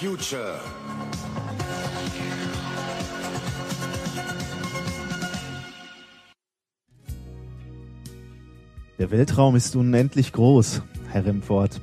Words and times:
Future. 0.00 0.58
Der 8.98 9.10
Weltraum 9.12 9.54
ist 9.54 9.76
unendlich 9.76 10.32
groß, 10.32 10.82
Herr 11.10 11.24
Remford. 11.24 11.80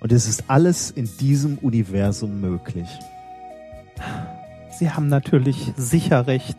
Und 0.00 0.10
es 0.10 0.28
ist 0.28 0.44
alles 0.48 0.90
in 0.90 1.08
diesem 1.18 1.58
Universum 1.58 2.40
möglich. 2.40 2.88
Sie 4.76 4.90
haben 4.90 5.06
natürlich 5.06 5.72
sicher 5.76 6.26
recht. 6.26 6.56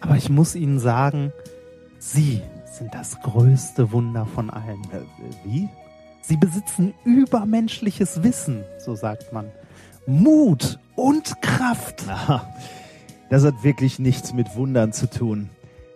Aber 0.00 0.16
ich 0.16 0.30
muss 0.30 0.54
Ihnen 0.54 0.78
sagen, 0.78 1.32
Sie 1.98 2.40
sind 2.72 2.94
das 2.94 3.20
größte 3.20 3.92
Wunder 3.92 4.24
von 4.24 4.48
allen. 4.48 4.82
Äh, 4.90 5.02
wie? 5.44 5.68
Sie 6.22 6.38
besitzen 6.38 6.94
übermenschliches 7.04 8.22
Wissen, 8.22 8.64
so 8.78 8.94
sagt 8.94 9.32
man. 9.32 9.50
Mut 10.06 10.78
und 10.94 11.42
Kraft. 11.42 12.04
Das 13.28 13.44
hat 13.44 13.64
wirklich 13.64 13.98
nichts 13.98 14.32
mit 14.32 14.54
Wundern 14.54 14.92
zu 14.92 15.10
tun. 15.10 15.50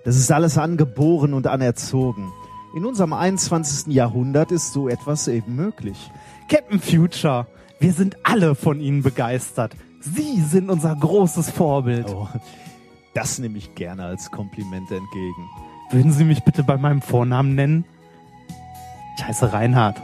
Das 0.05 0.17
ist 0.17 0.33
alles 0.33 0.59
angeboren 0.59 1.33
und 1.33 1.47
anerzogen. 1.47 2.33
In 2.75 2.85
unserem 2.85 3.13
21. 3.13 3.93
Jahrhundert 3.93 4.51
ist 4.51 4.73
so 4.73 4.89
etwas 4.89 5.29
eben 5.29 5.55
möglich. 5.55 6.11
Captain 6.49 6.81
Future, 6.81 7.47
wir 7.79 7.93
sind 7.93 8.17
alle 8.25 8.55
von 8.55 8.81
Ihnen 8.81 9.03
begeistert. 9.03 9.77
Sie 10.01 10.41
sind 10.41 10.71
unser 10.71 10.97
großes 10.97 11.51
Vorbild. 11.51 12.09
Oh, 12.09 12.29
das 13.15 13.39
nehme 13.39 13.59
ich 13.59 13.75
gerne 13.75 14.05
als 14.05 14.31
Kompliment 14.31 14.91
entgegen. 14.91 15.49
Würden 15.91 16.13
Sie 16.13 16.25
mich 16.25 16.43
bitte 16.45 16.63
bei 16.63 16.77
meinem 16.77 17.03
Vornamen 17.03 17.55
nennen? 17.55 17.85
Ich 19.17 19.25
heiße 19.25 19.53
Reinhard. 19.53 20.01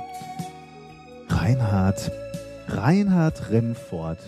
Reinhard. 1.28 2.10
Reinhard 2.68 3.50
Remford. 3.50 4.18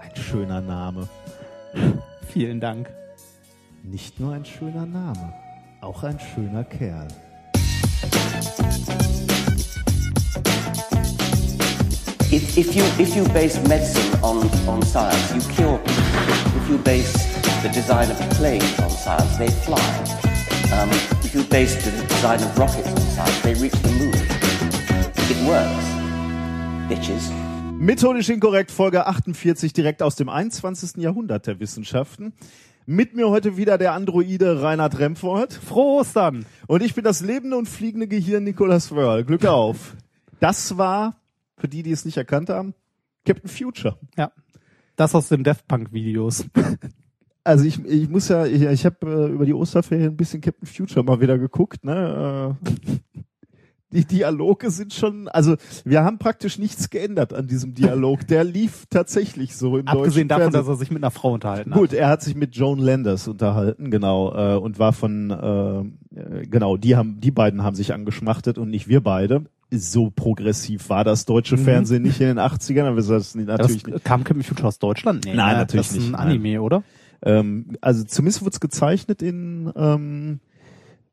Ein 0.00 0.16
schöner 0.16 0.60
Name. 0.60 1.08
Vielen 2.28 2.60
Dank. 2.60 2.90
Nicht 3.82 4.20
nur 4.20 4.34
ein 4.34 4.44
schöner 4.44 4.86
Name, 4.86 5.32
auch 5.80 6.02
ein 6.02 6.18
schöner 6.20 6.64
Kerl. 6.64 7.08
If, 12.32 12.56
if, 12.56 12.74
you, 12.74 12.84
if 12.98 13.16
you 13.16 13.24
base 13.32 13.58
medicine 13.68 14.22
on, 14.22 14.48
on 14.68 14.82
science, 14.82 15.34
you 15.34 15.40
cure 15.54 15.78
people. 15.78 16.62
If 16.62 16.68
you 16.68 16.78
base 16.78 17.12
the 17.62 17.68
design 17.70 18.10
of 18.10 18.18
planes 18.36 18.78
on 18.80 18.90
science, 18.90 19.36
they 19.38 19.48
fly. 19.48 19.80
Um, 20.72 20.90
if 21.24 21.34
you 21.34 21.42
base 21.44 21.74
the 21.84 21.90
design 22.06 22.40
of 22.40 22.56
rockets 22.56 22.88
on 22.88 23.00
science, 23.00 23.40
they 23.40 23.54
reach 23.54 23.72
the 23.72 23.90
moon. 23.90 24.14
It 25.28 25.48
works. 25.48 25.86
Bitches. 26.88 27.49
Methodisch 27.80 28.28
inkorrekt, 28.28 28.70
Folge 28.70 29.06
48, 29.06 29.72
direkt 29.72 30.02
aus 30.02 30.14
dem 30.14 30.28
21. 30.28 31.02
Jahrhundert 31.02 31.46
der 31.46 31.60
Wissenschaften. 31.60 32.34
Mit 32.84 33.14
mir 33.14 33.30
heute 33.30 33.56
wieder 33.56 33.78
der 33.78 33.94
Androide 33.94 34.60
Reinhard 34.60 34.98
Remford. 34.98 35.54
Frohe 35.54 36.00
Ostern. 36.00 36.44
Und 36.66 36.82
ich 36.82 36.94
bin 36.94 37.04
das 37.04 37.22
lebende 37.22 37.56
und 37.56 37.70
fliegende 37.70 38.06
Gehirn 38.06 38.44
Nicolas 38.44 38.94
Wörl. 38.94 39.24
Glück 39.24 39.46
auf. 39.46 39.96
Das 40.40 40.76
war, 40.76 41.22
für 41.56 41.68
die, 41.68 41.82
die 41.82 41.92
es 41.92 42.04
nicht 42.04 42.18
erkannt 42.18 42.50
haben, 42.50 42.74
Captain 43.24 43.48
Future. 43.48 43.98
Ja. 44.14 44.30
Das 44.96 45.14
aus 45.14 45.28
den 45.28 45.42
Death 45.42 45.66
Punk 45.66 45.90
Videos. 45.90 46.44
Also 47.42 47.64
ich, 47.64 47.82
ich 47.86 48.10
muss 48.10 48.28
ja, 48.28 48.44
ich, 48.44 48.60
ich 48.60 48.84
habe 48.84 49.06
äh, 49.06 49.32
über 49.32 49.46
die 49.46 49.54
Osterferien 49.54 50.10
ein 50.10 50.16
bisschen 50.18 50.42
Captain 50.42 50.66
Future 50.66 51.02
mal 51.02 51.22
wieder 51.22 51.38
geguckt. 51.38 51.82
Ne? 51.82 52.58
Äh, 52.62 53.22
die 53.92 54.04
Dialoge 54.04 54.70
sind 54.70 54.94
schon, 54.94 55.28
also 55.28 55.56
wir 55.84 56.04
haben 56.04 56.18
praktisch 56.18 56.58
nichts 56.58 56.90
geändert 56.90 57.32
an 57.34 57.46
diesem 57.46 57.74
Dialog. 57.74 58.26
Der 58.28 58.44
lief 58.44 58.86
tatsächlich 58.90 59.56
so 59.56 59.78
im 59.78 59.88
Abgesehen 59.88 60.28
davon, 60.28 60.42
Fernsehen. 60.52 60.60
dass 60.60 60.68
er 60.68 60.76
sich 60.76 60.90
mit 60.90 61.02
einer 61.02 61.10
Frau 61.10 61.32
unterhalten 61.32 61.72
hat. 61.72 61.78
Gut, 61.78 61.92
er 61.92 62.08
hat 62.08 62.22
sich 62.22 62.34
mit 62.34 62.54
Joan 62.56 62.78
Landers 62.78 63.26
unterhalten, 63.28 63.90
genau, 63.90 64.32
äh, 64.34 64.56
und 64.58 64.78
war 64.78 64.92
von, 64.92 65.30
äh, 66.14 66.46
genau, 66.46 66.76
die 66.76 66.96
haben, 66.96 67.20
die 67.20 67.30
beiden 67.30 67.62
haben 67.62 67.74
sich 67.74 67.92
angeschmachtet 67.92 68.58
und 68.58 68.70
nicht 68.70 68.88
wir 68.88 69.00
beide. 69.02 69.44
So 69.72 70.10
progressiv 70.10 70.88
war 70.88 71.04
das 71.04 71.26
deutsche 71.26 71.56
Mhm. 71.56 71.60
Fernsehen 71.64 72.02
nicht 72.02 72.20
in 72.20 72.26
den 72.26 72.38
80ern, 72.40 72.86
aber 72.86 72.96
das 72.96 73.08
ist 73.08 73.34
Ja, 73.36 73.42
natürlich 73.42 73.82
das 73.84 73.92
nicht. 73.94 74.04
kam 74.04 74.24
Captain 74.24 74.42
Future 74.42 74.66
aus 74.68 74.78
Deutschland? 74.80 75.24
Nee, 75.24 75.34
Nein, 75.34 75.52
ne? 75.54 75.58
natürlich 75.60 75.86
das 75.88 75.96
ist 75.96 76.02
ein 76.04 76.10
nicht, 76.10 76.18
Anime, 76.18 76.60
oder? 76.62 76.82
Ähm, 77.22 77.76
also 77.80 78.02
zumindest 78.04 78.40
wurde 78.42 78.54
es 78.54 78.60
gezeichnet 78.60 79.22
in, 79.22 79.70
ähm, 79.76 80.40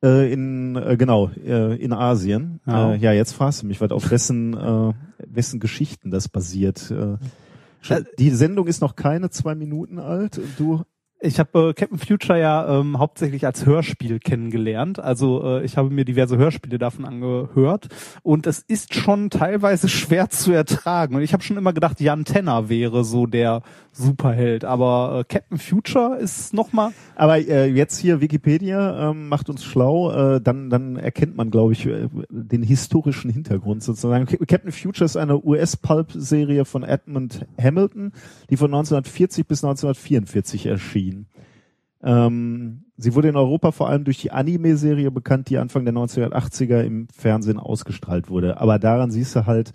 äh, 0.03 0.31
in 0.31 0.75
äh, 0.75 0.97
genau, 0.97 1.30
äh, 1.30 1.75
in 1.75 1.94
Asien. 1.94 2.59
Ja. 2.66 2.94
Äh, 2.94 2.97
ja, 2.97 3.12
jetzt 3.13 3.34
fragst 3.34 3.63
du 3.63 3.68
mich, 3.68 3.81
was 3.81 3.91
auf 3.91 4.12
wessen, 4.12 4.53
äh, 4.53 4.94
wessen 5.25 5.59
Geschichten 5.59 6.12
das 6.12 6.28
basiert. 6.28 6.91
Äh, 6.91 7.18
Äh, 7.90 8.03
die 8.19 8.31
Sendung 8.31 8.68
ist 8.68 8.81
noch 8.81 8.96
keine 8.96 9.30
zwei 9.30 9.56
Minuten 9.56 10.00
alt 10.00 10.38
und 10.38 10.59
du 10.59 10.84
Ich 11.19 11.39
habe 11.39 11.69
äh, 11.69 11.73
Captain 11.73 11.97
Future 11.97 12.39
ja 12.39 12.79
ähm, 12.79 13.00
hauptsächlich 13.00 13.44
als 13.47 13.66
Hörspiel 13.66 14.19
kennengelernt. 14.19 15.00
Also 15.00 15.44
äh, 15.44 15.66
ich 15.66 15.75
habe 15.75 15.89
mir 15.89 16.05
diverse 16.05 16.38
Hörspiele 16.38 16.78
davon 16.78 17.05
angehört 17.05 17.88
und 18.22 18.45
es 18.45 18.59
ist 18.59 18.94
schon 18.94 19.31
teilweise 19.31 19.89
schwer 19.89 20.29
zu 20.29 20.51
ertragen. 20.51 21.16
Und 21.16 21.23
ich 21.23 21.33
habe 21.33 21.41
schon 21.41 21.57
immer 21.57 21.73
gedacht, 21.73 22.00
Jan 22.01 22.23
Tenner 22.23 22.69
wäre 22.69 23.03
so 23.03 23.25
der 23.25 23.63
Superheld, 23.91 24.63
aber 24.63 25.22
äh, 25.22 25.23
Captain 25.33 25.57
Future 25.57 26.17
ist 26.19 26.53
noch 26.53 26.72
mal 26.72 26.91
Aber 27.16 27.39
äh, 27.39 27.66
jetzt 27.66 27.97
hier 27.97 28.22
Wikipedia 28.22 29.09
ähm, 29.09 29.28
macht 29.28 29.49
uns 29.49 29.63
schlau, 29.63 30.11
äh, 30.35 30.39
dann 30.39 30.69
dann 30.69 30.97
erkennt 30.97 31.35
man, 31.35 31.49
glaube 31.49 31.73
ich, 31.73 31.88
äh, 31.88 32.09
den 32.29 32.61
historischen 32.61 33.31
Hintergrund 33.31 33.81
sozusagen. 33.81 34.28
Ca- 34.28 34.38
Captain 34.45 34.72
Future 34.72 35.05
ist 35.05 35.17
eine 35.17 35.44
US-Pulp-Serie 35.44 36.63
von 36.66 36.84
Edmund 36.84 37.47
Hamilton, 37.59 38.11
die 38.51 38.57
von 38.57 38.67
1940 38.72 39.47
bis 39.47 39.63
1944 39.63 40.67
erschien. 40.67 41.16
Ähm, 42.07 42.85
sie 42.95 43.13
wurde 43.16 43.28
in 43.28 43.35
Europa 43.35 43.72
vor 43.72 43.90
allem 43.90 44.06
durch 44.06 44.18
die 44.19 44.31
Anime-Serie 44.31 45.12
bekannt, 45.12 45.50
die 45.50 45.57
Anfang 45.57 45.84
der 45.84 45.94
1980er 45.94 46.81
im 46.81 47.07
Fernsehen 47.16 47.59
ausgestrahlt 47.59 48.29
wurde. 48.29 48.62
Aber 48.62 48.79
daran 48.79 49.12
siehst 49.12 49.35
du 49.35 49.45
halt, 49.45 49.73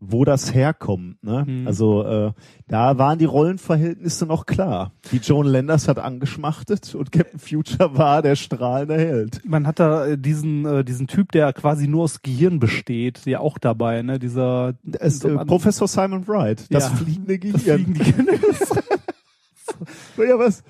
wo 0.00 0.24
das 0.26 0.54
herkommt. 0.54 1.22
Ne? 1.24 1.44
Mhm. 1.46 1.66
Also 1.66 2.02
äh, 2.04 2.32
da 2.68 2.98
waren 2.98 3.18
die 3.18 3.24
Rollenverhältnisse 3.24 4.26
noch 4.26 4.44
klar. 4.44 4.92
Die 5.10 5.16
Joan 5.16 5.46
Landers 5.46 5.88
hat 5.88 5.98
angeschmachtet 5.98 6.94
und 6.94 7.12
Captain 7.12 7.38
Future 7.40 7.96
war 7.96 8.20
der 8.20 8.36
strahlende 8.36 8.96
Held. 8.98 9.40
man 9.46 9.66
hat 9.66 9.78
da 9.80 10.06
äh, 10.06 10.18
diesen 10.18 10.66
äh, 10.66 10.84
diesen 10.84 11.06
Typ, 11.06 11.32
der 11.32 11.50
quasi 11.54 11.88
nur 11.88 12.04
aus 12.04 12.20
Gehirn 12.22 12.58
besteht, 12.58 13.24
ja 13.24 13.40
auch 13.40 13.56
dabei, 13.58 14.02
ne? 14.02 14.18
Dieser 14.18 14.74
Es, 15.00 15.24
äh, 15.24 15.34
Professor 15.46 15.88
Simon 15.88 16.28
Wright, 16.28 16.66
das 16.70 16.90
Ja. 16.90 16.96
fliegende 16.96 17.38
das 17.38 17.64
Gehirn. 17.64 17.84
fliegen 17.84 17.94
die 17.94 18.12
Kinder. 18.12 18.32
ja, 20.28 20.38
was, 20.38 20.62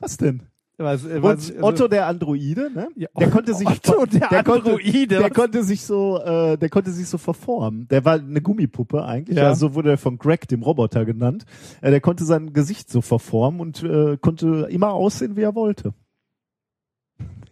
was 0.00 0.16
denn? 0.16 0.42
Was, 0.78 1.04
Und 1.04 1.22
was, 1.22 1.54
Otto 1.62 1.88
der 1.88 2.06
Androide, 2.06 2.70
ne? 2.70 2.88
Ja, 2.96 3.08
der 3.18 3.30
konnte 3.30 3.54
sich 3.54 3.66
Otto 3.66 4.04
der 4.04 4.44
konnte, 4.44 4.72
Androide, 4.72 5.06
der 5.06 5.22
was? 5.22 5.32
konnte 5.32 5.64
sich 5.64 5.80
so 5.82 6.18
äh, 6.22 6.58
der 6.58 6.68
konnte 6.68 6.90
sich 6.90 7.08
so 7.08 7.16
verformen. 7.16 7.88
Der 7.88 8.04
war 8.04 8.14
eine 8.14 8.42
Gummipuppe 8.42 9.02
eigentlich, 9.02 9.38
Ja. 9.38 9.44
ja. 9.44 9.54
so 9.54 9.74
wurde 9.74 9.92
er 9.92 9.96
von 9.98 10.18
Greg 10.18 10.46
dem 10.48 10.62
Roboter 10.62 11.06
genannt. 11.06 11.46
Äh, 11.80 11.92
der 11.92 12.02
konnte 12.02 12.26
sein 12.26 12.52
Gesicht 12.52 12.90
so 12.90 13.00
verformen 13.00 13.60
und 13.60 13.82
äh, 13.84 14.18
konnte 14.18 14.66
immer 14.70 14.92
aussehen, 14.92 15.34
wie 15.36 15.42
er 15.42 15.54
wollte. 15.54 15.94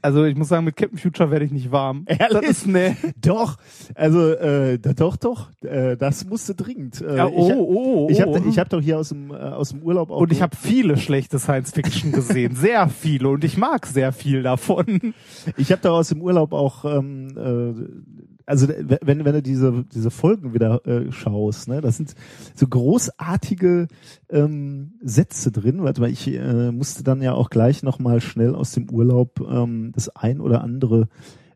Also 0.05 0.25
ich 0.25 0.37
muss 0.37 0.49
sagen, 0.49 0.67
mit 0.67 0.77
Captain 0.77 0.99
Future 0.99 1.31
werde 1.31 1.47
ich 1.47 1.51
nicht 1.51 1.73
warm. 1.73 2.05
Ehrlich? 2.07 2.29
Das 2.29 2.45
ist, 2.45 2.67
nee. 2.67 2.95
Doch, 3.23 3.57
also 3.95 4.33
äh, 4.33 4.79
doch, 4.79 5.17
doch, 5.17 5.49
äh, 5.63 5.97
das 5.97 6.27
musste 6.27 6.55
dringend. 6.55 7.01
Äh, 7.01 7.17
Ja, 7.17 7.27
oh, 7.27 7.49
ich, 7.49 7.57
oh, 7.57 8.09
ich 8.11 8.19
oh. 8.19 8.35
habe 8.37 8.47
ich 8.47 8.59
hab 8.59 8.69
doch 8.69 8.83
hier 8.83 8.99
aus 8.99 9.09
dem 9.09 9.31
äh, 9.31 9.35
aus 9.35 9.71
dem 9.71 9.83
Urlaub 9.83 10.11
auch 10.11 10.21
Und 10.21 10.31
ich 10.31 10.43
habe 10.43 10.55
viele 10.57 10.99
schlechte 10.99 11.39
Science 11.39 11.73
Fiction 11.73 12.13
gesehen, 12.13 12.55
sehr 12.55 12.91
viele 12.91 13.31
und 13.31 13.45
ich 13.45 13.57
mag 13.57 13.87
sehr 13.87 14.13
viel 14.13 14.43
davon. 14.43 15.15
Ich 15.57 15.73
habe 15.73 15.81
da 15.81 15.93
aus 15.93 16.11
dem 16.11 16.21
Urlaub 16.21 16.53
auch, 16.53 16.85
ähm, 16.85 17.29
äh, 17.39 18.34
also 18.47 18.69
wenn, 18.69 19.25
wenn 19.25 19.35
du 19.35 19.43
diese, 19.43 19.85
diese 19.93 20.11
Folgen 20.11 20.55
wieder 20.55 20.87
äh, 20.87 21.11
schaust, 21.13 21.69
ne, 21.69 21.81
das 21.81 21.97
sind 21.97 22.15
so 22.55 22.67
großartige 22.67 23.89
ähm, 24.29 24.95
Sätze 25.03 25.51
drin. 25.51 25.83
Warte 25.83 26.01
mal, 26.01 26.11
ich 26.11 26.29
äh, 26.29 26.71
musste 26.71 27.05
dann 27.05 27.23
ja 27.23 27.33
auch 27.33 27.51
gleich 27.51 27.83
nochmal 27.83 28.21
schnell 28.21 28.55
aus 28.55 28.73
dem 28.73 28.91
Urlaub 28.91 29.41
ähm, 29.41 29.93
das 29.95 30.09
ein 30.11 30.41
oder 30.41 30.63
andere 30.63 31.09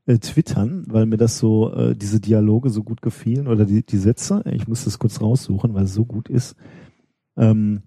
äh, 0.06 0.18
twittern, 0.18 0.84
weil 0.88 1.06
mir 1.06 1.18
das 1.18 1.38
so, 1.38 1.72
äh, 1.72 1.94
diese 1.94 2.20
Dialoge 2.20 2.70
so 2.70 2.82
gut 2.82 3.02
gefielen 3.02 3.48
oder 3.48 3.66
die, 3.66 3.84
die 3.84 3.98
Sätze. 3.98 4.42
Ich 4.50 4.66
muss 4.66 4.84
das 4.84 4.98
kurz 4.98 5.20
raussuchen, 5.20 5.74
weil 5.74 5.84
es 5.84 5.94
so 5.94 6.06
gut 6.06 6.30
ist. 6.30 6.56
Ähm, 7.36 7.82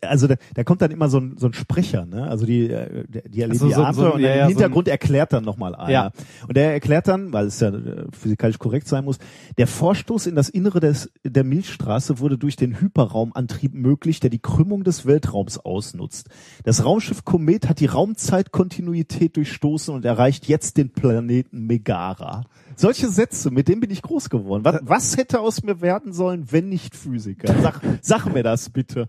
Also 0.00 0.26
da, 0.26 0.36
da 0.54 0.64
kommt 0.64 0.80
dann 0.82 0.90
immer 0.90 1.08
so 1.08 1.18
ein, 1.18 1.36
so 1.38 1.46
ein 1.46 1.52
Sprecher, 1.52 2.06
ne? 2.06 2.26
Also 2.28 2.46
die, 2.46 2.70
äh, 2.70 3.04
die 3.08 3.42
erleben 3.42 3.52
Also 3.52 3.66
die 3.68 3.74
so- 3.74 3.82
Abenteuer 3.84 4.08
so- 4.10 4.14
und 4.14 4.20
ja, 4.20 4.32
im 4.32 4.38
ja, 4.38 4.44
so 4.44 4.48
Hintergrund 4.50 4.88
erklärt 4.88 5.32
dann 5.32 5.44
nochmal 5.44 5.74
einer. 5.74 5.90
Ja. 5.90 6.10
Und 6.48 6.56
der 6.56 6.72
erklärt 6.72 7.08
dann, 7.08 7.32
weil 7.32 7.46
es 7.46 7.60
ja 7.60 7.68
äh, 7.68 8.06
physikalisch 8.12 8.58
korrekt 8.58 8.88
sein 8.88 9.04
muss, 9.04 9.18
der 9.58 9.66
Vorstoß 9.66 10.26
in 10.26 10.34
das 10.34 10.48
Innere 10.48 10.80
des, 10.80 11.10
der 11.24 11.44
Milchstraße 11.44 12.18
wurde 12.18 12.38
durch 12.38 12.56
den 12.56 12.80
Hyperraumantrieb 12.80 13.74
möglich, 13.74 14.20
der 14.20 14.30
die 14.30 14.38
Krümmung 14.38 14.82
des 14.84 15.06
Weltraums 15.06 15.58
ausnutzt. 15.58 16.28
Das 16.64 16.84
Raumschiff 16.84 17.24
Komet 17.24 17.68
hat 17.68 17.80
die 17.80 17.86
Raumzeitkontinuität 17.86 19.36
durchstoßen 19.36 19.94
und 19.94 20.04
erreicht 20.04 20.46
jetzt 20.48 20.76
den 20.76 20.90
Planeten 20.90 21.66
Megara. 21.66 22.44
Solche 22.76 23.08
Sätze, 23.08 23.50
mit 23.50 23.68
denen 23.68 23.80
bin 23.80 23.90
ich 23.90 24.02
groß 24.02 24.28
geworden. 24.30 24.64
Was, 24.64 24.80
was 24.82 25.16
hätte 25.16 25.40
aus 25.40 25.62
mir 25.62 25.80
werden 25.80 26.12
sollen, 26.12 26.46
wenn 26.50 26.68
nicht 26.68 26.94
Physiker? 26.94 27.54
Sag, 27.62 27.80
sag 28.02 28.26
mir 28.32 28.42
das 28.42 28.68
bitte. 28.70 29.08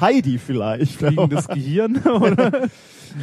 Heidi 0.00 0.38
vielleicht. 0.38 0.96
Fliegendes 0.96 1.48
Gehirn, 1.48 1.96
oder? 2.04 2.68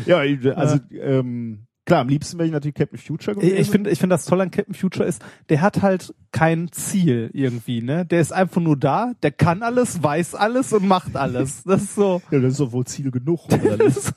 Ja, 0.06 0.20
also 0.56 0.80
ähm, 0.92 1.66
klar, 1.86 2.02
am 2.02 2.10
liebsten 2.10 2.38
wäre 2.38 2.46
ich 2.46 2.52
natürlich 2.52 2.76
Captain 2.76 3.00
Future 3.00 3.36
gewesen. 3.36 3.58
Ich 3.58 3.70
finde, 3.70 3.90
ich 3.90 4.00
finde 4.00 4.14
das 4.14 4.26
toll 4.26 4.42
an 4.42 4.52
Captain 4.52 4.76
Future 4.76 5.08
ist, 5.08 5.24
der 5.50 5.62
hat 5.62 5.82
halt 5.82 6.14
kein 6.32 6.72
Ziel 6.72 7.32
irgendwie, 7.34 7.82
ne? 7.82 8.06
Der 8.06 8.22
ist 8.22 8.32
einfach 8.32 8.62
nur 8.62 8.78
da, 8.78 9.14
der 9.24 9.32
kann 9.32 9.64
alles, 9.64 10.04
weiß 10.04 10.36
alles 10.36 10.74
und 10.74 10.88
macht 10.88 11.16
alles. 11.16 11.64
Das 11.66 11.84
ist 11.84 11.96
so. 11.96 12.22
ja, 12.32 12.40
das 12.40 12.54
ist 12.54 12.60
doch 12.60 12.72
wohl 12.72 12.86
Ziel 12.86 13.12
genug. 13.12 13.46
Oder 13.52 13.78
nicht? 13.84 14.14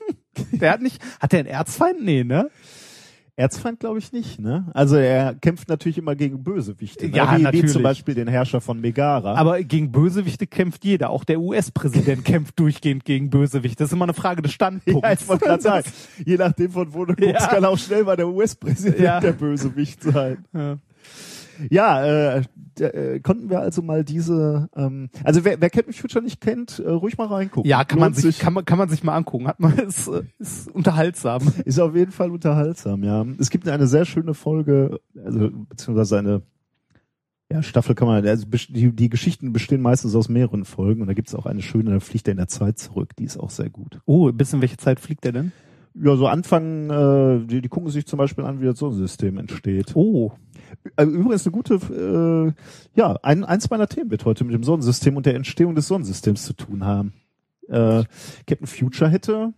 Der 0.52 0.72
hat 0.72 0.82
nicht, 0.82 1.02
hat 1.20 1.32
der 1.32 1.40
einen 1.40 1.48
Erzfeind? 1.48 2.02
Nee, 2.02 2.24
ne? 2.24 2.50
Erzfeind 3.34 3.80
glaube 3.80 3.98
ich 3.98 4.12
nicht, 4.12 4.38
ne? 4.40 4.70
Also 4.74 4.96
er 4.96 5.34
kämpft 5.34 5.68
natürlich 5.70 5.96
immer 5.96 6.14
gegen 6.14 6.44
Bösewichte. 6.44 7.08
Ne? 7.08 7.16
Ja, 7.16 7.32
wie, 7.32 7.38
wie 7.38 7.42
natürlich. 7.44 7.72
zum 7.72 7.82
Beispiel 7.82 8.14
den 8.14 8.28
Herrscher 8.28 8.60
von 8.60 8.78
Megara. 8.80 9.34
Aber 9.36 9.62
gegen 9.62 9.90
Bösewichte 9.90 10.46
kämpft 10.46 10.84
jeder. 10.84 11.08
Auch 11.08 11.24
der 11.24 11.40
US-Präsident 11.40 12.24
kämpft 12.26 12.58
durchgehend 12.60 13.06
gegen 13.06 13.30
Bösewichte. 13.30 13.78
Das 13.84 13.88
ist 13.88 13.94
immer 13.94 14.04
eine 14.04 14.12
Frage 14.14 14.42
des 14.42 14.52
Standpunkts. 14.52 15.02
ja, 15.02 15.12
ich 15.14 15.26
wollte 15.28 15.44
gerade 15.46 15.62
sagen, 15.62 15.90
je 16.26 16.36
nachdem 16.36 16.70
von 16.72 16.92
wo 16.92 17.06
du 17.06 17.14
guckst, 17.14 17.40
Ja. 17.40 17.46
kann 17.46 17.64
auch 17.64 17.78
schnell 17.78 18.04
mal 18.04 18.16
der 18.16 18.28
US-Präsident 18.28 19.00
Ja. 19.00 19.18
der 19.18 19.32
Bösewicht 19.32 20.02
sein. 20.02 20.44
Ja. 20.52 20.76
Ja, 21.70 22.04
äh, 22.04 22.42
äh, 22.80 23.20
konnten 23.20 23.50
wir 23.50 23.60
also 23.60 23.82
mal 23.82 24.04
diese, 24.04 24.68
ähm, 24.76 25.10
also 25.24 25.44
wer, 25.44 25.60
wer 25.60 25.70
Captain 25.70 25.92
Future 25.92 26.22
nicht 26.22 26.40
kennt, 26.40 26.78
äh, 26.78 26.88
ruhig 26.88 27.18
mal 27.18 27.26
reingucken. 27.26 27.68
Ja, 27.68 27.84
kann 27.84 27.98
man 27.98 28.12
Lohnt 28.12 28.22
sich, 28.22 28.38
kann 28.38 28.52
man, 28.52 28.64
kann 28.64 28.78
man 28.78 28.88
sich 28.88 29.02
mal 29.02 29.16
angucken. 29.16 29.48
Hat 29.48 29.60
man, 29.60 29.78
ist, 29.78 30.10
ist 30.38 30.70
unterhaltsam. 30.70 31.42
Ist 31.64 31.78
auf 31.78 31.94
jeden 31.94 32.12
Fall 32.12 32.30
unterhaltsam, 32.30 33.04
ja. 33.04 33.24
Es 33.38 33.50
gibt 33.50 33.68
eine 33.68 33.86
sehr 33.86 34.04
schöne 34.04 34.34
Folge, 34.34 35.00
also 35.24 35.50
beziehungsweise 35.68 36.18
eine 36.18 36.42
ja, 37.52 37.62
Staffel 37.62 37.94
kann 37.94 38.08
man, 38.08 38.26
also 38.26 38.46
die, 38.46 38.92
die 38.92 39.10
Geschichten 39.10 39.52
bestehen 39.52 39.82
meistens 39.82 40.14
aus 40.14 40.30
mehreren 40.30 40.64
Folgen 40.64 41.02
und 41.02 41.08
da 41.08 41.12
gibt's 41.12 41.34
auch 41.34 41.44
eine 41.44 41.60
schöne, 41.60 41.90
da 41.90 42.00
fliegt 42.00 42.26
er 42.26 42.32
in 42.32 42.38
der 42.38 42.48
Zeit 42.48 42.78
zurück, 42.78 43.14
die 43.16 43.24
ist 43.24 43.38
auch 43.38 43.50
sehr 43.50 43.68
gut. 43.68 44.00
Oh, 44.06 44.32
bis 44.32 44.54
in 44.54 44.62
welche 44.62 44.78
Zeit 44.78 44.98
fliegt 45.00 45.24
der 45.24 45.32
denn? 45.32 45.52
Ja, 45.94 46.16
so 46.16 46.26
Anfang, 46.26 46.88
äh, 46.90 47.46
die, 47.46 47.60
die 47.60 47.68
gucken 47.68 47.90
sich 47.90 48.06
zum 48.06 48.16
Beispiel 48.18 48.44
an, 48.44 48.60
wie 48.60 48.64
das 48.66 48.78
Sonnensystem 48.78 49.36
entsteht. 49.38 49.94
Oh. 49.94 50.32
Äh, 50.96 51.04
Übrigens 51.04 51.46
eine 51.46 51.52
gute, 51.52 51.74
äh, 51.74 52.98
ja, 52.98 53.16
ein, 53.22 53.44
eins 53.44 53.68
meiner 53.68 53.88
Themen 53.88 54.10
wird 54.10 54.24
heute 54.24 54.44
mit 54.44 54.54
dem 54.54 54.64
Sonnensystem 54.64 55.16
und 55.16 55.26
der 55.26 55.34
Entstehung 55.34 55.74
des 55.74 55.88
Sonnensystems 55.88 56.44
zu 56.44 56.54
tun 56.54 56.84
haben. 56.84 57.12
Äh, 57.68 58.04
Captain 58.46 58.66
Future 58.66 59.10
hätte, 59.10 59.52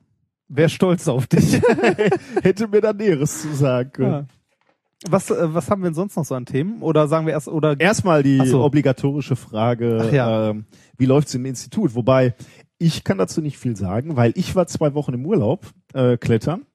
Wer 0.48 0.68
stolz 0.68 1.08
auf 1.08 1.26
dich? 1.26 1.60
hätte 2.42 2.68
mir 2.68 2.80
da 2.80 2.92
Näheres 2.92 3.42
zu 3.42 3.54
sagen 3.54 3.90
können. 3.92 4.12
ja. 4.12 4.26
Was, 5.08 5.30
äh, 5.30 5.54
was 5.54 5.70
haben 5.70 5.82
wir 5.82 5.88
denn 5.90 5.94
sonst 5.94 6.16
noch 6.16 6.24
so 6.24 6.34
an 6.34 6.46
Themen? 6.46 6.80
Oder 6.80 7.08
sagen 7.08 7.26
wir 7.26 7.32
erst, 7.32 7.48
oder 7.48 7.78
Erstmal 7.78 8.22
die 8.22 8.38
so. 8.46 8.62
obligatorische 8.62 9.36
Frage, 9.36 9.98
Ach 10.08 10.12
ja. 10.12 10.50
ähm, 10.50 10.64
wie 10.96 11.06
läuft's 11.06 11.34
im 11.34 11.44
Institut? 11.44 11.94
Wobei, 11.94 12.34
ich 12.84 13.02
kann 13.02 13.16
dazu 13.16 13.40
nicht 13.40 13.56
viel 13.58 13.76
sagen, 13.76 14.14
weil 14.16 14.32
ich 14.36 14.54
war 14.54 14.66
zwei 14.66 14.92
Wochen 14.92 15.14
im 15.14 15.24
Urlaub 15.24 15.72
äh, 15.94 16.18
klettern. 16.18 16.66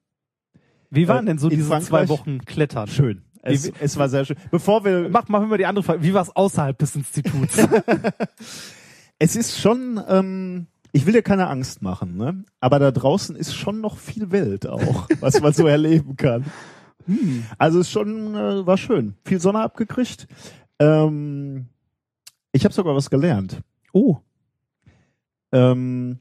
wie 0.90 1.06
waren 1.06 1.24
denn 1.26 1.38
so 1.38 1.48
diese 1.48 1.64
Frankreich? 1.68 1.88
zwei 1.88 2.08
Wochen 2.08 2.40
Klettern? 2.44 2.88
Schön. 2.88 3.22
Es, 3.42 3.66
Wie- 3.68 3.72
es 3.80 3.96
war 3.96 4.08
sehr 4.08 4.24
schön. 4.24 4.36
Bevor 4.50 4.84
wir, 4.84 5.08
Mach, 5.08 5.28
machen 5.28 5.50
wir 5.50 5.56
die 5.56 5.66
andere 5.66 5.84
Frage. 5.84 6.02
Wie 6.02 6.12
war 6.12 6.22
es 6.22 6.34
außerhalb 6.34 6.76
des 6.76 6.96
Instituts? 6.96 7.56
es 9.18 9.36
ist 9.36 9.58
schon, 9.60 10.00
ähm, 10.08 10.66
ich 10.92 11.06
will 11.06 11.12
dir 11.12 11.22
keine 11.22 11.46
Angst 11.46 11.80
machen, 11.80 12.16
ne? 12.16 12.44
aber 12.58 12.80
da 12.80 12.90
draußen 12.90 13.36
ist 13.36 13.54
schon 13.54 13.80
noch 13.80 13.96
viel 13.96 14.32
Welt 14.32 14.66
auch, 14.66 15.08
was 15.20 15.40
man 15.40 15.52
so 15.52 15.66
erleben 15.66 16.16
kann. 16.16 16.44
hm. 17.06 17.44
Also 17.56 17.78
es 17.78 17.86
ist 17.86 17.92
schon, 17.92 18.34
äh, 18.34 18.66
war 18.66 18.76
schön. 18.76 19.14
Viel 19.24 19.40
Sonne 19.40 19.60
abgekriegt. 19.60 20.26
Ähm, 20.80 21.68
ich 22.52 22.64
habe 22.64 22.74
sogar 22.74 22.96
was 22.96 23.10
gelernt. 23.10 23.60
Oh. 23.92 24.18
Ähm, 25.52 26.18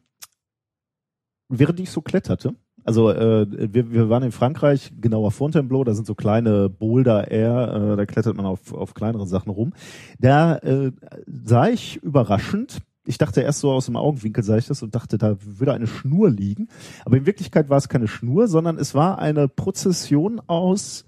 während 1.50 1.80
ich 1.80 1.92
so 1.92 2.02
kletterte, 2.02 2.56
also 2.84 3.12
äh, 3.12 3.46
wir, 3.50 3.92
wir 3.92 4.10
waren 4.10 4.24
in 4.24 4.32
Frankreich, 4.32 4.92
genauer 5.00 5.32
Fontainebleau, 5.32 5.84
da 5.84 5.94
sind 5.94 6.08
so 6.08 6.16
kleine 6.16 6.70
Boulder 6.70 7.30
Air, 7.30 7.94
äh, 7.94 7.98
da 7.98 8.06
klettert 8.06 8.36
man 8.36 8.46
auf, 8.46 8.74
auf 8.74 8.94
kleinere 8.94 9.28
Sachen 9.28 9.52
rum. 9.52 9.74
Da 10.20 10.58
äh, 10.58 10.92
sah 11.28 11.68
ich 11.68 11.98
überraschend, 11.98 12.80
ich 13.06 13.18
dachte 13.18 13.42
erst 13.42 13.60
so 13.60 13.72
aus 13.72 13.88
dem 13.88 13.96
Augenwinkel 13.96 14.44
sah 14.44 14.58
ich 14.58 14.68
das 14.68 14.84
und 14.84 14.94
dachte, 14.94 15.18
da 15.18 15.38
würde 15.42 15.74
eine 15.74 15.88
Schnur 15.88 16.30
liegen. 16.30 16.68
Aber 17.06 17.18
in 17.18 17.26
Wirklichkeit 17.26 17.70
war 17.70 17.78
es 17.78 17.90
keine 17.90 18.08
Schnur, 18.08 18.48
sondern 18.48 18.78
es 18.78 18.94
war 18.94 19.20
eine 19.20 19.48
Prozession 19.48 20.40
aus 20.46 21.06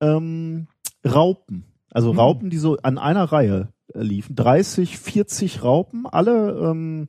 ähm, 0.00 0.66
Raupen. 1.04 1.64
Also 1.90 2.10
Hm. 2.10 2.18
Raupen, 2.18 2.50
die 2.50 2.58
so 2.58 2.76
an 2.82 2.98
einer 2.98 3.24
Reihe 3.24 3.68
liefen. 3.94 4.36
30, 4.36 4.98
40 4.98 5.62
Raupen, 5.62 6.06
alle 6.06 6.58
ähm, 6.58 7.08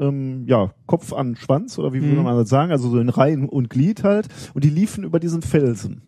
ähm, 0.00 0.44
ja, 0.46 0.72
Kopf 0.86 1.12
an 1.12 1.36
Schwanz 1.36 1.78
oder 1.78 1.92
wie 1.92 2.02
würde 2.02 2.16
Mhm. 2.18 2.24
man 2.24 2.36
das 2.36 2.48
sagen, 2.48 2.72
also 2.72 2.88
so 2.90 2.98
in 2.98 3.08
Reihen 3.10 3.48
und 3.48 3.70
Glied 3.70 4.02
halt. 4.02 4.28
Und 4.54 4.64
die 4.64 4.70
liefen 4.70 5.04
über 5.04 5.20
diesen 5.20 5.42
Felsen. 5.42 6.02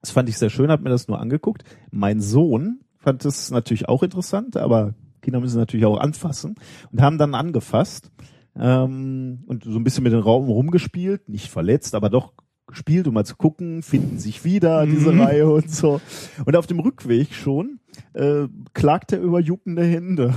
Das 0.00 0.10
fand 0.10 0.28
ich 0.28 0.38
sehr 0.38 0.50
schön, 0.50 0.70
hab 0.70 0.80
mir 0.80 0.90
das 0.90 1.08
nur 1.08 1.20
angeguckt. 1.20 1.62
Mein 1.90 2.20
Sohn 2.20 2.80
fand 2.98 3.24
es 3.24 3.50
natürlich 3.50 3.88
auch 3.88 4.02
interessant, 4.02 4.56
aber 4.56 4.94
Kinder 5.20 5.40
müssen 5.40 5.58
natürlich 5.58 5.84
auch 5.86 5.98
anfassen 5.98 6.54
und 6.90 7.02
haben 7.02 7.18
dann 7.18 7.34
angefasst 7.34 8.10
ähm, 8.58 9.44
und 9.46 9.64
so 9.64 9.78
ein 9.78 9.84
bisschen 9.84 10.02
mit 10.04 10.12
den 10.12 10.20
Raupen 10.20 10.48
rumgespielt, 10.48 11.28
nicht 11.28 11.48
verletzt, 11.50 11.94
aber 11.94 12.08
doch 12.08 12.32
gespielt, 12.66 13.08
um 13.08 13.14
mal 13.14 13.24
zu 13.24 13.36
gucken, 13.36 13.82
finden 13.82 14.18
sich 14.18 14.44
wieder 14.44 14.86
diese 14.86 15.12
Mhm. 15.12 15.20
Reihe 15.20 15.50
und 15.50 15.70
so. 15.70 16.00
Und 16.44 16.56
auf 16.56 16.66
dem 16.66 16.78
Rückweg 16.80 17.34
schon 17.34 17.79
äh, 18.14 18.46
klagt 18.74 19.12
er 19.12 19.20
über 19.20 19.40
juckende 19.40 19.84
Hände. 19.84 20.34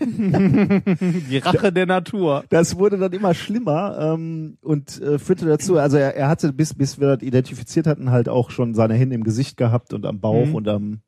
Die 0.00 1.38
Rache 1.38 1.72
der 1.72 1.86
Natur. 1.86 2.44
Das 2.48 2.78
wurde 2.78 2.98
dann 2.98 3.12
immer 3.12 3.34
schlimmer 3.34 3.98
ähm, 4.00 4.58
und 4.62 5.00
äh, 5.00 5.18
führte 5.18 5.46
dazu, 5.46 5.78
also 5.78 5.96
er, 5.96 6.16
er 6.16 6.28
hatte, 6.28 6.52
bis, 6.52 6.74
bis 6.74 7.00
wir 7.00 7.16
das 7.16 7.22
identifiziert 7.22 7.86
hatten, 7.86 8.10
halt 8.10 8.28
auch 8.28 8.50
schon 8.50 8.74
seine 8.74 8.94
Hände 8.94 9.14
im 9.14 9.24
Gesicht 9.24 9.56
gehabt 9.56 9.92
und 9.92 10.06
am 10.06 10.20
Bauch 10.20 10.46
Mhm. 10.46 10.54
und 10.54 10.68
am 10.68 11.00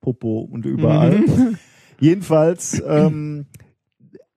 Popo 0.00 0.40
und 0.40 0.66
überall. 0.66 1.18
Mhm. 1.18 1.56
Jedenfalls 2.00 2.82
ähm, 2.86 3.46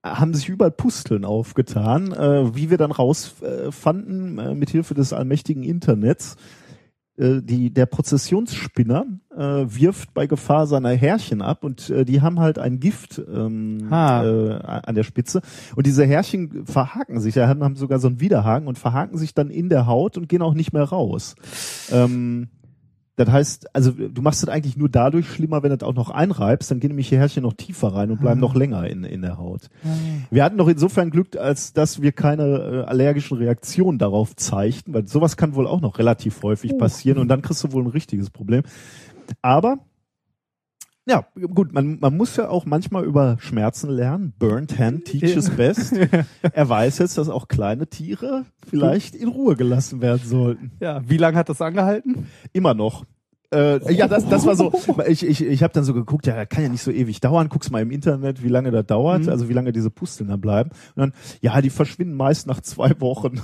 haben 0.04 0.34
sich 0.34 0.48
überall 0.48 0.70
Pusteln 0.70 1.24
aufgetan, 1.24 2.12
äh, 2.12 2.54
wie 2.54 2.70
wir 2.70 2.78
dann 2.78 2.92
rausfanden, 2.92 4.38
äh, 4.38 4.50
äh, 4.50 4.54
mit 4.54 4.70
Hilfe 4.70 4.94
des 4.94 5.12
allmächtigen 5.12 5.64
Internets. 5.64 6.36
Äh, 7.18 7.40
die, 7.42 7.72
der 7.72 7.86
Prozessionsspinner 7.86 9.06
äh, 9.34 9.40
wirft 9.40 10.12
bei 10.12 10.26
Gefahr 10.26 10.66
seine 10.66 10.90
Härchen 10.90 11.40
ab 11.40 11.64
und 11.64 11.88
äh, 11.88 12.04
die 12.04 12.20
haben 12.20 12.40
halt 12.40 12.58
ein 12.58 12.78
Gift 12.78 13.18
ähm, 13.18 13.86
Ah. 13.90 14.22
äh, 14.24 14.52
an 14.62 14.94
der 14.94 15.02
Spitze. 15.02 15.40
Und 15.74 15.86
diese 15.86 16.04
Härchen 16.04 16.66
verhaken 16.66 17.20
sich, 17.20 17.34
ja, 17.34 17.48
haben 17.48 17.76
sogar 17.76 17.98
so 17.98 18.08
einen 18.08 18.20
Widerhaken 18.20 18.68
und 18.68 18.78
verhaken 18.78 19.16
sich 19.18 19.34
dann 19.34 19.50
in 19.50 19.68
der 19.68 19.86
Haut 19.86 20.16
und 20.16 20.28
gehen 20.28 20.42
auch 20.42 20.54
nicht 20.54 20.72
mehr 20.72 20.84
raus. 20.84 21.36
Ähm, 21.90 22.48
das 23.16 23.28
heißt, 23.30 23.74
also 23.74 23.92
du 23.92 24.20
machst 24.22 24.42
es 24.42 24.48
eigentlich 24.48 24.76
nur 24.76 24.88
dadurch 24.90 25.26
schlimmer, 25.28 25.62
wenn 25.62 25.70
du 25.70 25.76
das 25.78 25.88
auch 25.88 25.94
noch 25.94 26.10
einreibst, 26.10 26.70
dann 26.70 26.80
gehen 26.80 26.88
nämlich 26.88 27.08
die 27.08 27.16
Härchen 27.16 27.42
noch 27.42 27.54
tiefer 27.54 27.88
rein 27.88 28.10
und 28.10 28.20
bleiben 28.20 28.38
Ah. 28.38 28.42
noch 28.42 28.54
länger 28.54 28.86
in, 28.88 29.04
in 29.04 29.22
der 29.22 29.38
Haut. 29.38 29.70
Wir 30.30 30.44
hatten 30.44 30.56
noch 30.56 30.68
insofern 30.68 31.10
Glück, 31.10 31.36
als 31.36 31.72
dass 31.72 32.02
wir 32.02 32.12
keine 32.12 32.44
äh, 32.44 32.88
allergischen 32.88 33.38
Reaktionen 33.38 33.98
darauf 33.98 34.36
zeigten, 34.36 34.92
weil 34.92 35.08
sowas 35.08 35.36
kann 35.38 35.54
wohl 35.54 35.66
auch 35.66 35.80
noch 35.80 35.98
relativ 35.98 36.42
häufig 36.42 36.72
Oh. 36.74 36.78
passieren 36.78 37.18
und 37.18 37.28
dann 37.28 37.40
kriegst 37.42 37.64
du 37.64 37.72
wohl 37.72 37.82
ein 37.84 37.90
richtiges 37.90 38.28
Problem. 38.30 38.62
Aber 39.42 39.78
ja, 41.08 41.24
gut, 41.54 41.72
man, 41.72 41.98
man 42.00 42.16
muss 42.16 42.36
ja 42.36 42.48
auch 42.48 42.66
manchmal 42.66 43.04
über 43.04 43.36
Schmerzen 43.38 43.90
lernen. 43.90 44.32
Burnt 44.38 44.78
hand 44.78 45.04
teaches 45.06 45.50
best. 45.50 45.94
Er 46.52 46.68
weiß 46.68 46.98
jetzt, 46.98 47.16
dass 47.18 47.28
auch 47.28 47.48
kleine 47.48 47.86
Tiere 47.86 48.44
vielleicht 48.68 49.14
in 49.14 49.28
Ruhe 49.28 49.56
gelassen 49.56 50.00
werden 50.02 50.22
sollten. 50.24 50.72
Ja, 50.80 51.02
wie 51.08 51.16
lange 51.18 51.36
hat 51.38 51.48
das 51.48 51.60
angehalten? 51.62 52.26
Immer 52.52 52.74
noch. 52.74 53.04
Äh, 53.54 53.92
ja, 53.94 54.08
das, 54.08 54.28
das 54.28 54.44
war 54.44 54.56
so. 54.56 54.72
Ich, 55.06 55.24
ich, 55.24 55.40
ich 55.44 55.62
habe 55.62 55.72
dann 55.72 55.84
so 55.84 55.94
geguckt, 55.94 56.26
ja, 56.26 56.44
kann 56.46 56.64
ja 56.64 56.68
nicht 56.68 56.82
so 56.82 56.90
ewig 56.90 57.20
dauern. 57.20 57.48
Guck's 57.48 57.70
mal 57.70 57.80
im 57.82 57.92
Internet, 57.92 58.42
wie 58.42 58.48
lange 58.48 58.72
das 58.72 58.86
dauert, 58.86 59.22
Mhm. 59.22 59.28
also 59.28 59.48
wie 59.48 59.52
lange 59.52 59.70
diese 59.72 59.90
Pusteln 59.90 60.28
da 60.30 60.36
bleiben. 60.36 60.70
Und 60.96 61.00
dann, 61.00 61.12
ja, 61.40 61.60
die 61.60 61.70
verschwinden 61.70 62.16
meist 62.16 62.48
nach 62.48 62.60
zwei 62.60 63.00
Wochen. 63.00 63.40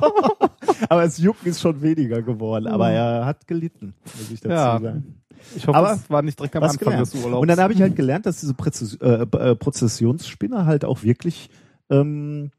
aber 0.88 1.02
das 1.02 1.18
Jucken 1.18 1.48
ist 1.48 1.60
schon 1.60 1.82
weniger 1.82 2.22
geworden. 2.22 2.66
Aber 2.66 2.90
er 2.90 3.26
hat 3.26 3.46
gelitten, 3.46 3.94
muss 4.04 4.30
ich 4.30 4.40
dazu 4.40 4.54
Ja. 4.54 4.80
sagen. 4.80 5.21
Ich 5.56 5.66
hoffe, 5.66 5.76
Aber 5.78 5.92
es 5.94 6.08
war 6.10 6.22
nicht 6.22 6.38
direkt 6.38 6.56
am 6.56 6.62
Anfang 6.64 6.78
gelernt. 6.78 7.06
des 7.12 7.14
Urlaubs. 7.24 7.42
Und 7.42 7.48
dann 7.48 7.58
habe 7.60 7.72
ich 7.72 7.80
halt 7.82 7.96
gelernt, 7.96 8.26
dass 8.26 8.40
diese 8.40 8.54
Präzis 8.54 8.94
äh, 8.96 9.22
äh, 9.22 9.54
Prozessionsspinner 9.56 10.66
halt 10.66 10.84
auch 10.84 11.02
wirklich 11.02 11.50
ähm, 11.90 12.50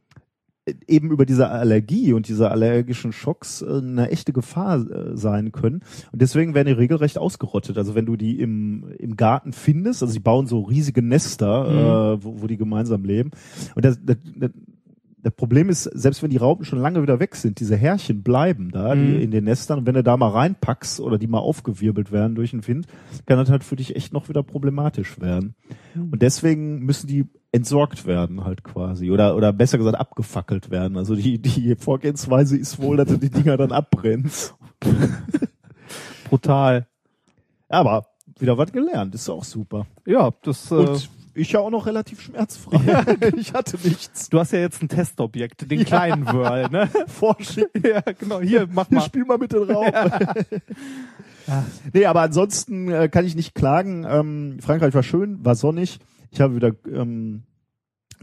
eben 0.87 1.11
über 1.11 1.25
diese 1.25 1.49
Allergie 1.49 2.13
und 2.13 2.29
diese 2.29 2.49
allergischen 2.49 3.11
Schocks 3.11 3.61
äh, 3.61 3.65
eine 3.79 4.09
echte 4.11 4.31
Gefahr 4.31 4.79
äh, 4.89 5.17
sein 5.17 5.51
können. 5.51 5.81
Und 6.13 6.21
deswegen 6.21 6.53
werden 6.55 6.67
die 6.67 6.73
regelrecht 6.73 7.17
ausgerottet. 7.17 7.77
Also 7.77 7.95
wenn 7.95 8.05
du 8.05 8.15
die 8.15 8.39
im, 8.39 8.85
im 8.97 9.17
Garten 9.17 9.51
findest, 9.51 10.01
also 10.03 10.13
sie 10.13 10.19
bauen 10.19 10.47
so 10.47 10.61
riesige 10.61 11.01
Nester, 11.01 11.63
Mhm. 11.69 12.19
äh, 12.19 12.23
wo, 12.23 12.41
wo 12.43 12.47
die 12.47 12.57
gemeinsam 12.57 13.03
leben. 13.03 13.31
Und 13.75 13.83
das, 13.83 13.99
das, 14.01 14.17
das, 14.37 14.51
das 15.23 15.33
Problem 15.33 15.69
ist, 15.69 15.83
selbst 15.83 16.21
wenn 16.21 16.29
die 16.29 16.37
Raupen 16.37 16.65
schon 16.65 16.79
lange 16.79 17.01
wieder 17.01 17.19
weg 17.19 17.35
sind, 17.35 17.59
diese 17.61 17.75
Härchen 17.77 18.23
bleiben 18.23 18.71
da 18.71 18.93
Mhm. 18.93 18.99
die 19.07 19.23
in 19.23 19.31
den 19.31 19.45
Nestern. 19.45 19.79
Und 19.79 19.85
wenn 19.87 19.95
du 19.95 20.03
da 20.03 20.17
mal 20.17 20.29
reinpackst 20.29 20.99
oder 20.99 21.17
die 21.17 21.27
mal 21.27 21.39
aufgewirbelt 21.39 22.11
werden 22.11 22.35
durch 22.35 22.51
den 22.51 22.67
Wind, 22.67 22.87
kann 23.25 23.37
das 23.37 23.49
halt 23.49 23.63
für 23.63 23.77
dich 23.77 23.95
echt 23.95 24.11
noch 24.13 24.27
wieder 24.29 24.43
problematisch 24.43 25.19
werden. 25.21 25.55
Und 25.95 26.21
deswegen 26.21 26.79
müssen 26.79 27.07
die 27.07 27.25
entsorgt 27.53 28.05
werden 28.05 28.43
halt 28.45 28.63
quasi 28.63 29.11
oder 29.11 29.35
oder 29.35 29.53
besser 29.53 29.77
gesagt 29.77 29.97
abgefackelt 29.97 30.69
werden. 30.71 30.97
Also 30.97 31.15
die 31.15 31.39
die 31.39 31.75
Vorgehensweise 31.75 32.57
ist 32.57 32.81
wohl, 32.81 32.97
dass 32.97 33.07
du 33.07 33.17
die 33.17 33.29
Dinger 33.29 33.55
dann 33.57 33.71
abbrennst. 33.71 34.55
Brutal. 36.29 36.87
Aber 37.69 38.07
wieder 38.39 38.57
was 38.57 38.71
gelernt, 38.71 39.15
ist 39.15 39.29
auch 39.29 39.43
super. 39.43 39.85
Ja, 40.05 40.31
das. 40.43 40.71
Äh, 40.71 40.75
Und 40.75 41.09
ich 41.33 41.51
ja 41.51 41.59
auch 41.59 41.69
noch 41.69 41.85
relativ 41.85 42.21
schmerzfrei. 42.21 43.05
ich 43.37 43.53
hatte 43.53 43.77
nichts. 43.83 44.29
du 44.29 44.39
hast 44.39 44.53
ja 44.53 44.59
jetzt 44.59 44.81
ein 44.81 44.89
Testobjekt, 44.89 45.69
den 45.69 45.83
kleinen 45.85 46.25
Whirl, 46.25 46.69
ne? 46.69 46.89
Vorschicken. 47.07 47.83
ja, 47.83 48.01
genau. 48.01 48.39
Hier, 48.39 48.67
mach 48.71 48.89
mal. 48.89 49.01
spiel 49.01 49.25
mal 49.25 49.37
mit 49.37 49.53
den 49.53 49.63
Raum. 49.63 49.91
Nee, 51.91 52.05
aber 52.05 52.21
ansonsten 52.21 52.89
äh, 52.89 53.09
kann 53.09 53.25
ich 53.25 53.35
nicht 53.35 53.55
klagen. 53.55 54.05
Ähm, 54.07 54.57
Frankreich 54.61 54.93
war 54.93 55.03
schön, 55.03 55.43
war 55.43 55.55
sonnig. 55.55 55.99
Ich 56.31 56.39
habe 56.41 56.55
wieder 56.55 56.71
ähm, 56.91 57.43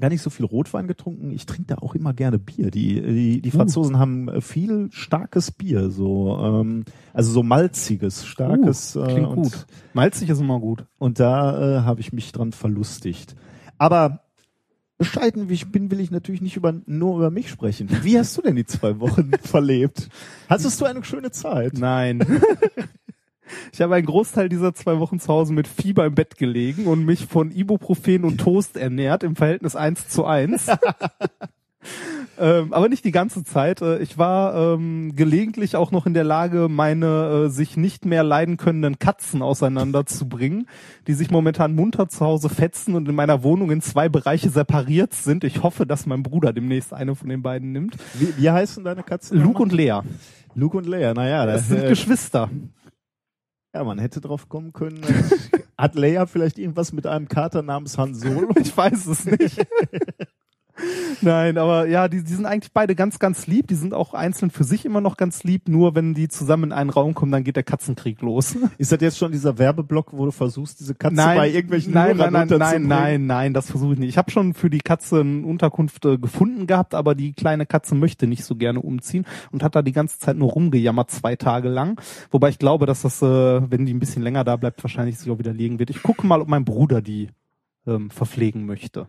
gar 0.00 0.08
nicht 0.08 0.22
so 0.22 0.30
viel 0.30 0.46
Rotwein 0.46 0.88
getrunken. 0.88 1.30
Ich 1.30 1.46
trinke 1.46 1.74
da 1.74 1.74
auch 1.76 1.94
immer 1.94 2.12
gerne 2.12 2.38
Bier. 2.38 2.70
Die, 2.70 3.00
die, 3.00 3.40
die 3.40 3.50
Franzosen 3.50 3.98
haben 3.98 4.28
äh, 4.28 4.40
viel 4.40 4.88
starkes 4.90 5.52
Bier, 5.52 5.90
so 5.90 6.38
ähm, 6.42 6.84
also 7.12 7.30
so 7.30 7.42
malziges, 7.42 8.26
starkes. 8.26 8.96
Uh, 8.96 9.04
klingt 9.04 9.32
äh, 9.32 9.34
gut. 9.34 9.66
Malzig 9.92 10.28
ist 10.30 10.40
immer 10.40 10.58
gut. 10.58 10.86
und 10.98 11.20
da 11.20 11.78
äh, 11.78 11.80
habe 11.82 12.00
ich 12.00 12.12
mich 12.12 12.32
dran 12.32 12.52
verlustigt. 12.52 13.36
Aber 13.78 14.20
bescheiden 15.00 15.48
wie 15.48 15.54
ich 15.54 15.72
bin, 15.72 15.90
will 15.90 16.00
ich 16.00 16.10
natürlich 16.10 16.42
nicht 16.42 16.56
über, 16.56 16.74
nur 16.86 17.16
über 17.16 17.30
mich 17.30 17.48
sprechen. 17.48 17.88
Wie 18.02 18.18
hast 18.18 18.36
du 18.36 18.42
denn 18.42 18.56
die 18.56 18.66
zwei 18.66 19.00
Wochen 19.00 19.30
verlebt? 19.42 20.10
Hattest 20.48 20.80
du 20.80 20.84
eine 20.84 21.02
schöne 21.04 21.30
Zeit? 21.30 21.78
Nein. 21.78 22.20
Ich 23.72 23.80
habe 23.80 23.94
einen 23.94 24.06
Großteil 24.06 24.48
dieser 24.48 24.74
zwei 24.74 24.98
Wochen 24.98 25.20
zu 25.20 25.28
Hause 25.28 25.52
mit 25.52 25.68
Fieber 25.68 26.04
im 26.06 26.14
Bett 26.14 26.36
gelegen 26.36 26.86
und 26.86 27.04
mich 27.04 27.26
von 27.26 27.50
Ibuprofen 27.50 28.24
und 28.24 28.38
Toast 28.38 28.76
ernährt 28.76 29.22
im 29.22 29.36
Verhältnis 29.36 29.76
1 29.76 30.08
zu 30.08 30.24
1. 30.24 30.66
ähm, 32.38 32.72
aber 32.72 32.88
nicht 32.88 33.04
die 33.04 33.10
ganze 33.10 33.44
Zeit. 33.44 33.82
Äh, 33.82 33.98
Ich 34.00 34.18
war 34.18 34.74
ähm, 34.74 35.12
gelegentlich 35.14 35.76
auch 35.76 35.90
noch 35.92 36.06
in 36.06 36.14
der 36.14 36.24
Lage, 36.24 36.68
meine 36.68 37.46
äh, 37.46 37.48
sich 37.48 37.76
nicht 37.76 38.04
mehr 38.04 38.22
leiden 38.22 38.56
könnenden 38.56 38.98
Katzen 38.98 39.42
auseinanderzubringen, 39.42 40.66
die 41.06 41.14
sich 41.14 41.30
momentan 41.30 41.74
munter 41.74 42.08
zu 42.08 42.24
Hause 42.24 42.48
fetzen 42.48 42.94
und 42.94 43.08
in 43.08 43.14
meiner 43.14 43.42
Wohnung 43.42 43.70
in 43.70 43.80
zwei 43.80 44.08
Bereiche 44.08 44.50
separiert 44.50 45.14
sind. 45.14 45.44
Ich 45.44 45.62
hoffe, 45.62 45.86
dass 45.86 46.06
mein 46.06 46.22
Bruder 46.22 46.52
demnächst 46.52 46.92
eine 46.92 47.14
von 47.14 47.28
den 47.28 47.42
beiden 47.42 47.72
nimmt. 47.72 47.96
Wie, 48.14 48.36
wie 48.36 48.50
heißen 48.50 48.84
deine 48.84 49.02
Katzen? 49.02 49.40
Luke 49.42 49.62
und 49.62 49.72
Lea. 49.72 50.00
Luke 50.54 50.76
und 50.76 50.86
Leia, 50.86 51.14
naja, 51.14 51.46
Das 51.46 51.60
das, 51.60 51.68
sind 51.68 51.84
äh, 51.84 51.88
Geschwister. 51.88 52.50
Ja, 53.74 53.84
man 53.84 53.98
hätte 53.98 54.20
drauf 54.20 54.48
kommen 54.48 54.72
können. 54.72 55.00
Hat 55.78 55.94
Leia 55.94 56.26
vielleicht 56.26 56.58
irgendwas 56.58 56.92
mit 56.92 57.06
einem 57.06 57.28
Kater 57.28 57.62
namens 57.62 57.96
Han 57.96 58.14
Solo? 58.14 58.50
Ich 58.60 58.76
weiß 58.76 59.06
es 59.06 59.24
nicht. 59.24 59.66
Nein, 61.22 61.58
aber 61.58 61.86
ja, 61.86 62.08
die, 62.08 62.22
die 62.22 62.32
sind 62.32 62.46
eigentlich 62.46 62.72
beide 62.72 62.94
ganz, 62.94 63.18
ganz 63.18 63.46
lieb. 63.46 63.68
Die 63.68 63.74
sind 63.74 63.94
auch 63.94 64.14
einzeln 64.14 64.50
für 64.50 64.64
sich 64.64 64.84
immer 64.84 65.00
noch 65.00 65.16
ganz 65.16 65.44
lieb. 65.44 65.68
Nur 65.68 65.94
wenn 65.94 66.14
die 66.14 66.28
zusammen 66.28 66.64
in 66.64 66.72
einen 66.72 66.90
Raum 66.90 67.14
kommen, 67.14 67.32
dann 67.32 67.44
geht 67.44 67.56
der 67.56 67.62
Katzenkrieg 67.62 68.20
los. 68.22 68.56
Ist 68.78 68.92
das 68.92 69.00
jetzt 69.00 69.18
schon 69.18 69.32
dieser 69.32 69.58
Werbeblock, 69.58 70.12
wo 70.12 70.24
du 70.24 70.30
versuchst, 70.30 70.80
diese 70.80 70.94
Katze 70.94 71.16
nein, 71.16 71.36
bei 71.36 71.50
irgendwelchen 71.50 71.92
nein, 71.92 72.16
nein, 72.16 72.18
Hörern 72.18 72.32
nein, 72.32 72.48
nein, 72.48 72.54
unterzubringen? 72.54 72.88
nein, 72.88 73.26
nein, 73.26 73.54
das 73.54 73.70
versuche 73.70 73.94
ich 73.94 73.98
nicht. 73.98 74.08
Ich 74.10 74.18
habe 74.18 74.30
schon 74.30 74.54
für 74.54 74.70
die 74.70 74.80
Katze 74.80 75.20
eine 75.20 75.46
Unterkunft 75.46 76.04
äh, 76.04 76.18
gefunden 76.18 76.66
gehabt, 76.66 76.94
aber 76.94 77.14
die 77.14 77.32
kleine 77.32 77.66
Katze 77.66 77.94
möchte 77.94 78.26
nicht 78.26 78.44
so 78.44 78.56
gerne 78.56 78.80
umziehen 78.80 79.26
und 79.52 79.62
hat 79.62 79.74
da 79.74 79.82
die 79.82 79.92
ganze 79.92 80.18
Zeit 80.18 80.36
nur 80.36 80.50
rumgejammert, 80.50 81.10
zwei 81.10 81.36
Tage 81.36 81.68
lang. 81.68 82.00
Wobei 82.30 82.48
ich 82.48 82.58
glaube, 82.58 82.86
dass 82.86 83.02
das, 83.02 83.22
äh, 83.22 83.26
wenn 83.26 83.86
die 83.86 83.94
ein 83.94 84.00
bisschen 84.00 84.22
länger 84.22 84.44
da 84.44 84.56
bleibt, 84.56 84.82
wahrscheinlich 84.82 85.18
sich 85.18 85.30
auch 85.30 85.38
wieder 85.38 85.52
legen 85.52 85.78
wird. 85.78 85.90
Ich 85.90 86.02
gucke 86.02 86.26
mal, 86.26 86.40
ob 86.40 86.48
mein 86.48 86.64
Bruder 86.64 87.02
die 87.02 87.28
ähm, 87.86 88.10
verpflegen 88.10 88.66
möchte. 88.66 89.08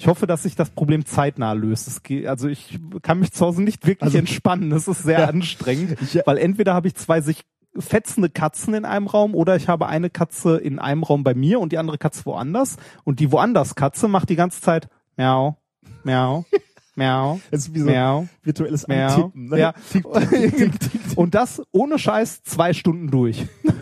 Ich 0.00 0.06
hoffe, 0.08 0.26
dass 0.26 0.44
sich 0.44 0.56
das 0.56 0.70
Problem 0.70 1.04
zeitnah 1.04 1.52
löst. 1.52 2.02
Geht, 2.04 2.26
also 2.26 2.48
ich 2.48 2.78
kann 3.02 3.20
mich 3.20 3.32
zu 3.32 3.44
Hause 3.44 3.62
nicht 3.62 3.86
wirklich 3.86 4.02
Also- 4.06 4.16
entspannen. 4.18 4.70
Das 4.70 4.88
ist 4.88 5.02
sehr 5.02 5.20
Ja. 5.20 5.26
anstrengend, 5.28 5.98
Ich- 6.00 6.22
weil 6.24 6.38
entweder 6.38 6.72
habe 6.72 6.88
ich 6.88 6.94
zwei 6.94 7.20
sich 7.20 7.42
fetzende 7.78 8.30
Katzen 8.30 8.72
in 8.72 8.84
einem 8.86 9.06
Raum 9.06 9.34
oder 9.34 9.56
ich 9.56 9.68
habe 9.68 9.86
eine 9.88 10.08
Katze 10.08 10.56
in 10.56 10.78
einem 10.78 11.02
Raum 11.02 11.22
bei 11.22 11.34
mir 11.34 11.60
und 11.60 11.70
die 11.72 11.78
andere 11.78 11.98
Katze 11.98 12.24
woanders 12.24 12.78
und 13.04 13.20
die 13.20 13.30
woanders 13.30 13.74
Katze 13.74 14.08
macht 14.08 14.30
die 14.30 14.36
ganze 14.36 14.60
Zeit 14.62 14.88
miau, 15.18 15.56
miau, 16.02 16.46
miau, 16.96 17.38
Das 17.50 17.60
ist 17.68 17.74
wie 17.74 17.80
so 17.80 17.84
miau, 17.90 18.26
virtuelles 18.42 18.88
miau. 18.88 19.06
Antippen. 19.06 19.48
Ne? 19.50 19.58
Ja. 19.58 19.74
Und 21.16 21.34
das 21.34 21.62
ohne 21.72 21.98
Scheiß 21.98 22.42
zwei 22.42 22.72
Stunden 22.72 23.10
durch. 23.10 23.46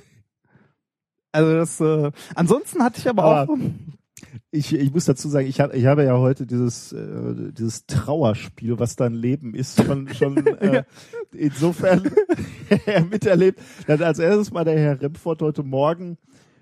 Also 1.30 1.52
das, 1.54 1.78
äh, 1.80 2.10
ansonsten 2.34 2.82
hatte 2.82 2.98
ich 3.00 3.08
aber, 3.08 3.22
Aber- 3.22 3.52
auch, 3.52 3.58
Ich, 4.50 4.74
ich 4.74 4.92
muss 4.92 5.04
dazu 5.06 5.28
sagen, 5.28 5.46
ich, 5.46 5.60
hab, 5.60 5.74
ich 5.74 5.86
habe 5.86 6.04
ja 6.04 6.18
heute 6.18 6.46
dieses, 6.46 6.92
äh, 6.92 7.52
dieses 7.52 7.86
Trauerspiel, 7.86 8.78
was 8.78 8.96
dein 8.96 9.14
Leben 9.14 9.54
ist, 9.54 9.82
schon, 9.84 10.08
schon 10.12 10.36
äh, 10.60 10.84
insofern 11.32 12.10
miterlebt. 13.10 13.60
Dass 13.86 14.00
als 14.00 14.18
erstes 14.18 14.50
mal 14.52 14.64
der 14.64 14.78
Herr 14.78 15.00
Remford 15.00 15.42
heute 15.42 15.62
Morgen 15.62 16.18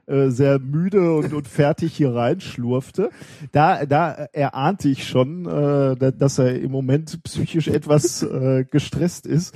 äh, 0.07 0.29
sehr 0.29 0.59
müde 0.61 1.15
und, 1.17 1.33
und 1.33 1.49
fertig 1.49 1.95
hier 1.97 2.15
reinschlurfte. 2.15 3.11
Da, 3.53 3.85
da 3.87 4.13
erahnte 4.33 4.89
ich 4.89 5.07
schon, 5.09 5.47
äh, 5.47 5.97
da- 5.97 6.13
dass 6.13 6.39
er 6.39 6.61
im 6.61 6.71
Moment 6.71 7.23
psychisch 7.25 7.69
etwas 7.69 8.23
äh, 8.23 8.65
gestresst 8.71 9.27
ist. 9.27 9.55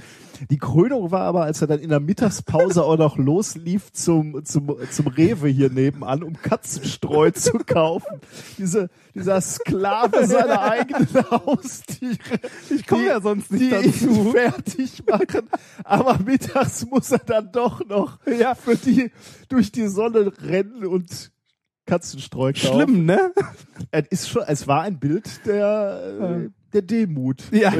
Die 0.49 0.59
Krönung 0.59 1.11
war 1.11 1.23
aber, 1.23 1.43
als 1.43 1.61
er 1.61 1.67
dann 1.69 1.81
in 1.81 1.91
der 1.91 2.01
Mittagspause 2.01 2.83
auch 2.85 2.97
noch 2.97 3.19
loslief 3.19 3.93
zum, 3.93 4.45
zum, 4.45 4.75
zum 4.91 5.07
Rewe 5.09 5.49
hier 5.49 5.71
nebenan, 5.71 6.23
um 6.23 6.35
Katzenstreu 6.41 7.31
zu 7.33 7.59
kaufen. 7.59 8.21
Diese, 8.57 8.89
dieser 9.15 9.41
Sklave 9.41 10.27
seiner 10.27 10.63
eigenen 10.63 11.09
Haustiere. 11.31 12.41
ich 12.71 12.87
komme 12.87 13.07
ja 13.07 13.21
sonst 13.21 13.53
nicht 13.53 13.73
dazu. 13.73 14.33
fertig 14.33 15.05
machen. 15.07 15.49
Aber 15.85 16.19
mittags 16.25 16.87
muss 16.87 17.11
er 17.13 17.19
dann 17.19 17.53
doch 17.53 17.85
noch 17.87 18.19
Ja. 18.27 18.55
für 18.55 18.77
die 18.77 19.11
durch 19.49 19.73
die 19.73 19.89
Sonne 19.89 20.33
rennen 20.43 20.87
und 20.87 21.33
Katzenstreu 21.87 22.53
kaufen. 22.53 22.75
Schlimm, 22.75 23.05
ne? 23.05 23.33
Es 23.91 24.07
ist 24.11 24.29
schon, 24.29 24.43
es 24.47 24.67
war 24.69 24.83
ein 24.83 24.99
Bild 25.01 25.45
der, 25.45 26.45
äh, 26.47 26.51
der 26.73 26.83
Demut. 26.83 27.45
Ja. 27.53 27.73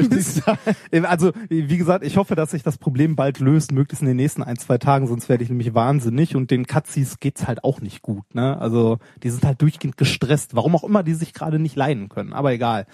Also, 1.03 1.31
wie 1.49 1.77
gesagt, 1.77 2.05
ich 2.05 2.17
hoffe, 2.17 2.35
dass 2.35 2.51
sich 2.51 2.63
das 2.63 2.77
Problem 2.77 3.15
bald 3.15 3.39
löst, 3.39 3.71
möglichst 3.71 4.01
in 4.01 4.07
den 4.07 4.17
nächsten 4.17 4.43
ein, 4.43 4.57
zwei 4.57 4.77
Tagen, 4.77 5.07
sonst 5.07 5.29
werde 5.29 5.43
ich 5.43 5.49
nämlich 5.49 5.73
wahnsinnig 5.73 6.35
und 6.35 6.51
den 6.51 6.67
Katzis 6.67 7.19
geht's 7.19 7.47
halt 7.47 7.63
auch 7.63 7.81
nicht 7.81 8.01
gut, 8.01 8.35
ne? 8.35 8.59
Also, 8.59 8.99
die 9.23 9.29
sind 9.29 9.45
halt 9.45 9.61
durchgehend 9.61 9.97
gestresst, 9.97 10.55
warum 10.55 10.75
auch 10.75 10.83
immer 10.83 11.03
die 11.03 11.13
sich 11.13 11.33
gerade 11.33 11.59
nicht 11.59 11.75
leiden 11.75 12.09
können, 12.09 12.33
aber 12.33 12.51
egal. 12.51 12.85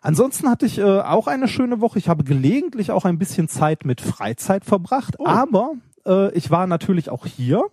Ansonsten 0.00 0.48
hatte 0.48 0.66
ich 0.66 0.78
äh, 0.78 0.82
auch 0.82 1.26
eine 1.26 1.48
schöne 1.48 1.80
Woche. 1.80 1.98
Ich 1.98 2.08
habe 2.08 2.24
gelegentlich 2.24 2.90
auch 2.90 3.04
ein 3.04 3.18
bisschen 3.18 3.48
Zeit 3.48 3.84
mit 3.84 4.00
Freizeit 4.00 4.64
verbracht, 4.64 5.20
aber 5.20 5.72
äh, 6.06 6.32
ich 6.32 6.50
war 6.50 6.66
natürlich 6.66 7.10
auch 7.10 7.26
hier 7.26 7.64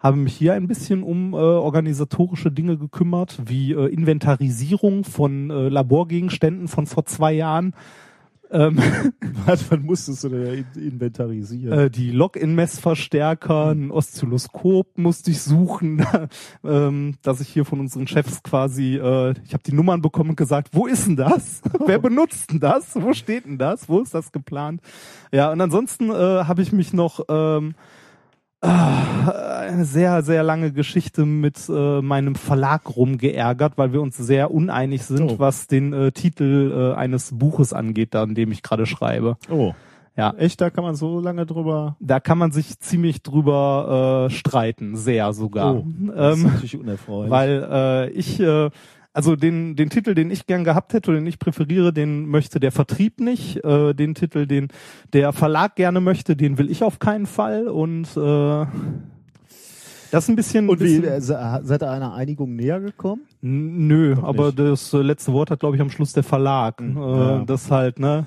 habe 0.00 0.16
mich 0.16 0.34
hier 0.34 0.54
ein 0.54 0.68
bisschen 0.68 1.02
um 1.02 1.32
äh, 1.32 1.36
organisatorische 1.36 2.50
Dinge 2.52 2.76
gekümmert, 2.78 3.40
wie 3.46 3.72
äh, 3.72 3.86
Inventarisierung 3.92 5.04
von 5.04 5.50
äh, 5.50 5.68
Laborgegenständen 5.68 6.68
von 6.68 6.86
vor 6.86 7.04
zwei 7.06 7.32
Jahren. 7.32 7.74
Ähm, 8.48 8.78
Was, 9.44 9.68
was 9.70 9.80
musstest 9.80 10.22
du 10.22 10.28
denn 10.28 10.64
in- 10.76 10.82
inventarisieren? 10.92 11.78
äh, 11.78 11.90
die 11.90 12.12
Log-in-Messverstärker, 12.12 13.70
ein 13.72 13.90
Oszilloskop 13.90 14.96
musste 14.98 15.32
ich 15.32 15.42
suchen, 15.42 16.06
ähm, 16.64 17.14
dass 17.22 17.40
ich 17.40 17.48
hier 17.48 17.64
von 17.64 17.80
unseren 17.80 18.06
Chefs 18.06 18.44
quasi, 18.44 18.96
äh, 18.96 19.34
ich 19.44 19.52
habe 19.52 19.62
die 19.66 19.72
Nummern 19.72 20.00
bekommen 20.00 20.30
und 20.30 20.36
gesagt, 20.36 20.68
wo 20.72 20.86
ist 20.86 21.08
denn 21.08 21.16
das? 21.16 21.60
Wer 21.86 21.98
benutzt 21.98 22.52
denn 22.52 22.60
das? 22.60 22.94
Wo 22.94 23.12
steht 23.14 23.46
denn 23.46 23.58
das? 23.58 23.88
Wo 23.88 24.00
ist 24.00 24.14
das 24.14 24.30
geplant? 24.30 24.80
Ja, 25.32 25.50
und 25.50 25.60
ansonsten 25.60 26.10
äh, 26.10 26.14
habe 26.14 26.62
ich 26.62 26.72
mich 26.72 26.92
noch 26.92 27.20
ähm, 27.28 27.74
eine 28.62 29.84
sehr, 29.84 30.22
sehr 30.22 30.42
lange 30.42 30.72
Geschichte 30.72 31.24
mit 31.26 31.68
äh, 31.68 32.00
meinem 32.00 32.34
Verlag 32.34 32.96
rumgeärgert, 32.96 33.76
weil 33.76 33.92
wir 33.92 34.00
uns 34.00 34.16
sehr 34.16 34.50
uneinig 34.50 35.04
sind, 35.04 35.30
Oh. 35.32 35.38
was 35.38 35.66
den 35.66 35.92
äh, 35.92 36.12
Titel 36.12 36.92
äh, 36.94 36.98
eines 36.98 37.36
Buches 37.36 37.72
angeht, 37.72 38.14
an 38.16 38.34
dem 38.34 38.52
ich 38.52 38.62
gerade 38.62 38.86
schreibe. 38.86 39.36
oh, 39.50 39.74
Ja, 40.16 40.32
echt, 40.38 40.60
da 40.62 40.70
kann 40.70 40.84
man 40.84 40.94
so 40.94 41.20
lange 41.20 41.44
drüber. 41.44 41.96
da 42.00 42.20
kann 42.20 42.38
man 42.38 42.50
sich 42.50 42.78
ziemlich 42.80 43.22
drüber 43.22 44.28
äh, 44.28 44.30
streiten, 44.34 44.96
sehr 44.96 45.32
sogar. 45.34 45.74
Oh, 45.76 45.84
das 46.14 46.38
ist 46.38 46.44
ähm, 46.44 46.50
natürlich 46.52 46.80
unerfreulich. 46.80 47.30
weil 47.30 47.68
äh, 47.70 48.10
ich, 48.10 48.40
äh, 48.40 48.70
also 49.16 49.34
den, 49.34 49.74
den 49.76 49.88
Titel, 49.90 50.14
den 50.14 50.30
ich 50.30 50.46
gern 50.46 50.62
gehabt 50.64 50.92
hätte 50.92 51.12
den 51.12 51.26
ich 51.26 51.38
präferiere, 51.38 51.92
den 51.92 52.26
möchte 52.26 52.60
der 52.60 52.70
Vertrieb 52.70 53.18
nicht. 53.20 53.64
Äh, 53.64 53.94
den 53.94 54.14
Titel, 54.14 54.46
den 54.46 54.68
der 55.12 55.32
Verlag 55.32 55.74
gerne 55.76 56.00
möchte, 56.00 56.36
den 56.36 56.58
will 56.58 56.70
ich 56.70 56.84
auf 56.84 56.98
keinen 56.98 57.26
Fall. 57.26 57.66
Und 57.68 58.04
äh, 58.16 58.66
das 60.10 60.24
ist 60.24 60.28
ein 60.28 60.36
bisschen. 60.36 60.68
Und 60.68 60.80
wie, 60.80 61.00
bisschen, 61.00 61.20
se- 61.20 61.60
seid 61.64 61.82
ihr 61.82 61.90
einer 61.90 62.14
Einigung 62.14 62.54
näher 62.56 62.80
gekommen? 62.80 63.22
Nö, 63.40 64.14
Doch 64.14 64.24
aber 64.24 64.46
nicht. 64.46 64.58
das 64.58 64.92
letzte 64.92 65.32
Wort 65.32 65.50
hat, 65.50 65.60
glaube 65.60 65.76
ich, 65.76 65.82
am 65.82 65.90
Schluss 65.90 66.12
der 66.12 66.22
Verlag. 66.22 66.80
Mhm, 66.80 66.96
Äh, 66.96 67.00
ja. 67.00 67.44
Das 67.46 67.70
halt, 67.70 67.98
ne? 67.98 68.26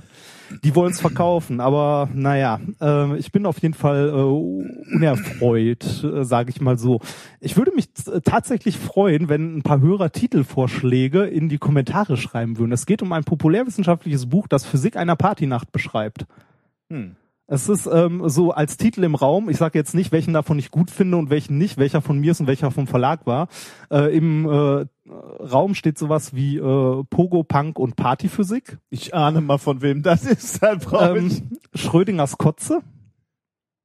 Die 0.64 0.76
wollen 0.76 0.92
es 0.92 1.00
verkaufen, 1.00 1.60
aber 1.60 2.10
naja, 2.14 2.60
äh, 2.82 3.18
ich 3.18 3.32
bin 3.32 3.46
auf 3.46 3.60
jeden 3.62 3.74
Fall 3.74 4.10
äh, 4.10 4.94
unerfreut, 4.94 6.04
äh, 6.04 6.24
sage 6.24 6.50
ich 6.50 6.62
mal 6.62 6.78
so. 6.78 7.02
Ich 7.40 7.56
würde 7.58 7.72
mich 7.74 7.94
t- 7.94 8.20
tatsächlich 8.22 8.78
freuen, 8.78 9.30
wenn 9.30 9.58
ein 9.58 9.62
paar 9.62 9.82
Hörer 9.82 10.12
Titelvorschläge 10.12 11.26
in 11.26 11.50
die 11.50 11.58
Kommentare 11.58 12.18
schreiben 12.18 12.58
würden. 12.58 12.72
Es 12.72 12.86
geht 12.86 13.02
um 13.02 13.12
ein 13.14 13.24
populärwissenschaftliches 13.24 14.28
Buch, 14.28 14.48
das 14.48 14.66
Physik 14.66 14.96
einer 14.96 15.16
Partynacht 15.16 15.72
beschreibt. 15.72 16.26
Hm. 16.90 17.16
Es 17.52 17.68
ist 17.68 17.88
ähm, 17.92 18.22
so 18.30 18.52
als 18.52 18.78
Titel 18.78 19.04
im 19.04 19.16
Raum, 19.16 19.50
ich 19.50 19.58
sage 19.58 19.78
jetzt 19.80 19.96
nicht, 19.96 20.12
welchen 20.12 20.34
davon 20.34 20.60
ich 20.60 20.70
gut 20.70 20.92
finde 20.92 21.18
und 21.18 21.32
welchen 21.32 21.58
nicht, 21.58 21.78
welcher 21.80 22.00
von 22.02 22.20
mir 22.20 22.32
ist 22.32 22.40
und 22.42 22.46
welcher 22.48 22.70
vom 22.70 22.86
Verlag 22.86 23.26
war. 23.26 23.48
Äh, 23.90 24.16
Im 24.16 24.46
äh, 24.46 24.86
Raum 25.10 25.74
steht 25.74 25.98
sowas 25.98 26.36
wie 26.36 26.58
äh, 26.58 27.04
Pogo, 27.10 27.44
Punk 27.44 27.80
und 27.80 27.96
Partyphysik. 27.96 28.78
Ich 28.92 29.16
ahne 29.16 29.42
mal, 29.42 29.58
von 29.58 29.82
wem 29.82 30.04
das 30.04 30.26
ist. 30.26 30.62
Dann. 30.62 30.80
Ähm, 31.00 31.32
Schrödingers 31.74 32.38
Kotze. 32.38 32.82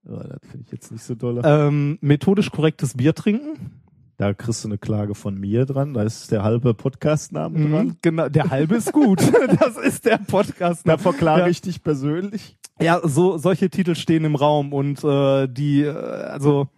Ja, 0.07 0.23
das 0.25 0.41
finde 0.51 0.67
ich 0.67 0.71
jetzt 0.73 0.93
nicht 0.93 1.03
so 1.03 1.15
doll. 1.15 1.41
Ähm, 1.43 1.97
methodisch 2.03 2.51
korrektes 2.51 2.99
Bier 2.99 3.15
trinken. 3.15 3.81
Da 4.19 4.35
kriegst 4.35 4.63
du 4.63 4.69
eine 4.69 4.79
Klage 4.79 5.15
von 5.15 5.41
mir 5.41 5.65
dran. 5.65 5.95
Da 5.95 6.03
ist 6.03 6.31
der 6.31 6.43
halbe 6.45 6.75
Podcast-Name 6.75 7.59
dran. 7.69 7.87
Mhm, 7.87 7.97
genau, 8.03 8.29
der 8.29 8.51
halbe 8.51 8.77
ist 8.77 8.93
gut. 8.93 9.21
das 9.61 9.79
ist 9.79 10.05
der 10.05 10.19
Podcast. 10.19 10.87
Da 10.87 10.99
verklage 10.99 11.41
Ja. 11.43 11.49
ich 11.49 11.63
dich 11.63 11.83
persönlich. 11.83 12.59
Ja, 12.81 13.01
so 13.05 13.39
solche 13.39 13.71
Titel 13.71 13.95
stehen 13.95 14.25
im 14.25 14.35
Raum 14.35 14.73
und 14.73 15.05
äh, 15.05 15.47
die, 15.47 15.83
äh, 15.83 15.91
also 15.93 16.69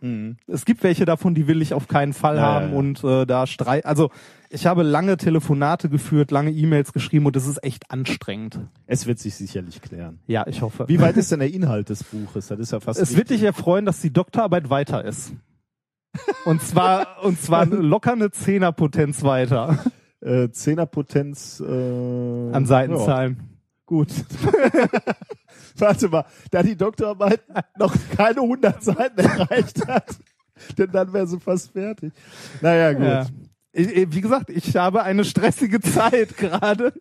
es 0.47 0.67
gibt 0.67 0.83
welche 0.83 1.07
davon, 1.07 1.35
die 1.35 1.47
will 1.47 1.63
ich 1.63 1.73
auf 1.73 1.89
keinen 1.89 2.13
Fall 2.13 2.37
Ja, 2.37 2.43
haben 2.43 2.67
ja, 2.67 2.73
ja. 2.73 2.79
und 2.79 3.05
äh, 3.05 3.25
da 3.27 3.47
streit. 3.47 3.87
Also 3.87 4.11
ich 4.51 4.67
habe 4.67 4.83
lange 4.83 5.17
Telefonate 5.17 5.89
geführt, 5.89 6.31
lange 6.31 6.51
E-Mails 6.51 6.93
geschrieben 6.93 7.25
und 7.27 7.35
es 7.35 7.47
ist 7.47 7.65
echt 7.65 7.91
anstrengend. 7.91 8.61
Es 8.87 9.07
wird 9.07 9.19
sich 9.19 9.35
sicherlich 9.37 9.81
klären. 9.81 10.19
Ja, 10.27 10.47
ich 10.47 10.61
hoffe. 10.61 10.85
Wie 10.89 11.01
weit 11.01 11.17
ist 11.17 11.33
denn 11.33 11.41
der 11.41 11.53
Inhalt 11.53 11.89
des 11.89 12.05
Buches? 12.05 12.49
Das 12.49 12.59
ist 12.59 12.73
ja 12.73 12.81
fast. 12.81 13.01
es 13.01 13.17
wird 13.17 13.31
dich 13.31 13.43
erfreuen, 13.43 13.87
dass 13.87 14.01
die 14.01 14.13
Doktorarbeit 14.13 14.69
weiter 14.69 15.03
ist. 15.05 15.33
Und 16.45 16.63
zwar 16.63 17.25
und 17.25 17.41
zwar 17.41 17.67
locker 17.67 18.13
eine 18.13 18.31
Zehnerpotenz 18.31 19.23
weiter 19.23 19.79
äh, 20.21 20.51
Zehnerpotenz 20.51 21.61
äh, 21.67 22.53
an 22.53 22.67
Seitenzahlen. 22.67 23.59
gut. 23.87 24.09
Warte 25.81 26.09
mal, 26.09 26.25
da 26.51 26.63
die 26.63 26.77
Doktorarbeit 26.77 27.43
noch 27.79 27.95
keine 28.17 28.41
100 28.43 28.83
Seiten 28.83 29.19
erreicht 29.21 29.87
hat, 29.87 30.17
denn 30.79 30.91
dann 30.91 31.13
wäre 31.13 31.27
sie 31.27 31.39
fast 31.41 31.73
fertig. 31.73 32.13
Naja, 32.61 32.93
gut. 32.93 33.03
Ja. 33.05 33.27
Ich- 33.73 34.13
Wie 34.15 34.21
gesagt, 34.21 34.51
ich 34.51 34.75
habe 34.77 35.03
eine 35.03 35.25
stressige 35.25 35.81
Zeit 35.81 36.37
gerade, 36.37 36.93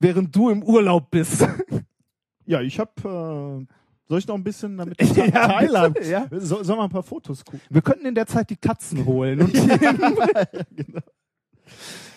während 0.00 0.34
du 0.36 0.50
im 0.50 0.62
Urlaub 0.62 1.10
bist. 1.10 1.46
Ja, 2.44 2.60
ich 2.60 2.78
habe. 2.78 3.66
Äh, 3.66 3.74
soll 4.10 4.18
ich 4.20 4.26
noch 4.26 4.36
ein 4.36 4.44
bisschen 4.44 4.76
damit 4.78 4.94
ich 5.00 5.14
Ja, 5.16 5.88
bitte, 5.88 6.08
ja. 6.08 6.26
So, 6.30 6.62
sollen 6.62 6.78
wir 6.78 6.84
ein 6.84 6.88
paar 6.90 7.02
Fotos 7.02 7.44
gucken? 7.44 7.60
Wir 7.68 7.82
könnten 7.82 8.06
in 8.06 8.14
der 8.14 8.26
Zeit 8.26 8.48
die 8.48 8.56
Katzen 8.56 9.04
holen. 9.04 9.42
Und 9.42 9.54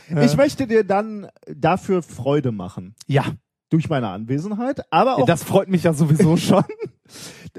Ja. 0.10 0.24
Ich 0.24 0.36
möchte 0.36 0.68
dir 0.68 0.84
dann 0.84 1.28
dafür 1.48 2.04
Freude 2.04 2.52
machen. 2.52 2.96
ja, 3.08 3.24
Durch 3.72 3.90
meine 3.90 4.10
Anwesenheit, 4.10 4.82
aber 4.92 5.18
auch, 5.18 5.26
das 5.26 5.44
freut 5.44 5.68
mich 5.68 5.84
ja 5.84 5.94
sowieso 5.94 6.38
schon. 6.38 6.64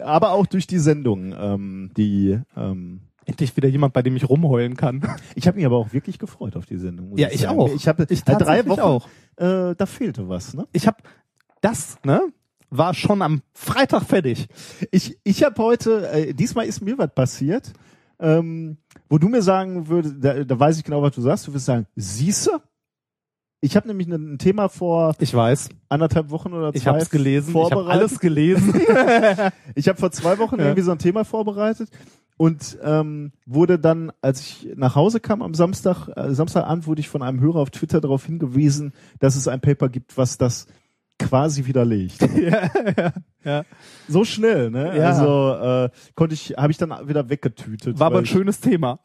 aber 0.00 0.30
auch 0.30 0.46
durch 0.46 0.68
die 0.68 0.78
Sendung, 0.78 1.34
ähm, 1.36 1.90
die 1.96 2.38
ähm, 2.56 3.00
Endlich 3.24 3.56
wieder 3.56 3.68
jemand, 3.68 3.92
bei 3.92 4.02
dem 4.02 4.16
ich 4.16 4.28
rumheulen 4.28 4.76
kann. 4.76 5.00
Ich 5.36 5.46
habe 5.46 5.56
mich 5.56 5.64
aber 5.64 5.76
auch 5.76 5.92
wirklich 5.92 6.18
gefreut 6.18 6.56
auf 6.56 6.66
die 6.66 6.76
Sendung. 6.76 7.16
Ja, 7.16 7.28
ich 7.30 7.42
sagen. 7.42 7.58
auch. 7.58 7.72
Ich 7.72 7.86
habe 7.86 8.04
Ich 8.08 8.22
seit 8.26 8.40
drei 8.40 8.66
Wochen, 8.66 8.80
auch. 8.80 9.06
Äh, 9.36 9.76
da 9.76 9.86
fehlte 9.86 10.28
was. 10.28 10.54
Ne? 10.54 10.66
Ich 10.72 10.88
habe 10.88 10.96
das, 11.60 11.98
ne, 12.04 12.20
war 12.70 12.94
schon 12.94 13.22
am 13.22 13.42
Freitag 13.52 14.02
fertig. 14.02 14.48
Ich, 14.90 15.18
ich 15.22 15.44
habe 15.44 15.62
heute, 15.62 16.08
äh, 16.10 16.34
diesmal 16.34 16.66
ist 16.66 16.80
mir 16.80 16.98
was 16.98 17.14
passiert, 17.14 17.72
ähm, 18.18 18.78
wo 19.08 19.18
du 19.18 19.28
mir 19.28 19.42
sagen 19.42 19.86
würdest, 19.86 20.16
da, 20.20 20.42
da 20.42 20.58
weiß 20.58 20.78
ich 20.78 20.84
genau, 20.84 21.00
was 21.02 21.14
du 21.14 21.20
sagst. 21.20 21.46
Du 21.46 21.54
wirst 21.54 21.66
sagen, 21.66 21.86
siehste? 21.94 22.60
Ich 23.64 23.76
habe 23.76 23.86
nämlich 23.86 24.08
ein, 24.08 24.34
ein 24.34 24.38
Thema 24.38 24.68
vor 24.68 25.14
Ich 25.20 25.32
weiß. 25.32 25.68
anderthalb 25.88 26.30
Wochen 26.30 26.52
oder 26.52 26.72
zwei 26.72 26.76
Ich 26.78 26.86
habe 26.88 26.98
es 26.98 27.10
gelesen. 27.10 27.50
Ich 27.50 27.54
habe 27.56 27.70
vorbereitet. 27.74 28.00
alles 28.00 28.18
gelesen. 28.20 28.74
Ich 29.76 29.88
habe 29.88 29.98
vor 29.98 30.10
zwei 30.10 30.38
Wochen 30.38 30.56
Ja. 30.58 30.64
irgendwie 30.66 30.82
so 30.82 30.90
ein 30.90 30.98
Thema 30.98 31.24
vorbereitet 31.24 31.88
und 32.36 32.76
ähm, 32.82 33.30
wurde 33.46 33.78
dann, 33.78 34.10
als 34.20 34.40
ich 34.40 34.68
nach 34.74 34.96
Hause 34.96 35.20
kam 35.20 35.42
am 35.42 35.54
Samstag, 35.54 36.08
äh, 36.16 36.34
Samstagabend, 36.34 36.88
wurde 36.88 37.00
ich 37.00 37.08
von 37.08 37.22
einem 37.22 37.38
Hörer 37.40 37.60
auf 37.60 37.70
Twitter 37.70 38.00
darauf 38.00 38.26
hingewiesen, 38.26 38.92
dass 39.20 39.36
es 39.36 39.46
ein 39.46 39.60
Paper 39.60 39.88
gibt, 39.88 40.16
was 40.16 40.38
das 40.38 40.66
quasi 41.28 41.66
widerlegt. 41.66 42.20
ja, 42.36 42.70
ja, 42.96 43.12
ja. 43.44 43.64
So 44.08 44.24
schnell, 44.24 44.70
ne? 44.70 44.96
Ja. 44.96 45.08
Also 45.10 45.86
äh, 45.86 45.90
konnte 46.14 46.34
ich, 46.34 46.54
habe 46.56 46.70
ich 46.70 46.78
dann 46.78 47.08
wieder 47.08 47.28
weggetütet. 47.28 47.98
War 47.98 48.08
aber 48.08 48.18
ein 48.18 48.26
schönes 48.26 48.60
Thema. 48.60 48.98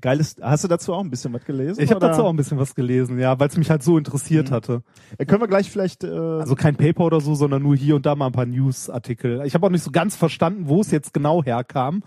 geiles. 0.00 0.36
Hast 0.40 0.64
du 0.64 0.68
dazu 0.68 0.92
auch 0.94 1.00
ein 1.02 1.10
bisschen 1.10 1.32
was 1.32 1.44
gelesen? 1.44 1.80
Ich 1.82 1.90
habe 1.90 2.00
dazu 2.00 2.22
auch 2.24 2.30
ein 2.30 2.36
bisschen 2.36 2.58
was 2.58 2.74
gelesen, 2.74 3.18
ja, 3.18 3.38
weil 3.38 3.48
es 3.48 3.56
mich 3.56 3.70
halt 3.70 3.82
so 3.82 3.98
interessiert 3.98 4.50
Mhm. 4.50 4.54
hatte. 4.54 4.82
Äh, 5.18 5.26
Können 5.26 5.40
wir 5.42 5.48
gleich 5.48 5.70
vielleicht. 5.70 6.04
Äh, 6.04 6.08
Also 6.10 6.54
kein 6.54 6.76
Paper 6.76 7.04
oder 7.04 7.20
so, 7.20 7.34
sondern 7.34 7.62
nur 7.62 7.76
hier 7.76 7.96
und 7.96 8.06
da 8.06 8.14
mal 8.14 8.26
ein 8.26 8.32
paar 8.32 8.46
Newsartikel. 8.46 9.42
Ich 9.44 9.54
habe 9.54 9.66
auch 9.66 9.70
nicht 9.70 9.84
so 9.84 9.90
ganz 9.90 10.16
verstanden, 10.16 10.68
wo 10.68 10.80
es 10.80 10.90
jetzt 10.90 11.12
genau 11.14 11.42
herkam. 11.44 12.02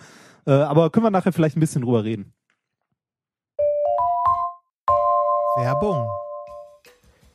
Äh, 0.48 0.52
aber 0.52 0.90
können 0.92 1.06
wir 1.06 1.12
nachher 1.12 1.34
vielleicht 1.34 1.58
ein 1.58 1.60
bisschen 1.60 1.82
drüber 1.82 2.04
reden. 2.04 2.34
Werbung. 5.58 6.06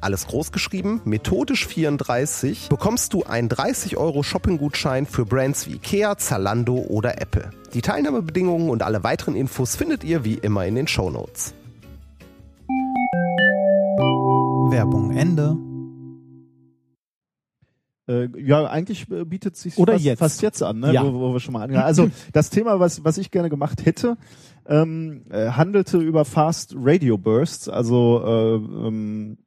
alles 0.00 0.26
groß 0.26 0.52
geschrieben, 0.52 1.00
methodisch 1.04 1.66
34, 1.66 2.68
bekommst 2.68 3.12
du 3.12 3.24
einen 3.24 3.48
30 3.48 3.96
Euro 3.96 4.22
Shopping-Gutschein 4.22 5.06
für 5.06 5.24
Brands 5.24 5.66
wie 5.66 5.74
Ikea, 5.74 6.16
Zalando 6.18 6.74
oder 6.74 7.20
Apple. 7.20 7.50
Die 7.74 7.82
Teilnahmebedingungen 7.82 8.70
und 8.70 8.82
alle 8.82 9.04
weiteren 9.04 9.36
Infos 9.36 9.76
findet 9.76 10.04
ihr 10.04 10.24
wie 10.24 10.34
immer 10.34 10.66
in 10.66 10.74
den 10.74 10.88
Shownotes. 10.88 11.54
Werbung 14.70 15.16
Ende. 15.16 15.56
Äh, 18.08 18.28
ja, 18.40 18.66
eigentlich 18.66 19.08
äh, 19.10 19.24
bietet 19.24 19.56
sich 19.56 19.78
Oder 19.78 19.94
fast, 19.94 20.04
jetzt. 20.04 20.18
fast 20.18 20.42
jetzt 20.42 20.62
an, 20.62 20.80
ne? 20.80 20.92
Ja. 20.92 21.04
wo, 21.04 21.12
wo 21.12 21.32
wir 21.32 21.40
schon 21.40 21.52
mal 21.52 21.62
angehen. 21.62 21.80
Also 21.80 22.10
das 22.32 22.50
Thema, 22.50 22.80
was 22.80 23.04
was 23.04 23.18
ich 23.18 23.30
gerne 23.30 23.50
gemacht 23.50 23.84
hätte, 23.84 24.16
ähm, 24.66 25.24
äh, 25.30 25.50
handelte 25.50 25.98
über 25.98 26.24
Fast 26.24 26.74
Radio 26.76 27.18
Bursts. 27.18 27.68
Also 27.68 28.22
äh, 28.24 28.54
ähm, 28.86 29.38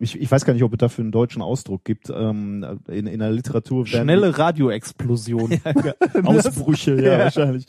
ich, 0.00 0.20
ich 0.20 0.30
weiß 0.30 0.44
gar 0.44 0.52
nicht, 0.52 0.62
ob 0.62 0.72
es 0.72 0.78
dafür 0.78 1.02
einen 1.02 1.12
deutschen 1.12 1.42
Ausdruck 1.42 1.84
gibt. 1.84 2.10
Ähm, 2.10 2.80
in, 2.88 3.06
in 3.06 3.18
der 3.20 3.30
Literatur 3.30 3.86
Schnelle 3.86 4.38
Radioexplosion. 4.38 5.60
Ausbrüche, 6.24 7.02
ja, 7.02 7.18
wahrscheinlich. 7.18 7.66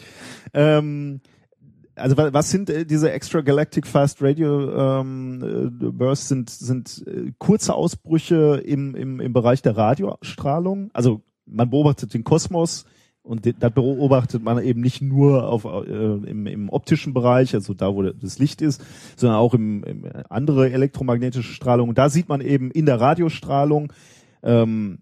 Ähm, 0.54 1.22
also 1.96 2.16
wa- 2.18 2.32
was 2.34 2.50
sind 2.50 2.70
äh, 2.70 2.86
diese 2.86 3.12
Extragalactic 3.12 3.86
Fast 3.86 4.22
Radio 4.22 5.00
ähm, 5.02 5.44
äh, 5.82 5.86
Bursts? 5.92 6.30
Sind 6.30 6.50
sind 6.50 7.04
äh, 7.06 7.34
kurze 7.38 7.74
Ausbrüche 7.74 8.62
im, 8.66 8.96
im 8.96 9.20
im 9.20 9.34
Bereich 9.34 9.62
der 9.62 9.76
Radiostrahlung. 9.76 10.90
Also 10.94 11.22
man 11.46 11.70
beobachtet 11.70 12.14
den 12.14 12.24
Kosmos 12.24 12.86
und 13.24 13.48
da 13.60 13.70
beobachtet 13.70 14.44
man 14.44 14.64
eben 14.64 14.82
nicht 14.82 15.02
nur 15.02 15.48
auf 15.48 15.66
äh, 15.66 15.88
im, 15.88 16.48
im 16.48 16.70
optischen 16.70 17.14
Bereich, 17.14 17.54
also 17.54 17.74
da 17.74 17.94
wo 17.94 18.02
das 18.02 18.40
Licht 18.40 18.62
ist, 18.62 18.84
sondern 19.16 19.38
auch 19.38 19.54
im, 19.54 19.84
im 19.84 20.06
andere 20.30 20.72
elektromagnetische 20.72 21.54
Strahlung. 21.54 21.90
Und 21.90 21.98
da 21.98 22.10
sieht 22.10 22.30
man 22.30 22.42
eben 22.42 22.72
in 22.72 22.86
der 22.86 23.00
Radiostrahlung 23.00 23.94
ähm, 24.44 25.00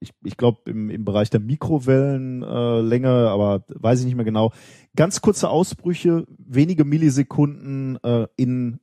ich, 0.00 0.12
ich 0.24 0.36
glaube 0.36 0.70
im, 0.70 0.90
im 0.90 1.04
Bereich 1.04 1.30
der 1.30 1.40
Mikrowellenlänge, 1.40 3.08
äh, 3.08 3.28
aber 3.28 3.64
weiß 3.68 4.00
ich 4.00 4.06
nicht 4.06 4.14
mehr 4.14 4.24
genau. 4.24 4.52
Ganz 4.96 5.20
kurze 5.20 5.50
Ausbrüche, 5.50 6.24
wenige 6.38 6.84
Millisekunden 6.84 7.98
äh, 8.02 8.26
in, 8.36 8.80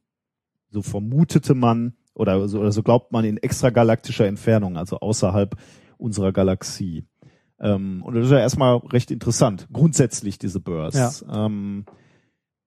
so 0.70 0.82
vermutete 0.82 1.56
man 1.56 1.94
oder 2.14 2.48
so, 2.48 2.60
oder 2.60 2.72
so 2.72 2.84
glaubt 2.84 3.12
man 3.12 3.26
in 3.26 3.38
extragalaktischer 3.38 4.26
Entfernung, 4.26 4.78
also 4.78 5.00
außerhalb 5.00 5.56
unserer 5.98 6.32
Galaxie. 6.32 7.06
Ähm, 7.60 8.04
und 8.04 8.16
das 8.16 8.26
ist 8.26 8.32
ja 8.32 8.40
erstmal 8.40 8.78
recht 8.78 9.12
interessant, 9.12 9.68
grundsätzlich 9.72 10.38
diese 10.38 10.60
Bursts. 10.60 11.26
Ähm, 11.32 11.86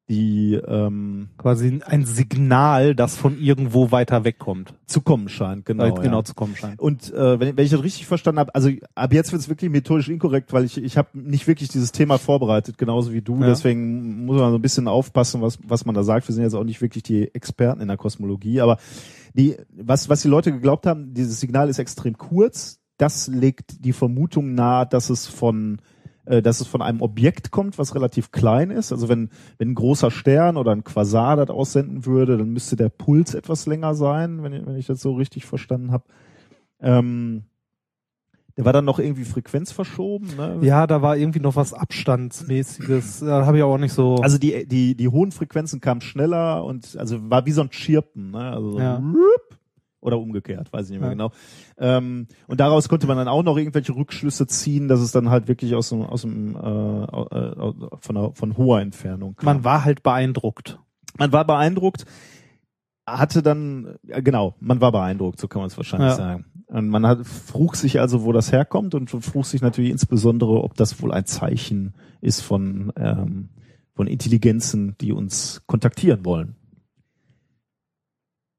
die 0.09 0.55
ähm, 0.55 1.29
Quasi 1.37 1.81
ein 1.85 2.07
Signal, 2.07 2.94
das 2.94 3.16
von 3.16 3.38
irgendwo 3.38 3.90
weiter 3.90 4.24
wegkommt. 4.24 4.72
zu 4.87 5.03
kommen 5.03 5.29
scheint, 5.29 5.66
genau. 5.66 5.94
Genau 5.94 6.18
ja. 6.18 6.24
zu 6.24 6.35
kommen 6.35 6.57
scheint. 6.57 6.81
Und 6.81 7.12
äh, 7.12 7.38
wenn, 7.38 7.57
wenn 7.57 7.64
ich 7.64 7.70
das 7.70 7.83
richtig 7.83 8.07
verstanden 8.07 8.38
habe, 8.38 8.55
also 8.55 8.70
ab 8.94 9.12
jetzt 9.12 9.33
wird 9.33 9.42
es 9.42 9.51
wirklich 9.51 9.70
methodisch 9.70 10.09
inkorrekt, 10.09 10.53
weil 10.53 10.64
ich 10.64 10.83
ich 10.83 10.96
habe 10.96 11.11
nicht 11.12 11.46
wirklich 11.46 11.68
dieses 11.68 11.92
Thema 11.92 12.16
vorbereitet, 12.16 12.79
genauso 12.79 13.12
wie 13.12 13.20
du. 13.20 13.38
Ja. 13.40 13.48
Deswegen 13.48 14.24
muss 14.24 14.40
man 14.40 14.51
so 14.51 14.57
ein 14.57 14.62
bisschen 14.62 14.88
aufpassen, 14.88 15.42
was 15.42 15.59
was 15.62 15.85
man 15.85 15.94
da 15.94 16.03
sagt. 16.03 16.27
Wir 16.27 16.35
sind 16.35 16.44
jetzt 16.44 16.55
auch 16.55 16.64
nicht 16.64 16.81
wirklich 16.81 17.03
die 17.03 17.35
Experten 17.35 17.83
in 17.83 17.88
der 17.88 17.98
Kosmologie, 17.98 18.62
aber 18.62 18.79
die 19.35 19.57
was 19.77 20.09
was 20.09 20.22
die 20.22 20.29
Leute 20.29 20.53
geglaubt 20.53 20.87
haben, 20.87 21.12
dieses 21.12 21.38
Signal 21.38 21.68
ist 21.68 21.79
extrem 21.79 22.16
kurz. 22.16 22.78
Das 22.99 23.29
legt 23.29 23.85
die 23.85 23.93
Vermutung 23.93 24.55
nahe, 24.55 24.87
dass 24.87 25.09
es 25.11 25.27
von 25.27 25.81
äh, 26.29 26.43
dass 26.43 26.61
es 26.61 26.67
von 26.67 26.83
einem 26.83 27.01
Objekt 27.01 27.51
kommt, 27.51 27.79
was 27.79 27.95
relativ 27.95 28.31
klein 28.33 28.71
ist. 28.71 28.93
Also 28.93 29.09
wenn, 29.09 29.31
wenn 29.57 29.71
ein 29.71 29.75
großer 29.75 30.11
Stern 30.11 30.57
oder 30.57 30.73
ein 30.73 30.85
Quasar 30.85 31.37
das 31.37 31.49
aussenden 31.49 32.05
würde, 32.05 32.37
dann 32.37 32.51
müsste 32.51 32.77
der 32.77 32.91
Puls 32.91 33.35
etwas 33.35 33.67
länger 33.67 33.95
sein, 33.95 34.43
wenn 34.43 34.53
ich, 34.53 34.67
wenn 34.67 34.77
ich 34.77 34.87
das 34.87 35.01
so 35.01 35.15
richtig 35.15 35.47
verstanden 35.47 35.91
habe. 35.91 36.05
Ähm, 36.81 37.45
der 38.59 38.65
war 38.65 38.73
dann 38.73 38.85
noch 38.85 38.99
irgendwie 38.99 39.25
Frequenz 39.25 39.71
verschoben. 39.71 40.27
Ne? 40.37 40.59
Ja, 40.63 40.89
da 40.89 41.01
war 41.01 41.17
irgendwie 41.17 41.39
noch 41.39 41.55
was 41.55 41.73
Abstandsmäßiges. 41.73 43.21
Da 43.21 43.47
habe 43.47 43.59
ich 43.59 43.63
auch 43.63 43.79
nicht 43.79 43.93
so. 43.93 44.17
Also 44.17 44.37
die, 44.37 44.67
die, 44.67 44.97
die 44.97 45.09
hohen 45.09 45.31
Frequenzen 45.31 45.81
kamen 45.81 46.01
schneller 46.01 46.65
und 46.65 46.97
also 46.99 47.31
war 47.31 47.47
wie 47.47 47.53
so 47.53 47.63
ein 47.63 47.71
Chirpen, 47.71 48.33
ne? 48.33 48.51
Also 48.51 48.73
so 48.73 48.79
Ja. 48.81 48.97
rup, 48.97 49.58
oder 50.01 50.19
umgekehrt, 50.19 50.73
weiß 50.73 50.87
ich 50.87 50.91
nicht 50.93 51.01
mehr 51.01 51.09
Ja. 51.09 51.15
genau. 51.15 51.33
Ähm, 51.79 52.27
und 52.47 52.61
daraus 52.61 52.89
konnte 52.89 53.07
man 53.07 53.17
dann 53.17 53.29
auch 53.29 53.43
noch 53.43 53.57
irgendwelche 53.57 53.95
Rückschlüsse 53.95 54.47
ziehen, 54.47 54.89
dass 54.89 55.01
es 55.01 55.11
dann 55.13 55.31
halt 55.31 55.49
wirklich 55.49 55.75
aus 55.75 55.89
dem, 55.89 56.03
aus 56.03 56.23
dem 56.23 56.55
äh, 56.57 56.59
äh, 56.59 57.73
von, 58.01 58.17
einer, 58.17 58.33
von 58.35 58.57
hoher 58.57 58.81
Entfernung 58.81 59.35
kam. 59.37 59.45
man 59.47 59.65
war 59.65 59.85
halt 59.85 60.03
beeindruckt. 60.03 60.79
man 61.19 61.33
war 61.33 61.45
beeindruckt, 61.45 62.05
hatte 63.07 63.43
dann, 63.43 63.97
ja, 64.03 64.21
genau, 64.21 64.55
man 64.61 64.81
war 64.81 64.93
beeindruckt, 64.93 65.41
so 65.41 65.49
kann 65.49 65.61
man 65.63 65.67
es 65.69 65.77
wahrscheinlich 65.77 66.11
Ja. 66.11 66.17
sagen. 66.17 66.45
Und 66.69 66.89
man 66.91 67.07
hat, 67.07 67.27
frug 67.27 67.77
sich 67.77 67.99
also, 67.99 68.25
wo 68.25 68.33
das 68.33 68.53
herkommt 68.53 68.95
und 68.95 69.09
frug 69.11 69.47
sich 69.47 69.63
natürlich 69.63 69.91
insbesondere, 69.91 70.63
ob 70.63 70.75
das 70.75 71.01
wohl 71.03 71.13
ein 71.13 71.25
Zeichen 71.25 71.95
ist 72.21 72.43
von, 72.43 72.93
ähm, 72.97 73.49
von 73.95 74.07
Intelligenzen, 74.07 74.95
die 75.01 75.13
uns 75.13 75.63
kontaktieren 75.67 76.27
wollen. 76.27 76.57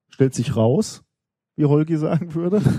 Stellt 0.10 0.34
sich 0.34 0.56
raus, 0.56 1.04
wie 1.60 1.66
Holgi 1.66 1.98
sagen 1.98 2.34
würde. 2.34 2.62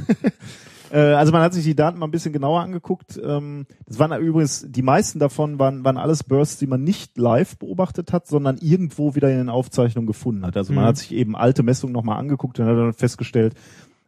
Äh, 0.93 1.13
Also 1.15 1.31
man 1.31 1.43
hat 1.43 1.55
sich 1.55 1.63
die 1.63 1.77
Daten 1.77 2.01
mal 2.01 2.09
ein 2.09 2.11
bisschen 2.11 2.33
genauer 2.33 2.63
angeguckt. 2.63 3.17
Ähm, 3.23 3.67
Das 3.87 4.01
waren 4.01 4.11
übrigens, 4.21 4.67
die 4.69 4.83
meisten 4.83 5.21
davon 5.21 5.61
waren, 5.61 5.85
waren 5.85 5.97
alles 5.97 6.25
Bursts, 6.25 6.59
die 6.59 6.67
man 6.67 6.83
nicht 6.83 7.17
live 7.17 7.57
beobachtet 7.59 8.13
hat, 8.13 8.27
sondern 8.27 8.59
irgendwo 8.59 9.15
wieder 9.15 9.31
in 9.31 9.37
den 9.39 9.49
Aufzeichnungen 9.51 10.09
gefunden 10.09 10.45
hat. 10.45 10.57
Also 10.57 10.73
man 10.73 10.83
Mhm. 10.83 10.89
hat 10.89 10.97
sich 10.97 11.13
eben 11.13 11.37
alte 11.37 11.63
Messungen 11.63 11.93
nochmal 11.93 12.19
angeguckt 12.19 12.59
und 12.59 12.67
hat 12.67 12.77
dann 12.77 12.93
festgestellt, 12.93 13.55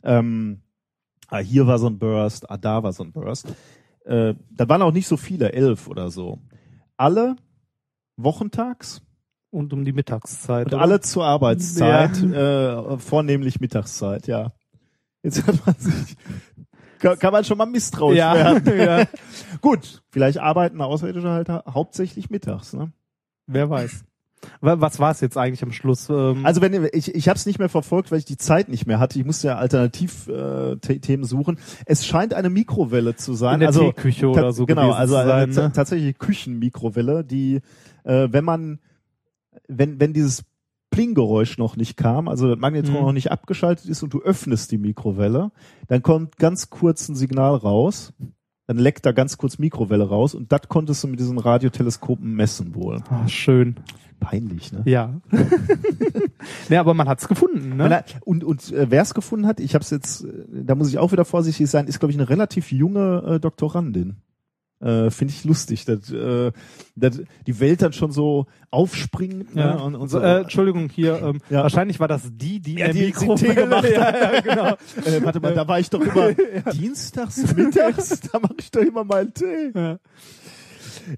ähm, 0.02 0.62
ah, 1.28 1.38
hier 1.38 1.68
war 1.68 1.78
so 1.78 1.86
ein 1.86 2.00
Burst, 2.00 2.50
ah, 2.50 2.56
da 2.56 2.82
war 2.82 2.92
so 2.92 3.04
ein 3.04 3.12
Burst. 3.12 3.46
Äh, 4.04 4.34
da 4.50 4.68
waren 4.68 4.82
auch 4.82 4.92
nicht 4.92 5.06
so 5.06 5.16
viele, 5.16 5.52
elf 5.52 5.86
oder 5.86 6.10
so. 6.10 6.40
Alle 6.96 7.36
wochentags 8.16 9.02
Und 9.50 9.72
um 9.72 9.84
die 9.84 9.92
Mittagszeit. 9.92 10.66
und 10.66 10.74
oder? 10.74 10.82
alle 10.82 11.00
zur 11.00 11.26
Arbeitszeit, 11.26 12.20
äh, 12.24 12.98
vornehmlich 12.98 13.60
Mittagszeit, 13.60 14.26
ja. 14.26 14.50
Jetzt 15.22 15.46
hat 15.46 15.64
man 15.66 15.74
sich, 15.78 16.16
kann, 16.98 17.18
kann 17.18 17.32
man 17.32 17.44
schon 17.44 17.58
mal 17.58 17.66
misstrauisch 17.66 18.18
ja, 18.18 18.34
werden. 18.34 18.78
ja, 18.78 19.04
Gut, 19.60 20.02
vielleicht 20.10 20.38
arbeiten 20.38 20.80
Außerirdische 20.80 21.30
halt 21.30 21.48
hau- 21.48 21.62
hauptsächlich 21.72 22.30
mittags. 22.30 22.72
Ne? 22.72 22.92
wer 23.46 23.68
weiß. 23.70 24.04
Wa- 24.60 24.80
Was 24.80 24.98
war 24.98 25.10
es 25.12 25.20
jetzt 25.20 25.36
eigentlich 25.38 25.62
am 25.62 25.70
Schluss? 25.72 26.08
Ähm, 26.10 26.44
Also 26.44 26.60
wenn 26.62 26.88
ich 26.92 27.14
ich 27.14 27.28
habe 27.28 27.36
es 27.36 27.46
nicht 27.46 27.58
mehr 27.60 27.68
verfolgt, 27.68 28.10
weil 28.10 28.18
ich 28.18 28.24
die 28.24 28.36
Zeit 28.36 28.68
nicht 28.68 28.86
mehr 28.86 28.98
hatte. 28.98 29.18
Ich 29.18 29.24
musste 29.24 29.48
ja 29.48 29.56
Alternativthemen 29.56 31.24
äh, 31.24 31.28
suchen. 31.28 31.58
Es 31.86 32.04
scheint 32.04 32.34
eine 32.34 32.50
Mikrowelle 32.50 33.14
zu 33.14 33.34
sein. 33.34 33.54
in 33.54 33.60
der 33.60 33.68
also 33.68 33.92
Teeküche 33.92 34.28
oder 34.28 34.52
so 34.52 34.66
Genau, 34.66 34.90
also 34.92 35.14
sein, 35.14 35.50
ne? 35.50 35.72
tatsächliche 35.72 36.14
Küchenmikrowelle, 36.14 37.24
die 37.24 37.60
äh, 38.04 38.28
wenn 38.30 38.44
man 38.44 38.80
wenn 39.68 40.00
wenn 40.00 40.12
dieses 40.12 40.42
Plinggeräusch 40.92 41.58
noch 41.58 41.76
nicht 41.76 41.96
kam, 41.96 42.28
also 42.28 42.48
das 42.48 42.58
Magnetron 42.60 42.94
Mhm. 42.94 43.00
noch 43.00 43.12
nicht 43.12 43.32
abgeschaltet 43.32 43.86
ist 43.86 44.04
und 44.04 44.14
du 44.14 44.20
öffnest 44.22 44.70
die 44.70 44.78
Mikrowelle, 44.78 45.50
dann 45.88 46.02
kommt 46.02 46.36
ganz 46.36 46.70
kurz 46.70 47.08
ein 47.08 47.16
Signal 47.16 47.56
raus, 47.56 48.12
dann 48.68 48.78
leckt 48.78 49.04
da 49.04 49.10
ganz 49.10 49.36
kurz 49.38 49.58
Mikrowelle 49.58 50.08
raus 50.08 50.34
und 50.36 50.52
das 50.52 50.68
konntest 50.68 51.02
du 51.02 51.08
mit 51.08 51.18
diesen 51.18 51.38
Radioteleskopen 51.38 52.32
messen 52.32 52.74
wohl. 52.76 53.02
Ah, 53.10 53.26
schön. 53.26 53.76
Peinlich, 54.20 54.72
ne? 54.72 54.82
Ja. 54.84 55.20
ja, 56.68 56.80
aber 56.80 56.94
man 56.94 57.08
hat's 57.08 57.26
gefunden, 57.26 57.76
ne? 57.76 58.04
Und, 58.24 58.44
und, 58.44 58.44
und 58.44 58.72
äh, 58.72 58.88
wer 58.88 59.02
es 59.02 59.14
gefunden 59.14 59.46
hat, 59.46 59.58
ich 59.58 59.74
habe 59.74 59.82
es 59.82 59.90
jetzt, 59.90 60.24
äh, 60.24 60.28
da 60.64 60.76
muss 60.76 60.88
ich 60.88 60.98
auch 60.98 61.10
wieder 61.10 61.24
vorsichtig 61.24 61.68
sein, 61.68 61.88
ist 61.88 61.98
glaube 61.98 62.12
ich 62.12 62.18
eine 62.18 62.28
relativ 62.28 62.70
junge 62.70 63.22
äh, 63.26 63.40
Doktorandin. 63.40 64.16
Äh, 64.82 65.10
Finde 65.10 65.32
ich 65.32 65.44
lustig, 65.44 65.84
dass, 65.84 66.10
äh, 66.10 66.50
dass 66.96 67.20
die 67.46 67.60
Welt 67.60 67.82
dann 67.82 67.92
schon 67.92 68.10
so 68.10 68.46
aufspringt. 68.70 69.54
Ja. 69.54 69.76
Ne? 69.76 69.82
Und, 69.82 69.94
und 69.94 70.08
so, 70.08 70.18
äh, 70.18 70.40
Entschuldigung, 70.40 70.88
hier, 70.88 71.22
ähm, 71.22 71.38
Ja. 71.50 71.62
wahrscheinlich 71.62 72.00
war 72.00 72.08
das 72.08 72.22
die, 72.32 72.58
die 72.60 72.74
Ja, 72.74 72.88
die- 72.88 73.06
Mikrowelle 73.06 73.54
gemacht 73.54 73.84
hat. 73.84 74.14
ja, 74.14 74.32
ja, 74.34 74.40
genau. 74.40 74.68
äh, 75.06 75.22
warte 75.24 75.40
mal, 75.40 75.54
da 75.54 75.66
war 75.68 75.78
ich 75.78 75.88
doch 75.88 76.00
immer 76.00 76.32
dienstags, 76.72 77.54
mittags, 77.54 78.20
da 78.32 78.38
mache 78.40 78.54
ich 78.58 78.70
doch 78.70 78.80
immer 78.82 79.04
meinen 79.04 79.32
Tee. 79.32 79.70
Ja. 79.74 79.98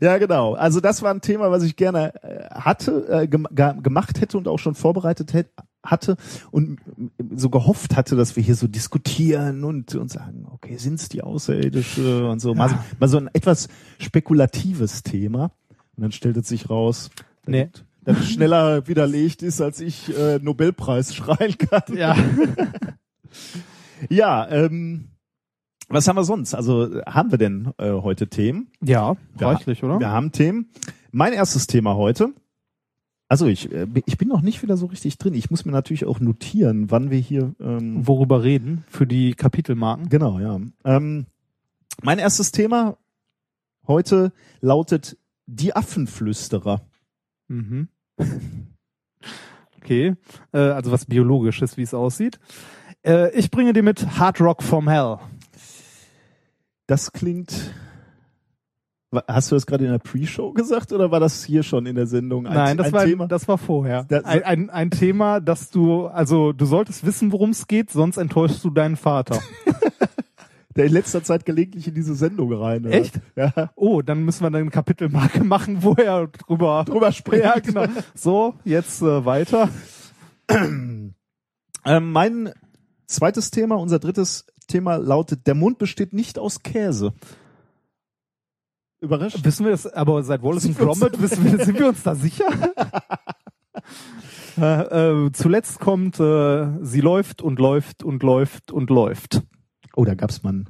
Ja, 0.00 0.18
genau. 0.18 0.54
Also 0.54 0.80
das 0.80 1.02
war 1.02 1.10
ein 1.12 1.20
Thema, 1.20 1.50
was 1.50 1.62
ich 1.62 1.76
gerne 1.76 2.14
äh, 2.22 2.48
hatte, 2.54 3.06
äh, 3.08 3.26
gemacht 3.28 4.20
hätte 4.20 4.38
und 4.38 4.48
auch 4.48 4.58
schon 4.58 4.74
vorbereitet 4.74 5.32
hätte, 5.32 5.50
hatte 5.84 6.16
und 6.50 6.78
so 7.34 7.50
gehofft 7.50 7.96
hatte, 7.96 8.16
dass 8.16 8.36
wir 8.36 8.42
hier 8.42 8.54
so 8.56 8.66
diskutieren 8.66 9.64
und, 9.64 9.94
und 9.94 10.10
sagen, 10.10 10.46
okay, 10.50 10.76
sind's 10.76 11.08
die 11.08 11.22
Außerirdische 11.22 12.28
und 12.28 12.40
so. 12.40 12.54
Mal, 12.54 12.70
so- 12.70 12.76
mal 12.98 13.08
so 13.08 13.18
ein 13.18 13.28
etwas 13.32 13.68
spekulatives 13.98 15.02
Thema. 15.02 15.52
Und 15.96 16.02
dann 16.02 16.12
stellt 16.12 16.36
es 16.36 16.48
sich 16.48 16.70
raus, 16.70 17.10
dass 17.16 17.52
Nee. 17.52 17.68
dass 18.04 18.18
es 18.18 18.30
schneller 18.30 18.88
widerlegt 18.88 19.42
ist, 19.42 19.60
als 19.60 19.80
ich 19.80 20.16
äh, 20.18 20.38
Nobelpreis 20.42 21.14
schreien 21.14 21.56
kann. 21.58 21.96
Ja. 21.96 22.16
Ja, 24.10 24.48
ähm, 24.50 25.08
was 25.88 26.08
haben 26.08 26.16
wir 26.16 26.24
sonst? 26.24 26.54
Also 26.54 27.00
haben 27.06 27.30
wir 27.30 27.38
denn 27.38 27.72
äh, 27.78 27.90
heute 27.92 28.28
Themen? 28.28 28.68
Ja, 28.82 29.16
Ja. 29.38 29.48
reichlich, 29.50 29.82
oder? 29.82 29.98
Wir 30.00 30.10
haben 30.10 30.32
Themen. 30.32 30.70
Mein 31.12 31.32
erstes 31.32 31.66
Thema 31.66 31.94
heute. 31.94 32.32
Also 33.28 33.46
ich, 33.46 33.72
äh, 33.72 33.86
ich 34.06 34.18
bin 34.18 34.28
noch 34.28 34.42
nicht 34.42 34.62
wieder 34.62 34.76
so 34.76 34.86
richtig 34.86 35.18
drin. 35.18 35.34
Ich 35.34 35.50
muss 35.50 35.64
mir 35.64 35.72
natürlich 35.72 36.04
auch 36.04 36.20
notieren, 36.20 36.90
wann 36.90 37.10
wir 37.10 37.18
hier. 37.18 37.54
Ähm, 37.60 38.06
Worüber 38.06 38.42
reden 38.42 38.84
für 38.88 39.06
die 39.06 39.34
Kapitelmarken? 39.34 40.08
genau, 40.08 40.38
ja. 40.38 40.60
Ähm, 40.84 41.26
mein 42.02 42.18
erstes 42.18 42.52
Thema 42.52 42.98
heute 43.86 44.32
lautet 44.60 45.16
die 45.46 45.74
Affenflüsterer. 45.74 46.82
Mhm. 47.48 47.88
Okay, 49.78 50.14
äh, 50.52 50.58
also 50.58 50.90
was 50.90 51.04
biologisches, 51.04 51.76
wie 51.76 51.82
es 51.82 51.92
aussieht. 51.92 52.40
Äh, 53.04 53.38
ich 53.38 53.50
bringe 53.50 53.72
dir 53.72 53.82
mit 53.82 54.18
Hard 54.18 54.40
Rock 54.40 54.62
from 54.62 54.88
Hell. 54.88 55.18
Das 56.86 57.12
klingt. 57.12 57.74
Hast 59.28 59.50
du 59.50 59.56
das 59.56 59.66
gerade 59.66 59.84
in 59.84 59.90
der 59.90 59.98
Pre-Show 59.98 60.52
gesagt 60.52 60.92
oder 60.92 61.10
war 61.10 61.20
das 61.20 61.44
hier 61.44 61.62
schon 61.62 61.86
in 61.86 61.94
der 61.96 62.06
Sendung? 62.06 62.46
Ein, 62.46 62.54
Nein, 62.54 62.76
das 62.76 62.88
ein 62.88 62.92
war, 62.92 63.04
Thema. 63.04 63.26
das 63.26 63.46
war 63.48 63.58
vorher. 63.58 64.04
Das- 64.04 64.24
ein, 64.24 64.42
ein, 64.42 64.70
ein 64.70 64.90
Thema, 64.90 65.40
dass 65.40 65.70
du, 65.70 66.06
also 66.06 66.52
du 66.52 66.64
solltest 66.66 67.04
wissen, 67.06 67.32
worum 67.32 67.50
es 67.50 67.66
geht, 67.66 67.90
sonst 67.90 68.16
enttäuschst 68.16 68.62
du 68.64 68.70
deinen 68.70 68.96
Vater. 68.96 69.40
der 70.76 70.86
in 70.86 70.92
letzter 70.92 71.22
Zeit 71.22 71.44
gelegentlich 71.44 71.86
in 71.86 71.94
diese 71.94 72.14
Sendung 72.14 72.52
rein. 72.52 72.82
hört. 72.84 72.94
Echt? 72.94 73.20
Ja. 73.36 73.70
Oh, 73.76 74.02
dann 74.02 74.24
müssen 74.24 74.42
wir 74.42 74.46
eine 74.58 74.68
Kapitelmarke 74.70 75.44
machen, 75.44 75.82
wo 75.84 75.94
er 75.94 76.26
drüber, 76.26 76.84
Drüber 76.86 77.12
spricht. 77.12 77.44
Ja, 77.44 77.58
genau. 77.60 77.84
So, 78.14 78.54
jetzt 78.64 79.00
äh, 79.02 79.24
weiter. 79.24 79.68
Ähm, 81.86 82.12
mein 82.12 82.50
zweites 83.06 83.50
Thema, 83.50 83.74
unser 83.76 83.98
drittes 83.98 84.46
Thema 84.68 84.96
lautet: 84.96 85.46
Der 85.46 85.54
Mond 85.54 85.76
besteht 85.76 86.14
nicht 86.14 86.38
aus 86.38 86.62
Käse. 86.62 87.12
Überrascht? 89.00 89.44
Wissen 89.44 89.64
wir 89.64 89.72
das, 89.72 89.86
aber 89.86 90.22
seit 90.22 90.42
Wallace 90.42 90.66
und 90.66 90.78
Gromit, 90.78 91.20
wissen 91.20 91.44
wir, 91.44 91.64
sind 91.64 91.78
wir 91.78 91.88
uns 91.88 92.02
da 92.02 92.14
sicher? 92.14 92.46
äh, 94.58 95.24
äh, 95.26 95.32
zuletzt 95.32 95.80
kommt, 95.80 96.18
äh, 96.20 96.68
sie 96.82 97.00
läuft 97.00 97.42
und 97.42 97.58
läuft 97.58 98.02
und 98.02 98.22
läuft 98.22 98.70
und 98.72 98.90
läuft. 98.90 99.42
Oh, 99.94 100.04
da 100.04 100.14
gab's 100.14 100.42
mal. 100.42 100.64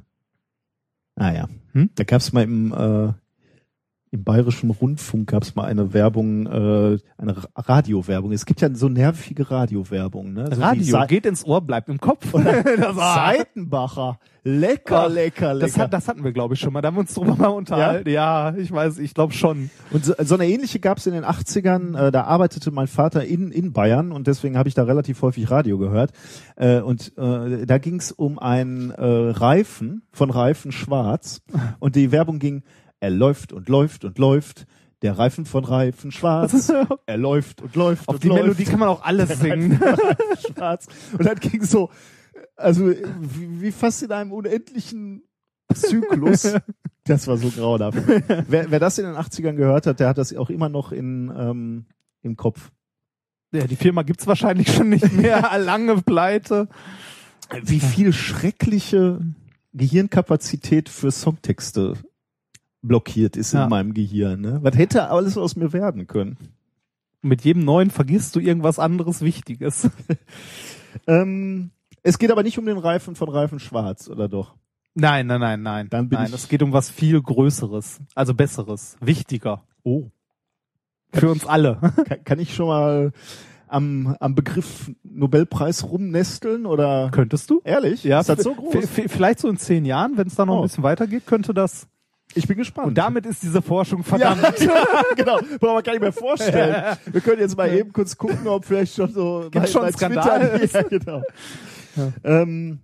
Ah 1.15 1.31
ja, 1.31 1.49
Hm? 1.73 1.89
da 1.95 2.03
gab's 2.03 2.33
mal 2.33 2.43
im 2.43 2.73
äh, 2.73 3.13
im 4.15 4.23
bayerischen 4.23 4.71
Rundfunk 4.71 5.29
gab's 5.29 5.55
mal 5.55 5.65
eine 5.65 5.93
Werbung, 5.93 6.47
äh, 6.47 6.97
eine 7.17 7.37
Ra- 7.37 7.47
Radiowerbung. 7.55 8.31
Es 8.31 8.45
gibt 8.45 8.61
ja 8.61 8.73
so 8.73 8.89
nervige 8.89 9.49
Radiowerbung, 9.51 10.33
ne? 10.33 10.49
So 10.53 10.61
Radio 10.61 11.05
geht 11.07 11.25
ins 11.25 11.45
Ohr, 11.45 11.61
bleibt 11.61 11.89
im 11.89 11.99
Kopf. 11.99 12.25
Seitenbacher, 12.33 14.19
lecker, 14.43 15.03
Ah, 15.03 15.07
lecker, 15.07 15.53
lecker. 15.53 15.59
das, 15.67 15.77
hat, 15.77 15.93
das 15.93 16.07
hatten 16.07 16.23
wir, 16.23 16.31
glaube 16.31 16.53
ich, 16.53 16.59
schon 16.59 16.73
mal. 16.73 16.81
Da 16.81 16.87
haben 16.89 16.95
wir 16.95 17.01
uns 17.01 17.13
drüber 17.13 17.35
mal 17.35 17.47
unterhalten. 17.47 18.09
Ja, 18.09 18.55
ich 18.55 18.71
weiß, 18.71 18.99
ich 18.99 19.13
glaube 19.13 19.33
schon. 19.33 19.69
Und 19.91 20.05
so, 20.05 20.13
so 20.23 20.35
eine 20.35 20.47
ähnliche 20.47 20.79
gab's 20.79 21.05
in 21.07 21.13
den 21.13 21.23
80ern. 21.25 22.07
Äh, 22.07 22.11
da 22.11 22.23
arbeitete 22.23 22.71
mein 22.71 22.87
Vater 22.87 23.23
in, 23.25 23.51
in 23.51 23.73
Bayern 23.73 24.11
und 24.11 24.27
deswegen 24.27 24.57
habe 24.57 24.69
ich 24.69 24.75
da 24.75 24.83
relativ 24.83 25.21
häufig 25.21 25.49
Radio 25.49 25.77
gehört. 25.77 26.11
Äh, 26.55 26.79
und 26.79 27.13
äh, 27.17 27.65
da 27.65 27.77
ging's 27.77 28.11
um 28.11 28.39
einen 28.39 28.91
äh, 28.91 29.03
Reifen 29.03 30.03
von 30.11 30.29
Reifen 30.29 30.71
Schwarz 30.71 31.41
und 31.79 31.95
die 31.95 32.11
Werbung 32.11 32.39
ging, 32.39 32.63
er 33.05 33.11
läuft 33.11 33.53
und 33.53 33.69
läuft 33.69 34.03
und 34.03 34.17
läuft. 34.17 34.65
Der 35.03 35.15
Reifen 35.19 35.45
von 35.45 35.63
Reifen 35.63 36.11
Schwarz. 36.11 36.73
Er 37.05 37.17
läuft 37.17 37.61
und 37.61 37.75
läuft 37.75 38.07
Auf 38.07 38.15
und 38.15 38.23
die 38.23 38.29
läuft. 38.29 38.41
Melodie 38.41 38.63
kann 38.63 38.79
man 38.79 38.89
auch 38.89 39.03
alles 39.03 39.39
singen. 39.39 39.79
Schwarz. 40.47 40.87
Und 41.11 41.23
dann 41.23 41.39
ging 41.39 41.63
so, 41.63 41.91
also 42.55 42.89
wie, 42.89 43.61
wie 43.61 43.71
fast 43.71 44.01
in 44.01 44.11
einem 44.11 44.31
unendlichen 44.31 45.23
Zyklus. 45.73 46.53
Das 47.07 47.27
war 47.27 47.37
so 47.37 47.49
grauenhaft. 47.49 47.99
Wer, 48.47 48.71
wer 48.71 48.79
das 48.79 48.97
in 48.97 49.05
den 49.05 49.13
80ern 49.13 49.53
gehört 49.53 49.85
hat, 49.85 49.99
der 49.99 50.07
hat 50.07 50.17
das 50.17 50.35
auch 50.35 50.49
immer 50.49 50.69
noch 50.69 50.91
in, 50.91 51.31
ähm, 51.37 51.85
im 52.23 52.35
Kopf. 52.35 52.71
ja, 53.53 53.67
die 53.67 53.75
Firma 53.75 54.01
gibt's 54.01 54.25
wahrscheinlich 54.25 54.73
schon 54.73 54.89
nicht 54.89 55.13
mehr. 55.13 55.51
Lange 55.59 56.01
Pleite. 56.01 56.67
Wie 57.61 57.79
viel 57.79 58.11
schreckliche 58.11 59.19
Gehirnkapazität 59.73 60.89
für 60.89 61.11
Songtexte 61.11 61.93
blockiert 62.87 63.35
ist 63.37 63.53
Ja. 63.53 63.63
in 63.65 63.69
meinem 63.69 63.93
Gehirn. 63.93 64.41
Ne? 64.41 64.59
Was 64.61 64.75
hätte 64.77 65.09
alles 65.09 65.37
aus 65.37 65.55
mir 65.55 65.73
werden 65.73 66.07
können? 66.07 66.37
Mit 67.21 67.43
jedem 67.43 67.63
neuen 67.65 67.89
vergisst 67.89 68.35
du 68.35 68.39
irgendwas 68.39 68.79
anderes 68.79 69.21
Wichtiges. 69.21 69.89
Ähm, 71.07 71.71
es 72.03 72.17
geht 72.19 72.31
aber 72.31 72.43
nicht 72.43 72.57
um 72.57 72.65
den 72.65 72.77
Reifen 72.77 73.15
von 73.15 73.29
Reifen 73.29 73.59
Schwarz, 73.59 74.07
oder 74.09 74.27
doch? 74.29 74.55
Nein, 74.93 75.27
nein, 75.27 75.41
nein, 75.41 75.61
nein. 75.61 75.87
Dann 75.89 76.07
bin 76.07 76.19
nein, 76.19 76.27
ich- 76.29 76.33
es 76.35 76.47
geht 76.47 76.63
um 76.63 76.71
was 76.71 76.89
viel 76.89 77.21
Größeres, 77.21 77.99
also 78.15 78.33
Besseres, 78.33 78.95
wichtiger. 79.01 79.63
Oh. 79.83 80.05
Für 81.13 81.29
uns 81.29 81.45
alle. 81.45 81.79
Kann, 82.07 82.23
kann 82.23 82.39
ich 82.39 82.55
schon 82.55 82.67
mal 82.67 83.11
am, 83.67 84.15
am 84.19 84.35
Begriff 84.35 84.91
Nobelpreis 85.03 85.83
rumnesteln 85.83 86.65
oder? 86.65 87.09
Könntest 87.11 87.49
du? 87.49 87.61
Ehrlich? 87.63 88.03
Ja, 88.03 88.19
ist 88.21 88.29
das 88.29 88.43
so 88.43 88.53
groß? 88.55 88.85
Vielleicht 89.07 89.39
so 89.39 89.49
in 89.49 89.57
zehn 89.57 89.85
Jahren, 89.85 90.17
wenn 90.17 90.27
es 90.27 90.35
da 90.35 90.45
noch 90.45 90.55
Oh. 90.55 90.59
ein 90.59 90.63
bisschen 90.63 90.83
weitergeht, 90.83 91.25
könnte 91.25 91.53
das. 91.53 91.87
Ich 92.35 92.47
bin 92.47 92.57
gespannt. 92.57 92.87
Und 92.87 92.97
damit 92.97 93.25
ist 93.25 93.41
diese 93.43 93.61
Forschung 93.61 93.99
ja, 93.99 94.35
verdammt. 94.35 94.57
genau, 95.15 95.37
brauchen 95.59 95.77
wir 95.77 95.81
gar 95.81 95.93
nicht 95.93 96.01
mehr 96.01 96.13
vorstellen. 96.13 96.97
Wir 97.05 97.21
können 97.21 97.39
jetzt 97.39 97.57
mal 97.57 97.71
eben 97.71 97.93
kurz 97.93 98.17
gucken, 98.17 98.47
ob 98.47 98.65
vielleicht 98.65 98.93
schon 98.93 99.11
so 99.11 99.47
Gibt's 99.49 99.71
schon 99.71 99.83
einen 99.83 99.93
Skandal? 99.93 100.61
ja, 100.73 100.81
genau. 100.83 101.21
Ähm, 102.23 102.79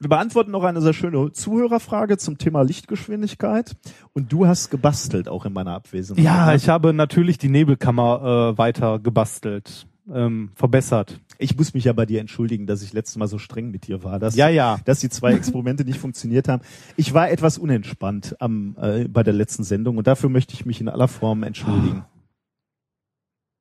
wir 0.00 0.10
beantworten 0.10 0.50
noch 0.50 0.64
eine 0.64 0.82
sehr 0.82 0.92
schöne 0.92 1.32
Zuhörerfrage 1.32 2.18
zum 2.18 2.36
Thema 2.36 2.62
Lichtgeschwindigkeit. 2.62 3.74
Und 4.12 4.30
du 4.32 4.46
hast 4.46 4.70
gebastelt, 4.70 5.28
auch 5.28 5.46
in 5.46 5.54
meiner 5.54 5.72
Abwesenheit. 5.72 6.22
Ja, 6.22 6.46
ne? 6.46 6.56
ich 6.56 6.68
habe 6.68 6.92
natürlich 6.92 7.38
die 7.38 7.48
Nebelkammer 7.48 8.52
äh, 8.52 8.58
weiter 8.58 8.98
gebastelt, 8.98 9.86
ähm, 10.12 10.50
verbessert. 10.54 11.20
Ich 11.38 11.56
muss 11.56 11.74
mich 11.74 11.84
ja 11.84 11.92
bei 11.92 12.06
dir 12.06 12.20
entschuldigen, 12.20 12.66
dass 12.66 12.82
ich 12.82 12.92
letztes 12.92 13.16
Mal 13.16 13.26
so 13.28 13.38
streng 13.38 13.70
mit 13.70 13.86
dir 13.86 14.02
war. 14.04 14.18
Dass, 14.18 14.36
Ja, 14.36 14.48
ja. 14.48 14.78
dass 14.84 15.00
die 15.00 15.08
zwei 15.08 15.32
Experimente 15.34 15.84
nicht 15.84 15.98
funktioniert 15.98 16.48
haben. 16.48 16.62
Ich 16.96 17.14
war 17.14 17.30
etwas 17.30 17.58
unentspannt 17.58 18.36
am, 18.40 18.76
äh, 18.80 19.08
bei 19.08 19.22
der 19.22 19.34
letzten 19.34 19.64
Sendung 19.64 19.96
und 19.98 20.06
dafür 20.06 20.28
möchte 20.30 20.54
ich 20.54 20.66
mich 20.66 20.80
in 20.80 20.88
aller 20.88 21.08
Form 21.08 21.42
entschuldigen. 21.42 22.04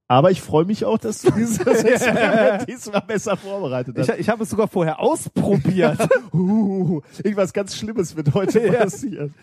Aber 0.10 0.30
ich 0.32 0.42
freue 0.42 0.66
mich 0.66 0.86
auch, 0.86 0.98
dass 0.98 1.22
du 1.22 1.32
dieses 1.36 1.60
Experiment 1.60 2.68
diesmal 2.70 3.02
besser 3.02 3.36
vorbereitet 3.38 3.98
Ich, 3.98 4.10
hast. 4.10 4.20
ich 4.20 4.30
habe 4.30 4.44
es 4.44 4.50
sogar 4.50 4.68
vorher 4.68 5.00
ausprobiert. 5.00 5.98
Uh, 6.36 7.02
irgendwas 7.24 7.54
ganz 7.54 7.76
Schlimmes 7.76 8.16
wird 8.16 8.34
heute 8.34 8.60
passieren. 8.72 9.36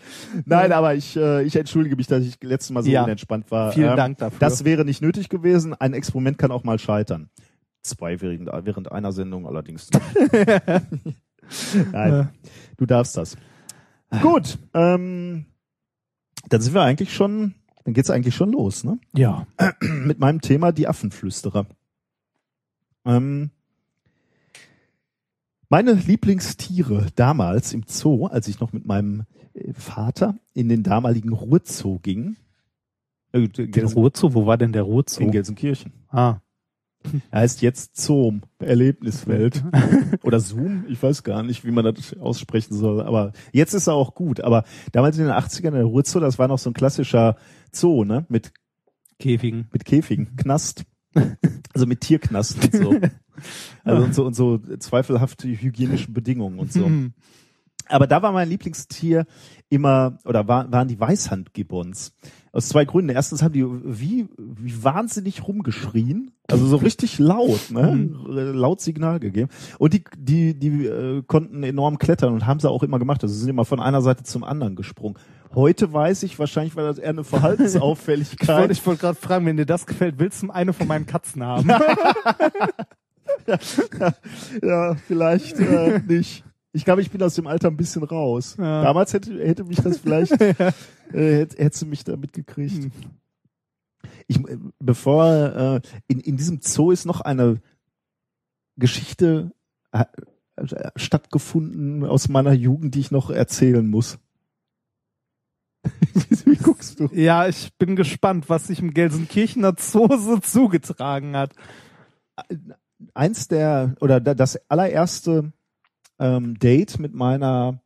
Nein, 0.45 0.73
aber 0.73 0.93
ich, 0.93 1.15
äh, 1.15 1.41
ich 1.43 1.55
entschuldige 1.55 1.95
mich, 1.95 2.05
dass 2.05 2.25
ich 2.25 2.35
letztes 2.43 2.69
Mal 2.71 2.83
so 2.83 2.89
Ja. 2.91 3.03
unentspannt 3.05 3.49
war. 3.49 3.71
Vielen 3.71 3.91
Ähm, 3.91 3.95
Dank 3.95 4.17
dafür. 4.17 4.39
Das 4.39 4.65
wäre 4.65 4.83
nicht 4.83 5.01
nötig 5.01 5.29
gewesen. 5.29 5.73
Ein 5.73 5.93
Experiment 5.93 6.37
kann 6.37 6.51
auch 6.51 6.65
mal 6.65 6.79
scheitern. 6.79 7.29
Zwei 7.83 8.21
während, 8.21 8.47
während 8.65 8.91
einer 8.91 9.11
Sendung 9.11 9.47
allerdings. 9.47 9.89
Nein, 11.91 12.29
du 12.77 12.85
darfst 12.85 13.17
das. 13.17 13.37
Gut, 14.21 14.57
ähm, 14.73 15.45
dann 16.49 16.61
sind 16.61 16.73
wir 16.73 16.81
eigentlich 16.83 17.13
schon, 17.13 17.55
dann 17.83 17.93
geht's 17.93 18.09
eigentlich 18.09 18.35
schon 18.35 18.51
los, 18.51 18.83
ne? 18.83 18.99
ja. 19.13 19.47
Mit 19.81 20.19
meinem 20.19 20.41
Thema 20.41 20.71
die 20.71 20.87
Affenflüsterer. 20.87 21.65
Ähm, 23.05 23.51
meine 25.69 25.93
Lieblingstiere 25.93 27.07
damals 27.15 27.73
im 27.73 27.83
Zoo, 27.87 28.27
als 28.27 28.47
ich 28.49 28.59
noch 28.59 28.73
mit 28.73 28.85
meinem 28.85 29.23
äh, 29.53 29.71
Vater 29.73 30.35
in 30.53 30.67
den 30.69 30.83
damaligen 30.83 31.31
Ruhrzoo 31.31 31.99
ging, 31.99 32.35
äh, 33.31 33.47
Der 33.47 33.67
Gelsen- 33.67 33.93
Ruhrzoo, 33.97 34.33
wo 34.33 34.45
war 34.45 34.57
denn 34.57 34.73
der 34.73 34.83
Ruhrzoo? 34.83 35.23
in 35.23 35.31
Gelsenkirchen. 35.31 35.93
Ah. 36.09 36.40
Er 37.31 37.41
heißt 37.41 37.61
jetzt 37.61 37.99
Zoom, 37.99 38.41
Erlebniswelt. 38.59 39.63
Oder 40.23 40.39
Zoom, 40.39 40.85
ich 40.87 41.01
weiß 41.01 41.23
gar 41.23 41.43
nicht, 41.43 41.65
wie 41.65 41.71
man 41.71 41.85
das 41.85 42.17
aussprechen 42.17 42.75
soll. 42.75 43.01
Aber 43.01 43.33
jetzt 43.51 43.73
ist 43.73 43.87
er 43.87 43.93
auch 43.93 44.15
gut. 44.15 44.41
Aber 44.41 44.63
damals 44.91 45.17
in 45.17 45.25
den 45.25 45.33
80ern 45.33 45.71
der 45.71 45.83
Ruhrzoo, 45.83 46.19
das 46.19 46.39
war 46.39 46.47
noch 46.47 46.59
so 46.59 46.69
ein 46.69 46.73
klassischer 46.73 47.35
Zoo, 47.71 48.03
ne? 48.03 48.25
Mit, 48.29 48.51
Käfigen. 49.19 49.67
mit 49.71 49.85
Käfigen, 49.85 50.35
Knast. 50.35 50.85
Also 51.73 51.87
mit 51.87 52.01
Tierknast 52.01 52.63
und 52.63 52.73
so. 52.73 52.99
Also 53.83 54.03
und 54.03 54.13
so, 54.13 54.25
und 54.25 54.35
so 54.35 54.59
zweifelhafte 54.77 55.47
hygienische 55.47 56.11
Bedingungen 56.11 56.59
und 56.59 56.71
so. 56.71 56.85
Hm. 56.85 57.13
Aber 57.87 58.05
da 58.05 58.21
war 58.21 58.31
mein 58.31 58.49
Lieblingstier 58.49 59.25
immer, 59.69 60.19
oder 60.25 60.47
war, 60.47 60.71
waren 60.71 60.87
die 60.87 60.99
Weißhandgibbons. 60.99 62.13
Aus 62.53 62.67
zwei 62.67 62.83
Gründen. 62.83 63.11
Erstens 63.11 63.43
haben 63.43 63.53
die 63.53 63.65
wie, 63.65 64.27
wie 64.37 64.83
wahnsinnig 64.83 65.47
rumgeschrien. 65.47 66.31
Also 66.47 66.65
so 66.65 66.75
richtig 66.75 67.17
laut, 67.17 67.71
ne? 67.71 68.09
Laut 68.27 68.81
Signal 68.81 69.21
gegeben. 69.21 69.49
Und 69.77 69.93
die, 69.93 70.03
die, 70.17 70.59
die 70.59 70.85
äh, 70.85 71.23
konnten 71.25 71.63
enorm 71.63 71.97
klettern 71.97 72.33
und 72.33 72.45
haben 72.45 72.59
sie 72.59 72.69
auch 72.69 72.83
immer 72.83 72.99
gemacht. 72.99 73.23
Also 73.23 73.33
sie 73.33 73.39
sind 73.39 73.49
immer 73.49 73.63
von 73.63 73.79
einer 73.79 74.01
Seite 74.01 74.23
zum 74.23 74.43
anderen 74.43 74.75
gesprungen. 74.75 75.17
Heute 75.55 75.93
weiß 75.93 76.23
ich, 76.23 76.39
wahrscheinlich 76.39 76.75
war 76.75 76.83
das 76.83 76.97
eher 76.97 77.09
eine 77.09 77.23
Verhaltensauffälligkeit. 77.23 78.69
ich 78.69 78.85
wollte 78.85 79.01
gerade 79.01 79.17
fragen, 79.17 79.45
wenn 79.45 79.57
dir 79.57 79.65
das 79.65 79.85
gefällt, 79.85 80.19
willst 80.19 80.43
du 80.43 80.49
eine 80.49 80.73
von 80.73 80.87
meinen 80.87 81.05
Katzen 81.05 81.43
haben? 81.43 81.69
ja, 84.61 84.95
vielleicht 85.07 85.57
äh, 85.59 86.01
nicht. 86.05 86.43
Ich 86.73 86.85
glaube, 86.85 87.01
ich 87.01 87.11
bin 87.11 87.21
aus 87.21 87.35
dem 87.35 87.47
Alter 87.47 87.67
ein 87.67 87.77
bisschen 87.77 88.03
raus. 88.03 88.55
Ja. 88.57 88.81
Damals 88.83 89.13
hätte, 89.13 89.37
hätte 89.45 89.63
mich 89.65 89.81
das 89.81 89.97
vielleicht, 89.97 90.31
äh, 90.41 90.71
hätte, 91.11 91.61
hätte 91.63 91.85
mich 91.85 92.03
da 92.03 92.15
mitgekriegt. 92.15 92.83
Hm. 92.83 92.91
Ich, 94.27 94.37
äh, 94.39 94.57
bevor, 94.79 95.25
äh, 95.25 95.81
in, 96.07 96.19
in 96.21 96.37
diesem 96.37 96.59
Zoo 96.61 96.91
ist 96.91 97.05
noch 97.05 97.21
eine 97.21 97.61
Geschichte 98.77 99.51
äh, 99.91 100.05
stattgefunden 100.95 102.05
aus 102.05 102.29
meiner 102.29 102.53
Jugend, 102.53 102.95
die 102.95 102.99
ich 103.01 103.11
noch 103.11 103.29
erzählen 103.29 103.85
muss. 103.87 104.19
Wie 106.45 106.55
guckst 106.55 106.99
du? 106.99 107.09
ja, 107.11 107.47
ich 107.47 107.73
bin 107.77 107.95
gespannt, 107.95 108.49
was 108.49 108.67
sich 108.67 108.79
im 108.79 108.93
Gelsenkirchener 108.93 109.73
Zoo 109.77 110.07
so 110.17 110.37
zugetragen 110.37 111.35
hat. 111.35 111.53
Eins 113.13 113.47
der, 113.47 113.95
oder 113.99 114.19
da- 114.21 114.35
das 114.35 114.59
allererste 114.69 115.51
ähm, 116.21 116.57
Date 116.59 116.99
mit 116.99 117.13
meiner 117.13 117.81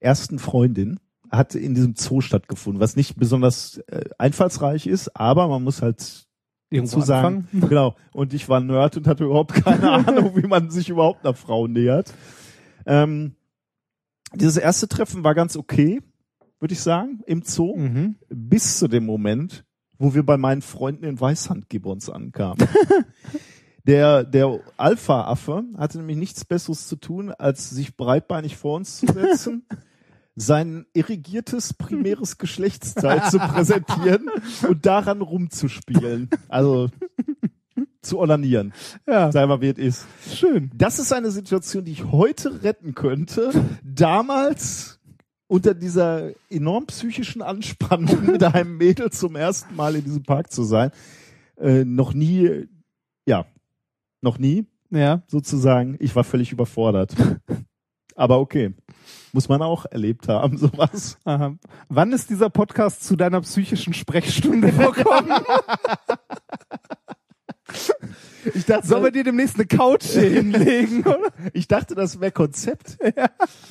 ersten 0.00 0.38
Freundin 0.38 0.98
hat 1.30 1.54
in 1.54 1.74
diesem 1.74 1.94
Zoo 1.96 2.20
stattgefunden, 2.20 2.80
was 2.80 2.96
nicht 2.96 3.16
besonders 3.16 3.78
äh, 3.86 4.04
einfallsreich 4.18 4.86
ist, 4.86 5.16
aber 5.16 5.46
man 5.48 5.62
muss 5.62 5.80
halt 5.80 6.26
Irgendwo 6.70 7.00
zu 7.00 7.06
sagen, 7.06 7.46
anfangen. 7.52 7.68
genau. 7.68 7.94
Und 8.12 8.34
ich 8.34 8.48
war 8.48 8.60
Nerd 8.60 8.96
und 8.96 9.06
hatte 9.06 9.24
überhaupt 9.24 9.54
keine 9.54 9.90
Ahnung, 10.06 10.36
wie 10.36 10.46
man 10.46 10.70
sich 10.70 10.88
überhaupt 10.88 11.24
einer 11.24 11.34
Frau 11.34 11.66
nähert. 11.68 12.12
Ähm, 12.86 13.36
dieses 14.34 14.56
erste 14.56 14.88
Treffen 14.88 15.22
war 15.24 15.34
ganz 15.34 15.56
okay, 15.56 16.00
würde 16.58 16.74
ich 16.74 16.80
sagen, 16.80 17.20
im 17.26 17.42
Zoo, 17.42 17.76
Mhm. 17.76 18.16
bis 18.28 18.78
zu 18.78 18.88
dem 18.88 19.06
Moment, 19.06 19.64
wo 19.98 20.14
wir 20.14 20.24
bei 20.24 20.36
meinen 20.36 20.62
Freunden 20.62 21.04
in 21.04 21.20
Weißhandgibbons 21.20 22.10
ankamen. 22.10 22.58
Der, 23.86 24.24
der 24.24 24.60
Alpha-Affe 24.76 25.64
hatte 25.76 25.98
nämlich 25.98 26.16
nichts 26.16 26.44
Besseres 26.44 26.86
zu 26.86 26.96
tun, 26.96 27.30
als 27.30 27.70
sich 27.70 27.96
breitbeinig 27.96 28.56
vor 28.56 28.76
uns 28.76 28.98
zu 28.98 29.06
setzen, 29.06 29.66
sein 30.36 30.86
irrigiertes 30.92 31.74
primäres 31.74 32.38
Geschlechtsteil 32.38 33.22
zu 33.30 33.38
präsentieren 33.38 34.30
und 34.68 34.86
daran 34.86 35.22
rumzuspielen. 35.22 36.28
Also 36.48 36.88
zu 38.02 38.18
onanieren. 38.18 38.72
Ja, 39.06 39.30
Sei 39.30 39.46
mal, 39.46 39.60
wie 39.60 39.68
es 39.68 39.78
ist. 39.78 40.38
schön. 40.38 40.70
Das 40.74 40.98
ist 40.98 41.12
eine 41.12 41.30
Situation, 41.30 41.84
die 41.84 41.92
ich 41.92 42.04
heute 42.10 42.62
retten 42.62 42.94
könnte. 42.94 43.50
Damals 43.82 44.98
unter 45.46 45.74
dieser 45.74 46.30
enorm 46.48 46.86
psychischen 46.86 47.42
Anspannung 47.42 48.24
mit 48.26 48.42
einem 48.44 48.76
Mädel 48.76 49.10
zum 49.10 49.36
ersten 49.36 49.74
Mal 49.74 49.96
in 49.96 50.04
diesem 50.04 50.22
Park 50.22 50.52
zu 50.52 50.62
sein, 50.62 50.92
äh, 51.58 51.84
noch 51.84 52.14
nie, 52.14 52.68
ja, 53.26 53.46
noch 54.22 54.38
nie 54.38 54.66
Ja. 54.90 55.22
sozusagen. 55.26 55.96
Ich 56.00 56.14
war 56.16 56.24
völlig 56.24 56.52
überfordert. 56.52 57.14
Aber 58.16 58.38
okay, 58.40 58.74
muss 59.32 59.48
man 59.48 59.62
auch 59.62 59.86
erlebt 59.86 60.28
haben, 60.28 60.58
sowas. 60.58 61.16
Aha. 61.24 61.54
Wann 61.88 62.12
ist 62.12 62.28
dieser 62.30 62.50
Podcast 62.50 63.04
zu 63.04 63.16
deiner 63.16 63.40
psychischen 63.40 63.94
Sprechstunde 63.94 64.72
vorkommen? 64.72 65.32
Ich 68.54 68.64
dachte, 68.64 68.86
Sollen 68.86 69.04
wir 69.04 69.10
dir 69.12 69.22
demnächst 69.24 69.54
eine 69.56 69.66
Couch 69.66 70.04
hinlegen, 70.04 71.02
oder? 71.02 71.30
ich 71.52 71.68
dachte, 71.68 71.94
das 71.94 72.20
wäre 72.20 72.32
Konzept. 72.32 72.98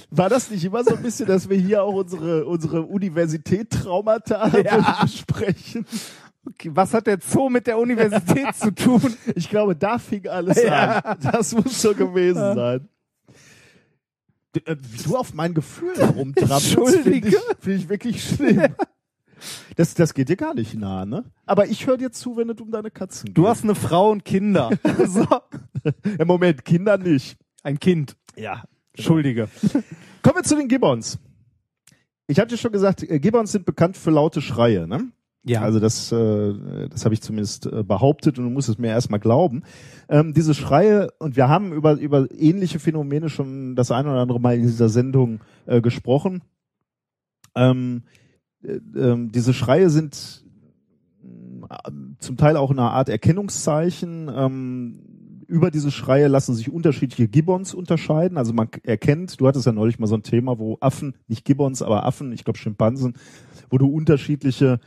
War 0.10 0.30
das 0.30 0.50
nicht 0.52 0.64
immer 0.64 0.84
so 0.84 0.96
ein 0.96 1.02
bisschen, 1.02 1.26
dass 1.28 1.50
wir 1.50 1.58
hier 1.58 1.84
auch 1.84 1.94
unsere, 1.96 2.46
unsere 2.46 2.84
Universität-Traumata 2.84 4.48
Ja. 4.60 5.00
besprechen? 5.02 5.86
Was 6.66 6.94
hat 6.94 7.08
der 7.08 7.20
Zoo 7.22 7.50
mit 7.50 7.68
der 7.68 7.78
Universität 7.78 8.56
zu 8.56 8.72
tun? 8.74 9.02
Ich 9.36 9.50
glaube, 9.50 9.76
da 9.76 9.98
fing 10.00 10.28
alles 10.28 10.62
Ja. 10.62 11.00
an. 11.00 11.18
Das 11.22 11.54
muss 11.56 11.82
so 11.82 11.94
gewesen 11.94 12.56
sein. 12.56 12.90
D- 14.56 14.62
äh, 14.66 14.76
Wie 14.80 15.04
du 15.04 15.16
auf 15.18 15.34
mein 15.34 15.54
Gefühl 15.54 15.96
herumtrampelst, 15.96 16.74
finde 17.04 17.28
ich, 17.28 17.36
find 17.60 17.80
ich 17.82 17.90
wirklich 17.90 18.24
schlimm. 18.24 18.76
Das, 19.78 19.94
das 19.94 20.14
geht 20.14 20.28
dir 20.30 20.36
gar 20.36 20.54
nicht 20.54 20.74
nah, 20.76 21.06
ne? 21.06 21.24
Aber 21.46 21.68
ich 21.68 21.88
höre 21.88 21.98
dir 21.98 22.12
zu, 22.12 22.36
wenn 22.36 22.50
es 22.50 22.60
um 22.60 22.72
deine 22.72 22.92
Katzen 22.92 23.34
Du 23.34 23.44
geht. 23.44 23.52
hast 23.52 23.64
eine 23.64 23.76
Frau 23.76 24.10
und 24.12 24.26
Kinder. 24.26 24.70
So. 25.06 25.26
Im 26.18 26.28
Moment, 26.28 26.66
Kinder 26.66 26.98
nicht. 26.98 27.38
Ein 27.64 27.80
Kind. 27.80 28.18
Ja. 28.36 28.64
Entschuldige. 28.94 29.48
Kommen 30.24 30.36
wir 30.36 30.44
zu 30.44 30.56
den 30.58 30.68
Gibbons. 30.68 31.20
Ich 32.28 32.38
hatte 32.40 32.58
schon 32.58 32.72
gesagt, 32.74 33.04
äh, 33.04 33.20
Gibbons 33.20 33.52
sind 33.54 33.66
bekannt 33.66 33.96
für 33.96 34.12
laute 34.12 34.42
Schreie, 34.42 34.88
ne? 34.88 35.10
Ja. 35.50 35.62
Also 35.62 35.80
das, 35.80 36.12
äh, 36.12 36.90
das 36.90 37.06
habe 37.06 37.16
ich 37.16 37.22
zumindest 37.22 37.66
äh, 37.66 37.84
behauptet 37.84 38.38
und 38.38 38.46
du 38.46 38.52
musst 38.52 38.70
es 38.70 38.78
mir 38.78 38.90
erstmal 38.90 39.20
glauben. 39.20 39.64
Ähm, 40.08 40.34
diese 40.34 40.54
Schreie, 40.54 41.10
und 41.18 41.36
wir 41.36 41.50
haben 41.50 41.74
über, 41.74 41.94
über 41.94 42.28
ähnliche 42.32 42.78
Phänomene 42.78 43.30
schon 43.30 43.76
das 43.76 43.90
eine 43.90 44.12
oder 44.12 44.20
andere 44.20 44.40
Mal 44.40 44.56
in 44.56 44.62
dieser 44.62 44.90
Sendung 44.90 45.40
äh, 45.66 45.82
gesprochen. 45.82 46.44
Ähm, 47.56 48.04
äh, 48.62 48.80
ähm, 48.96 49.32
diese 49.32 49.56
Schreie 49.56 49.90
sind 49.90 50.46
äh, 51.68 51.92
zum 52.20 52.38
Teil 52.38 52.56
auch 52.56 52.70
eine 52.70 52.84
Art 52.84 53.10
Erkennungszeichen. 53.10 54.30
Ähm, 54.32 55.00
über 55.48 55.72
diese 55.72 55.90
Schreie 55.90 56.28
lassen 56.28 56.54
sich 56.54 56.72
unterschiedliche 56.72 57.28
Gibbons 57.28 57.74
unterscheiden. 57.74 58.38
Also 58.38 58.54
man 58.54 58.70
erkennt, 58.84 59.42
du 59.42 59.48
hattest 59.48 59.66
ja 59.66 59.72
neulich 59.72 59.98
mal 59.98 60.06
so 60.06 60.14
ein 60.14 60.22
Thema, 60.22 60.60
wo 60.60 60.78
Affen, 60.80 61.16
nicht 61.28 61.44
Gibbons, 61.44 61.82
aber 61.82 62.06
Affen, 62.06 62.32
ich 62.34 62.44
glaube 62.44 62.60
Schimpansen, 62.60 63.16
wo 63.72 63.80
du 63.80 63.88
unterschiedliche 63.88 64.80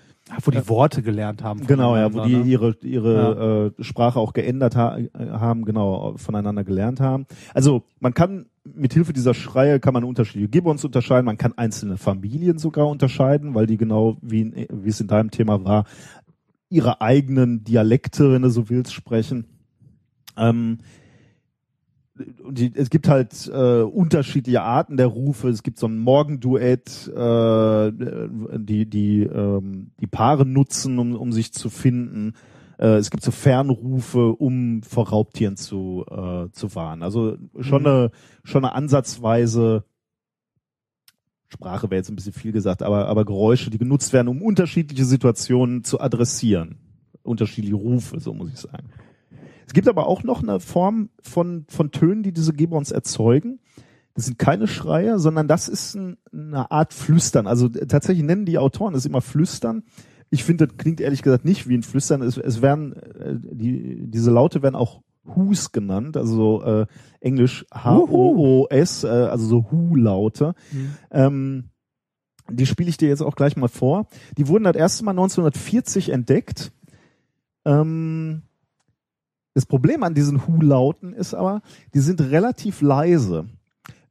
wo 0.42 0.50
die 0.50 0.68
Worte 0.68 1.02
gelernt 1.02 1.42
haben. 1.42 1.66
Genau, 1.66 1.96
ja, 1.96 2.12
wo 2.12 2.24
die 2.24 2.36
ne? 2.36 2.44
ihre 2.44 2.76
ihre 2.82 3.74
äh, 3.78 3.82
Sprache 3.82 4.18
auch 4.18 4.32
geändert 4.32 4.76
ha 4.76 4.98
haben, 5.14 5.64
genau, 5.64 6.14
voneinander 6.16 6.64
gelernt 6.64 7.00
haben. 7.00 7.26
Also 7.54 7.82
man 8.00 8.14
kann 8.14 8.46
mit 8.64 8.92
Hilfe 8.92 9.12
dieser 9.12 9.34
Schreie 9.34 9.80
kann 9.80 9.94
man 9.94 10.04
unterschiedliche 10.04 10.48
Gibbons 10.48 10.84
unterscheiden, 10.84 11.26
man 11.26 11.38
kann 11.38 11.52
einzelne 11.56 11.96
Familien 11.96 12.58
sogar 12.58 12.88
unterscheiden, 12.88 13.54
weil 13.54 13.66
die 13.66 13.76
genau 13.76 14.16
wie 14.22 14.42
in, 14.42 14.66
wie 14.70 14.88
es 14.88 15.00
in 15.00 15.08
deinem 15.08 15.30
Thema 15.30 15.64
war, 15.64 15.84
ihre 16.68 17.00
eigenen 17.00 17.64
Dialekte, 17.64 18.32
wenn 18.32 18.42
du 18.42 18.50
so 18.50 18.68
willst, 18.70 18.94
sprechen. 18.94 19.46
Ähm, 20.36 20.78
die, 22.14 22.72
es 22.74 22.90
gibt 22.90 23.08
halt 23.08 23.50
äh, 23.52 23.82
unterschiedliche 23.82 24.62
Arten 24.62 24.96
der 24.96 25.06
Rufe. 25.06 25.48
Es 25.48 25.62
gibt 25.62 25.78
so 25.78 25.86
ein 25.86 25.98
Morgenduett, 25.98 27.08
äh, 27.08 27.92
die 27.92 28.86
die 28.86 29.22
ähm, 29.22 29.92
die 30.00 30.06
Paare 30.06 30.44
nutzen, 30.44 30.98
um, 30.98 31.16
um 31.16 31.32
sich 31.32 31.52
zu 31.52 31.70
finden. 31.70 32.34
Äh, 32.78 32.96
es 32.96 33.10
gibt 33.10 33.22
so 33.22 33.30
Fernrufe, 33.30 34.32
um 34.32 34.82
vor 34.82 35.08
Raubtieren 35.08 35.56
zu 35.56 36.04
äh, 36.10 36.50
zu 36.52 36.74
warnen. 36.74 37.02
Also 37.02 37.38
schon 37.60 37.86
eine 37.86 38.10
schon 38.44 38.64
eine 38.64 38.74
ansatzweise 38.74 39.84
Sprache 41.48 41.90
wäre 41.90 41.98
jetzt 41.98 42.10
ein 42.10 42.16
bisschen 42.16 42.32
viel 42.32 42.52
gesagt, 42.52 42.82
aber 42.82 43.08
aber 43.08 43.24
Geräusche, 43.24 43.70
die 43.70 43.78
genutzt 43.78 44.12
werden, 44.12 44.28
um 44.28 44.42
unterschiedliche 44.42 45.04
Situationen 45.06 45.84
zu 45.84 46.00
adressieren. 46.00 46.78
Unterschiedliche 47.22 47.76
Rufe, 47.76 48.20
so 48.20 48.34
muss 48.34 48.50
ich 48.50 48.58
sagen. 48.58 48.88
Es 49.72 49.74
gibt 49.74 49.88
aber 49.88 50.06
auch 50.06 50.22
noch 50.22 50.42
eine 50.42 50.60
Form 50.60 51.08
von, 51.22 51.64
von 51.66 51.92
Tönen, 51.92 52.22
die 52.22 52.34
diese 52.34 52.52
Gibbons 52.52 52.90
erzeugen. 52.90 53.58
Das 54.12 54.26
sind 54.26 54.38
keine 54.38 54.66
Schreie, 54.66 55.18
sondern 55.18 55.48
das 55.48 55.66
ist 55.66 55.94
ein, 55.94 56.18
eine 56.30 56.70
Art 56.70 56.92
Flüstern. 56.92 57.46
Also 57.46 57.68
äh, 57.68 57.86
tatsächlich 57.86 58.22
nennen 58.22 58.44
die 58.44 58.58
Autoren 58.58 58.94
es 58.94 59.06
immer 59.06 59.22
Flüstern. 59.22 59.84
Ich 60.28 60.44
finde, 60.44 60.66
das 60.66 60.76
klingt 60.76 61.00
ehrlich 61.00 61.22
gesagt 61.22 61.46
nicht 61.46 61.70
wie 61.70 61.74
ein 61.74 61.84
Flüstern. 61.84 62.20
Es, 62.20 62.36
es 62.36 62.60
werden, 62.60 62.92
äh, 62.92 63.34
die, 63.34 64.10
diese 64.10 64.30
Laute 64.30 64.62
werden 64.62 64.74
auch 64.74 65.00
Hus 65.24 65.72
genannt, 65.72 66.18
also 66.18 66.62
äh, 66.64 66.86
Englisch 67.20 67.64
H-O-O-S, 67.72 69.04
äh, 69.04 69.08
also 69.08 69.46
so 69.46 69.70
Hu-Laute. 69.70 70.54
Ähm, 71.10 71.70
die 72.50 72.66
spiele 72.66 72.90
ich 72.90 72.98
dir 72.98 73.08
jetzt 73.08 73.22
auch 73.22 73.36
gleich 73.36 73.56
mal 73.56 73.68
vor. 73.68 74.06
Die 74.36 74.48
wurden 74.48 74.64
das 74.64 74.76
erste 74.76 75.02
Mal 75.06 75.12
1940 75.12 76.10
entdeckt. 76.10 76.72
Ähm, 77.64 78.42
das 79.54 79.66
Problem 79.66 80.02
an 80.02 80.14
diesen 80.14 80.46
Hu-Lauten 80.46 81.12
ist 81.12 81.34
aber, 81.34 81.62
die 81.94 82.00
sind 82.00 82.20
relativ 82.20 82.80
leise. 82.80 83.46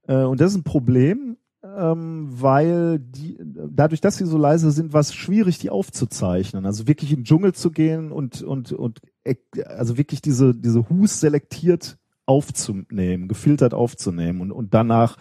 Äh, 0.08 0.24
und 0.24 0.40
das 0.40 0.52
ist 0.52 0.58
ein 0.58 0.64
Problem, 0.64 1.38
ähm, 1.64 2.28
weil 2.32 3.00
die, 3.00 3.38
dadurch, 3.40 4.02
dass 4.02 4.18
sie 4.18 4.26
so 4.26 4.38
leise 4.38 4.72
sind, 4.72 4.94
war 4.94 5.02
es 5.02 5.14
schwierig, 5.14 5.60
die 5.60 5.70
aufzuzeichnen. 5.70 6.66
Also 6.66 6.88
wirklich 6.88 7.12
in 7.12 7.20
den 7.20 7.26
Dschungel 7.26 7.54
zu 7.54 7.72
gehen 7.72 8.12
und, 8.12 8.42
und, 8.42 8.72
und 8.72 9.02
äh, 9.24 9.36
also 9.66 9.98
wirklich 9.98 10.22
diese, 10.22 10.56
diese 10.56 10.90
Hus 10.90 11.20
selektiert 11.20 11.98
aufzunehmen, 12.26 13.28
gefiltert 13.28 13.74
aufzunehmen 13.74 14.42
und, 14.42 14.52
und 14.52 14.74
danach 14.74 15.18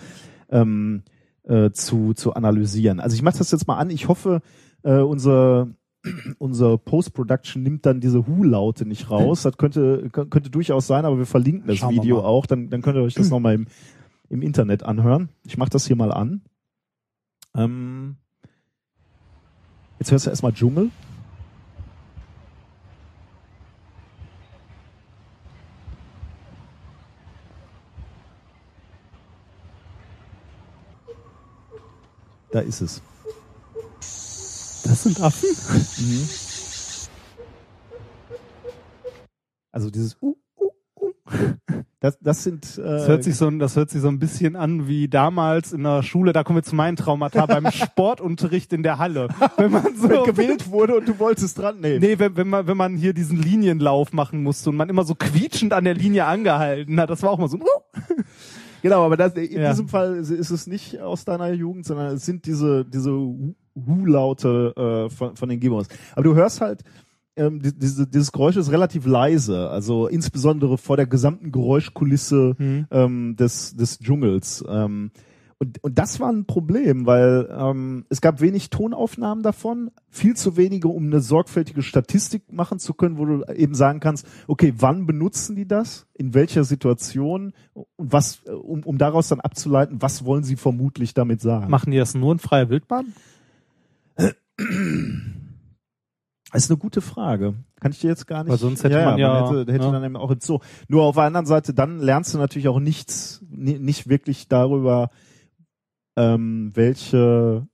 ähm, 0.51 1.03
äh, 1.45 1.71
zu, 1.71 2.15
zu 2.15 2.35
analysieren. 2.35 3.01
Also 3.01 3.15
ich 3.17 3.23
mache 3.23 3.39
das 3.39 3.51
jetzt 3.51 3.67
mal 3.67 3.79
an. 3.79 3.91
Ich 3.91 4.09
hoffe, 4.09 4.41
äh, 4.83 5.01
unser 5.01 5.69
unser 6.39 6.79
Post-Production 6.79 7.63
nimmt 7.63 7.85
dann 7.85 8.01
diese 8.01 8.27
Hu-Laute 8.27 8.87
nicht 8.87 9.11
raus. 9.11 9.43
Das 9.43 9.57
könnte, 9.59 10.09
kö- 10.13 10.29
könnte 10.29 10.49
durchaus 10.51 10.87
sein, 10.87 11.05
aber 11.05 11.19
wir 11.19 11.27
verlinken 11.27 11.67
das 11.69 11.79
Schauen 11.79 11.95
Video 11.95 12.21
auch. 12.21 12.47
Dann, 12.47 12.71
dann 12.71 12.81
könnt 12.83 12.97
ihr 12.97 13.03
euch 13.03 13.15
das 13.15 13.29
nochmal 13.31 13.55
im, 13.55 13.67
im 14.31 14.41
Internet 14.43 14.83
anhören. 14.83 15.29
Ich 15.45 15.59
mache 15.59 15.71
das 15.71 15.87
hier 15.87 15.97
mal 15.97 16.13
an. 16.13 16.41
Ähm, 17.55 18.17
jetzt 19.99 20.11
hörst 20.11 20.27
du 20.27 20.31
erstmal 20.31 20.53
Dschungel. 20.53 20.91
Da 32.53 32.61
ist 32.61 32.81
es. 32.81 33.03
Das 34.85 35.03
sind 35.05 35.21
Affen? 35.21 35.49
Also 39.73 39.91
dieses 39.91 40.17
uh, 40.21 40.37
uh, 40.61 40.71
uh. 41.01 41.13
Das, 42.01 42.19
das 42.19 42.43
sind 42.43 42.79
äh, 42.79 42.83
Das 42.83 43.09
hört 43.09 43.25
sich 43.25 43.37
so, 43.37 43.47
ein- 43.47 43.59
das 43.59 43.77
hört 43.77 43.91
sich 43.91 44.01
so 44.01 44.09
ein 44.09 44.19
bisschen 44.19 44.57
an 44.57 44.89
wie 44.89 45.07
damals 45.09 45.73
in 45.75 45.83
der 45.83 46.03
Schule, 46.03 46.33
da 46.33 46.43
kommen 46.45 46.57
wir 46.59 46.63
zu 46.63 46.75
meinen 46.75 46.97
Traumata 46.97 47.45
beim 47.47 47.71
Sportunterricht 47.71 48.73
in 48.73 48.83
der 48.83 48.99
Halle. 48.99 49.29
Wenn 49.59 49.71
man 49.71 49.95
so, 49.97 50.09
gewählt 50.25 50.71
wurde 50.71 50.97
und 50.97 51.07
du 51.07 51.19
wolltest 51.19 51.59
dran 51.59 51.79
nehmen. 51.81 52.01
Nee, 52.01 52.19
wenn, 52.19 52.37
wenn 52.37 52.49
man, 52.49 52.67
wenn 52.67 52.77
man 52.77 52.97
hier 52.97 53.13
diesen 53.13 53.37
Linienlauf 53.41 54.13
machen 54.15 54.43
musste 54.43 54.71
und 54.71 54.77
man 54.77 54.89
immer 54.89 55.05
so 55.05 55.15
quietschend 55.15 55.73
an 55.75 55.85
der 55.85 55.95
Linie 55.95 56.25
angehalten 56.25 56.99
hat, 56.99 57.11
das 57.11 57.23
war 57.23 57.31
auch 57.31 57.39
mal 57.39 57.49
so. 57.49 57.59
Genau, 58.83 59.05
aber 59.05 59.19
das, 59.19 59.35
in 59.35 59.61
Ja. 59.61 59.69
diesem 59.71 59.89
Fall 59.89 60.17
ist 60.17 60.51
es 60.51 60.67
nicht 60.67 61.01
aus 61.01 61.27
deiner 61.27 61.53
Jugend, 61.53 61.85
sondern 61.85 62.15
es 62.17 62.25
sind 62.25 62.47
diese, 62.47 62.87
diese 62.87 63.13
Hu- 63.13 63.55
Hu-Laute 63.75 64.75
äh, 64.77 65.11
von, 65.11 65.37
von 65.37 65.49
den 65.49 65.61
Gibbons. 65.61 65.89
Aber 66.13 66.23
du 66.23 66.35
hörst 66.35 66.61
halt, 66.61 66.83
ähm, 67.37 67.61
die, 67.61 67.77
diese, 67.77 68.07
dieses 68.07 68.33
Geräusch 68.33 68.57
ist 68.57 68.71
relativ 68.71 69.07
leise, 69.07 69.71
also 69.71 70.07
insbesondere 70.07 70.79
vor 70.79 70.97
der 70.97 71.07
gesamten 71.07 71.53
Geräuschkulisse 71.53 72.57
ähm, 72.91 73.37
des, 73.37 73.77
des 73.77 73.99
Dschungels. 73.99 74.65
Ähm, 74.69 75.11
und, 75.63 75.85
und 75.85 75.99
das 75.99 76.19
war 76.21 76.33
ein 76.33 76.47
Problem, 76.47 77.05
weil 77.05 77.47
ähm, 77.55 78.07
es 78.09 78.23
gab 78.23 78.41
wenig 78.41 78.71
Tonaufnahmen 78.71 79.43
davon, 79.43 79.91
viel 80.09 80.35
zu 80.35 80.57
wenige, 80.57 80.89
um 80.89 81.05
eine 81.05 81.21
sorgfältige 81.21 81.83
Statistik 81.83 82.51
machen 82.51 82.79
zu 82.79 82.95
können, 82.95 83.19
wo 83.19 83.27
du 83.27 83.45
eben 83.55 83.75
sagen 83.75 84.01
kannst, 84.01 84.27
okay, 84.47 84.73
wann 84.79 85.05
benutzen 85.05 85.57
die 85.57 85.69
das, 85.69 86.07
in 86.15 86.33
welcher 86.33 86.65
Situation 86.65 87.53
und 87.75 87.87
was, 87.99 88.41
äh, 88.47 88.53
um, 88.53 88.85
um 88.85 88.97
daraus 88.97 89.29
dann 89.29 89.41
abzuleiten, 89.41 90.01
was 90.01 90.25
wollen 90.25 90.45
sie 90.45 90.57
vermutlich 90.57 91.13
damit 91.13 91.43
sagen. 91.43 91.71
Machen 91.71 91.91
die 91.91 91.99
das 91.99 92.15
nur 92.15 92.33
in 92.33 92.39
freier 92.39 92.71
Wildbahn? 92.71 93.13
Das 96.53 96.65
ist 96.65 96.71
eine 96.71 96.79
gute 96.79 97.01
Frage. 97.01 97.55
Kann 97.81 97.93
ich 97.93 98.01
dir 98.01 98.09
jetzt 98.09 98.27
gar 98.27 98.43
nicht. 98.43 98.51
Weil 98.51 98.59
sonst 98.59 98.83
hätte 98.83 99.05
man 99.05 99.19
ja- 99.19 99.49
hätte, 99.49 99.73
hätte 99.73 99.85
ja. 99.85 99.93
dann 99.93 100.05
eben 100.05 100.17
auch 100.17 100.31
im 100.31 100.41
Zoo. 100.41 100.59
Nur 100.89 101.05
auf 101.05 101.15
der 101.15 101.25
anderen 101.25 101.47
Seite, 101.47 101.73
dann 101.73 101.99
lernst 102.01 102.35
du 102.35 102.39
natürlich 102.39 102.69
auch 102.69 102.81
nichts, 102.81 103.45
ni- 103.49 103.79
nicht 103.79 104.09
wirklich 104.09 104.49
darüber, 104.49 105.11
ähm, 106.17 106.73
welche, 106.75 107.67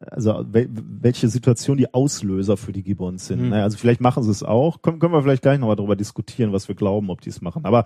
also 0.00 0.44
wel, 0.52 0.68
welche 0.72 1.28
Situation 1.28 1.76
die 1.76 1.92
Auslöser 1.92 2.56
für 2.56 2.72
die 2.72 2.84
Gibbons 2.84 3.26
sind. 3.26 3.40
Hm. 3.40 3.48
Ne? 3.50 3.62
Also 3.62 3.76
vielleicht 3.76 4.00
machen 4.00 4.22
sie 4.22 4.30
es 4.30 4.44
auch. 4.44 4.82
Können, 4.82 5.00
können 5.00 5.12
wir 5.12 5.22
vielleicht 5.22 5.42
gleich 5.42 5.58
nochmal 5.58 5.76
darüber 5.76 5.96
diskutieren, 5.96 6.52
was 6.52 6.68
wir 6.68 6.76
glauben, 6.76 7.10
ob 7.10 7.20
die 7.20 7.30
es 7.30 7.42
machen. 7.42 7.64
Aber 7.64 7.84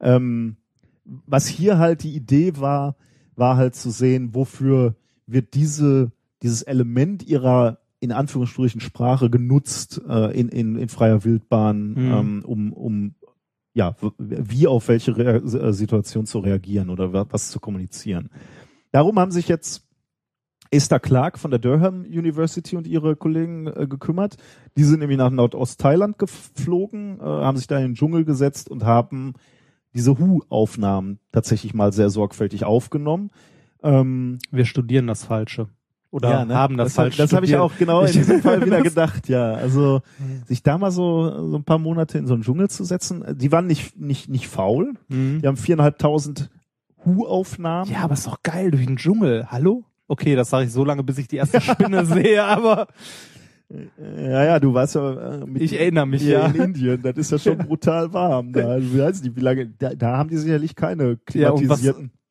ähm, 0.00 0.56
was 1.04 1.48
hier 1.48 1.78
halt 1.78 2.04
die 2.04 2.14
Idee 2.14 2.52
war, 2.58 2.94
war 3.34 3.56
halt 3.56 3.74
zu 3.74 3.90
sehen, 3.90 4.32
wofür 4.34 4.94
wird 5.26 5.54
diese, 5.54 6.12
dieses 6.42 6.62
Element 6.62 7.22
ihrer 7.22 7.78
in 8.00 8.12
Anführungsstrichen 8.12 8.80
Sprache 8.80 9.28
genutzt 9.28 10.00
äh, 10.08 10.38
in, 10.38 10.48
in, 10.48 10.76
in 10.76 10.88
freier 10.88 11.22
Wildbahn, 11.24 11.90
Mhm. 11.92 12.12
ähm, 12.12 12.42
um, 12.46 12.72
um 12.72 13.14
ja, 13.74 13.94
wie 14.18 14.66
auf 14.66 14.88
welche 14.88 15.16
Rea 15.16 15.36
äh, 15.36 15.72
Situation 15.72 16.26
zu 16.26 16.38
reagieren 16.40 16.90
oder 16.90 17.12
wa- 17.12 17.26
was 17.30 17.50
zu 17.50 17.60
kommunizieren. 17.60 18.30
Darum 18.90 19.18
haben 19.18 19.30
sich 19.30 19.46
jetzt 19.48 19.86
Esther 20.72 20.98
Clark 21.00 21.38
von 21.38 21.50
der 21.50 21.60
Durham 21.60 22.02
University 22.02 22.76
und 22.76 22.86
ihre 22.86 23.16
Kollegen 23.16 23.66
äh, 23.66 23.86
gekümmert. 23.88 24.36
Die 24.76 24.84
sind 24.84 25.00
nämlich 25.00 25.18
nach 25.18 25.30
Nordost-Thailand 25.30 26.18
geflogen, 26.18 27.18
äh, 27.20 27.22
haben 27.22 27.56
sich 27.58 27.66
da 27.66 27.76
in 27.78 27.88
den 27.90 27.94
Dschungel 27.94 28.24
gesetzt 28.24 28.70
und 28.70 28.84
haben 28.84 29.34
diese 29.94 30.18
Hu-Aufnahmen 30.18 31.18
tatsächlich 31.32 31.74
mal 31.74 31.92
sehr 31.92 32.08
sorgfältig 32.10 32.64
aufgenommen. 32.64 33.30
Ähm, 33.82 34.38
Wir 34.50 34.64
studieren 34.64 35.06
das 35.06 35.24
Falsche. 35.24 35.68
Oder 36.10 36.30
ja, 36.30 36.44
ne? 36.44 36.54
haben 36.54 36.76
das, 36.76 36.88
das 36.88 36.94
falsch 36.94 37.16
Das 37.16 37.32
habe 37.32 37.46
ich 37.46 37.56
auch 37.56 37.72
genau 37.78 38.02
in 38.04 38.12
diesem 38.12 38.42
Fall 38.42 38.64
wieder 38.64 38.82
gedacht, 38.82 39.28
ja. 39.28 39.54
Also 39.54 40.02
sich 40.46 40.62
da 40.62 40.76
mal 40.76 40.90
so, 40.90 41.50
so 41.50 41.56
ein 41.56 41.64
paar 41.64 41.78
Monate 41.78 42.18
in 42.18 42.26
so 42.26 42.34
einen 42.34 42.42
Dschungel 42.42 42.68
zu 42.68 42.84
setzen, 42.84 43.24
die 43.36 43.52
waren 43.52 43.66
nicht, 43.66 43.98
nicht, 43.98 44.28
nicht 44.28 44.48
faul. 44.48 44.94
Mhm. 45.08 45.40
Die 45.40 45.46
haben 45.46 45.56
viereinhalbtausend 45.56 46.50
Hu-Aufnahmen. 47.04 47.90
Ja, 47.90 48.00
aber 48.00 48.14
ist 48.14 48.26
doch 48.26 48.42
geil, 48.42 48.70
durch 48.72 48.86
den 48.86 48.96
Dschungel. 48.96 49.46
Hallo? 49.50 49.84
Okay, 50.08 50.34
das 50.34 50.50
sage 50.50 50.66
ich 50.66 50.72
so 50.72 50.84
lange, 50.84 51.04
bis 51.04 51.18
ich 51.18 51.28
die 51.28 51.36
erste 51.36 51.60
Spinne 51.60 52.04
sehe, 52.04 52.42
aber 52.42 52.88
Ja, 53.70 54.44
ja, 54.44 54.58
du 54.58 54.74
warst 54.74 54.96
ja 54.96 55.34
äh, 55.42 55.46
mit 55.46 55.62
Ich 55.62 55.78
erinnere 55.78 56.06
mich, 56.06 56.22
ja. 56.22 56.46
in 56.46 56.56
Indien, 56.56 57.00
das 57.02 57.16
ist 57.16 57.30
ja 57.30 57.38
schon 57.38 57.58
brutal 57.58 58.12
warm. 58.12 58.52
Da, 58.52 58.78
ich 58.78 58.98
weiß 58.98 59.22
nicht, 59.22 59.36
wie 59.36 59.40
lange, 59.40 59.68
da, 59.78 59.94
da 59.94 60.16
haben 60.16 60.28
die 60.28 60.38
sicherlich 60.38 60.74
keine 60.74 61.18
Ja, 61.32 61.52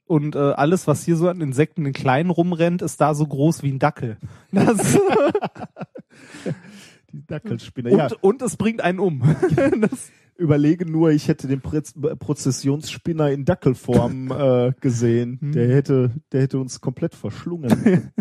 und 0.10 0.36
äh, 0.36 0.40
alles, 0.40 0.88
was 0.88 1.04
hier 1.04 1.16
so 1.16 1.30
an 1.30 1.40
Insekten 1.40 1.86
in 1.86 1.94
kleinen 1.94 2.32
rumrennt, 2.32 2.82
ist 2.82 3.00
da 3.00 3.14
so 3.14 3.28
groß 3.28 3.62
wie 3.62 3.72
ein 3.72 3.80
Dackel. 3.80 4.18
Das, 4.52 4.98
die 7.14 7.26
Dackelspinne. 7.26 7.92
und, 7.92 7.98
Ja, 7.98 8.10
und 8.22 8.42
es 8.42 8.58
bringt 8.58 8.82
einen 8.82 9.00
um. 9.00 9.22
das, 9.82 10.12
überlege 10.36 10.90
nur, 10.90 11.12
ich 11.12 11.28
hätte 11.28 11.48
den 11.48 11.62
Prez 11.62 11.94
Prozessionsspinner 11.94 13.30
in 13.30 13.46
Dackelform 13.46 14.32
äh, 14.38 14.74
gesehen. 14.82 15.38
Hm. 15.42 15.52
Der 15.52 15.70
hätte, 15.76 16.12
der 16.32 16.42
hätte 16.42 16.58
uns 16.58 16.82
komplett 16.82 17.14
verschlungen. 17.14 18.12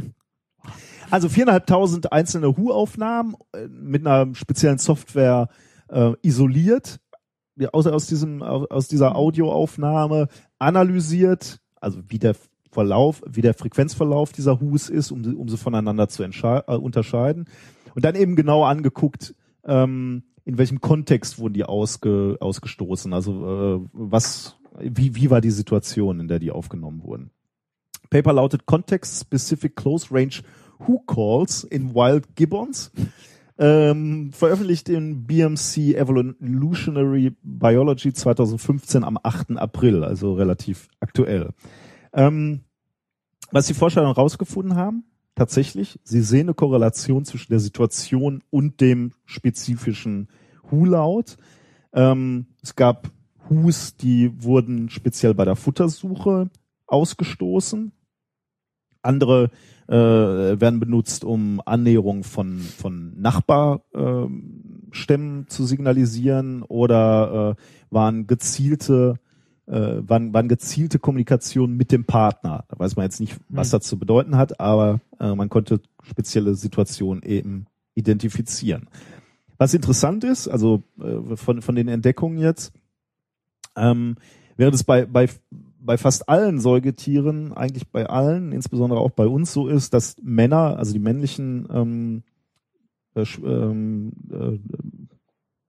also 1.11 1.31
viereinhalbtausend 1.31 2.13
einzelne 2.13 2.57
Hu-Aufnahmen 2.57 3.35
äh, 3.53 3.67
mit 3.67 4.07
einer 4.07 4.35
speziellen 4.35 4.79
Software 4.79 5.49
äh, 5.89 6.13
isoliert, 6.21 7.01
ja, 7.57 7.71
aus, 7.71 7.87
aus 7.87 8.07
diesem, 8.07 8.43
aus 8.43 8.89
dieser 8.89 9.17
Audioaufnahme 9.17 10.29
analysiert, 10.59 11.61
also 11.81 12.01
wie 12.09 12.19
der 12.19 12.35
Verlauf, 12.71 13.23
wie 13.27 13.41
der 13.41 13.55
Frequenzverlauf 13.55 14.33
dieser 14.33 14.61
Hus 14.61 14.89
ist, 14.91 15.11
um, 15.11 15.25
sie- 15.25 15.35
um 15.35 15.49
sie 15.49 15.57
voneinander 15.57 16.09
zu 16.09 16.23
äh, 16.23 16.63
unterscheiden. 16.77 17.47
Und 17.95 18.05
dann 18.05 18.15
eben 18.15 18.37
genau 18.37 18.65
angeguckt, 18.65 19.35
ähm, 19.65 20.23
in 20.45 20.59
welchem 20.59 20.81
Kontext 20.81 21.39
wurden 21.39 21.55
die 21.55 21.65
ausge, 21.65 22.37
ausgestoßen, 22.41 23.13
also 23.13 23.33
äh, 23.85 23.89
was, 23.93 24.57
wie, 24.81 25.15
wie 25.15 25.31
war 25.31 25.41
die 25.41 25.51
Situation, 25.51 26.21
in 26.21 26.29
der 26.29 26.39
die 26.39 26.51
aufgenommen 26.51 27.03
wurden. 27.03 27.31
Paper 28.11 28.33
lautet 28.33 28.65
Context 28.67 29.21
Specific 29.21 29.77
Close 29.77 30.07
Range 30.11 30.35
Who 30.79 31.01
Calls 31.01 31.65
in 31.65 31.95
Wild 31.95 32.37
Gibbons. 32.37 32.93
Ähm, 33.61 34.31
veröffentlicht 34.33 34.89
in 34.89 35.27
BMC 35.27 35.95
Evolutionary 35.97 37.35
Biology 37.43 38.13
2015 38.13 39.03
am 39.03 39.19
8. 39.21 39.57
April, 39.57 40.05
also 40.05 40.35
relativ 40.35 40.89
aktuell. 41.01 41.51
Ähm, 42.13 42.61
was 43.51 43.67
die 43.67 43.75
Forscher 43.75 44.03
dann 44.03 44.13
rausgefunden 44.13 44.77
haben, 44.77 45.05
tatsächlich, 45.35 45.99
sie 46.05 46.21
sehen 46.21 46.47
eine 46.47 46.55
Korrelation 46.55 47.25
zwischen 47.25 47.51
der 47.51 47.61
Situation 47.61 48.43
und 48.51 48.81
dem 48.81 49.13
spezifischen 49.25 50.29
Hu-Laut. 50.71 51.37
Ähm, 51.93 52.47
es 52.63 52.77
gab 52.77 53.11
Hus, 53.51 53.97
die 53.97 54.43
wurden 54.43 54.91
speziell 54.91 55.35
bei 55.35 55.45
der 55.45 55.57
Futtersuche 55.57 56.51
ausgestoßen. 56.87 57.93
Andere 59.03 59.51
äh, 59.89 60.61
werden 60.61 60.81
benutzt, 60.81 61.25
um 61.25 61.61
Annäherung 61.65 62.23
von, 62.23 62.59
von 62.59 63.19
Nachbarstämmen 63.21 64.89
Stämmen 64.91 65.49
zu 65.49 65.65
signalisieren 65.65 66.63
oder 66.63 67.57
äh, 67.59 67.63
waren 67.91 68.27
gezielte 68.27 69.19
äh, 69.67 70.09
waren, 70.09 70.33
waren 70.33 70.49
gezielte 70.49 70.99
Kommunikation 70.99 71.77
mit 71.77 71.93
dem 71.93 72.05
Partner. 72.05 72.65
Da 72.69 72.79
weiß 72.79 72.97
man 72.97 73.05
jetzt 73.05 73.21
nicht, 73.21 73.37
was 73.49 73.71
das 73.71 73.85
zu 73.85 73.99
bedeuten 73.99 74.37
hat, 74.37 74.61
aber 74.61 75.01
äh, 75.21 75.35
man 75.35 75.49
konnte 75.51 75.81
spezielle 76.03 76.55
Situationen 76.55 77.23
eben 77.23 77.67
identifizieren. 77.95 78.89
Was 79.59 79.75
interessant 79.75 80.25
ist, 80.25 80.49
also 80.49 80.83
äh, 81.01 81.37
von, 81.37 81.61
von 81.61 81.75
den 81.75 81.89
Entdeckungen 81.89 82.39
jetzt, 82.39 82.73
ähm, 83.77 84.17
während 84.57 84.75
es 84.75 84.85
bei, 84.85 85.05
bei, 85.05 85.29
bei 85.81 85.97
fast 85.97 86.29
allen 86.29 86.61
Säugetieren, 86.61 87.53
eigentlich 87.53 87.89
bei 87.89 88.07
allen, 88.07 88.53
insbesondere 88.53 89.01
auch 89.01 89.11
bei 89.11 89.27
uns 89.27 89.53
so 89.53 89.69
ist, 89.69 89.95
dass 89.95 90.17
Männer, 90.23 90.77
also 90.77 90.93
die 90.93 90.99
männlichen 90.99 91.69
ähm, 91.71 92.23
äh, 93.15 93.25
ähm, 93.45 94.13
äh, 94.31 94.59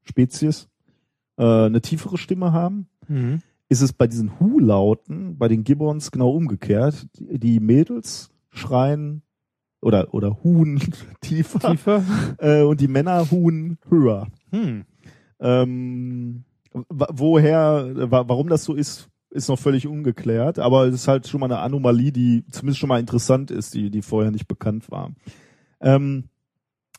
Spezies, 0.03 0.67
äh, 1.37 1.43
eine 1.43 1.81
tiefere 1.81 2.17
Stimme 2.17 2.51
haben, 2.51 2.87
mhm. 3.07 3.41
ist 3.69 3.81
es 3.81 3.93
bei 3.93 4.07
diesen 4.07 4.39
Hu-Lauten, 4.39 5.37
bei 5.37 5.47
den 5.47 5.63
Gibbons 5.63 6.11
genau 6.11 6.31
umgekehrt. 6.31 7.07
Die, 7.13 7.59
Mädels 7.59 8.31
schreien 8.49 9.21
oder, 9.81 10.13
oder 10.13 10.43
huhn 10.43 10.79
tiefer, 11.21 11.59
Tiefer. 11.59 12.03
Äh, 12.39 12.63
und 12.63 12.81
die 12.81 12.87
Männer 12.87 13.29
huhn 13.31 13.77
höher. 13.89 14.27
Hm. 14.51 14.85
Ähm, 15.39 16.43
woher, 16.89 18.11
wa 18.11 18.27
warum 18.27 18.49
das 18.49 18.63
so 18.63 18.73
ist, 18.73 19.09
ist 19.29 19.49
noch 19.49 19.59
völlig 19.59 19.87
ungeklärt, 19.87 20.59
aber 20.59 20.85
es 20.87 20.95
ist 20.95 21.07
halt 21.07 21.27
schon 21.27 21.39
mal 21.39 21.45
eine 21.47 21.59
Anomalie, 21.59 22.11
die 22.11 22.43
zumindest 22.49 22.79
schon 22.79 22.89
mal 22.89 22.99
interessant 22.99 23.51
ist, 23.51 23.73
die, 23.73 23.89
die 23.89 24.01
vorher 24.01 24.31
nicht 24.31 24.47
bekannt 24.47 24.89
war. 24.89 25.11
Ähm, 25.81 26.25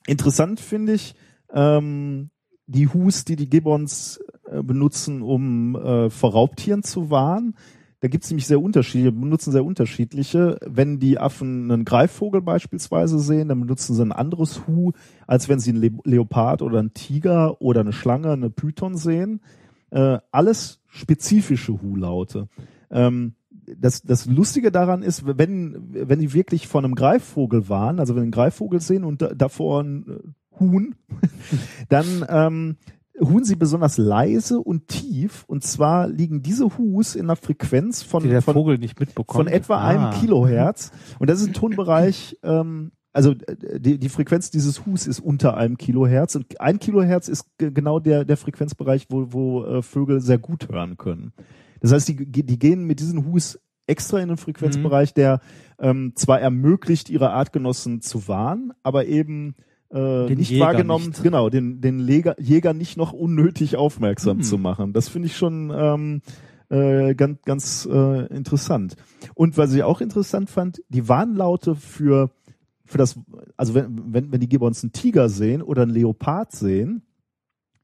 interessant 0.07 0.61
finde 0.61 0.95
ich, 0.95 1.15
ähm, 1.53 2.31
die 2.67 2.89
Hus, 2.89 3.25
die 3.25 3.37
die 3.37 3.51
Gibbons 3.51 4.21
äh, 4.49 4.63
benutzen, 4.63 5.23
um 5.23 5.75
äh, 5.75 6.09
vor 6.11 6.33
Raubtieren 6.33 6.83
zu 6.83 7.11
warnen. 7.11 7.57
Da 7.99 8.09
gibt 8.09 8.25
es 8.25 8.31
nämlich 8.31 8.47
sehr 8.47 8.63
unterschiedliche, 8.63 9.13
benutzen 9.13 9.53
sehr 9.53 9.65
unterschiedliche. 9.65 10.59
Wenn 10.65 10.99
die 11.01 11.19
Affen 11.19 11.71
einen 11.71 11.85
Greifvogel 11.85 12.41
beispielsweise 12.41 13.19
sehen, 13.19 13.49
dann 13.49 13.61
benutzen 13.61 13.95
sie 13.95 14.03
ein 14.03 14.13
anderes 14.13 14.67
Hu, 14.67 14.93
als 15.27 15.49
wenn 15.49 15.59
sie 15.59 15.71
einen 15.71 15.81
Le 15.81 15.91
Leopard 16.05 16.63
oder 16.63 16.79
einen 16.79 16.95
Tiger 16.95 17.61
oder 17.61 17.81
eine 17.81 17.93
Schlange, 17.93 18.31
eine 18.31 18.49
Python 18.49 18.97
sehen. 18.97 19.41
Äh, 19.91 20.19
alles 20.31 20.81
spezifische 20.87 21.81
Hu-Laute. 21.81 22.49
Ähm, 22.91 23.35
das, 23.79 24.03
das 24.03 24.27
Lustige 24.27 24.73
daran 24.73 25.03
ist, 25.03 25.25
wenn, 25.27 25.89
wenn 25.93 26.19
die 26.19 26.33
wirklich 26.33 26.67
vor 26.67 26.83
einem 26.83 26.95
Greifvogel 26.95 27.69
waren, 27.69 28.01
also 28.01 28.15
wenn 28.17 28.23
einen 28.23 28.33
Greifvogel 28.33 28.81
sehen 28.81 29.05
und 29.05 29.23
da, 29.23 29.29
davor 29.29 29.83
ein 29.83 30.05
äh, 30.09 30.59
Huhn, 30.59 30.95
dann 31.89 32.25
ähm, 32.29 32.77
huhen 33.21 33.45
sie 33.45 33.57
besonders 33.57 33.99
leise 33.99 34.61
und 34.61 34.89
tief. 34.89 35.45
Und 35.47 35.63
zwar 35.63 36.09
liegen 36.09 36.43
diese 36.43 36.79
Hus 36.79 37.15
in 37.15 37.23
einer 37.27 37.37
Frequenz 37.37 38.03
von, 38.03 38.25
von, 38.43 38.55
von 39.29 39.47
etwa 39.47 39.77
Ah. 39.77 39.89
einem 39.89 40.21
Kilohertz. 40.21 40.91
Und 41.19 41.29
das 41.31 41.41
ist 41.41 41.49
ein 41.49 41.53
Tonbereich, 41.55 42.39
ähm, 42.43 42.93
also 43.13 43.33
äh, 43.33 43.81
die, 43.81 43.99
die 43.99 44.09
Frequenz 44.09 44.51
dieses 44.51 44.87
Hus 44.87 45.07
ist 45.07 45.21
unter 45.21 45.57
einem 45.57 45.77
Kilohertz. 45.77 46.37
Und 46.37 46.61
ein 46.61 46.79
Kilohertz 46.79 47.29
ist 47.29 47.45
ge- 47.59 47.71
genau 47.73 47.99
der, 48.01 48.25
der 48.25 48.37
Frequenzbereich, 48.37 49.07
wo, 49.11 49.33
wo 49.33 49.65
äh, 49.65 49.83
Vögel 49.83 50.21
sehr 50.21 50.39
gut 50.39 50.69
hören 50.69 50.97
können. 50.97 51.33
Das 51.81 51.93
heißt, 51.93 52.09
die, 52.09 52.27
die 52.27 52.59
gehen 52.59 52.85
mit 52.85 53.01
diesen 53.01 53.25
Hus 53.27 53.59
extra 53.87 54.21
in 54.21 54.29
den 54.29 54.37
Frequenzbereich, 54.37 55.15
der 55.15 55.41
ähm, 55.81 56.13
zwar 56.15 56.41
ermöglicht, 56.41 57.11
ihre 57.11 57.31
Artgenossen 57.31 58.03
zu 58.03 58.29
warnen, 58.29 58.73
aber 58.85 59.07
eben 59.07 59.57
äh, 59.89 60.27
Den 60.27 60.39
nicht 60.39 60.51
Jäger 60.51 60.67
wahrgenommen, 60.67 61.09
nicht. 61.09 61.23
genau, 61.25 61.49
den, 61.49 61.81
den 61.81 62.07
Jäger, 62.07 62.37
Jäger 62.41 62.75
nicht 62.75 62.97
noch 62.97 63.13
unnötig 63.13 63.75
aufmerksam 63.77 64.37
Hm. 64.39 64.43
zu 64.45 64.59
machen. 64.59 64.93
Das 64.93 65.09
finde 65.09 65.27
ich 65.27 65.37
schon 65.37 65.73
ähm, 65.75 66.21
äh, 66.69 67.15
ganz, 67.17 67.39
ganz 67.45 67.89
äh, 67.91 68.27
interessant. 68.33 68.95
Und 69.35 69.59
was 69.59 69.73
ich 69.75 69.83
auch 69.83 70.01
interessant 70.01 70.51
fand, 70.51 70.83
die 70.89 71.09
Warnlaute 71.09 71.75
für, 71.75 72.31
für 72.91 72.99
das, 72.99 73.19
also 73.57 73.75
wenn, 73.75 74.13
wenn, 74.13 74.33
wenn 74.33 74.41
die 74.41 74.49
Gibbons 74.49 74.83
einen 74.83 74.93
Tiger 74.93 75.29
sehen 75.29 75.63
oder 75.63 75.83
einen 75.83 75.93
Leopard 75.93 76.53
sehen, 76.53 77.03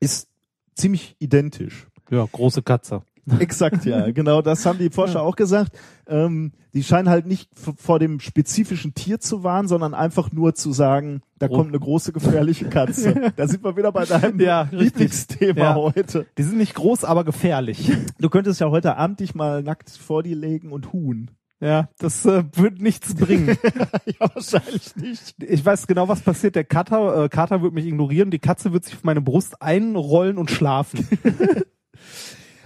ist 0.00 0.28
ziemlich 0.74 1.16
identisch. 1.20 1.86
Ja, 2.10 2.26
große 2.30 2.62
Katze. 2.62 3.02
Exakt, 3.40 3.84
ja. 3.84 4.10
Genau, 4.12 4.40
das 4.40 4.64
haben 4.66 4.78
die 4.78 4.90
Forscher 4.90 5.20
auch 5.22 5.34
gesagt. 5.34 5.76
Ähm, 6.06 6.52
die 6.74 6.84
scheinen 6.84 7.08
halt 7.08 7.26
nicht 7.26 7.50
vor 7.56 7.98
dem 7.98 8.20
spezifischen 8.20 8.94
Tier 8.94 9.18
zu 9.18 9.42
warnen, 9.42 9.66
sondern 9.66 9.94
einfach 9.94 10.30
nur 10.30 10.54
zu 10.54 10.72
sagen, 10.72 11.22
da 11.40 11.48
Gro- 11.48 11.56
kommt 11.56 11.68
eine 11.70 11.80
große 11.80 12.12
gefährliche 12.12 12.68
Katze. 12.68 13.32
da 13.34 13.48
sind 13.48 13.64
wir 13.64 13.76
wieder 13.76 13.90
bei 13.90 14.04
deinem 14.04 14.38
Ja. 14.40 14.68
Lieblingsthema 14.70 15.58
Ja. 15.60 15.74
heute. 15.74 16.26
Die 16.38 16.44
sind 16.44 16.58
nicht 16.58 16.74
groß, 16.74 17.02
aber 17.04 17.24
gefährlich. 17.24 17.90
Du 18.20 18.28
könntest 18.28 18.60
ja 18.60 18.70
heute 18.70 18.96
Abend 18.96 19.18
dich 19.18 19.34
mal 19.34 19.60
nackt 19.62 19.90
vor 19.90 20.22
dir 20.22 20.36
legen 20.36 20.70
und 20.70 20.92
huhn. 20.92 21.30
Ja, 21.58 21.88
das 21.98 22.26
äh, 22.26 22.44
wird 22.52 22.80
nichts 22.80 23.14
bringen. 23.14 23.56
ja, 24.04 24.28
wahrscheinlich 24.34 24.94
nicht. 24.96 25.34
Ich 25.42 25.64
weiß 25.64 25.86
genau, 25.86 26.06
was 26.06 26.20
passiert. 26.20 26.54
Der 26.54 26.64
Kater, 26.64 27.24
äh, 27.24 27.28
Kater 27.30 27.62
wird 27.62 27.72
mich 27.72 27.86
ignorieren, 27.86 28.30
die 28.30 28.38
Katze 28.38 28.72
wird 28.74 28.84
sich 28.84 28.94
auf 28.94 29.04
meine 29.04 29.22
Brust 29.22 29.62
einrollen 29.62 30.38
und 30.38 30.50
schlafen. 30.50 31.06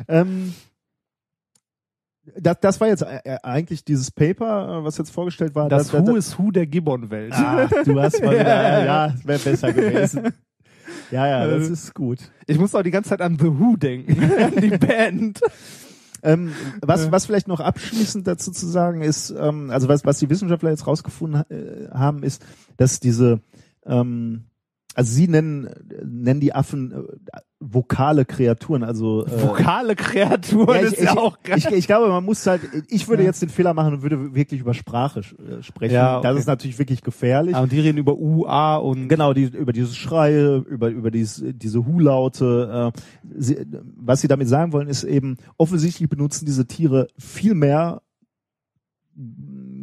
Ähm, 0.09 0.55
das, 2.37 2.57
das 2.61 2.81
war 2.81 2.89
jetzt 2.89 3.03
äh, 3.03 3.37
eigentlich 3.43 3.85
dieses 3.85 4.11
Paper, 4.11 4.79
äh, 4.81 4.85
was 4.85 4.97
jetzt 4.99 5.11
vorgestellt 5.11 5.55
war. 5.55 5.69
Das 5.69 5.89
da- 5.89 6.01
da- 6.01 6.07
Who 6.07 6.17
is 6.17 6.39
Who 6.39 6.51
der 6.51 6.67
Gibbon-Welt. 6.67 7.33
Ah, 7.35 7.67
du 7.85 8.01
hast 8.01 8.23
mal 8.23 8.33
wieder, 8.35 8.85
ja, 8.85 9.15
wäre 9.25 9.39
besser 9.39 9.73
gewesen. 9.73 10.33
Ja, 11.11 11.27
ja, 11.27 11.47
das 11.47 11.69
Äh. 11.69 11.73
ist 11.73 11.95
gut. 11.95 12.19
Ich 12.47 12.59
muss 12.59 12.75
auch 12.75 12.83
die 12.83 12.91
ganze 12.91 13.11
Zeit 13.11 13.21
an 13.21 13.37
The 13.39 13.47
Who 13.59 13.77
denken, 13.77 14.23
an 14.43 14.57
die 14.61 14.71
Band. 14.79 15.41
Ähm, 16.23 16.53
was, 16.83 17.05
Ja. 17.07 17.13
was 17.13 17.27
vielleicht 17.27 17.49
noch 17.49 17.61
abschließend 17.61 18.27
dazu 18.27 18.51
zu 18.53 18.67
sagen 18.67 19.03
ist, 19.03 19.31
ähm, 19.31 19.71
also 19.71 19.89
was, 19.89 20.05
was 20.05 20.19
die 20.19 20.29
Wissenschaftler 20.31 20.71
jetzt 20.71 20.87
rausgefunden 20.87 21.43
äh, 21.51 21.89
haben, 21.93 22.23
ist, 22.23 22.45
dass 22.77 23.01
diese, 23.01 23.41
ähm, 23.87 24.45
also 24.95 25.13
sie 25.13 25.29
nennen, 25.29 25.71
nennen 26.05 26.41
die 26.41 26.53
Affen 26.53 26.93
äh, 26.93 27.39
vokale 27.61 28.25
Kreaturen, 28.25 28.83
also 28.83 29.25
äh, 29.27 29.43
Vokale 29.43 29.95
Kreaturen 29.95 30.75
Ja, 30.75 30.83
ich, 30.87 30.93
ist 30.95 31.03
ja 31.03 31.17
auch 31.17 31.39
geil. 31.43 31.59
ich, 31.59 31.67
ich 31.71 31.87
glaube, 31.87 32.09
man 32.09 32.25
muss 32.25 32.45
halt, 32.47 32.63
ich 32.89 33.07
würde 33.07 33.23
Ja. 33.23 33.29
jetzt 33.29 33.41
den 33.43 33.51
Fehler 33.51 33.73
machen 33.75 33.95
und 33.95 34.03
würde 34.03 34.35
wirklich 34.35 34.61
über 34.61 34.75
Sprache 34.75 35.21
äh, 35.21 35.63
sprechen. 35.63 35.95
Ja, 35.95 36.19
okay. 36.19 36.27
Das 36.29 36.39
ist 36.39 36.47
natürlich 36.47 36.79
wirklich 36.79 37.03
gefährlich. 37.03 37.55
Ah, 37.55 37.61
und 37.63 37.71
die 37.71 37.81
reden 37.81 37.99
über 37.99 38.17
U, 38.17 38.47
A 38.47 38.77
und 38.77 39.09
Genau, 39.09 39.33
die, 39.33 39.45
über 39.45 39.73
diese 39.73 39.95
Schreie, 39.95 40.57
über, 40.57 40.89
über 40.89 41.11
dies, 41.11 41.43
diese 41.47 41.87
Hu-Laute. 41.87 42.93
Äh, 42.95 43.01
sie, 43.39 43.59
was 43.97 44.23
sie 44.23 44.29
damit 44.29 44.49
sagen 44.49 44.73
wollen, 44.73 44.89
ist 44.89 45.05
eben, 45.05 45.37
offensichtlich 45.57 46.09
benutzen 46.09 46.47
diese 46.47 46.67
Tiere 46.67 47.07
viel 47.19 47.55
mehr 47.55 48.03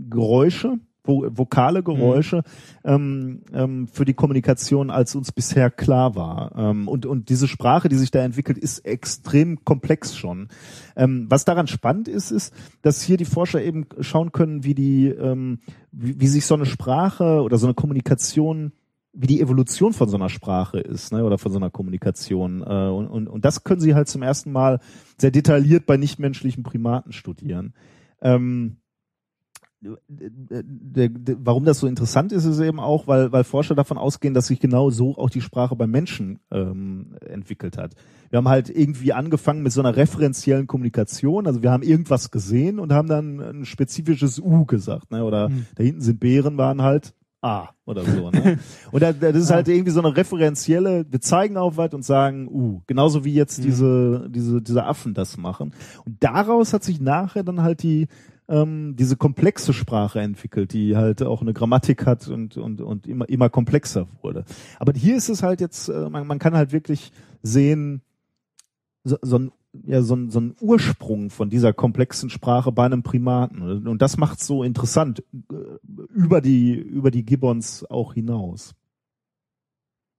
Geräusche, 0.09 0.79
vo 1.07 1.25
vokale 1.29 1.81
Geräusche 1.83 2.43
ähm, 2.83 3.41
ähm, 3.53 3.87
für 3.87 4.05
die 4.05 4.13
Kommunikation, 4.13 4.89
als 4.91 5.15
uns 5.15 5.31
bisher 5.31 5.71
klar 5.71 6.15
war. 6.15 6.51
Ähm, 6.55 6.87
und, 6.87 7.05
und 7.05 7.29
diese 7.29 7.47
Sprache, 7.47 7.89
die 7.89 7.95
sich 7.95 8.11
da 8.11 8.23
entwickelt, 8.23 8.57
ist 8.57 8.79
extrem 8.79 9.63
komplex 9.63 10.15
schon. 10.15 10.49
Ähm, 10.95 11.27
was 11.29 11.45
daran 11.45 11.67
spannend 11.67 12.07
ist, 12.07 12.31
ist, 12.31 12.53
dass 12.81 13.01
hier 13.01 13.17
die 13.17 13.25
Forscher 13.25 13.61
eben 13.61 13.85
schauen 14.01 14.31
können, 14.31 14.63
wie 14.63 14.75
die, 14.75 15.07
ähm, 15.07 15.59
wie, 15.91 16.19
wie 16.19 16.27
sich 16.27 16.45
so 16.45 16.55
eine 16.55 16.65
Sprache 16.65 17.41
oder 17.41 17.57
so 17.57 17.67
eine 17.67 17.73
Kommunikation 17.73 18.73
wie 19.19 19.27
die 19.27 19.41
Evolution 19.41 19.93
von 19.93 20.09
so 20.09 20.15
einer 20.15 20.29
Sprache 20.29 20.79
ist, 20.79 21.11
ne, 21.11 21.23
oder 21.23 21.39
von 21.39 21.51
so 21.51 21.57
einer 21.57 21.71
Kommunikation. 21.71 22.61
Äh, 22.61 22.89
und, 22.89 23.07
und, 23.07 23.27
und 23.27 23.45
das 23.45 23.63
können 23.63 23.81
sie 23.81 23.95
halt 23.95 24.07
zum 24.07 24.21
ersten 24.21 24.51
Mal 24.51 24.79
sehr 25.17 25.31
detailliert 25.31 25.87
bei 25.87 25.97
nichtmenschlichen 25.97 26.61
Primaten 26.61 27.11
studieren. 27.11 27.73
Ähm, 28.21 28.77
der, 29.79 31.09
der, 31.09 31.09
warum 31.39 31.65
das 31.65 31.79
so 31.79 31.87
interessant 31.87 32.31
ist, 32.31 32.45
ist 32.45 32.59
eben 32.59 32.79
auch, 32.79 33.07
weil, 33.07 33.31
weil 33.31 33.43
Forscher 33.43 33.75
davon 33.75 33.97
ausgehen, 33.97 34.33
dass 34.33 34.47
sich 34.47 34.59
genau 34.59 34.89
so 34.89 35.15
auch 35.17 35.29
die 35.29 35.41
Sprache 35.41 35.75
beim 35.75 35.91
Menschen 35.91 36.39
ähm, 36.51 37.15
entwickelt 37.25 37.77
hat. 37.77 37.93
Wir 38.29 38.37
haben 38.37 38.47
halt 38.49 38.69
irgendwie 38.69 39.13
angefangen 39.13 39.61
mit 39.63 39.71
so 39.71 39.81
einer 39.81 39.95
referenziellen 39.95 40.67
Kommunikation, 40.67 41.45
also 41.47 41.61
wir 41.61 41.71
haben 41.71 41.83
irgendwas 41.83 42.31
gesehen 42.31 42.79
und 42.79 42.91
haben 42.91 43.07
dann 43.07 43.39
ein 43.39 43.65
spezifisches 43.65 44.39
U 44.39 44.65
gesagt, 44.65 45.11
ne? 45.11 45.23
oder 45.23 45.49
Hm. 45.49 45.65
da 45.75 45.83
hinten 45.83 46.01
sind 46.01 46.19
Bären, 46.19 46.57
waren 46.57 46.81
halt 46.81 47.13
A 47.41 47.69
oder 47.85 48.03
so. 48.03 48.31
Ne? 48.31 48.57
und 48.91 49.03
da, 49.03 49.13
das 49.13 49.35
ist 49.35 49.51
halt 49.51 49.67
irgendwie 49.67 49.91
so 49.91 50.01
eine 50.01 50.17
referenzielle, 50.17 51.05
wir 51.07 51.21
zeigen 51.21 51.55
auf 51.55 51.77
was 51.77 51.93
und 51.93 52.03
sagen 52.03 52.47
U, 52.47 52.81
genauso 52.87 53.23
wie 53.25 53.33
jetzt 53.35 53.59
Mhm. 53.59 53.63
diese, 53.63 54.27
diese, 54.31 54.61
diese 54.63 54.83
Affen 54.85 55.13
das 55.13 55.37
machen. 55.37 55.73
Und 56.03 56.23
daraus 56.23 56.73
hat 56.73 56.83
sich 56.83 56.99
nachher 56.99 57.43
dann 57.43 57.61
halt 57.61 57.83
die 57.83 58.07
ähm, 58.49 58.95
diese 58.95 59.17
komplexe 59.17 59.73
Sprache 59.73 60.19
entwickelt, 60.19 60.73
die 60.73 60.95
halt 60.95 61.21
auch 61.23 61.41
eine 61.41 61.53
Grammatik 61.53 62.05
hat 62.05 62.27
und 62.27 62.57
und 62.57 62.81
und 62.81 63.07
immer 63.07 63.27
immer 63.29 63.49
komplexer 63.49 64.07
wurde. 64.21 64.45
Aber 64.79 64.93
hier 64.93 65.15
ist 65.17 65.29
es 65.29 65.43
halt 65.43 65.61
jetzt, 65.61 65.89
äh, 65.89 66.09
man, 66.09 66.27
man 66.27 66.39
kann 66.39 66.55
halt 66.55 66.71
wirklich 66.71 67.11
sehen, 67.41 68.01
so, 69.03 69.17
so 69.21 69.39
ein 69.39 69.51
ja 69.85 70.01
so 70.01 70.15
ein, 70.15 70.29
so 70.29 70.39
ein 70.39 70.55
Ursprung 70.59 71.29
von 71.29 71.49
dieser 71.49 71.73
komplexen 71.73 72.29
Sprache 72.29 72.71
bei 72.71 72.85
einem 72.85 73.03
Primaten 73.03 73.87
und 73.87 74.01
das 74.01 74.17
macht 74.17 74.39
so 74.39 74.63
interessant 74.63 75.23
äh, 75.51 75.55
über 76.13 76.41
die 76.41 76.73
über 76.73 77.11
die 77.11 77.25
Gibbons 77.25 77.85
auch 77.89 78.13
hinaus. 78.13 78.73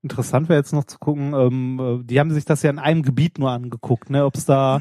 Interessant 0.03 0.49
wäre 0.49 0.59
jetzt 0.61 0.72
noch 0.72 0.84
zu 0.84 0.99
gucken, 0.99 1.34
ähm, 1.34 1.80
äh, 1.80 2.05
die 2.05 2.20
haben 2.20 2.30
sich 2.30 2.44
das 2.44 2.62
ja 2.62 2.70
in 2.70 2.78
einem 2.78 3.03
Gebiet 3.03 3.38
nur 3.38 3.51
angeguckt, 3.51 4.11
ne, 4.11 4.24
ob 4.24 4.36
es 4.36 4.44
da, 4.44 4.80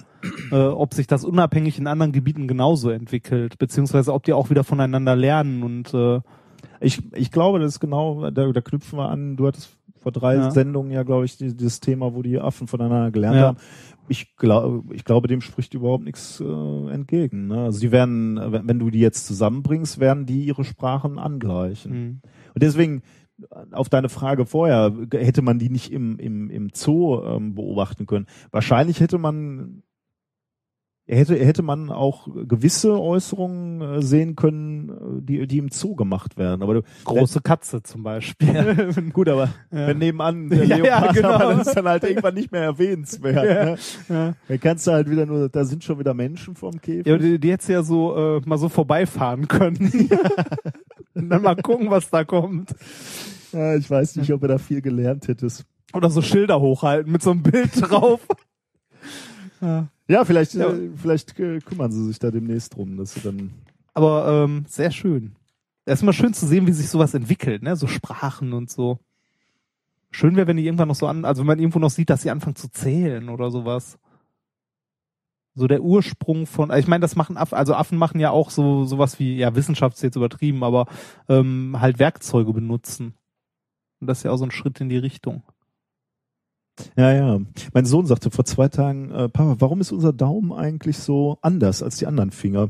äh, 0.51 0.55
ob 0.55 0.93
sich 0.93 1.07
das 1.07 1.26
unabhängig 1.26 1.80
in 1.80 1.88
anderen 1.88 2.11
Gebieten 2.11 2.47
genauso 2.47 2.91
entwickelt, 2.91 3.57
beziehungsweise 3.57 4.13
ob 4.13 4.24
die 4.24 4.34
auch 4.34 4.49
wieder 4.51 4.63
voneinander 4.63 5.15
lernen 5.15 5.63
und 5.63 5.93
äh, 5.93 6.20
Ich, 6.80 7.01
ich 7.15 7.32
glaube, 7.32 7.59
das 7.59 7.74
ist 7.74 7.80
genau, 7.80 8.30
da, 8.30 8.51
da 8.51 8.61
knüpfen 8.61 8.99
wir 8.99 9.09
an, 9.09 9.36
du 9.38 9.47
hattest 9.47 9.76
vor 9.99 10.11
drei 10.11 10.36
Ja. 10.36 10.51
Sendungen 10.51 10.91
ja, 10.91 11.01
glaube 11.01 11.26
ich, 11.26 11.38
die, 11.38 11.55
dieses 11.57 11.80
Thema, 11.80 12.13
wo 12.13 12.22
die 12.22 12.39
Affen 12.39 12.68
voneinander 12.68 13.09
gelernt 13.09 13.38
Ja. 13.38 13.47
haben. 13.47 13.57
Ich 14.09 14.36
glaube, 14.38 14.84
ich 14.93 15.03
glaube, 15.03 15.28
dem 15.28 15.41
spricht 15.41 15.74
überhaupt 15.74 16.03
nichts 16.05 16.39
äh, 16.39 16.89
entgegen. 16.93 17.47
Ne? 17.47 17.63
Also 17.63 17.80
die 17.80 17.91
werden, 17.91 18.39
wenn, 18.39 18.68
wenn 18.68 18.80
du 18.80 18.89
die 18.91 18.99
jetzt 18.99 19.26
zusammenbringst, 19.26 19.99
werden 19.99 20.26
die 20.28 20.45
ihre 20.45 20.63
Sprachen 20.63 21.18
angleichen. 21.20 21.91
mh. 21.91 22.30
Und 22.53 22.63
deswegen, 22.63 23.01
auf 23.72 23.90
deine 23.90 24.10
Frage 24.10 24.46
vorher, 24.46 24.94
hätte 25.12 25.42
man 25.42 25.60
die 25.60 25.70
nicht 25.70 25.92
im, 25.92 26.18
im, 26.20 26.50
im 26.50 26.70
Zoo 26.74 27.24
ähm, 27.24 27.56
beobachten 27.56 28.06
können. 28.06 28.28
Wahrscheinlich 28.52 29.00
hätte 29.00 29.18
man 29.18 29.84
hätte, 31.08 31.36
hätte 31.36 31.64
man 31.64 31.90
auch 31.90 32.28
gewisse 32.48 33.00
Äußerungen 33.00 33.82
äh, 33.82 34.02
sehen 34.02 34.36
können, 34.36 34.90
äh, 34.90 35.22
die, 35.22 35.48
die 35.48 35.58
im 35.58 35.70
Zoo 35.70 35.96
gemacht 35.96 36.38
werden. 36.38 36.62
Aber 36.62 36.76
du, 36.76 36.82
große 37.06 37.42
Katze 37.42 37.82
zum 37.82 38.04
Beispiel. 38.04 38.94
gut, 39.14 39.30
aber 39.30 39.50
Ja. 39.72 39.88
wenn 39.88 39.98
nebenan 40.00 40.50
der 40.50 40.66
Ja, 40.66 40.78
ja, 40.78 40.84
Leopard 41.00 41.16
genau. 41.16 41.30
aber 41.34 41.56
das 41.56 41.68
ist 41.68 41.78
dann 41.78 41.88
halt 41.88 42.04
irgendwann 42.04 42.34
nicht 42.34 42.52
mehr 42.52 42.64
erwähnenswert. 42.64 43.46
Ja. 43.46 43.66
Ne? 43.66 43.78
ja. 44.10 44.34
Dann 44.48 44.60
kannst 44.60 44.88
du 44.88 44.92
halt 44.92 45.10
wieder 45.10 45.26
nur, 45.26 45.50
da 45.50 45.64
sind 45.64 45.84
schon 45.84 46.00
wieder 46.00 46.14
Menschen 46.14 46.56
vorm 46.56 46.80
Käfig. 46.82 47.08
Ja, 47.08 47.18
die, 47.18 47.40
die 47.40 47.52
hättest 47.52 47.70
ja 47.70 47.84
so 47.84 48.38
äh, 48.38 48.42
mal 48.46 48.58
so 48.58 48.70
vorbeifahren 48.70 49.48
können. 49.48 49.92
Und 51.14 51.30
dann 51.30 51.41
mal 51.41 51.56
gucken, 51.56 51.89
was 51.89 52.10
da 52.10 52.24
kommt. 52.24 52.74
Ja, 53.52 53.76
ich 53.76 53.89
weiß 53.89 54.18
nicht, 54.18 54.32
ob 54.34 54.41
er 54.43 54.50
da 54.50 54.58
viel 54.58 54.82
gelernt 54.82 55.28
hättest. 55.28 55.66
Oder 55.93 56.10
so 56.10 56.22
Schilder 56.22 56.60
hochhalten 56.60 57.12
mit 57.12 57.22
so 57.24 57.32
einem 57.32 57.43
Bild 57.43 57.72
drauf. 57.82 58.22
ja. 59.62 59.88
Ja, 60.10 60.24
vielleicht, 60.24 60.54
Ja. 60.54 60.70
Äh, 60.72 60.89
vielleicht 60.95 61.38
äh, 61.39 61.60
kümmern 61.60 61.91
sie 61.91 62.06
sich 62.06 62.20
da 62.20 62.32
demnächst 62.32 62.76
drum, 62.76 62.98
dass 62.98 63.14
sie 63.14 63.22
dann 63.22 63.52
Aber 63.93 64.43
ähm, 64.45 64.66
sehr 64.68 64.91
schön. 64.91 65.36
Es 65.86 65.95
ist 65.95 66.04
immer 66.04 66.14
schön 66.14 66.34
zu 66.34 66.45
sehen, 66.45 66.68
wie 66.68 66.72
sich 66.74 66.89
sowas 66.89 67.14
entwickelt, 67.14 67.64
ne? 67.64 67.76
So 67.76 67.88
Sprachen 67.88 68.54
und 68.54 68.70
so. 68.70 69.00
Schön 70.12 70.36
wäre, 70.36 70.48
wenn 70.48 70.58
die 70.58 70.66
irgendwann 70.66 70.88
noch 70.88 70.95
so 70.95 71.08
an, 71.08 71.26
also 71.26 71.41
wenn 71.41 71.48
man 71.48 71.60
irgendwo 71.60 71.80
noch 71.80 71.89
sieht, 71.89 72.10
dass 72.10 72.22
sie 72.22 72.32
anfangen 72.32 72.56
zu 72.56 72.70
zählen 72.70 73.30
oder 73.30 73.52
sowas. 73.52 73.98
So 75.58 75.68
der 75.68 75.82
Ursprung 75.82 76.45
von, 76.45 76.72
ich 76.72 76.88
meine, 76.88 77.01
das 77.01 77.16
machen 77.16 77.36
Affen, 77.36 77.55
also 77.58 77.74
Affen 77.74 77.97
machen 77.97 78.20
ja 78.20 78.30
auch 78.30 78.51
so 78.51 78.86
sowas 78.86 79.20
wie, 79.20 79.38
ja, 79.38 79.55
Wissenschaft 79.55 79.97
ist 79.97 80.03
jetzt 80.03 80.16
übertrieben, 80.16 80.64
aber 80.64 80.86
ähm, 81.28 81.78
halt 81.80 81.97
Werkzeuge 81.97 82.53
benutzen. 82.53 83.16
Und 83.99 84.08
das 84.08 84.20
ist 84.20 84.24
ja 84.24 84.32
auch 84.32 84.38
so 84.38 84.45
ein 84.45 84.51
Schritt 84.51 84.80
in 84.80 84.89
die 84.89 84.97
Richtung. 84.99 85.41
Ja, 86.95 87.12
ja. 87.12 87.39
Mein 87.74 87.86
Sohn 87.86 88.05
sagte 88.05 88.30
vor 88.30 88.45
zwei 88.45 88.68
Tagen, 88.68 89.10
äh, 89.12 89.30
Papa, 89.30 89.55
warum 89.60 89.82
ist 89.82 89.91
unser 89.91 90.14
Daumen 90.14 90.53
eigentlich 90.53 90.99
so 90.99 91.39
anders 91.41 91.82
als 91.82 91.97
die 91.97 92.05
anderen 92.05 92.30
Finger? 92.30 92.70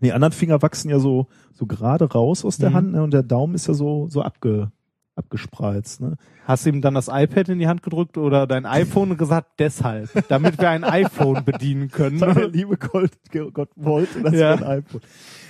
Die 0.00 0.12
anderen 0.12 0.32
Finger 0.32 0.62
wachsen 0.62 0.88
ja 0.90 1.00
so, 1.00 1.26
so 1.52 1.66
gerade 1.66 2.12
raus 2.12 2.44
aus 2.44 2.58
der 2.58 2.70
Mhm. 2.70 2.74
Hand 2.74 2.92
ne? 2.92 3.02
und 3.02 3.12
der 3.12 3.24
Daumen 3.24 3.54
ist 3.54 3.66
ja 3.66 3.74
so, 3.74 4.06
so 4.08 4.22
abge, 4.22 4.70
abgespreizt. 5.16 6.00
Ne? 6.00 6.16
Hast 6.44 6.66
du 6.66 6.70
ihm 6.70 6.80
dann 6.80 6.94
das 6.94 7.08
iPad 7.08 7.48
in 7.48 7.58
die 7.58 7.68
Hand 7.68 7.82
gedrückt 7.82 8.18
oder 8.18 8.46
dein 8.46 8.66
iPhone 8.66 9.12
und 9.12 9.18
gesagt, 9.18 9.48
deshalb, 9.58 10.10
damit 10.28 10.58
wir 10.60 10.70
ein 10.70 10.84
iPhone 10.84 11.44
bedienen 11.44 11.88
können. 11.90 12.20
Weil 12.20 12.34
der 12.34 12.48
liebe 12.48 12.76
Gott, 12.76 13.10
Gott 13.52 13.70
wollte, 13.76 14.22
dass 14.22 14.32
Ja. 14.34 14.58
wir 14.60 14.66
ein 14.66 14.78
iPhone. 14.78 15.00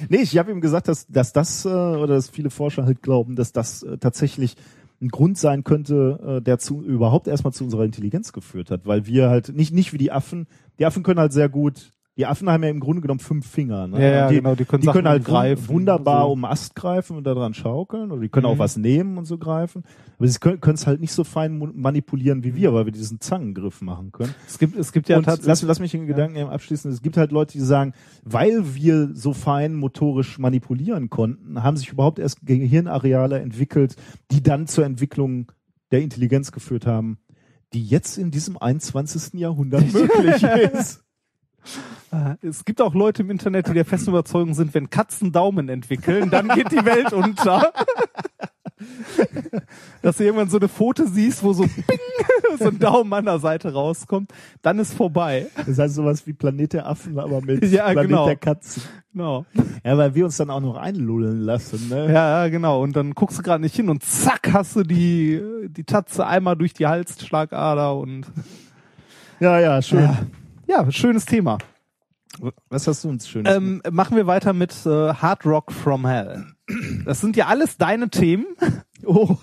Nee, 0.08 0.18
ich 0.22 0.36
habe 0.38 0.50
ihm 0.50 0.60
gesagt, 0.60 0.88
dass, 0.88 1.06
dass 1.06 1.32
das, 1.32 1.64
äh, 1.64 1.68
oder 1.68 2.14
dass 2.14 2.28
viele 2.28 2.50
Forscher 2.50 2.84
halt 2.84 3.02
glauben, 3.02 3.36
dass 3.36 3.52
das 3.52 3.82
äh, 3.82 3.98
tatsächlich 3.98 4.56
ein 5.02 5.08
Grund 5.08 5.36
sein 5.38 5.64
könnte, 5.64 6.38
äh, 6.38 6.42
der 6.42 6.58
zu 6.58 6.82
überhaupt 6.82 7.26
erstmal 7.26 7.52
zu 7.52 7.64
unserer 7.64 7.84
Intelligenz 7.84 8.32
geführt 8.32 8.70
hat, 8.70 8.86
weil 8.86 9.06
wir 9.06 9.28
halt 9.28 9.54
nicht 9.54 9.72
nicht 9.72 9.92
wie 9.92 9.98
die 9.98 10.12
Affen, 10.12 10.46
die 10.78 10.86
Affen 10.86 11.02
können 11.02 11.18
halt 11.20 11.32
sehr 11.32 11.48
gut, 11.48 11.90
die 12.16 12.26
Affen 12.26 12.48
haben 12.48 12.62
ja 12.62 12.68
im 12.70 12.78
Grunde 12.78 13.02
genommen 13.02 13.18
fünf 13.18 13.44
Finger, 13.44 13.88
ne? 13.88 14.00
Ja, 14.00 14.08
ja, 14.10 14.28
die, 14.28 14.36
genau, 14.36 14.54
die 14.54 14.64
können 14.64 14.82
die 14.82 14.88
können 14.88 15.08
halt 15.08 15.24
greifen, 15.24 15.64
wun- 15.66 15.74
wunderbar 15.74 16.26
so. 16.26 16.32
um 16.32 16.44
Ast 16.44 16.76
greifen 16.76 17.16
und 17.16 17.24
daran 17.24 17.54
schaukeln 17.54 18.12
oder 18.12 18.20
die 18.22 18.28
können 18.28 18.46
Mhm. 18.46 18.52
auch 18.52 18.58
was 18.58 18.76
nehmen 18.76 19.18
und 19.18 19.24
so 19.24 19.36
greifen, 19.36 19.82
aber 20.16 20.28
sie 20.28 20.38
können 20.38 20.60
es 20.74 20.86
halt 20.86 21.00
nicht 21.00 21.12
so 21.12 21.24
fein 21.24 21.58
manipulieren 21.74 22.44
wie 22.44 22.54
wir, 22.54 22.72
weil 22.72 22.84
wir 22.84 22.92
diesen 22.92 23.20
Zangengriff 23.20 23.80
machen 23.82 24.12
können. 24.12 24.34
Es 24.46 24.58
gibt, 24.58 24.76
es 24.76 24.92
gibt 24.92 25.08
ja 25.08 25.16
und 25.18 25.24
tatsächlich. 25.24 25.48
lass, 25.48 25.62
lass 25.62 25.80
mich 25.80 25.90
den 25.90 26.06
Gedanken 26.06 26.36
eben 26.36 26.50
abschließen. 26.50 26.90
Es 26.92 27.02
gibt 27.02 27.16
halt 27.16 27.32
Leute, 27.32 27.52
die 27.54 27.60
sagen, 27.64 27.94
weil 28.22 28.74
wir 28.76 29.10
so 29.14 29.32
fein 29.32 29.74
motorisch 29.74 30.38
manipulieren 30.38 31.10
konnten, 31.10 31.62
haben 31.62 31.76
sich 31.76 31.90
überhaupt 31.90 32.18
erst 32.18 32.46
Gehirnareale 32.46 33.40
entwickelt, 33.40 33.96
die 34.30 34.42
dann 34.42 34.66
zur 34.66 34.84
Entwicklung 34.84 35.50
der 35.90 36.00
Intelligenz 36.02 36.52
geführt 36.52 36.86
haben, 36.86 37.18
die 37.72 37.84
jetzt 37.84 38.18
in 38.18 38.30
diesem 38.30 38.56
21. 38.56 39.34
Jahrhundert 39.40 39.82
möglich 39.92 40.42
ist. 40.72 41.03
Äh, 42.12 42.46
Es 42.46 42.64
gibt 42.64 42.80
auch 42.80 42.94
Leute 42.94 43.22
im 43.22 43.30
Internet, 43.30 43.68
die 43.68 43.74
der 43.74 43.84
festen 43.84 44.10
Überzeugung 44.10 44.54
sind, 44.54 44.74
wenn 44.74 44.90
Katzen 44.90 45.32
Daumen 45.32 45.68
entwickeln, 45.68 46.30
dann 46.30 46.48
geht 46.48 46.70
die 46.72 46.84
Welt 46.84 47.12
unter. 47.12 47.72
Dass 50.02 50.16
du 50.18 50.24
irgendwann 50.24 50.50
so 50.50 50.58
eine 50.58 50.68
Foto 50.68 51.04
siehst, 51.06 51.42
wo 51.42 51.52
so 51.52 51.62
Bing, 51.62 51.98
so 52.58 52.66
ein 52.68 52.78
Daumen 52.78 53.12
an 53.12 53.24
der 53.24 53.38
Seite 53.38 53.72
rauskommt, 53.72 54.32
dann 54.62 54.78
ist 54.78 54.92
vorbei. 54.94 55.46
Das 55.66 55.78
heißt 55.78 55.94
sowas 55.94 56.26
wie 56.26 56.32
Planet 56.32 56.72
der 56.74 56.86
Affen, 56.86 57.18
aber 57.18 57.40
mit 57.40 57.64
Ja, 57.70 57.84
Planet 57.90 58.08
genau. 58.08 58.26
der 58.26 58.36
Katzen. 58.36 58.82
Genau. 59.12 59.46
Ja, 59.84 59.96
weil 59.96 60.14
wir 60.14 60.24
uns 60.24 60.36
dann 60.36 60.50
auch 60.50 60.60
noch 60.60 60.76
einlullen 60.76 61.40
lassen. 61.40 61.88
Ne? 61.88 62.06
Ja, 62.12 62.42
ja, 62.44 62.48
genau. 62.48 62.82
Und 62.82 62.96
dann 62.96 63.14
guckst 63.14 63.38
du 63.38 63.42
gerade 63.42 63.62
nicht 63.62 63.76
hin 63.76 63.88
und 63.88 64.02
zack 64.02 64.52
hast 64.52 64.76
du 64.76 64.82
die, 64.82 65.40
die 65.68 65.84
Tatze 65.84 66.26
einmal 66.26 66.56
durch 66.56 66.74
die 66.74 66.86
Halsschlagader 66.86 67.96
und 67.96 68.26
ja, 69.40 69.58
ja 69.60 69.80
schön. 69.82 70.00
ja, 70.02 70.18
ja 70.66 70.90
schönes 70.90 71.26
Thema. 71.26 71.58
Was 72.68 72.86
hast 72.86 73.04
du 73.04 73.08
uns 73.08 73.28
schönes? 73.28 73.54
Ähm, 73.54 73.80
machen 73.90 74.16
wir 74.16 74.26
weiter 74.26 74.52
mit 74.52 74.74
äh, 74.86 75.14
Hard 75.14 75.46
Rock 75.46 75.72
from 75.72 76.06
Hell. 76.06 76.44
Das 77.04 77.20
sind 77.20 77.36
ja 77.36 77.46
alles 77.46 77.76
deine 77.76 78.08
Themen. 78.10 78.46
Oh, 79.06 79.36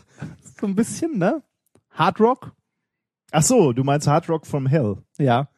so 0.60 0.66
ein 0.66 0.74
bisschen, 0.74 1.20
ne? 1.20 1.44
Hard 1.92 2.20
Rock? 2.20 2.52
Ach 3.32 3.44
so, 3.44 3.74
du 3.74 3.84
meinst 3.84 4.08
Hard 4.08 4.28
Rock 4.28 4.48
from 4.48 4.66
Hell. 4.66 4.98
Ja. 5.20 5.50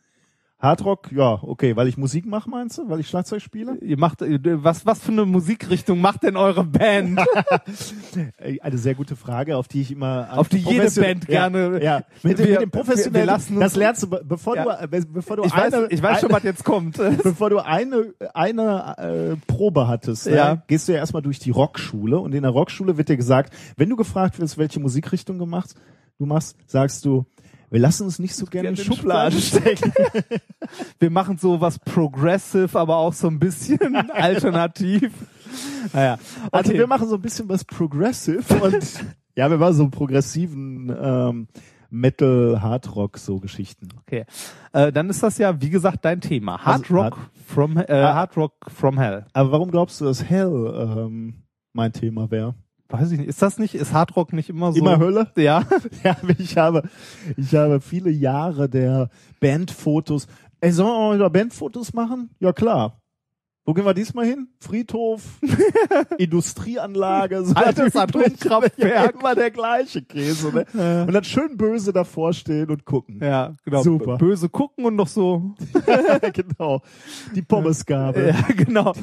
Hard 0.64 0.86
Rock, 0.86 1.12
ja, 1.12 1.40
okay, 1.42 1.76
weil 1.76 1.90
ich 1.90 1.98
Musik 1.98 2.26
mache, 2.26 2.50
meinst 2.50 2.78
du? 2.78 2.88
Weil 2.88 3.02
ich 3.02 3.10
Schlagzeug 3.10 3.42
spiele? 3.42 3.78
Ihr 3.82 4.00
macht 4.00 4.22
äh, 4.22 4.40
was 4.64 4.86
was 4.86 5.00
für 5.02 5.12
eine 5.12 5.26
Musikrichtung 5.26 6.00
macht 6.00 6.24
denn 6.24 6.38
eure 6.38 6.64
Band? 6.64 7.20
Eine 8.62 8.78
sehr 8.78 8.96
gute 8.96 9.18
Frage, 9.18 9.58
auf 9.58 9.68
die 9.68 9.82
ich 9.82 9.92
immer 9.92 10.30
Auf 10.38 10.48
die 10.48 10.60
jede 10.60 10.90
Band 10.92 11.28
gerne- 11.28 11.84
Ja. 11.84 12.04
Mit, 12.24 12.38
Wir- 12.40 12.48
mit 12.52 12.62
dem 12.62 12.72
professionellen. 12.72 13.28
wir- 13.28 13.50
wir 13.50 13.60
das 13.60 13.76
lernst 13.76 14.04
du, 14.04 14.10
be- 14.10 14.24
bevor 14.26 14.56
Ja. 14.56 14.78
du, 14.78 14.88
be- 14.88 15.06
bevor 15.06 15.36
du 15.36 15.44
Ich 15.44 15.54
weiß, 15.54 15.74
eine, 15.74 15.88
ich 15.88 16.02
weiß 16.02 16.22
schon, 16.22 16.30
eine, 16.30 16.38
was 16.38 16.44
jetzt 16.44 16.64
kommt. 16.64 16.96
bevor 17.24 17.50
du 17.50 17.60
eine 17.60 18.14
eine 18.34 18.96
äh, 18.98 19.36
Probe 19.48 19.90
hattest, 19.90 20.28
ne, 20.28 20.36
Ja. 20.38 20.64
gehst 20.68 20.88
du 20.88 20.94
ja 20.94 21.00
erstmal 21.00 21.22
durch 21.24 21.40
die 21.40 21.52
Rockschule 21.52 22.18
und 22.20 22.34
in 22.34 22.44
der 22.44 22.52
Rockschule 22.52 22.98
wird 22.98 23.10
dir 23.10 23.18
gesagt, 23.18 23.54
wenn 23.76 23.90
du 23.90 23.98
gefragt 23.98 24.40
wirst, 24.40 24.58
welche 24.58 24.80
Musikrichtung 24.80 25.40
du 25.40 25.46
machst, 25.46 25.76
du 26.20 26.26
machst, 26.26 26.56
sagst 26.68 27.04
du, 27.04 27.26
wir 27.74 27.80
lassen 27.80 28.04
uns 28.04 28.20
nicht 28.20 28.36
so 28.36 28.46
gerne 28.46 28.70
in 28.70 28.78
Schubladen 28.78 29.42
stecken. 29.42 29.92
Wir 31.00 31.10
machen 31.10 31.40
so 31.40 31.60
was 31.60 31.80
progressive, 31.80 32.78
aber 32.80 32.98
auch 32.98 33.14
so 33.14 33.28
ein 33.28 33.40
bisschen 33.40 33.96
alternativ. 34.12 35.12
Naja, 35.92 36.20
Also 36.52 36.70
okay. 36.70 36.80
wir 36.80 36.86
machen 36.88 37.08
so 37.10 37.16
ein 37.16 37.22
bisschen 37.22 37.50
was 37.50 37.66
Progressive 37.66 38.44
und 38.64 39.06
ja, 39.36 39.50
wir 39.50 39.58
machen 39.58 39.74
so 39.74 39.90
progressiven 39.90 40.96
ähm, 40.96 41.48
Metal, 41.90 42.60
Hard 42.62 42.96
Rock, 42.96 43.18
so 43.18 43.40
Geschichten. 43.40 43.90
Okay. 44.02 44.26
Äh, 44.72 44.92
dann 44.92 45.10
ist 45.10 45.24
das 45.24 45.40
ja, 45.40 45.60
wie 45.60 45.70
gesagt, 45.72 46.06
dein 46.06 46.22
Thema. 46.22 46.64
Hard 46.64 46.84
Also, 46.84 46.96
Rock 46.96 47.18
from 47.48 47.78
äh, 47.78 47.86
Ah. 47.92 48.14
Hard 48.14 48.38
Rock 48.38 48.54
from 48.68 49.00
Hell. 49.00 49.26
Aber 49.34 49.52
warum 49.52 49.72
glaubst 49.72 50.00
du, 50.00 50.06
dass 50.06 50.24
Hell 50.24 50.74
ähm, 50.78 51.44
mein 51.74 51.92
Thema 51.92 52.30
wäre? 52.30 52.54
Weiß 52.90 53.12
ich 53.12 53.20
nicht. 53.20 53.28
Ist 53.28 53.42
das 53.42 53.58
nicht, 53.58 53.76
ist 53.76 53.94
Hard 53.94 54.16
Rock 54.16 54.34
nicht 54.34 54.50
immer 54.50 54.72
so? 54.72 54.80
Immer 54.80 55.00
Hölle? 55.00 55.32
Ja. 55.38 55.64
Ja, 56.04 56.18
ich 56.38 56.58
habe, 56.58 56.84
ich 57.38 57.56
habe 57.56 57.82
viele 57.82 58.10
Jahre 58.10 58.70
der 58.70 59.10
Bandfotos. 59.40 60.28
Ey, 60.60 60.72
sollen 60.72 60.90
wir 60.90 61.00
mal 61.00 61.16
wieder 61.16 61.30
Bandfotos 61.30 61.94
machen? 61.94 62.30
Ja, 62.40 62.54
klar. 62.54 63.02
Wo 63.66 63.74
gehen 63.74 63.86
wir 63.86 63.94
diesmal 63.94 64.26
hin? 64.26 64.50
Friedhof, 64.60 65.22
Industrieanlage, 66.18 67.46
so 67.46 67.56
Altes. 67.56 67.96
Atomkraftwerk. 67.96 68.78
Ja, 68.78 69.06
immer 69.20 69.36
der 69.36 69.52
gleiche 69.52 70.02
Käse, 70.02 70.52
ne? 70.54 71.06
Und 71.08 71.14
dann 71.14 71.24
schön 71.24 71.56
böse 71.56 71.94
davor 71.94 72.34
stehen 72.34 72.70
und 72.70 72.84
gucken. 72.84 73.20
Ja, 73.22 73.54
genau. 73.64 73.82
Super. 73.84 74.18
Böse 74.18 74.50
gucken 74.50 74.84
und 74.86 74.96
noch 74.98 75.08
so. 75.08 75.56
genau. 76.34 76.82
Die 77.34 77.42
Pommesgabel. 77.42 78.36
Ja, 78.36 78.54
genau. 78.54 78.94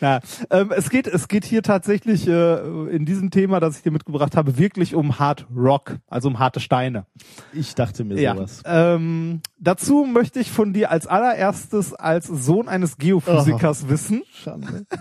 Ja, 0.00 0.20
ähm, 0.50 0.72
es 0.74 0.88
geht, 0.88 1.06
es 1.06 1.28
geht 1.28 1.44
hier 1.44 1.62
tatsächlich 1.62 2.26
äh, 2.26 2.88
in 2.88 3.04
diesem 3.04 3.30
Thema, 3.30 3.60
das 3.60 3.76
ich 3.76 3.82
dir 3.82 3.90
mitgebracht 3.90 4.34
habe, 4.36 4.56
wirklich 4.56 4.94
um 4.94 5.18
Hard 5.18 5.46
Rock, 5.54 5.98
also 6.08 6.28
um 6.28 6.38
harte 6.38 6.60
Steine. 6.60 7.04
Ich 7.52 7.74
dachte 7.74 8.04
mir 8.04 8.18
Ja. 8.18 8.34
sowas. 8.34 8.62
Ähm, 8.64 9.40
dazu 9.58 10.04
möchte 10.04 10.40
ich 10.40 10.50
von 10.50 10.72
dir 10.72 10.90
als 10.90 11.06
allererstes 11.06 11.92
als 11.92 12.26
Sohn 12.28 12.68
eines 12.68 12.96
Geophysikers 12.96 13.73
wissen. 13.88 14.22
Schande. 14.32 14.86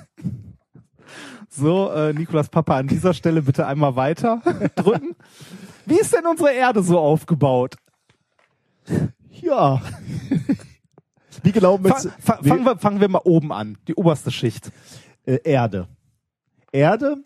So, 1.55 1.91
äh, 1.91 2.13
Nikolas 2.13 2.49
Papa, 2.49 2.77
an 2.77 2.87
dieser 2.87 3.13
Stelle 3.13 3.43
bitte 3.43 3.67
einmal 3.67 3.95
weiter 3.95 4.41
drücken. 4.75 5.15
Wie 5.85 5.99
ist 5.99 6.11
denn 6.11 6.25
unsere 6.25 6.51
Erde 6.51 6.81
so 6.81 6.97
aufgebaut? 6.97 7.75
Ja. 9.29 9.79
Wie 11.43 11.51
genau 11.51 11.77
mit 11.77 11.93
Fa 11.93 12.09
fa 12.17 12.39
fangen, 12.41 12.65
wir, 12.65 12.77
fangen 12.79 12.99
wir 13.01 13.07
mal 13.09 13.21
oben 13.23 13.51
an, 13.51 13.77
die 13.87 13.93
oberste 13.93 14.31
Schicht. 14.31 14.71
äh, 15.25 15.37
Erde. 15.43 15.87
Erde, 16.71 17.17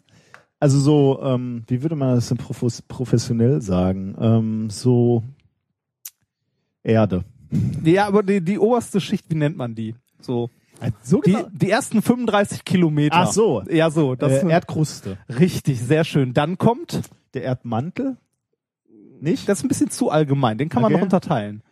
also 0.60 0.80
so, 0.80 1.22
ähm, 1.22 1.64
wie 1.68 1.82
würde 1.82 1.96
man 1.96 2.16
das 2.16 2.28
denn 2.28 2.38
profes 2.38 2.82
professionell 2.82 3.62
sagen? 3.62 4.16
Ähm, 4.20 4.70
so 4.70 5.24
Erde. 6.84 7.24
Ja, 7.84 8.08
aber 8.08 8.24
die, 8.24 8.42
die 8.42 8.60
oberste 8.60 9.00
Schicht, 9.00 9.30
wie 9.30 9.36
nennt 9.36 9.56
man 9.56 9.74
die? 9.74 9.96
So. 10.20 10.50
So 11.02 11.22
Die, 11.22 11.36
die 11.54 11.70
ersten 11.72 12.02
35 12.02 12.64
Kilometer. 12.64 13.16
Ach 13.18 13.32
so. 13.32 13.64
Ja, 13.70 13.90
so. 13.90 14.16
Das 14.16 14.44
äh, 14.44 14.50
Erdkruste. 14.50 15.18
richtig, 15.30 15.82
sehr 15.82 16.04
schön. 16.04 16.34
Dann 16.34 16.58
kommt, 16.58 17.02
Der 17.34 17.44
Erdmantel? 17.44 18.18
Nicht? 19.20 19.50
das 19.50 19.60
ist 19.60 19.66
ein 19.66 19.68
bisschen 19.70 19.90
zu 19.90 20.12
allgemein, 20.12 20.58
den 20.60 20.70
kann 20.70 20.82
man 20.84 20.92
Okay. 20.92 21.00
noch 21.00 21.06
unterteilen. 21.06 21.64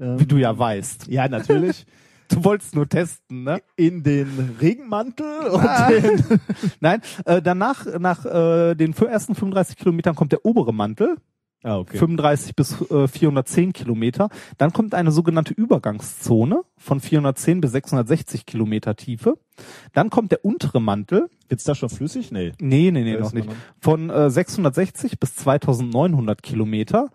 Ähm, 0.00 0.18
Wie 0.18 0.24
du 0.26 0.36
ja 0.38 0.56
weißt. 0.58 1.08
Ja, 1.08 1.28
natürlich. 1.28 1.84
Du 2.28 2.42
wolltest 2.42 2.74
nur 2.74 2.88
testen, 2.88 3.44
ne? 3.44 3.60
In 3.76 4.02
den 4.02 4.56
Regenmantel 4.58 5.46
und 5.52 5.60
Ah. 5.60 5.90
den 5.90 6.22
Nein, 6.80 7.02
äh, 7.26 7.42
danach, 7.42 7.84
nach 8.00 8.24
äh, 8.24 8.74
den 8.74 8.94
ersten 8.94 9.34
35 9.34 9.76
Kilometern 9.76 10.14
kommt 10.14 10.32
der 10.32 10.46
obere 10.46 10.72
Mantel, 10.72 11.16
Ah, 11.64 11.78
okay. 11.78 11.96
35 11.96 12.54
bis 12.54 12.78
äh, 12.90 13.08
410 13.08 13.72
Kilometer. 13.72 14.28
Dann 14.58 14.74
kommt 14.74 14.94
eine 14.94 15.10
sogenannte 15.10 15.54
Übergangszone 15.54 16.60
von 16.76 17.00
410 17.00 17.62
bis 17.62 17.72
660 17.72 18.44
Kilometer 18.44 18.96
Tiefe. 18.96 19.38
Dann 19.94 20.10
kommt 20.10 20.30
der 20.30 20.44
untere 20.44 20.80
Mantel, 20.80 21.30
Wird's 21.48 21.64
da 21.64 21.74
schon 21.74 21.88
flüssig? 21.88 22.32
Nee. 22.32 22.52
nee, 22.60 22.90
nee, 22.90 23.02
nee, 23.04 23.16
noch 23.16 23.26
ist 23.28 23.34
nicht, 23.34 23.48
von 23.80 24.10
äh, 24.10 24.28
660 24.30 25.18
bis 25.18 25.36
2900 25.36 26.42
Kilometer. 26.42 27.08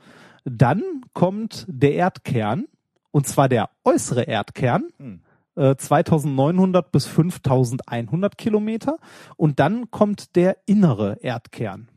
Dann 0.46 0.82
kommt 1.14 1.66
der 1.68 1.94
Erdkern, 1.94 2.66
und 3.12 3.28
zwar 3.28 3.50
der 3.50 3.70
äußere 3.84 4.24
Erdkern, 4.24 4.86
Hm. 4.98 5.22
äh, 5.56 5.76
2900 5.76 6.92
bis 6.92 7.06
5100 7.06 8.38
Kilometer. 8.38 8.98
Und 9.36 9.60
dann 9.60 9.92
kommt 9.92 10.36
der 10.36 10.58
innere 10.66 11.18
Erdkern. 11.22 11.88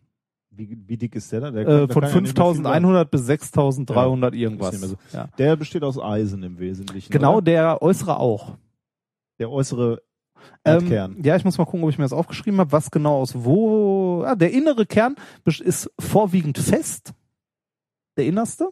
Wie, 0.55 0.79
wie 0.87 0.97
dick 0.97 1.15
ist 1.15 1.33
der 1.33 1.41
da? 1.41 1.51
Der 1.51 1.67
Äh, 1.67 1.89
von 1.89 2.03
kann 2.03 2.15
ja 2.15 2.21
nicht 2.21 2.37
mehr 2.37 2.45
viel 2.45 2.55
5100 2.55 3.11
bis 3.11 3.27
6300 3.27 4.35
Ja, 4.35 4.41
irgendwas. 4.41 4.81
mehr 4.81 4.91
Ja. 5.13 5.29
Der 5.39 5.57
besteht 5.57 5.83
aus 5.83 5.99
Eisen 5.99 6.43
im 6.43 6.59
Wesentlichen. 6.59 7.11
Genau, 7.11 7.37
oder? 7.37 7.43
der 7.43 7.83
äußere 7.83 8.19
auch. 8.19 8.57
der 9.39 9.51
äußere 9.51 10.03
Ähm, 10.65 11.17
ja, 11.23 11.37
ich 11.37 11.45
muss 11.45 11.57
mal 11.57 11.65
gucken, 11.65 11.85
ob 11.85 11.91
ich 11.91 11.99
mir 11.99 12.05
das 12.05 12.13
aufgeschrieben 12.13 12.61
habe, 12.61 12.73
was 12.73 12.91
genau 12.91 13.21
aus 13.21 13.45
wo. 13.45 14.25
Ah, 14.25 14.35
der 14.35 14.53
innere 14.53 14.87
Kern 14.87 15.17
ist 15.47 15.91
vorwiegend 15.99 16.59
fest. 16.59 17.13
Der 18.17 18.27
innerste. 18.27 18.69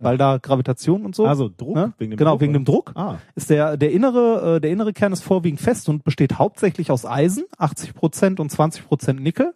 weil 0.00 0.18
da 0.18 0.38
Gravitation 0.38 1.04
und 1.06 1.14
so. 1.14 1.24
Also 1.24 1.48
Druck 1.48 1.74
ne? 1.76 1.94
wegen 1.98 2.10
dem 2.10 2.16
genau 2.18 2.32
Druck, 2.32 2.40
wegen 2.42 2.52
dem 2.52 2.64
Druck. 2.64 2.92
Ah. 2.94 3.16
Ist 3.34 3.48
der 3.48 3.76
der 3.76 3.92
innere 3.92 4.56
äh, 4.56 4.60
der 4.60 4.70
innere 4.70 4.92
Kern 4.92 5.12
ist 5.12 5.22
vorwiegend 5.22 5.60
fest 5.60 5.88
und 5.88 6.04
besteht 6.04 6.38
hauptsächlich 6.38 6.90
aus 6.90 7.06
Eisen, 7.06 7.44
80 7.58 7.94
Prozent 7.94 8.40
und 8.40 8.50
20 8.50 8.86
Prozent 8.86 9.20
Nickel 9.22 9.54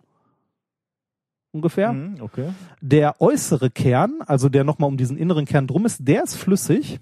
ungefähr. 1.59 1.93
Mhm, 1.93 2.17
okay. 2.21 2.51
Der 2.81 3.21
äußere 3.21 3.71
Kern, 3.71 4.15
also 4.27 4.49
der 4.49 4.65
nochmal 4.65 4.89
um 4.89 4.97
diesen 4.97 5.17
inneren 5.17 5.45
Kern 5.45 5.67
drum 5.67 5.85
ist, 5.87 6.07
der 6.07 6.25
ist 6.25 6.37
flüssig 6.37 7.01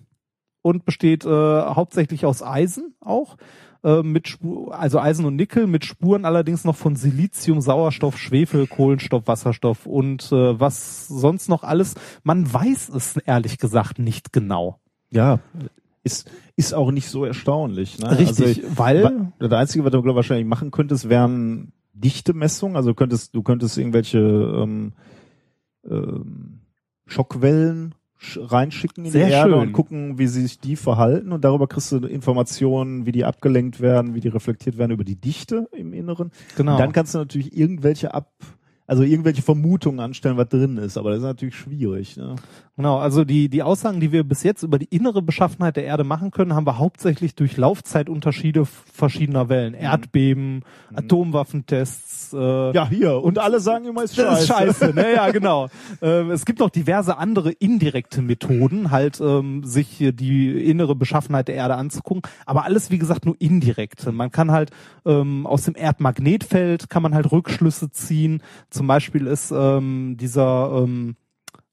und 0.62 0.84
besteht 0.84 1.24
äh, 1.24 1.28
hauptsächlich 1.30 2.26
aus 2.26 2.42
Eisen 2.42 2.94
auch. 3.00 3.36
Äh, 3.84 4.02
mit 4.02 4.26
Spu 4.26 4.70
also 4.70 4.98
Eisen 4.98 5.24
und 5.26 5.36
Nickel 5.36 5.66
mit 5.66 5.84
Spuren 5.84 6.24
allerdings 6.24 6.64
noch 6.64 6.74
von 6.76 6.96
Silizium, 6.96 7.60
Sauerstoff, 7.60 8.18
Schwefel, 8.18 8.66
Kohlenstoff, 8.66 9.26
Wasserstoff 9.28 9.86
und 9.86 10.32
äh, 10.32 10.58
was 10.58 11.06
sonst 11.06 11.48
noch 11.48 11.62
alles. 11.62 11.94
Man 12.24 12.52
weiß 12.52 12.88
es 12.88 13.16
ehrlich 13.18 13.58
gesagt 13.58 13.98
nicht 13.98 14.32
genau. 14.32 14.80
Ja, 15.10 15.38
ist, 16.02 16.28
ist 16.56 16.72
auch 16.74 16.90
nicht 16.90 17.08
so 17.08 17.24
erstaunlich. 17.24 17.98
Ne? 17.98 18.18
Richtig, 18.18 18.64
also, 18.64 18.78
weil 18.78 19.04
wa- 19.04 19.32
das 19.38 19.52
Einzige, 19.52 19.84
was 19.84 19.92
du 19.92 20.02
glaub, 20.02 20.16
wahrscheinlich 20.16 20.46
machen 20.46 20.70
könntest, 20.70 21.08
wären 21.08 21.72
Dichtemessungen. 22.00 22.76
Also 22.76 22.90
du 22.90 22.94
könntest, 22.94 23.34
du 23.34 23.42
könntest 23.42 23.78
irgendwelche 23.78 24.18
ähm, 24.18 24.92
ähm, 25.88 26.60
Schockwellen 27.06 27.94
sch- 28.20 28.40
reinschicken 28.50 29.04
in 29.04 29.12
Sehr 29.12 29.26
die 29.26 29.32
Erde 29.32 29.50
schön. 29.52 29.60
und 29.60 29.72
gucken, 29.72 30.18
wie 30.18 30.26
sich 30.26 30.58
die 30.58 30.76
verhalten 30.76 31.32
und 31.32 31.44
darüber 31.44 31.66
kriegst 31.66 31.92
du 31.92 31.98
Informationen, 31.98 33.06
wie 33.06 33.12
die 33.12 33.24
abgelenkt 33.24 33.80
werden, 33.80 34.14
wie 34.14 34.20
die 34.20 34.28
reflektiert 34.28 34.78
werden 34.78 34.92
über 34.92 35.04
die 35.04 35.16
Dichte 35.16 35.68
im 35.72 35.92
Inneren. 35.92 36.30
genau. 36.56 36.72
Und 36.72 36.80
dann 36.80 36.92
kannst 36.92 37.14
du 37.14 37.18
natürlich 37.18 37.56
irgendwelche 37.56 38.12
ab, 38.14 38.32
also 38.86 39.02
irgendwelche 39.02 39.42
Vermutungen 39.42 40.00
anstellen, 40.00 40.36
was 40.36 40.48
drin 40.48 40.76
ist, 40.78 40.96
aber 40.96 41.10
das 41.10 41.18
ist 41.18 41.24
natürlich 41.24 41.56
schwierig. 41.56 42.16
Ne? 42.16 42.36
Genau, 42.76 42.98
also 42.98 43.24
die, 43.24 43.48
die 43.48 43.62
Aussagen, 43.62 44.00
die 44.00 44.12
wir 44.12 44.22
bis 44.22 44.42
jetzt 44.42 44.62
über 44.62 44.78
die 44.78 44.84
innere 44.94 45.22
Beschaffenheit 45.22 45.76
der 45.76 45.84
Erde 45.84 46.04
machen 46.04 46.30
können, 46.30 46.54
haben 46.54 46.66
wir 46.66 46.78
hauptsächlich 46.78 47.34
durch 47.34 47.56
Laufzeitunterschiede 47.56 48.66
verschiedener 48.66 49.48
Wellen. 49.48 49.72
Erdbeben, 49.74 50.62
Atomwaffentests. 50.94 52.32
Äh, 52.34 52.72
Ja, 52.72 52.88
hier. 52.88 53.22
Und 53.22 53.38
alle 53.38 53.60
sagen 53.60 53.86
immer, 53.86 54.02
ist 54.02 54.18
das 54.18 54.46
scheiße. 54.46 54.74
ist 54.74 54.78
scheiße, 54.80 54.94
ne? 54.94 55.14
Ja, 55.14 55.30
genau. 55.30 55.68
ähm, 56.02 56.30
es 56.30 56.44
gibt 56.44 56.58
noch 56.58 56.70
diverse 56.70 57.16
andere 57.16 57.50
indirekte 57.52 58.20
Methoden, 58.22 58.90
halt 58.90 59.20
ähm, 59.20 59.64
sich 59.64 59.96
die 59.98 60.70
innere 60.70 60.94
Beschaffenheit 60.94 61.48
der 61.48 61.54
Erde 61.54 61.76
anzugucken, 61.76 62.22
aber 62.44 62.64
alles 62.64 62.90
wie 62.90 62.98
gesagt 62.98 63.24
nur 63.24 63.36
indirekt. 63.38 64.10
Man 64.12 64.30
kann 64.30 64.50
halt 64.50 64.70
ähm, 65.06 65.46
aus 65.46 65.62
dem 65.64 65.74
Erdmagnetfeld 65.76 66.90
kann 66.90 67.02
man 67.02 67.14
halt 67.14 67.32
Rückschlüsse 67.32 67.90
ziehen. 67.90 68.42
Zum 68.76 68.86
Beispiel 68.86 69.26
ist 69.26 69.52
ähm, 69.52 70.16
dieser 70.18 70.82
ähm, 70.82 71.16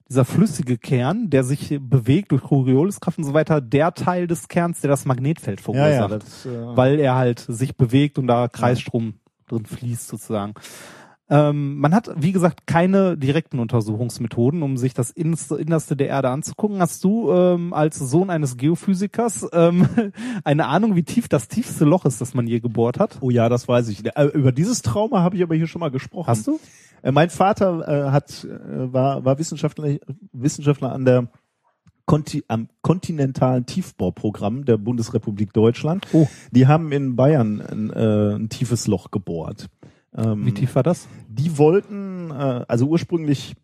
dieser 0.08 0.24
flüssige 0.24 0.76
Kern, 0.76 1.30
der 1.30 1.44
sich 1.44 1.78
bewegt 1.80 2.32
durch 2.32 2.42
Corioliskraft 2.42 3.18
und 3.18 3.24
so 3.24 3.34
weiter, 3.34 3.60
der 3.60 3.94
Teil 3.94 4.26
des 4.26 4.48
Kerns, 4.48 4.80
der 4.80 4.90
das 4.90 5.06
Magnetfeld 5.06 5.60
Ja, 5.60 5.64
verursacht 5.64 6.10
ja, 6.10 6.18
das, 6.18 6.46
äh, 6.46 6.76
weil 6.76 7.00
er 7.00 7.14
halt 7.14 7.40
sich 7.40 7.76
bewegt 7.76 8.18
und 8.18 8.26
da 8.26 8.48
Kreisstrom 8.48 9.14
drin 9.48 9.66
fließt 9.66 10.08
sozusagen. 10.08 10.54
Ähm, 11.30 11.78
man 11.78 11.94
hat, 11.94 12.10
wie 12.16 12.32
gesagt, 12.32 12.66
keine 12.66 13.16
direkten 13.16 13.58
Untersuchungsmethoden, 13.58 14.62
um 14.62 14.76
sich 14.76 14.92
das 14.92 15.10
Innerste, 15.10 15.96
der 15.96 16.08
Erde 16.08 16.28
anzugucken. 16.28 16.80
Hast 16.80 17.02
du 17.02 17.32
ähm, 17.32 17.72
als 17.72 17.98
Sohn 17.98 18.28
eines 18.28 18.58
Geophysikers 18.58 19.48
ähm, 19.52 19.88
eine 20.44 20.66
Ahnung, 20.66 20.96
wie 20.96 21.02
tief 21.02 21.28
das 21.28 21.48
tiefste 21.48 21.84
Loch 21.84 22.04
ist, 22.04 22.20
das 22.20 22.34
man 22.34 22.46
je 22.46 22.60
gebohrt 22.60 22.98
hat? 22.98 23.18
oh 23.24 23.30
ja, 23.30 23.48
das 23.48 23.66
weiß 23.66 23.88
ich. 23.88 24.04
Äh, 24.04 24.24
über 24.34 24.52
dieses 24.52 24.82
Trauma 24.82 25.22
habe 25.22 25.36
ich 25.36 25.42
aber 25.42 25.54
hier 25.54 25.66
schon 25.66 25.80
mal 25.80 25.90
gesprochen. 25.90 26.28
Hast 26.28 26.46
du? 26.46 26.60
Äh, 27.02 27.12
mein 27.12 27.30
Vater 27.30 27.88
äh, 27.88 28.10
hat 28.10 28.44
äh, 28.44 28.92
war 28.92 29.24
war 29.24 29.38
Wissenschaftler 29.38 29.96
Wissenschaftler 30.32 30.92
an 30.92 31.04
der 31.04 31.28
Konti 32.06 32.44
am 32.48 32.68
kontinentalen 32.82 33.64
Tiefbauprogramm 33.64 34.66
der 34.66 34.76
Bundesrepublik 34.76 35.54
Deutschland. 35.54 36.06
Oh. 36.12 36.28
Die 36.50 36.66
haben 36.66 36.92
in 36.92 37.16
Bayern 37.16 37.62
ein, 37.62 37.90
äh, 37.90 38.34
ein 38.34 38.48
tiefes 38.50 38.86
Loch 38.86 39.10
gebohrt. 39.10 39.68
Ähm, 40.16 40.46
Wie 40.46 40.52
tief 40.52 40.74
war 40.74 40.82
das? 40.82 41.08
Die 41.28 41.58
wollten, 41.58 42.30
äh, 42.30 42.64
also 42.68 42.86
ursprünglich 42.86 43.54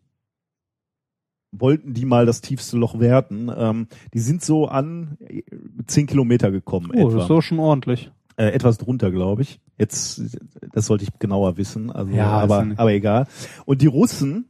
wollten 1.51 1.93
die 1.93 2.05
mal 2.05 2.25
das 2.25 2.41
tiefste 2.41 2.77
Loch 2.77 2.99
werten. 2.99 3.49
Ähm, 3.55 3.87
die 4.13 4.19
sind 4.19 4.41
so 4.43 4.67
an 4.67 5.17
äh, 5.19 5.43
zehn 5.87 6.07
Kilometer 6.07 6.51
gekommen 6.51 6.91
Oh, 6.93 6.97
etwa. 6.99 7.13
das 7.13 7.21
ist 7.23 7.29
doch 7.29 7.41
schon 7.41 7.59
ordentlich. 7.59 8.11
Äh, 8.37 8.47
etwas 8.51 8.77
drunter, 8.77 9.11
glaube 9.11 9.41
ich. 9.41 9.59
Jetzt, 9.77 10.21
das 10.71 10.85
sollte 10.85 11.03
ich 11.03 11.09
genauer 11.19 11.57
wissen, 11.57 11.91
also, 11.91 12.11
Ja, 12.13 12.29
aber, 12.29 12.65
aber 12.77 12.93
egal. 12.93 13.27
Und 13.65 13.81
die 13.81 13.87
Russen, 13.87 14.45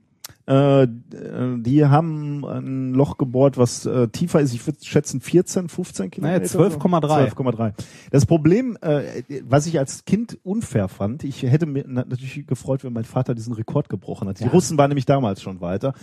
äh, 0.46 0.88
die 0.88 1.86
haben 1.86 2.44
ein 2.46 2.94
Loch 2.94 3.18
gebohrt, 3.18 3.58
was 3.58 3.86
äh, 3.86 4.08
tiefer 4.10 4.42
ist, 4.42 4.54
ich 4.54 4.66
würde 4.66 4.80
schätzen 4.84 5.22
14, 5.22 5.70
15 5.70 6.12
Kilometer. 6.12 6.40
Naja, 6.58 6.70
12,3. 6.78 7.34
12,3. 7.36 7.74
Das 8.12 8.26
Problem, 8.26 8.78
äh, 8.82 9.24
was 9.46 9.66
ich 9.68 9.78
als 9.80 10.06
Kind 10.06 10.40
unfair 10.44 10.88
fand, 10.88 11.24
ich 11.24 11.44
hätte 11.44 11.66
mir 11.66 11.86
na- 11.88 12.06
natürlich 12.08 12.46
gefreut, 12.48 12.84
wenn 12.84 12.94
mein 12.94 13.04
Vater 13.06 13.36
diesen 13.36 13.54
Rekord 13.54 13.90
gebrochen 13.90 14.28
hat. 14.28 14.40
Die 14.40 14.46
Ja. 14.46 14.50
Russen 14.52 14.78
waren 14.78 14.90
nämlich 14.90 15.06
damals 15.06 15.42
schon 15.42 15.62
weiter. 15.62 15.94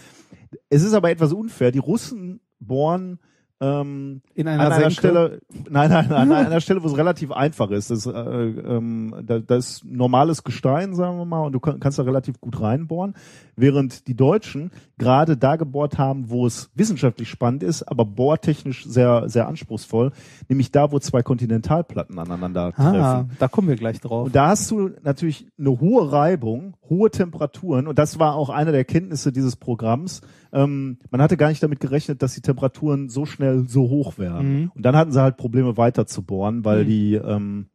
Es 0.71 0.83
ist 0.83 0.93
aber 0.95 1.11
etwas 1.11 1.33
unfair. 1.33 1.73
Die 1.73 1.79
Russen 1.79 2.41
bohren 2.61 3.19
ähm, 3.61 4.23
In 4.35 4.47
an 4.47 4.55
einer, 4.61 4.67
einer 4.67 4.75
Senke? 4.77 4.95
Stelle, 4.95 5.41
nein, 5.69 5.91
nein, 5.91 6.07
nein, 6.09 6.31
an 6.33 6.33
einer 6.47 6.61
Stelle, 6.61 6.83
wo 6.83 6.87
es 6.87 6.97
relativ 6.97 7.33
einfach 7.33 7.71
ist. 7.71 7.91
Das, 7.91 8.07
äh, 8.07 8.11
ähm, 8.13 9.15
da, 9.25 9.41
da 9.41 9.57
ist 9.57 9.85
normales 9.85 10.45
Gestein, 10.45 10.95
sagen 10.95 11.19
wir 11.19 11.25
mal, 11.25 11.41
und 11.47 11.53
du 11.53 11.61
kann, 11.61 11.81
kannst 11.81 11.99
da 11.99 12.05
relativ 12.05 12.41
gut 12.41 12.61
reinbohren, 12.61 13.15
während 13.57 14.07
die 14.07 14.15
Deutschen 14.15 14.71
gerade 14.97 15.37
da 15.37 15.57
gebohrt 15.57 15.99
haben, 15.99 16.31
wo 16.31 16.47
es 16.47 16.71
wissenschaftlich 16.75 17.29
spannend 17.29 17.63
ist, 17.63 17.83
aber 17.83 18.05
bohrtechnisch 18.05 18.85
sehr, 18.87 19.29
sehr 19.29 19.49
anspruchsvoll, 19.49 20.13
nämlich 20.49 20.71
da, 20.71 20.93
wo 20.93 20.99
zwei 21.01 21.23
Kontinentalplatten 21.23 22.19
aneinander 22.19 22.73
Ah, 22.77 22.91
treffen. 22.93 23.31
da 23.39 23.49
kommen 23.49 23.69
wir 23.69 23.77
gleich 23.77 24.01
drauf. 24.01 24.27
Und 24.27 24.37
da 24.37 24.49
hast 24.49 24.71
du 24.71 24.91
natürlich 25.03 25.47
eine 25.59 25.81
hohe 25.81 26.13
Reibung, 26.13 26.75
hohe 26.89 27.11
Temperaturen 27.11 27.87
und 27.89 27.99
das 27.99 28.19
war 28.19 28.35
auch 28.37 28.51
eine 28.51 28.71
der 28.71 28.79
Erkenntnisse 28.81 29.33
dieses 29.33 29.57
Programms. 29.57 30.21
Ähm, 30.53 30.99
man 31.11 31.21
hatte 31.21 31.37
gar 31.37 31.49
nicht 31.49 31.63
damit 31.63 31.81
gerechnet, 31.81 32.23
dass 32.23 32.35
die 32.35 32.41
Temperaturen 32.41 33.09
so 33.09 33.27
schnell 33.27 33.69
so 33.69 33.83
hoch 33.91 34.19
werden. 34.19 34.61
Mhm. 34.63 34.73
Und 34.75 34.83
dann 34.85 34.97
hatten 34.97 35.13
sie 35.13 35.21
halt 35.21 35.37
Probleme 35.37 35.77
weiter 35.77 36.07
zu 36.07 36.23
bohren, 36.23 36.65
weil 36.65 36.85
Mhm. 36.85 36.89
die 36.89 37.15
ähm, 37.15 37.67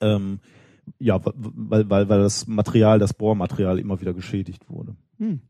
ähm, 0.00 0.40
ja, 0.98 1.20
weil, 1.24 1.90
weil, 1.90 2.08
weil 2.08 2.18
das 2.20 2.46
Material, 2.46 2.98
das 2.98 3.12
Bohrmaterial 3.12 3.78
immer 3.78 4.00
wieder 4.00 4.14
geschädigt 4.14 4.70
wurde. 4.70 4.96
Hm. 5.18 5.40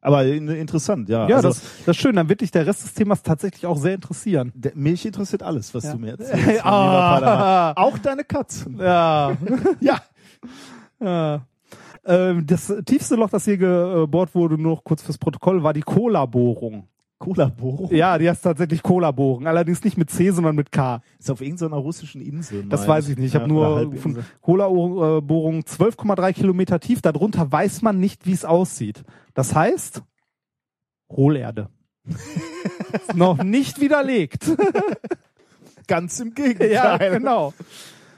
Aber 0.00 0.24
in, 0.24 0.48
interessant, 0.48 1.08
ja. 1.08 1.28
Ja, 1.28 1.36
also, 1.36 1.48
das, 1.48 1.62
das 1.84 1.96
ist 1.96 2.02
schön. 2.02 2.16
Dann 2.16 2.28
wird 2.28 2.40
dich 2.40 2.50
der 2.50 2.66
Rest 2.66 2.84
des 2.84 2.94
Themas 2.94 3.22
tatsächlich 3.22 3.66
auch 3.66 3.76
sehr 3.78 3.94
interessieren. 3.94 4.52
der, 4.54 4.72
mich 4.74 5.04
interessiert 5.06 5.42
alles, 5.42 5.72
was 5.74 5.84
Ja. 5.84 5.92
du 5.92 5.98
mir 5.98 6.10
erzählst. 6.18 6.64
ah, 6.64 7.72
Auch 7.76 7.98
deine 7.98 8.24
Katzen. 8.24 8.78
ja. 8.78 9.36
Ja. 9.80 10.00
ja. 11.00 11.46
Ähm, 12.06 12.46
das 12.46 12.72
tiefste 12.84 13.16
Loch, 13.16 13.30
das 13.30 13.44
hier 13.44 13.58
gebohrt 13.58 14.34
wurde, 14.34 14.56
nur 14.56 14.76
noch 14.76 14.84
kurz 14.84 15.02
fürs 15.02 15.18
Protokoll, 15.18 15.62
war 15.62 15.72
die 15.72 15.82
Cola-Bohrung. 15.82 16.88
Cola-Bohrung. 17.18 17.94
Ja, 17.94 18.18
die 18.18 18.28
heißt 18.28 18.44
tatsächlich 18.44 18.82
Cola-Bohrung. 18.82 19.46
Allerdings 19.46 19.82
nicht 19.82 19.96
mit 19.96 20.10
C, 20.10 20.30
sondern 20.30 20.54
mit 20.54 20.70
K. 20.70 21.00
Ist 21.18 21.30
auf 21.30 21.40
irgendeiner 21.40 21.76
russischen 21.76 22.20
Insel. 22.20 22.64
Das 22.64 22.80
mein 22.80 22.88
weiß 22.90 23.08
ich 23.08 23.16
nicht. 23.16 23.34
Ich 23.34 23.40
habe 23.40 23.48
Ja, 23.48 23.54
oder 23.54 23.84
nur 23.84 23.96
von 23.96 24.18
Cola-Bohrung 24.42 25.60
12,3 25.60 26.32
Kilometer 26.34 26.78
tief. 26.78 27.00
Darunter 27.00 27.50
weiß 27.50 27.82
man 27.82 27.98
nicht, 27.98 28.26
wie 28.26 28.32
es 28.32 28.44
aussieht. 28.44 29.02
Das 29.34 29.54
heißt, 29.54 30.02
Hohlerde. 31.10 31.70
Noch 33.14 33.42
nicht 33.42 33.80
widerlegt. 33.80 34.50
Ganz 35.86 36.20
im 36.20 36.34
Gegenteil. 36.34 36.72
Ja, 36.72 36.96
genau. 36.98 37.54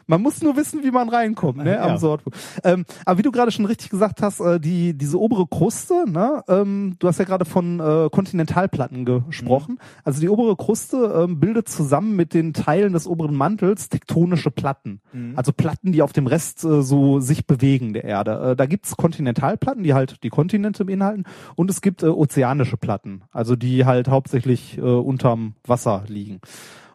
Man 0.08 0.22
muss 0.22 0.42
nur 0.42 0.56
wissen, 0.56 0.82
wie 0.82 0.90
man 0.90 1.08
reinkommt, 1.10 1.58
ne, 1.58 1.80
am 1.80 1.90
Ja. 1.90 1.98
Sortpunkt. 1.98 2.38
Ähm, 2.64 2.84
aber 3.04 3.18
wie 3.18 3.22
du 3.22 3.30
gerade 3.30 3.52
schon 3.52 3.66
richtig 3.66 3.90
gesagt 3.90 4.22
hast, 4.22 4.40
äh, 4.40 4.58
die 4.58 4.94
diese 4.94 5.20
obere 5.20 5.46
Kruste, 5.46 6.04
ne, 6.10 6.42
ähm, 6.48 6.96
du 6.98 7.08
hast 7.08 7.18
ja 7.18 7.26
gerade 7.26 7.44
von 7.44 7.78
äh, 7.78 8.08
Kontinentalplatten 8.10 9.04
gesprochen. 9.04 9.72
Mhm. 9.74 10.00
Also 10.04 10.20
die 10.20 10.30
obere 10.30 10.56
Kruste 10.56 11.24
ähm, 11.24 11.38
bildet 11.38 11.68
zusammen 11.68 12.16
mit 12.16 12.32
den 12.32 12.54
Teilen 12.54 12.94
des 12.94 13.06
oberen 13.06 13.36
Mantels 13.36 13.90
tektonische 13.90 14.50
Platten. 14.50 15.00
Mhm. 15.12 15.34
Also 15.36 15.52
Platten, 15.52 15.92
die 15.92 16.00
auf 16.00 16.14
dem 16.14 16.26
Rest 16.26 16.64
äh, 16.64 16.82
so 16.82 17.20
sich 17.20 17.46
bewegen 17.46 17.92
der 17.92 18.04
Erde. 18.04 18.52
Äh, 18.52 18.56
da 18.56 18.64
gibt's 18.64 18.96
Kontinentalplatten, 18.96 19.82
die 19.82 19.92
halt 19.92 20.22
die 20.22 20.30
Kontinente 20.30 20.86
beinhalten, 20.86 21.24
und 21.54 21.70
es 21.70 21.82
gibt 21.82 22.02
äh, 22.02 22.06
ozeanische 22.06 22.78
Platten, 22.78 23.24
also 23.30 23.56
die 23.56 23.84
halt 23.84 24.08
hauptsächlich 24.08 24.78
äh, 24.78 24.80
unterm 24.80 25.54
Wasser 25.66 26.04
liegen. 26.08 26.40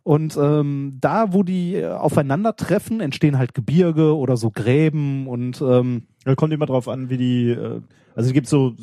Und 0.04 0.36
ähm, 0.38 0.98
da, 1.00 1.32
wo 1.32 1.44
die 1.44 1.76
äh, 1.76 1.88
aufeinandertreffen, 1.88 3.00
entstehen 3.00 3.38
halt 3.38 3.54
Gebirge 3.54 4.16
oder 4.18 4.36
so 4.36 4.52
Gräben 4.52 5.28
und 5.28 5.62
ähm, 5.62 6.04
Ja, 6.26 6.36
kommt 6.36 6.52
immer 6.52 6.66
drauf 6.66 6.90
an, 6.90 7.10
wie 7.10 7.18
die, 7.18 7.50
äh, 7.52 7.82
also 8.14 8.28
es 8.28 8.34
gibt 8.34 8.48
so, 8.48 8.74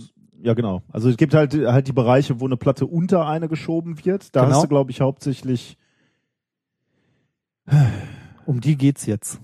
ja 0.42 0.54
genau, 0.54 0.80
also 0.90 1.10
es 1.10 1.18
gibt 1.18 1.34
halt 1.34 1.54
halt 1.54 1.86
die 1.88 1.92
Bereiche, 1.92 2.40
wo 2.40 2.46
eine 2.46 2.56
Platte 2.56 2.86
unter 2.86 3.26
eine 3.28 3.48
geschoben 3.48 4.02
wird. 4.04 4.34
Da 4.34 4.44
Genau. 4.44 4.54
hast 4.54 4.64
du, 4.64 4.68
glaube 4.68 4.90
ich, 4.90 5.02
hauptsächlich, 5.02 5.76
um 8.46 8.60
die 8.60 8.76
geht's 8.76 9.04
jetzt. 9.06 9.40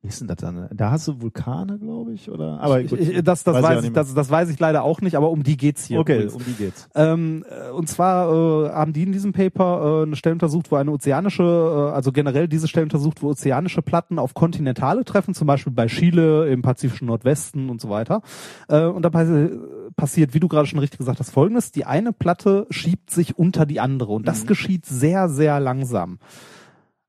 Wie 0.00 0.06
ist 0.06 0.20
denn 0.20 0.28
das 0.28 0.36
dann? 0.36 0.68
Da 0.72 0.92
hast 0.92 1.08
du 1.08 1.20
Vulkane, 1.20 1.76
glaube 1.76 2.12
ich, 2.12 2.30
oder? 2.30 2.60
Aber 2.60 2.80
gut, 2.84 3.00
ich, 3.00 3.20
das, 3.24 3.42
das 3.42 3.56
weiß 3.56 3.64
weiß, 3.64 3.84
ich, 3.84 3.92
das, 3.92 4.14
das 4.14 4.30
weiß 4.30 4.48
ich 4.48 4.60
leider 4.60 4.84
auch 4.84 5.00
nicht, 5.00 5.16
aber 5.16 5.28
um 5.28 5.42
die 5.42 5.56
geht's 5.56 5.86
hier. 5.86 5.98
Okay, 5.98 6.22
übrigens. 6.22 6.34
um 6.34 6.44
die 6.44 6.52
geht's. 6.52 6.88
Ähm, 6.94 7.44
äh, 7.50 7.70
und 7.70 7.88
zwar 7.88 8.30
äh, 8.30 8.70
haben 8.70 8.92
die 8.92 9.02
in 9.02 9.10
diesem 9.10 9.32
Paper 9.32 10.02
äh, 10.02 10.06
eine 10.06 10.14
Stelle 10.14 10.34
untersucht, 10.34 10.70
wo 10.70 10.76
eine 10.76 10.92
ozeanische, 10.92 11.42
äh, 11.42 11.94
also 11.94 12.12
generell 12.12 12.46
diese 12.46 12.68
Stelle 12.68 12.84
untersucht, 12.84 13.22
wo 13.22 13.30
ozeanische 13.30 13.82
Platten 13.82 14.20
auf 14.20 14.34
kontinentale 14.34 15.04
treffen, 15.04 15.34
zum 15.34 15.48
Beispiel 15.48 15.72
bei 15.72 15.88
Chile 15.88 16.48
im 16.48 16.62
pazifischen 16.62 17.08
Nordwesten 17.08 17.68
und 17.68 17.80
so 17.80 17.90
weiter. 17.90 18.22
Äh, 18.68 18.84
und 18.84 19.02
dabei 19.02 19.24
äh, 19.24 19.50
passiert, 19.96 20.32
wie 20.32 20.38
du 20.38 20.46
gerade 20.46 20.68
schon 20.68 20.78
richtig 20.78 20.98
gesagt 20.98 21.18
hast, 21.18 21.30
folgendes. 21.30 21.72
Die 21.72 21.86
eine 21.86 22.12
Platte 22.12 22.68
schiebt 22.70 23.10
sich 23.10 23.36
unter 23.36 23.66
die 23.66 23.80
andere 23.80 24.12
und 24.12 24.28
das 24.28 24.46
geschieht 24.46 24.86
sehr, 24.86 25.28
sehr 25.28 25.58
langsam. 25.58 26.20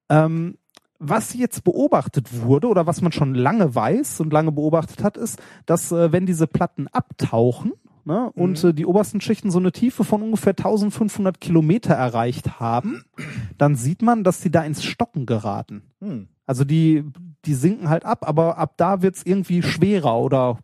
Ähm, 0.10 0.56
was 1.00 1.34
jetzt 1.34 1.64
beobachtet 1.64 2.42
wurde 2.42 2.68
oder 2.68 2.86
was 2.86 3.02
man 3.02 3.12
schon 3.12 3.34
lange 3.34 3.74
weiß 3.74 4.20
und 4.20 4.34
lange 4.34 4.52
beobachtet 4.52 5.04
hat, 5.04 5.18
ist, 5.18 5.42
dass 5.66 5.92
äh, 5.92 6.12
wenn 6.12 6.26
diese 6.26 6.46
Platten 6.46 6.88
abtauchen 6.88 7.74
ne, 8.04 8.32
und 8.36 8.64
äh, 8.64 8.74
die 8.74 8.86
obersten 8.86 9.22
Schichten 9.22 9.50
so 9.50 9.60
eine 9.60 9.72
Tiefe 9.72 10.04
von 10.04 10.22
ungefähr 10.22 10.52
1500 10.52 11.40
Kilometer 11.40 11.94
erreicht 11.94 12.60
haben, 12.60 13.06
dann 13.58 13.76
sieht 13.76 14.02
man, 14.02 14.24
dass 14.24 14.42
die 14.42 14.52
da 14.52 14.64
ins 14.64 14.84
Stocken 14.84 15.26
geraten. 15.26 15.84
Hm. 16.02 16.28
Also 16.46 16.66
die, 16.66 17.06
die 17.46 17.54
sinken 17.54 17.90
halt 17.90 18.06
ab, 18.06 18.28
aber 18.28 18.58
ab 18.58 18.74
da 18.78 19.02
wird's 19.02 19.24
irgendwie 19.24 19.62
schwerer 19.62 20.18
oder 20.20 20.60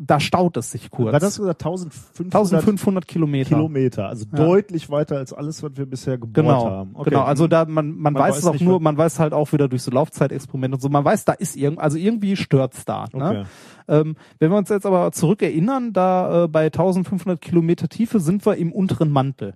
da 0.00 0.20
staut 0.20 0.56
es 0.56 0.70
sich 0.72 0.90
kurz. 0.90 1.12
War 1.12 1.20
das 1.20 1.36
gesagt 1.38 1.62
1500 1.64 2.34
1500 2.34 3.06
Kilometer. 3.06 3.48
Kilometer, 3.56 4.08
also 4.08 4.26
Ja. 4.32 4.44
deutlich 4.44 4.90
weiter 4.90 5.16
als 5.16 5.32
alles, 5.32 5.62
was 5.62 5.72
wir 5.76 5.86
bisher 5.86 6.18
gebohrt 6.18 6.34
Genau, 6.34 6.64
haben. 6.70 6.90
Okay. 6.94 7.10
genau. 7.10 7.22
Also 7.22 7.46
da 7.48 7.64
man 7.64 7.88
man, 7.90 8.12
Man 8.12 8.14
weiß, 8.14 8.30
weiß 8.36 8.38
es 8.38 8.46
auch 8.46 8.60
nur, 8.60 8.80
man 8.80 8.96
weiß 8.96 9.18
halt 9.18 9.32
auch 9.32 9.52
wieder 9.52 9.68
durch 9.68 9.82
so 9.82 9.90
Laufzeitexperimente 9.90 10.76
und 10.76 10.80
so. 10.80 10.88
Man 10.88 11.04
weiß, 11.04 11.24
da 11.24 11.32
ist 11.32 11.56
irgend, 11.56 11.78
also 11.80 11.98
irgendwie 11.98 12.36
stört's 12.36 12.84
da. 12.84 13.04
Okay. 13.04 13.18
Ne? 13.18 13.46
Ähm, 13.88 14.16
wenn 14.38 14.50
wir 14.50 14.56
uns 14.58 14.68
jetzt 14.68 14.86
aber 14.86 15.10
zurückerinnern, 15.12 15.92
da 15.92 16.44
äh, 16.44 16.48
bei 16.48 16.64
1500 16.66 17.40
Kilometer 17.40 17.88
Tiefe 17.88 18.20
sind 18.20 18.44
wir 18.46 18.56
im 18.56 18.72
unteren 18.72 19.10
Mantel. 19.10 19.54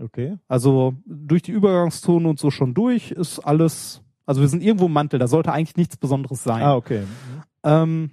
Okay. 0.00 0.38
Also 0.48 0.94
durch 1.06 1.42
die 1.42 1.52
Übergangszone 1.52 2.28
und 2.28 2.38
so 2.38 2.50
schon 2.50 2.74
durch 2.74 3.10
ist 3.10 3.38
alles. 3.40 4.00
Also 4.26 4.40
wir 4.40 4.48
sind 4.48 4.62
irgendwo 4.62 4.86
im 4.86 4.92
Mantel. 4.92 5.18
Da 5.18 5.26
sollte 5.28 5.52
eigentlich 5.52 5.76
nichts 5.76 5.96
Besonderes 5.96 6.42
sein. 6.42 6.62
Ah, 6.62 6.76
okay. 6.76 7.02
Ähm, 7.62 8.10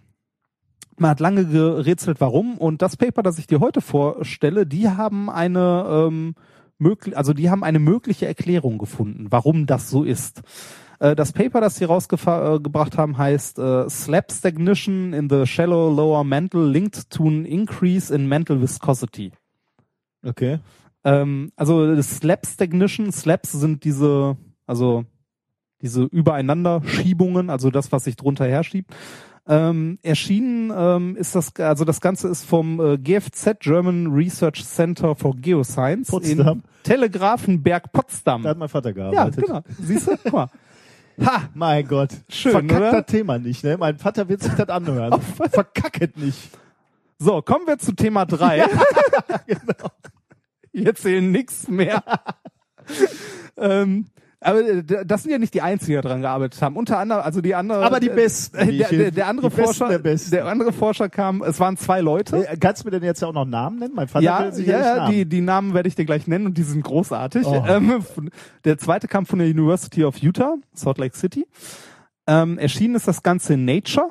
man 0.97 1.11
hat 1.11 1.19
lange 1.19 1.45
gerätselt, 1.45 2.21
warum. 2.21 2.57
Und 2.57 2.81
das 2.81 2.97
Paper, 2.97 3.23
das 3.23 3.37
ich 3.39 3.47
dir 3.47 3.59
heute 3.59 3.81
vorstelle, 3.81 4.65
die 4.65 4.89
haben 4.89 5.29
eine 5.29 5.85
ähm, 5.87 6.35
möglich, 6.77 7.15
also 7.17 7.33
die 7.33 7.49
haben 7.49 7.63
eine 7.63 7.79
mögliche 7.79 8.27
Erklärung 8.27 8.77
gefunden, 8.77 9.27
warum 9.29 9.65
das 9.65 9.89
so 9.89 10.03
ist. 10.03 10.41
Äh, 10.99 11.15
Das 11.15 11.31
Paper, 11.31 11.61
das 11.61 11.75
sie 11.75 11.85
rausgebracht 11.85 12.97
haben, 12.97 13.17
heißt 13.17 13.59
äh, 13.59 13.89
Slab 13.89 14.31
Stagnation 14.31 15.13
in 15.13 15.29
the 15.29 15.45
Shallow 15.45 15.93
Lower 15.93 16.23
Mantle 16.23 16.67
linked 16.67 17.09
to 17.09 17.27
an 17.27 17.45
increase 17.45 18.13
in 18.13 18.27
mental 18.27 18.61
viscosity. 18.61 19.31
Okay. 20.23 20.59
Ähm, 21.03 21.51
also 21.55 21.99
Slab 22.01 22.45
Stagnation, 22.45 23.11
Slabs 23.11 23.51
sind 23.51 23.83
diese, 23.83 24.37
also 24.67 25.05
diese 25.81 26.03
Übereinanderschiebungen, 26.03 27.49
also 27.49 27.71
das, 27.71 27.91
was 27.91 28.03
sich 28.03 28.15
drunter 28.15 28.45
herschiebt. 28.45 28.93
Ähm, 29.47 29.97
erschienen 30.03 30.71
ähm, 30.75 31.15
ist 31.15 31.35
das, 31.35 31.55
also 31.55 31.83
das 31.83 31.99
Ganze 31.99 32.27
ist 32.27 32.43
vom 32.43 32.79
äh, 32.79 32.97
GFZ 32.97 33.59
German 33.59 34.07
Research 34.07 34.63
Center 34.63 35.15
for 35.15 35.35
Geoscience 35.35 36.09
Potsdam. 36.09 36.57
in 36.59 36.63
Telegrafenberg 36.83 37.91
Potsdam. 37.91 38.43
Da 38.43 38.49
hat 38.49 38.57
mein 38.57 38.69
Vater 38.69 38.89
ja, 38.89 39.11
gearbeitet. 39.11 39.45
genau. 39.45 39.61
Siehst 39.79 40.07
du? 40.07 40.17
Guck 40.23 40.33
mal. 40.33 40.47
Ha! 41.25 41.49
Mein 41.53 41.87
Gott. 41.87 42.09
Schön, 42.29 42.51
Verkackt 42.51 42.79
oder? 42.79 42.91
das 42.91 43.05
Thema 43.07 43.37
nicht, 43.39 43.63
ne? 43.63 43.77
Mein 43.77 43.97
Vater 43.97 44.27
wird 44.29 44.41
sich 44.41 44.53
das 44.53 44.69
anhören. 44.69 45.19
Verkacket 45.51 46.17
nicht. 46.17 46.49
So, 47.19 47.41
kommen 47.41 47.67
wir 47.67 47.77
zu 47.77 47.91
Thema 47.93 48.25
drei. 48.25 48.65
genau. 49.47 49.91
Wir 50.71 50.87
erzählen 50.87 51.31
nichts 51.31 51.67
mehr. 51.67 52.03
ähm, 53.57 54.07
aber 54.43 54.61
äh, 54.61 54.83
das 55.05 55.21
sind 55.23 55.31
ja 55.31 55.37
nicht 55.37 55.53
die 55.53 55.61
einzigen, 55.61 55.97
die 55.97 56.01
daran 56.01 56.21
gearbeitet 56.21 56.61
haben. 56.61 56.75
Unter 56.75 56.97
anderem, 56.97 57.21
also 57.21 57.41
die 57.41 57.53
andere. 57.53 57.85
Aber 57.85 57.99
die 57.99 58.09
äh, 58.09 58.15
Besten, 58.15 58.57
äh, 58.57 58.77
Der, 58.77 58.89
der, 58.89 59.11
der 59.11 59.27
andere 59.27 59.51
Forscher, 59.51 59.99
der 59.99 60.15
der 60.15 60.45
andere 60.47 60.73
Forscher 60.73 61.09
kam. 61.09 61.43
Es 61.43 61.59
waren 61.59 61.77
zwei 61.77 62.01
Leute. 62.01 62.47
Äh, 62.47 62.57
Kannst 62.57 62.83
du 62.83 62.87
mir 62.87 62.91
denn 62.91 63.03
jetzt 63.03 63.23
auch 63.23 63.33
noch 63.33 63.45
Namen 63.45 63.77
nennen? 63.77 63.93
Mein 63.95 64.07
Vater 64.07 64.25
Ja, 64.25 64.55
will 64.55 64.65
ja, 64.67 64.95
Namen. 64.97 65.11
die, 65.11 65.25
die 65.25 65.41
Namen 65.41 65.75
werde 65.75 65.87
ich 65.87 65.95
dir 65.95 66.05
gleich 66.05 66.25
nennen 66.25 66.47
und 66.47 66.57
die 66.57 66.63
sind 66.63 66.83
großartig. 66.83 67.45
Oh. 67.45 67.63
Ähm, 67.67 68.03
der 68.65 68.79
zweite 68.79 69.07
kam 69.07 69.27
von 69.27 69.37
der 69.37 69.47
University 69.47 70.03
of 70.03 70.17
Utah, 70.17 70.55
Salt 70.73 70.97
Lake 70.97 71.15
City. 71.15 71.45
Ähm, 72.25 72.57
erschienen 72.57 72.95
ist 72.95 73.07
das 73.07 73.21
Ganze 73.21 73.53
in 73.53 73.65
Nature, 73.65 74.09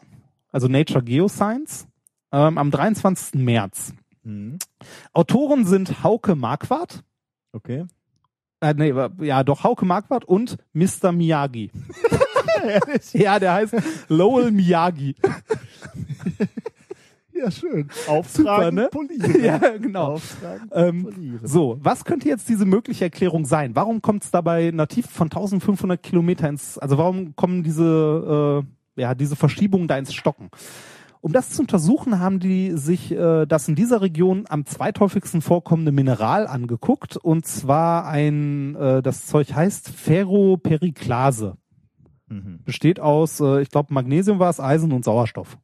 also 0.52 0.68
Nature 0.68 1.02
Geoscience, 1.02 1.88
ähm, 2.32 2.56
am 2.56 2.70
23. 2.70 3.40
März. 3.40 3.94
Mhm. 4.22 4.58
Autoren 5.12 5.64
sind 5.64 6.04
Hauke 6.04 6.36
Marquardt, 6.36 7.02
Okay. 7.52 7.84
Äh, 8.60 8.74
nee, 8.74 8.94
ja 9.24 9.42
doch, 9.44 9.64
Hauke 9.64 9.84
Marquardt 9.84 10.24
und 10.24 10.56
Mr. 10.72 11.12
Miyagi. 11.12 11.70
ja, 13.12 13.38
der 13.38 13.54
heißt 13.54 13.74
Lowell 14.08 14.50
Miyagi. 14.50 15.14
Ja, 17.40 17.50
schön. 17.50 17.88
Auftragen, 18.06 18.74
ne? 18.74 18.88
polieren. 18.90 19.42
ja, 19.44 19.58
genau. 19.78 20.12
Auftragen, 20.12 20.68
Ähm, 20.72 21.04
polieren. 21.04 21.40
So, 21.42 21.78
was 21.80 22.04
könnte 22.04 22.28
jetzt 22.28 22.48
diese 22.50 22.66
mögliche 22.66 23.04
Erklärung 23.04 23.46
sein? 23.46 23.74
Warum 23.74 24.02
kommt 24.02 24.24
es 24.24 24.30
dabei 24.30 24.70
Tiefe 24.88 25.08
von 25.08 25.26
1500 25.26 26.02
Kilometer 26.02 26.48
ins, 26.48 26.76
also 26.76 26.98
warum 26.98 27.34
kommen 27.36 27.62
diese, 27.62 28.64
äh, 28.96 29.00
ja, 29.00 29.14
diese 29.14 29.36
Verschiebungen 29.36 29.88
da 29.88 29.96
ins 29.96 30.12
Stocken? 30.12 30.50
Um 31.22 31.32
das 31.32 31.50
zu 31.50 31.62
untersuchen, 31.62 32.18
haben 32.18 32.40
die 32.40 32.72
sich 32.76 33.12
äh, 33.12 33.44
das 33.44 33.68
in 33.68 33.74
dieser 33.74 34.00
Region 34.00 34.46
am 34.48 34.64
zweithäufigsten 34.64 35.42
vorkommende 35.42 35.92
Mineral 35.92 36.46
angeguckt 36.46 37.16
und 37.18 37.46
zwar 37.46 38.06
ein, 38.06 38.74
äh, 38.74 39.02
das 39.02 39.26
Zeug 39.26 39.52
heißt 39.52 39.90
Ferroperiklase. 39.90 41.58
Mhm. 42.28 42.60
Besteht 42.64 43.00
aus, 43.00 43.40
äh, 43.40 43.60
ich 43.60 43.68
glaube, 43.68 43.92
Magnesium 43.92 44.38
war 44.38 44.48
es, 44.48 44.60
Eisen 44.60 44.92
und 44.92 45.04
Sauerstoff. 45.04 45.58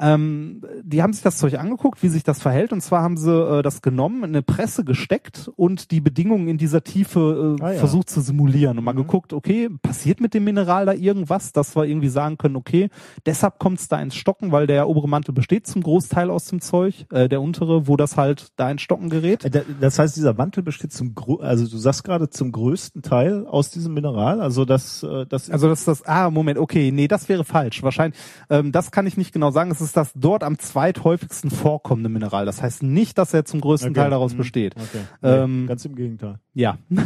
Ähm, 0.00 0.62
die 0.82 1.02
haben 1.02 1.12
sich 1.12 1.22
das 1.22 1.38
Zeug 1.38 1.58
angeguckt, 1.58 2.02
wie 2.02 2.08
sich 2.08 2.22
das 2.22 2.40
verhält, 2.40 2.72
und 2.72 2.80
zwar 2.82 3.02
haben 3.02 3.16
sie 3.16 3.32
äh, 3.32 3.62
das 3.62 3.82
genommen, 3.82 4.18
in 4.18 4.30
eine 4.30 4.42
Presse 4.42 4.84
gesteckt 4.84 5.50
und 5.56 5.90
die 5.90 6.00
Bedingungen 6.00 6.46
in 6.48 6.56
dieser 6.58 6.84
Tiefe 6.84 7.56
äh, 7.58 7.62
Ah, 7.64 7.72
ja. 7.72 7.78
versucht 7.78 8.08
zu 8.08 8.20
simulieren 8.20 8.78
und 8.78 8.84
mal 8.84 8.92
Mhm. 8.92 8.98
geguckt, 8.98 9.32
okay, 9.32 9.68
passiert 9.82 10.20
mit 10.20 10.34
dem 10.34 10.44
Mineral 10.44 10.86
da 10.86 10.92
irgendwas, 10.92 11.52
dass 11.52 11.74
wir 11.76 11.84
irgendwie 11.84 12.08
sagen 12.08 12.38
können, 12.38 12.54
okay, 12.56 12.90
deshalb 13.26 13.58
kommt 13.58 13.80
es 13.80 13.88
da 13.88 14.00
ins 14.00 14.14
Stocken, 14.14 14.52
weil 14.52 14.66
der 14.68 14.88
obere 14.88 15.08
Mantel 15.08 15.32
besteht 15.34 15.66
zum 15.66 15.82
Großteil 15.82 16.30
aus 16.30 16.46
dem 16.46 16.60
Zeug, 16.60 17.06
äh, 17.10 17.28
der 17.28 17.40
untere, 17.42 17.88
wo 17.88 17.96
das 17.96 18.16
halt 18.16 18.48
da 18.56 18.70
ins 18.70 18.82
Stocken 18.82 19.10
gerät. 19.10 19.44
Äh, 19.44 19.50
da- 19.50 19.62
Das 19.80 19.98
heißt, 19.98 20.16
dieser 20.16 20.34
Mantel 20.34 20.62
besteht 20.62 20.92
zum, 20.92 21.14
Gro 21.16 21.36
also 21.40 21.66
du 21.68 21.76
sagst 21.76 22.04
gerade 22.04 22.30
zum 22.30 22.52
größten 22.52 23.02
Teil 23.02 23.46
aus 23.46 23.70
diesem 23.70 23.94
Mineral, 23.94 24.40
also 24.40 24.64
das, 24.64 25.02
äh, 25.02 25.26
das 25.26 25.50
Also 25.50 25.68
das 25.68 25.80
ist 25.80 25.88
das, 25.88 26.06
ah, 26.06 26.30
Moment, 26.30 26.58
okay, 26.58 26.92
nee, 26.92 27.08
das 27.08 27.28
wäre 27.28 27.42
falsch. 27.44 27.82
Wahrscheinlich, 27.82 28.18
ähm, 28.48 28.70
das 28.70 28.90
kann 28.92 29.06
ich 29.06 29.16
nicht 29.16 29.32
genau 29.32 29.50
sagen. 29.50 29.70
Es 29.70 29.80
ist 29.80 29.87
das 29.96 30.12
dort 30.14 30.42
am 30.44 30.58
zweithäufigsten 30.58 31.50
vorkommende 31.50 32.08
Mineral. 32.08 32.44
Das 32.46 32.62
heißt 32.62 32.82
nicht, 32.82 33.18
dass 33.18 33.32
er 33.34 33.44
zum 33.44 33.60
größten 33.60 33.90
Okay. 33.90 34.00
Teil 34.00 34.10
daraus 34.10 34.34
Mhm. 34.34 34.38
besteht. 34.38 34.74
Okay. 34.76 35.04
Ähm, 35.22 35.62
nee, 35.62 35.66
ganz 35.68 35.84
im 35.84 35.94
Gegenteil. 35.94 36.38
Ja. 36.54 36.78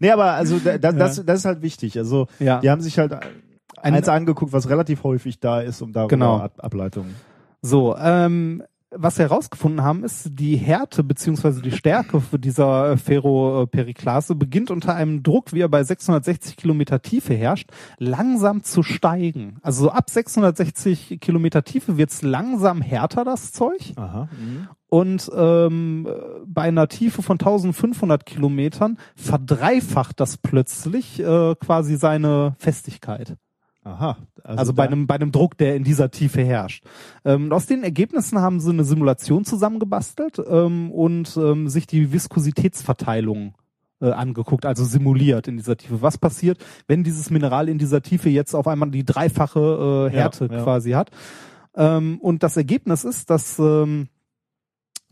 Nee, 0.00 0.10
aber 0.10 0.32
also 0.32 0.58
da, 0.58 0.78
da, 0.78 0.92
das, 0.92 1.24
das 1.24 1.38
ist 1.40 1.44
halt 1.44 1.62
wichtig. 1.62 1.96
Also 1.98 2.26
Ja. 2.38 2.60
die 2.60 2.70
haben 2.70 2.80
sich 2.80 2.98
halt 2.98 3.12
Ein- 3.82 3.94
eins 3.94 4.08
angeguckt, 4.08 4.52
was 4.52 4.68
relativ 4.68 5.04
häufig 5.04 5.40
da 5.40 5.60
ist, 5.60 5.82
um 5.82 5.92
darüber 5.92 6.08
Genau. 6.08 6.36
Ab 6.38 6.54
Ableitungen. 6.58 7.14
So, 7.62 7.96
ähm, 7.96 8.62
was 8.98 9.18
wir 9.18 9.28
herausgefunden 9.28 9.82
haben, 9.82 10.04
ist, 10.04 10.30
die 10.32 10.56
Härte 10.56 11.04
beziehungsweise 11.04 11.62
die 11.62 11.72
Stärke 11.72 12.22
dieser 12.38 12.92
äh, 12.92 12.96
Ferroperiklase 12.96 14.34
beginnt 14.34 14.70
unter 14.70 14.94
einem 14.94 15.22
Druck, 15.22 15.52
wie 15.52 15.60
er 15.60 15.68
bei 15.68 15.82
660 15.82 16.56
Kilometer 16.56 17.02
Tiefe 17.02 17.34
herrscht, 17.34 17.70
langsam 17.98 18.62
zu 18.62 18.82
steigen. 18.82 19.58
Also 19.62 19.84
so 19.84 19.90
ab 19.90 20.10
660 20.10 21.20
Kilometer 21.20 21.64
Tiefe 21.64 21.96
wird's 21.96 22.22
langsam 22.22 22.80
härter, 22.80 23.24
das 23.24 23.52
Zeug. 23.52 23.92
Aha. 23.96 24.28
Mhm. 24.32 24.68
Und 24.88 25.30
ähm, 25.36 26.08
bei 26.46 26.62
einer 26.62 26.88
Tiefe 26.88 27.22
von 27.22 27.34
1500 27.34 28.24
Kilometern 28.24 28.98
verdreifacht 29.16 30.20
das 30.20 30.36
plötzlich 30.36 31.20
äh, 31.20 31.54
quasi 31.56 31.96
seine 31.96 32.54
Festigkeit. 32.58 33.36
Aha. 33.86 34.16
Also, 34.42 34.72
bei 34.74 34.84
da- 34.86 34.92
einem 34.92 35.06
bei 35.06 35.14
einem 35.14 35.30
Druck, 35.30 35.56
der 35.58 35.76
in 35.76 35.84
dieser 35.84 36.10
Tiefe 36.10 36.42
herrscht. 36.44 36.82
Ähm, 37.24 37.52
aus 37.52 37.66
den 37.66 37.84
Ergebnissen 37.84 38.40
haben 38.40 38.58
sie 38.60 38.70
eine 38.70 38.82
Simulation 38.84 39.44
zusammengebastelt 39.44 40.42
ähm, 40.48 40.90
und 40.90 41.36
ähm, 41.36 41.68
sich 41.68 41.86
die 41.86 42.12
Viskositätsverteilung 42.12 43.54
äh, 44.00 44.10
angeguckt, 44.10 44.66
also 44.66 44.84
simuliert 44.84 45.48
in 45.48 45.56
dieser 45.56 45.76
Tiefe. 45.76 46.02
Was 46.02 46.18
passiert, 46.18 46.58
wenn 46.88 47.04
dieses 47.04 47.30
Mineral 47.30 47.68
in 47.68 47.78
dieser 47.78 48.02
Tiefe 48.02 48.28
jetzt 48.28 48.54
auf 48.54 48.66
einmal 48.66 48.90
die 48.90 49.04
dreifache 49.04 50.10
äh, 50.12 50.14
Härte 50.14 50.46
Ja, 50.50 50.56
ja. 50.56 50.62
quasi 50.64 50.90
hat? 50.92 51.10
Ähm, 51.76 52.18
und 52.20 52.42
das 52.42 52.56
Ergebnis 52.56 53.04
ist, 53.04 53.30
dass 53.30 53.58
ähm, 53.58 54.08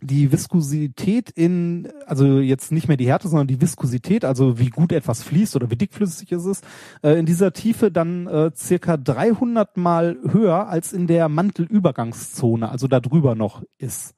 die 0.05 0.31
Viskosität 0.31 1.31
in, 1.31 1.89
also 2.07 2.39
jetzt 2.39 2.73
nicht 2.73 2.89
mehr 2.89 2.97
die 2.97 3.07
Härte, 3.07 3.29
sondern 3.29 3.47
die 3.47 3.61
Viskosität, 3.61 4.25
also 4.25 4.59
wie 4.59 4.71
gut 4.71 4.93
etwas 4.93 5.23
fließt 5.23 5.57
oder 5.57 5.71
wie 5.71 5.77
dickflüssig 5.77 6.31
es 6.33 6.45
ist, 6.45 6.65
äh, 7.03 7.19
in 7.19 7.27
dieser 7.27 7.53
Tiefe 7.53 7.91
dann 7.91 8.27
äh, 8.27 8.51
circa 8.55 8.97
300 8.97 9.77
mal 9.77 10.19
höher 10.31 10.69
als 10.69 10.93
in 10.93 11.07
der 11.07 11.29
Mantelübergangszone, 11.29 12.69
also 12.69 12.87
da 12.87 13.01
drüber 13.01 13.35
noch 13.35 13.63
ist. 13.79 14.15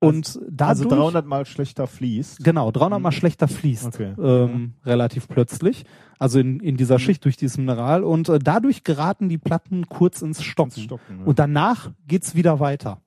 Und 0.00 0.38
dadurch, 0.50 0.86
Also 0.86 0.88
300 0.88 1.26
mal 1.26 1.46
schlechter 1.46 1.86
fließt. 1.86 2.44
Genau, 2.44 2.70
300 2.70 3.00
mal 3.00 3.12
schlechter 3.12 3.48
fließt. 3.48 3.86
Okay. 3.86 4.14
Ähm, 4.18 4.74
relativ 4.84 5.28
plötzlich. 5.28 5.84
Also 6.18 6.38
in, 6.40 6.60
in 6.60 6.76
dieser 6.76 6.98
Schicht 6.98 7.24
durch 7.24 7.36
dieses 7.36 7.56
Mineral. 7.56 8.04
Und 8.04 8.28
äh, 8.28 8.38
dadurch 8.38 8.84
geraten 8.84 9.30
die 9.30 9.38
Platten 9.38 9.88
kurz 9.88 10.20
ins 10.20 10.42
Stocken. 10.42 10.72
Ins 10.72 10.82
Stocken, 10.82 11.20
ja. 11.20 11.24
Und 11.24 11.38
danach 11.38 11.90
geht's 12.06 12.34
wieder 12.34 12.60
weiter. 12.60 13.00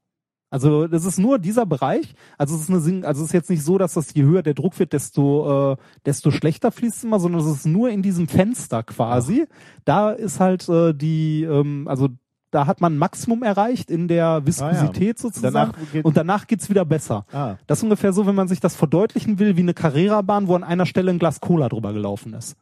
Also 0.49 0.87
das 0.87 1.03
ist 1.03 1.19
nur 1.19 1.39
dieser 1.39 1.65
Bereich. 1.65 2.13
Also 2.37 2.55
es 2.55 2.61
ist 2.61 2.69
eine 2.69 2.79
Sing 2.79 3.03
also 3.03 3.21
es 3.21 3.27
ist 3.29 3.33
jetzt 3.33 3.49
nicht 3.49 3.63
so, 3.63 3.77
dass 3.77 3.93
das 3.95 4.13
je 4.13 4.23
höher 4.23 4.43
der 4.43 4.53
Druck 4.53 4.79
wird, 4.79 4.93
desto 4.93 5.73
äh, 5.73 5.77
desto 6.05 6.31
schlechter 6.31 6.71
fließt 6.71 6.97
es 6.97 7.03
immer, 7.03 7.19
sondern 7.19 7.41
es 7.41 7.47
ist 7.47 7.65
nur 7.65 7.89
in 7.89 8.01
diesem 8.01 8.27
Fenster 8.27 8.83
quasi. 8.83 9.45
Da 9.83 10.11
ist 10.11 10.39
halt 10.39 10.69
äh, 10.69 10.93
die 10.93 11.43
ähm, 11.43 11.87
also 11.87 12.09
da 12.51 12.65
hat 12.65 12.79
man 12.79 12.95
ein 12.95 12.97
Maximum 12.97 13.43
erreicht 13.43 13.91
in 13.91 14.07
der 14.07 14.45
Viskosität 14.45 15.19
sozusagen 15.19 15.53
Danach 15.53 15.73
geht- 15.91 16.05
und 16.05 16.15
danach 16.15 16.47
geht's 16.47 16.69
wieder 16.69 16.85
besser. 16.85 17.25
Ah. 17.33 17.55
Das 17.67 17.79
ist 17.79 17.83
ungefähr 17.83 18.13
so, 18.13 18.25
wenn 18.25 18.35
man 18.35 18.47
sich 18.47 18.61
das 18.61 18.75
verdeutlichen 18.75 19.37
will, 19.39 19.57
wie 19.57 19.61
eine 19.61 19.73
Carrera-Bahn, 19.73 20.47
wo 20.47 20.55
an 20.55 20.63
einer 20.63 20.85
Stelle 20.85 21.11
ein 21.11 21.19
Glas 21.19 21.41
Cola 21.41 21.67
drüber 21.67 21.91
gelaufen 21.91 22.33
ist. 22.33 22.55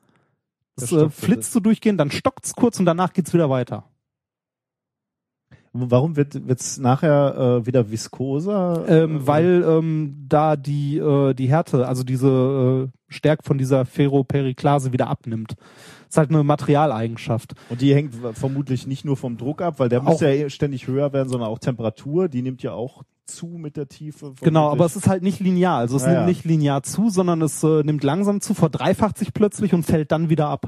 Das, 0.76 0.90
Das 0.90 1.02
äh, 1.04 1.10
flitzt 1.10 1.54
so 1.54 1.60
durchgehend, 1.60 2.00
dann 2.00 2.10
stockt's 2.10 2.56
kurz 2.56 2.80
und 2.80 2.86
danach 2.86 3.14
geht's 3.14 3.34
wieder 3.34 3.50
weiter. 3.50 3.84
Warum 5.78 6.16
wird 6.16 6.48
wird's 6.48 6.78
nachher 6.78 7.60
äh, 7.62 7.66
wieder 7.66 7.92
viskoser? 7.92 8.86
Ähm, 8.88 9.18
Äh, 9.18 9.28
weil 9.28 9.66
ähm, 9.68 10.26
da 10.30 10.56
die, 10.56 10.98
äh, 10.98 11.34
die 11.34 11.50
Härte, 11.50 11.86
also 11.88 12.04
diese 12.04 12.90
äh, 12.90 13.14
Stärke 13.14 13.44
von 13.44 13.58
dieser 13.58 13.86
Ferroperiklase 13.86 14.94
wieder 14.94 15.08
abnimmt. 15.08 15.56
ist 16.10 16.18
halt 16.18 16.30
eine 16.30 16.44
Materialeigenschaft. 16.44 17.56
Und 17.70 17.82
die 17.82 17.94
hängt 17.94 18.14
vermutlich 18.38 18.88
nicht 18.88 19.04
nur 19.04 19.18
vom 19.18 19.36
Druck 19.38 19.62
ab, 19.62 19.76
weil 19.80 19.90
der 19.90 20.02
muss 20.02 20.16
Auch- 20.18 20.22
ja 20.22 20.30
eh 20.30 20.50
ständig 20.50 20.88
höher 20.88 21.12
werden, 21.12 21.28
sondern 21.30 21.50
auch 21.50 21.60
Temperatur. 21.60 22.30
Die 22.30 22.42
nimmt 22.42 22.64
ja 22.64 22.72
auch 22.72 23.04
zu 23.26 23.48
mit 23.48 23.76
der 23.76 23.88
Tiefe. 23.90 24.34
Genau, 24.42 24.70
aber 24.72 24.86
es 24.86 24.96
ist 24.96 25.08
halt 25.10 25.24
nicht 25.24 25.40
linear. 25.42 25.78
Also 25.80 25.98
es 25.98 26.04
Ja, 26.06 26.14
nimmt 26.14 26.28
nicht 26.28 26.46
linear 26.46 26.84
zu, 26.84 27.10
sondern 27.10 27.42
es 27.42 27.64
äh, 27.64 27.84
nimmt 27.84 28.04
langsam 28.04 28.40
zu, 28.40 28.54
verdreifacht 28.54 29.18
sich 29.18 29.34
plötzlich 29.34 29.74
und 29.74 29.84
fällt 29.84 30.12
dann 30.12 30.30
wieder 30.30 30.48
ab. 30.48 30.68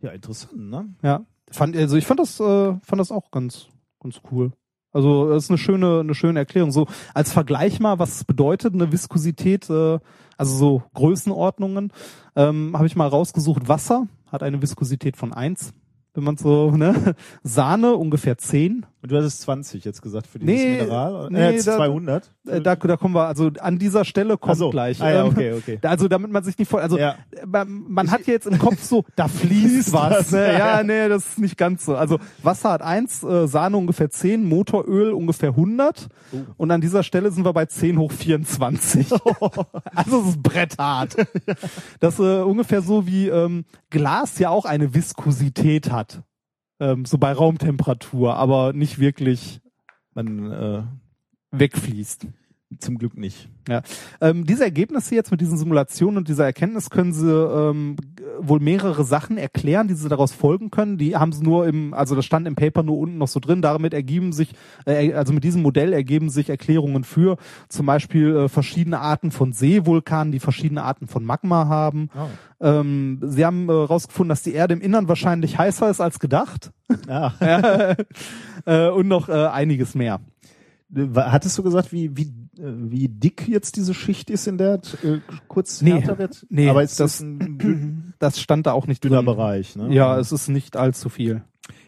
ja 0.00 0.10
interessant, 0.10 0.56
ne? 0.70 0.86
Ja. 1.02 1.20
Fand, 1.50 1.76
also 1.76 1.96
ich 1.96 2.06
fand 2.06 2.18
das, 2.20 2.40
äh, 2.40 2.74
fand 2.82 2.98
das 2.98 3.12
auch 3.12 3.30
ganz, 3.30 3.68
ganz 4.04 4.20
cool. 4.30 4.52
Also 4.92 5.30
das 5.30 5.44
ist 5.44 5.50
eine 5.50 5.58
schöne, 5.58 6.00
eine 6.00 6.14
schöne 6.14 6.38
Erklärung. 6.38 6.70
So 6.70 6.86
als 7.14 7.32
Vergleich 7.32 7.80
mal, 7.80 7.98
was 7.98 8.24
bedeutet, 8.24 8.74
eine 8.74 8.92
Viskosität, 8.92 9.68
äh, 9.68 9.98
also 10.36 10.56
so 10.56 10.82
Größenordnungen, 10.94 11.92
ähm, 12.36 12.72
habe 12.76 12.86
ich 12.86 12.94
mal 12.94 13.08
rausgesucht. 13.08 13.66
Wasser 13.66 14.06
hat 14.30 14.44
eine 14.44 14.62
Viskosität 14.62 15.16
von 15.16 15.32
eins, 15.32 15.72
wenn 16.14 16.22
man 16.22 16.36
so, 16.36 16.70
ne? 16.70 17.16
Sahne 17.42 17.96
ungefähr 17.96 18.38
zehn. 18.38 18.86
Und 19.04 19.10
du 19.12 19.18
hattest 19.18 19.42
20 19.42 19.84
jetzt 19.84 20.00
gesagt 20.00 20.26
für 20.26 20.38
dieses 20.38 20.54
Nee, 20.64 20.78
Mineral? 20.80 21.28
nee, 21.30 21.38
äh, 21.38 21.50
jetzt 21.50 21.66
da- 21.66 21.76
200? 21.76 22.30
Äh, 22.48 22.62
da, 22.62 22.74
da 22.74 22.96
kommen 22.96 23.14
wir, 23.14 23.26
also 23.26 23.50
an 23.60 23.78
dieser 23.78 24.02
Stelle 24.06 24.38
kommt 24.38 24.56
so. 24.56 24.70
gleich. 24.70 24.98
Ah, 25.02 25.10
ja, 25.12 25.20
ähm, 25.26 25.32
okay, 25.32 25.52
okay. 25.52 25.78
Also 25.82 26.08
damit 26.08 26.30
man 26.30 26.42
sich 26.42 26.56
nicht 26.56 26.70
voll, 26.70 26.80
also 26.80 26.96
Ja. 26.98 27.16
man, 27.46 27.84
man 27.86 28.10
hat 28.10 28.26
ja 28.26 28.32
jetzt 28.32 28.46
im 28.46 28.58
Kopf 28.58 28.82
so, 28.82 29.04
da 29.14 29.28
fließt 29.28 29.92
was. 29.92 30.32
Ne? 30.32 30.54
ja. 30.54 30.58
Ja, 30.78 30.82
nee, 30.82 31.06
das 31.10 31.26
ist 31.26 31.38
nicht 31.38 31.58
ganz 31.58 31.84
so. 31.84 31.94
Also 31.96 32.18
Wasser 32.42 32.70
hat 32.70 32.80
eins, 32.80 33.22
äh, 33.22 33.46
Sahne 33.46 33.76
ungefähr 33.76 34.08
10, 34.08 34.42
Motoröl 34.48 35.12
ungefähr 35.12 35.50
100 35.50 36.08
Oh. 36.32 36.36
und 36.56 36.70
an 36.70 36.80
dieser 36.80 37.02
Stelle 37.02 37.30
sind 37.30 37.44
wir 37.44 37.52
bei 37.52 37.66
10 37.66 37.98
hoch 37.98 38.10
24. 38.10 39.12
also 39.94 40.22
es 40.22 40.28
ist 40.28 40.42
bretthart. 40.42 41.14
Das 42.00 42.14
ist 42.14 42.20
äh, 42.20 42.40
ungefähr 42.40 42.80
so 42.80 43.06
wie 43.06 43.28
ähm, 43.28 43.66
Glas 43.90 44.38
ja 44.38 44.48
auch 44.48 44.64
eine 44.64 44.94
Viskosität 44.94 45.92
hat. 45.92 46.22
Ähm, 46.84 47.06
so 47.06 47.16
bei 47.16 47.32
Raumtemperatur, 47.32 48.36
aber 48.36 48.74
nicht 48.74 48.98
wirklich 48.98 49.62
Man, 50.14 50.52
äh, 50.52 50.82
wegfließt. 51.50 52.26
Zum 52.78 52.98
Glück 52.98 53.16
nicht. 53.16 53.48
Ja. 53.68 53.82
Ähm, 54.20 54.44
diese 54.44 54.64
Ergebnisse 54.64 55.14
jetzt 55.14 55.30
mit 55.30 55.40
diesen 55.40 55.56
Simulationen 55.56 56.18
und 56.18 56.28
dieser 56.28 56.44
Erkenntnis 56.44 56.90
können 56.90 57.12
sie 57.12 57.30
ähm, 57.30 57.96
wohl 58.38 58.60
mehrere 58.60 59.04
Sachen 59.04 59.38
erklären, 59.38 59.88
die 59.88 59.94
sie 59.94 60.08
daraus 60.08 60.32
folgen 60.32 60.70
können. 60.70 60.98
Die 60.98 61.16
haben 61.16 61.32
sie 61.32 61.42
nur 61.42 61.66
im, 61.66 61.94
also 61.94 62.14
das 62.14 62.26
stand 62.26 62.46
im 62.46 62.56
Paper 62.56 62.82
nur 62.82 62.98
unten 62.98 63.18
noch 63.18 63.28
so 63.28 63.40
drin. 63.40 63.62
Damit 63.62 63.94
ergeben 63.94 64.32
sich, 64.32 64.50
äh, 64.86 65.14
also 65.14 65.32
mit 65.32 65.44
diesem 65.44 65.62
Modell 65.62 65.92
ergeben 65.92 66.28
sich 66.28 66.50
Erklärungen 66.50 67.04
für 67.04 67.38
zum 67.68 67.86
Beispiel 67.86 68.36
äh, 68.36 68.48
verschiedene 68.48 69.00
Arten 69.00 69.30
von 69.30 69.52
Seevulkanen, 69.52 70.32
die 70.32 70.40
verschiedene 70.40 70.82
Arten 70.82 71.06
von 71.06 71.24
Magma 71.24 71.66
haben. 71.66 72.10
Ähm, 72.60 73.20
sie 73.22 73.44
haben 73.44 73.66
herausgefunden, 73.66 74.28
dass 74.28 74.42
die 74.42 74.52
Erde 74.52 74.74
im 74.74 74.80
Innern 74.80 75.08
wahrscheinlich 75.08 75.58
heißer 75.58 75.88
ist 75.90 76.00
als 76.00 76.18
gedacht. 76.18 76.72
Ah. 77.08 77.32
Ja. 77.40 77.94
äh, 78.66 78.90
und 78.90 79.08
noch 79.08 79.28
äh, 79.28 79.46
einiges 79.46 79.94
mehr. 79.94 80.20
Hattest 81.14 81.56
du 81.58 81.62
gesagt, 81.62 81.92
wie, 81.92 82.16
wie, 82.16 82.32
äh, 82.58 82.72
wie 82.90 83.08
dick 83.08 83.48
jetzt 83.48 83.76
diese 83.76 83.94
Schicht 83.94 84.30
ist, 84.30 84.46
in 84.46 84.58
der 84.58 84.74
äh, 85.02 85.18
kurz 85.48 85.82
Nee. 85.82 85.92
härter 85.92 86.18
wird? 86.18 86.46
Nee, 86.50 86.68
Aber 86.68 86.82
ist 86.82 87.00
das 87.00 87.18
das- 87.18 87.20
ein 87.20 88.14
Das 88.18 88.40
stand 88.40 88.66
da 88.66 88.72
auch 88.72 88.86
nicht 88.86 89.02
dünner 89.04 89.16
drin. 89.16 89.26
Bereich, 89.26 89.76
ne? 89.76 89.92
Ja, 89.92 90.18
es 90.18 90.32
ist 90.32 90.48
nicht 90.48 90.76
allzu 90.76 91.08
viel. 91.08 91.42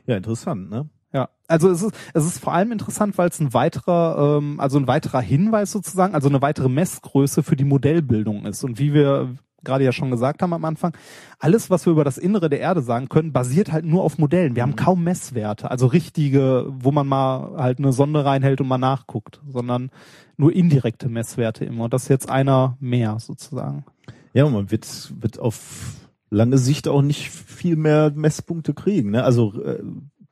Ja, 0.06 0.16
interessant, 0.16 0.68
ne? 0.70 0.88
Ja, 1.12 1.28
also 1.48 1.70
es 1.70 1.82
ist, 1.82 1.94
es 2.14 2.26
ist 2.26 2.38
vor 2.40 2.52
allem 2.52 2.72
interessant, 2.72 3.16
weil 3.16 3.28
es 3.28 3.40
ein 3.40 3.54
weiterer, 3.54 4.38
ähm, 4.38 4.60
also 4.60 4.78
ein 4.78 4.86
weiterer 4.86 5.20
Hinweis 5.20 5.72
sozusagen, 5.72 6.14
also 6.14 6.28
eine 6.28 6.42
weitere 6.42 6.68
Messgröße 6.68 7.42
für 7.42 7.56
die 7.56 7.64
Modellbildung 7.64 8.44
ist. 8.44 8.64
Und 8.64 8.78
wie 8.78 8.92
wir 8.92 9.34
gerade 9.66 9.84
ja 9.84 9.92
schon 9.92 10.10
gesagt 10.10 10.40
haben 10.40 10.54
am 10.54 10.64
Anfang, 10.64 10.96
alles, 11.38 11.68
was 11.68 11.84
wir 11.86 11.92
über 11.92 12.04
das 12.04 12.16
Innere 12.16 12.48
der 12.48 12.60
Erde 12.60 12.80
sagen 12.80 13.08
können, 13.10 13.32
basiert 13.32 13.70
halt 13.72 13.84
nur 13.84 14.02
auf 14.02 14.16
Modellen. 14.16 14.56
Wir 14.56 14.62
haben 14.62 14.76
kaum 14.76 15.04
Messwerte, 15.04 15.70
also 15.70 15.86
richtige, 15.86 16.66
wo 16.68 16.92
man 16.92 17.06
mal 17.06 17.56
halt 17.58 17.78
eine 17.78 17.92
Sonde 17.92 18.24
reinhält 18.24 18.60
und 18.60 18.68
mal 18.68 18.78
nachguckt, 18.78 19.42
sondern 19.46 19.90
nur 20.38 20.54
indirekte 20.54 21.08
Messwerte 21.08 21.64
immer. 21.64 21.84
Und 21.84 21.94
das 21.94 22.04
ist 22.04 22.08
jetzt 22.08 22.30
einer 22.30 22.76
mehr 22.80 23.18
sozusagen. 23.18 23.84
Ja, 24.32 24.44
und 24.44 24.52
man 24.52 24.70
wird, 24.70 25.12
wird 25.20 25.38
auf 25.38 25.94
lange 26.30 26.58
Sicht 26.58 26.88
auch 26.88 27.02
nicht 27.02 27.30
viel 27.30 27.76
mehr 27.76 28.12
Messpunkte 28.14 28.74
kriegen, 28.74 29.10
ne? 29.10 29.24
Also 29.24 29.60
äh, 29.62 29.82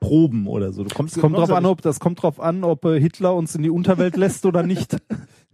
Proben 0.01 0.47
oder 0.47 0.73
so. 0.73 0.85
Du 0.85 0.95
kommst 0.95 1.17
Es 1.17 1.21
kommt 1.21 1.37
drauf 1.37 1.51
an, 1.51 1.65
ob 1.65 1.81
das 1.81 1.99
kommt 1.99 2.23
drauf 2.23 2.39
an, 2.39 2.63
ob 2.65 2.85
äh, 2.85 3.01
Hitler 3.01 3.35
uns 3.35 3.55
in 3.55 3.63
die 3.63 3.71
Unterwelt 3.71 4.17
lässt 4.17 4.47
oder 4.47 4.63
nicht. 4.63 4.97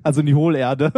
Also 0.03 0.21
in 0.21 0.27
die 0.27 0.35
Hohlerde. 0.35 0.93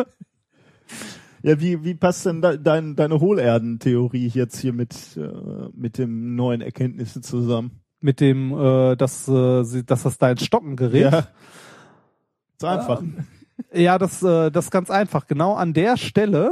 Ja, 1.43 1.61
wie, 1.61 1.82
wie 1.84 1.95
passt 1.95 2.24
denn 2.26 2.40
de, 2.40 2.59
dein, 2.59 2.95
deine 2.97 3.20
Hohlerdentheorie 3.20 4.28
jetzt 4.28 4.59
hier 4.61 4.72
mit, 4.72 4.95
äh, 5.16 5.68
mit 5.74 5.99
dem 5.99 6.34
neuen 6.36 6.61
Erkenntnissen 6.61 7.22
zusammen? 7.22 7.82
mit 8.05 8.18
dem, 8.20 8.53
äh, 8.53 8.97
dass, 8.97 9.28
äh, 9.28 9.82
dass 9.84 10.03
das 10.03 10.18
da 10.18 10.30
ins 10.32 10.45
Stocken 10.45 10.74
gerät. 10.74 11.12
Ja. 11.12 11.18
Ist 12.59 12.64
einfach. 12.64 13.01
Ja, 13.72 13.97
das, 13.97 14.22
äh, 14.24 14.51
das 14.51 14.64
ist 14.66 14.70
ganz 14.72 14.90
einfach. 14.90 15.28
Genau 15.28 15.55
an 15.55 15.72
der 15.72 15.97
Stelle 15.97 16.51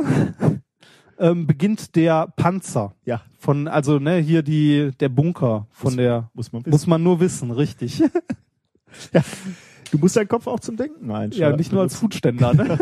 ähm, 1.19 1.49
beginnt 1.49 1.97
der 1.97 2.29
Panzer 2.37 2.95
Ja, 3.05 3.23
von, 3.39 3.67
also 3.67 3.99
ne, 3.99 4.19
hier 4.19 4.43
die 4.45 4.93
der 5.01 5.09
Bunker 5.09 5.67
von 5.73 5.91
Muss- 5.95 5.97
der. 5.97 6.31
muss 6.35 6.53
man 6.53 6.63
wissen. 6.63 6.71
Muss 6.71 6.87
man 6.87 7.03
nur 7.03 7.19
wissen, 7.19 7.51
richtig. 7.51 8.01
du 9.91 9.99
musst 9.99 10.17
deinen 10.17 10.29
Kopf 10.29 10.47
auch 10.47 10.61
zum 10.61 10.77
Denken 10.77 11.11
einschalten. 11.11 11.51
ja, 11.53 11.57
nicht 11.57 11.73
nur 11.73 11.83
als 11.83 11.97
Foodständer, 11.97 12.55
ne? 12.55 12.79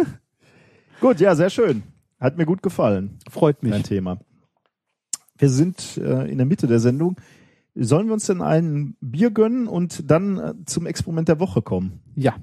Gut, 1.01 1.21
ja, 1.21 1.35
sehr 1.35 1.49
schön. 1.51 1.83
Hat 2.21 2.37
mir 2.37 2.47
gut 2.47 2.63
gefallen, 2.63 3.19
Freut 3.31 3.63
mich. 3.63 3.83
Thema. 3.85 4.19
Wir 5.37 5.49
sind 5.49 5.97
äh, 5.99 6.31
in 6.31 6.39
der 6.39 6.47
Mitte 6.47 6.67
der 6.67 6.81
Sendung. 6.81 7.17
Sollen 7.75 8.09
wir 8.09 8.15
uns 8.15 8.27
denn 8.27 8.43
ein 8.43 8.97
Bier 9.01 9.31
gönnen 9.31 9.69
und 9.69 10.11
dann 10.11 10.39
äh, 10.39 10.55
zum 10.67 10.87
Experiment 10.87 11.29
der 11.29 11.39
Woche 11.39 11.63
kommen? 11.63 12.01
Ja. 12.17 12.37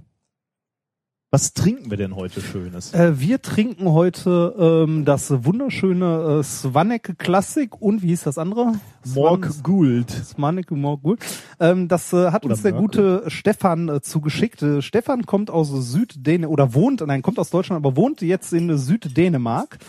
Was 1.32 1.54
trinken 1.54 1.90
wir 1.90 1.98
denn 1.98 2.16
heute 2.16 2.40
Schönes? 2.40 2.94
Äh, 2.94 3.20
wir 3.20 3.42
trinken 3.42 3.92
heute 3.92 4.86
ähm, 4.88 5.06
das 5.06 5.44
wunderschöne 5.44 6.40
äh, 6.40 6.44
Svanek 6.44 7.18
Classic 7.18 7.70
und 7.82 8.04
wie 8.04 8.08
hieß 8.08 8.24
das 8.24 8.38
andere? 8.38 8.74
Morg 9.04 9.52
Gould. 9.64 10.10
Smanik 10.12 10.72
Morgul. 10.72 11.18
Ähm, 11.60 11.88
das 11.88 12.14
äh, 12.14 12.32
hat 12.32 12.46
Oder 12.46 12.54
uns 12.54 12.62
der 12.62 12.74
Merkel. 12.74 12.88
gute 12.88 13.30
Stefan 13.30 13.90
äh, 13.90 14.02
zugeschickt. 14.02 14.62
Äh, 14.62 14.82
Stefan 14.82 15.26
kommt 15.26 15.50
aus 15.50 15.70
Süddänemark 15.70 16.54
oder 16.54 16.74
wohnt, 16.74 17.02
nein, 17.06 17.22
kommt 17.22 17.40
aus 17.40 17.50
Deutschland, 17.50 17.84
aber 17.84 17.98
wohnt 17.98 18.22
jetzt 18.22 18.54
in 18.54 18.78
Süddänemark 18.78 19.80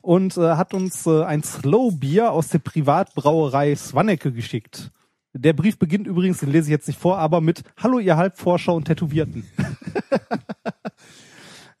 und 0.00 0.36
äh, 0.36 0.40
hat 0.56 0.72
uns 0.74 1.06
äh, 1.06 1.22
ein 1.24 1.42
Slow 1.44 1.92
Bier 1.94 2.32
aus 2.32 2.48
der 2.48 2.58
Privatbrauerei 2.58 3.76
Svaneke 3.76 4.32
geschickt. 4.32 4.90
Der 5.38 5.52
Brief 5.52 5.78
beginnt 5.78 6.06
übrigens, 6.06 6.38
den 6.38 6.50
lese 6.50 6.68
ich 6.68 6.72
jetzt 6.72 6.86
nicht 6.86 6.98
vor, 6.98 7.18
aber 7.18 7.40
mit 7.40 7.62
Hallo 7.76 7.98
ihr 7.98 8.16
Halbforscher 8.16 8.72
und 8.72 8.84
Tätowierten. 8.84 9.44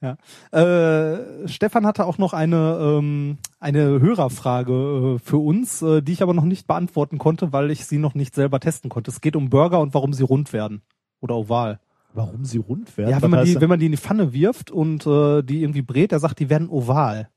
ja. 0.00 0.16
Äh, 0.52 1.48
Stefan 1.48 1.86
hatte 1.86 2.04
auch 2.04 2.18
noch 2.18 2.32
eine, 2.32 2.78
ähm, 2.80 3.38
eine 3.58 4.00
Hörerfrage 4.00 5.16
äh, 5.16 5.18
für 5.18 5.38
uns, 5.38 5.82
äh, 5.82 6.02
die 6.02 6.12
ich 6.12 6.22
aber 6.22 6.34
noch 6.34 6.44
nicht 6.44 6.66
beantworten 6.66 7.18
konnte, 7.18 7.52
weil 7.52 7.70
ich 7.70 7.86
sie 7.86 7.98
noch 7.98 8.14
nicht 8.14 8.34
selber 8.34 8.60
testen 8.60 8.90
konnte. 8.90 9.10
Es 9.10 9.20
geht 9.20 9.36
um 9.36 9.48
Burger 9.48 9.80
und 9.80 9.94
warum 9.94 10.12
sie 10.12 10.24
rund 10.24 10.52
werden. 10.52 10.82
Oder 11.20 11.36
oval. 11.36 11.80
Warum 12.12 12.44
sie 12.44 12.58
rund 12.58 12.96
werden? 12.96 13.10
Ja, 13.10 13.20
wenn 13.22 13.30
man, 13.30 13.44
die, 13.44 13.60
wenn 13.60 13.68
man 13.68 13.78
die 13.78 13.86
in 13.86 13.92
die 13.92 13.98
Pfanne 13.98 14.32
wirft 14.32 14.70
und 14.70 15.06
äh, 15.06 15.42
die 15.42 15.62
irgendwie 15.62 15.82
brät, 15.82 16.12
der 16.12 16.18
sagt, 16.18 16.40
die 16.40 16.50
werden 16.50 16.68
oval. 16.68 17.28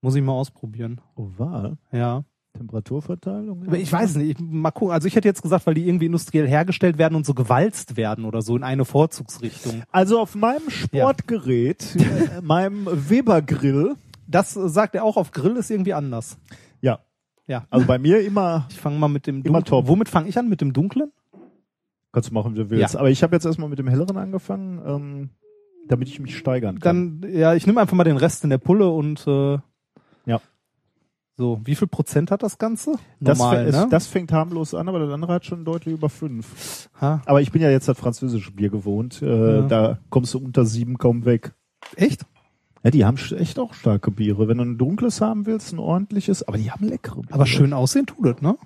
Muss 0.00 0.16
ich 0.16 0.22
mal 0.22 0.32
ausprobieren. 0.32 1.00
Oval. 1.14 1.78
Ja. 1.92 2.24
Temperaturverteilung? 2.54 3.64
Aber 3.66 3.78
ich 3.78 3.92
weiß 3.92 4.16
nicht, 4.16 4.38
ich, 4.40 4.46
mal 4.46 4.70
gucken. 4.70 4.92
Also 4.92 5.08
ich 5.08 5.16
hätte 5.16 5.28
jetzt 5.28 5.42
gesagt, 5.42 5.66
weil 5.66 5.74
die 5.74 5.86
irgendwie 5.88 6.06
industriell 6.06 6.46
hergestellt 6.48 6.98
werden 6.98 7.14
und 7.14 7.24
so 7.26 7.34
gewalzt 7.34 7.96
werden 7.96 8.24
oder 8.24 8.42
so 8.42 8.56
in 8.56 8.62
eine 8.62 8.84
Vorzugsrichtung. 8.84 9.82
Also 9.90 10.20
auf 10.20 10.34
meinem 10.34 10.68
Sportgerät, 10.68 11.96
äh, 11.96 12.40
meinem 12.42 12.86
Weber-Grill, 12.90 13.94
Das 14.26 14.52
sagt 14.52 14.94
er 14.94 15.04
auch, 15.04 15.16
auf 15.16 15.30
Grill 15.30 15.56
ist 15.56 15.70
irgendwie 15.70 15.94
anders. 15.94 16.38
ja, 16.80 17.00
Ja. 17.46 17.66
also 17.70 17.86
bei 17.86 17.98
mir 17.98 18.20
immer, 18.24 18.66
Ich 18.70 18.78
fange 18.80 18.98
mal 18.98 19.08
mit 19.08 19.26
dem 19.26 19.42
Dunklen. 19.42 19.64
top. 19.64 19.88
Womit 19.88 20.08
fange 20.08 20.28
ich 20.28 20.38
an? 20.38 20.48
Mit 20.48 20.60
dem 20.60 20.72
Dunklen? 20.72 21.10
kannst 22.14 22.28
du 22.28 22.34
machen, 22.34 22.52
wie 22.54 22.58
du 22.58 22.68
willst. 22.68 22.92
Ja. 22.92 23.00
Aber 23.00 23.08
ich 23.10 23.22
habe 23.22 23.34
jetzt 23.34 23.46
erstmal 23.46 23.70
mit 23.70 23.78
dem 23.78 23.88
helleren 23.88 24.18
angefangen, 24.18 24.82
ähm, 24.86 25.30
damit 25.88 26.08
ich 26.08 26.20
mich 26.20 26.36
steigern 26.36 26.78
kann. 26.78 27.20
Dann, 27.22 27.32
ja, 27.32 27.54
ich 27.54 27.66
nehme 27.66 27.80
einfach 27.80 27.96
mal 27.96 28.04
den 28.04 28.18
Rest 28.18 28.44
in 28.44 28.50
der 28.50 28.58
Pulle 28.58 28.90
und 28.90 29.26
äh, 29.26 29.52
Ja. 29.54 29.62
So, 31.42 31.60
wie 31.64 31.74
viel 31.74 31.88
Prozent 31.88 32.30
hat 32.30 32.44
das 32.44 32.56
Ganze? 32.56 32.92
das, 33.18 33.36
Normal, 33.36 33.66
es- 33.66 33.74
ne? 33.74 33.88
das 33.90 34.06
fängt 34.06 34.30
harmlos 34.30 34.74
an, 34.74 34.88
aber 34.88 35.00
das 35.00 35.10
andere 35.12 35.32
hat 35.32 35.44
schon 35.44 35.64
deutlich 35.64 35.92
über 35.92 36.08
fünf. 36.08 36.88
ha. 37.00 37.20
Aber 37.26 37.40
ich 37.42 37.50
bin 37.50 37.60
ja 37.60 37.68
jetzt 37.68 37.88
das 37.88 37.98
französische 37.98 38.52
Bier 38.52 38.70
gewohnt. 38.70 39.20
Äh, 39.22 39.56
Ja. 39.56 39.62
Da 39.62 39.98
kommst 40.08 40.34
du 40.34 40.38
unter 40.38 40.64
sieben 40.64 40.98
kaum 40.98 41.24
weg. 41.24 41.52
Echt? 41.96 42.24
Ja, 42.84 42.92
die 42.92 43.04
haben 43.04 43.16
echt 43.36 43.58
auch 43.58 43.74
starke 43.74 44.12
Biere. 44.12 44.46
Wenn 44.46 44.58
du 44.58 44.64
ein 44.64 44.78
dunkles 44.78 45.20
haben 45.20 45.44
willst, 45.44 45.72
ein 45.72 45.80
ordentliches, 45.80 46.46
aber 46.46 46.58
die 46.58 46.70
haben 46.70 46.86
leckere 46.86 47.22
Biere. 47.22 47.34
Aber 47.34 47.46
schön 47.46 47.72
aussehen 47.72 48.06
tut 48.06 48.24
es, 48.36 48.40
ne? 48.40 48.56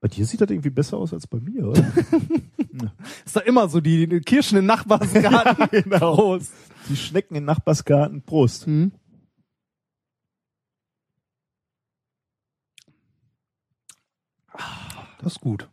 Bei 0.00 0.08
dir 0.08 0.24
sieht 0.24 0.40
das 0.40 0.48
irgendwie 0.48 0.70
besser 0.70 0.96
aus 0.96 1.12
als 1.12 1.26
bei 1.26 1.38
mir, 1.38 1.68
oder? 1.68 1.84
Ist 3.26 3.36
doch 3.36 3.42
immer 3.42 3.68
so, 3.68 3.82
die 3.82 4.06
Kirschen 4.20 4.56
im 4.56 4.64
Nachbarsgarten. 4.64 5.66
genau. 5.82 6.14
Prost. 6.16 6.52
Die 6.88 6.96
Schnecken 6.96 7.34
im 7.34 7.44
Nachbarsgarten. 7.44 8.22
Prost. 8.22 8.64
Hm. 8.64 8.92
Das 15.22 15.34
ist 15.34 15.40
gut. 15.40 15.68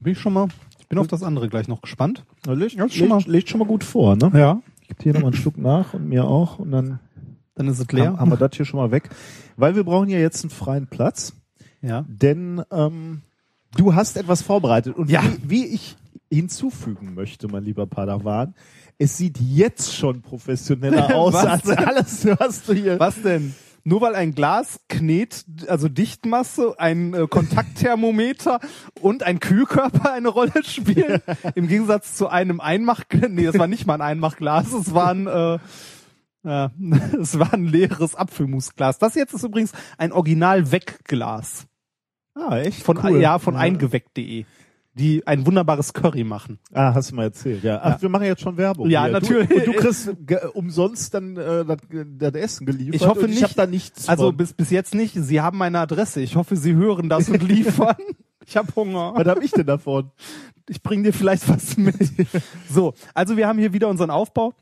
Bin 0.00 0.12
ich 0.12 0.18
schon 0.18 0.32
mal, 0.34 0.48
ich 0.78 0.88
bin 0.88 0.98
auf 0.98 1.06
das 1.06 1.22
andere 1.22 1.48
gleich 1.48 1.68
noch 1.68 1.80
gespannt. 1.80 2.24
Legt, 2.46 2.74
Ja, 2.74 2.88
schon 2.88 3.08
mal- 3.08 3.16
legt, 3.18 3.28
legt 3.28 3.48
schon 3.48 3.58
mal 3.60 3.66
gut 3.66 3.84
vor, 3.84 4.16
ne? 4.16 4.30
Ja. 4.34 4.60
Ich 4.82 4.88
gebe 4.88 5.02
dir 5.02 5.12
noch 5.14 5.20
mal 5.22 5.28
einen 5.28 5.36
Schluck 5.36 5.56
nach 5.56 5.94
und 5.94 6.08
mir 6.08 6.24
auch 6.26 6.58
und 6.58 6.70
dann 6.70 6.98
Dann 7.54 7.68
ist 7.68 7.78
es 7.78 7.90
leer. 7.90 8.08
haben, 8.08 8.20
haben 8.20 8.30
wir 8.30 8.36
das 8.36 8.50
hier 8.54 8.66
schon 8.66 8.80
mal 8.80 8.90
weg. 8.90 9.08
Weil 9.56 9.76
wir 9.76 9.84
brauchen 9.84 10.08
ja 10.10 10.18
jetzt 10.18 10.42
einen 10.44 10.50
freien 10.50 10.86
Platz, 10.88 11.32
ja. 11.80 12.04
denn 12.06 12.62
ähm, 12.70 13.22
du 13.76 13.94
hast 13.94 14.16
etwas 14.18 14.42
vorbereitet 14.42 14.94
und 14.96 15.08
Ja. 15.10 15.22
wie, 15.22 15.50
wie 15.50 15.66
ich 15.66 15.96
hinzufügen 16.30 17.14
möchte, 17.14 17.48
mein 17.48 17.64
lieber 17.64 17.86
Padawan, 17.86 18.54
es 18.98 19.16
sieht 19.16 19.38
jetzt 19.40 19.94
schon 19.94 20.20
professioneller 20.20 21.14
aus 21.16 21.32
Was 21.32 21.46
als 21.46 21.62
denn? 21.62 21.78
alles, 21.78 22.26
was 22.38 22.62
du 22.64 22.74
hier. 22.74 22.98
Was 23.00 23.22
denn? 23.22 23.54
Nur 23.86 24.00
weil 24.00 24.14
ein 24.14 24.34
Glas 24.34 24.80
Knet, 24.88 25.44
also 25.68 25.88
Dichtmasse, 25.88 26.74
ein 26.78 27.12
äh, 27.12 27.26
Kontaktthermometer 27.28 28.58
und 29.00 29.22
ein 29.22 29.40
Kühlkörper 29.40 30.10
eine 30.12 30.28
Rolle 30.28 30.64
spielen, 30.64 31.20
im 31.54 31.68
Gegensatz 31.68 32.14
zu 32.14 32.28
einem 32.28 32.60
Einmach, 32.60 33.04
nee, 33.28 33.44
das 33.44 33.58
war 33.58 33.66
nicht 33.66 33.86
mal 33.86 33.94
ein 33.94 34.00
Einmachglas, 34.00 34.72
es 34.72 34.94
war 34.94 35.10
ein, 35.10 35.26
äh, 35.26 35.58
ja, 36.44 36.70
es 37.20 37.38
war 37.38 37.52
ein 37.52 37.66
leeres 37.66 38.14
Apfelmusglas. 38.14 38.98
Das 38.98 39.14
jetzt 39.16 39.34
ist 39.34 39.42
übrigens 39.44 39.72
ein 39.98 40.12
Original-Wegglas 40.12 41.66
Ah, 42.34 42.56
echt? 42.58 42.82
von, 42.82 42.98
Cool. 42.98 43.20
ja, 43.20 43.38
von 43.38 43.54
eingeweckt.de, 43.54 44.44
die 44.94 45.26
ein 45.26 45.44
wunderbares 45.46 45.92
Curry 45.92 46.22
machen. 46.24 46.58
Ah, 46.72 46.94
hast 46.94 47.10
du 47.10 47.16
mal 47.16 47.24
erzählt, 47.24 47.64
ja. 47.64 47.80
Ach, 47.82 47.90
Ja. 47.96 48.02
wir 48.02 48.08
machen 48.08 48.24
jetzt 48.26 48.42
schon 48.42 48.56
Werbung. 48.56 48.88
Ja, 48.88 49.04
hier. 49.04 49.12
natürlich. 49.12 49.48
Du, 49.48 49.54
und 49.56 49.66
du 49.66 49.72
kriegst 49.72 50.10
umsonst 50.54 51.12
dann 51.14 51.36
äh, 51.36 51.64
das, 51.64 51.78
das 52.18 52.34
Essen 52.34 52.66
geliefert. 52.66 52.94
Ich 52.94 53.06
hoffe 53.06 53.20
und 53.20 53.24
ich 53.30 53.34
nicht. 53.36 53.42
habe 53.42 53.54
da 53.54 53.66
nichts 53.66 54.08
Also 54.08 54.26
von. 54.26 54.36
bis, 54.36 54.52
bis 54.52 54.70
jetzt 54.70 54.94
nicht. 54.94 55.14
Sie 55.16 55.40
haben 55.40 55.58
meine 55.58 55.80
Adresse. 55.80 56.20
Ich 56.20 56.36
hoffe, 56.36 56.56
Sie 56.56 56.74
hören 56.74 57.08
das 57.08 57.28
und 57.28 57.42
liefern. 57.42 57.96
Ich 58.46 58.58
habe 58.58 58.68
Hunger. 58.76 59.14
Was 59.16 59.26
habe 59.26 59.42
ich 59.42 59.52
denn 59.52 59.64
davon? 59.66 60.10
ich 60.68 60.82
bring 60.82 61.02
dir 61.02 61.14
vielleicht 61.14 61.48
was 61.48 61.78
mit. 61.78 61.96
so, 62.70 62.92
also 63.14 63.38
wir 63.38 63.48
haben 63.48 63.58
hier 63.58 63.72
wieder 63.72 63.88
unseren 63.88 64.10
Aufbau. 64.10 64.52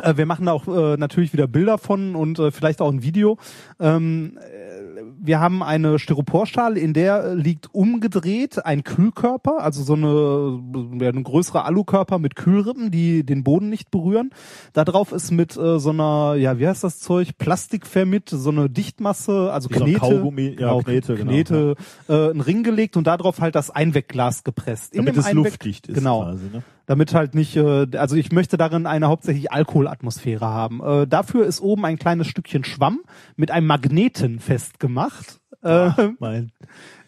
Äh, 0.00 0.16
Wir 0.16 0.24
machen 0.24 0.46
da 0.46 0.52
auch 0.52 0.66
äh, 0.66 0.96
natürlich 0.96 1.34
wieder 1.34 1.46
Bilder 1.46 1.76
von 1.76 2.14
und 2.16 2.38
äh, 2.38 2.50
vielleicht 2.50 2.80
auch 2.80 2.90
ein 2.90 3.02
Video. 3.02 3.36
Ähm, 3.78 4.38
äh, 4.38 4.91
wir 5.20 5.40
haben 5.40 5.62
eine 5.62 5.98
Styroporschale, 5.98 6.78
in 6.78 6.92
der 6.94 7.24
äh, 7.24 7.34
liegt 7.34 7.74
umgedreht 7.74 8.64
ein 8.64 8.84
Kühlkörper, 8.84 9.62
also 9.62 9.82
so 9.82 9.94
eine, 9.94 10.60
ja, 11.00 11.08
eine 11.08 11.22
größere 11.22 11.64
Alukörper 11.64 12.18
mit 12.18 12.36
Kühlrippen, 12.36 12.90
die 12.90 13.24
den 13.24 13.44
Boden 13.44 13.68
nicht 13.68 13.90
berühren. 13.90 14.30
Da 14.72 14.84
drauf 14.84 15.12
ist 15.12 15.30
mit 15.30 15.56
äh, 15.56 15.78
so 15.78 15.90
einer, 15.90 16.34
ja, 16.36 16.58
wie 16.58 16.66
heißt 16.66 16.84
das 16.84 17.00
Zeug? 17.00 17.38
Plastikvermit, 17.38 18.28
so 18.30 18.50
eine 18.50 18.68
Dichtmasse, 18.70 19.52
also 19.52 19.70
Wie 19.70 19.74
so 19.74 19.80
ein 19.80 19.90
Knete, 19.90 20.00
Kaugummi, 20.00 20.48
ja, 20.48 20.54
genau, 20.56 20.78
Knete, 20.80 21.14
genau, 21.14 21.30
Knete 21.30 21.74
äh, 22.08 22.30
einen 22.30 22.40
Ring 22.40 22.62
gelegt 22.62 22.96
und 22.96 23.06
darauf 23.06 23.40
halt 23.40 23.54
das 23.54 23.70
Einwegglas 23.70 24.44
gepresst. 24.44 24.94
In 24.94 25.04
Damit 25.04 25.16
es 25.16 25.26
Einweg- 25.26 25.34
luftdicht 25.34 25.88
ist 25.88 25.94
Genau 25.96 26.22
quasi, 26.22 26.44
ne? 26.52 26.62
damit 26.86 27.14
halt 27.14 27.34
nicht, 27.34 27.56
äh, 27.56 27.86
also 27.96 28.16
ich 28.16 28.32
möchte 28.32 28.56
darin 28.56 28.86
eine 28.86 29.06
hauptsächlich 29.08 29.52
Alkoholatmosphäre 29.52 30.44
haben. 30.46 30.82
Äh, 30.82 31.06
dafür 31.06 31.46
ist 31.46 31.60
oben 31.60 31.84
ein 31.84 31.96
kleines 31.98 32.26
Stückchen 32.26 32.64
Schwamm 32.64 33.00
mit 33.36 33.50
einem 33.50 33.66
Magneten 33.66 34.40
festgemacht. 34.40 34.91
Äh, 35.62 35.90
Mein, 36.18 36.52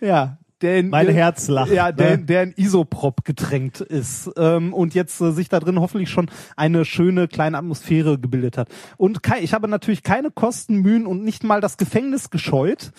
ja, 0.01 0.39
der 0.64 0.78
in, 0.78 0.89
mein 0.89 1.09
Herz 1.09 1.49
lacht. 1.49 1.70
ja, 1.70 1.93
der, 1.93 2.16
ne? 2.16 2.24
der 2.24 2.43
in 2.45 2.55
Isopropp 2.57 3.24
getränkt 3.24 3.80
ist 3.80 4.30
ähm, 4.37 4.72
und 4.72 4.95
jetzt 4.95 5.20
äh, 5.20 5.32
sich 5.32 5.49
da 5.49 5.61
drin 5.61 5.80
hoffentlich 5.80 6.11
schon 6.11 6.30
eine 6.57 6.85
schöne 6.85 7.28
kleine 7.28 7.59
Atmosphäre 7.59 8.18
gebildet 8.18 8.57
hat. 8.57 8.68
Und 8.97 9.22
kei 9.22 9.41
ich 9.43 9.53
habe 9.53 9.68
natürlich 9.68 10.03
keine 10.03 10.30
Kosten, 10.30 10.76
Mühen 10.76 11.07
und 11.07 11.22
nicht 11.22 11.45
mal 11.45 11.61
das 11.61 11.76
Gefängnis 11.76 12.30
gescheut. 12.30 12.93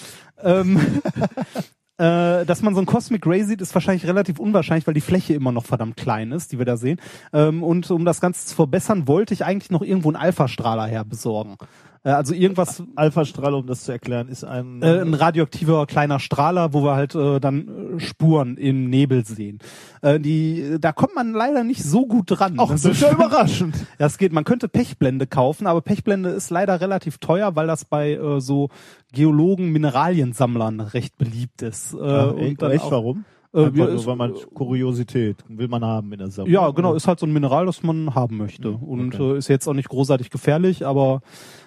Ähm, 0.43 0.79
äh, 1.97 2.45
dass 2.45 2.61
man 2.61 2.75
so 2.75 2.81
ein 2.81 2.85
Cosmic 2.85 3.25
Ray 3.25 3.43
sieht, 3.43 3.61
ist 3.61 3.73
wahrscheinlich 3.73 4.05
relativ 4.05 4.37
unwahrscheinlich, 4.37 4.85
weil 4.85 4.93
die 4.93 5.01
Fläche 5.01 5.33
immer 5.33 5.51
noch 5.51 5.65
verdammt 5.65 5.97
klein 5.97 6.31
ist, 6.31 6.51
die 6.51 6.59
wir 6.59 6.65
da 6.65 6.77
sehen. 6.77 6.99
Ähm, 7.33 7.63
und 7.63 7.89
um 7.89 8.05
das 8.05 8.21
Ganze 8.21 8.45
zu 8.45 8.55
verbessern, 8.55 9.07
wollte 9.07 9.33
ich 9.33 9.45
eigentlich 9.45 9.71
noch 9.71 9.81
irgendwo 9.81 10.09
einen 10.09 10.17
Alpha-Strahler 10.17 10.85
her 10.85 11.05
besorgen. 11.05 11.57
Äh, 12.05 12.11
also 12.11 12.33
irgendwas, 12.33 12.81
Alpha-Strahl, 12.95 13.53
um 13.55 13.65
das 13.67 13.83
zu 13.83 13.91
erklären, 13.91 14.29
ist 14.29 14.45
ein, 14.45 14.81
äh, 14.81 15.01
ein 15.01 15.13
radioaktiver 15.13 15.85
kleiner 15.87 16.19
Strahler, 16.19 16.71
wo 16.73 16.83
wir 16.83 16.95
halt 16.95 17.15
äh, 17.15 17.39
dann 17.41 17.97
äh, 17.97 17.99
Spuren 17.99 18.55
im 18.57 18.89
Nebel 18.89 19.25
sehen. 19.25 19.59
Äh, 20.01 20.19
die, 20.19 20.77
da 20.79 20.93
kommt 20.93 21.15
man 21.15 21.33
leider 21.33 21.63
nicht 21.63 21.83
so 21.83 22.05
gut 22.05 22.25
dran. 22.27 22.55
Ach, 22.59 22.69
das 22.69 22.85
ist 22.85 23.01
ja 23.01 23.11
überraschend. 23.13 23.75
Das 23.97 24.17
geht. 24.17 24.31
Man 24.31 24.43
könnte 24.43 24.69
Pechblende 24.69 25.27
kaufen, 25.27 25.67
aber 25.67 25.81
Pechblende 25.81 26.29
ist 26.29 26.49
leider 26.51 26.79
relativ 26.79 27.17
teuer, 27.17 27.55
weil 27.55 27.67
das 27.67 27.83
bei 27.85 28.13
äh, 28.13 28.39
so 28.39 28.69
Geologen, 29.11 29.71
Mineraliensammlern 29.71 30.79
recht 30.81 31.17
beliebt 31.17 31.61
ist. 31.61 31.93
Äh, 31.93 31.97
Ja, 32.05 32.23
und 32.25 32.61
echt, 32.63 32.83
auch- 32.83 32.91
warum? 32.91 33.25
Äh, 33.55 33.65
Einfach 33.65 33.77
ja, 33.77 33.85
nur, 33.87 34.05
weil 34.05 34.15
man 34.17 34.33
Kuriosität 34.53 35.37
will 35.47 35.69
man 35.69 35.83
haben 35.85 36.11
in 36.11 36.19
der 36.19 36.29
Sammlung. 36.29 36.53
Ja, 36.53 36.69
genau, 36.71 36.93
ist 36.93 37.07
halt 37.07 37.19
so 37.19 37.25
ein 37.25 37.31
Mineral, 37.31 37.65
das 37.65 37.83
man 37.83 38.13
haben 38.13 38.35
möchte. 38.35 38.71
Mhm, 38.71 38.83
Und 38.83 39.15
okay. 39.15 39.35
äh, 39.35 39.37
ist 39.37 39.47
jetzt 39.47 39.67
auch 39.67 39.73
nicht 39.73 39.87
großartig 39.87 40.29
gefährlich, 40.29 40.85
aber 40.85 41.21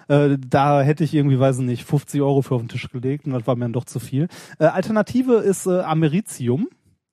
äh, 0.07 0.37
da 0.39 0.81
hätte 0.81 1.03
ich 1.03 1.15
irgendwie, 1.15 1.39
weiß 1.39 1.59
ich 1.59 1.65
nicht, 1.65 1.85
50 1.85 2.21
Euro 2.21 2.43
für 2.43 2.55
auf 2.55 2.61
den 2.61 2.67
Tisch 2.67 2.89
gelegt 2.89 3.25
und 3.25 3.33
das 3.33 3.47
war 3.47 3.55
mir 3.55 3.65
dann 3.65 3.73
doch 3.73 3.85
zu 3.85 3.99
viel. 3.99 4.27
Äh, 4.59 4.65
Alternative 4.65 5.33
ist 5.35 5.65
äh, 5.65 5.79
Americium. 5.79 6.67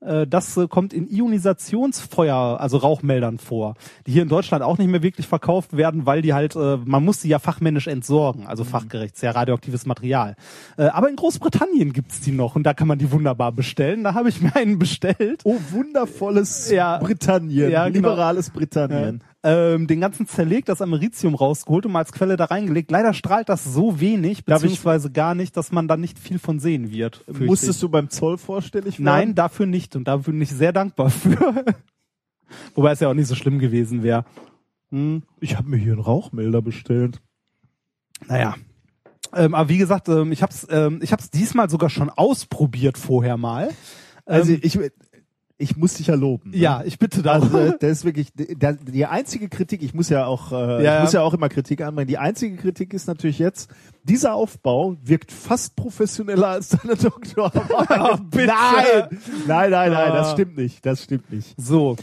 Äh, 0.06 0.26
Das 0.26 0.56
äh, 0.56 0.68
kommt 0.68 0.92
in 0.92 1.08
Ionisationsfeuer, 1.08 2.58
also 2.60 2.76
Rauchmeldern 2.78 3.38
vor, 3.38 3.74
die 4.06 4.12
hier 4.12 4.22
in 4.22 4.28
Deutschland 4.28 4.62
auch 4.62 4.78
nicht 4.78 4.88
mehr 4.88 5.02
wirklich 5.02 5.26
verkauft 5.26 5.76
werden, 5.76 6.06
weil 6.06 6.22
die 6.22 6.32
halt, 6.32 6.56
äh, 6.56 6.76
man 6.84 7.04
muss 7.04 7.20
sie 7.20 7.28
ja 7.28 7.38
fachmännisch 7.38 7.86
entsorgen, 7.86 8.46
also 8.46 8.64
fachgerecht, 8.64 9.16
sehr 9.16 9.34
radioaktives 9.34 9.86
Material. 9.86 10.36
Aber 10.76 11.08
in 11.08 11.16
Großbritannien 11.16 11.92
gibt's 11.92 12.20
die 12.20 12.32
noch 12.32 12.56
und 12.56 12.62
da 12.64 12.74
kann 12.74 12.88
man 12.88 12.98
die 12.98 13.10
wunderbar 13.10 13.52
bestellen. 13.52 14.04
Da 14.04 14.14
habe 14.14 14.28
ich 14.28 14.40
mir 14.40 14.54
einen 14.54 14.78
bestellt. 14.78 15.42
Oh, 15.44 15.56
wundervolles 15.70 16.70
Ja. 16.70 16.98
Britannien. 16.98 17.70
Ja, 17.70 17.88
genau. 17.88 18.10
Liberales 18.10 18.50
Britannien. 18.50 19.22
Ähm, 19.42 19.86
den 19.86 20.00
ganzen 20.00 20.26
zerlegt, 20.26 20.68
das 20.68 20.82
Americium 20.82 21.34
rausgeholt 21.34 21.86
und 21.86 21.92
mal 21.92 22.00
als 22.00 22.12
Quelle 22.12 22.36
da 22.36 22.46
reingelegt. 22.46 22.90
Leider 22.90 23.14
strahlt 23.14 23.48
das 23.48 23.64
so 23.64 24.00
wenig, 24.00 24.44
beziehungsweise 24.44 25.10
gar 25.10 25.34
nicht, 25.34 25.56
dass 25.56 25.70
man 25.72 25.86
da 25.88 25.96
nicht 25.96 26.18
viel 26.18 26.38
von 26.38 26.58
sehen 26.58 26.90
wird. 26.90 27.22
Musstest 27.28 27.82
du 27.82 27.88
beim 27.88 28.10
Zoll 28.10 28.38
vorstellig 28.38 28.94
werden? 28.98 29.04
Nein, 29.04 29.34
dafür 29.34 29.66
nicht. 29.66 29.94
Und 29.94 30.08
da 30.08 30.16
bin 30.16 30.40
ich 30.40 30.50
sehr 30.50 30.72
dankbar 30.72 31.10
für. 31.10 31.64
Wobei 32.74 32.92
es 32.92 33.00
ja 33.00 33.08
auch 33.08 33.14
nicht 33.14 33.28
so 33.28 33.34
schlimm 33.34 33.58
gewesen 33.58 34.02
wäre. 34.02 34.24
Hm, 34.90 35.22
Ich 35.40 35.56
habe 35.56 35.68
mir 35.68 35.76
hier 35.78 35.92
einen 35.92 36.00
Rauchmelder 36.02 36.62
bestellt. 36.62 37.20
naja. 38.28 38.54
Ähm, 39.34 39.54
aber 39.54 39.68
wie 39.68 39.78
gesagt, 39.78 40.08
ähm, 40.08 40.30
ich 40.32 40.42
hab's, 40.42 40.66
ähm, 40.70 41.00
ich 41.02 41.12
hab's 41.12 41.30
diesmal 41.30 41.68
sogar 41.68 41.90
schon 41.90 42.08
ausprobiert 42.08 42.96
vorher 42.96 43.36
mal. 43.36 43.70
Also 44.24 44.52
Ähm, 44.52 44.60
ich, 44.62 44.78
Ich 45.58 45.74
muss 45.76 45.94
dich 45.94 46.08
ja 46.08 46.14
loben. 46.14 46.50
ne? 46.50 46.56
Ja, 46.58 46.82
ich 46.84 46.98
bitte 46.98 47.22
darum. 47.22 47.54
Also, 47.54 47.76
das 47.80 47.90
ist 47.90 48.04
wirklich 48.04 48.28
der, 48.34 48.74
die 48.74 49.06
einzige 49.06 49.48
Kritik. 49.48 49.82
Ich 49.82 49.94
muss 49.94 50.10
ja 50.10 50.26
auch, 50.26 50.52
äh, 50.52 50.84
Ja, 50.84 50.96
ich 50.98 51.02
muss 51.04 51.12
ja. 51.14 51.22
auch 51.22 51.32
immer 51.32 51.48
Kritik 51.48 51.80
anbringen. 51.80 52.08
Die 52.08 52.18
einzige 52.18 52.56
Kritik 52.56 52.92
ist 52.92 53.06
natürlich 53.06 53.38
jetzt: 53.38 53.70
Dieser 54.04 54.34
Aufbau 54.34 54.96
wirkt 55.02 55.32
fast 55.32 55.74
professioneller 55.74 56.48
als 56.48 56.68
deine 56.68 56.94
Doktorarbeit. 56.96 58.20
bitte. 58.30 58.46
Nein, 58.46 59.08
nein, 59.46 59.70
nein, 59.70 59.92
nein, 59.92 60.12
das 60.12 60.28
Ah. 60.28 60.32
stimmt 60.32 60.58
nicht. 60.58 60.84
Das 60.84 61.02
stimmt 61.02 61.32
nicht. 61.32 61.54
so, 61.56 61.96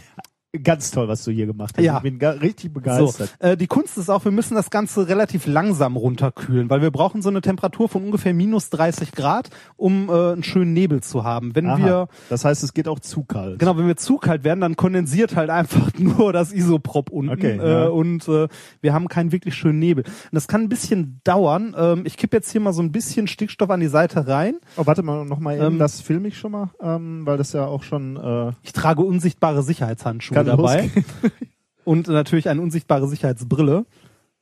Ganz 0.62 0.90
toll, 0.90 1.08
was 1.08 1.24
du 1.24 1.32
hier 1.32 1.46
gemacht 1.46 1.74
hast. 1.76 1.84
Ja. 1.84 1.96
Ich 1.96 2.02
bin 2.02 2.24
richtig 2.24 2.70
so. 2.70 2.80
begeistert. 2.80 3.34
Äh, 3.40 3.56
die 3.56 3.66
Kunst 3.66 3.98
ist 3.98 4.08
auch, 4.08 4.24
wir 4.24 4.32
müssen 4.32 4.54
das 4.54 4.70
Ganze 4.70 5.08
relativ 5.08 5.46
langsam 5.46 5.96
runterkühlen, 5.96 6.70
weil 6.70 6.80
wir 6.80 6.90
brauchen 6.90 7.22
so 7.22 7.28
eine 7.28 7.40
Temperatur 7.40 7.88
von 7.88 8.04
ungefähr 8.04 8.34
minus 8.34 8.70
30 8.70 9.12
Grad, 9.12 9.50
um 9.76 10.08
äh, 10.08 10.12
einen 10.12 10.44
schönen 10.44 10.72
Nebel 10.72 11.02
zu 11.02 11.24
haben. 11.24 11.54
Wenn 11.56 11.66
Aha. 11.66 11.78
wir 11.78 12.08
das 12.28 12.44
heißt, 12.44 12.62
es 12.62 12.72
geht 12.72 12.86
auch 12.86 13.00
zu 13.00 13.24
kalt. 13.24 13.58
Genau, 13.58 13.76
wenn 13.76 13.86
wir 13.86 13.96
zu 13.96 14.18
kalt 14.18 14.44
werden, 14.44 14.60
dann 14.60 14.76
kondensiert 14.76 15.34
halt 15.34 15.50
einfach 15.50 15.90
nur 15.98 16.32
das 16.32 16.52
Isoprop 16.52 17.10
unten 17.10 17.32
Okay, 17.32 17.58
äh, 17.58 17.68
ja. 17.68 17.86
und 17.88 18.28
äh, 18.28 18.48
wir 18.80 18.92
haben 18.92 19.08
keinen 19.08 19.32
wirklich 19.32 19.54
schönen 19.54 19.78
Nebel. 19.80 20.04
Und 20.04 20.32
das 20.32 20.46
kann 20.46 20.62
ein 20.62 20.68
bisschen 20.68 21.20
dauern. 21.24 21.74
Ähm, 21.76 22.02
ich 22.06 22.16
kippe 22.16 22.36
jetzt 22.36 22.50
hier 22.52 22.60
mal 22.60 22.72
so 22.72 22.82
ein 22.82 22.92
bisschen 22.92 23.26
Stickstoff 23.26 23.70
an 23.70 23.80
die 23.80 23.88
Seite 23.88 24.28
rein. 24.28 24.56
Oh, 24.76 24.86
warte 24.86 25.02
mal, 25.02 25.24
noch 25.24 25.40
mal 25.40 25.56
eben, 25.56 25.64
Ähm, 25.64 25.78
das 25.78 26.00
filme 26.00 26.28
ich 26.28 26.38
schon 26.38 26.52
mal, 26.52 26.70
ähm, 26.80 27.26
weil 27.26 27.38
das 27.38 27.52
ja 27.52 27.66
auch 27.66 27.82
schon 27.82 28.16
äh, 28.16 28.52
Ich 28.62 28.72
trage 28.72 29.02
unsichtbare 29.02 29.62
Sicherheitshandschuhe 29.62 30.43
kann 30.44 30.56
dabei 30.56 30.90
und 31.84 32.08
natürlich 32.08 32.48
eine 32.48 32.60
unsichtbare 32.60 33.08
Sicherheitsbrille. 33.08 33.84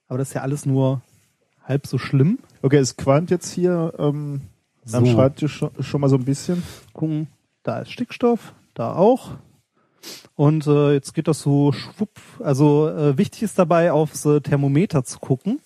Aber 0.09 0.19
das 0.19 0.29
ist 0.29 0.35
ja 0.35 0.43
alles 0.43 0.67
nur 0.67 1.01
halb 1.65 1.87
so 1.87 1.99
schlimm. 1.99 2.39
Okay, 2.63 2.79
es 2.79 2.97
qualmt 2.97 3.31
jetzt 3.31 3.51
hier 3.53 3.95
ähm, 3.99 4.43
am 4.93 5.07
So. 5.07 5.13
Schreibtisch 5.13 5.57
schon, 5.57 5.71
schon 5.81 6.01
mal 6.01 6.09
so 6.09 6.17
ein 6.17 6.25
bisschen. 6.25 6.63
Gucken, 6.93 7.29
da 7.63 7.81
ist 7.81 7.93
Stickstoff, 7.93 8.53
da 8.75 8.95
auch. 8.95 9.33
Und 10.35 10.67
äh, 10.67 10.93
jetzt 10.93 11.15
geht 11.15 11.29
das 11.29 11.41
so 11.41 11.73
schwupp. 11.73 12.11
Also 12.41 12.89
äh, 12.89 13.17
wichtig 13.19 13.45
ist 13.45 13.59
dabei, 13.59 13.93
aufs 13.93 14.25
äh, 14.25 14.41
Thermometer 14.41 15.05
zu 15.05 15.19
gucken. 15.19 15.61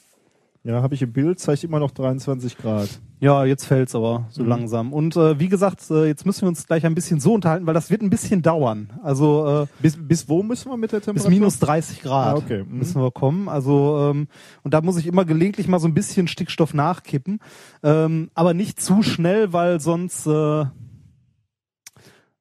Ja, 0.67 0.83
habe 0.83 0.95
ich 0.97 1.03
im 1.03 1.13
Bild, 1.13 1.39
zeigt 1.39 1.63
immer 1.63 1.79
noch 1.79 1.93
23 1.93 2.59
Grad. 2.59 2.89
Ja, 3.21 3.45
jetzt 3.45 3.65
fällt's 3.67 3.95
aber 3.95 4.27
so 4.31 4.43
Mhm. 4.43 4.49
langsam. 4.49 4.93
Und 4.93 5.15
äh, 5.17 5.39
wie 5.39 5.49
gesagt, 5.49 5.89
äh, 5.91 6.07
jetzt 6.07 6.27
müssen 6.27 6.43
wir 6.43 6.49
uns 6.49 6.67
gleich 6.67 6.85
ein 6.85 6.95
bisschen 6.97 7.21
so 7.21 7.35
unterhalten, 7.35 7.67
weil 7.67 7.73
das 7.75 7.89
wird 7.89 8.03
ein 8.03 8.11
bisschen 8.11 8.43
dauern. 8.43 8.91
Also 9.05 9.63
äh, 9.63 9.67
Bis, 9.81 9.97
bis 9.97 10.29
wo 10.29 10.43
müssen 10.43 10.69
wir 10.71 10.77
mit 10.77 10.91
der 10.91 10.99
bis 10.99 11.05
Temperatur? 11.07 11.31
minus 11.31 11.59
30 11.61 12.03
Grad 12.03 12.35
Ah, 12.35 12.37
okay. 12.37 12.65
Mhm. 12.69 12.79
müssen 12.79 13.01
wir 13.01 13.13
kommen. 13.13 13.49
Also 13.49 14.11
ähm, 14.11 14.27
und 14.65 14.75
da 14.75 14.81
muss 14.81 14.97
ich 14.99 15.07
immer 15.07 15.25
gelegentlich 15.25 15.69
mal 15.69 15.79
so 15.79 15.87
ein 15.87 15.95
bisschen 15.95 16.27
Stickstoff 16.27 16.75
nachkippen, 16.75 17.39
ähm, 17.85 18.31
aber 18.35 18.53
nicht 18.53 18.81
zu 18.81 19.03
schnell, 19.05 19.53
weil 19.53 19.79
sonst 19.81 20.27
äh, 20.27 20.65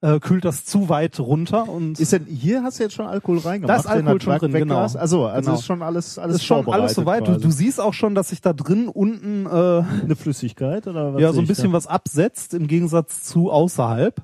äh, 0.02 0.20
kühlt 0.20 0.46
das 0.46 0.66
zu 0.66 0.90
weit 0.90 1.20
runter 1.20 1.68
und 1.70 2.00
Ist 2.00 2.12
denn, 2.12 2.26
hier 2.26 2.64
hast 2.64 2.80
du 2.80 2.84
jetzt 2.84 2.94
schon 2.94 3.08
Alkohol 3.08 3.40
reingemacht? 3.40 3.70
Da 3.76 3.80
ist 3.80 3.86
Alkohol 3.88 4.16
das 4.20 4.24
schon 4.24 4.38
drin, 4.38 4.52
genau. 4.52 4.76
Wegglas? 4.76 4.96
Also, 4.96 5.26
also 5.26 5.46
Genau. 5.50 5.60
ist 5.60 5.66
schon 5.66 5.82
alles, 5.82 6.20
alles 6.20 6.34
das 6.34 6.42
ist 6.42 6.46
schon 6.48 6.68
alles 6.68 6.94
soweit. 6.94 7.28
Du, 7.28 7.38
du 7.38 7.50
siehst 7.52 7.80
auch 7.82 7.94
schon, 7.94 8.14
dass 8.16 8.30
sich 8.30 8.42
da 8.42 8.54
drin 8.54 8.88
unten 8.88 9.46
äh, 9.46 9.50
eine 9.50 10.16
Flüssigkeit 10.16 10.88
oder 10.88 11.14
was 11.14 11.22
ja 11.22 11.34
so 11.34 11.42
ein 11.42 11.48
bisschen 11.48 11.74
was 11.74 11.88
absetzt 11.88 12.54
im 12.54 12.68
Gegensatz 12.68 13.24
zu 13.24 13.52
außerhalb. 13.52 14.22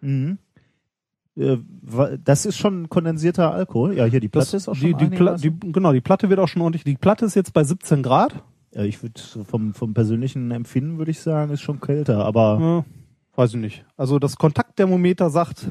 Mhm. 0.00 0.38
Äh, 1.36 1.58
Das 2.24 2.46
ist 2.46 2.56
schon 2.56 2.88
kondensierter 2.88 3.52
Alkohol. 3.52 3.94
Ja, 3.96 4.04
hier 4.04 4.20
die 4.20 4.28
Platte 4.28 4.56
ist 4.56 4.68
auch 4.68 4.74
schon 4.74 4.88
die, 4.88 4.94
die, 4.94 5.16
Pla 5.16 5.36
die, 5.36 5.52
genau, 5.72 5.92
die 5.92 6.00
Platte 6.00 6.28
wird 6.30 6.38
auch 6.40 6.48
schon 6.48 6.62
ordentlich. 6.62 6.84
Die 6.84 6.96
Platte 6.96 7.24
ist 7.26 7.34
jetzt 7.34 7.52
bei 7.52 7.64
17 7.64 8.02
Grad. 8.02 8.42
Ja, 8.74 8.82
ich 8.84 9.02
würde 9.02 9.20
vom, 9.44 9.74
vom 9.74 9.94
persönlichen 9.94 10.50
Empfinden 10.52 10.98
würde 10.98 11.10
ich 11.10 11.20
sagen, 11.20 11.50
ist 11.52 11.60
schon 11.60 11.80
kälter, 11.80 12.24
aber 12.24 12.58
Ja, 12.60 12.84
weiß 13.36 13.50
ich 13.54 13.60
nicht. 13.60 13.84
Also 13.96 14.18
das 14.18 14.36
Kontaktthermometer 14.36 15.30
sagt 15.30 15.68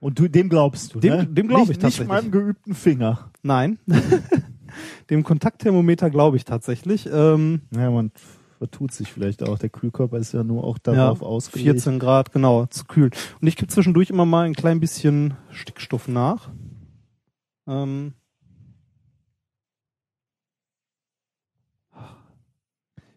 und 0.00 0.18
du 0.18 0.28
dem 0.28 0.48
glaubst 0.48 0.94
du, 0.94 1.00
Dem- 1.00 1.16
ne? 1.16 1.26
dem 1.26 1.48
glaub 1.48 1.60
Nicht- 1.60 1.70
ich 1.72 1.78
tatsächlich. 1.78 2.08
Nicht 2.08 2.22
meinem 2.22 2.30
geübten 2.30 2.74
Finger. 2.74 3.30
nein. 3.42 3.78
Dem 5.10 5.22
Kontaktthermometer 5.22 6.10
glaube 6.10 6.36
ich 6.36 6.44
tatsächlich. 6.44 7.08
Ähm, 7.12 7.60
Ja, 7.70 7.90
man 7.92 8.10
vertut 8.58 8.90
sich 8.92 9.12
vielleicht 9.12 9.42
auch. 9.44 9.56
Der 9.58 9.68
Kühlkörper 9.68 10.18
ist 10.18 10.32
ja 10.32 10.42
nur 10.42 10.64
auch 10.64 10.78
darauf 10.78 11.20
ja, 11.20 11.26
ausgelegt. 11.26 11.70
14 11.82 11.98
Grad, 12.00 12.32
genau, 12.32 12.66
zu 12.66 12.84
kühl. 12.84 13.10
Und 13.40 13.46
ich 13.46 13.54
gebe 13.56 13.68
zwischendurch 13.70 14.10
immer 14.10 14.24
mal 14.26 14.46
ein 14.46 14.54
klein 14.54 14.80
bisschen 14.80 15.34
Stickstoff 15.50 16.08
nach. 16.08 16.48
Ähm, 17.68 18.14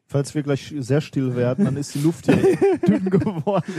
Falls 0.09 0.33
wir 0.33 0.43
gleich 0.43 0.73
sehr 0.79 1.01
still 1.01 1.35
werden, 1.35 1.65
dann 1.65 1.75
ist 1.75 1.93
die 1.93 1.99
Luft 1.99 2.25
hier 2.25 2.57
dünn 2.87 3.09
geworden. 3.09 3.73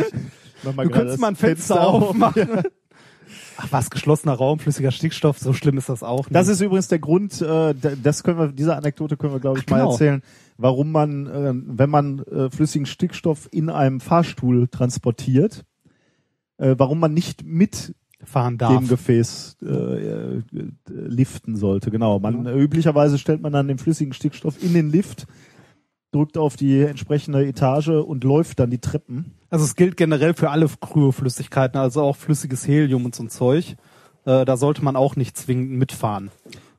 Du 0.63 0.91
könntest 0.91 1.19
mal 1.19 1.29
ein 1.29 1.37
Fenster 1.37 1.81
auf. 1.81 2.11
aufmachen. 2.11 2.63
Ach 3.57 3.67
was, 3.71 3.91
geschlossener 3.91 4.35
Raum, 4.35 4.59
flüssiger 4.59 4.91
Stickstoff, 4.93 5.39
so 5.39 5.53
schlimm 5.53 5.79
ist 5.79 5.89
das 5.89 6.03
auch 6.03 6.27
nicht. 6.27 6.35
Das 6.35 6.47
ist 6.47 6.61
übrigens 6.61 6.89
der 6.89 7.01
Grund, 7.01 7.43
äh, 7.43 7.75
das 8.03 8.23
können 8.23 8.39
wir, 8.39 8.49
diese 8.49 8.77
Anekdote 8.77 9.17
können 9.17 9.33
wir, 9.33 9.41
glaube 9.41 9.59
ich, 9.59 9.65
Ach, 9.67 9.71
mal 9.71 9.79
genau. 9.79 9.93
erzählen, 9.93 10.23
warum 10.59 10.93
man, 10.93 11.27
äh, 11.27 11.53
wenn 11.55 11.91
man 11.91 12.21
äh, 12.21 12.51
flüssigen 12.51 12.87
Stickstoff 12.87 13.49
in 13.51 13.69
einem 13.69 14.01
Fahrstuhl 14.01 14.69
transportiert, 14.69 15.65
äh, 16.59 16.75
warum 16.79 17.01
man 17.01 17.15
nicht 17.15 17.45
mit 17.45 17.95
fahren 18.23 18.59
darf. 18.59 18.77
dem 18.79 18.89
Gefäß 18.89 19.57
äh, 19.63 19.67
äh, 19.67 20.43
liften 20.89 21.57
sollte. 21.57 21.91
Genau. 21.91 22.19
Man 22.19 22.47
äh, 22.47 22.55
üblicherweise 22.55 23.19
stellt 23.19 23.41
man 23.41 23.53
dann 23.53 23.69
den 23.69 23.79
flüssigen 23.79 24.13
Stickstoff 24.13 24.63
in 24.63 24.75
den 24.75 24.91
Lift, 24.91 25.27
drückt 26.13 26.39
auf 26.39 26.57
die 26.57 26.83
entsprechende 26.83 27.47
Etage 27.47 27.89
und 27.89 28.25
läuft 28.25 28.61
dann 28.61 28.71
die 28.71 28.79
Treppen. 28.79 29.35
Also 29.51 29.65
es 29.65 29.77
gilt 29.77 29.97
generell 29.97 30.35
für 30.35 30.51
alle 30.51 30.69
Kryoflüssigkeiten, 30.69 31.79
also 31.79 32.03
auch 32.03 32.17
flüssiges 32.17 32.67
Helium 32.67 33.05
und 33.05 33.15
so 33.15 33.25
ein 33.25 33.31
Zeug. 33.31 33.77
Äh, 34.25 34.45
da 34.45 34.57
sollte 34.57 34.85
man 34.85 34.97
auch 34.97 35.17
nicht 35.17 35.37
zwingend 35.37 35.73
mitfahren. 35.73 36.31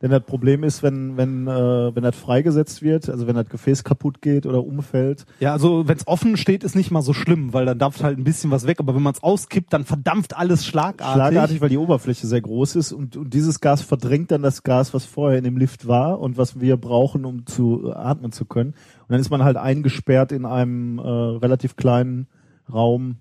Denn 0.02 0.12
das 0.12 0.24
Problem 0.24 0.64
ist, 0.64 0.82
wenn 0.82 1.18
wenn 1.18 1.48
äh, 1.48 1.94
wenn 1.94 2.04
das 2.04 2.16
freigesetzt 2.16 2.82
wird, 2.82 3.10
also 3.10 3.28
wenn 3.28 3.36
das 3.36 3.50
Gefäß 3.50 3.84
kaputt 3.84 4.22
geht 4.22 4.46
oder 4.46 4.64
umfällt, 4.64 5.26
Ja, 5.42 5.52
also 5.52 5.88
wenn 5.88 5.98
es 5.98 6.08
offen 6.08 6.38
steht, 6.38 6.64
ist 6.64 6.76
nicht 6.76 6.90
mal 6.90 7.02
so 7.02 7.14
schlimm, 7.14 7.52
weil 7.52 7.66
dann 7.66 7.80
dampft 7.80 8.02
halt 8.02 8.18
ein 8.18 8.24
bisschen 8.24 8.50
was 8.50 8.66
weg. 8.66 8.80
Aber 8.80 8.96
wenn 8.96 9.02
man 9.02 9.14
es 9.14 9.22
auskippt, 9.22 9.74
dann 9.74 9.84
verdampft 9.84 10.38
alles 10.38 10.66
schlagartig. 10.66 11.14
schlagartig, 11.14 11.62
weil 11.62 11.70
die 11.70 11.78
Oberfläche 11.78 12.28
sehr 12.28 12.42
groß 12.42 12.78
ist 12.78 12.94
und, 12.94 13.18
und 13.18 13.34
dieses 13.34 13.60
Gas 13.60 13.82
verdrängt 13.82 14.32
dann 14.32 14.42
das 14.42 14.64
Gas, 14.64 14.94
was 14.94 15.04
vorher 15.06 15.38
in 15.38 15.44
dem 15.44 15.58
Lift 15.58 15.88
war 15.88 16.20
und 16.22 16.38
was 16.38 16.62
wir 16.62 16.78
brauchen, 16.78 17.26
um 17.26 17.46
zu 17.46 17.90
äh, 17.90 17.92
atmen 17.92 18.32
zu 18.32 18.46
können. 18.46 18.70
Und 18.72 19.10
dann 19.10 19.20
ist 19.20 19.30
man 19.30 19.44
halt 19.44 19.58
eingesperrt 19.58 20.32
in 20.32 20.46
einem 20.46 21.00
äh, 21.00 21.02
relativ 21.02 21.76
kleinen 21.76 22.28
Raum 22.72 23.18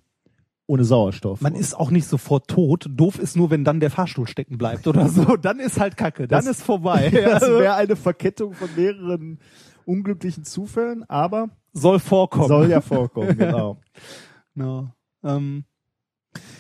ohne 0.69 0.85
Sauerstoff. 0.85 1.41
Man 1.41 1.55
ist 1.57 1.75
auch 1.75 1.91
nicht 1.91 2.07
sofort 2.07 2.47
tot. 2.47 2.87
Doof 2.91 3.19
ist 3.19 3.37
nur, 3.37 3.51
wenn 3.51 3.65
dann 3.65 3.81
der 3.81 3.91
Fahrstuhl 3.91 4.29
stecken 4.29 4.59
bleibt 4.59 4.87
oder 4.87 5.09
so. 5.09 5.37
Dann 5.41 5.59
ist 5.61 5.81
halt 5.81 5.97
Kacke. 5.97 6.29
Dann 6.29 6.39
Das- 6.45 6.59
ist 6.59 6.63
vorbei. 6.63 7.11
das 7.11 7.43
wäre 7.43 7.75
eine 7.75 7.97
Verkettung 7.97 8.53
von 8.53 8.69
mehreren 8.77 9.39
unglücklichen 9.87 10.45
Zufällen, 10.45 11.09
aber 11.09 11.49
soll 11.73 11.99
vorkommen. 11.99 12.49
soll 12.49 12.69
ja 12.71 12.81
vorkommen, 12.83 13.37
genau. 13.39 13.81
Ja. 14.55 14.95
Ähm, 15.25 15.65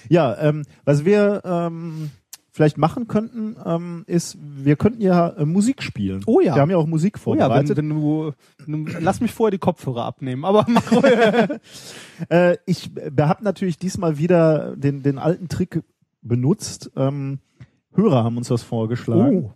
Ja, 0.08 0.36
ähm, 0.40 0.62
was 0.86 1.04
wir 1.04 1.42
ähm, 1.44 2.10
vielleicht 2.58 2.76
machen 2.76 3.06
könnten, 3.06 3.54
ähm, 3.64 4.02
ist, 4.08 4.36
wir 4.40 4.74
könnten 4.74 5.00
ja 5.00 5.28
äh, 5.28 5.44
Musik 5.44 5.80
spielen. 5.80 6.24
Oh 6.26 6.40
ja. 6.40 6.56
Wir 6.56 6.62
haben 6.62 6.72
ja 6.72 6.76
auch 6.76 6.88
Musik 6.88 7.14
oh 7.24 7.36
ja, 7.36 7.38
wenn, 7.38 7.38
vorbereitet. 7.38 7.76
wenn 7.76 7.88
du, 7.88 8.32
wenn 8.66 8.84
du, 8.84 8.92
lass 8.98 9.20
mich 9.20 9.30
vorher 9.30 9.52
die 9.52 9.58
Kopfhörer 9.58 10.04
abnehmen. 10.04 10.44
Aber 10.44 10.66
mach. 10.68 10.92
Äh, 12.30 12.56
ich 12.66 12.90
habe 13.16 13.44
natürlich 13.44 13.78
diesmal 13.78 14.18
wieder 14.18 14.74
den, 14.74 15.04
den 15.04 15.18
alten 15.18 15.46
Trick 15.46 15.84
benutzt. 16.20 16.90
Ähm, 16.96 17.38
Hörer 17.94 18.24
haben 18.24 18.36
uns 18.36 18.48
das 18.48 18.64
vorgeschlagen. 18.64 19.44
Oh. 19.44 19.52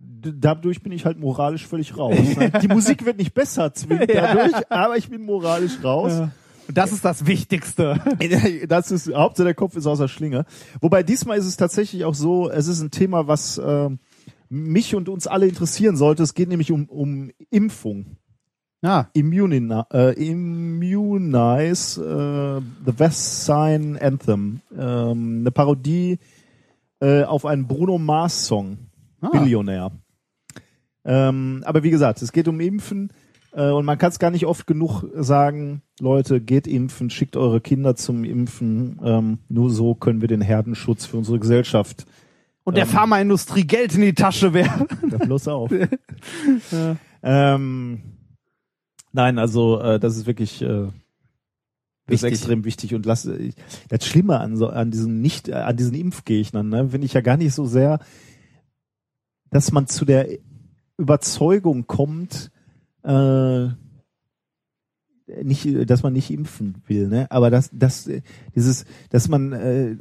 Dadurch 0.00 0.82
bin 0.82 0.90
ich 0.90 1.04
halt 1.04 1.20
moralisch 1.20 1.68
völlig 1.68 1.96
raus. 1.96 2.16
Die 2.62 2.66
Musik 2.66 3.06
wird 3.06 3.18
nicht 3.18 3.32
besser 3.32 3.72
zwingend 3.74 4.10
dadurch, 4.12 4.52
aber 4.68 4.96
ich 4.96 5.08
bin 5.08 5.22
moralisch 5.22 5.78
raus. 5.84 6.14
Ja. 6.18 6.30
Das 6.72 6.92
ist 6.92 7.04
das 7.04 7.26
Wichtigste. 7.26 8.00
Das 8.68 8.90
ist 8.90 9.12
Hauptsache 9.12 9.46
der 9.46 9.54
Kopf 9.54 9.76
ist 9.76 9.86
außer 9.86 10.08
Schlinge. 10.08 10.44
Wobei 10.80 11.02
diesmal 11.02 11.38
ist 11.38 11.46
es 11.46 11.56
tatsächlich 11.56 12.04
auch 12.04 12.14
so, 12.14 12.50
es 12.50 12.66
ist 12.68 12.80
ein 12.80 12.90
Thema, 12.90 13.26
was 13.26 13.58
äh, 13.58 13.90
mich 14.48 14.94
und 14.94 15.08
uns 15.08 15.26
alle 15.26 15.46
interessieren 15.46 15.96
sollte. 15.96 16.22
Es 16.22 16.34
geht 16.34 16.48
nämlich 16.48 16.72
um, 16.72 16.86
um 16.86 17.30
Impfung. 17.50 18.16
Ja. 18.82 19.10
Immunina, 19.12 19.86
äh, 19.92 20.14
Immunize 20.14 22.00
äh, 22.00 22.62
the 22.86 22.98
Westsign 22.98 23.98
Anthem. 23.98 24.60
Ähm, 24.76 25.40
eine 25.40 25.50
Parodie 25.50 26.18
äh, 27.00 27.24
auf 27.24 27.44
einen 27.44 27.66
Bruno 27.66 27.98
Mars 27.98 28.46
Song. 28.46 28.78
Ah. 29.20 29.28
Billionär. 29.28 29.92
Ähm, 31.04 31.62
aber 31.64 31.82
wie 31.82 31.90
gesagt, 31.90 32.22
es 32.22 32.32
geht 32.32 32.48
um 32.48 32.60
Impfen 32.60 33.12
und 33.52 33.84
man 33.84 33.98
kann 33.98 34.10
es 34.10 34.18
gar 34.18 34.30
nicht 34.30 34.46
oft 34.46 34.66
genug 34.66 35.04
sagen, 35.14 35.82
Leute, 35.98 36.40
geht 36.40 36.66
impfen, 36.66 37.10
schickt 37.10 37.36
eure 37.36 37.60
Kinder 37.60 37.96
zum 37.96 38.24
Impfen. 38.24 39.00
Ähm, 39.04 39.38
nur 39.48 39.70
so 39.70 39.94
können 39.94 40.20
wir 40.20 40.28
den 40.28 40.40
Herdenschutz 40.40 41.06
für 41.06 41.16
unsere 41.16 41.38
Gesellschaft. 41.40 42.06
Und 42.62 42.76
der 42.76 42.84
Ähm. 42.84 42.90
Pharmaindustrie 42.90 43.66
Geld 43.66 43.94
in 43.94 44.02
die 44.02 44.14
Tasche 44.14 44.52
werfen. 44.54 44.86
Ja, 45.10 45.18
bloß 45.18 45.48
auf. 45.48 45.72
ähm, 47.22 48.00
nein, 49.12 49.38
also 49.38 49.80
äh, 49.80 49.98
das 49.98 50.16
ist 50.16 50.26
wirklich 50.26 50.62
äh, 50.62 50.66
Das 50.86 50.92
Wichtig. 52.06 52.14
ist 52.14 52.22
extrem 52.24 52.64
wichtig 52.64 52.94
und 52.94 53.06
lass, 53.06 53.28
das 53.88 54.06
Schlimme 54.06 54.38
an 54.38 54.56
so, 54.56 54.68
an 54.68 54.90
diesen 54.90 55.20
nicht, 55.20 55.48
äh, 55.48 55.54
an 55.54 55.76
diesen 55.76 55.94
Impfgegnern, 55.94 56.68
ne, 56.68 56.88
finde 56.90 57.06
ich 57.06 57.14
ja 57.14 57.20
gar 57.20 57.36
nicht 57.36 57.54
so 57.54 57.64
sehr, 57.66 57.98
dass 59.50 59.72
man 59.72 59.88
zu 59.88 60.04
der 60.04 60.28
Überzeugung 60.96 61.86
kommt, 61.88 62.50
äh, 63.02 63.68
nicht, 65.44 65.88
dass 65.88 66.02
man 66.02 66.12
nicht 66.12 66.30
impfen 66.32 66.82
will, 66.88 67.06
ne? 67.06 67.28
Aber 67.30 67.50
dass, 67.50 67.70
dass 67.72 68.10
dieses, 68.56 68.84
dass 69.10 69.28
man 69.28 69.52
äh, 69.52 69.96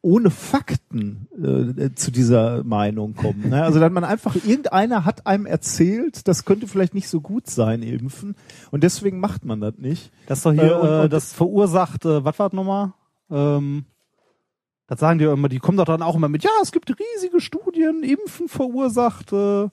ohne 0.00 0.30
Fakten 0.30 1.28
äh, 1.36 1.90
zu 1.94 2.10
dieser 2.10 2.64
Meinung 2.64 3.14
kommt. 3.14 3.44
Ne? 3.50 3.62
Also 3.62 3.80
dass 3.80 3.92
man 3.92 4.04
einfach 4.04 4.34
irgendeiner 4.34 5.04
hat 5.04 5.26
einem 5.26 5.44
erzählt, 5.44 6.26
das 6.26 6.46
könnte 6.46 6.68
vielleicht 6.68 6.94
nicht 6.94 7.08
so 7.08 7.20
gut 7.20 7.50
sein, 7.50 7.82
impfen, 7.82 8.34
und 8.70 8.82
deswegen 8.82 9.20
macht 9.20 9.44
man 9.44 9.60
das 9.60 9.76
nicht. 9.76 10.10
Das 10.26 10.38
ist 10.38 10.46
doch 10.46 10.52
hier, 10.54 10.62
Äh, 10.72 10.74
und- 10.80 11.00
und- 11.04 11.12
das 11.12 11.34
verursacht, 11.34 12.06
äh, 12.06 12.24
was 12.24 12.38
war 12.38 12.48
das 12.48 12.56
nochmal? 12.56 12.94
Ähm, 13.30 13.84
das 14.86 15.00
sagen 15.00 15.18
die 15.18 15.26
ja 15.26 15.34
immer, 15.34 15.50
die 15.50 15.58
kommen 15.58 15.76
doch 15.76 15.84
dann 15.84 16.00
auch 16.02 16.16
immer 16.16 16.30
mit, 16.30 16.44
ja, 16.44 16.50
es 16.62 16.72
gibt 16.72 16.90
riesige 16.90 17.40
Studien, 17.42 18.02
Impfen 18.02 18.48
verursacht, 18.48 19.32
äh, 19.34 19.68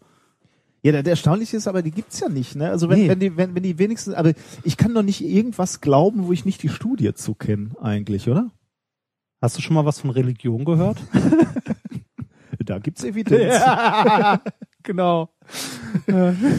Ja, 0.82 0.92
der, 0.94 1.04
der 1.04 1.12
Erstaunliche 1.12 1.58
ist 1.58 1.68
aber, 1.68 1.82
die 1.82 1.92
gibt's 1.92 2.20
ja 2.22 2.30
nicht, 2.30 2.56
ne? 2.56 2.70
Also 2.70 2.90
wenn, 2.90 3.00
Nee. 3.00 3.10
wenn 3.10 3.20
die, 3.20 3.36
wenn, 3.38 3.54
wenn 3.56 3.64
die 3.64 3.78
wenigstens, 3.80 4.14
aber 4.14 4.34
ich 4.64 4.78
kann 4.78 4.94
doch 4.94 5.04
nicht 5.04 5.22
irgendwas 5.22 5.82
glauben, 5.82 6.26
wo 6.28 6.32
ich 6.32 6.46
nicht 6.46 6.64
die 6.64 6.70
Studie 6.70 7.14
zu 7.14 7.34
kenne, 7.36 7.72
eigentlich, 7.82 8.30
oder? 8.30 8.52
Hast 9.42 9.58
du 9.58 9.62
schon 9.62 9.74
mal 9.76 9.86
was 9.86 10.00
von 10.00 10.10
Religion 10.10 10.66
gehört? 10.66 10.98
Da 12.66 12.78
gibt's 12.78 13.04
Evidenz. 13.04 13.56
genau. 14.84 15.30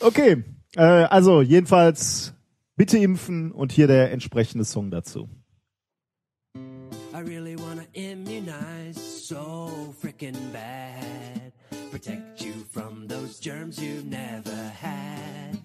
Okay, 0.00 0.44
äh, 0.76 0.80
also 0.82 1.42
jedenfalls 1.42 2.32
bitte 2.76 2.98
impfen 2.98 3.50
und 3.50 3.72
hier 3.72 3.88
der 3.88 4.12
entsprechende 4.12 4.64
Song 4.64 4.90
dazu. 4.92 5.28
I 6.56 7.20
really 7.26 7.56
wanna 7.58 7.82
immunize 7.94 8.98
so 9.26 9.92
frickin' 10.00 10.36
bad. 10.52 11.52
Protect 11.90 12.22
those 13.38 13.44
germs 13.44 13.82
you've 13.82 14.06
never 14.06 14.56
had. 14.80 15.58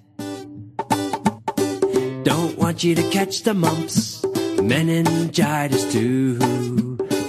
Don't 2.24 2.58
want 2.58 2.84
you 2.84 2.96
to 2.96 3.10
catch 3.10 3.44
the 3.44 3.54
mumps, 3.54 4.24
meningitis 4.62 5.92
too, 5.92 6.38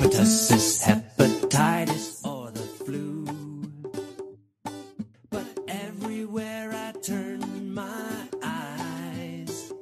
pertussis, 0.01 0.83
hepatitis, 0.83 2.25
or 2.25 2.51
the 2.51 2.61
flu. 2.61 3.27
But 5.31 5.47
everywhere 5.69 6.73
I 6.73 6.93
turn 7.01 7.75
my 7.75 8.29
eyes, 8.43 9.73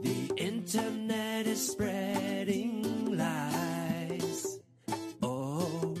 the 0.00 0.32
internet 0.36 1.46
is 1.46 1.72
spreading 1.72 3.16
lies. 3.16 4.58
Oh, 5.22 5.94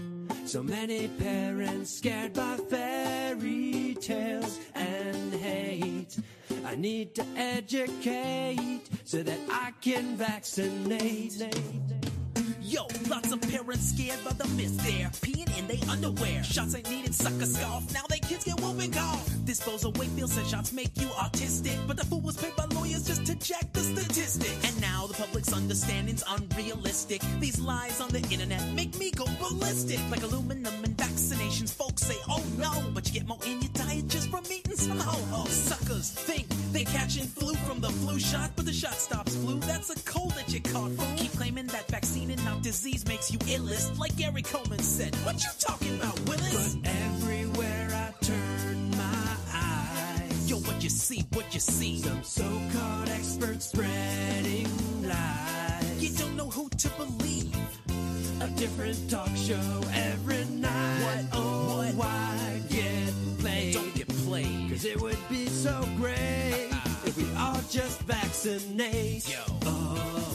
so 0.44 0.62
many 0.62 1.08
parents 1.08 1.96
scared 1.98 2.32
by 2.32 2.56
fairy 2.70 3.05
tales 4.06 4.60
and 4.76 5.34
hate. 5.34 6.16
I 6.64 6.76
need 6.76 7.16
to 7.16 7.24
educate 7.36 8.82
so 9.04 9.24
that 9.24 9.40
I 9.50 9.72
can 9.80 10.16
vaccinate. 10.16 11.42
Yo, 12.66 12.82
lots 13.08 13.30
of 13.30 13.40
parents 13.42 13.92
scared 13.92 14.18
by 14.24 14.32
the 14.32 14.48
myth. 14.56 14.76
They're 14.78 15.08
peeing 15.22 15.56
in 15.56 15.68
their 15.68 15.88
underwear. 15.88 16.42
Shots 16.42 16.74
ain't 16.74 16.90
needed, 16.90 17.14
sucker 17.14 17.46
scoff. 17.46 17.94
Now 17.94 18.02
they 18.08 18.18
kids 18.18 18.42
get 18.42 18.60
whooping 18.60 18.90
cough. 18.90 19.30
Disposal 19.44 19.92
feels 19.92 20.32
said 20.32 20.46
shots 20.46 20.72
make 20.72 20.90
you 21.00 21.06
autistic. 21.10 21.78
But 21.86 21.96
the 21.96 22.04
fool 22.04 22.22
was 22.22 22.36
paid 22.36 22.56
by 22.56 22.64
lawyers 22.74 23.06
just 23.06 23.24
to 23.26 23.36
check 23.36 23.72
the 23.72 23.78
statistics. 23.78 24.66
And 24.66 24.80
now 24.80 25.06
the 25.06 25.14
public's 25.14 25.52
understanding's 25.52 26.24
unrealistic. 26.28 27.22
These 27.38 27.60
lies 27.60 28.00
on 28.00 28.08
the 28.08 28.18
internet 28.32 28.60
make 28.74 28.98
me 28.98 29.12
go 29.12 29.26
ballistic. 29.38 30.00
Like 30.10 30.24
aluminum 30.24 30.74
and 30.82 30.96
vaccinations, 30.96 31.72
folks 31.72 32.02
say, 32.02 32.16
oh 32.28 32.42
no. 32.58 32.72
But 32.92 33.06
you 33.06 33.14
get 33.20 33.28
more 33.28 33.38
in 33.46 33.62
your 33.62 33.70
diet 33.74 34.08
just 34.08 34.28
from 34.28 34.42
eating 34.50 34.74
some 34.74 34.98
ho-ho. 34.98 35.46
Suckers 35.46 36.10
think 36.10 36.48
they 36.72 36.82
catching 36.82 37.26
flu 37.26 37.54
from 37.54 37.80
the 37.80 37.90
flu 37.90 38.18
shot, 38.18 38.50
but 38.56 38.66
the 38.66 38.72
shot 38.72 38.94
stops 38.94 39.36
flu. 39.36 39.60
That's 39.60 39.90
a 39.90 40.00
cold 40.02 40.32
that 40.32 40.52
you 40.52 40.60
caught. 40.60 40.90
Keep 41.16 41.30
claiming 41.34 41.68
that 41.68 41.86
vaccine 41.86 42.32
and 42.32 42.44
not 42.44 42.55
disease 42.62 43.06
makes 43.06 43.30
you 43.32 43.38
illest. 43.40 43.98
Like 43.98 44.16
Gary 44.16 44.42
Coleman 44.42 44.78
said, 44.80 45.14
what 45.24 45.42
you 45.42 45.50
talking 45.58 45.96
about, 45.98 46.18
Willis? 46.28 46.74
But 46.76 46.90
everywhere 46.90 47.88
I 47.92 48.12
turn 48.24 48.90
my 48.90 49.36
eyes, 49.52 50.50
Yo, 50.50 50.56
what 50.58 50.82
you 50.82 50.90
see, 50.90 51.24
what 51.32 51.52
you 51.54 51.60
see? 51.60 51.98
some 51.98 52.22
so-called 52.22 53.08
experts 53.10 53.66
spreading 53.66 54.68
lies. 55.02 56.02
You 56.02 56.10
don't 56.18 56.36
know 56.36 56.48
who 56.50 56.68
to 56.68 56.88
believe. 56.90 57.54
a 58.40 58.48
different 58.56 59.08
talk 59.10 59.30
show 59.36 59.80
every 59.94 60.44
night. 60.46 61.00
What? 61.02 61.24
Oh, 61.32 61.76
What? 61.78 61.94
why 61.94 62.60
get 62.68 63.12
played? 63.38 63.74
Don't 63.74 63.94
get 63.94 64.08
played. 64.08 64.70
Cause 64.70 64.84
it 64.84 65.00
would 65.00 65.18
be 65.28 65.46
so 65.46 65.80
great 65.96 66.68
if 67.04 67.16
we 67.16 67.24
all 67.36 67.60
just 67.70 68.00
vaccinate. 68.02 69.28
Yo. 69.28 69.38
Oh, 69.64 70.25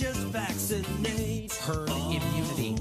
just 0.00 0.20
vaccinate. 0.28 1.52
Herd 1.52 1.90
immunity. 1.90 2.74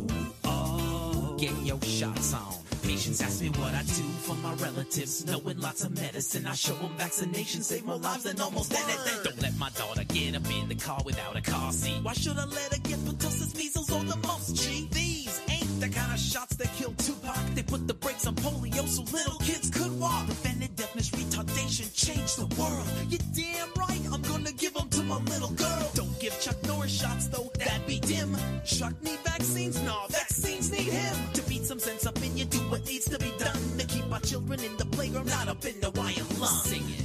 Oh, 0.46 1.36
Get 1.38 1.52
your 1.64 1.82
shots 1.82 2.34
on. 2.34 2.54
Patients 2.82 3.22
ask 3.22 3.42
me 3.42 3.50
what 3.50 3.74
I 3.74 3.82
do 3.82 4.08
for 4.26 4.36
my 4.36 4.54
relatives. 4.54 5.26
Knowing 5.26 5.60
lots 5.60 5.84
of 5.84 5.92
medicine, 6.00 6.48
I 6.48 6.54
show 6.54 6.76
them 6.76 6.96
vaccination 6.98 7.62
save 7.62 7.86
more 7.86 7.98
lives 7.98 8.24
than 8.24 8.40
almost 8.40 8.74
anything. 8.74 9.20
Don't 9.26 9.42
let 9.42 9.58
my 9.58 9.70
daughter 9.72 10.06
get 10.06 10.36
up 10.38 10.50
in 10.50 10.70
the 10.70 10.76
car 10.76 11.02
without 11.06 11.36
a 11.36 11.42
car 11.42 11.74
seat. 11.74 12.00
Why 12.04 12.14
should 12.14 12.38
I 12.38 12.46
let 12.46 12.74
her 12.74 12.80
get 12.84 13.00
pertussis, 13.00 13.54
measles, 13.58 13.92
or 13.92 14.02
the 14.06 14.16
mumps, 14.26 14.54
G? 14.54 14.88
These 14.92 15.42
ain't 15.50 15.82
the 15.82 15.90
kind 15.90 16.14
of 16.14 16.20
shots 16.20 16.56
that 16.56 16.72
kill 16.78 16.94
Tupac. 16.94 17.38
They 17.54 17.64
put 17.64 17.86
the 17.86 17.96
brakes 17.96 18.28
on 18.28 18.36
polio 18.36 18.88
so 18.88 19.04
little 19.14 19.40
kids 19.40 19.70
could 19.70 20.00
walk. 20.00 20.26
Prevented 20.26 20.74
deafness, 20.78 21.10
retardation, 21.12 21.94
changed 21.94 22.38
the 22.40 22.48
world. 22.60 22.88
You're 23.10 23.28
damn 23.36 23.70
right, 23.78 24.02
I'm 24.14 24.22
gonna 24.22 24.54
give 24.54 24.74
them 24.74 24.89
to 25.10 25.20
my 25.20 25.32
little 25.32 25.50
girl. 25.50 25.92
Don't 25.94 26.20
give 26.20 26.40
Chuck 26.40 26.62
Norris 26.64 26.92
shots 26.92 27.28
though, 27.28 27.52
that'd 27.58 27.86
be 27.88 28.00
dim. 28.00 28.36
Chuck 28.66 28.94
need 29.02 29.20
vaccines? 29.20 29.82
Nah, 29.84 30.08
vaccines 30.08 30.72
need 30.72 30.92
him. 30.92 31.16
To 31.34 31.42
beat 31.44 31.66
some 31.66 31.80
sense 31.80 32.06
up 32.06 32.18
in 32.24 32.38
you, 32.38 32.46
do 32.46 32.60
what 32.70 32.86
needs 32.86 33.06
to 33.06 33.18
be 33.20 33.32
done. 33.38 33.78
To 33.78 33.86
keep 33.86 34.12
our 34.12 34.20
children 34.20 34.64
in 34.64 34.76
the 34.78 34.86
playground, 34.86 35.28
not 35.28 35.48
up 35.48 35.66
in 35.66 35.80
the 35.82 35.92
wire 35.92 36.14
lung. 36.40 36.64
Sing 36.64 36.84
it. 36.88 37.04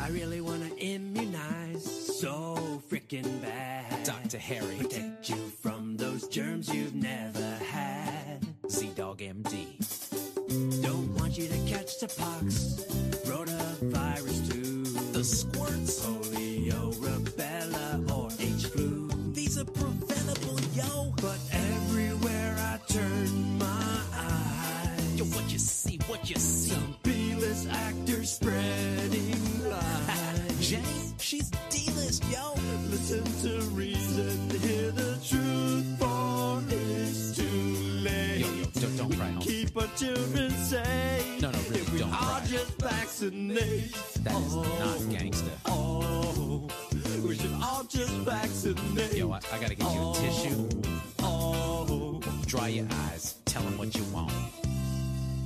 I 0.00 0.08
really 0.08 0.40
wanna 0.40 0.70
immunize 0.78 1.84
so 2.20 2.82
freaking 2.90 3.42
bad. 3.42 4.04
Dr. 4.04 4.38
Harry, 4.38 4.76
Protect 4.76 5.28
you 5.30 5.36
from 5.62 5.96
those 5.96 6.28
germs 6.28 6.72
you've 6.72 6.94
never 6.94 7.56
had. 7.70 8.46
Z-Dog 8.68 9.18
MD. 9.18 9.78
Don't 10.82 11.08
want 11.18 11.36
you 11.36 11.48
to 11.48 11.58
catch 11.66 11.98
the 11.98 12.08
pox, 12.08 12.84
rotavirus 13.26 14.50
too, 14.50 14.84
The 15.12 15.24
squirts, 15.24 16.06
polio, 16.06 16.35
you 26.28 26.36
see. 26.36 26.70
some 26.70 26.96
B-list 27.02 27.68
actors 27.70 28.32
spreading 28.32 29.68
lies. 29.70 30.58
Jenny, 30.70 31.14
she's 31.18 31.50
D-list, 31.70 32.24
yo. 32.30 32.54
Listen 32.90 33.24
to 33.42 33.60
reason, 33.70 34.50
hear 34.60 34.90
the 34.90 35.18
truth, 35.24 35.98
for 35.98 36.62
it's 36.68 37.36
too 37.36 37.44
late. 38.02 38.38
Yo, 38.38 38.48
yo, 38.48 38.64
don't, 38.64 38.96
don't 38.96 39.16
cry, 39.16 39.28
homie. 39.28 39.42
Keep 39.42 39.76
our 39.76 39.88
children 39.96 40.50
safe. 40.50 41.42
No, 41.42 41.50
no, 41.50 41.58
really, 41.68 41.80
if 41.80 41.92
we 41.92 41.98
don't 42.00 42.12
all 42.12 42.18
cry. 42.18 42.46
just 42.46 42.80
vaccinate. 42.80 43.92
That 44.24 44.36
is 44.36 44.54
not 44.56 45.10
gangster. 45.18 45.50
Oh, 45.66 46.68
we 47.24 47.36
should 47.36 47.52
all 47.62 47.84
just 47.84 48.12
vaccinate. 48.12 49.14
Yo, 49.14 49.30
I, 49.30 49.40
I 49.52 49.58
gotta 49.60 49.74
get 49.76 49.94
you 49.94 50.10
a 50.10 50.14
tissue. 50.14 50.68
Oh, 51.20 52.20
Dry 52.46 52.68
your 52.68 52.86
eyes. 53.10 53.36
Tell 53.44 53.62
them 53.62 53.76
what 53.78 53.94
you 53.94 54.04
want. 54.12 54.32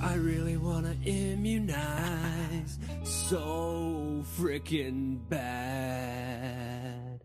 I 0.02 0.14
really 0.14 0.56
wanna 0.56 0.94
immunize 1.04 2.78
so 3.04 4.24
freaking 4.36 5.18
bad. 5.28 7.20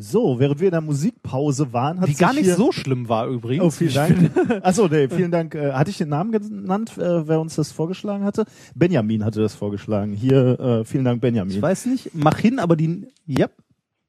So, 0.00 0.38
während 0.38 0.60
wir 0.60 0.68
in 0.68 0.72
der 0.72 0.80
Musikpause 0.80 1.72
waren, 1.72 2.00
hat 2.00 2.06
Die 2.06 2.12
sich 2.12 2.20
gar 2.20 2.32
nicht 2.32 2.44
hier 2.44 2.54
so 2.54 2.70
schlimm 2.70 3.08
war 3.08 3.26
übrigens. 3.26 3.64
Oh, 3.64 3.70
vielen 3.70 3.94
Dank. 3.94 4.30
Achso, 4.64 4.86
nee, 4.86 5.08
vielen 5.08 5.32
Dank. 5.32 5.56
Äh, 5.56 5.72
hatte 5.72 5.90
ich 5.90 5.98
den 5.98 6.08
Namen 6.08 6.30
genannt, 6.30 6.96
äh, 6.98 7.26
wer 7.26 7.40
uns 7.40 7.56
das 7.56 7.72
vorgeschlagen 7.72 8.24
hatte? 8.24 8.44
Benjamin 8.76 9.24
hatte 9.24 9.40
das 9.40 9.56
vorgeschlagen. 9.56 10.12
Hier, 10.12 10.60
äh, 10.60 10.84
vielen 10.84 11.04
Dank, 11.04 11.20
Benjamin. 11.20 11.54
Ich 11.56 11.60
weiß 11.60 11.86
nicht, 11.86 12.10
mach 12.14 12.38
hin, 12.38 12.60
aber 12.60 12.76
die, 12.76 13.08
ja, 13.26 13.48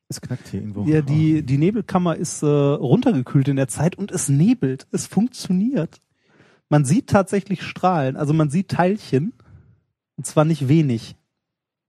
es 0.09 0.19
knackt 0.21 0.47
hier 0.49 0.59
irgendwo. 0.61 0.83
ja 0.85 1.01
die, 1.01 1.43
die 1.43 1.57
Nebelkammer 1.57 2.15
ist 2.15 2.41
äh, 2.43 2.45
runtergekühlt 2.47 3.47
in 3.47 3.55
der 3.55 3.67
Zeit 3.67 3.95
und 3.97 4.11
es 4.11 4.27
nebelt. 4.29 4.87
Es 4.91 5.07
funktioniert. 5.07 6.01
Man 6.67 6.83
sieht 6.85 7.07
tatsächlich 7.07 7.63
Strahlen, 7.63 8.17
also 8.17 8.33
man 8.33 8.49
sieht 8.49 8.69
Teilchen. 8.69 9.33
Und 10.17 10.25
zwar 10.25 10.43
nicht 10.45 10.67
wenig. 10.67 11.15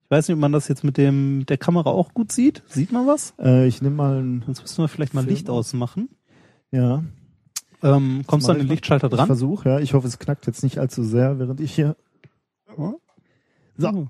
Ich 0.05 0.10
weiß 0.10 0.28
nicht, 0.28 0.34
ob 0.34 0.40
man 0.40 0.52
das 0.52 0.68
jetzt 0.68 0.84
mit 0.84 0.97
dem 0.97 1.44
der 1.47 1.59
Kamera 1.59 1.90
auch 1.90 2.14
gut 2.14 2.30
sieht. 2.30 2.62
Sieht 2.68 2.92
man 2.92 3.06
was? 3.06 3.34
Äh, 3.40 3.66
ich 3.66 3.82
nehme 3.82 3.97
mal 3.97 4.20
ein, 4.22 4.42
Sonst 4.47 4.62
müssen 4.62 4.84
wir 4.84 4.88
vielleicht 4.88 5.14
mal 5.14 5.22
Film 5.22 5.34
Licht 5.34 5.51
aus. 5.51 5.66
ausmachen. 5.68 6.09
ja. 6.70 7.02
Ähm, 7.82 8.24
kommst 8.26 8.47
du 8.47 8.52
an 8.52 8.59
den. 8.59 8.68
Lichtschalter 8.68 9.06
Ich 9.09 9.14
dran? 9.14 9.26
versuche, 9.26 9.68
ja. 9.68 9.80
Ich 9.80 9.94
hoffe, 9.94 10.06
es 10.06 10.18
knackt 10.18 10.47
jetzt 10.47 10.62
nicht 10.62 10.78
allzu 10.78 11.02
sehr, 11.02 11.38
während 11.38 11.60
ich 11.60 11.74
hier. 11.74 11.97
So. 13.78 14.09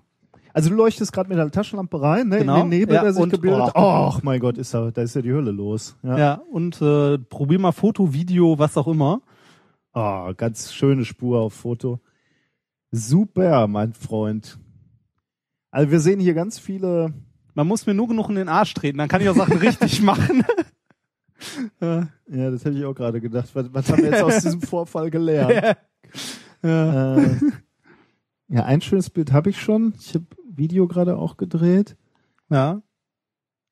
Also 0.52 0.70
du 0.70 0.76
leuchtest 0.76 1.12
gerade 1.12 1.28
mit 1.28 1.38
der 1.38 1.50
Taschenlampe 1.50 2.00
rein, 2.00 2.28
ne? 2.28 2.38
Genau. 2.38 2.56
In 2.56 2.70
den 2.70 2.78
Nebel, 2.80 2.94
Ja, 2.96 3.02
der 3.02 3.12
sich 3.12 3.22
und- 3.22 3.30
gebildet 3.30 3.60
hat. 3.62 3.72
oh. 3.76 4.12
Oh, 4.16 4.18
mein 4.22 4.40
Gott, 4.40 4.58
ist 4.58 4.74
da, 4.74 4.90
da 4.90 5.02
ist 5.02 5.14
ja 5.14 5.22
die 5.22 5.32
Hölle 5.32 5.50
los. 5.52 5.96
Ja. 6.02 6.18
Ja, 6.18 6.34
und 6.50 6.80
äh, 6.82 7.18
probier 7.18 7.58
mal 7.58 7.72
Foto, 7.72 8.12
Video, 8.12 8.58
was 8.58 8.76
auch 8.76 8.88
immer. 8.88 9.22
Oh, 9.92 10.32
ganz 10.36 10.72
schöne 10.72 11.04
Spur 11.04 11.40
auf 11.40 11.54
Foto. 11.54 12.00
Super, 12.90 13.66
mein 13.68 13.92
Freund. 13.92 14.58
Also 15.70 15.90
wir 15.92 16.00
sehen 16.00 16.18
hier 16.20 16.34
ganz 16.34 16.58
viele. 16.58 17.12
Man 17.54 17.66
muss 17.68 17.86
mir 17.86 17.94
nur 17.94 18.08
genug 18.08 18.28
in 18.28 18.34
den 18.36 18.48
Arsch 18.48 18.74
treten, 18.74 18.98
dann 18.98 19.08
kann 19.08 19.20
ich 19.20 19.28
auch 19.28 19.36
Sachen 19.36 19.56
richtig 19.58 20.02
machen. 20.02 20.44
ja. 21.80 22.08
Ja, 22.28 22.50
das 22.50 22.64
hätte 22.64 22.76
ich 22.78 22.84
auch 22.84 22.94
gerade 22.94 23.20
gedacht. 23.20 23.48
Was, 23.54 23.72
was 23.72 23.90
haben 23.90 24.02
wir 24.02 24.10
jetzt 24.10 24.22
aus 24.22 24.38
diesem 24.42 24.60
Vorfall 24.62 25.10
gelernt? 25.10 25.76
ja. 26.62 27.16
äh, 27.16 27.36
ja, 28.48 28.64
ein 28.64 28.80
schönes 28.80 29.10
Bild 29.10 29.32
habe 29.32 29.50
ich 29.50 29.60
schon. 29.60 29.94
Ich 30.00 30.14
habe 30.14 30.26
Video 30.56 30.86
gerade 30.86 31.16
auch 31.16 31.36
gedreht. 31.36 31.96
Ja. 32.50 32.82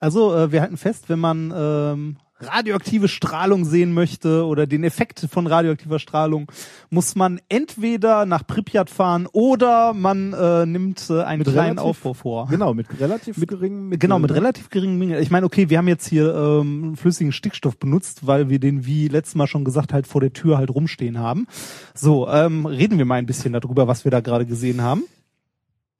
Also 0.00 0.34
äh, 0.34 0.52
wir 0.52 0.60
halten 0.60 0.76
fest, 0.76 1.08
wenn 1.08 1.18
man 1.18 1.52
ähm, 1.56 2.16
radioaktive 2.40 3.08
Strahlung 3.08 3.64
sehen 3.64 3.92
möchte 3.92 4.46
oder 4.46 4.68
den 4.68 4.84
Effekt 4.84 5.26
von 5.28 5.48
radioaktiver 5.48 5.98
Strahlung, 5.98 6.52
muss 6.88 7.16
man 7.16 7.40
entweder 7.48 8.24
nach 8.26 8.46
Pripyat 8.46 8.90
fahren 8.90 9.26
oder 9.32 9.92
man 9.92 10.32
äh, 10.34 10.64
nimmt 10.64 11.10
äh, 11.10 11.22
einen 11.22 11.40
Mit 11.40 11.48
kleinen 11.48 11.78
relativ- 11.78 11.82
Aufbau 11.82 12.14
vor. 12.14 12.46
Genau, 12.48 12.74
mit 12.74 12.86
relativ 13.00 13.44
geringem 13.44 13.88
Mittel. 13.88 13.98
Genau, 13.98 14.20
mit 14.20 14.30
relativ 14.32 14.70
geringem 14.70 14.98
Menge. 14.98 15.18
Ich 15.18 15.32
meine, 15.32 15.46
okay, 15.46 15.68
wir 15.68 15.78
haben 15.78 15.88
jetzt 15.88 16.06
hier 16.06 16.32
ähm, 16.32 16.94
flüssigen 16.96 17.32
Stickstoff 17.32 17.76
benutzt, 17.76 18.24
weil 18.24 18.48
wir 18.48 18.60
den, 18.60 18.86
wie 18.86 19.08
letztes 19.08 19.34
Mal 19.34 19.48
schon 19.48 19.64
gesagt, 19.64 19.92
halt 19.92 20.06
vor 20.06 20.20
der 20.20 20.32
Tür 20.32 20.58
halt 20.58 20.70
rumstehen 20.70 21.18
haben. 21.18 21.48
So, 21.92 22.28
ähm, 22.28 22.66
reden 22.66 22.98
wir 22.98 23.04
mal 23.04 23.16
ein 23.16 23.26
bisschen 23.26 23.52
darüber, 23.52 23.88
was 23.88 24.04
wir 24.04 24.12
da 24.12 24.20
gerade 24.20 24.46
gesehen 24.46 24.80
haben. 24.80 25.02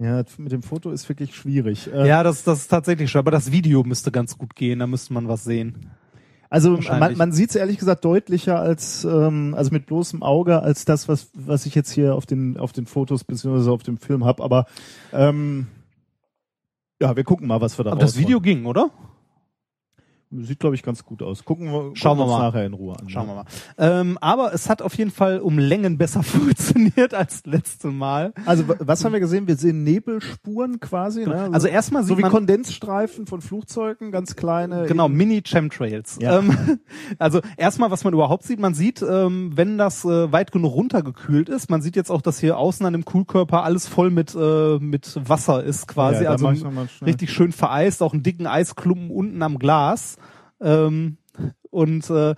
Ja, 0.00 0.22
mit 0.38 0.52
dem 0.52 0.62
Foto 0.62 0.90
ist 0.90 1.08
wirklich 1.08 1.34
schwierig. 1.34 1.92
Äh, 1.92 2.06
Ja, 2.06 2.22
das, 2.22 2.44
das 2.44 2.60
ist 2.60 2.68
tatsächlich 2.68 3.10
schon, 3.10 3.18
aber 3.18 3.32
das 3.32 3.50
Video 3.50 3.82
müsste 3.82 4.12
ganz 4.12 4.38
gut 4.38 4.54
gehen, 4.54 4.78
da 4.78 4.86
müsste 4.86 5.12
man 5.12 5.26
was 5.28 5.44
sehen. 5.44 5.90
Also 6.50 6.78
man, 6.78 7.16
man 7.16 7.32
sieht 7.32 7.50
es 7.50 7.56
ehrlich 7.56 7.78
gesagt 7.78 8.04
deutlicher 8.04 8.58
als 8.58 9.04
ähm, 9.04 9.54
also 9.54 9.70
mit 9.70 9.84
bloßem 9.84 10.22
Auge 10.22 10.62
als 10.62 10.86
das, 10.86 11.06
was 11.06 11.28
was 11.34 11.66
ich 11.66 11.74
jetzt 11.74 11.90
hier 11.90 12.14
auf 12.14 12.24
den 12.24 12.56
auf 12.56 12.72
den 12.72 12.86
Fotos 12.86 13.24
beziehungsweise 13.24 13.70
auf 13.70 13.82
dem 13.82 13.98
Film 13.98 14.24
habe. 14.24 14.42
Aber 14.42 14.64
ähm, 15.12 15.66
ja, 17.02 17.14
wir 17.16 17.24
gucken 17.24 17.46
mal, 17.46 17.60
was 17.60 17.78
wir 17.78 17.84
da 17.84 17.92
Aber 17.92 18.00
das. 18.00 18.16
Video 18.16 18.40
ging, 18.40 18.64
oder? 18.64 18.90
Sieht, 20.30 20.60
glaube 20.60 20.74
ich, 20.74 20.82
ganz 20.82 21.04
gut 21.04 21.22
aus. 21.22 21.44
Gucken 21.44 21.72
wir, 21.72 21.90
Schauen 21.94 22.18
wir 22.18 22.24
uns 22.24 22.32
mal. 22.32 22.42
nachher 22.48 22.66
in 22.66 22.74
Ruhe 22.74 22.96
an. 22.98 23.08
Schauen 23.08 23.26
wir 23.26 23.34
mal. 23.34 23.44
Ähm, 23.78 24.18
aber 24.20 24.52
es 24.52 24.68
hat 24.68 24.82
auf 24.82 24.94
jeden 24.96 25.10
Fall 25.10 25.40
um 25.40 25.58
Längen 25.58 25.96
besser 25.98 26.22
funktioniert 26.24 27.14
als 27.14 27.46
letzte 27.46 27.88
Mal. 27.88 28.32
Also 28.44 28.64
was 28.78 29.04
haben 29.04 29.12
wir 29.12 29.20
gesehen? 29.20 29.46
Wir 29.46 29.56
sehen 29.56 29.84
Nebelspuren 29.84 30.80
quasi. 30.80 31.24
Ne? 31.26 31.48
Also 31.52 31.66
erstmal 31.68 32.04
so 32.04 32.18
wie 32.18 32.22
man 32.22 32.30
Kondensstreifen 32.30 33.26
von 33.26 33.40
Flugzeugen, 33.40 34.12
ganz 34.12 34.36
kleine. 34.36 34.84
Genau, 34.86 35.06
in- 35.06 35.14
Mini-Chemtrails. 35.14 36.18
Ja. 36.20 36.38
Ähm, 36.40 36.78
also 37.18 37.40
erstmal, 37.56 37.90
was 37.90 38.04
man 38.04 38.12
überhaupt 38.12 38.44
sieht, 38.44 38.60
man 38.60 38.74
sieht, 38.74 39.02
ähm, 39.02 39.52
wenn 39.54 39.78
das 39.78 40.04
äh, 40.04 40.30
weit 40.30 40.52
genug 40.52 40.74
runtergekühlt 40.74 41.48
ist, 41.48 41.70
man 41.70 41.80
sieht 41.82 41.96
jetzt 41.96 42.10
auch, 42.10 42.20
dass 42.22 42.38
hier 42.38 42.58
außen 42.58 42.84
an 42.84 42.92
dem 42.92 43.04
Kühlkörper 43.04 43.62
alles 43.64 43.86
voll 43.86 44.10
mit, 44.10 44.34
äh, 44.34 44.78
mit 44.78 45.18
Wasser 45.28 45.62
ist 45.64 45.88
quasi. 45.88 46.24
Ja, 46.24 46.30
also 46.30 46.52
richtig 47.04 47.30
schön 47.32 47.52
vereist, 47.52 48.02
auch 48.02 48.12
einen 48.12 48.22
dicken 48.22 48.46
Eisklumpen 48.46 49.10
unten 49.10 49.42
am 49.42 49.58
Glas. 49.58 50.17
Ähm, 50.60 51.18
und 51.70 52.08
äh, 52.10 52.34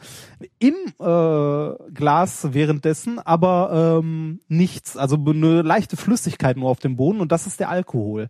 im 0.58 0.74
äh, 0.98 1.92
Glas 1.94 2.48
währenddessen 2.52 3.18
aber 3.18 4.00
ähm, 4.02 4.40
nichts, 4.48 4.96
also 4.96 5.16
eine 5.16 5.62
leichte 5.62 5.96
Flüssigkeit 5.96 6.56
nur 6.56 6.68
auf 6.68 6.80
dem 6.80 6.96
Boden 6.96 7.20
und 7.20 7.32
das 7.32 7.46
ist 7.46 7.60
der 7.60 7.70
Alkohol. 7.70 8.28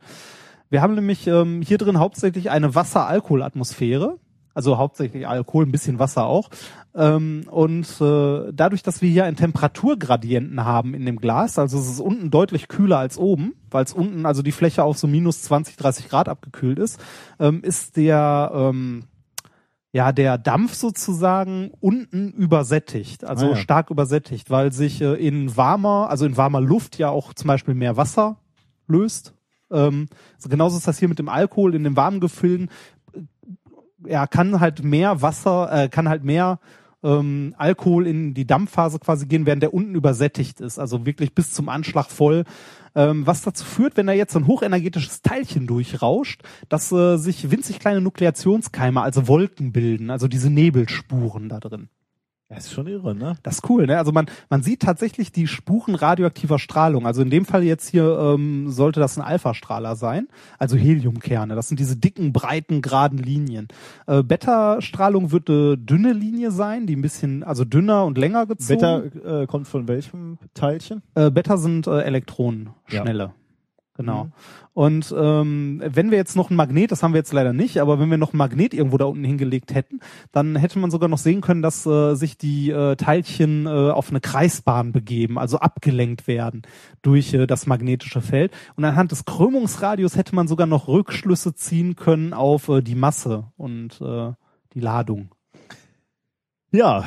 Wir 0.68 0.82
haben 0.82 0.94
nämlich 0.94 1.26
ähm, 1.26 1.62
hier 1.62 1.78
drin 1.78 1.98
hauptsächlich 1.98 2.50
eine 2.50 2.74
Wasser-Alkohol-Atmosphäre, 2.74 4.18
also 4.54 4.78
hauptsächlich 4.78 5.26
Alkohol, 5.26 5.66
ein 5.66 5.72
bisschen 5.72 5.98
Wasser 5.98 6.26
auch. 6.26 6.50
Ähm, 6.94 7.44
und 7.50 7.86
äh, 8.00 8.52
dadurch, 8.52 8.82
dass 8.82 9.00
wir 9.02 9.10
hier 9.10 9.24
einen 9.24 9.36
Temperaturgradienten 9.36 10.64
haben 10.64 10.94
in 10.94 11.06
dem 11.06 11.16
Glas, 11.16 11.58
also 11.58 11.78
es 11.78 11.88
ist 11.88 12.00
unten 12.00 12.30
deutlich 12.30 12.68
kühler 12.68 12.98
als 12.98 13.16
oben, 13.18 13.54
weil 13.70 13.84
es 13.84 13.92
unten, 13.92 14.26
also 14.26 14.42
die 14.42 14.52
Fläche 14.52 14.84
auf 14.84 14.98
so 14.98 15.06
minus 15.06 15.42
20, 15.42 15.76
30 15.76 16.08
Grad 16.08 16.28
abgekühlt 16.28 16.78
ist, 16.78 17.00
ähm, 17.38 17.62
ist 17.62 17.96
der 17.96 18.50
ähm, 18.54 19.04
ja, 19.92 20.12
der 20.12 20.38
Dampf 20.38 20.74
sozusagen 20.74 21.72
unten 21.80 22.30
übersättigt, 22.30 23.24
also 23.24 23.46
Ah, 23.46 23.50
ja. 23.50 23.56
stark 23.56 23.90
übersättigt, 23.90 24.48
weil 24.50 24.72
sich 24.72 25.00
äh, 25.00 25.14
in 25.14 25.56
warmer, 25.56 26.08
also 26.10 26.26
in 26.26 26.36
warmer 26.36 26.60
Luft 26.60 26.98
ja 26.98 27.08
auch 27.08 27.34
zum 27.34 27.48
Beispiel 27.48 27.74
mehr 27.74 27.96
Wasser 27.96 28.36
löst. 28.86 29.34
Ähm, 29.72 30.08
so 30.38 30.48
genauso 30.48 30.76
ist 30.76 30.86
das 30.86 30.98
hier 30.98 31.08
mit 31.08 31.18
dem 31.18 31.28
Alkohol 31.28 31.74
in 31.74 31.84
den 31.84 31.96
warmen 31.96 32.20
Gefilden. 32.20 32.70
Ja, 34.06 34.26
kann 34.26 34.60
halt 34.60 34.82
mehr 34.82 35.22
Wasser, 35.22 35.70
äh, 35.72 35.88
kann 35.88 36.08
halt 36.08 36.24
mehr 36.24 36.58
ähm, 37.02 37.55
Alkohol 37.56 38.06
in 38.06 38.35
die 38.35 38.47
Dampfphase 38.47 38.98
quasi 38.98 39.27
gehen, 39.27 39.47
während 39.47 39.62
der 39.62 39.74
unten 39.74 39.94
übersättigt 39.94 40.60
ist, 40.60 40.78
also 40.78 41.06
wirklich 41.06 41.35
bis 41.35 41.52
zum 41.52 41.68
Anschlag 41.68 42.10
voll. 42.10 42.44
Ähm, 42.94 43.24
was 43.24 43.43
dazu 43.43 43.64
führt, 43.64 43.97
wenn 43.97 44.09
da 44.09 44.12
jetzt 44.12 44.36
ein 44.36 44.48
hochenergetisches 44.48 45.22
Teilchen 45.22 45.68
durchrauscht, 45.68 46.43
dass 46.68 46.90
äh, 46.90 47.18
sich 47.18 47.51
winzig 47.51 47.78
kleine 47.78 48.01
Nukleationskeime, 48.01 49.01
also 49.01 49.28
Wolken 49.28 49.70
bilden, 49.70 50.10
also 50.10 50.27
diese 50.27 50.51
Nebelspuren 50.51 51.48
da 51.48 51.60
drin. 51.60 51.89
Das 52.51 52.66
ist 52.66 52.72
schon 52.72 52.89
irre, 52.89 53.14
ne? 53.14 53.35
Das 53.44 53.56
ist 53.59 53.70
cool, 53.70 53.86
ne? 53.86 53.97
Also 53.97 54.10
man, 54.10 54.27
man 54.48 54.64
sieht 54.64 54.82
tatsächlich 54.82 55.31
die 55.31 55.47
Spuren 55.47 55.94
radioaktiver 55.94 56.59
Strahlung. 56.59 57.06
Also 57.06 57.22
in 57.22 57.31
dem 57.31 57.44
Fall 57.44 57.62
jetzt 57.62 57.89
hier 57.89 58.18
ähm, 58.18 58.68
sollte 58.68 58.98
das 58.98 59.16
ein 59.16 59.22
Alpha-Strahler 59.22 59.94
sein, 59.94 60.27
also 60.59 60.77
Heliumkerne. 60.77 61.55
Das 61.55 61.68
sind 61.68 61.78
diese 61.78 61.97
dicken, 61.97 62.32
breiten, 62.32 62.82
geraden 62.82 63.18
Linien. 63.18 63.68
Äh, 64.09 64.24
Beta-Strahlung 64.24 65.31
wird 65.31 65.48
eine 65.48 65.78
dünne 65.78 66.12
Linie 66.12 66.51
sein, 66.51 66.89
die 66.89 66.97
ein 66.97 67.02
bisschen, 67.02 67.44
also 67.44 67.64
dünner 67.64 68.05
und 68.05 68.18
länger 68.18 68.47
gezogen. 68.47 69.10
Beta 69.12 69.43
äh, 69.43 69.47
kommt 69.47 69.68
von 69.68 69.86
welchem 69.86 70.39
Teilchen? 70.52 71.02
Äh, 71.14 71.31
Beta 71.31 71.56
sind 71.56 71.86
äh, 71.86 72.01
Elektronen, 72.01 72.70
Ja. 72.89 73.05
Genau. 74.01 74.24
Mhm. 74.24 74.32
Und 74.72 75.14
ähm, 75.18 75.82
wenn 75.85 76.10
wir 76.10 76.16
jetzt 76.16 76.36
noch 76.36 76.48
ein 76.48 76.56
Magnet, 76.56 76.90
das 76.90 77.02
haben 77.02 77.12
wir 77.12 77.18
jetzt 77.18 77.32
leider 77.32 77.52
nicht, 77.52 77.81
aber 77.81 77.98
wenn 78.01 78.09
wir 78.10 78.16
noch 78.18 78.32
ein 78.32 78.36
Magnet 78.39 78.72
irgendwo 78.72 78.97
da 78.98 79.05
unten 79.05 79.24
hingelegt 79.24 79.74
hätten, 79.74 80.01
dann 80.32 80.56
hätte 80.56 80.78
man 80.78 80.90
sogar 80.90 81.09
noch 81.09 81.18
sehen 81.18 81.40
können, 81.43 81.60
dass 81.60 81.85
äh, 81.86 82.14
sich 82.14 82.39
die 82.39 82.70
äh, 82.70 82.97
Teilchen 82.97 83.66
äh, 83.66 83.68
auf 83.68 84.10
eine 84.10 84.20
Kreisbahn 84.20 84.93
begeben, 84.93 85.39
also 85.39 85.59
abgelenkt 85.59 86.27
werden 86.27 86.62
durch 87.02 87.35
äh, 87.35 87.47
das 87.47 87.66
magnetische 87.66 88.20
Feld. 88.22 88.52
Und 88.77 88.85
anhand 88.85 89.10
des 89.10 89.24
Krümmungsradius 89.24 90.16
hätte 90.16 90.35
man 90.35 90.48
sogar 90.48 90.66
noch 90.66 90.89
Rückschlüsse 90.89 91.55
ziehen 91.55 91.97
können 91.97 92.32
auf 92.32 92.68
äh, 92.68 92.81
die 92.81 92.94
Masse 92.94 93.48
und 93.56 94.01
äh, 94.01 94.32
die 94.72 94.81
Ladung. 94.81 95.35
Ja, 96.72 97.05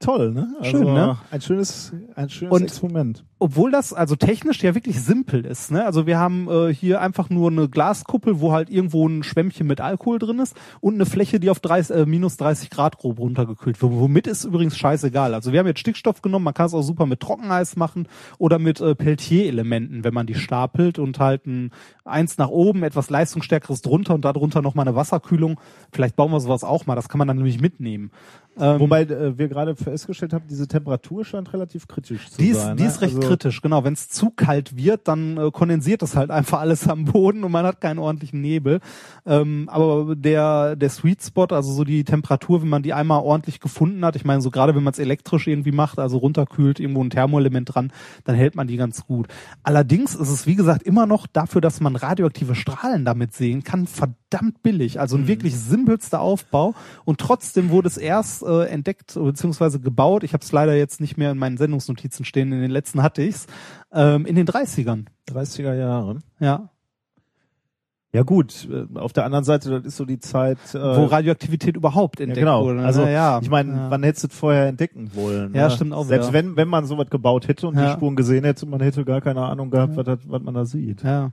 toll, 0.00 0.32
ne? 0.32 0.54
Schön, 0.62 0.84
ne? 0.92 1.16
Ein 1.30 1.40
schönes, 1.40 1.92
ein 2.16 2.28
schönes 2.28 2.52
Und- 2.52 2.62
Experiment. 2.64 3.24
Obwohl 3.40 3.70
das 3.70 3.94
also 3.94 4.16
technisch 4.16 4.62
ja 4.62 4.74
wirklich 4.74 5.00
simpel 5.00 5.46
ist. 5.46 5.70
Ne? 5.70 5.84
Also 5.84 6.06
wir 6.06 6.18
haben 6.18 6.46
äh, 6.48 6.72
hier 6.74 7.00
einfach 7.00 7.30
nur 7.30 7.50
eine 7.50 7.68
Glaskuppel, 7.68 8.40
wo 8.40 8.52
halt 8.52 8.68
irgendwo 8.68 9.08
ein 9.08 9.22
Schwämmchen 9.22 9.66
mit 9.66 9.80
Alkohol 9.80 10.18
drin 10.18 10.38
ist 10.38 10.54
und 10.80 10.94
eine 10.94 11.06
Fläche, 11.06 11.40
die 11.40 11.48
auf 11.48 11.58
30, 11.58 11.96
äh, 11.96 12.06
minus 12.06 12.36
30 12.36 12.68
Grad 12.68 12.98
grob 12.98 13.18
runtergekühlt 13.18 13.80
wird. 13.80 13.92
Womit 13.92 14.26
ist 14.26 14.44
übrigens 14.44 14.76
scheißegal. 14.76 15.32
Also 15.32 15.52
wir 15.52 15.58
haben 15.58 15.66
jetzt 15.66 15.80
Stickstoff 15.80 16.20
genommen, 16.20 16.44
man 16.44 16.54
kann 16.54 16.66
es 16.66 16.74
auch 16.74 16.82
super 16.82 17.06
mit 17.06 17.20
Trockeneis 17.20 17.76
machen 17.76 18.06
oder 18.38 18.58
mit 18.58 18.80
äh, 18.80 18.94
Peltier-Elementen, 18.94 20.04
wenn 20.04 20.14
man 20.14 20.26
die 20.26 20.34
stapelt 20.34 20.98
und 20.98 21.18
halt 21.18 21.46
ein 21.46 21.70
eins 22.04 22.38
nach 22.38 22.48
oben, 22.48 22.82
etwas 22.82 23.08
leistungsstärkeres 23.08 23.82
drunter 23.82 24.14
und 24.14 24.24
darunter 24.24 24.62
nochmal 24.62 24.86
eine 24.86 24.96
Wasserkühlung. 24.96 25.58
Vielleicht 25.92 26.16
bauen 26.16 26.30
wir 26.30 26.40
sowas 26.40 26.64
auch 26.64 26.86
mal, 26.86 26.96
das 26.96 27.08
kann 27.08 27.18
man 27.18 27.28
dann 27.28 27.36
nämlich 27.38 27.60
mitnehmen. 27.60 28.10
Ähm, 28.58 28.80
Wobei 28.80 29.02
äh, 29.02 29.38
wir 29.38 29.48
gerade 29.48 29.76
festgestellt 29.76 30.32
haben, 30.32 30.44
diese 30.48 30.66
Temperatur 30.66 31.24
scheint 31.24 31.52
relativ 31.52 31.86
kritisch 31.86 32.30
zu 32.30 32.38
Die 32.38 32.48
ist, 32.48 32.60
sein. 32.60 32.76
die 32.76 32.82
ne? 32.82 32.88
ist 32.88 33.00
recht 33.00 33.14
Also, 33.14 33.28
kritisch, 33.30 33.62
genau. 33.62 33.84
Wenn 33.84 33.92
es 33.92 34.08
zu 34.08 34.30
kalt 34.30 34.76
wird, 34.76 35.06
dann 35.06 35.36
äh, 35.36 35.50
kondensiert 35.52 36.02
das 36.02 36.16
halt 36.16 36.30
einfach 36.30 36.60
alles 36.60 36.88
am 36.88 37.04
Boden 37.04 37.44
und 37.44 37.52
man 37.52 37.64
hat 37.64 37.80
keinen 37.80 37.98
ordentlichen 37.98 38.40
Nebel. 38.40 38.80
Ähm, 39.24 39.68
aber 39.70 40.16
der, 40.16 40.74
der 40.74 40.90
Sweet 40.90 41.22
Spot, 41.22 41.46
also 41.50 41.72
so 41.72 41.84
die 41.84 42.02
Temperatur, 42.04 42.62
wenn 42.62 42.68
man 42.68 42.82
die 42.82 42.92
einmal 42.92 43.22
ordentlich 43.22 43.60
gefunden 43.60 44.04
hat, 44.04 44.16
ich 44.16 44.24
meine, 44.24 44.40
so 44.40 44.50
gerade 44.50 44.74
wenn 44.74 44.82
man 44.82 44.92
es 44.92 44.98
elektrisch 44.98 45.46
irgendwie 45.46 45.70
macht, 45.72 45.98
also 45.98 46.18
runterkühlt, 46.18 46.80
irgendwo 46.80 47.04
ein 47.04 47.10
Thermoelement 47.10 47.72
dran, 47.72 47.92
dann 48.24 48.34
hält 48.34 48.56
man 48.56 48.66
die 48.66 48.76
ganz 48.76 49.06
gut. 49.06 49.28
Allerdings 49.62 50.14
ist 50.14 50.28
es, 50.28 50.46
wie 50.46 50.56
gesagt, 50.56 50.82
immer 50.82 51.06
noch 51.06 51.26
dafür, 51.26 51.60
dass 51.60 51.80
man 51.80 51.94
radioaktive 51.94 52.56
Strahlen 52.56 53.04
damit 53.04 53.32
sehen 53.32 53.62
kann, 53.62 53.86
verdammt 53.86 54.62
billig. 54.62 54.98
Also 54.98 55.16
ein 55.16 55.28
wirklich 55.28 55.56
simpelster 55.56 56.20
Aufbau 56.20 56.74
und 57.04 57.20
trotzdem 57.20 57.70
wurde 57.70 57.88
es 57.88 57.96
erst 57.96 58.42
äh, 58.42 58.64
entdeckt 58.64 59.14
bzw. 59.14 59.78
gebaut. 59.78 60.24
Ich 60.24 60.32
habe 60.32 60.42
es 60.42 60.50
leider 60.50 60.74
jetzt 60.74 61.00
nicht 61.00 61.16
mehr 61.16 61.30
in 61.30 61.38
meinen 61.38 61.58
Sendungsnotizen 61.58 62.24
stehen. 62.24 62.52
In 62.52 62.60
den 62.60 62.70
letzten 62.70 63.02
hatte 63.02 63.19
ich's. 63.22 63.46
Ähm, 63.92 64.26
in 64.26 64.36
den 64.36 64.46
30ern. 64.46 65.06
30er 65.28 65.74
Jahre. 65.74 66.18
Ja. 66.38 66.70
Ja 68.12 68.24
gut, 68.24 68.68
äh, 68.68 68.98
auf 68.98 69.12
der 69.12 69.24
anderen 69.24 69.44
Seite, 69.44 69.70
das 69.70 69.84
ist 69.84 69.96
so 69.96 70.04
die 70.04 70.18
Zeit, 70.18 70.58
äh, 70.74 70.78
Wo 70.78 71.04
Radioaktivität 71.04 71.76
überhaupt 71.76 72.18
ja, 72.18 72.24
entdeckt 72.24 72.40
genau. 72.40 72.64
wurde. 72.64 72.80
Also 72.80 73.02
ja, 73.02 73.10
ja. 73.10 73.40
ich 73.40 73.48
meine, 73.48 73.72
ja. 73.72 73.90
wann 73.90 74.02
hättest 74.02 74.24
du 74.24 74.28
es 74.28 74.34
vorher 74.34 74.66
entdecken 74.66 75.12
wollen? 75.14 75.54
Ja, 75.54 75.68
ne? 75.68 75.70
stimmt 75.70 75.92
auch 75.92 76.04
Selbst 76.04 76.30
wieder. 76.30 76.38
wenn, 76.38 76.56
wenn 76.56 76.68
man 76.68 76.86
sowas 76.86 77.08
gebaut 77.08 77.46
hätte 77.46 77.68
und 77.68 77.76
die 77.76 77.82
Ja. 77.82 77.92
Spuren 77.92 78.16
gesehen 78.16 78.44
hätte, 78.44 78.66
man 78.66 78.80
hätte 78.80 79.04
gar 79.04 79.20
keine 79.20 79.42
Ahnung 79.42 79.70
gehabt, 79.70 79.96
was, 79.96 80.06
was 80.26 80.42
man 80.42 80.54
da 80.54 80.64
sieht. 80.64 81.04
Ja. 81.04 81.30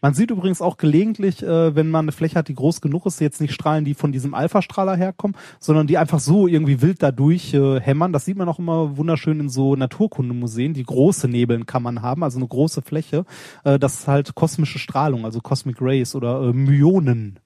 Man 0.00 0.14
sieht 0.14 0.30
übrigens 0.30 0.60
auch 0.60 0.76
gelegentlich, 0.76 1.42
äh, 1.42 1.74
wenn 1.74 1.88
man 1.88 2.04
eine 2.04 2.12
Fläche 2.12 2.36
hat, 2.36 2.48
die 2.48 2.54
groß 2.54 2.80
genug 2.80 3.06
ist, 3.06 3.20
jetzt 3.20 3.40
nicht 3.40 3.54
Strahlen, 3.54 3.84
die 3.84 3.94
von 3.94 4.12
diesem 4.12 4.34
Alpha-Strahler 4.34 4.96
herkommen, 4.96 5.36
sondern 5.60 5.86
die 5.86 5.98
einfach 5.98 6.20
so 6.20 6.46
irgendwie 6.46 6.82
wild 6.82 7.02
dadurch 7.02 7.54
äh, 7.54 7.80
hämmern. 7.80 8.12
Das 8.12 8.24
sieht 8.24 8.36
man 8.36 8.48
auch 8.48 8.58
immer 8.58 8.96
wunderschön 8.96 9.40
in 9.40 9.48
so 9.48 9.74
Naturkundemuseen, 9.76 10.74
die 10.74 10.84
große 10.84 11.28
Nebelkammern 11.28 12.02
haben, 12.02 12.22
also 12.22 12.38
eine 12.38 12.48
große 12.48 12.82
Fläche. 12.82 13.24
Äh, 13.64 13.78
das 13.78 14.00
ist 14.00 14.08
halt 14.08 14.34
kosmische 14.34 14.78
Strahlung, 14.78 15.24
also 15.24 15.40
Cosmic 15.40 15.80
Rays 15.80 16.14
oder 16.14 16.42
äh, 16.48 16.52
Myonen. 16.52 17.38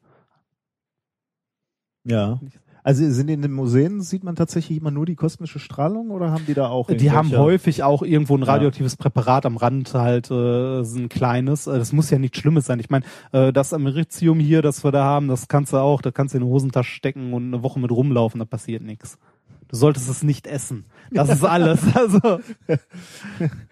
Ja. 2.04 2.40
Also 2.86 3.10
sind 3.10 3.28
in 3.28 3.42
den 3.42 3.50
Museen, 3.52 4.00
sieht 4.00 4.22
man 4.22 4.36
tatsächlich 4.36 4.78
immer 4.78 4.92
nur 4.92 5.06
die 5.06 5.16
kosmische 5.16 5.58
Strahlung 5.58 6.10
oder 6.12 6.30
haben 6.30 6.44
die 6.46 6.54
da 6.54 6.68
auch 6.68 6.86
Die 6.88 7.10
haben 7.10 7.36
häufig 7.36 7.82
auch 7.82 8.02
irgendwo 8.04 8.36
ein 8.36 8.42
Ja. 8.42 8.46
radioaktives 8.52 8.96
Präparat 8.96 9.44
am 9.44 9.56
Rand 9.56 9.92
halt, 9.92 10.26
äh, 10.30 10.84
so 10.84 10.96
ein 10.96 11.08
kleines. 11.08 11.66
Äh, 11.66 11.78
Das 11.78 11.92
muss 11.92 12.10
ja 12.10 12.18
nichts 12.20 12.38
Schlimmes 12.38 12.66
sein. 12.66 12.78
Ich 12.78 12.88
meine, 12.88 13.04
äh, 13.32 13.52
das 13.52 13.72
Americium 13.72 14.38
hier, 14.38 14.62
das 14.62 14.84
wir 14.84 14.92
da 14.92 15.02
haben, 15.02 15.26
das 15.26 15.48
kannst 15.48 15.72
du 15.72 15.78
auch, 15.78 16.00
das 16.00 16.14
kannst 16.14 16.34
du 16.34 16.38
in 16.38 16.44
eine 16.44 16.52
Hosentasche 16.52 16.92
stecken 16.94 17.32
und 17.32 17.46
eine 17.52 17.64
Woche 17.64 17.80
mit 17.80 17.90
rumlaufen, 17.90 18.38
da 18.38 18.44
passiert 18.44 18.82
nichts. 18.84 19.18
Du 19.66 19.74
solltest 19.74 20.08
es 20.08 20.22
nicht 20.22 20.46
essen. 20.46 20.84
Das 21.10 21.28
ist 21.28 21.42
alles. 21.44 21.80
Also 21.92 22.20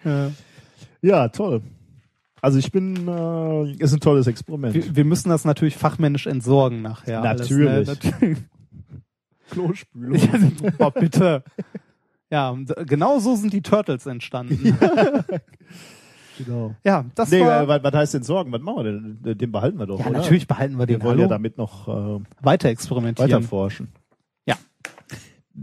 ja. 0.03 0.31
Ja, 1.01 1.29
toll. 1.29 1.61
Also 2.41 2.59
ich 2.59 2.69
bin, 2.71 3.07
äh, 3.07 3.71
ist 3.81 3.93
ein 3.93 3.99
tolles 4.01 4.27
Experiment. 4.27 4.73
wir, 4.75 4.93
wir 4.95 5.05
müssen 5.05 5.29
das 5.29 5.45
natürlich 5.45 5.77
fachmännisch 5.77 6.27
entsorgen 6.27 6.81
nachher. 6.81 7.21
Natürlich. 7.21 7.69
Alles, 7.69 7.87
ne? 8.03 8.09
Natürlich. 8.11 8.37
Klospülung. 9.49 10.15
Ja, 10.15 10.69
oh, 10.87 10.91
bitte. 10.91 11.43
Ja, 12.29 12.55
genau 12.85 13.19
so 13.19 13.35
sind 13.35 13.53
die 13.53 13.61
Turtles 13.61 14.05
entstanden. 14.05 14.77
Genau. 16.37 16.75
Ja, 16.83 17.05
das 17.15 17.31
Nee, 17.31 17.39
war. 17.41 17.63
äh, 17.63 17.67
was, 17.69 17.83
was 17.83 17.93
heißt 17.93 18.15
entsorgen? 18.15 18.51
Was 18.51 18.61
machen 18.61 18.83
wir 18.83 19.23
denn? 19.23 19.37
Den 19.37 19.51
behalten 19.53 19.79
wir 19.79 19.85
doch, 19.85 19.99
ja, 19.99 20.07
oder? 20.07 20.19
natürlich 20.19 20.45
behalten 20.47 20.77
wir 20.77 20.85
den 20.85 20.99
Wir 20.99 21.05
wollen 21.05 21.17
ja 21.19 21.23
Hallo. 21.23 21.33
damit 21.33 21.57
noch 21.57 21.87
äh, 21.87 22.19
weiter 22.41 22.67
experimentieren. 22.69 23.31
weiter 23.31 23.41
forschen. 23.41 23.87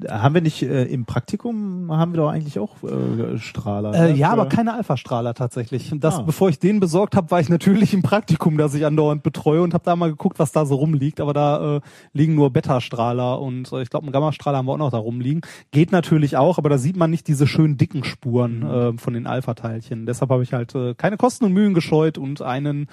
Haben 0.09 0.35
wir 0.35 0.41
nicht 0.41 0.63
äh, 0.63 0.85
im 0.85 1.05
Praktikum 1.05 1.93
haben 1.93 2.13
wir 2.15 2.17
doch 2.17 2.31
eigentlich 2.31 2.59
auch 2.59 2.77
äh, 2.83 3.39
Strahler? 3.39 3.93
Äh, 3.93 4.13
ne? 4.13 4.17
ja, 4.19 4.31
aber 4.31 4.47
keine 4.47 4.73
Alpha-Strahler 4.73 5.35
tatsächlich. 5.35 5.93
Das, 6.01 6.19
Ah. 6.19 6.23
bevor 6.23 6.49
ich 6.49 6.59
den 6.59 6.81
besorgt 6.81 7.15
habe, 7.15 7.31
war 7.31 7.41
ich 7.41 7.51
natürlich 7.51 7.93
im 7.93 8.01
Praktikum, 8.03 8.57
das 8.57 8.73
ich 8.73 8.87
andauernd 8.87 9.23
betreue 9.23 9.61
und 9.61 9.75
habe 9.75 9.85
da 9.85 9.95
mal 9.95 10.09
geguckt, 10.09 10.39
was 10.39 10.51
da 10.51 10.65
so 10.65 10.77
rumliegt. 10.77 11.21
Aber 11.21 11.35
da 11.35 11.77
äh, 11.77 11.81
liegen 12.15 12.35
nur 12.35 12.51
Beta-Strahler 12.51 13.39
und 13.39 13.71
äh, 13.71 13.83
ich 13.83 13.91
glaube, 13.91 14.07
einen 14.07 14.13
Gamma-Strahler 14.13 14.57
haben 14.59 14.67
wir 14.67 14.73
auch 14.73 14.79
noch 14.79 14.91
da 14.91 14.97
rumliegen. 14.99 15.43
Geht 15.73 15.93
natürlich 15.93 16.39
auch, 16.39 16.57
aber 16.57 16.71
da 16.71 16.79
sieht 16.79 16.97
man 16.97 17.11
nicht 17.11 17.29
diese 17.29 17.47
schönen 17.47 17.77
dicken 17.77 18.03
Spuren 18.05 18.61
Mhm. 18.61 18.65
äh, 18.65 18.99
von 18.99 19.13
den 19.13 19.27
Alpha-Teilchen. 19.27 20.07
Deshalb 20.07 20.31
habe 20.31 20.43
ich 20.43 20.55
halt 20.55 20.75
äh, 20.75 20.95
keine 20.95 21.19
Kosten 21.19 21.45
und 21.45 21.53
Mühen 21.53 21.75
gescheut 21.75 22.17
und 22.17 22.41
einen 22.41 22.87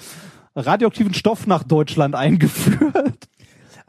radioaktiven 0.55 1.13
Stoff 1.13 1.47
nach 1.47 1.63
Deutschland 1.63 2.13
eingeführt. 2.15 3.29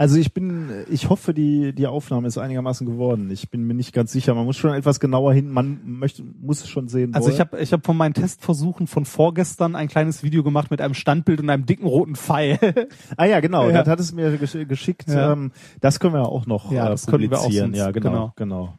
Also 0.01 0.16
ich 0.16 0.32
bin, 0.32 0.70
ich 0.89 1.10
hoffe, 1.10 1.35
die 1.35 1.74
die 1.74 1.86
Aufnahme 1.86 2.27
ist 2.27 2.39
einigermaßen 2.39 2.86
geworden. 2.86 3.31
Ich 3.31 3.51
bin 3.51 3.64
mir 3.66 3.74
nicht 3.74 3.93
ganz 3.93 4.10
sicher. 4.10 4.32
Man 4.35 4.47
muss 4.47 4.56
schon 4.56 4.72
etwas 4.72 4.98
genauer 4.98 5.35
hin. 5.35 5.51
Man 5.51 5.78
möchte, 5.85 6.22
muss 6.22 6.62
es 6.62 6.70
schon 6.70 6.89
sehen. 6.89 7.12
Also 7.12 7.27
wollen. 7.27 7.35
ich 7.35 7.40
habe 7.40 7.60
ich 7.60 7.72
hab 7.74 7.85
von 7.85 7.98
meinen 7.98 8.14
Testversuchen 8.14 8.86
von 8.86 9.05
vorgestern 9.05 9.77
ein 9.77 9.89
kleines 9.89 10.22
Video 10.22 10.43
gemacht 10.43 10.70
mit 10.70 10.81
einem 10.81 10.94
Standbild 10.94 11.40
und 11.40 11.51
einem 11.51 11.66
dicken 11.66 11.85
roten 11.86 12.16
Pfeil. 12.16 12.59
Ah 13.18 13.27
ja, 13.27 13.40
genau. 13.40 13.68
Ja. 13.68 13.81
Das 13.82 13.89
hat 13.89 14.01
es 14.01 14.12
mir 14.12 14.39
gesch 14.39 14.56
geschickt. 14.66 15.06
Ja. 15.06 15.32
Ähm, 15.35 15.52
das 15.82 16.01
können 16.01 16.14
wir 16.14 16.27
auch 16.27 16.47
noch 16.47 16.72
Ja, 16.72 16.86
äh, 16.86 16.89
das 16.89 17.06
können 17.06 17.28
wir 17.31 17.36
auch 17.36 17.43
publizieren. 17.43 17.74
sonst- 17.74 17.78
ja, 17.78 17.90
genau, 17.90 18.32
genau. 18.36 18.78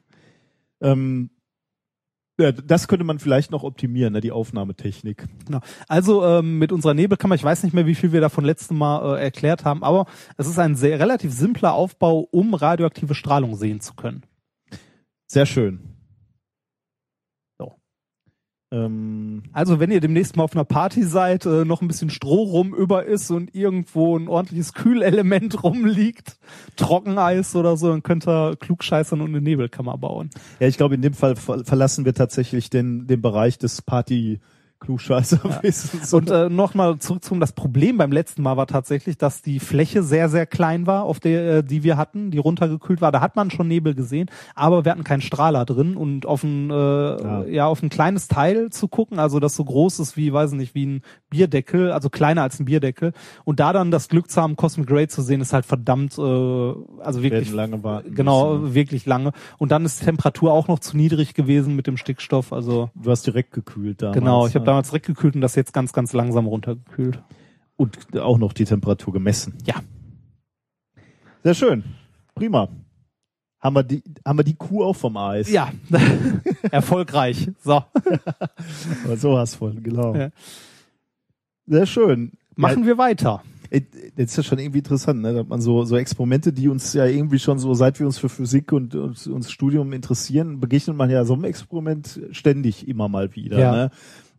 genau. 0.80 0.92
Ähm, 0.92 1.30
ja, 2.42 2.52
das 2.52 2.88
könnte 2.88 3.06
man 3.06 3.20
vielleicht 3.20 3.52
noch 3.52 3.64
optimieren, 3.64 4.14
ne, 4.14 4.22
die 4.22 4.32
Aufnahmetechnik. 4.32 5.26
Genau. 5.46 5.60
Also 5.88 6.26
ähm, 6.26 6.58
mit 6.60 6.72
unserer 6.72 6.94
Nebelkammer, 6.94 7.36
ich 7.36 7.44
weiß 7.44 7.64
nicht 7.64 7.74
mehr, 7.74 7.86
wie 7.86 7.96
viel 7.96 8.12
wir 8.12 8.22
davon 8.22 8.44
letzten 8.44 8.78
Mal 8.78 9.18
äh, 9.18 9.24
erklärt 9.24 9.66
haben, 9.66 9.84
aber 9.84 10.06
es 10.38 10.48
ist 10.48 10.60
ein 10.60 10.76
sehr 10.76 11.00
relativ 11.00 11.32
simpler 11.32 11.74
Aufbau, 11.74 12.28
um 12.32 12.54
radioaktive 12.54 13.16
Strahlung 13.16 13.56
sehen 13.56 13.82
zu 13.82 13.94
können. 13.94 14.24
Sehr 15.28 15.46
schön. 15.46 15.91
Ähm, 18.72 19.44
Also 19.52 19.80
wenn 19.80 19.92
ihr 19.92 20.00
demnächst 20.00 20.38
mal 20.38 20.44
auf 20.44 20.56
einer 20.56 20.64
Party 20.64 21.04
seid, 21.04 21.46
äh, 21.46 21.66
noch 21.66 21.82
ein 21.82 21.88
bisschen 21.88 22.10
Stroh 22.10 22.44
rum 22.44 22.74
über 22.74 23.06
ist 23.06 23.30
und 23.30 23.54
irgendwo 23.54 24.18
ein 24.18 24.28
ordentliches 24.28 24.74
Kühlelement 24.74 25.64
rumliegt, 25.64 26.38
Trockeneis 26.78 27.56
oder 27.56 27.76
so, 27.78 27.90
dann 27.90 28.04
könnt 28.04 28.28
ihr 28.28 28.56
klugscheißern 28.56 29.22
und 29.22 29.30
eine 29.30 29.42
Nebelkammer 29.42 29.98
bauen. 29.98 30.30
ja, 30.60 30.68
ich 30.68 30.78
glaube, 30.78 30.96
in 30.96 31.02
dem 31.02 31.14
Fall 31.14 31.36
ver 31.36 31.64
verlassen 31.66 32.06
wir 32.06 32.14
tatsächlich 32.14 32.70
den, 32.70 33.08
den 33.08 33.22
Bereich 33.22 33.58
des 33.58 33.82
Party 33.82 34.40
Klugscheißerwissens. 34.82 36.12
Und 36.14 36.30
äh, 36.30 36.50
nochmal 36.50 36.98
zurück 36.98 37.24
zum, 37.24 37.40
das 37.40 37.54
Problem 37.54 37.98
beim 37.98 38.12
letzten 38.12 38.42
Mal 38.42 38.58
war 38.58 38.68
tatsächlich, 38.68 39.18
dass 39.18 39.42
die 39.42 39.60
Fläche 39.60 40.04
sehr, 40.04 40.28
sehr 40.28 40.46
klein 40.46 40.88
war, 40.88 41.04
auf 41.04 41.20
der, 41.20 41.58
äh, 41.58 41.64
die 41.64 41.84
wir 41.84 41.98
hatten, 41.98 42.32
die 42.32 42.40
runtergekühlt 42.40 43.00
war. 43.00 43.12
Da 43.12 43.22
hat 43.22 43.36
man 43.36 43.52
schon 43.52 43.68
Nebel 43.68 43.94
gesehen, 43.94 44.30
aber 44.56 44.84
wir 44.84 44.92
hatten 44.92 45.04
keinen 45.04 45.22
Strahler 45.22 45.66
drin 45.66 45.96
und 45.96 46.26
auf 46.26 46.44
ein, 46.44 46.72
äh, 46.72 47.54
ja. 47.54 47.68
auf 47.68 47.84
ein 47.84 47.90
kleines 47.90 48.28
Teil 48.28 48.72
zu 48.72 48.88
gucken, 48.88 49.20
also 49.20 49.40
das 49.40 49.56
so 49.56 49.64
groß 49.64 50.00
ist 50.00 50.18
wie, 50.18 50.34
weiß 50.34 50.54
nicht, 50.54 50.74
wie 50.74 50.88
ein 50.88 51.02
Bierdeckel, 51.30 51.92
also 51.92 52.10
kleiner 52.10 52.42
als 52.42 52.60
ein 52.60 52.66
Bierdeckel. 52.66 53.14
Und 53.46 53.60
da 53.60 53.74
dann 53.74 53.92
das 53.92 54.10
Glück 54.10 54.32
zu 54.32 54.42
haben, 54.42 54.56
Cosmic 54.56 54.90
Ray 54.90 55.08
zu 55.08 55.22
sehen, 55.22 55.42
ist 55.42 55.54
halt 55.54 55.66
verdammt, 55.66 56.18
äh, 56.18 56.22
also 56.22 57.22
wirklich 57.22 57.52
lange 57.54 57.84
warten 57.84 58.16
Genau, 58.16 58.54
müssen, 58.54 58.64
ne? 58.70 58.76
wirklich 58.76 59.06
lange. 59.06 59.32
Und 59.60 59.72
dann 59.72 59.86
ist 59.86 60.02
die 60.02 60.06
Temperatur 60.06 60.52
auch 60.52 60.68
noch 60.68 60.80
zu 60.80 60.98
niedrig 60.98 61.36
gewesen 61.36 61.76
mit 61.76 61.86
dem 61.86 61.98
Stickstoff, 61.98 62.52
also 62.52 62.90
Du 62.96 63.12
hast 63.12 63.28
direkt 63.28 63.52
gekühlt 63.52 64.02
damals. 64.02 64.18
Genau, 64.18 64.48
ich 64.48 64.56
habe 64.56 64.66
ne? 64.66 64.71
Damals 64.72 64.90
direkt 64.90 65.06
gekühlt 65.06 65.36
und 65.36 65.42
das 65.42 65.56
jetzt 65.56 65.74
ganz, 65.74 65.92
ganz 65.92 66.14
langsam 66.14 66.48
runtergekühlt. 66.48 67.22
Und 67.76 68.18
auch 68.18 68.38
noch 68.38 68.54
die 68.54 68.66
Temperatur 68.66 69.12
gemessen. 69.12 69.58
Ja. 69.66 69.76
Sehr 71.44 71.56
schön. 71.56 71.84
Prima. 72.36 72.70
Haben 73.60 73.76
wir 73.76 73.84
die, 73.84 74.04
haben 74.26 74.40
wir 74.40 74.44
die 74.44 74.56
Kuh 74.56 74.84
auch 74.84 74.96
vom 74.96 75.18
Eis? 75.18 75.50
Ja, 75.52 75.72
erfolgreich. 76.72 77.50
So, 77.64 77.84
Aber 79.06 79.18
so 79.18 79.38
hast 79.38 79.56
voll, 79.56 79.76
genau. 79.82 80.16
Ja. 80.16 80.30
Sehr 81.68 81.86
schön. 81.86 82.32
machen 82.56 82.86
wir 82.86 82.98
weiter. 82.98 83.44
Äh, 83.70 83.82
Das 84.16 84.32
ist 84.32 84.38
ja 84.38 84.44
schon 84.44 84.60
irgendwie 84.60 84.80
interessant, 84.80 85.22
ne? 85.22 85.34
dass 85.34 85.48
man 85.48 85.62
so, 85.62 85.84
so 85.84 85.96
Experimente, 85.98 86.54
die 86.54 86.70
uns 86.70 86.94
ja 86.94 87.06
irgendwie 87.06 87.40
schon 87.40 87.60
so, 87.60 87.74
seit 87.74 88.00
wir 88.00 88.06
uns 88.08 88.18
für 88.18 88.30
Physik 88.30 88.72
und, 88.72 88.96
und 88.96 89.28
uns 89.28 89.52
Studium 89.52 89.94
interessieren, 89.94 90.60
begegnet 90.60 90.96
man 90.96 91.10
ja 91.10 91.24
so 91.26 91.34
einem 91.34 91.44
Experiment 91.44 92.22
ständig 92.32 92.88
immer 92.88 93.10
mal 93.10 93.36
wieder. 93.36 93.60
Ja. 93.60 93.72
Ne? 93.72 93.92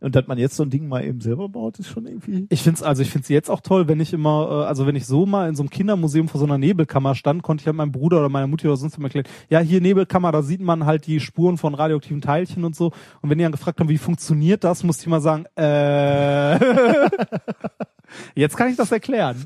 Und 0.03 0.15
dass 0.15 0.27
man 0.27 0.37
jetzt 0.37 0.57
so 0.57 0.63
ein 0.63 0.69
Ding 0.69 0.89
mal 0.89 1.01
eben 1.05 1.21
selber 1.21 1.47
baut, 1.47 1.79
ist 1.79 1.87
schon 1.87 2.05
irgendwie. 2.05 2.45
Ich 2.49 2.61
find's 2.61 2.83
also 2.83 3.01
ich 3.01 3.09
find's 3.09 3.29
jetzt 3.29 3.49
auch 3.49 3.61
toll, 3.61 3.87
wenn 3.87 4.01
ich 4.01 4.11
immer, 4.11 4.49
äh, 4.49 4.67
also 4.67 4.85
wenn 4.85 4.97
ich 4.97 5.05
so 5.05 5.25
mal 5.25 5.47
in 5.47 5.55
so 5.55 5.63
einem 5.63 5.69
Kindermuseum 5.69 6.27
vor 6.27 6.39
so 6.39 6.45
einer 6.45 6.57
Nebelkammer 6.57 7.15
stand, 7.15 7.41
konnte 7.41 7.61
ich 7.61 7.67
halt 7.67 7.77
meinem 7.77 7.93
Bruder 7.93 8.19
oder 8.19 8.27
meiner 8.27 8.47
Mutter 8.47 8.67
oder 8.67 8.75
sonst 8.75 8.97
jemand 8.97 9.15
erklären, 9.15 9.33
ja, 9.49 9.59
hier 9.59 9.79
Nebelkammer, 9.79 10.33
da 10.33 10.41
sieht 10.41 10.59
man 10.59 10.85
halt 10.85 11.07
die 11.07 11.21
Spuren 11.21 11.57
von 11.57 11.73
radioaktiven 11.73 12.19
Teilchen 12.19 12.65
und 12.65 12.75
so. 12.75 12.91
Und 13.21 13.29
wenn 13.29 13.37
die 13.37 13.45
dann 13.45 13.53
gefragt 13.53 13.79
haben, 13.79 13.87
wie 13.87 13.97
funktioniert 13.97 14.65
das, 14.65 14.83
musste 14.83 15.03
ich 15.03 15.07
mal 15.07 15.21
sagen, 15.21 15.45
äh, 15.55 16.59
jetzt 18.35 18.57
kann 18.57 18.71
ich 18.71 18.75
das 18.75 18.91
erklären. 18.91 19.45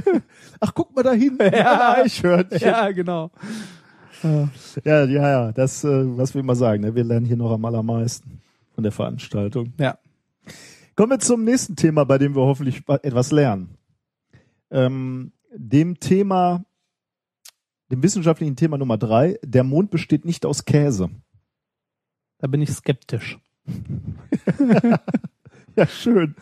Ach, 0.60 0.72
guck 0.72 0.96
mal 0.96 1.02
da 1.02 1.12
hin. 1.12 1.36
Ja. 1.52 1.96
Eichhörnchen. 1.96 2.58
Ja, 2.58 2.90
genau. 2.90 3.30
Ja, 4.22 5.04
ja, 5.04 5.04
ja, 5.04 5.52
das, 5.52 5.84
äh, 5.84 6.16
was 6.16 6.32
wir 6.32 6.40
immer 6.40 6.54
sagen, 6.54 6.82
ne? 6.82 6.94
wir 6.94 7.04
lernen 7.04 7.26
hier 7.26 7.36
noch 7.36 7.50
am 7.50 7.66
allermeisten 7.66 8.39
von 8.80 8.84
der 8.84 8.92
Veranstaltung. 8.92 9.74
Ja. 9.78 9.98
Kommen 10.96 11.10
wir 11.12 11.18
zum 11.18 11.44
nächsten 11.44 11.76
Thema, 11.76 12.04
bei 12.04 12.16
dem 12.16 12.34
wir 12.34 12.40
hoffentlich 12.42 12.86
wa- 12.88 12.98
etwas 13.02 13.30
lernen. 13.30 13.76
Ähm, 14.70 15.32
dem 15.54 16.00
Thema, 16.00 16.64
dem 17.90 18.02
wissenschaftlichen 18.02 18.56
Thema 18.56 18.78
Nummer 18.78 18.96
drei, 18.96 19.38
der 19.44 19.64
Mond 19.64 19.90
besteht 19.90 20.24
nicht 20.24 20.46
aus 20.46 20.64
Käse. 20.64 21.10
Da 22.38 22.46
bin 22.46 22.62
ich 22.62 22.70
skeptisch. 22.72 23.38
Ja, 25.76 25.86
schön. 25.86 26.34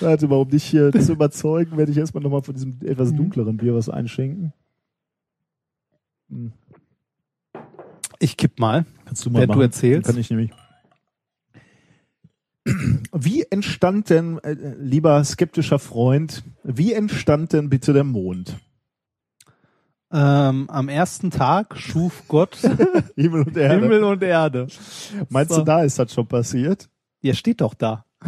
Warte 0.00 0.28
mal, 0.28 0.36
um 0.36 0.48
dich 0.48 0.62
hier 0.62 0.92
zu 1.00 1.12
überzeugen, 1.12 1.76
werde 1.76 1.90
ich 1.90 1.98
erstmal 1.98 2.22
nochmal 2.22 2.42
von 2.42 2.54
diesem 2.54 2.78
etwas 2.84 3.12
dunkleren 3.12 3.56
Bier 3.56 3.74
was 3.74 3.88
einschenken. 3.88 4.52
Hm, 6.30 6.52
Ich 8.20 8.36
kipp 8.36 8.60
mal. 8.60 8.86
Kannst 9.06 9.26
du 9.26 9.30
mal 9.30 9.40
Während 9.40 9.50
du 9.54 9.56
machen. 9.58 9.62
erzählst. 9.62 10.06
Kann 10.08 10.18
ich 10.20 10.30
nämlich. 10.30 10.52
Wie 13.12 13.44
entstand 13.50 14.10
denn, 14.10 14.38
äh, 14.38 14.54
lieber 14.78 15.22
skeptischer 15.24 15.78
Freund, 15.78 16.42
wie 16.62 16.92
entstand 16.92 17.52
denn 17.52 17.68
bitte 17.68 17.92
der 17.92 18.04
Mond? 18.04 18.56
Ähm, 20.10 20.70
am 20.70 20.88
ersten 20.88 21.30
Tag 21.30 21.76
schuf 21.76 22.22
Gott 22.28 22.56
Himmel 23.16 23.42
und 23.42 23.56
Erde. 23.56 23.74
Himmel 23.80 24.04
und 24.04 24.22
Erde. 24.22 24.66
Meinst 25.28 25.52
So. 25.52 25.58
du, 25.58 25.64
da 25.64 25.82
ist 25.82 25.98
das 25.98 26.12
schon 26.14 26.26
passiert? 26.26 26.88
Ihr 27.20 27.34
steht 27.34 27.60
doch 27.60 27.74
da. 27.74 28.04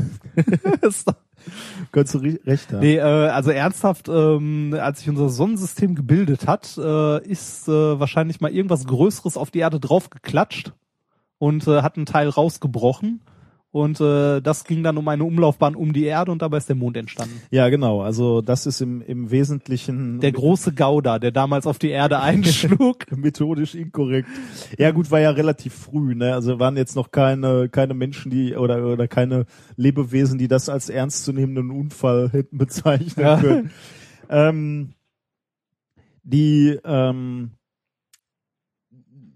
Könntest 1.93 2.15
du 2.15 2.19
recht 2.19 2.71
haben. 2.73 2.81
nee, 2.81 2.97
äh, 2.97 3.01
also 3.01 3.51
ernsthaft, 3.51 4.09
ähm, 4.09 4.77
als 4.79 4.99
sich 5.01 5.09
unser 5.09 5.31
Sonnensystem 5.31 5.95
gebildet 5.95 6.47
hat, 6.47 6.77
äh, 6.77 7.27
ist 7.27 7.67
äh, 7.67 7.99
wahrscheinlich 7.99 8.41
mal 8.43 8.51
irgendwas 8.53 8.85
Größeres 8.85 9.37
auf 9.39 9.51
die 9.51 9.61
Erde 9.61 9.81
draufgeklatscht 9.81 10.73
und 11.39 11.67
äh, 11.67 11.81
hat 11.83 11.97
einen 11.97 12.05
Teil 12.07 12.29
rausgebrochen. 12.29 13.23
Und 13.72 14.01
äh, 14.01 14.40
das 14.40 14.64
ging 14.64 14.82
dann 14.82 14.98
um 14.98 15.06
eine 15.06 15.22
Umlaufbahn 15.22 15.76
um 15.76 15.92
die 15.92 16.05
Erde 16.05 16.32
und 16.32 16.42
dabei 16.42 16.56
ist 16.56 16.68
der 16.68 16.74
Mond 16.74 16.97
entstanden. 16.97 17.40
Ja, 17.52 17.68
genau. 17.68 18.01
Also 18.02 18.40
das 18.40 18.66
ist 18.66 18.80
im, 18.80 19.01
im 19.01 19.30
Wesentlichen 19.30 20.18
Der 20.18 20.32
große 20.32 20.74
Gouda, 20.74 21.20
der 21.20 21.30
damals 21.30 21.68
auf 21.68 21.78
die 21.78 21.90
Erde 21.90 22.18
einschlug. 22.20 23.06
methodisch 23.16 23.76
inkorrekt. 23.76 24.28
Ja 24.76 24.90
gut, 24.90 25.12
war 25.12 25.20
ja 25.20 25.30
relativ 25.30 25.72
früh, 25.72 26.16
ne? 26.16 26.34
Also 26.34 26.59
waren 26.59 26.76
jetzt 26.76 26.97
noch 26.97 27.12
keine 27.12 27.68
keine 27.68 27.94
Menschen, 27.94 28.30
die 28.32 28.56
oder 28.56 28.84
oder 28.84 29.06
keine 29.06 29.47
Lebewesen, 29.76 30.36
die 30.38 30.48
das 30.48 30.68
als 30.68 30.88
ernstzunehmenden 30.88 31.70
Unfall 31.70 32.28
hätten 32.32 32.59
bezeichnen 32.59 33.24
Ja. 33.24 33.36
können. 33.40 33.70
Ähm, 34.28 34.94
die 36.24 36.76
ähm, 36.84 37.52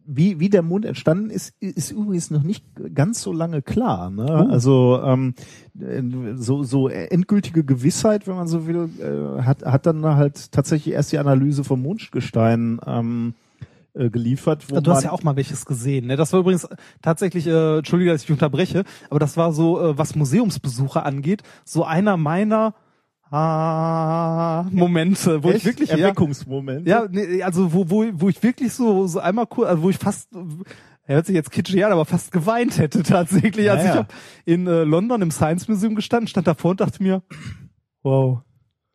wie, 0.06 0.40
wie 0.40 0.48
der 0.48 0.62
Mond 0.62 0.84
entstanden 0.84 1.30
ist, 1.30 1.54
ist 1.60 1.90
übrigens 1.90 2.30
noch 2.30 2.42
nicht 2.42 2.64
ganz 2.94 3.22
so 3.22 3.32
lange 3.32 3.62
klar. 3.62 4.10
Ne? 4.10 4.26
Oh. 4.28 4.52
Also 4.52 5.00
ähm, 5.02 5.34
so, 6.36 6.62
so 6.62 6.88
endgültige 6.88 7.64
Gewissheit, 7.64 8.26
wenn 8.26 8.36
man 8.36 8.46
so 8.46 8.66
will, 8.66 8.88
äh, 9.00 9.42
hat, 9.42 9.64
hat 9.64 9.86
dann 9.86 10.04
halt 10.04 10.52
tatsächlich 10.52 10.94
erst 10.94 11.12
die 11.12 11.18
Analyse 11.18 11.64
vom 11.64 11.82
Mondgestein 11.82 12.80
ähm, 12.86 13.34
äh, 13.94 14.10
geliefert. 14.10 14.70
Wo 14.70 14.80
Du 14.80 14.90
hast 14.90 15.04
ja 15.04 15.12
auch 15.12 15.22
mal 15.22 15.36
welches 15.36 15.64
gesehen. 15.66 16.06
Ne? 16.06 16.16
Das 16.16 16.32
war 16.32 16.40
übrigens 16.40 16.68
tatsächlich, 17.00 17.46
äh, 17.46 17.78
Entschuldige, 17.78 18.10
dass 18.10 18.22
ich 18.22 18.26
dich 18.26 18.34
unterbreche, 18.34 18.84
aber 19.08 19.20
das 19.20 19.36
war 19.36 19.52
so, 19.52 19.80
äh, 19.80 19.98
was 19.98 20.14
Museumsbesucher 20.14 21.06
angeht, 21.06 21.42
so 21.64 21.84
einer 21.84 22.16
meiner 22.16 22.74
ah, 23.34 24.66
Momente, 24.70 25.42
wo 25.42 25.48
ich 25.48 25.56
Echt? 25.56 25.64
wirklich 25.64 25.90
ja, 25.90 25.96
Erweckungsmoment. 25.96 26.86
ja, 26.86 27.06
nee, 27.10 27.42
also 27.42 27.72
wo, 27.72 27.90
wo, 27.90 28.04
wo 28.12 28.28
ich 28.28 28.42
wirklich 28.42 28.72
so, 28.72 29.06
so 29.06 29.18
einmal 29.18 29.46
kurz, 29.46 29.68
also 29.68 29.82
wo 29.82 29.90
ich 29.90 29.98
fast, 29.98 30.28
er 31.06 31.16
hört 31.16 31.26
sich 31.26 31.34
jetzt 31.34 31.50
kitschig 31.50 31.84
an, 31.84 31.92
aber 31.92 32.04
fast 32.04 32.32
geweint 32.32 32.78
hätte 32.78 33.02
tatsächlich. 33.02 33.70
Also 33.70 33.84
ich 33.86 33.94
habe 33.94 34.08
in 34.44 34.66
äh, 34.66 34.84
London 34.84 35.20
im 35.22 35.30
Science 35.30 35.68
Museum 35.68 35.94
gestanden, 35.94 36.28
stand 36.28 36.46
davor 36.46 36.72
und 36.72 36.80
dachte 36.80 37.02
mir, 37.02 37.22
wow, 38.02 38.40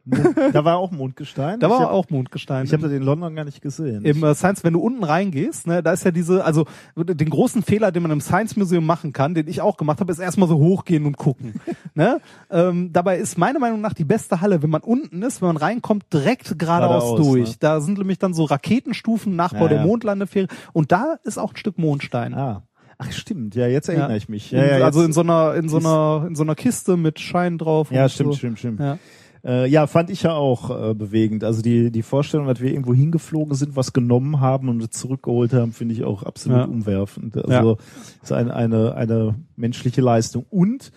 da 0.06 0.66
war 0.66 0.78
auch 0.78 0.92
Mondgestein. 0.92 1.60
da 1.60 1.70
war 1.70 1.80
hab, 1.82 1.92
auch 1.92 2.10
Mondgestein. 2.10 2.66
Ich 2.66 2.74
habe 2.74 2.84
das 2.84 2.92
in 2.92 3.04
London 3.04 3.36
gar 3.36 3.46
nicht 3.46 3.62
gesehen. 3.62 4.04
im 4.04 4.24
äh, 4.24 4.34
Science, 4.34 4.64
wenn 4.64 4.74
du 4.74 4.80
unten 4.80 5.04
reingehst, 5.04 5.68
ne, 5.68 5.84
da 5.84 5.92
ist 5.94 6.04
ja 6.04 6.12
diese, 6.12 6.44
also 6.44 6.66
den 6.96 7.30
großen 7.30 7.62
Fehler, 7.62 7.92
den 7.92 8.04
man 8.04 8.12
im 8.12 8.22
Science 8.22 8.56
Museum 8.56 8.86
machen 8.86 9.14
kann, 9.14 9.34
den 9.36 9.48
ich 9.48 9.62
auch 9.62 9.78
gemacht 9.78 10.00
habe, 10.00 10.12
ist 10.12 10.20
erstmal 10.20 10.48
so 10.50 10.58
hochgehen 10.58 11.06
und 11.06 11.18
gucken. 11.18 11.54
ne? 11.94 12.22
ähm, 12.50 12.92
dabei 12.92 13.18
ist 13.18 13.38
meiner 13.38 13.60
Meinung 13.60 13.82
nach 13.82 13.94
die 13.94 14.06
beste 14.06 14.42
Halle, 14.42 14.64
wenn 14.64 14.70
man 14.70 14.82
unten 14.82 15.22
ist, 15.22 15.42
wenn 15.42 15.48
man 15.50 15.58
reinkommt, 15.58 16.06
direkt 16.12 16.58
geradeaus, 16.58 17.04
Geradeaus, 17.04 17.28
durch. 17.28 17.50
ne? 17.52 17.56
Da 17.60 17.82
sind 17.82 17.98
nämlich 17.98 18.20
dann 18.20 18.34
so 18.34 18.46
Raketenstufen, 18.46 19.36
Nachbau 19.36 19.64
Ja, 19.64 19.68
der 19.68 19.78
ja. 19.80 19.86
Mondlandefähre 19.86 20.48
und 20.74 20.92
da 20.92 21.18
ist 21.24 21.38
auch 21.38 21.54
ein 21.54 21.58
Stück 21.58 21.78
Mondstein. 21.78 22.34
ah. 22.34 22.64
Ach 23.02 23.14
stimmt, 23.14 23.56
ja, 23.56 23.66
jetzt 23.66 23.88
erinnere 23.88 24.10
Ja. 24.10 24.16
ich 24.18 24.28
mich. 24.28 24.52
Ja, 24.52 24.78
ja, 24.78 24.84
also 24.84 25.02
in 25.04 25.14
so 25.14 25.22
einer, 25.22 25.54
in 25.56 25.70
so 25.70 25.78
einer, 25.78 26.26
in 26.28 26.36
so 26.36 26.44
einer 26.44 26.54
Kiste 26.56 26.98
mit 26.98 27.18
Schein 27.22 27.58
drauf. 27.58 27.92
Ja, 27.94 28.10
stimmt, 28.10 28.34
so. 28.34 28.38
stimmt, 28.38 28.60
stimmt. 28.60 28.82
Ja. 28.82 28.98
Äh, 29.44 29.68
ja, 29.70 29.88
fand 29.88 30.10
ich 30.10 30.24
ja 30.24 30.34
auch 30.34 30.70
äh, 30.90 30.94
bewegend. 30.94 31.44
Also 31.44 31.62
die, 31.62 31.92
die 31.92 32.02
Vorstellung, 32.02 32.48
dass 32.48 32.60
wir 32.60 32.72
irgendwo 32.72 32.94
hingeflogen 32.94 33.56
sind, 33.56 33.76
was 33.76 33.94
genommen 33.94 34.42
haben 34.42 34.70
und 34.70 34.94
zurückgeholt 34.94 35.54
haben, 35.54 35.72
finde 35.72 35.94
ich 35.94 36.04
auch 36.04 36.24
absolut 36.24 36.60
Ja. 36.60 36.66
umwerfend. 36.66 37.38
Also 37.38 37.78
ist 38.22 38.32
ein, 38.32 38.52
eine, 38.52 38.96
eine 38.96 39.36
menschliche 39.56 40.02
Leistung. 40.02 40.46
Und 40.50 40.92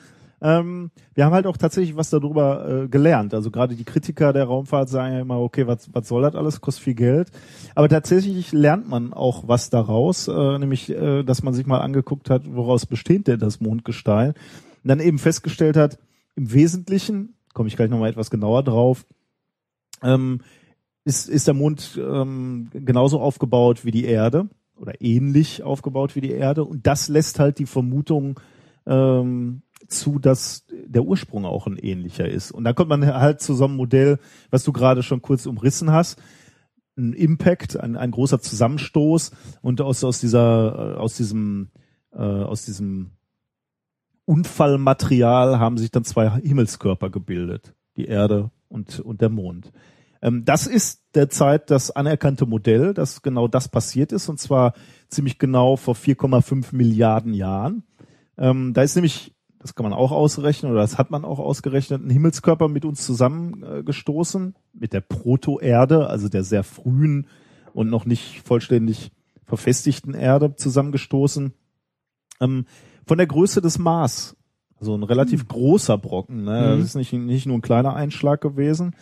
ähm, 0.44 0.90
wir 1.14 1.24
haben 1.24 1.34
halt 1.34 1.46
auch 1.46 1.56
tatsächlich 1.56 1.96
was 1.96 2.10
darüber 2.10 2.68
äh, 2.68 2.88
gelernt. 2.88 3.32
Also 3.32 3.52
gerade 3.52 3.76
die 3.76 3.84
Kritiker 3.84 4.32
der 4.32 4.44
Raumfahrt 4.46 4.88
sagen 4.88 5.14
ja 5.14 5.20
immer, 5.20 5.38
okay, 5.38 5.68
was, 5.68 5.88
was 5.94 6.08
soll 6.08 6.22
das 6.22 6.34
alles, 6.34 6.60
kostet 6.60 6.82
viel 6.82 6.94
Geld. 6.94 7.28
Aber 7.76 7.88
tatsächlich 7.88 8.50
lernt 8.50 8.88
man 8.88 9.12
auch 9.12 9.46
was 9.46 9.70
daraus, 9.70 10.26
äh, 10.26 10.58
nämlich, 10.58 10.90
äh, 10.90 11.22
dass 11.22 11.44
man 11.44 11.54
sich 11.54 11.66
mal 11.66 11.78
angeguckt 11.78 12.28
hat, 12.28 12.42
woraus 12.52 12.86
besteht 12.86 13.28
denn 13.28 13.38
das 13.38 13.60
Mondgestein. 13.60 14.30
Und 14.30 14.88
dann 14.88 14.98
eben 14.98 15.20
festgestellt 15.20 15.76
hat, 15.76 16.00
im 16.34 16.52
Wesentlichen, 16.52 17.34
komme 17.52 17.68
ich 17.68 17.76
gleich 17.76 17.90
nochmal 17.90 18.10
etwas 18.10 18.30
genauer 18.30 18.62
drauf, 18.62 19.06
ähm, 20.02 20.40
ist, 21.04 21.28
ist 21.28 21.46
der 21.46 21.54
Mond 21.54 21.98
ähm, 22.00 22.68
genauso 22.72 23.20
aufgebaut 23.20 23.84
wie 23.84 23.90
die 23.90 24.04
Erde 24.04 24.48
oder 24.76 25.00
ähnlich 25.00 25.62
aufgebaut 25.62 26.14
wie 26.16 26.20
die 26.20 26.30
Erde. 26.30 26.64
Und 26.64 26.86
das 26.86 27.08
lässt 27.08 27.38
halt 27.38 27.58
die 27.58 27.66
Vermutung 27.66 28.40
ähm, 28.86 29.62
zu, 29.88 30.18
dass 30.18 30.64
der 30.70 31.04
Ursprung 31.04 31.44
auch 31.44 31.66
ein 31.66 31.76
ähnlicher 31.76 32.28
ist. 32.28 32.52
Und 32.52 32.64
da 32.64 32.72
kommt 32.72 32.88
man 32.88 33.06
halt 33.06 33.40
zu 33.40 33.54
so 33.54 33.64
einem 33.64 33.76
Modell, 33.76 34.18
was 34.50 34.64
du 34.64 34.72
gerade 34.72 35.02
schon 35.02 35.22
kurz 35.22 35.46
umrissen 35.46 35.90
hast. 35.90 36.20
Ein 36.96 37.14
Impact, 37.14 37.78
ein, 37.78 37.96
ein 37.96 38.10
großer 38.10 38.40
Zusammenstoß 38.40 39.32
und 39.62 39.80
aus, 39.80 40.04
aus 40.04 40.20
dieser, 40.20 40.94
äh, 40.96 40.98
aus 40.98 41.16
diesem, 41.16 41.70
äh, 42.12 42.18
aus 42.18 42.64
diesem 42.64 43.12
Unfallmaterial 44.24 45.58
haben 45.58 45.78
sich 45.78 45.90
dann 45.90 46.04
zwei 46.04 46.30
Himmelskörper 46.30 47.10
gebildet. 47.10 47.74
Die 47.96 48.06
Erde 48.06 48.50
und, 48.68 49.00
und 49.00 49.20
der 49.20 49.28
Mond. 49.28 49.72
Ähm, 50.22 50.44
das 50.44 50.66
ist 50.66 51.02
derzeit 51.14 51.70
das 51.70 51.90
anerkannte 51.90 52.46
Modell, 52.46 52.94
dass 52.94 53.22
genau 53.22 53.48
das 53.48 53.68
passiert 53.68 54.12
ist, 54.12 54.28
und 54.28 54.38
zwar 54.38 54.72
ziemlich 55.08 55.38
genau 55.38 55.76
vor 55.76 55.94
4,5 55.94 56.74
Milliarden 56.74 57.34
Jahren. 57.34 57.82
Ähm, 58.38 58.72
da 58.72 58.82
ist 58.82 58.94
nämlich, 58.94 59.34
das 59.58 59.74
kann 59.74 59.84
man 59.84 59.92
auch 59.92 60.12
ausrechnen, 60.12 60.72
oder 60.72 60.80
das 60.80 60.96
hat 60.96 61.10
man 61.10 61.24
auch 61.24 61.38
ausgerechnet, 61.38 62.02
ein 62.02 62.10
Himmelskörper 62.10 62.68
mit 62.68 62.84
uns 62.84 63.04
zusammengestoßen, 63.04 63.84
gestoßen, 63.84 64.54
mit 64.72 64.92
der 64.92 65.00
Proto-Erde, 65.00 66.06
also 66.06 66.28
der 66.28 66.44
sehr 66.44 66.64
frühen 66.64 67.26
und 67.74 67.90
noch 67.90 68.06
nicht 68.06 68.42
vollständig 68.46 69.10
verfestigten 69.44 70.14
Erde 70.14 70.54
zusammengestoßen. 70.56 71.52
Ähm, 72.40 72.64
von 73.06 73.18
der 73.18 73.26
Größe 73.26 73.60
des 73.60 73.78
Mars. 73.78 74.36
Also 74.78 74.94
ein 74.96 75.02
relativ 75.04 75.46
großer 75.46 75.96
Brocken. 75.98 76.44
Ne? 76.44 76.74
Mhm. 76.74 76.80
Das 76.80 76.88
ist 76.88 76.94
nicht, 76.96 77.12
nicht 77.12 77.46
nur 77.46 77.56
ein 77.58 77.62
kleiner 77.62 77.94
Einschlag 77.94 78.40
gewesen, 78.40 78.96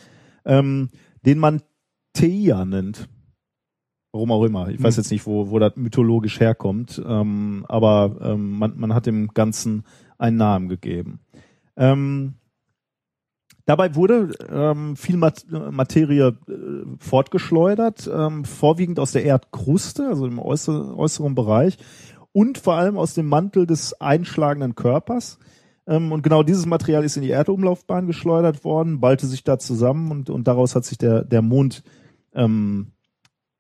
ähm, 0.45 0.91
den 1.25 1.39
man 1.39 1.63
Theia 2.13 2.65
nennt. 2.65 3.09
Warum 4.13 4.33
auch 4.33 4.45
immer. 4.45 4.69
Ich 4.69 4.83
weiß 4.83 4.97
Mhm. 4.97 5.01
jetzt 5.01 5.11
nicht, 5.11 5.27
wo, 5.27 5.51
wo 5.51 5.59
das 5.59 5.77
mythologisch 5.77 6.41
herkommt, 6.41 7.01
ähm, 7.07 7.65
aber 7.69 8.17
ähm, 8.21 8.59
man, 8.59 8.73
man 8.77 8.93
hat 8.93 9.07
dem 9.07 9.29
Ganzen 9.29 9.85
einen 10.19 10.37
Namen 10.37 10.69
gegeben. 10.69 11.21
Ähm, 11.77 12.35
dabei 13.67 13.95
wurde 13.95 14.33
ähm, 14.51 14.97
viel 14.97 15.17
Mat 15.17 15.47
Materie 15.49 16.37
äh, 16.49 16.97
fortgeschleudert, 16.99 18.11
ähm, 18.13 18.45
vorwiegend 18.45 18.99
aus 18.99 19.13
der 19.13 19.25
Erdkruste, 19.25 20.09
also 20.09 20.27
im 20.27 20.41
äußer 20.41 20.97
äußeren 20.97 21.37
Bereich, 21.37 21.79
und 22.33 22.59
vor 22.59 22.75
allem 22.75 22.97
aus 22.97 23.15
dem 23.15 23.27
Mantel 23.27 23.67
des 23.67 24.01
einschlagenden 24.01 24.75
Körpers. 24.75 25.39
Ähm, 25.87 26.13
und 26.13 26.23
genau 26.23 26.43
dieses 26.43 26.67
Material 26.67 27.05
ist 27.05 27.17
in 27.17 27.23
die 27.23 27.31
Erdumlaufbahn 27.31 28.07
geschleudert 28.07 28.65
worden, 28.65 29.01
ballte 29.01 29.27
sich 29.27 29.45
da 29.45 29.59
zusammen 29.59 30.11
und, 30.11 30.31
und 30.31 30.47
daraus 30.47 30.75
hat 30.75 30.85
sich 30.85 30.99
der, 30.99 31.25
der 31.25 31.43
Mond 31.43 31.83
ähm, 32.35 32.93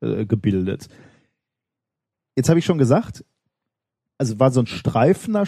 äh, 0.00 0.24
gebildet. 0.26 0.88
Jetzt 2.36 2.48
habe 2.48 2.58
ich 2.58 2.64
schon 2.64 2.78
gesagt, 2.78 3.24
also 4.20 4.38
war 4.38 4.50
so 4.50 4.60
ein 4.60 4.66
streifender 4.66 5.46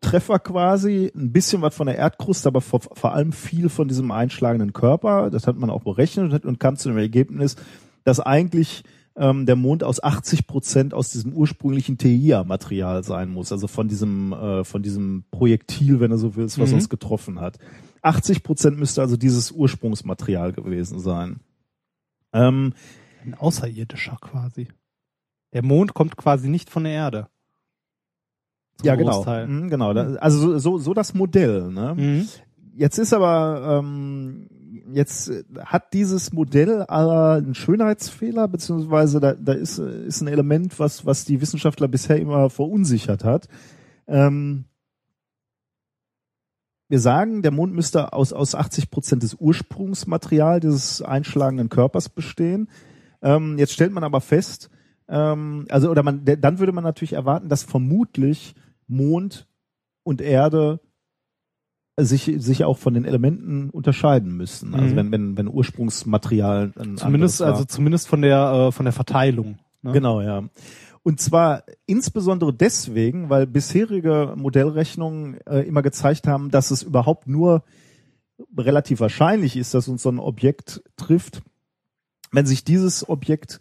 Treffer 0.00 0.38
quasi, 0.38 1.12
ein 1.14 1.30
bisschen 1.30 1.60
was 1.60 1.74
von 1.74 1.86
der 1.86 1.98
Erdkruste, 1.98 2.48
aber 2.48 2.62
vor, 2.62 2.80
vor 2.80 3.12
allem 3.12 3.32
viel 3.32 3.68
von 3.68 3.86
diesem 3.86 4.10
einschlagenden 4.10 4.72
Körper. 4.72 5.30
Das 5.30 5.46
hat 5.46 5.58
man 5.58 5.68
auch 5.68 5.82
berechnet 5.82 6.46
und 6.46 6.58
kam 6.58 6.76
zu 6.76 6.88
dem 6.88 6.96
Ergebnis, 6.96 7.56
dass 8.02 8.20
eigentlich 8.20 8.82
ähm, 9.16 9.46
der 9.46 9.56
Mond 9.56 9.84
aus 9.84 10.02
80 10.02 10.46
Prozent 10.46 10.92
aus 10.94 11.10
diesem 11.10 11.32
ursprünglichen 11.32 11.98
Theia-Material 11.98 13.04
sein 13.04 13.30
muss, 13.30 13.52
also 13.52 13.68
von 13.68 13.86
diesem 13.88 14.32
äh, 14.32 14.64
von 14.64 14.82
diesem 14.82 15.24
Projektil, 15.30 16.00
wenn 16.00 16.10
du 16.10 16.16
so 16.16 16.34
willst, 16.36 16.58
was 16.58 16.70
Mhm. 16.70 16.76
uns 16.76 16.88
getroffen 16.88 17.40
hat. 17.40 17.58
80 18.02 18.42
Prozent 18.42 18.78
müsste 18.78 19.00
also 19.00 19.16
dieses 19.16 19.50
Ursprungsmaterial 19.52 20.52
gewesen 20.52 20.98
sein. 20.98 21.40
Ähm, 22.32 22.74
Ein 23.24 23.34
Außerirdischer 23.34 24.18
quasi. 24.20 24.68
Der 25.52 25.62
Mond 25.64 25.94
kommt 25.94 26.16
quasi 26.16 26.48
nicht 26.48 26.68
von 26.68 26.84
der 26.84 26.92
Erde. 26.92 27.28
Ja, 28.82 28.96
genau. 28.96 29.24
Mhm, 29.46 29.70
genau. 29.70 29.90
Also 29.92 30.38
so, 30.38 30.58
so, 30.58 30.78
so 30.78 30.94
das 30.94 31.14
Modell. 31.14 31.70
Ne? 31.70 31.94
Mhm. 31.96 32.28
Jetzt 32.76 32.98
ist 32.98 33.12
aber 33.14 33.80
ähm, 33.84 34.48
jetzt 34.92 35.28
äh, 35.28 35.44
hat 35.64 35.92
dieses 35.92 36.32
Modell 36.32 36.82
aber 36.82 37.34
einen 37.34 37.54
Schönheitsfehler, 37.54 38.48
beziehungsweise 38.48 39.20
da, 39.20 39.34
da 39.34 39.52
ist, 39.52 39.78
äh, 39.78 40.06
ist 40.06 40.20
ein 40.20 40.28
Element, 40.28 40.78
was, 40.78 41.06
was 41.06 41.24
die 41.24 41.40
Wissenschaftler 41.40 41.88
bisher 41.88 42.18
immer 42.18 42.50
verunsichert 42.50 43.24
hat. 43.24 43.48
Ähm, 44.06 44.64
wir 46.88 47.00
sagen, 47.00 47.42
der 47.42 47.50
Mond 47.50 47.74
müsste 47.74 48.12
aus, 48.12 48.32
aus 48.32 48.54
80 48.54 48.90
Prozent 48.90 49.22
des 49.22 49.34
Ursprungsmaterial 49.34 50.60
dieses 50.60 51.00
einschlagenden 51.02 51.70
Körpers 51.70 52.08
bestehen. 52.08 52.68
Ähm, 53.22 53.58
jetzt 53.58 53.72
stellt 53.72 53.92
man 53.92 54.04
aber 54.04 54.20
fest, 54.20 54.70
ähm, 55.08 55.66
also 55.70 55.90
oder 55.90 56.02
man, 56.02 56.24
dann 56.24 56.58
würde 56.58 56.72
man 56.72 56.84
natürlich 56.84 57.14
erwarten, 57.14 57.48
dass 57.48 57.62
vermutlich 57.62 58.54
Mond 58.86 59.48
und 60.02 60.20
Erde 60.20 60.80
sich, 61.96 62.32
sich 62.38 62.64
auch 62.64 62.78
von 62.78 62.94
den 62.94 63.04
Elementen 63.04 63.70
unterscheiden 63.70 64.36
müssen. 64.36 64.74
Also 64.74 64.94
Mhm. 64.94 64.96
wenn, 64.96 65.12
wenn, 65.12 65.36
wenn 65.36 65.48
Ursprungsmaterial 65.48 66.72
Zumindest, 66.96 67.40
also 67.42 67.64
zumindest 67.64 68.08
von 68.08 68.22
der, 68.22 68.68
äh, 68.68 68.72
von 68.72 68.84
der 68.84 68.92
Verteilung. 68.92 69.58
Ne? 69.82 69.92
Genau, 69.92 70.20
ja. 70.20 70.44
Und 71.02 71.20
zwar 71.20 71.64
insbesondere 71.86 72.52
deswegen, 72.52 73.28
weil 73.28 73.46
bisherige 73.46 74.34
Modellrechnungen 74.36 75.38
äh, 75.46 75.60
immer 75.60 75.82
gezeigt 75.82 76.26
haben, 76.26 76.50
dass 76.50 76.70
es 76.70 76.82
überhaupt 76.82 77.28
nur 77.28 77.62
relativ 78.56 79.00
wahrscheinlich 79.00 79.56
ist, 79.56 79.74
dass 79.74 79.86
uns 79.86 80.02
so 80.02 80.08
ein 80.08 80.18
Objekt 80.18 80.82
trifft, 80.96 81.42
wenn 82.32 82.46
sich 82.46 82.64
dieses 82.64 83.08
Objekt 83.08 83.60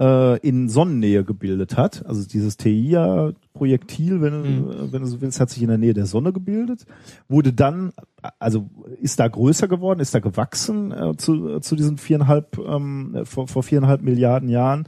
äh, 0.00 0.38
in 0.38 0.68
Sonnennähe 0.68 1.22
gebildet 1.24 1.76
hat. 1.76 2.04
Also 2.06 2.26
dieses 2.26 2.56
TIA-Projektil, 2.56 4.20
wenn, 4.20 4.64
Mhm. 4.64 4.70
äh, 4.70 4.92
wenn 4.92 5.02
du 5.02 5.08
so 5.08 5.20
willst, 5.20 5.40
hat 5.40 5.50
sich 5.50 5.62
in 5.62 5.68
der 5.68 5.78
Nähe 5.78 5.94
der 5.94 6.06
Sonne 6.06 6.32
gebildet, 6.32 6.86
wurde 7.28 7.52
dann, 7.52 7.92
also 8.38 8.68
ist 9.00 9.20
da 9.20 9.28
größer 9.28 9.68
geworden, 9.68 10.00
ist 10.00 10.14
da 10.14 10.20
gewachsen 10.20 10.92
äh, 10.92 11.16
zu, 11.16 11.60
zu 11.60 11.76
diesen 11.76 11.98
viereinhalb, 11.98 12.58
ähm, 12.58 13.20
vor, 13.24 13.46
vor 13.48 13.62
viereinhalb 13.62 14.02
Milliarden 14.02 14.48
Jahren 14.48 14.84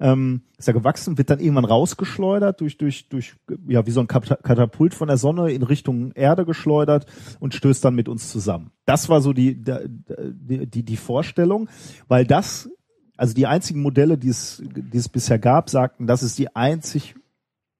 ähm, 0.00 0.42
ist 0.58 0.66
er 0.66 0.74
gewachsen, 0.74 1.16
wird 1.16 1.30
dann 1.30 1.38
irgendwann 1.38 1.64
rausgeschleudert 1.64 2.60
durch, 2.60 2.76
durch, 2.76 3.08
durch, 3.08 3.34
ja, 3.68 3.86
wie 3.86 3.90
so 3.92 4.00
ein 4.00 4.08
Kata- 4.08 4.34
Katapult 4.42 4.94
von 4.94 5.06
der 5.08 5.16
Sonne 5.16 5.52
in 5.52 5.62
Richtung 5.62 6.10
Erde 6.12 6.44
geschleudert 6.44 7.06
und 7.38 7.54
stößt 7.54 7.84
dann 7.84 7.94
mit 7.94 8.08
uns 8.08 8.30
zusammen. 8.30 8.72
Das 8.84 9.08
war 9.08 9.20
so 9.20 9.32
die, 9.32 9.62
die, 9.62 10.66
die, 10.66 10.82
die 10.84 10.96
Vorstellung, 10.96 11.68
weil 12.08 12.26
das, 12.26 12.68
also 13.16 13.34
die 13.34 13.46
einzigen 13.46 13.82
Modelle, 13.82 14.18
die 14.18 14.28
es, 14.28 14.62
die 14.64 14.96
es 14.96 15.08
bisher 15.08 15.38
gab, 15.38 15.70
sagten, 15.70 16.06
das 16.06 16.22
ist 16.22 16.38
die 16.38 16.54
einzig, 16.54 17.14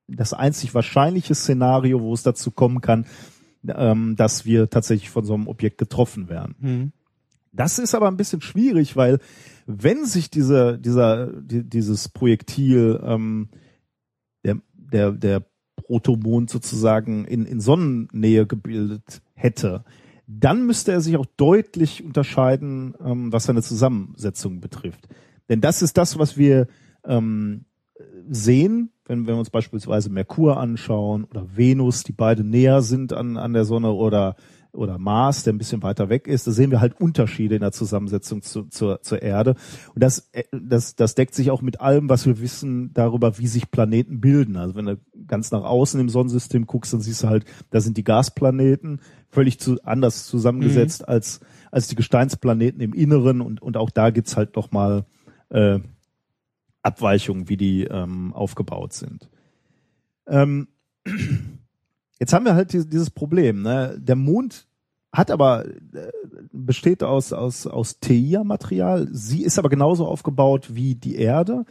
das 0.07 0.33
einzig 0.33 0.75
wahrscheinliche 0.75 1.35
Szenario, 1.35 2.01
wo 2.01 2.13
es 2.13 2.23
dazu 2.23 2.51
kommen 2.51 2.81
kann, 2.81 3.07
ähm, 3.67 4.17
dass 4.17 4.45
wir 4.45 4.69
tatsächlich 4.69 5.11
von 5.11 5.25
so 5.25 5.35
einem 5.35 5.49
Objekt 5.49 5.79
getroffen 5.79 6.29
werden. 6.29 6.55
Mhm. 6.59 6.93
Das 7.53 7.79
ist 7.79 7.95
aber 7.95 8.09
ein 8.09 8.17
bisschen 8.17 8.41
schwierig, 8.41 8.97
weil 8.97 9.19
wenn 9.67 10.07
sich 10.07 10.31
diese, 10.31 10.79
dieser, 10.79 11.27
die, 11.27 11.63
dieses 11.63 12.09
Projektil, 12.09 13.01
ähm, 13.05 13.49
der, 14.45 14.59
der, 14.75 15.13
der 15.13 15.43
Protomond 15.77 16.51
sozusagen 16.51 17.25
in, 17.25 17.45
in 17.45 17.61
Sonnennähe 17.61 18.47
gebildet 18.47 19.23
hätte, 19.35 19.85
dann 20.41 20.67
müsste 20.67 20.93
er 20.93 21.01
sich 21.01 21.17
auch 21.17 21.27
deutlich 21.37 22.05
unterscheiden, 22.05 22.95
ähm, 23.05 23.33
was 23.33 23.45
seine 23.45 23.63
Zusammensetzung 23.63 24.61
betrifft. 24.61 25.09
Denn 25.49 25.61
das 25.61 25.83
ist 25.83 25.99
das, 25.99 26.19
was 26.19 26.37
wir 26.37 26.67
ähm, 27.05 27.65
sehen, 28.29 28.91
wenn, 29.07 29.27
wenn 29.27 29.35
wir 29.35 29.39
uns 29.39 29.51
beispielsweise 29.51 30.11
Merkur 30.11 30.59
anschauen 30.59 31.25
oder 31.25 31.57
Venus, 31.57 32.05
die 32.05 32.13
beide 32.13 32.45
näher 32.45 32.83
sind 32.83 33.13
an, 33.13 33.37
an 33.37 33.53
der 33.53 33.65
Sonne 33.65 33.93
oder 33.93 34.37
oder 34.73 34.99
Mars, 34.99 35.45
der 35.45 35.53
ein 35.53 35.59
bisschen 35.59 35.83
weiter 35.83 36.09
weg 36.09 36.27
ist, 36.27 36.47
da 36.47 36.51
sehen 36.51 36.71
wir 36.71 36.81
halt 36.81 36.99
Unterschiede 36.99 37.55
in 37.55 37.61
der 37.61 37.73
Zusammensetzung 37.73 38.43
zu, 38.43 38.65
zur, 38.65 39.03
zur 39.03 39.23
Erde. 39.23 39.55
Und 39.95 40.03
das, 40.03 40.31
äh, 40.33 40.45
das, 40.51 40.97
das 40.97 41.15
deckt 41.15 41.35
sich 41.35 41.51
auch 41.51 41.63
mit 41.63 41.81
allem, 41.81 42.09
was 42.09 42.27
wir 42.27 42.41
wissen 42.41 42.93
darüber, 42.95 43.39
wie 43.39 43.47
sich 43.47 43.71
Planeten 43.71 44.21
bilden. 44.21 44.57
Also 44.57 44.75
wenn 44.75 44.87
du 44.87 44.99
ganz 45.27 45.51
nach 45.51 45.65
außen 45.65 46.01
im 46.01 46.09
Sonnensystem 46.09 46.67
guckst, 46.67 46.93
dann 46.93 47.01
siehst 47.01 47.23
du 47.23 47.29
halt, 47.29 47.45
da 47.71 47.81
sind 47.81 47.97
die 47.97 48.05
Gasplaneten 48.05 49.01
völlig 49.29 49.61
zu, 49.61 49.83
anders 49.85 50.27
zusammengesetzt 50.27 51.07
als, 51.07 51.41
als 51.71 51.89
die 51.89 51.97
Gesteinsplaneten 51.97 52.81
im 52.81 52.95
Inneren. 52.95 53.43
Und, 53.43 53.61
und 53.61 53.77
auch 53.77 53.91
da 53.91 54.11
gibt's 54.11 54.37
halt 54.37 54.57
noch 54.57 54.73
mal 54.73 55.05
äh, 55.51 55.81
Abweichungen, 56.83 57.49
wie 57.49 57.57
die 57.59 57.85
ähm, 57.85 58.33
aufgebaut 58.33 58.95
sind. 58.95 59.29
Ähm, 60.27 60.69
Jetzt 62.23 62.33
haben 62.33 62.45
wir 62.45 62.55
halt 62.55 62.73
dieses, 62.73 63.11
Problem. 63.11 63.63
Ne? 63.63 63.99
Der 63.99 64.15
Mond 64.15 64.69
hat 65.13 65.33
aber 65.33 65.67
äh, 65.67 65.73
besteht 66.53 67.03
aus 67.03 67.33
aus 67.33 67.67
aus 67.67 67.99
TIA-Material. 67.99 69.09
Sie 69.11 69.43
ist 69.43 69.59
aber 69.59 69.69
genauso 69.69 70.07
aufgebaut 70.07 70.69
wie 70.77 70.95
die 70.95 71.17
Erde, 71.17 71.65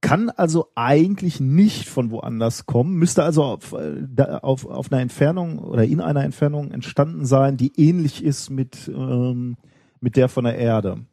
kann 0.00 0.30
also 0.30 0.72
eigentlich 0.74 1.38
nicht 1.38 1.88
von 1.88 2.10
woanders 2.10 2.66
kommen, 2.66 2.96
müsste 2.96 3.22
also 3.22 3.44
auf, 3.44 3.72
äh, 3.72 4.24
auf 4.42 4.66
auf 4.66 4.90
einer 4.90 5.00
Entfernung 5.00 5.60
oder 5.60 5.84
in 5.84 6.00
einer 6.00 6.24
Entfernung 6.24 6.72
entstanden 6.72 7.24
sein, 7.24 7.56
die 7.56 7.70
ähnlich 7.80 8.24
ist 8.24 8.50
mit 8.50 8.88
ähm, 8.92 9.56
mit 10.00 10.16
der 10.16 10.28
von 10.28 10.42
der 10.42 10.58
Erde. 10.58 11.06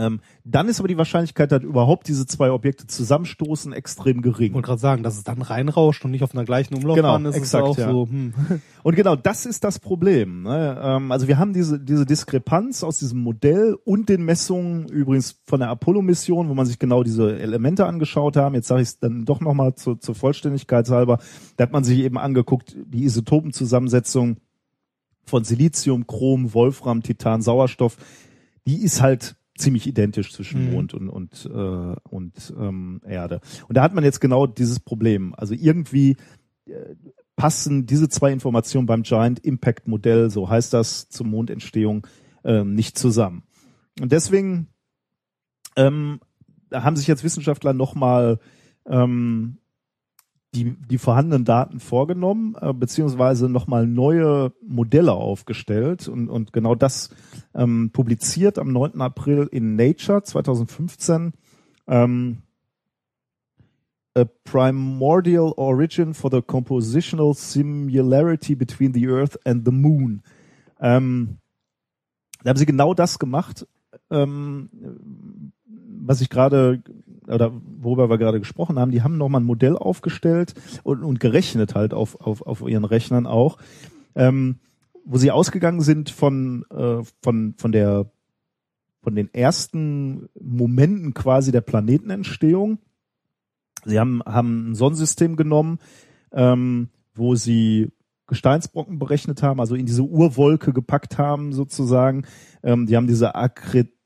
Ähm, 0.00 0.20
dann 0.44 0.68
ist 0.68 0.80
aber 0.80 0.88
die 0.88 0.96
Wahrscheinlichkeit, 0.96 1.52
dass 1.52 1.62
überhaupt 1.62 2.08
diese 2.08 2.26
zwei 2.26 2.50
Objekte 2.50 2.86
zusammenstoßen, 2.86 3.74
extrem 3.74 4.22
gering. 4.22 4.48
Ich 4.48 4.54
wollte 4.54 4.66
gerade 4.66 4.80
sagen, 4.80 5.02
dass 5.02 5.18
es 5.18 5.24
dann 5.24 5.42
reinrauscht 5.42 6.02
und 6.06 6.10
nicht 6.10 6.24
auf 6.24 6.34
einer 6.34 6.46
gleichen 6.46 6.74
Umlaufbahn 6.74 7.22
Genau, 7.24 7.28
ist, 7.28 7.36
exakt, 7.36 7.64
ist 7.64 7.70
auch 7.70 7.78
ja. 7.78 7.90
so. 7.90 8.08
Hm. 8.08 8.32
Und 8.82 8.96
genau 8.96 9.14
das 9.14 9.44
ist 9.44 9.62
das 9.62 9.78
Problem. 9.78 10.44
Ne? 10.44 10.80
Ähm, 10.82 11.12
also 11.12 11.28
wir 11.28 11.36
haben 11.36 11.52
diese, 11.52 11.78
diese 11.78 12.06
Diskrepanz 12.06 12.82
aus 12.82 12.98
diesem 12.98 13.20
Modell 13.20 13.76
und 13.84 14.08
den 14.08 14.24
Messungen 14.24 14.88
übrigens 14.88 15.38
von 15.44 15.60
der 15.60 15.68
Apollo-Mission, 15.68 16.48
wo 16.48 16.54
man 16.54 16.64
sich 16.64 16.78
genau 16.78 17.02
diese 17.02 17.38
Elemente 17.38 17.84
angeschaut 17.84 18.38
haben. 18.38 18.54
Jetzt 18.54 18.68
sage 18.68 18.80
ich 18.80 18.88
es 18.88 18.98
dann 18.98 19.26
doch 19.26 19.40
nochmal 19.40 19.74
zu, 19.74 19.96
zur 19.96 20.14
Vollständigkeit 20.14 20.88
halber. 20.88 21.18
Da 21.58 21.64
hat 21.64 21.72
man 21.72 21.84
sich 21.84 21.98
eben 21.98 22.16
angeguckt, 22.16 22.74
die 22.86 23.04
Isotopenzusammensetzung 23.04 24.38
von 25.26 25.44
Silizium, 25.44 26.06
Chrom, 26.06 26.54
Wolfram, 26.54 27.02
Titan, 27.02 27.42
Sauerstoff. 27.42 27.98
Die 28.66 28.82
ist 28.82 29.02
halt 29.02 29.36
ziemlich 29.60 29.86
identisch 29.86 30.32
zwischen 30.32 30.66
Mhm. 30.66 30.72
Mond 30.72 30.94
und 30.94 31.08
und 31.08 31.46
äh, 31.46 31.96
und 32.08 32.54
ähm, 32.58 33.00
Erde. 33.06 33.40
Und 33.68 33.76
da 33.76 33.82
hat 33.82 33.94
man 33.94 34.04
jetzt 34.04 34.20
genau 34.20 34.46
dieses 34.46 34.80
Problem. 34.80 35.34
Also 35.36 35.54
irgendwie 35.54 36.16
äh, 36.66 36.94
passen 37.36 37.86
diese 37.86 38.08
zwei 38.08 38.32
Informationen 38.32 38.86
beim 38.86 39.02
Giant 39.02 39.38
Impact 39.40 39.88
Modell, 39.88 40.30
so 40.30 40.48
heißt 40.48 40.72
das, 40.74 41.08
zur 41.08 41.26
Mondentstehung 41.26 42.06
ähm, 42.44 42.74
nicht 42.74 42.98
zusammen. 42.98 43.44
Und 44.00 44.12
deswegen 44.12 44.68
ähm, 45.76 46.20
haben 46.72 46.96
sich 46.96 47.06
jetzt 47.06 47.24
Wissenschaftler 47.24 47.72
nochmal 47.72 48.38
ähm, 48.86 49.58
die, 50.54 50.76
die 50.88 50.98
vorhandenen 50.98 51.44
Daten 51.44 51.78
vorgenommen, 51.78 52.56
äh, 52.60 52.72
beziehungsweise 52.72 53.48
nochmal 53.48 53.86
neue 53.86 54.52
Modelle 54.66 55.12
aufgestellt 55.12 56.08
und, 56.08 56.28
und 56.28 56.52
genau 56.52 56.74
das 56.74 57.10
ähm, 57.54 57.90
publiziert 57.92 58.58
am 58.58 58.72
9. 58.72 59.00
April 59.00 59.48
in 59.50 59.76
Nature 59.76 60.22
2015. 60.22 61.32
Ähm, 61.86 62.42
a 64.16 64.24
primordial 64.44 65.52
origin 65.56 66.14
for 66.14 66.30
the 66.30 66.42
compositional 66.42 67.32
similarity 67.34 68.56
between 68.56 68.92
the 68.92 69.06
Earth 69.06 69.38
and 69.44 69.64
the 69.64 69.70
Moon. 69.70 70.22
Ähm, 70.80 71.38
da 72.42 72.50
haben 72.50 72.56
sie 72.56 72.66
genau 72.66 72.94
das 72.94 73.18
gemacht, 73.18 73.66
ähm, 74.10 75.52
was 75.64 76.20
ich 76.20 76.28
gerade 76.28 76.82
oder 77.30 77.52
worüber 77.78 78.10
wir 78.10 78.18
gerade 78.18 78.40
gesprochen 78.40 78.78
haben. 78.78 78.90
Die 78.90 79.02
haben 79.02 79.18
nochmal 79.18 79.40
ein 79.40 79.46
Modell 79.46 79.76
aufgestellt 79.76 80.54
und, 80.82 81.02
und 81.02 81.20
gerechnet 81.20 81.74
halt 81.74 81.94
auf, 81.94 82.20
auf, 82.20 82.42
auf 82.42 82.62
ihren 82.62 82.84
Rechnern 82.84 83.26
auch, 83.26 83.58
ähm, 84.14 84.58
wo 85.04 85.18
sie 85.18 85.30
ausgegangen 85.30 85.80
sind 85.80 86.10
von, 86.10 86.64
äh, 86.70 87.02
von, 87.22 87.54
von 87.56 87.72
der 87.72 88.10
von 89.02 89.14
den 89.14 89.32
ersten 89.32 90.28
Momenten 90.38 91.14
quasi 91.14 91.52
der 91.52 91.62
Planetenentstehung. 91.62 92.78
Sie 93.84 93.98
haben, 93.98 94.22
haben 94.26 94.70
ein 94.70 94.74
Sonnensystem 94.74 95.36
genommen, 95.36 95.78
ähm, 96.32 96.90
wo 97.14 97.34
sie 97.34 97.88
Gesteinsbrocken 98.26 98.98
berechnet 98.98 99.42
haben, 99.42 99.58
also 99.58 99.74
in 99.74 99.86
diese 99.86 100.04
Urwolke 100.04 100.72
gepackt 100.72 101.18
haben 101.18 101.52
sozusagen. 101.52 102.26
Ähm, 102.62 102.86
die 102.86 102.96
haben 102.96 103.06
diese 103.06 103.34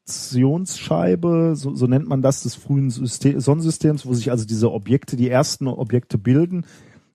Akkretionsscheibe, 0.07 1.55
so, 1.57 1.75
so 1.75 1.87
nennt 1.87 2.07
man 2.09 2.23
das, 2.23 2.43
des 2.43 2.55
frühen 2.55 2.91
System, 2.91 3.41
Sonnensystems, 3.41 4.07
wo 4.07 4.15
sich 4.15 4.31
also 4.31 4.45
diese 4.45 4.71
Objekte, 4.73 5.17
die 5.17 5.31
ersten 5.31 5.67
Objekte 5.67 6.19
bilden, 6.19 6.67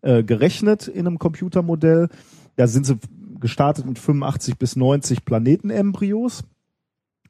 äh, 0.02 0.24
gerechnet 0.24 0.88
in 0.88 1.07
einem 1.07 1.20
Computermodell. 1.20 2.10
Da 2.56 2.68
sind 2.68 2.86
sie 2.86 2.98
gestartet 3.40 3.86
mit 3.86 3.99
85 3.99 4.57
bis 4.57 4.76
90 4.76 5.24
Planetenembryos. 5.26 6.44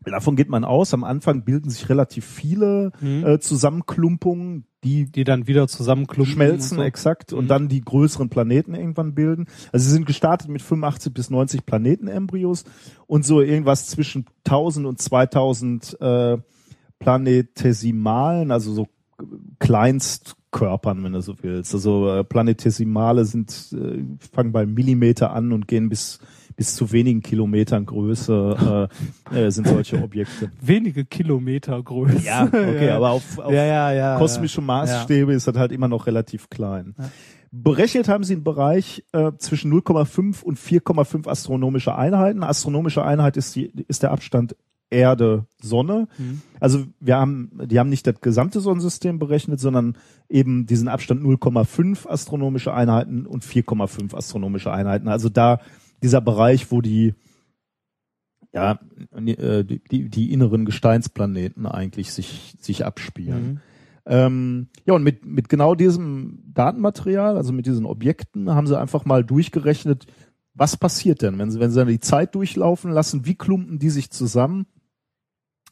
Davon 0.06 0.36
geht 0.36 0.50
man 0.50 0.64
aus. 0.64 0.94
Am 0.94 1.04
Anfang 1.04 1.44
bilden 1.44 1.70
sich 1.70 1.90
relativ 1.90 2.26
viele 2.26 2.92
Mhm. 3.02 3.26
äh, 3.26 3.40
Zusammenklumpungen, 3.40 4.66
die 4.84 5.06
Die 5.12 5.24
dann 5.26 5.48
wieder 5.48 5.68
zusammenklumpen. 5.68 6.34
schmelzen, 6.34 6.78
und 6.78 6.84
so. 6.84 6.88
exakt, 6.88 7.34
und 7.34 7.46
Mhm. 7.46 7.48
dann 7.50 7.68
die 7.70 7.82
größeren 7.82 8.30
Planeten 8.30 8.74
irgendwann 8.76 9.14
bilden. 9.14 9.48
Also 9.74 9.86
sie 9.86 9.92
sind 9.92 10.06
gestartet 10.06 10.48
mit 10.50 10.62
85 10.62 11.14
bis 11.14 11.30
90 11.30 11.66
Planetenembryos 11.66 12.64
und 13.08 13.26
so 13.26 13.42
irgendwas 13.42 13.88
zwischen 13.88 14.26
1000 14.46 14.86
und 14.88 15.02
2000 15.02 15.98
äh, 16.02 16.38
Planetesimalen, 17.00 18.52
also 18.52 18.74
so 18.74 18.88
Kleinstkörpern, 19.60 21.04
wenn 21.04 21.14
du 21.14 21.22
so 21.22 21.36
willst. 21.42 21.74
Also 21.74 22.10
äh, 22.10 22.24
Planetesimale 22.24 23.26
sind 23.26 23.74
äh, 23.74 24.04
fangen 24.34 24.52
bei 24.52 24.66
Millimeter 24.66 25.32
an 25.32 25.52
und 25.52 25.68
gehen 25.68 25.90
bis 25.90 26.20
bis 26.60 26.76
zu 26.76 26.92
wenigen 26.92 27.22
Kilometern 27.22 27.86
Größe 27.86 28.90
äh, 29.32 29.46
äh, 29.46 29.50
sind 29.50 29.66
solche 29.66 30.04
Objekte. 30.04 30.52
Wenige 30.62 31.06
Kilometer 31.06 31.82
Größe. 31.82 32.26
Ja, 32.26 32.44
okay, 32.48 32.90
aber 32.90 33.12
auf, 33.12 33.40
auf 33.40 33.54
ja, 33.54 33.64
ja, 33.64 33.94
ja, 33.94 34.18
kosmische 34.18 34.60
Maßstäbe 34.60 35.32
ist 35.32 35.48
das 35.48 35.56
halt 35.56 35.72
immer 35.72 35.88
noch 35.88 36.06
relativ 36.06 36.50
klein. 36.50 36.96
Berechnet 37.54 38.10
haben 38.10 38.26
sie 38.26 38.34
einen 38.34 38.44
Bereich 38.44 39.06
äh, 39.14 39.32
zwischen 39.38 39.74
0,5 39.74 40.44
und 40.44 40.60
4,5 40.60 41.30
astronomische 41.30 41.96
Einheiten. 41.96 42.44
Astronomische 42.44 43.06
Einheit 43.06 43.38
ist, 43.38 43.56
die, 43.56 43.72
ist 43.88 44.04
der 44.04 44.12
Abstand 44.12 44.58
Erde, 44.90 45.46
Sonne. 45.62 46.08
Also 46.60 46.86
wir 47.00 47.16
haben, 47.18 47.52
die 47.66 47.80
haben 47.80 47.90
nicht 47.90 48.08
das 48.08 48.22
gesamte 48.22 48.60
Sonnensystem 48.60 49.20
berechnet, 49.20 49.60
sondern 49.60 49.96
eben 50.28 50.66
diesen 50.66 50.88
Abstand 50.88 51.24
0,5 51.24 52.08
astronomische 52.08 52.74
Einheiten 52.74 53.26
und 53.26 53.46
4,5 53.46 54.16
astronomische 54.16 54.72
Einheiten. 54.74 55.08
Also 55.08 55.30
da 55.30 55.60
dieser 56.02 56.22
Bereich, 56.22 56.72
wo 56.72 56.82
die 56.82 57.16
ja 58.54 58.80
äh, 59.14 59.64
die, 59.64 59.82
die, 59.84 60.10
die 60.10 60.34
inneren 60.34 60.66
Gesteinsplaneten 60.66 61.66
eigentlich 61.66 62.12
sich 62.12 62.56
sich 62.60 62.86
abspielen. 62.86 63.62
Ähm, 64.06 64.70
ja, 64.86 64.96
und 64.96 65.04
mit, 65.04 65.24
mit 65.26 65.50
genau 65.50 65.76
diesem 65.76 66.42
Datenmaterial, 66.54 67.38
also 67.38 67.54
mit 67.54 67.68
diesen 67.68 67.86
Objekten, 67.86 68.50
haben 68.50 68.66
sie 68.66 68.80
einfach 68.80 69.06
mal 69.06 69.24
durchgerechnet, 69.24 70.08
was 70.56 70.78
passiert 70.78 71.22
denn, 71.22 71.38
wenn 71.38 71.52
sie, 71.52 71.60
wenn 71.60 71.70
sie 71.70 71.78
dann 71.78 71.88
die 71.88 72.00
Zeit 72.00 72.34
durchlaufen 72.34 72.92
lassen, 72.92 73.26
wie 73.26 73.36
klumpen 73.36 73.78
die 73.78 73.92
sich 73.92 74.10
zusammen? 74.10 74.66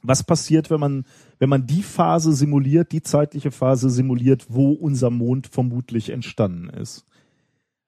Was 0.03 0.23
passiert, 0.23 0.69
wenn 0.69 0.79
man, 0.79 1.05
wenn 1.39 1.49
man 1.49 1.65
die 1.65 1.81
Phase 1.81 2.31
simuliert, 2.31 2.91
die 2.91 3.01
zeitliche 3.01 3.49
Phase 3.49 3.89
simuliert, 3.89 4.45
wo 4.49 4.71
unser 4.71 5.09
Mond 5.09 5.47
vermutlich 5.47 6.09
entstanden 6.11 6.69
ist? 6.69 7.05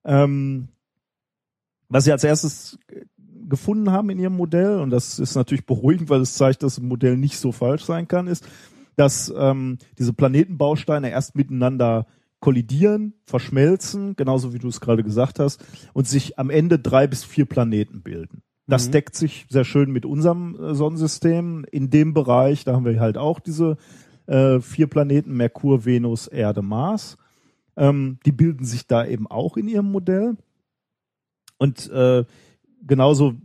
Ähm, 0.04 0.70
was 1.90 2.04
sie 2.06 2.12
als 2.12 2.24
erstes 2.24 2.80
gefunden 3.48 3.92
haben 3.92 4.10
in 4.12 4.20
ihrem 4.20 4.38
Modell, 4.38 4.80
und 4.80 4.92
das 4.92 5.20
ist 5.20 5.36
natürlich 5.36 5.66
beruhigend, 5.66 6.10
weil 6.10 6.22
es 6.22 6.36
zeigt, 6.36 6.62
dass 6.64 6.78
ein 6.78 6.88
Modell 6.88 7.18
nicht 7.18 7.38
so 7.38 7.52
falsch 7.52 7.84
sein 7.84 8.08
kann, 8.08 8.28
ist, 8.28 8.48
dass 8.96 9.34
ähm, 9.36 9.78
diese 9.98 10.14
Planetenbausteine 10.14 11.10
erst 11.10 11.36
miteinander 11.36 12.06
kollidieren, 12.42 13.14
verschmelzen, 13.26 14.16
genauso 14.16 14.54
wie 14.54 14.60
du 14.60 14.68
es 14.68 14.80
gerade 14.82 15.04
gesagt 15.04 15.40
hast, 15.40 15.66
und 15.94 16.08
sich 16.08 16.38
am 16.38 16.50
Ende 16.50 16.80
drei 16.80 17.08
bis 17.08 17.24
vier 17.24 17.46
Planeten 17.46 18.02
bilden. 18.02 18.44
Das 18.68 18.88
Mhm. 18.88 18.92
deckt 18.92 19.16
sich 19.16 19.48
sehr 19.50 19.66
schön 19.66 19.92
mit 19.92 20.06
unserem 20.06 20.56
äh, 20.56 20.76
Sonnensystem. 20.76 21.66
In 21.72 21.90
dem 21.90 22.14
Bereich, 22.14 22.66
da 22.66 22.74
haben 22.74 22.86
wir 22.86 23.00
halt 23.00 23.18
auch 23.18 23.40
diese 23.40 23.78
äh, 24.28 24.60
vier 24.60 24.88
Planeten, 24.88 25.36
Merkur, 25.36 25.86
Venus, 25.86 26.28
Erde, 26.28 26.62
Mars. 26.62 27.18
Ähm, 27.76 28.20
die 28.26 28.32
bilden 28.32 28.64
sich 28.64 28.86
da 28.86 29.06
eben 29.06 29.26
auch 29.26 29.58
in 29.58 29.68
ihrem 29.68 29.92
Modell. 29.92 30.38
Und 31.60 31.90
äh, 31.92 32.26
genauso, 32.88 33.36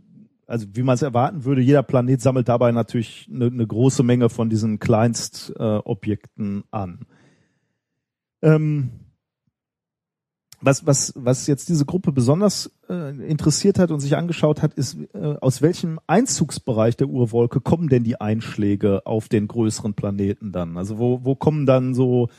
also 0.47 0.65
wie 0.73 0.81
man 0.81 0.95
es 0.95 1.03
erwarten 1.03 1.45
würde, 1.45 1.61
jeder 1.61 1.83
Planet 1.83 2.21
sammelt 2.21 2.49
dabei 2.49 2.71
natürlich 2.71 3.29
eine, 3.31 3.45
eine 3.45 3.67
große 3.67 4.01
Menge 4.01 4.29
von 4.29 4.49
diesen 4.49 4.79
Kleinstobjekten 4.79 6.61
äh, 6.61 6.63
an. 6.71 7.05
Ähm, 8.41 8.89
was, 10.61 10.85
was, 10.85 11.13
was 11.15 11.45
jetzt 11.47 11.69
diese 11.69 11.85
Gruppe 11.85 12.11
besonders 12.11 12.71
äh, 12.89 13.15
interessiert 13.27 13.77
hat 13.77 13.91
und 13.91 13.99
sich 13.99 14.15
angeschaut 14.15 14.61
hat, 14.61 14.73
ist, 14.73 14.97
äh, 15.13 15.35
aus 15.41 15.61
welchem 15.61 15.99
Einzugsbereich 16.07 16.95
der 16.95 17.07
Urwolke 17.07 17.59
kommen 17.59 17.89
denn 17.89 18.03
die 18.03 18.19
Einschläge 18.19 19.05
auf 19.05 19.27
den 19.27 19.47
größeren 19.47 19.93
Planeten 19.93 20.51
dann? 20.51 20.77
Also 20.77 20.97
wo, 20.97 21.23
wo 21.23 21.35
kommen 21.35 21.65
dann 21.65 21.93
so, 21.93 22.29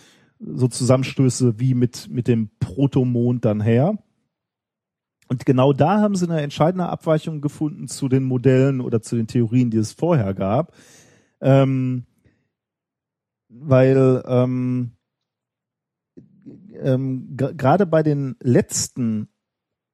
so 0.40 0.66
Zusammenstöße 0.66 1.60
wie 1.60 1.74
mit, 1.74 2.08
mit 2.10 2.26
dem 2.26 2.50
Protomond 2.58 3.44
dann 3.44 3.60
her? 3.60 3.98
Und 5.28 5.44
genau 5.44 5.72
da 5.72 6.00
haben 6.00 6.14
sie 6.14 6.28
eine 6.28 6.40
entscheidende 6.40 6.88
Abweichung 6.88 7.40
gefunden 7.40 7.88
zu 7.88 8.08
den 8.08 8.24
Modellen 8.24 8.80
oder 8.80 9.02
zu 9.02 9.16
den 9.16 9.26
Theorien, 9.26 9.70
die 9.70 9.78
es 9.78 9.92
vorher 9.92 10.34
gab. 10.34 10.72
Ähm, 11.40 12.04
weil 13.48 14.22
ähm, 14.26 14.92
ähm, 16.80 17.36
gerade 17.36 17.86
bei 17.86 18.02
den 18.02 18.36
letzten 18.40 19.28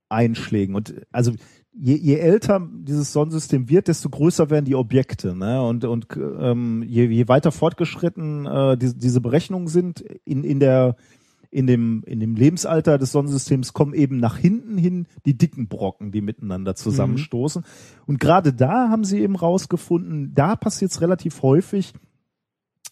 Einschlägen 0.09 0.75
und 0.75 0.95
also 1.11 1.33
je, 1.73 1.95
je 1.95 2.17
älter 2.17 2.69
dieses 2.71 3.13
Sonnensystem 3.13 3.69
wird, 3.69 3.89
desto 3.89 4.11
größer 4.11 4.51
werden 4.51 4.67
die 4.67 4.75
Objekte, 4.75 5.35
ne? 5.35 5.63
Und 5.63 5.85
und 5.85 6.07
ähm, 6.17 6.85
je, 6.87 7.07
je 7.07 7.29
weiter 7.29 7.51
fortgeschritten 7.51 8.47
äh, 8.47 8.77
die, 8.77 8.95
diese 8.95 9.21
Berechnungen 9.21 9.69
sind 9.69 10.01
in 10.01 10.45
in 10.45 10.61
der 10.61 10.97
in 11.53 11.67
dem 11.67 12.03
in 12.07 12.19
dem 12.19 12.35
Lebensalter 12.35 12.97
des 12.97 13.13
Sonnensystems 13.13 13.75
kommen 13.75 13.93
eben 13.93 14.17
nach 14.17 14.39
hinten 14.39 14.79
hin 14.79 15.07
die 15.27 15.37
dicken 15.37 15.69
Brocken, 15.69 16.11
die 16.11 16.23
miteinander 16.23 16.75
zusammenstoßen. 16.75 17.65
Und 18.07 18.19
gerade 18.19 18.55
da 18.55 18.89
haben 18.89 19.05
sie 19.05 19.21
eben 19.21 19.37
rausgefunden, 19.37 20.33
da 20.35 20.57
passiert 20.57 20.91
es 20.91 21.03
relativ 21.03 21.43
häufig, 21.43 21.93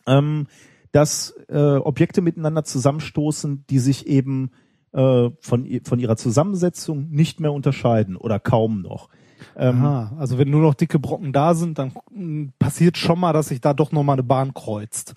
ähm, 0.07 0.47
dass 0.93 1.35
äh, 1.49 1.77
Objekte 1.77 2.21
miteinander 2.21 2.63
zusammenstoßen, 2.63 3.65
die 3.71 3.79
sich 3.79 4.07
eben 4.07 4.51
äh, 4.93 5.31
von, 5.41 5.81
von 5.85 5.99
ihrer 5.99 6.17
Zusammensetzung 6.17 7.09
nicht 7.11 7.41
mehr 7.41 7.53
unterscheiden 7.53 8.17
oder 8.17 8.39
kaum 8.39 8.83
noch. 8.83 9.09
Ähm, 9.57 9.79
Aha, 9.79 10.17
also 10.19 10.37
wenn 10.37 10.51
nur 10.51 10.61
noch 10.61 10.75
dicke 10.75 10.99
Brocken 10.99 11.33
da 11.33 11.55
sind, 11.55 11.79
dann 11.79 12.53
passiert 12.59 12.99
schon 12.99 13.19
mal, 13.19 13.33
dass 13.33 13.49
sich 13.49 13.63
da 13.63 13.73
doch 13.73 13.91
nochmal 13.91 14.17
eine 14.17 14.23
Bahn 14.23 14.53
kreuzt. 14.53 15.15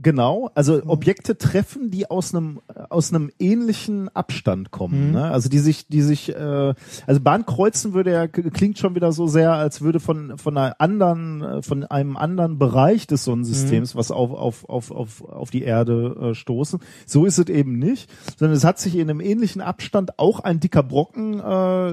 Genau, 0.00 0.48
also 0.54 0.80
Objekte 0.86 1.36
treffen, 1.38 1.90
die 1.90 2.08
aus 2.08 2.32
einem 2.32 2.60
aus 2.88 3.12
einem 3.12 3.30
ähnlichen 3.40 4.08
Abstand 4.14 4.70
kommen, 4.70 5.08
Mhm. 5.08 5.12
ne? 5.14 5.24
Also 5.30 5.48
die 5.48 5.58
sich 5.58 5.88
die 5.88 6.02
sich 6.02 6.28
äh, 6.36 6.74
also 7.08 7.20
Bahnkreuzen 7.20 7.94
würde 7.94 8.12
ja 8.12 8.28
klingt 8.28 8.78
schon 8.78 8.94
wieder 8.94 9.10
so 9.10 9.26
sehr, 9.26 9.54
als 9.54 9.80
würde 9.80 9.98
von 9.98 10.38
von 10.38 10.56
einer 10.56 10.80
anderen 10.80 11.42
äh, 11.42 11.62
von 11.62 11.82
einem 11.82 12.16
anderen 12.16 12.58
Bereich 12.58 13.08
des 13.08 13.24
Sonnensystems 13.24 13.96
was 13.96 14.12
auf 14.12 14.30
auf 14.30 14.68
auf 14.68 14.92
auf 14.92 15.24
auf 15.24 15.50
die 15.50 15.62
Erde 15.62 16.30
äh, 16.30 16.34
stoßen. 16.34 16.78
So 17.04 17.24
ist 17.24 17.38
es 17.38 17.48
eben 17.48 17.80
nicht, 17.80 18.08
sondern 18.38 18.56
es 18.56 18.62
hat 18.62 18.78
sich 18.78 18.94
in 18.94 19.10
einem 19.10 19.20
ähnlichen 19.20 19.60
Abstand 19.60 20.20
auch 20.20 20.38
ein 20.38 20.60
dicker 20.60 20.84
Brocken 20.84 21.40
äh, 21.40 21.88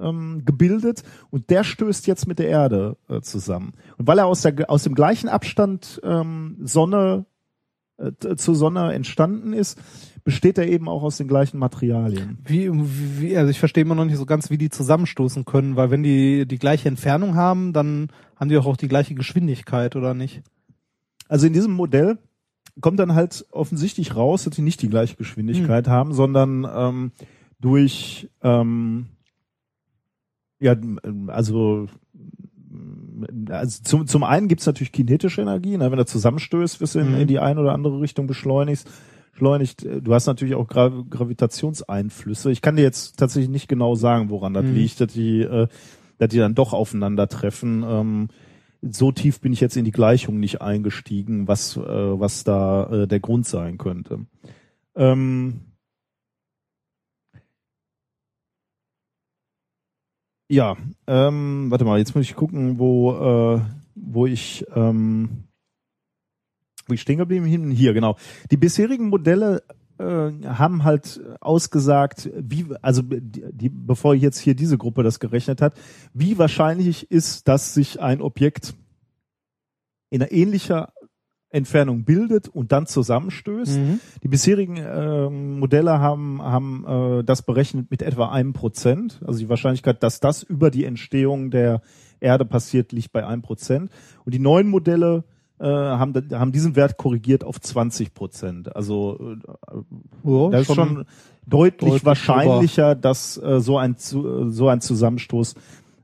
ähm, 0.00 0.42
gebildet 0.44 1.02
und 1.30 1.50
der 1.50 1.64
stößt 1.64 2.06
jetzt 2.06 2.28
mit 2.28 2.38
der 2.38 2.48
Erde 2.48 2.96
äh, 3.08 3.20
zusammen. 3.20 3.72
Und 3.98 4.06
weil 4.06 4.18
er 4.18 4.26
aus 4.26 4.42
der 4.42 4.70
aus 4.70 4.84
dem 4.84 4.94
gleichen 4.94 5.28
Abstand 5.28 6.00
ähm, 6.04 6.56
Sonne 6.62 7.26
äh, 8.02 8.36
zur 8.36 8.54
Sonne 8.54 8.92
entstanden 8.92 9.52
ist, 9.52 9.80
besteht 10.24 10.58
er 10.58 10.68
eben 10.68 10.88
auch 10.88 11.02
aus 11.02 11.16
den 11.16 11.28
gleichen 11.28 11.58
Materialien. 11.58 12.38
Wie, 12.44 12.70
wie, 12.72 13.36
also 13.36 13.50
ich 13.50 13.58
verstehe 13.58 13.82
immer 13.82 13.94
noch 13.94 14.04
nicht 14.04 14.16
so 14.16 14.26
ganz, 14.26 14.50
wie 14.50 14.58
die 14.58 14.70
zusammenstoßen 14.70 15.44
können, 15.44 15.76
weil 15.76 15.90
wenn 15.90 16.02
die 16.02 16.46
die 16.46 16.58
gleiche 16.58 16.88
Entfernung 16.88 17.34
haben, 17.34 17.72
dann 17.72 18.08
haben 18.36 18.48
die 18.48 18.54
doch 18.54 18.66
auch 18.66 18.76
die 18.76 18.88
gleiche 18.88 19.14
Geschwindigkeit, 19.14 19.96
oder 19.96 20.14
nicht? 20.14 20.42
Also 21.28 21.46
in 21.46 21.52
diesem 21.52 21.72
Modell 21.72 22.18
kommt 22.80 23.00
dann 23.00 23.14
halt 23.14 23.46
offensichtlich 23.50 24.14
raus, 24.16 24.44
dass 24.44 24.56
sie 24.56 24.62
nicht 24.62 24.82
die 24.82 24.88
gleiche 24.88 25.16
Geschwindigkeit 25.16 25.88
haben, 25.88 26.12
sondern 26.12 26.66
ähm, 26.72 27.12
durch 27.60 28.28
ähm, 28.42 29.06
ja 30.60 30.76
also 31.26 31.88
also 33.48 33.82
zum, 33.82 34.06
zum 34.06 34.24
einen 34.24 34.48
gibt's 34.48 34.66
natürlich 34.66 34.92
kinetische 34.92 35.42
Energie, 35.42 35.76
ne, 35.76 35.90
wenn 35.90 35.98
er 35.98 36.06
zusammenstößt, 36.06 36.80
wirst 36.80 36.94
du 36.94 36.98
in, 37.00 37.12
Mhm. 37.12 37.20
in 37.20 37.28
die 37.28 37.38
eine 37.38 37.60
oder 37.60 37.72
andere 37.72 38.00
Richtung 38.00 38.26
beschleunigst. 38.26 38.88
Beschleunigt. 39.32 39.86
Du 40.02 40.12
hast 40.12 40.26
natürlich 40.26 40.54
auch 40.54 40.68
Gra 40.68 40.88
Gravitationseinflüsse. 41.08 42.50
Ich 42.50 42.60
kann 42.60 42.76
dir 42.76 42.82
jetzt 42.82 43.18
tatsächlich 43.18 43.50
nicht 43.50 43.68
genau 43.68 43.94
sagen, 43.94 44.28
woran 44.30 44.52
das 44.54 44.64
Mhm. 44.66 44.74
liegt, 44.74 45.00
dass 45.00 45.12
die, 45.12 45.40
äh, 45.40 45.68
dass 46.18 46.28
die 46.28 46.38
dann 46.38 46.54
doch 46.54 46.72
aufeinandertreffen. 46.74 47.82
Ähm, 47.86 48.28
so 48.82 49.10
tief 49.12 49.40
bin 49.40 49.52
ich 49.52 49.60
jetzt 49.60 49.76
in 49.76 49.84
die 49.84 49.90
Gleichung 49.90 50.38
nicht 50.38 50.60
eingestiegen, 50.60 51.48
was, 51.48 51.76
äh, 51.76 51.80
was 51.80 52.44
da 52.44 52.84
äh, 52.90 53.06
der 53.08 53.20
Grund 53.20 53.46
sein 53.46 53.78
könnte. 53.78 54.26
Ähm, 54.96 55.60
ja, 60.52 60.76
ähm, 61.06 61.70
warte 61.70 61.86
mal, 61.86 61.98
jetzt 61.98 62.14
muss 62.14 62.26
ich 62.26 62.36
gucken, 62.36 62.78
wo, 62.78 63.56
äh, 63.56 63.60
wo 63.94 64.26
ich, 64.26 64.66
ähm, 64.74 65.44
wo 66.86 66.92
ich 66.92 67.00
stehen 67.00 67.16
geblieben 67.16 67.50
bin. 67.50 67.70
Hier, 67.70 67.94
genau. 67.94 68.16
Die 68.50 68.58
bisherigen 68.58 69.08
Modelle 69.08 69.62
äh, 69.96 70.30
haben 70.44 70.84
halt 70.84 71.22
ausgesagt, 71.40 72.28
wie, 72.36 72.66
also 72.82 73.00
die, 73.02 73.70
bevor 73.70 74.14
jetzt 74.14 74.40
hier 74.40 74.54
diese 74.54 74.76
Gruppe 74.76 75.02
das 75.02 75.20
gerechnet 75.20 75.62
hat, 75.62 75.74
wie 76.12 76.36
wahrscheinlich 76.36 77.10
ist, 77.10 77.48
dass 77.48 77.72
sich 77.72 78.02
ein 78.02 78.20
Objekt 78.20 78.74
in 80.10 80.20
einer 80.20 80.32
ähnlicher 80.32 80.92
Entfernung 81.52 82.04
bildet 82.04 82.48
und 82.48 82.72
dann 82.72 82.86
zusammenstößt. 82.86 83.78
Die 84.22 84.28
bisherigen 84.28 84.78
ähm, 84.78 85.58
Modelle 85.60 86.00
haben, 86.00 86.40
haben 86.42 86.84
äh, 87.20 87.24
das 87.24 87.42
berechnet 87.42 87.90
mit 87.90 88.02
etwa 88.02 88.30
einem 88.30 88.54
Prozent. 88.54 89.20
Also 89.26 89.38
die 89.38 89.48
Wahrscheinlichkeit, 89.48 90.02
dass 90.02 90.18
das 90.20 90.42
über 90.42 90.70
die 90.70 90.84
Entstehung 90.84 91.50
der 91.50 91.82
Erde 92.20 92.44
passiert, 92.44 92.92
liegt 92.92 93.12
bei 93.12 93.26
einem 93.26 93.42
Prozent. 93.42 93.90
Und 94.24 94.32
die 94.32 94.38
neuen 94.38 94.68
Modelle 94.68 95.24
äh, 95.58 95.66
haben, 95.66 96.14
haben 96.32 96.52
diesen 96.52 96.74
Wert 96.74 96.96
korrigiert 96.96 97.44
auf 97.44 97.60
20 97.60 98.14
Prozent. 98.14 98.74
Also 98.74 99.36
äh, 100.24 100.26
Ja, 100.52 100.58
das 100.58 100.68
ist 100.68 100.74
schon 100.74 101.04
deutlich, 101.46 101.90
deutlich 101.90 102.04
wahrscheinlicher, 102.04 102.94
dass 102.94 103.36
äh, 103.36 103.60
so 103.60 103.76
ein 103.76 103.96
so 103.98 104.68
ein 104.68 104.80
Zusammenstoß 104.80 105.54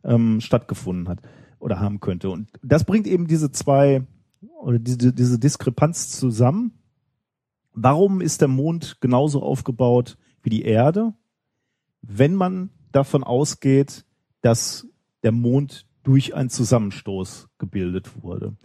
ähm, 0.05 0.41
stattgefunden 0.41 1.09
hat 1.09 1.21
oder 1.59 1.81
haben 1.81 2.01
könnte. 2.01 2.31
Und 2.31 2.51
das 2.63 2.85
bringt 2.85 3.07
eben 3.07 3.27
diese 3.27 3.51
zwei 3.51 4.03
oder 4.61 4.79
diese 4.79 5.13
diese 5.13 5.39
Diskrepanz 5.39 6.11
zusammen. 6.11 6.73
Warum 7.73 8.21
ist 8.21 8.41
der 8.41 8.49
Mond 8.49 9.01
genauso 9.01 9.43
aufgebaut 9.43 10.19
wie 10.43 10.51
die 10.51 10.63
Erde, 10.63 11.15
wenn 12.03 12.35
man 12.35 12.71
davon 12.93 13.23
ausgeht, 13.25 14.05
dass 14.41 14.87
der 15.23 15.33
Mond 15.33 15.87
durch 16.03 16.35
einen 16.35 16.49
Zusammenstoß 16.49 17.49
gebildet 17.59 18.23
wurde. 18.23 18.57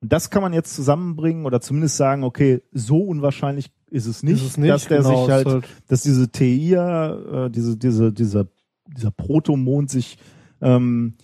Und 0.00 0.12
das 0.12 0.30
kann 0.30 0.42
man 0.42 0.52
jetzt 0.52 0.74
zusammenbringen 0.74 1.44
oder 1.46 1.60
zumindest 1.60 1.96
sagen, 1.96 2.24
okay, 2.24 2.62
so 2.72 2.98
unwahrscheinlich 2.98 3.70
ist 3.90 4.06
es 4.06 4.22
nicht, 4.22 4.42
Ist 4.42 4.50
es 4.52 4.56
nicht, 4.56 4.70
dass 4.70 4.86
der 4.88 4.98
genau, 4.98 5.20
sich 5.24 5.30
halt, 5.30 5.46
halt- 5.46 5.68
dass 5.88 6.02
diese 6.02 6.30
TIA, 6.30 7.46
äh, 7.46 7.50
diese, 7.50 7.76
diese, 7.76 8.12
dieser, 8.12 8.46
dieser 8.86 9.10
Protomond 9.10 9.90
sich, 9.90 10.18
ähm, 10.60 11.14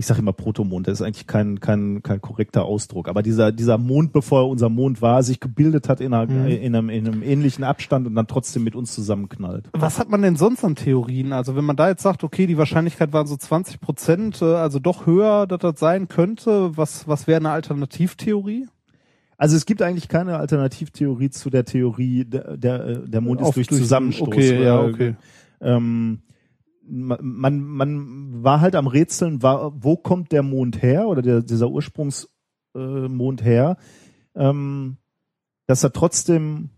ich 0.00 0.06
sage 0.06 0.20
immer 0.20 0.32
Protomond, 0.32 0.88
das 0.88 1.00
ist 1.00 1.06
eigentlich 1.06 1.26
kein, 1.26 1.60
kein, 1.60 2.02
kein 2.02 2.20
korrekter 2.20 2.64
Ausdruck, 2.64 3.06
aber 3.08 3.22
dieser, 3.22 3.52
dieser 3.52 3.76
Mond, 3.78 4.12
bevor 4.12 4.40
er 4.40 4.48
unser 4.48 4.68
Mond 4.68 5.00
war, 5.02 5.22
sich 5.22 5.38
gebildet 5.40 5.88
hat 5.88 6.00
in, 6.00 6.14
einer, 6.14 6.32
Mhm. 6.32 6.46
in, 6.48 6.74
einem, 6.74 6.88
in 6.88 7.06
einem 7.06 7.22
ähnlichen 7.22 7.64
Abstand 7.64 8.06
und 8.06 8.14
dann 8.14 8.26
trotzdem 8.26 8.64
mit 8.64 8.74
uns 8.74 8.92
zusammenknallt. 8.94 9.68
Was 9.72 9.98
hat 9.98 10.08
man 10.10 10.22
denn 10.22 10.36
sonst 10.36 10.64
an 10.64 10.74
Theorien? 10.74 11.32
Also 11.32 11.54
wenn 11.54 11.64
man 11.64 11.76
da 11.76 11.88
jetzt 11.88 12.02
sagt, 12.02 12.24
okay, 12.24 12.46
die 12.46 12.56
Wahrscheinlichkeit 12.58 13.12
waren 13.12 13.26
so 13.26 13.36
20 13.36 13.80
Prozent, 13.80 14.42
äh, 14.42 14.46
also 14.46 14.78
doch 14.78 15.06
höher, 15.06 15.46
dass 15.46 15.58
das 15.60 15.78
sein 15.78 16.08
könnte, 16.08 16.76
was, 16.76 17.06
was 17.06 17.26
wäre 17.26 17.38
eine 17.40 17.50
Alternativtheorie? 17.50 18.66
Also 19.36 19.56
es 19.56 19.64
gibt 19.66 19.80
eigentlich 19.82 20.08
keine 20.08 20.36
Alternativtheorie 20.38 21.30
zu 21.30 21.50
der 21.50 21.64
Theorie, 21.64 22.24
der, 22.24 22.56
der, 22.56 22.86
äh, 22.86 22.98
der 23.08 23.20
Mond 23.20 23.40
ist 23.40 23.48
Auf- 23.48 23.54
durch 23.54 23.68
Zusammenstoß. 23.68 24.28
Okay, 24.28 24.62
ja, 24.64 24.80
okay. 24.82 25.14
ähm, 25.60 26.18
man, 26.90 27.60
man 27.60 28.42
war 28.42 28.60
halt 28.60 28.74
am 28.74 28.86
Rätseln, 28.86 29.42
war, 29.42 29.72
wo 29.82 29.96
kommt 29.96 30.32
der 30.32 30.42
Mond 30.42 30.82
her 30.82 31.08
oder 31.08 31.22
der, 31.22 31.42
dieser 31.42 31.70
Ursprungsmond 31.70 33.40
äh, 33.40 33.44
her, 33.44 33.76
ähm, 34.34 34.96
dass 35.66 35.84
er 35.84 35.92
trotzdem 35.92 36.70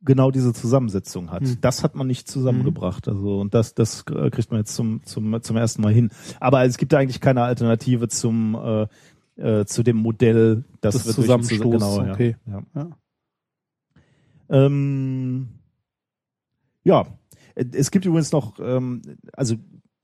genau 0.00 0.30
diese 0.30 0.52
Zusammensetzung 0.52 1.30
hat. 1.30 1.42
Hm. 1.42 1.58
Das 1.60 1.82
hat 1.82 1.94
man 1.94 2.06
nicht 2.06 2.28
zusammengebracht. 2.28 3.08
Also 3.08 3.40
und 3.40 3.54
das, 3.54 3.74
das 3.74 4.04
äh, 4.10 4.30
kriegt 4.30 4.50
man 4.50 4.60
jetzt 4.60 4.74
zum, 4.74 5.02
zum, 5.04 5.42
zum 5.42 5.56
ersten 5.56 5.80
Mal 5.80 5.92
hin. 5.92 6.10
Aber 6.40 6.64
es 6.64 6.76
gibt 6.76 6.92
eigentlich 6.92 7.20
keine 7.20 7.42
Alternative 7.42 8.08
zum 8.08 8.54
äh, 8.54 8.86
äh, 9.36 9.64
zu 9.64 9.82
dem 9.82 9.96
Modell, 9.96 10.64
das 10.80 10.94
Das 10.94 11.06
wird 11.06 11.16
durch 11.16 11.26
Zusammenstoß, 11.26 11.72
genau, 11.72 12.02
ja. 12.02 12.12
okay. 12.12 12.36
Ja. 12.46 12.62
Ja. 12.74 12.88
Ähm, 14.48 15.48
ja, 16.84 17.06
es 17.54 17.90
gibt 17.90 18.04
übrigens 18.06 18.32
noch, 18.32 18.58
ähm, 18.60 19.02
also 19.32 19.56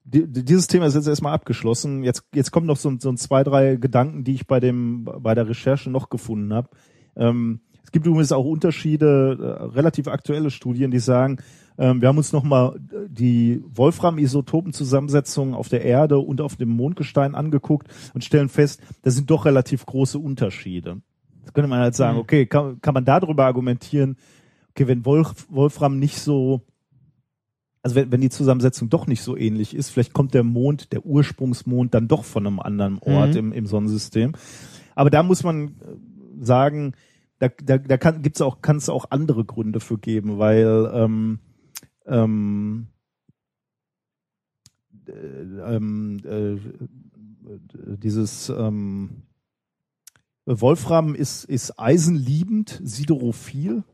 di- 0.05 0.27
di- 0.27 0.45
dieses 0.45 0.67
Thema 0.67 0.87
ist 0.87 0.95
jetzt 0.95 1.07
erstmal 1.09 1.35
abgeschlossen. 1.35 2.03
Jetzt, 2.05 2.25
jetzt 2.35 2.51
kommen 2.51 2.67
noch 2.67 2.77
so, 2.77 2.93
so 2.99 3.13
zwei, 3.15 3.43
drei 3.45 3.77
Gedanken, 3.77 4.25
die 4.25 4.35
ich 4.35 4.47
bei 4.47 4.61
dem, 4.61 5.05
bei 5.05 5.35
der 5.35 5.49
Recherche 5.49 5.91
noch 5.91 6.09
gefunden 6.11 6.53
habe. 6.55 6.69
Ähm, 7.17 7.61
es 7.83 7.93
gibt 7.93 8.07
übrigens 8.07 8.31
auch 8.33 8.45
Unterschiede, 8.45 9.37
äh, 9.41 9.65
relativ 9.75 10.07
aktuelle 10.07 10.51
Studien, 10.51 10.91
die 10.93 11.01
sagen, 11.01 11.39
ähm, 11.77 12.01
wir 12.01 12.09
haben 12.09 12.19
uns 12.19 12.33
nochmal 12.33 12.79
die 13.09 13.63
Wolfram-Isotopen-Zusammensetzung 14.51 15.55
auf 15.55 15.69
der 15.69 15.85
Erde 15.85 16.19
und 16.19 16.41
auf 16.41 16.57
dem 16.57 16.69
Mondgestein 16.71 17.35
angeguckt 17.35 17.89
und 18.15 18.25
stellen 18.25 18.49
fest, 18.49 18.81
da 19.03 19.11
sind 19.11 19.31
doch 19.31 19.45
relativ 19.45 19.87
große 19.87 20.19
Unterschiede. 20.19 21.01
Jetzt 21.41 21.55
könnte 21.55 21.69
man 21.69 21.81
halt 21.81 21.95
sagen, 21.95 22.17
Mhm. 22.17 22.21
okay, 22.23 22.47
kann, 22.47 22.81
kann 22.81 22.95
man 22.95 23.05
darüber 23.05 23.47
argumentieren, 23.47 24.17
okay, 24.71 24.87
wenn 24.87 25.05
Wolf, 25.05 25.47
Wolfram 25.49 25.99
nicht 25.99 26.19
so, 26.19 26.63
also 27.83 27.97
wenn, 27.97 28.13
wenn 28.13 28.21
die 28.21 28.31
Zusammensetzung 28.31 28.89
doch 28.91 29.07
nicht 29.07 29.23
so 29.23 29.37
ähnlich 29.37 29.75
ist, 29.75 29.91
vielleicht 29.91 30.13
kommt 30.13 30.35
der 30.35 30.45
Mond, 30.45 30.93
der 30.93 31.07
Ursprungsmond, 31.07 31.95
dann 31.95 32.09
doch 32.09 32.25
von 32.25 32.47
einem 32.47 32.61
anderen 32.61 32.99
Ort 32.99 33.31
Mhm. 33.31 33.39
im, 33.39 33.53
im 33.53 33.67
Sonnensystem. 33.67 34.33
Aber 34.95 35.11
da 35.11 35.23
muss 35.23 35.43
man 35.43 35.69
äh, 35.69 35.71
sagen, 36.45 36.93
da, 37.39 37.49
da, 37.49 37.79
da 37.79 37.97
kann 37.97 38.23
gibt's 38.23 38.43
auch, 38.43 38.61
kann 38.61 38.77
es 38.77 38.89
auch 38.91 39.07
andere 39.11 39.45
Gründe 39.45 39.81
für 39.81 39.97
geben, 39.97 40.39
weil 40.39 40.91
ähm, 40.93 41.39
ähm, 42.07 42.89
äh, 45.07 45.75
ähm, 45.75 46.19
äh, 46.25 47.97
dieses 47.97 48.51
ähm, 48.51 49.23
Wolfram 50.45 51.15
ist, 51.15 51.45
ist 51.45 51.79
eisenliebend, 51.79 52.81
siderophil. 52.83 53.85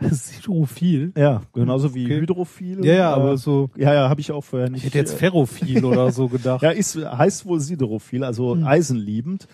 Siderophil? 0.10 1.12
Ja, 1.16 1.42
genauso 1.52 1.94
wie 1.94 2.04
Okay. 2.04 2.20
hydrophil. 2.20 2.84
Ja, 2.84 2.94
ja, 2.94 3.14
aber 3.14 3.36
so, 3.36 3.70
Ja, 3.76 3.92
ja, 3.94 4.08
habe 4.08 4.20
ich 4.20 4.30
auch 4.32 4.42
vorher 4.44 4.70
nicht. 4.70 4.80
ich 4.80 4.86
hätte 4.86 4.98
jetzt 4.98 5.14
äh, 5.14 5.16
Ferrophil 5.16 5.84
oder 5.84 6.12
so 6.12 6.28
gedacht. 6.28 6.62
ja, 6.62 6.70
ist, 6.70 6.96
heißt 6.96 7.46
wohl 7.46 7.60
siderophil, 7.60 8.24
also 8.24 8.54
Hm. 8.54 8.64
eisenliebend. 8.64 9.48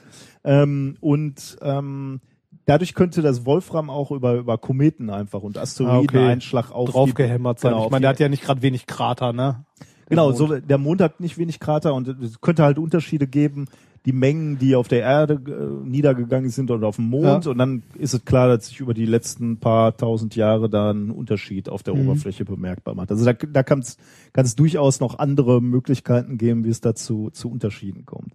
Ähm, 0.45 0.97
und 1.01 1.57
ähm, 1.63 2.21
dadurch 2.67 2.95
könnte 2.95 3.23
das 3.23 3.47
Wolfram 3.47 3.89
auch 3.91 4.11
über, 4.11 4.35
über 4.35 4.59
Kometen 4.59 5.09
einfach 5.11 5.43
und 5.43 5.57
Asteroideneinschlag 5.57 6.71
auf 6.71 6.87
die- 6.89 6.93
draufgehämmert 6.93 7.61
sein. 7.61 7.71
Genau, 7.71 7.81
ich 7.83 7.87
auf 7.87 7.91
meine, 7.93 8.03
der 8.03 8.11
hat 8.11 8.21
ja 8.21 8.29
nicht 8.29 8.43
gerade 8.45 8.63
wenig 8.63 8.87
Krater, 8.87 9.33
ne? 9.33 9.65
Genau, 10.11 10.31
Der 10.33 10.39
Mond. 10.41 10.61
so 10.61 10.67
der 10.67 10.79
Mond 10.79 11.01
hat 11.01 11.21
nicht 11.21 11.39
wenig 11.39 11.61
Krater 11.61 11.95
und 11.95 12.07
es 12.09 12.41
könnte 12.43 12.63
halt 12.63 12.79
Unterschiede 12.79 13.27
geben, 13.27 13.67
die 14.07 14.13
Mengen, 14.13 14.59
die 14.59 14.77
auf 14.77 14.87
der 14.89 15.01
Erde 15.01 15.35
äh, 15.47 15.89
niedergegangen 15.89 16.51
sind 16.51 16.71
oder 16.71 16.87
auf 16.89 16.97
dem 16.97 17.07
Mond 17.09 17.45
Ja. 17.47 17.51
und 17.51 17.57
dann 17.59 17.83
ist 17.99 18.13
es 18.13 18.25
klar, 18.25 18.49
dass 18.49 18.67
sich 18.67 18.81
über 18.81 18.93
die 18.93 19.07
letzten 19.07 19.57
paar 19.59 19.97
tausend 19.97 20.37
Jahre 20.37 20.69
da 20.69 20.91
ein 20.91 21.11
Unterschied 21.11 21.69
auf 21.71 21.83
der 21.83 21.95
Mhm. 21.95 22.09
Oberfläche 22.09 22.45
bemerkbar 22.45 22.95
macht. 22.95 23.11
Also 23.11 23.25
da, 23.25 23.33
da 23.33 23.63
kann 23.63 23.81
es 23.81 24.57
durchaus 24.57 25.01
noch 25.01 25.19
andere 25.19 25.63
Möglichkeiten 25.63 26.37
geben, 26.37 26.65
wie 26.65 26.69
es 26.71 26.83
dazu 26.83 27.31
zu 27.31 27.51
Unterschieden 27.51 28.05
kommt. 28.05 28.35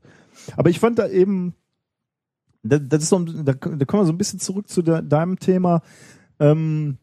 Aber 0.58 0.70
ich 0.72 0.80
fand 0.80 0.98
da 0.98 1.08
eben, 1.08 1.54
das, 2.64 2.82
das 2.88 3.04
ist 3.04 3.10
so, 3.10 3.20
da, 3.20 3.54
da 3.54 3.86
kommen 3.86 4.02
wir 4.02 4.06
so 4.06 4.12
ein 4.14 4.18
bisschen 4.18 4.40
zurück 4.40 4.68
zu 4.70 4.82
de, 4.82 5.04
deinem 5.04 5.38
Thema 5.40 5.82
ähm, 6.40 6.98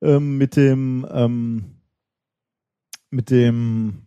ähm, 0.00 0.38
mit 0.38 0.56
dem 0.56 1.06
ähm, 1.12 1.64
mit 3.10 3.30
dem 3.30 3.98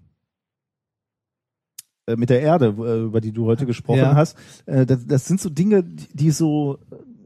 äh, 2.07 2.15
mit 2.15 2.29
der 2.29 2.41
Erde, 2.41 2.67
äh, 2.77 3.03
über 3.05 3.21
die 3.21 3.31
du 3.31 3.45
heute 3.45 3.65
gesprochen 3.65 3.99
Ja. 3.99 4.15
hast. 4.15 4.37
Äh, 4.65 4.85
das, 4.85 5.05
das 5.07 5.25
sind 5.25 5.39
so 5.41 5.49
Dinge, 5.49 5.83
die, 5.83 6.07
die 6.13 6.31
so 6.31 6.79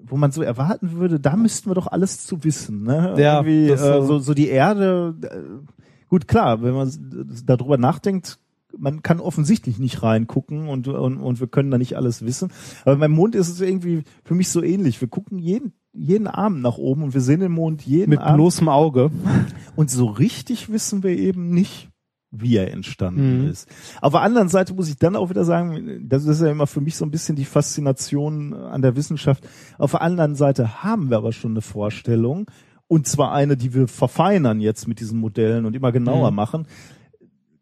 wo 0.09 0.15
man 0.15 0.31
so 0.31 0.41
erwarten 0.41 0.93
würde, 0.93 1.19
da 1.19 1.35
müssten 1.35 1.69
wir 1.69 1.75
doch 1.75 1.87
alles 1.87 2.25
zu 2.25 2.45
wissen. 2.45 2.83
Ne? 2.83 3.15
Ja, 3.17 3.41
Irgendwie, 3.43 3.75
so- 3.75 4.19
so, 4.19 4.33
die 4.33 4.47
Erde, 4.47 5.13
gut 6.07 6.29
klar, 6.29 6.61
wenn 6.63 6.73
man 6.73 6.89
darüber 7.45 7.77
nachdenkt, 7.77 8.39
man 8.77 9.01
kann 9.01 9.19
offensichtlich 9.19 9.79
nicht 9.79 10.03
reingucken 10.03 10.69
und, 10.69 10.87
und, 10.87 11.17
und 11.17 11.39
wir 11.41 11.47
können 11.47 11.71
da 11.71 11.77
nicht 11.77 11.97
alles 11.97 12.23
wissen. 12.23 12.51
Aber 12.85 12.95
beim 12.95 13.11
Mond 13.11 13.35
ist 13.35 13.49
es 13.49 13.59
irgendwie 13.59 14.03
für 14.23 14.33
mich 14.33 14.47
so 14.47 14.63
ähnlich. 14.63 15.01
Wir 15.01 15.09
gucken 15.09 15.39
jeden, 15.39 15.73
jeden 15.91 16.27
Abend 16.27 16.61
nach 16.61 16.77
oben 16.77 17.03
und 17.03 17.13
wir 17.13 17.19
sehen 17.21 17.41
den 17.41 17.51
Mond 17.51 17.81
jeden 17.81 18.11
Mit 18.11 18.19
Abend. 18.19 18.35
bloßem 18.37 18.69
Auge. 18.69 19.11
Und 19.75 19.89
so 19.91 20.05
richtig 20.05 20.71
wissen 20.71 21.03
wir 21.03 21.17
eben 21.17 21.49
nicht, 21.49 21.89
wie 22.41 22.55
er 22.57 22.71
entstanden 22.71 23.43
Mhm. 23.43 23.49
ist. 23.49 23.67
Auf 24.01 24.13
der 24.13 24.21
anderen 24.21 24.49
Seite 24.49 24.73
muss 24.73 24.89
ich 24.89 24.97
dann 24.97 25.15
auch 25.15 25.29
wieder 25.29 25.43
sagen, 25.45 26.05
das 26.07 26.25
ist 26.25 26.41
ja 26.41 26.49
immer 26.51 26.67
für 26.67 26.81
mich 26.81 26.95
so 26.95 27.05
ein 27.05 27.11
bisschen 27.11 27.35
die 27.35 27.45
Faszination 27.45 28.53
an 28.53 28.81
der 28.81 28.95
Wissenschaft. 28.95 29.47
Auf 29.77 29.91
der 29.91 30.01
anderen 30.01 30.35
Seite 30.35 30.83
haben 30.83 31.09
wir 31.09 31.17
aber 31.17 31.31
schon 31.33 31.51
eine 31.51 31.61
Vorstellung. 31.61 32.49
Und 32.89 33.05
zwar 33.05 33.33
eine, 33.33 33.57
die 33.57 33.73
wir 33.73 33.87
verfeinern 33.89 34.61
jetzt 34.61 34.87
mit 34.87 35.01
diesen 35.01 35.19
Modellen 35.19 35.65
und 35.65 35.75
immer 35.75 35.91
genauer 35.91 36.31
Mhm. 36.31 36.35
machen. 36.37 36.67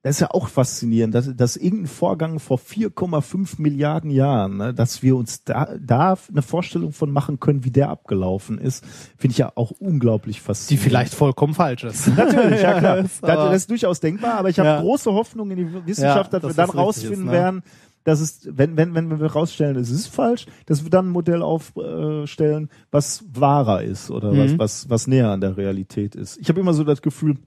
Das 0.05 0.17
ist 0.17 0.19
ja 0.19 0.29
auch 0.29 0.49
faszinierend, 0.49 1.15
dass, 1.15 1.35
dass 1.35 1.57
irgendein 1.57 1.87
Vorgang 1.87 2.37
vor 2.39 2.59
4,5 2.59 3.59
Milliarden 3.59 4.11
Jahren, 4.11 4.57
ne, 4.57 4.71
dass 4.71 5.01
wir 5.01 5.15
uns 5.15 5.43
da, 5.45 5.69
da 5.79 6.15
eine 6.29 6.43
Vorstellung 6.43 6.91
von 6.93 7.09
machen 7.09 7.39
können, 7.39 7.63
wie 7.63 7.71
der 7.71 7.89
abgelaufen 7.89 8.59
ist, 8.59 8.85
finde 9.17 9.31
ich 9.31 9.39
ja 9.39 9.51
auch 9.55 9.71
unglaublich 9.71 10.35
Die 10.37 10.41
faszinierend. 10.43 10.83
vielleicht 10.87 11.15
vollkommen 11.15 11.55
falsch 11.55 11.85
ist. 11.85 12.05
Natürlich, 12.15 12.61
ja 12.61 12.77
klar. 12.77 12.97
Das, 13.01 13.19
das 13.19 13.55
ist 13.55 13.69
durchaus 13.71 13.99
denkbar, 13.99 14.35
aber 14.35 14.49
ich 14.49 14.59
habe 14.59 14.69
Ja. 14.69 14.81
große 14.81 15.11
Hoffnung 15.11 15.49
in 15.49 15.57
die 15.57 15.73
Wissenschaft, 15.87 16.31
Ja, 16.33 16.39
dass 16.39 16.41
dass 16.43 16.51
wir 16.51 16.55
dann 16.55 16.67
das 16.67 16.75
rausfinden 16.75 17.19
ist, 17.21 17.25
ne? 17.25 17.31
werden, 17.31 17.63
dass 18.03 18.19
es, 18.19 18.41
wenn, 18.51 18.77
wenn, 18.77 18.93
wenn 18.93 19.19
wir 19.19 19.25
rausstellen, 19.31 19.75
es 19.75 19.89
ist 19.89 20.05
falsch, 20.05 20.45
dass 20.67 20.83
wir 20.83 20.91
dann 20.91 21.07
ein 21.07 21.11
Modell 21.11 21.41
aufstellen, 21.41 22.69
was 22.91 23.23
wahrer 23.33 23.81
ist 23.81 24.11
oder 24.11 24.37
was, 24.37 24.51
Mhm. 24.51 24.59
was, 24.59 24.87
was 24.87 25.07
näher 25.07 25.31
an 25.31 25.41
der 25.41 25.57
Realität 25.57 26.13
ist. 26.13 26.37
Ich 26.37 26.47
habe 26.49 26.59
immer 26.59 26.75
so 26.75 26.83
das 26.83 27.01
Gefühl, 27.01 27.37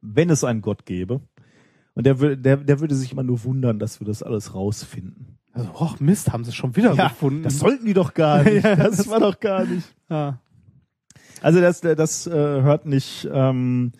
wenn 0.00 0.30
es 0.30 0.42
einen 0.42 0.62
Gott 0.62 0.86
gäbe, 0.86 1.20
und 1.96 2.06
der, 2.06 2.20
würde- 2.20 2.38
der, 2.38 2.58
der 2.58 2.78
würde 2.78 2.94
sich 2.94 3.10
immer 3.10 3.24
nur 3.24 3.42
wundern, 3.42 3.80
dass 3.80 3.98
wir 4.00 4.06
das 4.06 4.22
alles 4.22 4.54
rausfinden. 4.54 5.38
Also, 5.52 5.70
och 5.74 5.98
Mist, 6.00 6.32
haben 6.32 6.44
sie 6.44 6.52
schon 6.52 6.76
wieder 6.76 6.94
gefunden. 6.94 7.42
das 7.42 7.58
sollten 7.58 7.84
die 7.86 7.94
doch 7.94 8.14
gar 8.14 8.42
nicht. 8.44 8.62
Ja, 8.64 8.76
das, 8.76 8.98
das- 8.98 9.08
war 9.08 9.18
doch 9.20 9.40
gar 9.40 9.64
nicht. 9.64 9.92
ja. 10.08 10.38
Also 11.42 11.60
das, 11.60 11.80
das 11.82 12.26
äh, 12.26 12.30
hört 12.30 12.86
nicht, 12.86 13.28
ähm, 13.30 13.92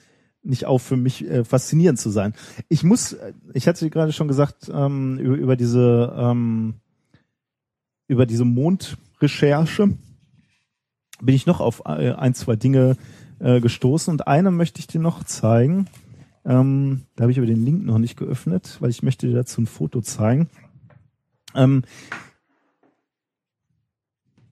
nicht 0.43 0.65
auf 0.65 0.83
für 0.83 0.97
mich 0.97 1.29
äh, 1.29 1.45
faszinierend 1.45 1.99
zu 1.99 2.09
sein. 2.11 2.35
Ich 2.69 2.83
muss, 2.85 3.17
ich 3.53 3.69
hatte 3.69 3.91
gerade 3.91 4.13
schon 4.13 4.29
gesagt, 4.29 4.71
ähm, 4.73 5.19
über, 5.19 5.35
über 5.37 5.57
diese 5.57 6.15
ähm, 6.17 6.75
über 8.09 8.25
diese 8.27 8.45
Mondrecherche 8.45 9.89
bin 11.21 11.35
ich 11.35 11.47
noch 11.47 11.61
auf 11.61 11.83
äh, 11.87 12.13
ein, 12.13 12.35
zwei 12.35 12.57
Dinge 12.57 12.97
äh, 13.39 13.61
gestoßen 13.61 14.13
und 14.13 14.27
eine 14.29 14.51
möchte 14.51 14.81
ich 14.81 14.87
dir 14.87 15.01
noch 15.01 15.25
zeigen. 15.25 15.89
Ähm, 16.47 17.03
da 17.17 17.23
habe 17.23 17.33
ich 17.33 17.39
aber 17.39 17.47
den 17.47 17.65
Link 17.65 17.85
noch 17.85 17.99
nicht 17.99 18.17
geöffnet, 18.17 18.77
weil 18.81 18.91
ich 18.91 19.03
möchte 19.03 19.27
dir 19.27 19.35
dazu 19.35 19.61
ein 19.63 19.67
Foto 19.67 20.01
zeigen. 20.01 20.49
Ähm, 21.55 21.83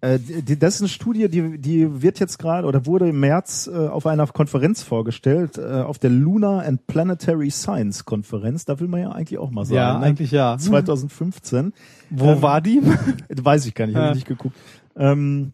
Äh, 0.05 0.19
das 0.59 0.75
ist 0.77 0.81
eine 0.83 0.89
Studie, 0.91 1.29
die, 1.31 1.59
die 1.59 2.03
wird 2.03 2.21
jetzt 2.21 2.39
gerade 2.39 2.69
oder 2.69 2.85
wurde 2.85 3.09
im 3.09 3.21
März 3.21 3.71
äh, 3.73 3.89
auf 3.89 4.07
einer 4.07 4.27
Konferenz 4.27 4.83
vorgestellt, 4.83 5.57
äh, 5.57 5.63
auf 5.81 5.99
der 5.99 6.11
Lunar 6.11 6.63
and 6.67 6.87
Planetary 6.87 7.51
Science 7.51 8.05
Konferenz. 8.05 8.67
Da 8.67 8.81
will 8.81 8.89
man 8.89 9.01
ja 9.01 9.13
eigentlich 9.13 9.39
auch 9.39 9.51
mal 9.51 9.65
sein. 9.65 9.77
Ja, 9.77 9.99
ne? 9.99 10.05
eigentlich 10.05 10.31
ja. 10.31 10.59
2015. 10.59 11.73
Wo 12.11 12.33
Ähm, 12.33 12.43
war 12.43 12.61
die? 12.61 12.83
Weiß 13.31 13.65
ich 13.65 13.75
gar 13.75 13.87
nicht, 13.87 13.95
habe 13.97 14.07
Ja. 14.07 14.11
ich 14.11 14.17
nicht 14.17 14.29
geguckt. 14.29 14.57
Ähm, 14.95 15.53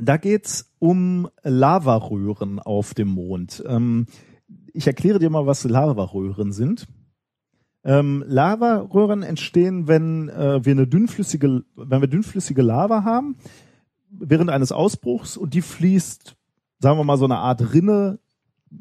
da 0.00 0.16
geht's 0.16 0.72
um 0.80 1.28
Lavaröhren 1.44 2.58
auf 2.58 2.94
dem 2.94 3.08
Mond. 3.08 3.62
Ähm, 3.64 4.06
ich 4.74 4.86
erkläre 4.86 5.18
dir 5.18 5.30
mal, 5.30 5.46
was 5.46 5.64
Lavaröhren 5.64 6.52
sind. 6.52 6.86
Ähm, 7.82 8.24
Lavaröhren 8.26 9.22
entstehen, 9.22 9.88
wenn 9.88 10.28
äh, 10.28 10.64
wir 10.64 10.72
eine 10.72 10.86
dünnflüssige, 10.86 11.64
wenn 11.76 12.00
wir 12.00 12.08
dünnflüssige 12.08 12.62
Lava 12.62 13.04
haben 13.04 13.36
während 14.10 14.50
eines 14.50 14.72
Ausbruchs 14.72 15.36
und 15.36 15.54
die 15.54 15.62
fließt, 15.62 16.36
sagen 16.78 16.98
wir 16.98 17.04
mal 17.04 17.16
so 17.16 17.24
eine 17.24 17.38
Art 17.38 17.72
Rinne 17.72 18.18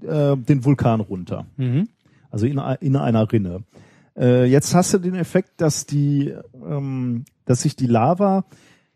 äh, 0.02 0.36
den 0.36 0.66
Vulkan 0.66 1.00
runter 1.00 1.46
Mhm. 1.58 1.88
also 2.30 2.46
in, 2.46 2.58
in 2.82 2.96
einer 2.96 3.32
Rinne. 3.32 3.64
Äh, 4.18 4.46
jetzt 4.46 4.76
hast 4.76 4.94
du 4.94 4.98
den 4.98 5.16
Effekt, 5.16 5.62
dass 5.62 5.86
die, 5.86 6.34
ähm, 6.54 7.24
dass 7.46 7.62
sich 7.62 7.76
die 7.76 7.88
Lava 7.88 8.44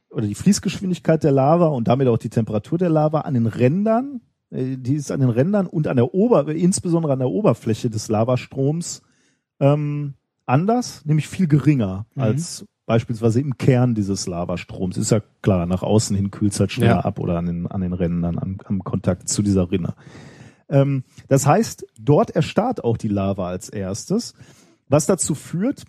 oder 0.09 0.27
die 0.27 0.35
Fließgeschwindigkeit 0.35 1.23
der 1.23 1.31
Lava 1.31 1.67
und 1.67 1.87
damit 1.87 2.07
auch 2.07 2.17
die 2.17 2.29
Temperatur 2.29 2.77
der 2.77 2.89
Lava 2.89 3.21
an 3.21 3.35
den 3.35 3.47
Rändern, 3.47 4.21
die 4.53 4.95
ist 4.95 5.11
an 5.11 5.19
den 5.19 5.29
Rändern 5.29 5.67
und 5.67 5.87
an 5.87 5.97
der 5.97 6.13
Ober, 6.13 6.47
insbesondere 6.47 7.13
an 7.13 7.19
der 7.19 7.29
Oberfläche 7.29 7.89
des 7.89 8.07
Lavastroms 8.07 9.01
ähm, 9.59 10.13
anders, 10.45 11.05
nämlich 11.05 11.27
viel 11.27 11.47
geringer 11.47 12.05
Mhm. 12.15 12.21
als 12.21 12.65
beispielsweise 12.85 13.39
im 13.39 13.57
Kern 13.57 13.95
dieses 13.95 14.27
Lavastroms. 14.27 14.97
Ist 14.97 15.11
ja 15.11 15.21
klar, 15.41 15.65
nach 15.65 15.83
außen 15.83 16.15
hin 16.15 16.31
kühlt 16.31 16.51
es 16.53 16.59
halt 16.59 16.71
schneller 16.71 16.95
Ja. 16.95 16.99
ab 16.99 17.19
oder 17.19 17.37
an 17.37 17.45
den, 17.45 17.67
an 17.67 17.81
den 17.81 17.93
Rändern, 17.93 18.37
am, 18.37 18.57
am 18.65 18.83
Kontakt 18.83 19.29
zu 19.29 19.41
dieser 19.41 19.71
Rinne. 19.71 19.95
Ähm, 20.69 21.03
das 21.29 21.45
heißt, 21.47 21.85
dort 21.99 22.31
erstarrt 22.31 22.83
auch 22.83 22.97
die 22.97 23.07
Lava 23.07 23.47
als 23.47 23.69
erstes, 23.69 24.33
was 24.89 25.05
dazu 25.05 25.33
führt, 25.33 25.83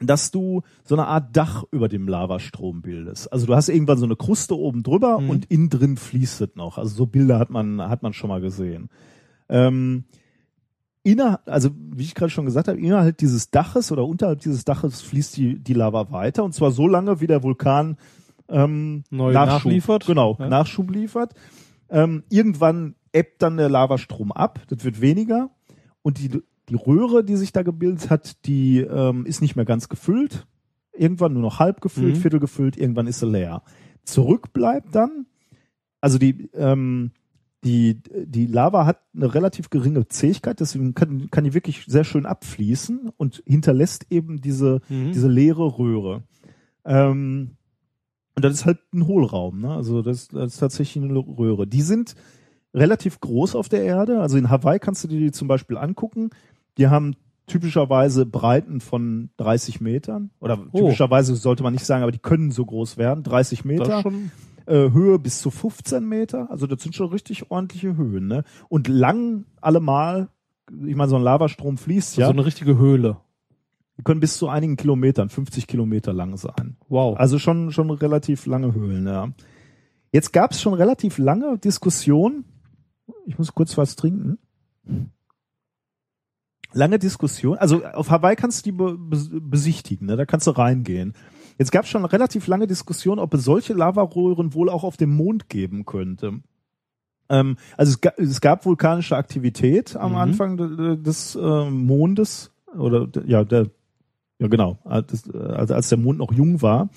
dass 0.00 0.30
du 0.30 0.62
so 0.84 0.94
eine 0.96 1.06
Art 1.06 1.36
Dach 1.36 1.64
über 1.70 1.88
dem 1.88 2.08
Lavastrom 2.08 2.82
bildest. 2.82 3.32
Also 3.32 3.46
du 3.46 3.54
hast 3.54 3.68
irgendwann 3.68 3.98
so 3.98 4.04
eine 4.06 4.16
Kruste 4.16 4.56
oben 4.58 4.82
drüber 4.82 5.20
Mhm. 5.20 5.30
und 5.30 5.44
innen 5.50 5.70
drin 5.70 5.96
fließt 5.96 6.40
es 6.40 6.56
noch. 6.56 6.78
Also 6.78 6.94
so 6.94 7.06
Bilder 7.06 7.38
hat 7.38 7.50
man, 7.50 7.80
hat 7.80 8.02
man 8.02 8.12
schon 8.12 8.28
mal 8.28 8.40
gesehen. 8.40 8.88
Ähm, 9.48 10.04
inner, 11.02 11.40
also 11.46 11.70
wie 11.76 12.02
ich 12.02 12.14
gerade 12.14 12.30
schon 12.30 12.46
gesagt 12.46 12.66
habe, 12.68 12.78
innerhalb 12.78 13.18
dieses 13.18 13.50
Daches 13.50 13.92
oder 13.92 14.04
unterhalb 14.06 14.40
dieses 14.40 14.64
Daches 14.64 15.00
fließt 15.02 15.36
die, 15.36 15.58
die 15.58 15.74
Lava 15.74 16.10
weiter 16.10 16.44
und 16.44 16.54
zwar 16.54 16.70
so 16.70 16.88
lange, 16.88 17.20
wie 17.20 17.26
der 17.26 17.42
Vulkan 17.42 17.96
ähm, 18.48 19.04
Neu 19.10 19.32
nachliefert. 19.32 20.06
Genau, 20.06 20.36
Ja. 20.38 20.48
Nachschub 20.48 20.90
liefert. 20.90 21.34
Ähm, 21.88 22.24
irgendwann 22.30 22.94
ebbt 23.12 23.42
dann 23.42 23.56
der 23.58 23.68
Lavastrom 23.68 24.32
ab, 24.32 24.60
das 24.68 24.84
wird 24.84 25.00
weniger 25.00 25.50
und 26.02 26.18
die, 26.18 26.42
die 26.68 26.74
Röhre, 26.76 27.24
die 27.24 27.36
sich 27.36 27.52
da 27.52 27.62
gebildet 27.62 28.10
hat, 28.10 28.44
die 28.46 28.78
ähm, 28.80 29.26
ist 29.26 29.42
nicht 29.42 29.56
mehr 29.56 29.64
ganz 29.64 29.88
gefüllt. 29.88 30.46
Irgendwann 30.92 31.32
nur 31.32 31.42
noch 31.42 31.58
halb 31.58 31.80
gefüllt, 31.80 32.16
Mhm. 32.16 32.20
viertel 32.20 32.40
gefüllt, 32.40 32.76
irgendwann 32.76 33.06
ist 33.06 33.20
sie 33.20 33.26
leer. 33.26 33.62
Zurück 34.04 34.52
bleibt 34.52 34.94
dann, 34.94 35.26
also 36.00 36.18
die, 36.18 36.48
ähm, 36.54 37.10
die, 37.64 38.00
die 38.26 38.46
Lava 38.46 38.84
hat 38.86 39.00
eine 39.14 39.34
relativ 39.34 39.70
geringe 39.70 40.06
Zähigkeit, 40.08 40.60
deswegen 40.60 40.94
kann, 40.94 41.30
kann 41.30 41.44
die 41.44 41.54
wirklich 41.54 41.84
sehr 41.86 42.04
schön 42.04 42.26
abfließen 42.26 43.10
und 43.16 43.42
hinterlässt 43.46 44.06
eben 44.10 44.40
diese, 44.40 44.80
Mhm. 44.88 45.12
diese 45.12 45.28
leere 45.28 45.78
Röhre. 45.78 46.22
Ähm, 46.84 47.56
und 48.36 48.44
das 48.44 48.52
ist 48.52 48.66
halt 48.66 48.78
ein 48.92 49.06
Hohlraum, 49.06 49.60
ne? 49.60 49.70
Also 49.74 50.02
das, 50.02 50.28
das 50.28 50.54
ist 50.54 50.58
tatsächlich 50.58 51.02
eine 51.04 51.14
Röhre. 51.16 51.66
Die 51.66 51.82
sind 51.82 52.14
relativ 52.74 53.20
groß 53.20 53.54
auf 53.54 53.68
der 53.68 53.84
Erde. 53.84 54.20
Also 54.20 54.36
in 54.36 54.50
Hawaii 54.50 54.78
kannst 54.80 55.04
du 55.04 55.08
dir 55.08 55.20
die 55.20 55.30
zum 55.30 55.46
Beispiel 55.48 55.76
angucken. 55.78 56.30
Die 56.78 56.88
haben 56.88 57.14
typischerweise 57.46 58.24
Breiten 58.26 58.80
von 58.80 59.30
30 59.36 59.80
Metern. 59.80 60.30
Oder 60.40 60.58
Oh. 60.72 60.78
typischerweise 60.78 61.34
sollte 61.36 61.62
man 61.62 61.72
nicht 61.74 61.84
sagen, 61.84 62.02
aber 62.02 62.12
die 62.12 62.18
können 62.18 62.50
so 62.50 62.64
groß 62.64 62.96
werden. 62.96 63.22
30 63.22 63.58
Das 63.60 63.64
Meter. 63.66 64.04
Äh, 64.66 64.90
Höhe 64.92 65.18
bis 65.18 65.40
zu 65.42 65.50
15 65.50 66.08
Meter. 66.08 66.50
Also 66.50 66.66
das 66.66 66.82
sind 66.82 66.94
schon 66.94 67.10
richtig 67.10 67.50
ordentliche 67.50 67.96
Höhen, 67.96 68.28
ne? 68.28 68.44
Und 68.70 68.88
lang 68.88 69.44
allemal, 69.60 70.28
ich 70.86 70.96
meine, 70.96 71.10
so 71.10 71.16
ein 71.16 71.22
Lavastrom 71.22 71.76
fließt 71.76 72.16
ja, 72.16 72.26
so 72.26 72.32
eine 72.32 72.46
richtige 72.46 72.78
Höhle. 72.78 73.18
die 73.98 74.02
können 74.04 74.20
bis 74.20 74.38
zu 74.38 74.48
einigen 74.48 74.76
Kilometern, 74.76 75.28
50 75.28 75.66
Kilometer 75.66 76.14
lang 76.14 76.38
sein. 76.38 76.76
Wow. 76.88 77.18
Also 77.18 77.38
schon, 77.38 77.72
schon 77.72 77.90
relativ 77.90 78.46
lange 78.46 78.72
Höhlen, 78.74 79.06
ja. 79.06 79.28
Jetzt 80.12 80.32
gab 80.32 80.52
es 80.52 80.62
schon 80.62 80.72
relativ 80.72 81.18
lange 81.18 81.58
Diskussionen. 81.58 82.44
Ich 83.26 83.36
muss 83.36 83.54
kurz 83.54 83.76
was 83.76 83.96
trinken. 83.96 84.38
Lange 86.74 86.98
Diskussion. 86.98 87.56
Also 87.56 87.84
auf 87.84 88.10
Hawaii 88.10 88.36
kannst 88.36 88.60
du 88.66 88.70
die 88.70 88.76
be 88.76 88.90
bes- 88.92 89.30
besichtigen, 89.40 90.06
ne? 90.06 90.16
da 90.16 90.26
kannst 90.26 90.46
du 90.46 90.50
reingehen. 90.50 91.14
Jetzt 91.58 91.70
gab 91.72 91.84
es 91.84 91.90
schon 91.90 92.04
relativ 92.04 92.46
lange 92.48 92.66
Diskussion, 92.66 93.18
ob 93.18 93.32
es 93.34 93.44
solche 93.44 93.74
Lavaröhren 93.74 94.54
wohl 94.54 94.68
auch 94.68 94.82
auf 94.84 94.96
dem 94.96 95.14
Mond 95.14 95.48
geben 95.48 95.84
könnte. 95.84 96.40
Ähm, 97.28 97.56
also 97.76 97.90
es, 97.92 98.00
ga, 98.00 98.10
es 98.16 98.40
gab 98.40 98.66
vulkanische 98.66 99.16
Aktivität 99.16 99.96
am 99.96 100.12
Mhm. 100.12 100.18
Anfang 100.18 100.56
de- 100.56 100.96
des 100.96 101.36
äh, 101.36 101.70
Mondes 101.70 102.50
oder 102.76 103.06
de- 103.06 103.22
ja 103.26 103.44
der 103.44 103.68
ja 104.40 104.48
genau 104.48 104.78
als, 104.84 105.30
also 105.32 105.74
als 105.74 105.88
der 105.90 105.98
Mond 105.98 106.18
noch 106.18 106.32
jung 106.32 106.60
war. 106.60 106.88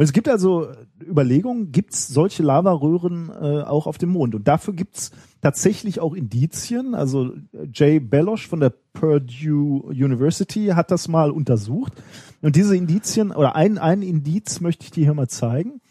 Und 0.00 0.04
es 0.04 0.12
gibt 0.14 0.30
also 0.30 0.68
Überlegungen, 1.06 1.72
gibt 1.72 1.92
es 1.92 2.08
solche 2.08 2.42
Lavaröhren 2.42 3.28
äh, 3.28 3.64
auch 3.64 3.86
auf 3.86 3.98
dem 3.98 4.08
Mond? 4.08 4.34
Und 4.34 4.48
dafür 4.48 4.72
gibt 4.72 4.96
es 4.96 5.10
tatsächlich 5.42 6.00
auch 6.00 6.14
Indizien. 6.14 6.94
Also 6.94 7.34
Jay 7.70 8.00
Belosh 8.00 8.48
von 8.48 8.60
der 8.60 8.72
Purdue 8.94 9.82
University 9.90 10.68
hat 10.68 10.90
das 10.90 11.06
mal 11.06 11.30
untersucht. 11.30 11.92
Und 12.40 12.56
diese 12.56 12.78
Indizien, 12.78 13.30
oder 13.30 13.56
ein, 13.56 13.76
ein 13.76 14.00
Indiz 14.00 14.62
möchte 14.62 14.84
ich 14.84 14.90
dir 14.90 15.04
hier 15.04 15.12
mal 15.12 15.28
zeigen. 15.28 15.82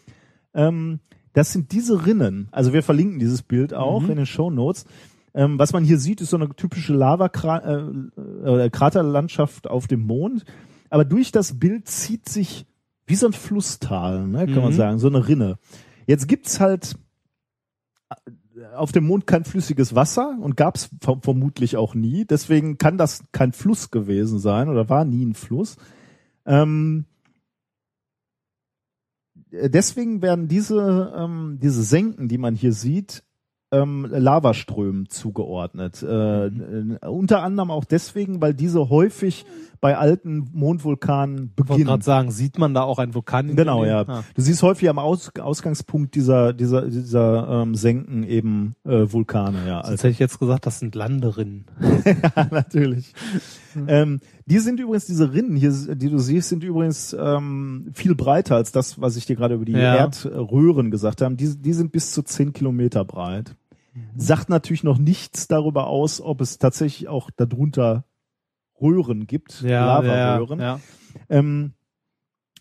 Ähm, 0.54 0.98
das 1.32 1.52
sind 1.52 1.70
diese 1.70 2.04
Rinnen. 2.04 2.48
Also 2.50 2.72
wir 2.72 2.82
verlinken 2.82 3.20
dieses 3.20 3.42
Bild 3.42 3.74
auch 3.74 4.08
in 4.08 4.16
den 4.16 4.26
Show 4.26 4.50
Notes. 4.50 4.86
Ähm, 5.34 5.56
was 5.56 5.72
man 5.72 5.84
hier 5.84 6.00
sieht, 6.00 6.20
ist 6.20 6.30
so 6.30 6.36
eine 6.36 6.48
typische 6.48 6.94
Lava-Kraterlandschaft 6.94 9.70
auf 9.70 9.86
dem 9.86 10.00
Mond. 10.00 10.44
Aber 10.92 11.04
durch 11.04 11.30
das 11.30 11.60
Bild 11.60 11.86
zieht 11.86 12.28
sich 12.28 12.66
wie 13.10 13.16
so 13.16 13.26
ein 13.26 13.32
Flusstal, 13.32 14.26
ne, 14.26 14.46
kann 14.46 14.62
man 14.62 14.72
Mhm. 14.72 14.76
sagen, 14.76 14.98
so 14.98 15.08
eine 15.08 15.28
Rinne. 15.28 15.58
Jetzt 16.06 16.28
gibt's 16.28 16.60
halt 16.60 16.96
auf 18.74 18.92
dem 18.92 19.06
Mond 19.06 19.26
kein 19.26 19.44
flüssiges 19.44 19.94
Wasser 19.94 20.36
und 20.40 20.56
gab's 20.56 20.90
ver 21.00 21.18
vermutlich 21.22 21.76
auch 21.76 21.94
nie. 21.94 22.24
Deswegen 22.24 22.78
kann 22.78 22.98
das 22.98 23.24
kein 23.32 23.52
Fluss 23.52 23.90
gewesen 23.90 24.38
sein 24.38 24.68
oder 24.68 24.88
war 24.88 25.04
nie 25.04 25.24
ein 25.24 25.34
Fluss. 25.34 25.76
Ähm, 26.46 27.04
äh, 29.50 29.70
deswegen 29.70 30.22
werden 30.22 30.48
diese, 30.48 31.12
ähm, 31.16 31.58
diese 31.60 31.82
Senken, 31.82 32.28
die 32.28 32.38
man 32.38 32.54
hier 32.54 32.72
sieht, 32.72 33.22
ähm, 33.72 34.06
Lavaströmen 34.10 35.08
zugeordnet. 35.08 36.02
Äh, 36.02 36.46
äh, 36.46 36.98
unter 37.06 37.42
anderem 37.42 37.70
auch 37.70 37.84
deswegen, 37.84 38.40
weil 38.40 38.54
diese 38.54 38.88
häufig 38.90 39.46
bei 39.80 39.96
alten 39.96 40.50
Mondvulkanen 40.52 41.36
Ich 41.36 41.40
wollte 41.58 41.64
beginnen. 41.72 41.86
gerade 41.86 42.04
sagen, 42.04 42.30
sieht 42.30 42.58
man 42.58 42.74
da 42.74 42.82
auch 42.82 42.98
einen 42.98 43.14
Vulkan? 43.14 43.48
in 43.48 43.56
Genau, 43.56 43.84
ja. 43.86 44.04
Ah. 44.06 44.24
Du 44.34 44.42
siehst 44.42 44.62
häufig 44.62 44.90
am 44.90 44.98
Aus 44.98 45.30
Ausgangspunkt 45.38 46.14
dieser 46.14 46.52
dieser 46.52 46.82
dieser 46.88 47.62
ähm, 47.62 47.74
Senken 47.74 48.24
eben 48.24 48.74
äh, 48.84 49.10
Vulkane, 49.10 49.66
ja. 49.66 49.82
Sonst 49.86 50.02
hätte 50.02 50.10
ich 50.12 50.18
jetzt 50.18 50.38
gesagt, 50.38 50.66
das 50.66 50.80
sind 50.80 50.94
Landerinnen. 50.94 51.64
ja, 52.36 52.48
natürlich. 52.50 53.14
ähm, 53.86 54.20
die 54.44 54.58
sind 54.58 54.80
übrigens 54.80 55.06
diese 55.06 55.32
Rinnen 55.32 55.56
hier, 55.56 55.70
die 55.94 56.10
du 56.10 56.18
siehst, 56.18 56.50
sind 56.50 56.62
übrigens 56.64 57.16
ähm, 57.18 57.90
viel 57.94 58.14
breiter 58.14 58.56
als 58.56 58.72
das, 58.72 59.00
was 59.00 59.16
ich 59.16 59.24
dir 59.24 59.36
gerade 59.36 59.54
über 59.54 59.64
die 59.64 59.72
Ja. 59.72 59.94
Erdröhren 59.94 60.90
gesagt 60.90 61.22
habe. 61.22 61.36
Die, 61.36 61.56
die 61.56 61.72
sind 61.72 61.92
bis 61.92 62.12
zu 62.12 62.22
zehn 62.22 62.52
Kilometer 62.52 63.04
breit. 63.04 63.54
Sagt 64.16 64.48
natürlich 64.48 64.84
noch 64.84 64.98
nichts 64.98 65.48
darüber 65.48 65.86
aus, 65.88 66.20
ob 66.20 66.40
es 66.40 66.58
tatsächlich 66.58 67.08
auch 67.08 67.30
darunter 67.30 68.04
Röhren 68.80 69.26
gibt, 69.26 69.60
Ja, 69.62 69.84
Lavaröhren. 70.00 70.58
ja, 70.60 70.64
ja. 70.76 70.80
Ähm, 71.28 71.72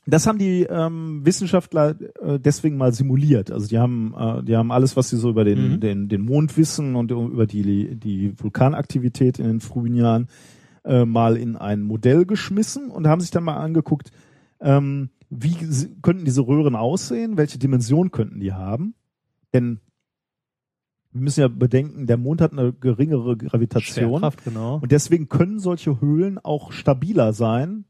das 0.05 0.25
haben 0.25 0.39
die 0.39 0.63
ähm, 0.63 1.23
Wissenschaftler 1.23 1.95
äh, 2.21 2.39
deswegen 2.39 2.77
mal 2.77 2.93
simuliert. 2.93 3.51
Also 3.51 3.67
die 3.67 3.77
haben, 3.77 4.13
äh, 4.17 4.43
die 4.43 4.57
haben 4.57 4.71
alles, 4.71 4.97
was 4.97 5.09
sie 5.09 5.17
so 5.17 5.29
über 5.29 5.43
den, 5.43 5.73
Mhm. 5.73 5.79
den, 5.79 6.09
den 6.09 6.21
Mond 6.21 6.57
wissen 6.57 6.95
und 6.95 7.11
über 7.11 7.45
die, 7.45 7.95
die 7.95 8.33
Vulkanaktivität 8.39 9.37
in 9.37 9.45
den 9.45 9.59
frühen 9.59 9.93
Jahren 9.93 10.27
äh, 10.83 11.05
mal 11.05 11.37
in 11.37 11.55
ein 11.55 11.83
Modell 11.83 12.25
geschmissen 12.25 12.89
und 12.89 13.05
haben 13.07 13.21
sich 13.21 13.29
dann 13.31 13.43
mal 13.43 13.57
angeguckt, 13.57 14.11
ähm, 14.61 15.09
wie 15.29 15.53
könnten 16.01 16.25
diese 16.25 16.41
Röhren 16.47 16.75
aussehen, 16.75 17.37
welche 17.37 17.59
Dimension 17.59 18.09
könnten 18.09 18.39
die 18.39 18.53
haben. 18.53 18.95
Denn 19.53 19.79
wir 21.11 21.21
müssen 21.21 21.39
ja 21.41 21.47
bedenken, 21.47 22.05
der 22.07 22.17
Mond 22.17 22.41
hat 22.41 22.51
eine 22.51 22.71
geringere 22.73 23.35
Gravitation. 23.35 24.09
Schwerkraft, 24.19 24.43
genau. 24.43 24.75
Und 24.81 24.91
deswegen 24.91 25.27
können 25.29 25.59
solche 25.59 25.99
Höhlen 26.01 26.37
auch 26.37 26.71
stabiler 26.71 27.33
sein, 27.33 27.85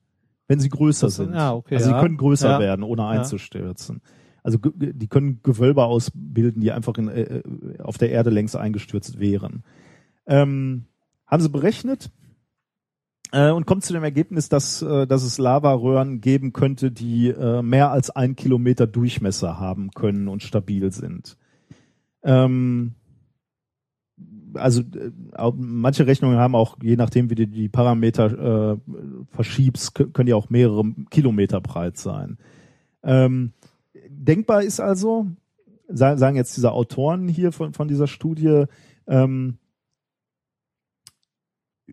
wenn 0.48 0.60
sie 0.60 0.70
größer 0.70 1.08
Das- 1.08 1.18
sind. 1.18 1.34
ja, 1.34 1.54
okay, 1.54 1.76
also 1.76 1.90
ja. 1.92 1.96
sie 1.98 2.02
können 2.02 2.18
größer 2.18 2.50
Ja. 2.52 2.60
werden, 2.60 2.84
ohne 2.84 3.06
einzustürzen. 3.06 4.02
Also 4.42 4.58
die 4.58 5.08
können 5.08 5.42
Gewölbe 5.44 5.84
ausbilden, 5.84 6.62
die 6.62 6.72
einfach 6.72 6.98
in, 6.98 7.10
äh, 7.10 7.44
auf 7.80 7.98
der 7.98 8.10
Erde 8.10 8.30
längs 8.30 8.56
eingestürzt 8.56 9.20
wären. 9.20 9.64
Ähm, 10.26 10.86
haben 11.28 11.44
sie 11.44 11.50
berechnet 11.50 12.10
äh, 13.32 13.52
und 13.52 13.66
kommt 13.68 13.84
zu 13.84 13.92
dem 13.94 14.04
Ergebnis, 14.04 14.48
dass, 14.48 14.82
äh, 14.82 15.06
dass 15.06 15.24
es 15.24 15.38
Lavaröhren 15.40 16.22
geben 16.22 16.54
könnte, 16.54 16.90
die 16.90 17.28
äh, 17.28 17.62
mehr 17.62 17.92
als 17.92 18.10
ein 18.12 18.36
Kilometer 18.38 18.88
Durchmesser 18.88 19.60
haben 19.60 19.92
können 19.92 20.28
und 20.30 20.42
stabil 20.42 20.92
sind. 20.92 21.38
Ähm, 22.24 22.96
also 24.54 24.82
äh, 24.82 25.12
manche 25.56 26.08
Rechnungen 26.08 26.38
haben 26.38 26.56
auch, 26.56 26.78
je 26.82 26.96
nachdem 26.96 27.30
wie 27.30 27.36
du 27.36 27.48
die 27.48 27.70
Parameter 27.70 28.74
äh, 28.74 28.78
verschiebst, 29.32 29.96
kö- 29.96 30.12
können 30.12 30.30
ja 30.30 30.36
auch 30.36 30.50
mehrere 30.50 30.84
Kilometer 31.10 31.62
breit 31.62 31.98
sein. 31.98 32.38
Ähm, 33.04 33.54
denkbar 34.10 34.64
ist 34.64 34.80
also, 34.80 35.28
sa- 35.88 36.18
sagen 36.18 36.36
jetzt 36.36 36.56
diese 36.58 36.72
Autoren 36.72 37.28
hier 37.28 37.52
von, 37.52 37.74
von 37.74 37.88
dieser 37.88 38.08
Studie, 38.08 38.66
ähm, 39.08 39.58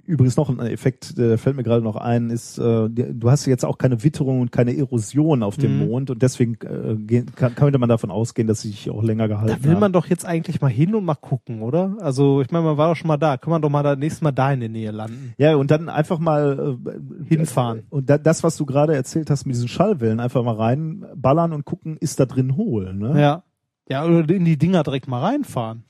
Übrigens 0.04 0.36
noch 0.36 0.48
ein 0.50 0.58
Effekt, 0.60 1.16
der 1.18 1.38
fällt 1.38 1.56
mir 1.56 1.62
gerade 1.62 1.82
noch 1.82 1.96
ein, 1.96 2.30
ist, 2.30 2.58
äh, 2.58 2.88
du 2.88 3.30
hast 3.30 3.46
jetzt 3.46 3.64
auch 3.64 3.78
keine 3.78 4.02
Witterung 4.04 4.40
und 4.40 4.52
keine 4.52 4.76
Erosion 4.76 5.42
auf 5.42 5.56
dem 5.56 5.78
Mhm. 5.80 5.86
Mond 5.88 6.10
und 6.10 6.22
deswegen 6.22 6.54
äh, 6.64 7.22
kann, 7.34 7.54
könnte 7.54 7.78
man 7.78 7.88
davon 7.88 8.10
ausgehen, 8.10 8.46
dass 8.48 8.60
sie 8.62 8.68
sich 8.70 8.90
auch 8.90 9.02
länger 9.02 9.28
gehalten 9.28 9.56
Da 9.58 9.64
will 9.64 9.72
haben. 9.74 9.80
man 9.80 9.92
doch 9.92 10.06
jetzt 10.06 10.24
eigentlich 10.26 10.60
mal 10.60 10.68
hin 10.68 10.94
und 10.94 11.04
mal 11.04 11.14
gucken, 11.14 11.62
oder? 11.62 11.96
Also 12.00 12.40
ich 12.42 12.50
meine, 12.50 12.64
man 12.64 12.76
war 12.76 12.88
doch 12.90 12.96
schon 12.96 13.08
mal 13.08 13.16
da. 13.16 13.36
Kann 13.36 13.50
man 13.50 13.62
doch 13.62 13.70
mal 13.70 13.82
da 13.82 13.96
nächstes 13.96 14.22
Mal 14.22 14.32
da 14.32 14.52
in 14.52 14.60
der 14.60 14.68
Nähe 14.68 14.90
landen. 14.90 15.32
Ja, 15.38 15.54
und 15.56 15.70
dann 15.70 15.88
einfach 15.88 16.18
mal 16.18 16.76
äh, 16.86 17.24
Hinfahren. 17.28 17.82
Und 17.90 18.10
da, 18.10 18.18
das, 18.18 18.42
was 18.42 18.56
du 18.56 18.66
gerade 18.66 18.94
erzählt 18.94 19.30
hast 19.30 19.46
mit 19.46 19.54
diesen 19.54 19.68
Schallwellen, 19.68 20.20
einfach 20.20 20.42
mal 20.44 20.54
reinballern 20.56 21.52
und 21.52 21.64
gucken, 21.64 21.96
ist 21.98 22.20
da 22.20 22.26
drin 22.26 22.56
hohl. 22.56 22.92
Ne? 22.94 23.20
Ja. 23.20 23.42
Ja, 23.88 24.04
oder 24.04 24.28
in 24.34 24.44
die 24.44 24.58
Dinger 24.58 24.82
direkt 24.82 25.06
mal 25.08 25.20
reinfahren. 25.20 25.84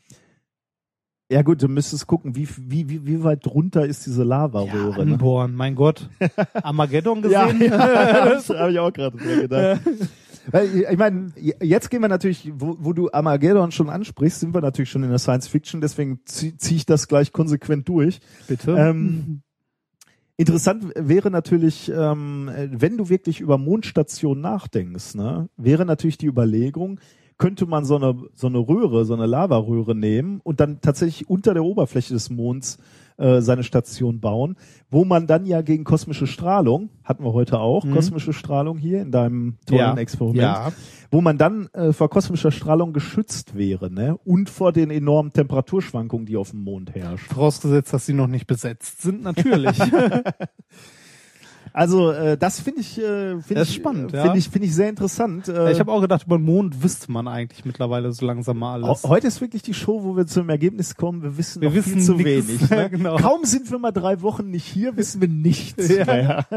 Ja 1.30 1.42
gut, 1.42 1.62
du 1.62 1.68
müsstest 1.68 2.06
gucken, 2.06 2.36
wie, 2.36 2.48
wie, 2.58 2.88
wie, 2.88 3.06
wie 3.06 3.24
weit 3.24 3.44
drunter 3.44 3.84
ist 3.84 4.06
diese 4.06 4.22
Lavaröhre. 4.22 5.04
ne? 5.04 5.12
anbohren, 5.14 5.54
mein 5.54 5.74
Gott. 5.74 6.08
Armageddon 6.54 7.28
Ja, 7.28 7.46
gesehen? 7.46 7.70
ja 7.72 8.24
das 8.30 8.48
habe 8.50 8.70
ich 8.72 8.78
auch 8.78 8.92
gerade 8.92 9.16
gedacht. 9.16 9.80
Weil, 10.52 10.86
ich 10.90 10.96
meine, 10.96 11.32
jetzt 11.60 11.90
gehen 11.90 12.02
wir 12.02 12.08
natürlich, 12.08 12.52
wo, 12.54 12.76
wo 12.78 12.92
du 12.92 13.10
Armageddon 13.10 13.72
schon 13.72 13.90
ansprichst, 13.90 14.38
sind 14.38 14.54
wir 14.54 14.60
natürlich 14.60 14.90
schon 14.90 15.02
in 15.02 15.10
der 15.10 15.18
Science 15.18 15.48
Fiction, 15.48 15.80
deswegen 15.80 16.20
ziehe 16.24 16.56
zieh 16.56 16.76
ich 16.76 16.86
das 16.86 17.08
gleich 17.08 17.32
konsequent 17.32 17.88
durch. 17.88 18.20
Bitte. 18.46 18.70
Ähm, 18.78 19.42
interessant 20.36 20.92
wäre 20.94 21.32
natürlich, 21.32 21.90
ähm, 21.92 22.48
wenn 22.70 22.96
du 22.96 23.08
wirklich 23.08 23.40
über 23.40 23.58
Mondstationen 23.58 24.40
nachdenkst, 24.40 25.16
ne, 25.16 25.48
wäre 25.56 25.84
natürlich 25.84 26.18
die 26.18 26.26
Überlegung, 26.26 27.00
könnte 27.38 27.66
man 27.66 27.84
so 27.84 27.96
eine, 27.96 28.16
so 28.34 28.46
eine 28.46 28.58
Röhre, 28.58 29.04
so 29.04 29.14
eine 29.14 29.26
Lavaröhre 29.26 29.94
nehmen 29.94 30.40
und 30.42 30.60
dann 30.60 30.80
tatsächlich 30.80 31.28
unter 31.28 31.52
der 31.54 31.64
Oberfläche 31.64 32.14
des 32.14 32.30
Monds 32.30 32.78
äh, 33.18 33.40
seine 33.40 33.62
Station 33.62 34.20
bauen, 34.20 34.56
wo 34.90 35.04
man 35.06 35.26
dann 35.26 35.46
ja 35.46 35.62
gegen 35.62 35.84
kosmische 35.84 36.26
Strahlung, 36.26 36.90
hatten 37.02 37.24
wir 37.24 37.32
heute 37.32 37.58
auch, 37.60 37.84
Mhm. 37.84 37.92
kosmische 37.92 38.32
Strahlung 38.34 38.76
hier 38.78 39.00
in 39.00 39.10
deinem 39.10 39.56
tollen 39.66 39.78
Ja. 39.80 39.96
Experiment, 39.96 40.36
ja. 40.42 40.72
wo 41.10 41.22
man 41.22 41.38
dann 41.38 41.68
äh, 41.72 41.92
vor 41.94 42.10
kosmischer 42.10 42.50
Strahlung 42.50 42.92
geschützt 42.92 43.54
wäre, 43.56 43.90
ne? 43.90 44.18
Und 44.24 44.50
vor 44.50 44.72
den 44.72 44.90
enormen 44.90 45.32
Temperaturschwankungen, 45.32 46.26
die 46.26 46.36
auf 46.36 46.50
dem 46.50 46.62
Mond 46.62 46.94
herrschen. 46.94 47.28
Vorausgesetzt, 47.34 47.92
dass 47.94 48.04
sie 48.04 48.12
noch 48.12 48.26
nicht 48.28 48.46
besetzt 48.46 49.00
sind, 49.00 49.22
natürlich. 49.22 49.78
Also 51.76 52.10
äh, 52.10 52.38
das 52.38 52.58
finde 52.58 52.80
ich, 52.80 52.96
äh, 52.98 53.38
finde 53.42 53.62
ich, 53.64 53.74
spannend, 53.74 54.14
äh, 54.14 54.16
ja. 54.16 54.22
finde 54.22 54.38
ich, 54.38 54.48
finde 54.48 54.66
ich 54.66 54.74
sehr 54.74 54.88
interessant. 54.88 55.46
Äh, 55.48 55.72
ich 55.72 55.78
habe 55.78 55.92
auch 55.92 56.00
gedacht, 56.00 56.22
über 56.24 56.38
den 56.38 56.44
Mond 56.46 56.82
wüsste 56.82 57.12
man 57.12 57.28
eigentlich 57.28 57.66
mittlerweile 57.66 58.10
so 58.12 58.24
langsam 58.24 58.58
mal 58.60 58.82
alles. 58.82 59.04
Heute 59.04 59.26
ist 59.26 59.42
wirklich 59.42 59.60
die 59.60 59.74
Show, 59.74 60.02
wo 60.02 60.16
wir 60.16 60.26
zum 60.26 60.48
Ergebnis 60.48 60.96
kommen, 60.96 61.22
wir 61.22 61.36
wissen 61.36 61.60
Wir 61.60 61.68
noch 61.68 61.76
wissen 61.76 61.92
viel 61.96 62.02
zu 62.02 62.14
nix. 62.14 62.24
wenig. 62.48 62.70
Ne? 62.70 62.88
Genau. 62.96 63.16
Kaum 63.16 63.44
sind 63.44 63.70
wir 63.70 63.78
mal 63.78 63.92
drei 63.92 64.22
Wochen 64.22 64.50
nicht 64.50 64.64
hier, 64.64 64.96
wissen 64.96 65.20
wir 65.20 65.28
nichts 65.28 65.86
Ja. 65.94 66.04
mehr. 66.06 66.46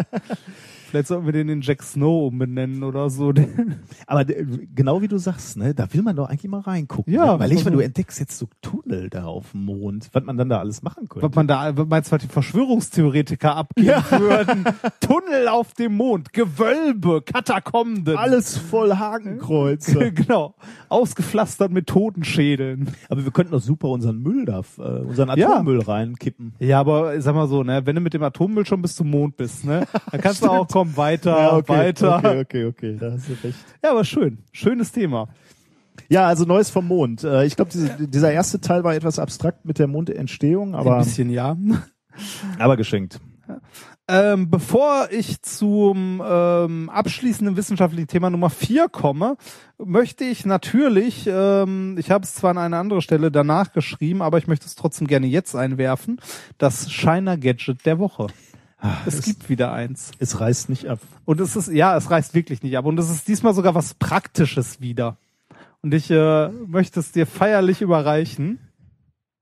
Vielleicht 0.90 1.08
sollten 1.08 1.26
wir 1.26 1.34
den 1.34 1.50
in 1.50 1.62
Jack 1.62 1.84
Snow 1.84 2.28
umbenennen 2.28 2.84
oder 2.84 3.12
so. 3.12 3.32
Aber 4.08 4.28
äh, 4.28 4.46
genau 4.74 5.02
wie 5.04 5.08
du 5.08 5.20
sagst, 5.20 5.56
ne, 5.58 5.76
da 5.76 5.94
will 5.94 6.02
man 6.02 6.16
doch 6.16 6.28
eigentlich 6.30 6.50
mal 6.50 6.62
reingucken. 6.62 7.14
Ja, 7.14 7.34
ne? 7.34 7.40
Weil 7.40 7.52
ich 7.52 7.64
meine, 7.64 7.78
du 7.78 7.84
entdeckst 7.84 8.20
jetzt 8.20 8.38
so 8.40 8.48
Tunnel 8.62 9.10
da 9.10 9.26
auf 9.26 9.52
dem 9.52 9.66
Mond, 9.66 10.10
was 10.14 10.24
man 10.24 10.36
dann 10.38 10.50
da 10.50 10.60
alles 10.60 10.82
machen 10.82 11.08
könnte. 11.08 11.28
Was 11.28 11.36
man 11.36 11.48
da, 11.48 11.78
was 11.78 11.88
meinst 11.88 12.12
du, 12.12 12.16
was 12.16 12.22
die 12.24 12.28
Verschwörungstheoretiker 12.28 13.56
abgeben 13.56 14.04
würden? 14.10 14.66
Tunnel 15.00 15.48
auf 15.48 15.74
dem 15.76 15.96
Mond, 15.96 16.34
Gewölbe, 16.34 17.22
Katakomben. 17.22 18.18
Alles 18.18 18.58
voll 18.58 18.96
Hakenkreuze. 18.96 20.12
genau. 20.12 20.56
Ausgepflastert 20.90 21.72
mit 21.72 21.86
Totenschädeln. 21.88 22.90
Aber 23.10 23.24
wir 23.24 23.32
könnten 23.32 23.52
doch 23.52 23.62
super 23.62 23.90
unseren 23.90 24.18
Müll 24.24 24.46
da, 24.46 24.62
äh, 24.80 24.82
unseren 24.82 25.38
Ja. 25.38 25.52
Atommüll 25.54 25.82
reinkippen. 25.82 26.54
Ja, 26.60 26.80
aber 26.80 27.22
sag 27.22 27.36
mal 27.36 27.48
so, 27.48 27.64
ne, 27.64 27.86
wenn 27.86 27.96
du 27.96 28.02
mit 28.02 28.14
dem 28.16 28.24
Atommüll 28.24 28.66
schon 28.66 28.82
bis 28.82 28.96
zum 28.96 29.10
Mond 29.12 29.38
bist, 29.38 29.66
ne, 29.66 29.86
dann 30.12 30.22
kannst 30.22 30.44
du 30.44 30.48
auch 30.50 30.68
kommen 30.80 30.98
weiter, 30.98 31.64
weiter. 31.68 32.18
Okay, 32.18 32.40
okay, 32.40 32.66
okay, 32.66 32.98
da 33.00 33.12
hast 33.14 33.30
du 33.30 33.34
recht. 33.44 33.58
Ja, 33.84 33.92
aber 33.92 34.04
schön. 34.04 34.40
Schönes 34.52 34.92
Thema. 34.92 35.28
Ja, 36.10 36.28
also 36.28 36.46
Neues 36.46 36.70
vom 36.70 36.88
Mond. 36.88 37.24
Äh, 37.24 37.46
Ich 37.46 37.56
glaube, 37.56 37.72
diese, 37.72 38.08
dieser 38.08 38.32
erste 38.32 38.60
Teil 38.62 38.84
war 38.84 38.96
etwas 38.96 39.20
abstrakt 39.20 39.66
mit 39.66 39.80
der 39.80 39.88
Mondentstehung, 39.88 40.70
Ein 40.70 40.80
aber, 40.80 41.00
bisschen, 41.00 41.30
ja. 41.30 41.56
aber 42.60 42.78
geschenkt. 42.78 43.20
Ähm, 44.08 44.50
bevor 44.50 45.10
ich 45.12 45.42
zum 45.44 46.22
ähm, 46.26 46.90
abschließenden 46.90 47.56
wissenschaftlichen 47.58 48.08
Thema 48.08 48.32
Nummer 48.32 48.50
vier 48.50 48.90
komme, 48.90 49.38
möchte 49.78 50.24
ich 50.24 50.48
natürlich, 50.48 51.30
ähm, 51.32 51.96
ich 52.00 52.10
habe 52.10 52.24
es 52.24 52.34
zwar 52.34 52.52
an 52.52 52.58
einer 52.58 52.78
anderen 52.78 53.04
Stelle 53.04 53.30
danach 53.30 53.72
geschrieben, 53.72 54.24
aber 54.24 54.40
ich 54.40 54.48
möchte 54.48 54.66
es 54.66 54.74
trotzdem 54.74 55.06
gerne 55.06 55.28
jetzt 55.28 55.56
einwerfen, 55.56 56.20
das 56.58 56.92
Shiner 56.92 57.38
Gadget 57.38 57.86
der 57.86 58.00
Woche. 58.00 58.28
Es 59.06 59.22
gibt 59.22 59.50
wieder 59.50 59.74
eins. 59.74 60.12
Es 60.20 60.40
reißt 60.40 60.70
nicht 60.70 60.88
ab. 60.88 61.00
Und 61.26 61.42
es 61.42 61.56
ist, 61.56 61.68
ja, 61.70 61.98
es 61.98 62.10
reißt 62.10 62.34
wirklich 62.34 62.64
nicht 62.64 62.78
ab. 62.78 62.86
Und 62.86 62.98
es 63.00 63.10
ist 63.10 63.28
diesmal 63.28 63.54
sogar 63.54 63.76
was 63.76 63.94
Praktisches 63.94 64.80
wieder. 64.80 65.18
Und 65.82 65.94
ich 65.94 66.10
äh, 66.12 66.50
möchte 66.50 67.00
es 67.00 67.12
dir 67.12 67.26
feierlich 67.26 67.82
überreichen. 67.82 68.60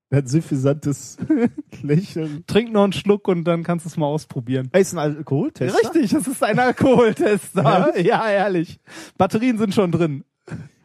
Ein 0.09 0.25
suffisantes 0.25 1.17
Lächeln. 1.81 2.45
Trink 2.47 2.71
noch 2.71 2.83
einen 2.83 2.93
Schluck 2.93 3.27
und 3.27 3.43
dann 3.43 3.63
kannst 3.63 3.85
du 3.85 3.89
es 3.89 3.97
mal 3.97 4.05
ausprobieren. 4.05 4.69
Ist 4.71 4.93
ein 4.93 4.99
Alkoholtest? 4.99 5.77
Richtig, 5.77 6.13
es 6.13 6.27
ist 6.27 6.43
ein 6.43 6.57
Alkoholtester. 6.57 7.93
ja, 8.01 8.29
ehrlich. 8.29 8.79
Batterien 9.17 9.57
sind 9.57 9.73
schon 9.73 9.91
drin. 9.91 10.23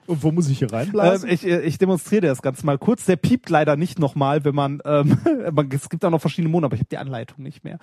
Und 0.07 0.23
wo 0.23 0.33
muss 0.33 0.49
ich 0.49 0.59
hier 0.59 0.69
Ähm, 0.73 0.77
reinblasen? 0.77 1.29
ich, 1.29 1.47
äh, 1.47 1.61
ich 1.63 1.79
demonstriere 1.79 2.27
das 2.27 2.43
Ganze 2.43 2.67
mal 2.67 2.79
kurz. 2.79 3.05
Der 3.07 3.17
piept 3.17 3.49
leider 3.51 3.77
nicht 3.77 3.99
nochmal, 3.99 4.45
wenn 4.45 4.55
man, 4.55 4.81
ähm, 4.85 5.19
es 5.71 5.89
gibt 5.89 6.05
auch 6.05 6.11
noch 6.11 6.21
verschiedene 6.21 6.51
Mode, 6.51 6.67
aber 6.67 6.75
ich 6.75 6.81
habe 6.81 6.89
die 6.91 6.99
Anleitung 6.99 7.43
nicht 7.43 7.65
mehr. 7.65 7.79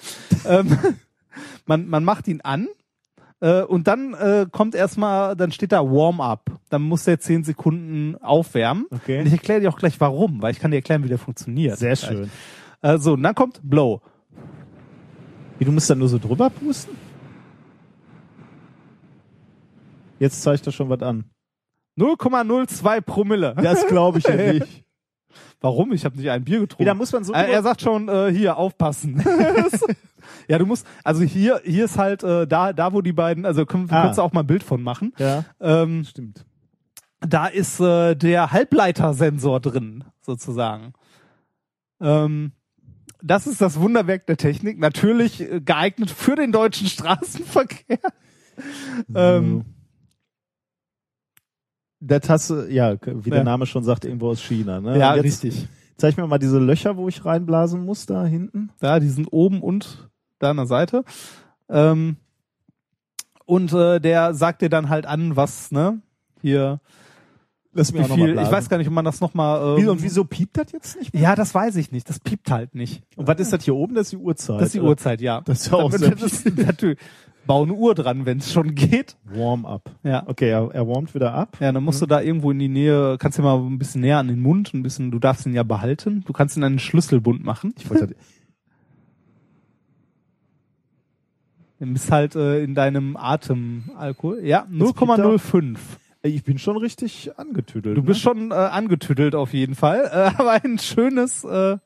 ähm, 0.45 0.77
man, 1.65 1.87
man 1.87 2.03
macht 2.03 2.27
ihn 2.27 2.41
an 2.41 2.67
äh, 3.41 3.61
und 3.61 3.87
dann 3.87 4.13
äh, 4.13 4.47
kommt 4.51 4.75
erstmal, 4.75 5.35
dann 5.35 5.51
steht 5.51 5.71
da 5.71 5.81
Warm-up. 5.81 6.51
Dann 6.69 6.81
muss 6.81 7.05
der 7.05 7.19
10 7.19 7.45
Sekunden 7.45 8.15
aufwärmen. 8.21 8.85
Okay. 8.91 9.19
Und 9.19 9.27
ich 9.27 9.33
erkläre 9.33 9.61
dir 9.61 9.69
auch 9.69 9.77
gleich 9.77 9.99
warum, 9.99 10.41
weil 10.41 10.51
ich 10.51 10.59
kann 10.59 10.71
dir 10.71 10.77
erklären, 10.77 11.03
wie 11.03 11.07
der 11.07 11.17
funktioniert. 11.17 11.77
Sehr 11.77 11.95
schön. 11.95 12.29
Äh, 12.81 12.97
so, 12.97 13.13
und 13.13 13.23
dann 13.23 13.35
kommt 13.35 13.61
Blow. 13.63 14.01
Wie, 15.57 15.65
du 15.65 15.71
musst 15.71 15.89
da 15.89 15.95
nur 15.95 16.07
so 16.09 16.17
drüber 16.17 16.49
pusten? 16.49 16.95
Jetzt 20.19 20.41
zeigt 20.41 20.65
er 20.67 20.71
schon 20.73 20.89
was 20.89 21.01
an. 21.01 21.25
0,02 21.99 23.01
Promille. 23.01 23.55
Das 23.61 23.85
glaube 23.87 24.19
ich 24.19 24.25
ja 24.25 24.35
nicht. 24.53 24.83
Warum? 25.61 25.91
Ich 25.91 26.05
habe 26.05 26.17
nicht 26.17 26.29
ein 26.29 26.43
Bier 26.45 26.61
getrunken. 26.61 26.83
Wie, 26.83 26.85
da 26.85 26.93
muss 26.93 27.11
man 27.11 27.23
so 27.25 27.33
Äh, 27.33 27.37
er 27.39 27.45
drüber- 27.47 27.63
sagt 27.63 27.81
schon, 27.81 28.07
äh, 28.07 28.31
hier, 28.31 28.55
aufpassen. 28.57 29.21
ja, 30.47 30.57
du 30.57 30.65
musst, 30.65 30.87
also 31.03 31.21
hier, 31.23 31.61
hier 31.65 31.85
ist 31.85 31.97
halt 31.97 32.23
äh, 32.23 32.47
da, 32.47 32.71
da 32.71 32.93
wo 32.93 33.01
die 33.01 33.11
beiden, 33.11 33.45
also 33.45 33.65
können, 33.65 33.87
du 33.87 33.93
Ah. 33.95 34.03
kannst 34.03 34.19
da 34.19 34.23
auch 34.23 34.31
mal 34.31 34.41
ein 34.41 34.47
Bild 34.47 34.63
von 34.63 34.81
machen. 34.81 35.13
Ja, 35.17 35.43
Ähm, 35.59 36.05
stimmt. 36.05 36.45
da 37.19 37.47
ist 37.47 37.79
äh, 37.81 38.15
der 38.15 38.51
Halbleitersensor 38.53 39.59
drin, 39.59 40.05
sozusagen. 40.21 40.93
Ähm, 41.99 42.53
das 43.21 43.45
ist 43.45 43.59
das 43.59 43.77
Wunderwerk 43.81 44.27
der 44.27 44.37
Technik. 44.37 44.79
Natürlich 44.79 45.41
äh, 45.41 45.59
geeignet 45.59 46.09
für 46.09 46.37
den 46.37 46.53
deutschen 46.53 46.87
Straßenverkehr. 46.87 47.99
Ähm, 49.13 49.65
Der 52.01 52.21
Tasse, 52.21 52.71
ja, 52.71 52.95
wie 53.05 53.29
der 53.29 53.39
Ja. 53.39 53.43
Name 53.43 53.65
schon 53.65 53.83
sagt, 53.83 54.05
irgendwo 54.05 54.29
aus 54.29 54.41
China. 54.41 54.79
Ne? 54.79 54.97
ja, 54.97 55.15
jetzt 55.15 55.25
richtig. 55.25 55.67
Zeig 55.97 56.15
mir 56.15 56.25
mal 56.27 56.37
diese 56.37 56.59
Löcher, 56.59 56.95
wo 56.95 57.09
ich 57.09 57.25
reinblasen 57.25 57.85
muss, 57.85 58.05
da 58.05 58.23
hinten. 58.25 58.69
Ja, 58.81 58.99
die 58.99 59.09
sind 59.09 59.27
oben 59.31 59.61
und 59.61 60.09
da 60.39 60.51
an 60.51 60.57
der 60.57 60.65
Seite. 60.65 61.03
Ähm, 61.67 62.15
und 63.45 63.73
äh, 63.73 63.99
der 63.99 64.33
sagt 64.33 64.61
dir 64.61 64.69
dann 64.69 64.87
halt 64.87 65.05
an, 65.05 65.35
was, 65.35 65.71
ne, 65.71 66.01
hier 66.41 66.79
Lass 67.73 67.93
mich 67.93 68.09
Wie 68.09 68.13
viel, 68.13 68.29
ich 68.31 68.51
weiß 68.51 68.67
gar 68.67 68.77
nicht, 68.79 68.87
ob 68.87 68.93
man 68.93 69.05
das 69.05 69.21
nochmal. 69.21 69.77
Wie, 69.77 69.81
Ähm, 69.83 69.89
und 69.89 70.01
wieso 70.03 70.23
piept 70.25 70.57
das 70.57 70.71
jetzt 70.71 70.97
nicht? 70.97 71.15
Ja, 71.15 71.35
das 71.35 71.53
weiß 71.53 71.75
ich 71.75 71.91
nicht. 71.91 72.09
Das 72.09 72.19
piept 72.19 72.49
halt 72.49 72.73
nicht. 72.73 73.03
Und 73.15 73.27
was 73.27 73.39
ist 73.39 73.53
das 73.53 73.63
hier 73.63 73.75
oben? 73.75 73.93
Das 73.95 74.07
ist 74.07 74.11
die 74.13 74.17
Uhrzeit. 74.17 74.59
Das 74.59 74.67
ist 74.67 74.73
die 74.75 74.79
oder? 74.79 74.89
Uhrzeit, 74.89 75.21
ja. 75.21 75.41
Das 75.41 75.61
ist 75.61 75.71
ja 75.71 75.77
auch 75.77 75.91
Damit- 75.91 76.21
das 76.21 76.43
natürlich. 76.45 76.97
Bau 77.45 77.63
eine 77.63 77.73
Uhr 77.73 77.95
dran, 77.95 78.25
wenn 78.27 78.39
es 78.39 78.51
schon 78.51 78.75
geht. 78.75 79.17
Warm-up. 79.23 79.89
Ja. 80.03 80.23
Okay, 80.27 80.49
er, 80.49 80.69
er 80.71 80.87
warmt 80.87 81.15
wieder 81.15 81.33
ab. 81.33 81.57
Ja, 81.59 81.71
dann 81.71 81.83
musst 81.83 82.01
du 82.01 82.05
da 82.05 82.21
irgendwo 82.21 82.51
in 82.51 82.59
die 82.59 82.67
Nähe, 82.67 83.17
kannst 83.17 83.37
du 83.39 83.41
mal 83.43 83.57
ein 83.57 83.79
bisschen 83.79 84.01
näher 84.01 84.17
an 84.19 84.27
den 84.27 84.39
Mund, 84.41 84.71
ein 84.73 84.83
bisschen, 84.83 85.09
du 85.09 85.17
darfst 85.19 85.45
ihn 85.47 85.53
ja 85.55 85.63
behalten. 85.63 86.23
Du 86.27 86.33
kannst 86.33 86.57
ihn 86.57 86.63
einen 86.63 86.77
Schlüsselbund 86.79 87.43
machen. 87.43 87.73
Ich 87.77 87.89
wollte, 87.89 88.15
Du 91.79 91.85
bist 91.93 92.11
halt 92.11 92.35
äh, 92.35 92.61
in 92.63 92.75
deinem 92.75 93.15
Atemalkohol. 93.15 94.41
Ja, 94.43 94.67
Jetzt 94.69 94.95
piept 94.97 95.09
er. 95.17 95.25
0,05. 95.25 95.77
Ich 96.21 96.43
bin 96.43 96.57
schon 96.57 96.77
richtig 96.77 97.37
angetüdelt. 97.37 97.97
Du 97.97 98.01
ne? 98.01 98.07
bist 98.07 98.21
schon 98.21 98.51
äh, 98.51 98.55
angetüdelt 98.55 99.35
auf 99.35 99.53
jeden 99.53 99.75
Fall. 99.75 100.05
Äh, 100.05 100.31
aber 100.39 100.63
ein 100.63 100.77
schönes, 100.77 101.43
äh, 101.43 101.77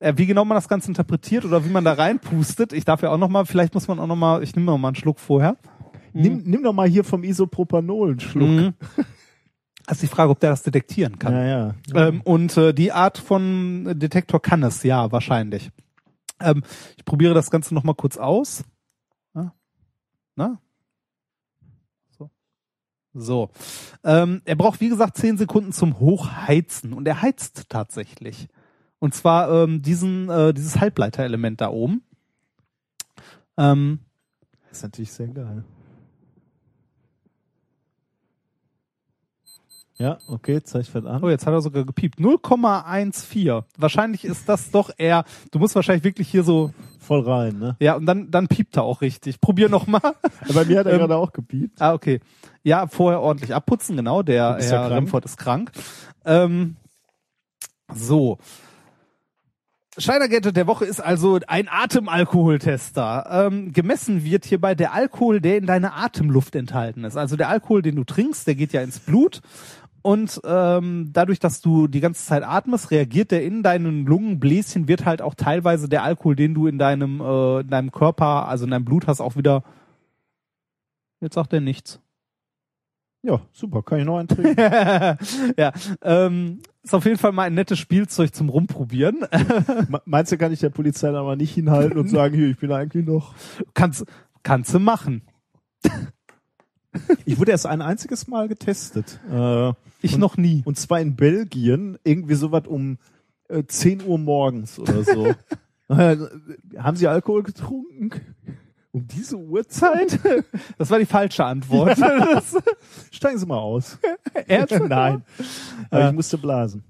äh, 0.00 0.14
wie 0.16 0.26
genau 0.26 0.44
man 0.44 0.56
das 0.56 0.68
Ganze 0.68 0.88
interpretiert 0.88 1.44
oder 1.44 1.64
wie 1.64 1.70
man 1.70 1.84
da 1.84 1.94
reinpustet. 1.94 2.72
Ich 2.72 2.84
darf 2.84 3.02
ja 3.02 3.10
auch 3.10 3.18
noch 3.18 3.28
mal, 3.28 3.46
vielleicht 3.46 3.74
muss 3.74 3.88
man 3.88 3.98
auch 3.98 4.06
noch 4.06 4.16
mal, 4.16 4.42
ich 4.42 4.54
nehme 4.54 4.66
noch 4.66 4.78
mal 4.78 4.88
einen 4.88 4.96
Schluck 4.96 5.18
vorher. 5.18 5.56
Nimm, 6.14 6.42
nimm 6.44 6.62
doch 6.62 6.74
mal 6.74 6.88
hier 6.88 7.04
vom 7.04 7.24
Isopropanol 7.24 8.10
einen 8.10 8.20
Schluck. 8.20 8.48
Mhm. 8.48 8.74
Das 9.86 9.96
ist 9.96 10.02
die 10.02 10.14
Frage, 10.14 10.30
ob 10.30 10.40
der 10.40 10.50
das 10.50 10.62
detektieren 10.62 11.18
kann. 11.18 11.32
Ja, 11.32 11.44
ja. 11.44 11.74
Ähm, 11.94 12.20
und 12.22 12.56
äh, 12.56 12.72
die 12.72 12.92
Art 12.92 13.18
von 13.18 13.98
Detektor 13.98 14.40
kann 14.40 14.62
es, 14.62 14.82
ja, 14.82 15.10
wahrscheinlich. 15.10 15.70
Ähm, 16.38 16.62
ich 16.96 17.04
probiere 17.04 17.34
das 17.34 17.50
Ganze 17.50 17.74
noch 17.74 17.82
mal 17.82 17.94
kurz 17.94 18.16
aus. 18.16 18.62
Na? 19.32 19.54
Na? 20.36 20.60
So. 23.14 23.50
Ähm, 24.04 24.42
er 24.44 24.56
braucht, 24.56 24.80
wie 24.80 24.88
gesagt, 24.88 25.16
zehn 25.16 25.36
Sekunden 25.36 25.72
zum 25.72 25.98
Hochheizen. 25.98 26.92
Und 26.92 27.06
er 27.06 27.22
heizt 27.22 27.68
tatsächlich. 27.68 28.48
Und 28.98 29.14
zwar 29.14 29.50
ähm, 29.50 29.82
diesen, 29.82 30.28
äh, 30.28 30.54
dieses 30.54 30.80
Halbleiterelement 30.80 31.60
da 31.60 31.68
oben. 31.68 32.02
Ähm, 33.56 34.00
Das 34.68 34.78
ist 34.78 34.82
natürlich 34.84 35.12
sehr 35.12 35.28
geil. 35.28 35.64
Ja, 40.02 40.18
okay, 40.26 40.60
zeigt 40.64 40.88
fett 40.88 41.06
an. 41.06 41.22
Oh, 41.22 41.28
jetzt 41.28 41.46
hat 41.46 41.52
er 41.54 41.60
sogar 41.60 41.84
gepiept. 41.84 42.18
0,14. 42.18 43.62
Wahrscheinlich 43.78 44.24
ist 44.24 44.48
das 44.48 44.72
doch 44.72 44.90
eher, 44.98 45.22
du 45.52 45.60
musst 45.60 45.76
wahrscheinlich 45.76 46.02
wirklich 46.02 46.28
hier 46.28 46.42
so, 46.42 46.72
Voll 46.98 47.20
rein, 47.20 47.58
ne? 47.60 47.76
ja, 47.78 47.94
und 47.94 48.06
dann, 48.06 48.28
dann 48.32 48.48
piept 48.48 48.76
er 48.76 48.82
auch 48.82 49.00
richtig. 49.00 49.40
Probier 49.40 49.68
noch 49.68 49.86
mal. 49.86 50.00
Bei 50.52 50.64
mir 50.64 50.80
hat 50.80 50.86
er 50.86 50.94
Ähm, 50.94 50.98
gerade 50.98 51.16
auch 51.16 51.32
gepiept. 51.32 51.80
ah, 51.80 51.92
okay. 51.94 52.18
Ja, 52.64 52.88
vorher 52.88 53.20
ordentlich 53.20 53.54
abputzen, 53.54 53.96
genau. 53.96 54.22
Der 54.24 54.34
ja 54.34 54.56
Herr 54.58 54.88
krank. 54.88 54.92
Remford 54.92 55.24
ist 55.24 55.36
krank. 55.36 55.70
Ähm, 56.24 56.76
so. 57.94 58.38
Scheidergette 59.98 60.52
der 60.54 60.66
Woche 60.66 60.86
ist 60.86 61.00
also 61.00 61.38
ein 61.46 61.68
Atemalkoholtester. 61.70 63.26
Ähm, 63.30 63.72
gemessen 63.72 64.24
wird 64.24 64.46
hierbei 64.46 64.74
der 64.74 64.94
Alkohol, 64.94 65.40
der 65.40 65.58
in 65.58 65.66
deiner 65.66 65.94
Atemluft 65.96 66.56
enthalten 66.56 67.04
ist. 67.04 67.16
Also 67.16 67.36
der 67.36 67.50
Alkohol, 67.50 67.82
den 67.82 67.96
du 67.96 68.04
trinkst, 68.04 68.46
der 68.46 68.54
geht 68.54 68.72
ja 68.72 68.80
ins 68.80 68.98
Blut. 69.00 69.42
Und 70.02 70.40
ähm, 70.44 71.10
dadurch, 71.12 71.38
dass 71.38 71.60
du 71.60 71.86
die 71.86 72.00
ganze 72.00 72.24
Zeit 72.26 72.42
atmest, 72.42 72.90
reagiert 72.90 73.30
der 73.30 73.44
in 73.44 73.62
deinen 73.62 74.04
Lungenbläschen, 74.04 74.88
wird 74.88 75.04
halt 75.04 75.22
auch 75.22 75.34
teilweise 75.36 75.88
der 75.88 76.02
Alkohol, 76.02 76.34
den 76.34 76.54
du 76.54 76.66
in 76.66 76.76
deinem, 76.78 77.20
äh, 77.20 77.60
in 77.60 77.68
deinem 77.68 77.92
Körper, 77.92 78.48
also 78.48 78.64
in 78.64 78.72
deinem 78.72 78.84
Blut 78.84 79.06
hast, 79.06 79.20
auch 79.20 79.36
wieder. 79.36 79.62
Jetzt 81.20 81.34
sagt 81.34 81.52
er 81.52 81.60
nichts. 81.60 82.00
Ja, 83.24 83.40
super, 83.52 83.84
kann 83.84 84.00
ich 84.00 84.04
noch 84.04 84.18
einen 84.18 84.26
trinken. 84.26 84.56
ja, 85.56 85.72
ähm, 86.02 86.58
ist 86.82 86.92
auf 86.92 87.04
jeden 87.04 87.18
Fall 87.18 87.30
mal 87.30 87.44
ein 87.44 87.54
nettes 87.54 87.78
Spielzeug 87.78 88.34
zum 88.34 88.48
Rumprobieren. 88.48 89.20
Me- 89.88 90.02
Meinst 90.04 90.32
du, 90.32 90.36
kann 90.38 90.52
ich 90.52 90.58
der 90.58 90.70
Polizei 90.70 91.12
da 91.12 91.22
mal 91.22 91.36
nicht 91.36 91.54
hinhalten 91.54 91.96
und 91.98 92.08
sagen, 92.08 92.34
hier, 92.34 92.48
ich 92.48 92.58
bin 92.58 92.72
eigentlich 92.72 93.06
noch. 93.06 93.34
kannst, 93.74 94.04
kannst 94.42 94.74
du 94.74 94.80
machen. 94.80 95.22
Ich 97.24 97.38
wurde 97.38 97.50
erst 97.52 97.66
ein 97.66 97.80
einziges 97.82 98.26
Mal 98.28 98.48
getestet. 98.48 99.18
Äh, 99.30 99.72
Ich 100.02 100.14
Und- 100.14 100.20
noch 100.20 100.36
nie. 100.36 100.62
und 100.64 100.78
zwar 100.78 101.00
in 101.00 101.16
Belgien, 101.16 101.98
irgendwie 102.04 102.34
sowas 102.34 102.66
um 102.66 102.98
äh, 103.48 103.62
10 103.64 104.04
Uhr 104.06 104.18
morgens 104.18 104.78
oder 104.78 105.02
so. 105.04 105.34
Äh, 105.88 106.16
Haben 106.78 106.96
Sie 106.96 107.06
Alkohol 107.06 107.42
getrunken? 107.42 108.12
Um 108.92 109.06
diese 109.06 109.36
Uhrzeit? 109.36 110.18
Das 110.78 110.88
war 110.90 110.98
die 110.98 111.04
falsche 111.04 111.44
Antwort. 111.44 111.98
Steigen 113.10 113.36
Sie 113.38 113.44
mal 113.44 113.58
aus. 113.58 113.98
Ernsthaft? 114.46 114.88
Nein. 114.88 115.22
Aber 115.90 116.08
ich 116.08 116.14
musste 116.14 116.38
blasen. 116.38 116.82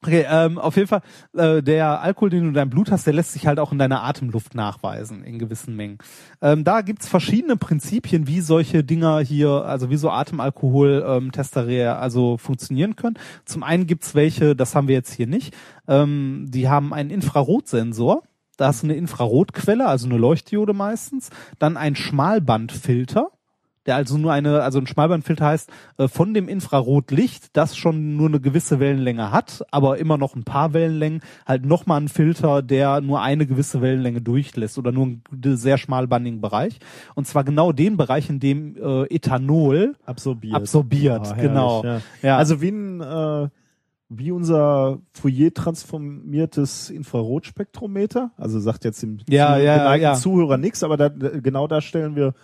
Okay, 0.00 0.24
ähm, 0.30 0.58
auf 0.58 0.76
jeden 0.76 0.86
Fall, 0.86 1.00
äh, 1.36 1.60
der 1.60 2.00
Alkohol, 2.00 2.30
den 2.30 2.42
du 2.42 2.48
in 2.48 2.54
deinem 2.54 2.70
Blut 2.70 2.92
hast, 2.92 3.04
der 3.08 3.14
lässt 3.14 3.32
sich 3.32 3.48
halt 3.48 3.58
auch 3.58 3.72
in 3.72 3.78
deiner 3.78 4.04
Atemluft 4.04 4.54
nachweisen, 4.54 5.24
in 5.24 5.40
gewissen 5.40 5.74
Mengen. 5.74 5.98
Ähm, 6.40 6.62
da 6.62 6.82
gibt's 6.82 7.08
verschiedene 7.08 7.56
Prinzipien, 7.56 8.28
wie 8.28 8.40
solche 8.40 8.84
Dinger 8.84 9.18
hier, 9.18 9.50
also 9.50 9.90
wie 9.90 9.96
so 9.96 10.10
Atemalkohol-Tester 10.10 11.98
also 11.98 12.36
funktionieren 12.36 12.94
können. 12.94 13.18
Zum 13.44 13.64
einen 13.64 13.88
gibt's 13.88 14.14
welche, 14.14 14.54
das 14.54 14.76
haben 14.76 14.86
wir 14.86 14.94
jetzt 14.94 15.12
hier 15.12 15.26
nicht, 15.26 15.52
ähm, 15.88 16.46
die 16.48 16.68
haben 16.68 16.94
einen 16.94 17.10
Infrarotsensor. 17.10 18.22
Da 18.56 18.68
hast 18.68 18.82
du 18.82 18.86
eine 18.86 18.94
Infrarotquelle, 18.94 19.86
also 19.86 20.06
eine 20.06 20.18
Leuchtdiode 20.18 20.74
meistens, 20.74 21.30
dann 21.58 21.76
ein 21.76 21.96
Schmalbandfilter, 21.96 23.30
der 23.88 23.96
also 23.96 24.18
nur 24.18 24.32
eine, 24.32 24.62
also 24.62 24.78
ein 24.78 24.86
Schmalbandfilter 24.86 25.46
heißt, 25.46 25.70
äh, 25.96 26.06
von 26.06 26.34
dem 26.34 26.46
Infrarotlicht, 26.46 27.56
das 27.56 27.76
schon 27.76 28.16
nur 28.16 28.28
eine 28.28 28.38
gewisse 28.38 28.78
Wellenlänge 28.78 29.32
hat, 29.32 29.64
aber 29.72 29.98
immer 29.98 30.18
noch 30.18 30.36
ein 30.36 30.44
paar 30.44 30.74
Wellenlängen, 30.74 31.22
halt 31.46 31.64
nochmal 31.66 32.00
ein 32.02 32.08
Filter, 32.08 32.62
der 32.62 33.00
nur 33.00 33.22
eine 33.22 33.46
gewisse 33.46 33.80
Wellenlänge 33.80 34.20
durchlässt 34.20 34.78
oder 34.78 34.92
nur 34.92 35.06
einen 35.06 35.56
sehr 35.56 35.78
schmalbandigen 35.78 36.40
Bereich. 36.40 36.78
Und 37.16 37.26
zwar 37.26 37.42
genau 37.44 37.72
den 37.72 37.96
Bereich, 37.96 38.30
in 38.30 38.38
dem 38.38 38.76
äh, 38.76 39.04
Ethanol 39.06 39.96
Absorbiert. 40.04 40.54
absorbiert, 40.54 41.20
Ah, 41.22 41.34
herrlich, 41.34 41.42
genau. 41.42 41.84
Ja. 41.84 42.00
Ja. 42.22 42.36
Also 42.36 42.60
wie 42.60 42.68
ein, 42.68 43.00
äh, 43.00 43.48
wie 44.10 44.30
unser 44.30 44.98
Fourier 45.12 45.52
transformiertes 45.52 46.90
Infrarotspektrometer. 46.90 48.30
Also 48.36 48.60
sagt 48.60 48.84
jetzt 48.84 49.02
dem 49.02 49.18
Ja, 49.28 49.56
zu, 49.56 49.62
ja, 49.64 49.94
ja. 49.96 50.14
Zuhörer 50.14 50.56
nichts, 50.58 50.82
aber 50.82 50.96
da, 50.96 51.08
genau 51.08 51.66
da 51.66 51.80
stellen 51.80 52.16
wir, 52.16 52.34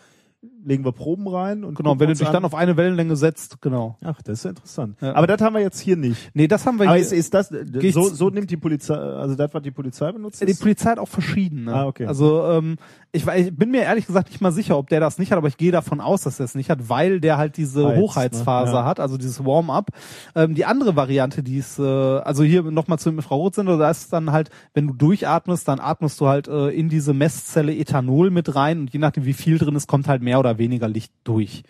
legen 0.65 0.85
wir 0.85 0.93
Proben 0.93 1.28
rein 1.28 1.65
und 1.65 1.77
genau, 1.77 1.99
wenn 1.99 2.09
du 2.09 2.15
dich 2.15 2.27
an. 2.27 2.32
dann 2.32 2.45
auf 2.45 2.55
eine 2.55 2.77
Wellenlänge 2.77 3.16
setzt, 3.16 3.61
genau. 3.61 3.97
Ach, 4.03 4.20
das 4.23 4.39
ist 4.39 4.45
ja 4.45 4.51
interessant. 4.51 4.97
Ja. 5.01 5.15
Aber 5.15 5.27
das 5.27 5.41
haben 5.41 5.55
wir 5.55 5.62
jetzt 5.62 5.81
hier 5.81 5.97
nicht. 5.97 6.31
Nee, 6.35 6.49
das 6.49 6.66
haben 6.66 6.78
wir 6.78 6.86
Aber 6.86 6.97
hier. 6.97 7.05
ist, 7.05 7.12
ist 7.12 7.35
das 7.35 7.53
so, 7.93 8.09
so 8.09 8.31
nimmt 8.31 8.51
die 8.51 8.57
Polizei, 8.57 8.95
also 8.95 9.35
das, 9.35 9.53
was 9.53 9.62
die 9.62 9.70
Polizei 9.70 10.11
benutzt? 10.12 10.47
Die? 10.47 10.55
Polizei 10.55 10.91
hat 10.91 10.99
auch 10.99 11.09
verschiedene. 11.09 11.74
Ah, 11.74 11.86
okay. 11.86 12.07
Also 12.07 12.45
ähm, 12.47 12.77
ich, 13.12 13.27
ich 13.27 13.57
bin 13.57 13.70
mir 13.70 13.82
ehrlich 13.82 14.07
gesagt 14.07 14.31
nicht 14.31 14.41
mal 14.41 14.53
sicher, 14.53 14.77
ob 14.77 14.89
der 14.89 15.01
das 15.01 15.19
nicht 15.19 15.31
hat, 15.31 15.39
aber 15.39 15.49
ich 15.49 15.57
gehe 15.57 15.70
davon 15.70 16.01
aus, 16.01 16.23
dass 16.23 16.41
er 16.41 16.45
es 16.45 16.55
nicht 16.55 16.70
hat, 16.70 16.89
weil 16.89 17.20
der 17.20 17.39
halt 17.39 17.57
diese 17.57 17.86
Heizt, 17.86 18.01
Hochheitsphase 18.01 18.73
ne? 18.73 18.78
Ja. 18.78 18.85
hat, 18.85 18.99
also 19.01 19.16
dieses 19.16 19.45
Warm-up. 19.45 19.91
Ähm, 20.35 20.55
die 20.55 20.65
andere 20.65 20.97
Variante, 20.97 21.43
die 21.43 21.59
ist, 21.59 21.78
äh, 21.78 21.82
also 21.82 22.43
hier 22.43 22.62
nochmal 22.62 22.99
zum 22.99 23.16
Infrarotsender, 23.16 23.78
da 23.78 23.91
ist 23.91 24.12
dann 24.12 24.32
halt, 24.32 24.51
wenn 24.73 24.89
du 24.89 24.95
durchatmest, 24.95 25.69
dann 25.69 25.81
atmest 25.81 26.20
du 26.20 26.27
halt 26.27 26.49
äh, 26.49 26.70
in 26.70 26.89
diese 26.89 27.15
Messzelle 27.15 27.74
Ethanol 27.74 28.31
mit 28.31 28.55
rein 28.55 28.81
und 28.81 28.93
je 28.93 28.99
nachdem 28.99 29.24
wie 29.24 29.32
viel 29.32 29.59
drin 29.59 29.77
ist, 29.77 29.86
kommt 29.86 30.09
halt 30.09 30.23
mehr 30.23 30.41
oder 30.41 30.53
weniger 30.59 30.89
Licht 30.89 31.12
durch. 31.24 31.62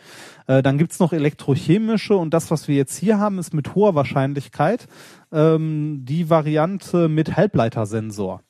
Äh, 0.47 0.63
dann 0.63 0.79
gibt's 0.79 1.01
noch 1.01 1.13
elektrochemische 1.13 2.17
und 2.17 2.35
das, 2.35 2.51
was 2.51 2.69
wir 2.69 2.77
jetzt 2.77 2.97
hier 2.97 3.19
haben, 3.19 3.39
ist 3.39 3.55
mit 3.55 3.75
hoher 3.75 3.95
Wahrscheinlichkeit 3.95 4.87
ähm, 5.33 6.05
die 6.05 6.31
Variante 6.31 7.09
mit 7.09 7.37
Halbleitersensor. 7.37 8.43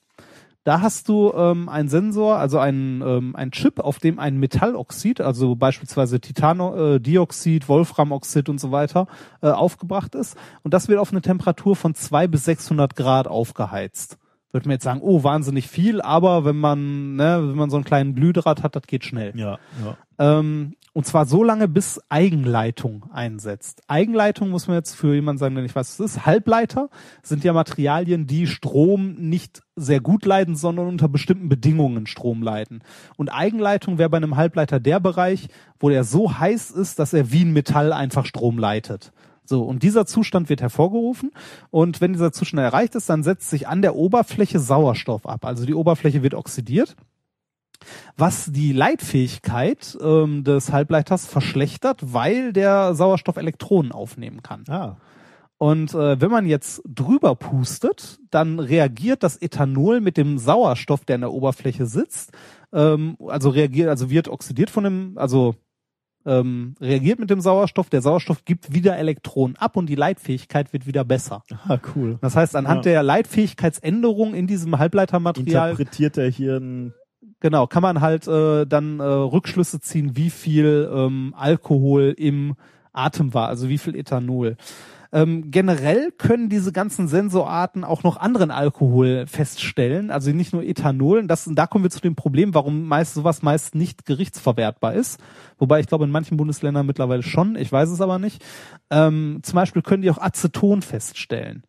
Da 0.65 0.81
hast 0.81 1.11
du 1.11 1.31
ähm, 1.35 1.69
einen 1.69 1.91
Sensor, 1.91 2.39
also 2.39 2.59
einen, 2.59 3.03
ähm, 3.03 3.37
einen 3.37 3.51
Chip, 3.51 3.81
auf 3.81 3.99
dem 3.99 4.19
ein 4.19 4.39
Metalloxid, 4.39 5.21
also 5.21 5.57
beispielsweise 5.57 6.21
Titandioxid, 6.21 7.69
Wolframoxid 7.69 8.49
und 8.49 8.59
so 8.59 8.73
weiter, 8.73 9.07
äh, 9.43 9.51
aufgebracht 9.51 10.15
ist. 10.15 10.39
Und 10.63 10.73
das 10.73 10.89
wird 10.89 11.01
auf 11.01 11.13
eine 11.13 11.21
Temperatur 11.21 11.77
von 11.77 11.95
200 11.95 12.31
bis 12.31 12.47
600 12.47 12.97
Grad 12.97 13.29
aufgeheizt. 13.29 14.17
Würde 14.53 14.69
man 14.69 14.77
jetzt 14.77 14.85
sagen, 14.85 15.01
oh, 15.03 15.23
wahnsinnig 15.23 15.69
viel, 15.69 16.01
aber 16.01 16.47
wenn 16.47 16.57
man, 16.57 17.17
ne, 17.17 17.41
wenn 17.43 17.57
man 17.57 17.69
so 17.69 17.77
einen 17.77 17.85
kleinen 17.85 18.15
Glühdraht 18.15 18.63
hat, 18.63 18.75
das 18.75 18.85
geht 18.87 19.05
schnell. 19.05 19.33
Ja, 19.37 19.59
ja. 19.85 19.99
Ähm, 20.19 20.77
und 20.97 21.07
zwar 21.07 21.27
so 21.27 21.43
lange, 21.43 21.67
bis 21.67 22.01
Eigenleitung 22.09 23.07
einsetzt. 23.13 23.83
Eigenleitung 23.89 24.51
muss 24.51 24.69
man 24.69 24.77
jetzt 24.77 24.95
für 24.95 25.13
jemanden 25.13 25.41
sagen, 25.41 25.57
der 25.57 25.65
nicht 25.65 25.75
weiß, 25.75 25.99
was 25.99 26.07
es 26.07 26.13
ist. 26.13 26.27
Halbleiter 26.27 26.89
sind 27.25 27.43
ja 27.43 27.53
Materialien, 27.53 28.29
die 28.29 28.47
Strom 28.47 29.15
nicht 29.15 29.63
sehr 29.75 30.01
gut 30.01 30.25
leiten, 30.25 30.55
sondern 30.55 30.87
unter 30.87 31.09
bestimmten 31.09 31.49
Bedingungen 31.49 32.07
Strom 32.07 32.43
leiten. 32.43 32.83
Und 33.17 33.29
Eigenleitung 33.29 33.99
wäre 33.99 34.09
bei 34.09 34.19
einem 34.19 34.37
Halbleiter 34.37 34.79
der 34.79 35.01
Bereich, 35.01 35.49
wo 35.81 35.89
der 35.89 36.05
so 36.05 36.39
heiß 36.39 36.71
ist, 36.71 37.01
dass 37.01 37.13
er 37.13 37.33
wie 37.33 37.45
ein 37.45 37.53
Metall 37.53 37.93
einfach 37.93 38.25
Strom 38.25 38.57
leitet. 38.57 39.13
So, 39.45 39.65
und 39.65 39.83
dieser 39.83 40.07
Zustand 40.07 40.49
wird 40.49 40.63
hervorgerufen. 40.63 41.33
Und 41.71 42.01
wenn 42.01 42.13
dieser 42.13 42.33
Zustand 42.33 42.63
erreicht 42.63 42.95
ist, 42.95 43.11
dann 43.11 43.25
setzt 43.25 43.51
sich 43.51 43.67
an 43.67 43.83
der 43.83 43.97
Oberfläche 43.97 44.61
Sauerstoff 44.61 45.27
ab. 45.27 45.45
Also 45.45 45.67
die 45.67 45.75
Oberfläche 45.75 46.23
wird 46.23 46.35
oxidiert. 46.35 46.95
Was 48.17 48.53
die 48.53 48.73
Leitfähigkeit 48.73 49.97
ähm, 50.03 50.45
des 50.45 50.73
Halbleiters 50.73 51.27
verschlechtert, 51.27 52.01
weil 52.13 52.53
der 52.53 52.95
Sauerstoff 52.95 53.37
Elektronen 53.37 53.93
aufnehmen 53.93 54.43
kann. 54.43 54.65
Ah. 54.69 54.97
Und 55.59 55.95
äh, 55.95 56.21
wenn 56.21 56.31
man 56.31 56.47
jetzt 56.47 56.83
drüber 56.87 57.37
pustet, 57.37 58.19
dann 58.31 58.59
reagiert 58.59 59.23
das 59.23 59.41
Ethanol 59.41 60.01
mit 60.01 60.17
dem 60.17 60.37
Sauerstoff, 60.37 61.05
der 61.05 61.15
an 61.15 61.21
der 61.23 61.33
Oberfläche 61.33 61.87
sitzt, 61.87 62.33
ähm, 62.73 63.17
also 63.27 63.51
reagiert, 63.51 63.89
also 63.89 64.11
wird 64.11 64.29
oxidiert 64.29 64.69
von 64.69 64.85
dem, 64.85 65.13
also 65.17 65.55
ähm, 66.27 66.75
reagiert 66.81 67.19
mit 67.19 67.31
dem 67.31 67.41
Sauerstoff, 67.41 67.89
der 67.91 68.03
Sauerstoff 68.03 68.45
gibt 68.45 68.73
wieder 68.73 68.97
Elektronen 68.97 69.57
ab 69.57 69.77
und 69.77 69.87
die 69.87 69.95
Leitfähigkeit 69.95 70.73
wird 70.73 70.87
wieder 70.87 71.05
besser. 71.05 71.43
Ah, 71.69 71.79
cool. 71.95 72.19
Das 72.21 72.35
heißt, 72.35 72.57
anhand 72.57 72.85
Ja. 72.87 72.93
der 72.93 73.03
Leitfähigkeitsänderung 73.03 74.35
in 74.35 74.47
diesem 74.47 74.79
Halbleitermaterial 74.79 75.71
Interpretiert 75.71 76.17
er 76.19 76.31
hier 76.31 76.57
ein 76.57 76.95
Genau, 77.45 77.67
kann 77.67 77.83
man 77.83 78.01
halt 78.01 78.27
äh, 78.27 78.65
dann 78.65 79.01
äh, 79.01 79.03
Rückschlüsse 79.03 79.79
ziehen, 79.79 80.17
wie 80.17 80.31
viel 80.31 80.91
ähm, 80.91 81.35
Alkohol 81.37 82.15
im 82.17 82.55
Atem 82.95 83.35
war, 83.35 83.49
also 83.49 83.69
wie 83.69 83.77
viel 83.77 83.95
Ethanol. 83.95 84.57
Ähm, 85.13 85.51
generell 85.51 86.11
können 86.17 86.49
diese 86.49 86.73
ganzen 86.73 87.07
Sensorarten 87.07 87.85
auch 87.85 88.03
noch 88.03 88.17
anderen 88.17 88.51
Alkohol 88.51 89.27
feststellen, 89.27 90.11
also 90.11 90.31
nicht 90.31 90.55
nur 90.55 90.63
Ethanol. 90.63 91.27
Das, 91.27 91.47
da 91.53 91.67
kommen 91.67 91.85
wir 91.85 91.91
zu 91.91 92.01
dem 92.01 92.15
Problem, 92.15 92.55
warum 92.55 92.89
meist 92.89 93.13
sowas 93.13 93.43
meist 93.43 93.75
nicht 93.75 94.07
gerichtsverwertbar 94.07 94.95
ist. 94.95 95.21
Wobei 95.59 95.81
ich 95.81 95.87
glaube 95.87 96.07
in 96.07 96.11
manchen 96.11 96.39
Bundesländern 96.39 96.87
mittlerweile 96.87 97.23
schon, 97.23 97.57
ich 97.57 97.71
weiß 97.71 97.91
es 97.91 98.01
aber 98.01 98.19
nicht. 98.19 98.43
Ähm, 98.89 99.41
zum 99.43 99.57
Beispiel 99.57 99.83
können 99.83 100.01
die 100.01 100.11
auch 100.11 100.17
Aceton 100.17 100.81
feststellen, 100.81 101.63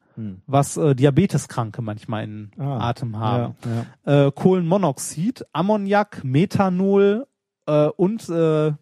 was 0.48 0.78
äh, 0.78 0.96
Diabeteskranke 0.96 1.82
manchmal 1.82 2.24
in 2.24 2.52
Ah, 2.58 2.90
Atem 2.90 3.18
haben 3.18 3.56
Ja, 3.66 3.86
ja. 4.14 4.28
äh, 4.28 4.32
Kohlenmonoxid, 4.32 5.46
Ammoniak, 5.54 6.24
Methanol 6.24 7.28
äh, 7.66 7.88
und 7.88 8.28
äh, 8.30 8.74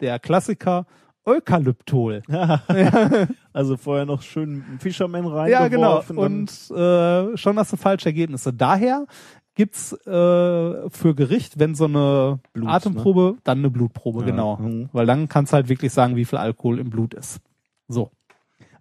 der 0.00 0.18
Klassiker 0.18 0.86
Eukalyptol. 1.24 2.22
Also 3.52 3.76
vorher 3.76 4.06
noch 4.06 4.22
schön 4.22 4.62
Fisherman 4.78 5.26
Ja, 5.48 5.66
genau. 5.68 6.02
Und 6.14 6.50
äh, 6.70 7.36
schon 7.36 7.58
hast 7.58 7.72
du 7.72 7.76
falsche 7.76 8.06
Ergebnisse. 8.06 8.52
Daher 8.52 9.06
gibt's 9.54 9.92
äh, 10.06 10.88
für 10.88 11.14
Gericht, 11.14 11.58
wenn 11.58 11.74
so 11.74 11.86
eine 11.86 12.38
Blut, 12.52 12.68
Atemprobe, 12.68 13.36
dann 13.44 13.58
eine 13.58 13.70
Blutprobe, 13.70 14.20
Ja, 14.20 14.26
genau. 14.26 14.56
mhm. 14.56 14.88
Weil 14.92 15.06
dann 15.06 15.28
kannst 15.28 15.52
du 15.52 15.56
halt 15.56 15.68
wirklich 15.68 15.92
sagen, 15.92 16.16
wie 16.16 16.24
viel 16.24 16.38
Alkohol 16.38 16.78
im 16.78 16.90
Blut 16.90 17.12
ist. 17.14 17.40
So. 17.88 18.10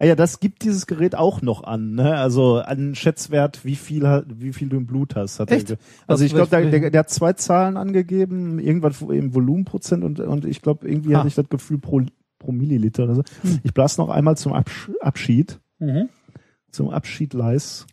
Ah 0.02 0.06
ja, 0.06 0.16
das 0.16 0.40
gibt 0.40 0.64
dieses 0.64 0.88
Gerät 0.88 1.14
auch 1.16 1.42
noch 1.42 1.64
an, 1.66 1.94
ne? 1.96 2.16
Also 2.16 2.60
an 2.60 2.96
Schätzwert, 2.96 3.66
wie 3.66 3.76
viel 3.76 4.08
ha- 4.08 4.24
wie 4.28 4.54
viel 4.54 4.70
du 4.70 4.78
im 4.78 4.86
Blut 4.86 5.16
hast. 5.18 5.40
Hat 5.42 5.52
Echt? 5.52 5.72
also 5.72 5.78
Was- 6.08 6.22
ich 6.22 6.34
glaube, 6.34 6.50
der, 6.50 6.90
der, 6.90 7.00
hat 7.02 7.10
zwei 7.10 7.34
Zahlen 7.34 7.76
angegeben, 7.76 8.60
irgendwas 8.60 9.02
im 9.02 9.34
Volumenprozent 9.36 10.04
und 10.06 10.22
und 10.22 10.46
ich 10.46 10.62
glaube 10.62 10.88
irgendwie 10.90 11.16
Ah. 11.16 11.20
hatte 11.20 11.28
ich 11.28 11.36
das 11.36 11.50
Gefühl 11.50 11.80
pro 11.80 12.02
pro 12.38 12.52
Milliliter 12.54 13.04
oder 13.04 13.16
so. 13.16 13.24
Ich 13.64 13.74
blas 13.74 13.98
noch 13.98 14.08
einmal 14.08 14.38
zum 14.38 14.54
Absch 14.54 14.90
Abschied, 15.02 15.60
zum 16.72 16.90
Abschied 16.90 17.34
leis. 17.34 17.86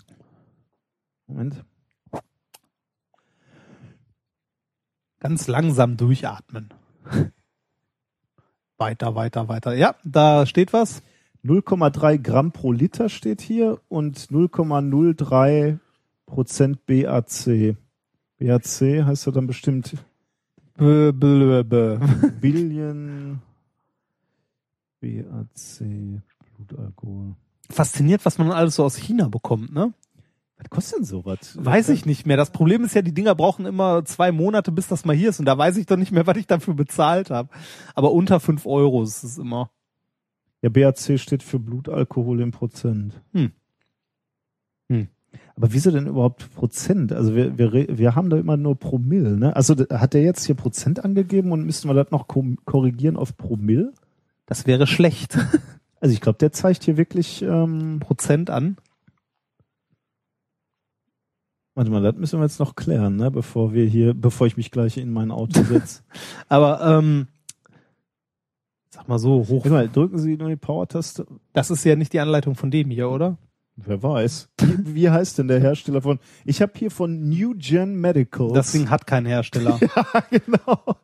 Moment. 1.27 1.65
Ganz 5.19 5.49
langsam 5.49 5.97
durchatmen. 5.97 6.69
weiter, 8.79 9.15
weiter, 9.15 9.49
weiter. 9.49 9.75
Ja, 9.75 9.97
da 10.05 10.47
steht 10.47 10.73
was. 10.73 11.03
0,3 11.47 12.19
Gramm 12.19 12.53
pro 12.53 12.73
Liter 12.73 13.09
steht 13.09 13.41
hier 13.41 13.81
und 13.89 14.19
0,03 14.19 15.79
Prozent 16.27 16.85
BAC. 16.87 17.77
BAC 18.39 19.05
heißt 19.07 19.27
ja 19.27 19.33
dann 19.33 19.47
bestimmt. 19.47 19.95
Billion 22.41 23.41
BAC 25.01 26.23
Blutalkohol. 26.57 27.35
Fasziniert, 27.71 28.25
was 28.25 28.39
man 28.39 28.51
alles 28.53 28.77
so 28.77 28.85
aus 28.85 28.97
China 28.97 29.29
bekommt, 29.29 29.73
ne? 29.73 29.93
Was 30.59 30.71
kostet 30.71 30.99
denn 30.99 31.05
sowas? 31.05 31.39
Weiß 31.55 31.91
ich 31.91 32.07
nicht 32.07 32.27
mehr. 32.27 32.39
Das 32.39 32.51
Problem 32.51 32.85
ist 32.85 32.95
ja, 32.95 33.03
die 33.03 33.13
Dinger 33.13 33.35
brauchen 33.35 33.67
immer 33.67 34.05
zwei 34.07 34.33
Monate, 34.33 34.73
bis 34.73 34.89
das 34.89 35.05
mal 35.05 35.15
hier 35.15 35.29
ist. 35.29 35.39
Und 35.39 35.45
da 35.45 35.59
weiß 35.59 35.77
ich 35.77 35.85
doch 35.85 35.99
nicht 35.99 36.13
mehr, 36.13 36.27
was 36.27 36.39
ich 36.39 36.47
dafür 36.47 36.73
bezahlt 36.75 37.31
habe. 37.31 37.51
Aber 37.95 38.13
unter 38.13 38.41
fünf 38.41 38.65
Euro 38.65 39.03
ist 39.03 39.23
es 39.23 39.37
immer. 39.37 39.71
Ja, 40.67 40.71
BAC 40.71 41.21
steht 41.21 41.45
für 41.45 41.61
Blutalkohol 41.61 42.41
im 42.41 42.51
Prozent. 42.51 43.15
Hm. 43.33 43.53
Hm. 44.89 45.09
Aber 45.55 45.73
wieso 45.73 45.93
denn 45.93 46.09
überhaupt 46.09 46.53
Prozent? 46.57 47.13
Also 47.13 47.37
wir, 47.37 47.57
wir, 47.57 47.97
wir 47.97 48.17
haben 48.17 48.31
da 48.31 48.37
immer 48.37 48.57
nur 48.57 48.77
Promille, 48.77 49.37
ne? 49.37 49.55
Also 49.55 49.77
hat 49.77 50.15
der 50.15 50.23
jetzt 50.23 50.45
hier 50.45 50.57
Prozent 50.57 51.05
angegeben 51.05 51.53
und 51.53 51.65
müssten 51.65 51.89
wir 51.89 51.95
das 51.95 52.11
noch 52.11 52.27
korrigieren 52.27 53.17
auf 53.17 53.37
Promille? 53.37 53.93
Das 54.47 54.67
wäre 54.67 54.87
schlecht. 54.87 55.39
Also 55.99 56.13
ich 56.13 56.21
glaube, 56.21 56.37
der 56.39 56.53
zeigt 56.53 56.85
hier 56.85 56.99
wirklich, 56.99 57.41
ähm, 57.41 58.01
Prozent 58.01 58.51
an. 58.51 58.77
warte 61.75 61.91
mal, 61.91 62.03
das 62.03 62.17
müssen 62.17 62.39
wir 62.39 62.45
jetzt 62.45 62.61
noch 62.61 62.77
klären, 62.77 63.17
ne? 63.17 63.31
Bevor 63.31 63.73
wir 63.73 63.87
hier, 63.87 64.13
bevor 64.13 64.47
ich 64.47 64.59
mich 64.59 64.71
gleich 64.71 64.99
in 64.99 65.11
mein 65.11 65.31
Auto 65.31 65.63
setze. 65.63 66.03
Aber 66.51 66.83
ähm, 66.83 67.29
sag 68.97 69.09
mal 69.09 69.19
so, 69.19 69.47
hoch. 69.49 69.65
Mal, 69.67 69.89
drücken 69.89 70.19
Sie 70.19 70.37
nur 70.37 70.49
die 70.49 70.57
Power-Taste. 70.57 71.27
Das 71.53 71.71
ist 71.71 71.85
ja 71.85 71.97
nicht 71.97 72.13
die 72.13 72.21
Anleitung 72.21 72.55
von 72.55 72.71
dem 72.71 72.91
hier, 72.91 73.11
oder? 73.11 73.39
Wer 73.77 74.03
weiß. 74.03 74.49
Wie, 74.59 74.95
wie 74.95 75.11
heißt 75.11 75.39
denn 75.39 75.49
der 75.49 75.61
Hersteller 75.61 76.01
von? 76.01 76.19
Ich 76.47 76.63
habe 76.63 76.73
hier 76.77 76.91
von 76.91 77.29
New 77.29 77.55
Gen 77.57 78.01
Medical. 78.01 78.53
Das 78.53 78.73
Ding 78.73 78.89
hat 78.89 79.07
keinen 79.07 79.27
Hersteller. 79.27 79.79
genau. 80.31 80.97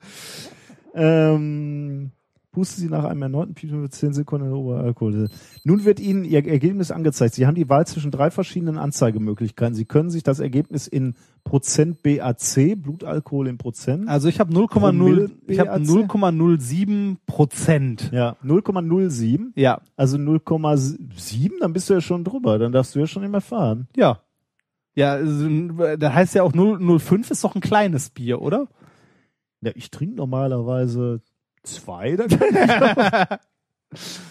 Ähm, 0.94 2.12
pusten 2.52 2.82
Sie 2.82 2.88
nach 2.88 3.04
einem 3.04 3.22
erneuten 3.22 3.54
Piepen 3.54 3.82
für 3.82 3.88
10 3.90 4.12
Sekunden 4.12 4.46
in 4.46 4.52
Oberalkohol. 4.52 5.28
Nun 5.64 5.84
wird 5.84 5.98
Ihnen 6.00 6.24
Ihr 6.24 6.46
Ergebnis 6.46 6.90
angezeigt. 6.90 7.34
Sie 7.34 7.46
haben 7.46 7.54
die 7.54 7.68
Wahl 7.68 7.86
zwischen 7.86 8.10
drei 8.10 8.30
verschiedenen 8.30 8.78
Anzeigemöglichkeiten. 8.78 9.74
Sie 9.74 9.86
können 9.86 10.10
sich 10.10 10.22
das 10.22 10.38
Ergebnis 10.38 10.86
in 10.86 11.14
Prozent 11.44 12.02
BAC, 12.02 12.76
Blutalkohol 12.76 13.48
in 13.48 13.58
Prozent. 13.58 14.08
Also 14.08 14.28
ich 14.28 14.38
habe 14.38 14.52
0,0, 14.52 14.66
Promille 14.68 15.30
ich 15.46 15.58
habe 15.58 15.70
BAC? 15.70 15.80
0,07 15.80 17.16
Prozent. 17.26 18.10
ja, 18.12 18.36
0,07. 18.44 19.52
Ja, 19.56 19.80
Also 19.96 20.18
0,7, 20.18 21.50
dann 21.60 21.72
bist 21.72 21.88
du 21.90 21.94
ja 21.94 22.00
schon 22.00 22.22
drüber. 22.22 22.58
Dann 22.58 22.72
darfst 22.72 22.94
du 22.94 23.00
ja 23.00 23.06
schon 23.06 23.24
immer 23.24 23.40
fahren. 23.40 23.88
ja. 23.96 24.20
Ja, 24.94 25.12
also, 25.12 25.48
da 25.96 26.12
heißt 26.12 26.34
ja 26.34 26.42
auch 26.42 26.52
0,05 26.52 27.30
ist 27.30 27.42
doch 27.44 27.54
ein 27.54 27.62
kleines 27.62 28.10
Bier, 28.10 28.42
oder? 28.42 28.68
Ja, 29.62 29.72
ich 29.74 29.90
trinke 29.90 30.16
normalerweise 30.16 31.22
zwei. 31.62 32.16
Dann 32.16 32.28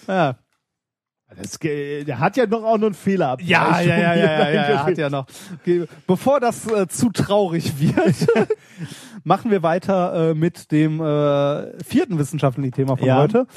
Ja. 0.07 0.35
das, 1.37 1.59
der 1.59 2.19
hat 2.19 2.35
ja 2.35 2.45
noch 2.45 2.63
auch 2.63 2.77
noch 2.77 2.87
einen 2.87 2.95
Fehler. 2.95 3.37
Ja, 3.41 3.79
ja, 3.79 3.97
ja, 3.97 4.15
ja, 4.15 4.49
ja, 4.49 4.51
ja, 4.71 4.83
hat 4.85 4.97
ja 4.97 5.09
noch. 5.09 5.27
Bevor 6.07 6.39
das 6.39 6.69
äh, 6.71 6.87
zu 6.87 7.09
traurig 7.11 7.79
wird, 7.79 8.27
machen 9.23 9.51
wir 9.51 9.63
weiter 9.63 10.31
äh, 10.31 10.33
mit 10.33 10.71
dem 10.71 10.99
äh, 10.99 11.83
vierten 11.83 12.17
wissenschaftlichen 12.17 12.71
Thema 12.71 12.97
von 12.97 13.13
heute. 13.13 13.47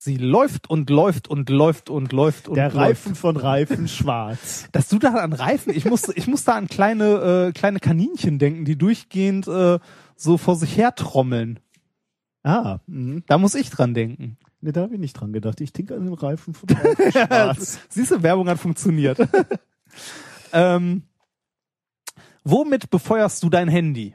Sie 0.00 0.16
läuft 0.16 0.70
und 0.70 0.90
läuft 0.90 1.28
und 1.28 1.50
läuft 1.50 1.90
und 1.90 2.12
läuft 2.12 2.48
und 2.48 2.54
Der 2.54 2.66
läuft. 2.66 2.76
Reifen 2.76 3.14
von 3.16 3.36
Reifen 3.36 3.88
schwarz. 3.88 4.68
Dass 4.70 4.88
du 4.88 4.98
da 4.98 5.14
an 5.14 5.32
Reifen, 5.32 5.74
ich 5.74 5.86
muss, 5.86 6.08
ich 6.08 6.28
muss 6.28 6.44
da 6.44 6.52
an 6.52 6.68
kleine, 6.68 7.50
kleine 7.52 7.80
Kaninchen 7.80 8.38
denken, 8.38 8.64
die 8.64 8.78
durchgehend 8.78 9.46
so 9.46 10.36
vor 10.36 10.54
sich 10.54 10.76
her 10.76 10.94
trommeln. 10.94 11.58
Ah, 12.42 12.78
mhm. 12.86 13.24
Da 13.26 13.38
muss 13.38 13.54
ich 13.54 13.70
dran 13.70 13.94
denken. 13.94 14.38
Ne, 14.60 14.72
da 14.72 14.82
habe 14.82 14.94
ich 14.94 15.00
nicht 15.00 15.14
dran 15.14 15.32
gedacht. 15.32 15.60
Ich 15.60 15.72
denke 15.72 15.94
an 15.94 16.04
den 16.04 16.14
Reifen 16.14 16.54
von 16.54 16.68
schwarz. 17.12 17.80
Siehst 17.88 18.10
du, 18.10 18.22
Werbung 18.22 18.48
hat 18.48 18.58
funktioniert. 18.58 19.18
ähm, 20.52 21.02
womit 22.44 22.90
befeuerst 22.90 23.42
du 23.42 23.50
dein 23.50 23.68
Handy? 23.68 24.14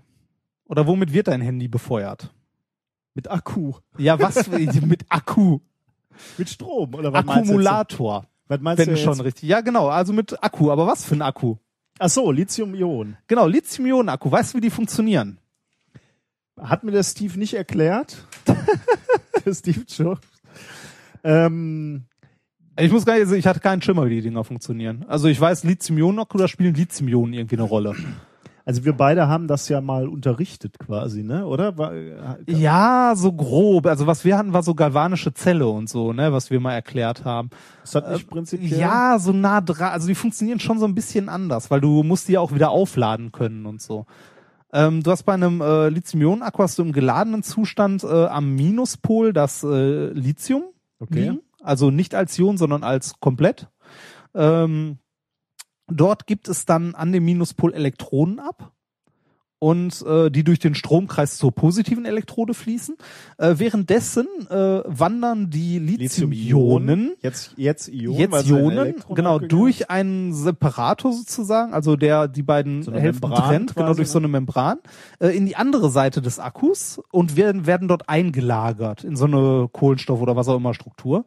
Oder 0.65 0.87
womit 0.87 1.13
wird 1.13 1.27
dein 1.27 1.41
Handy 1.41 1.67
befeuert? 1.67 2.33
Mit 3.13 3.29
Akku. 3.29 3.73
Ja, 3.97 4.19
was 4.19 4.47
mit 4.49 5.05
Akku? 5.09 5.59
Mit 6.37 6.49
Strom. 6.49 6.93
Oder 6.95 7.13
was 7.13 7.25
meinst 7.25 7.49
du 7.49 7.53
Akkumulator. 7.53 8.27
Was 8.47 8.59
meinst 8.59 8.79
Wenn 8.79 8.89
du 8.89 8.97
schon 8.97 9.13
jetzt? 9.13 9.23
richtig. 9.23 9.49
Ja, 9.49 9.61
genau. 9.61 9.87
Also 9.87 10.13
mit 10.13 10.43
Akku. 10.43 10.71
Aber 10.71 10.87
was 10.87 11.05
für 11.05 11.15
ein 11.15 11.21
Akku? 11.21 11.57
Ach 11.99 12.09
so, 12.09 12.31
Lithium-Ionen. 12.31 13.17
Genau, 13.27 13.47
Lithium-Ionen-Akku. 13.47 14.31
Weißt 14.31 14.53
du, 14.53 14.57
wie 14.57 14.61
die 14.61 14.69
funktionieren? 14.69 15.39
Hat 16.59 16.83
mir 16.83 16.91
der 16.91 17.03
Steve 17.03 17.37
nicht 17.39 17.53
erklärt. 17.55 18.27
der 19.45 19.53
Steve 19.53 19.81
Jobs. 19.87 20.27
Ähm, 21.23 22.03
Ich 22.79 22.91
muss 22.91 23.05
gar 23.05 23.13
nicht, 23.13 23.23
also 23.23 23.35
ich 23.35 23.47
hatte 23.47 23.59
keinen 23.59 23.81
Schimmer, 23.81 24.05
wie 24.05 24.15
die 24.15 24.21
Dinger 24.21 24.43
funktionieren. 24.43 25.05
Also 25.07 25.27
ich 25.27 25.39
weiß, 25.39 25.63
Lithium-Ionen-Akku, 25.63 26.45
spielen 26.47 26.73
Lithium-Ionen 26.75 27.33
irgendwie 27.33 27.55
eine 27.55 27.63
Rolle. 27.63 27.95
also 28.65 28.83
wir 28.85 28.93
beide 28.93 29.27
haben 29.27 29.47
das 29.47 29.69
ja 29.69 29.79
mal 29.81 30.07
unterrichtet 30.07 30.79
quasi, 30.79 31.23
ne? 31.23 31.45
Oder? 31.45 31.77
War, 31.77 31.93
Ja, 32.47 33.13
so 33.15 33.31
grob. 33.31 33.85
Also 33.85 34.07
was 34.07 34.25
wir 34.25 34.37
hatten, 34.37 34.53
war 34.53 34.63
so 34.63 34.73
galvanische 34.75 35.33
Zelle 35.33 35.67
und 35.67 35.89
so, 35.89 36.13
ne, 36.13 36.33
was 36.33 36.49
wir 36.49 36.59
mal 36.59 36.73
erklärt 36.73 37.25
haben. 37.25 37.49
Das 37.81 38.09
nicht 38.09 38.29
prinzipiell? 38.29 38.79
Ja, 38.79 39.17
so 39.19 39.31
nah 39.33 39.61
dran. 39.61 39.91
Also 39.91 40.07
die 40.07 40.15
funktionieren 40.15 40.59
schon 40.59 40.79
so 40.79 40.85
ein 40.85 40.95
bisschen 40.95 41.29
anders, 41.29 41.69
weil 41.69 41.81
du 41.81 42.03
musst 42.03 42.27
die 42.27 42.33
ja 42.33 42.39
auch 42.39 42.53
wieder 42.53 42.69
aufladen 42.69 43.31
können 43.31 43.65
und 43.65 43.81
so. 43.81 44.05
Ähm, 44.73 45.03
du 45.03 45.11
hast 45.11 45.23
bei 45.23 45.33
einem 45.33 45.61
äh, 45.61 45.89
Lithium-Ionen-Akku 45.89 46.63
hast 46.63 46.79
du 46.79 46.81
im 46.81 46.91
geladenen 46.91 47.43
Zustand 47.43 48.03
äh, 48.03 48.25
am 48.25 48.55
Minuspol 48.55 49.31
das 49.31 49.63
äh, 49.63 50.07
Lithium 50.07 50.63
Okay. 50.99 51.19
liegen. 51.21 51.41
Also 51.61 51.91
nicht 51.91 52.15
als 52.15 52.37
Ion, 52.39 52.57
sondern 52.57 52.83
als 52.83 53.19
komplett. 53.19 53.67
Ähm, 54.33 54.97
dort 55.87 56.27
gibt 56.27 56.47
es 56.47 56.65
dann 56.65 56.95
an 56.95 57.11
dem 57.11 57.25
Minuspol 57.25 57.73
Elektronen 57.73 58.39
ab 58.39 58.73
und 59.63 60.05
äh, 60.05 60.29
die 60.29 60.43
durch 60.43 60.59
den 60.59 60.75
Stromkreis 60.75 61.37
zur 61.37 61.53
positiven 61.53 62.03
Elektrode 62.03 62.53
fließen. 62.53 62.97
Äh, 63.37 63.53
währenddessen 63.59 64.27
äh, 64.49 64.55
wandern 64.85 65.49
die 65.49 65.79
Lithium-Ionen 65.79 67.13
Jetzt, 67.21 67.53
jetzt 67.55 67.87
Ionen. 67.87 68.19
jetzt 68.19 68.49
Ionen, 68.49 68.95
genau, 69.15 69.39
durch 69.39 69.89
einen 69.89 70.33
Separator 70.33 71.13
sozusagen, 71.13 71.73
also 71.73 71.95
der 71.95 72.27
die 72.27 72.43
beiden 72.43 72.83
So 72.83 72.91
Hälften 72.91 73.29
Membran 73.29 73.47
trennt, 73.47 73.75
genau 73.75 73.93
durch 73.93 74.09
so 74.09 74.19
ne? 74.19 74.25
eine 74.25 74.31
Membran, 74.33 74.79
äh, 75.19 75.29
in 75.29 75.45
die 75.45 75.55
andere 75.55 75.89
Seite 75.89 76.21
des 76.21 76.39
Akkus 76.39 77.01
und 77.11 77.37
werden, 77.37 77.65
werden 77.65 77.87
dort 77.87 78.09
eingelagert 78.09 79.05
in 79.05 79.15
so 79.15 79.23
eine 79.23 79.69
Kohlenstoff- 79.71 80.19
oder 80.19 80.35
was 80.35 80.49
auch 80.49 80.57
immer 80.57 80.73
Struktur. 80.73 81.23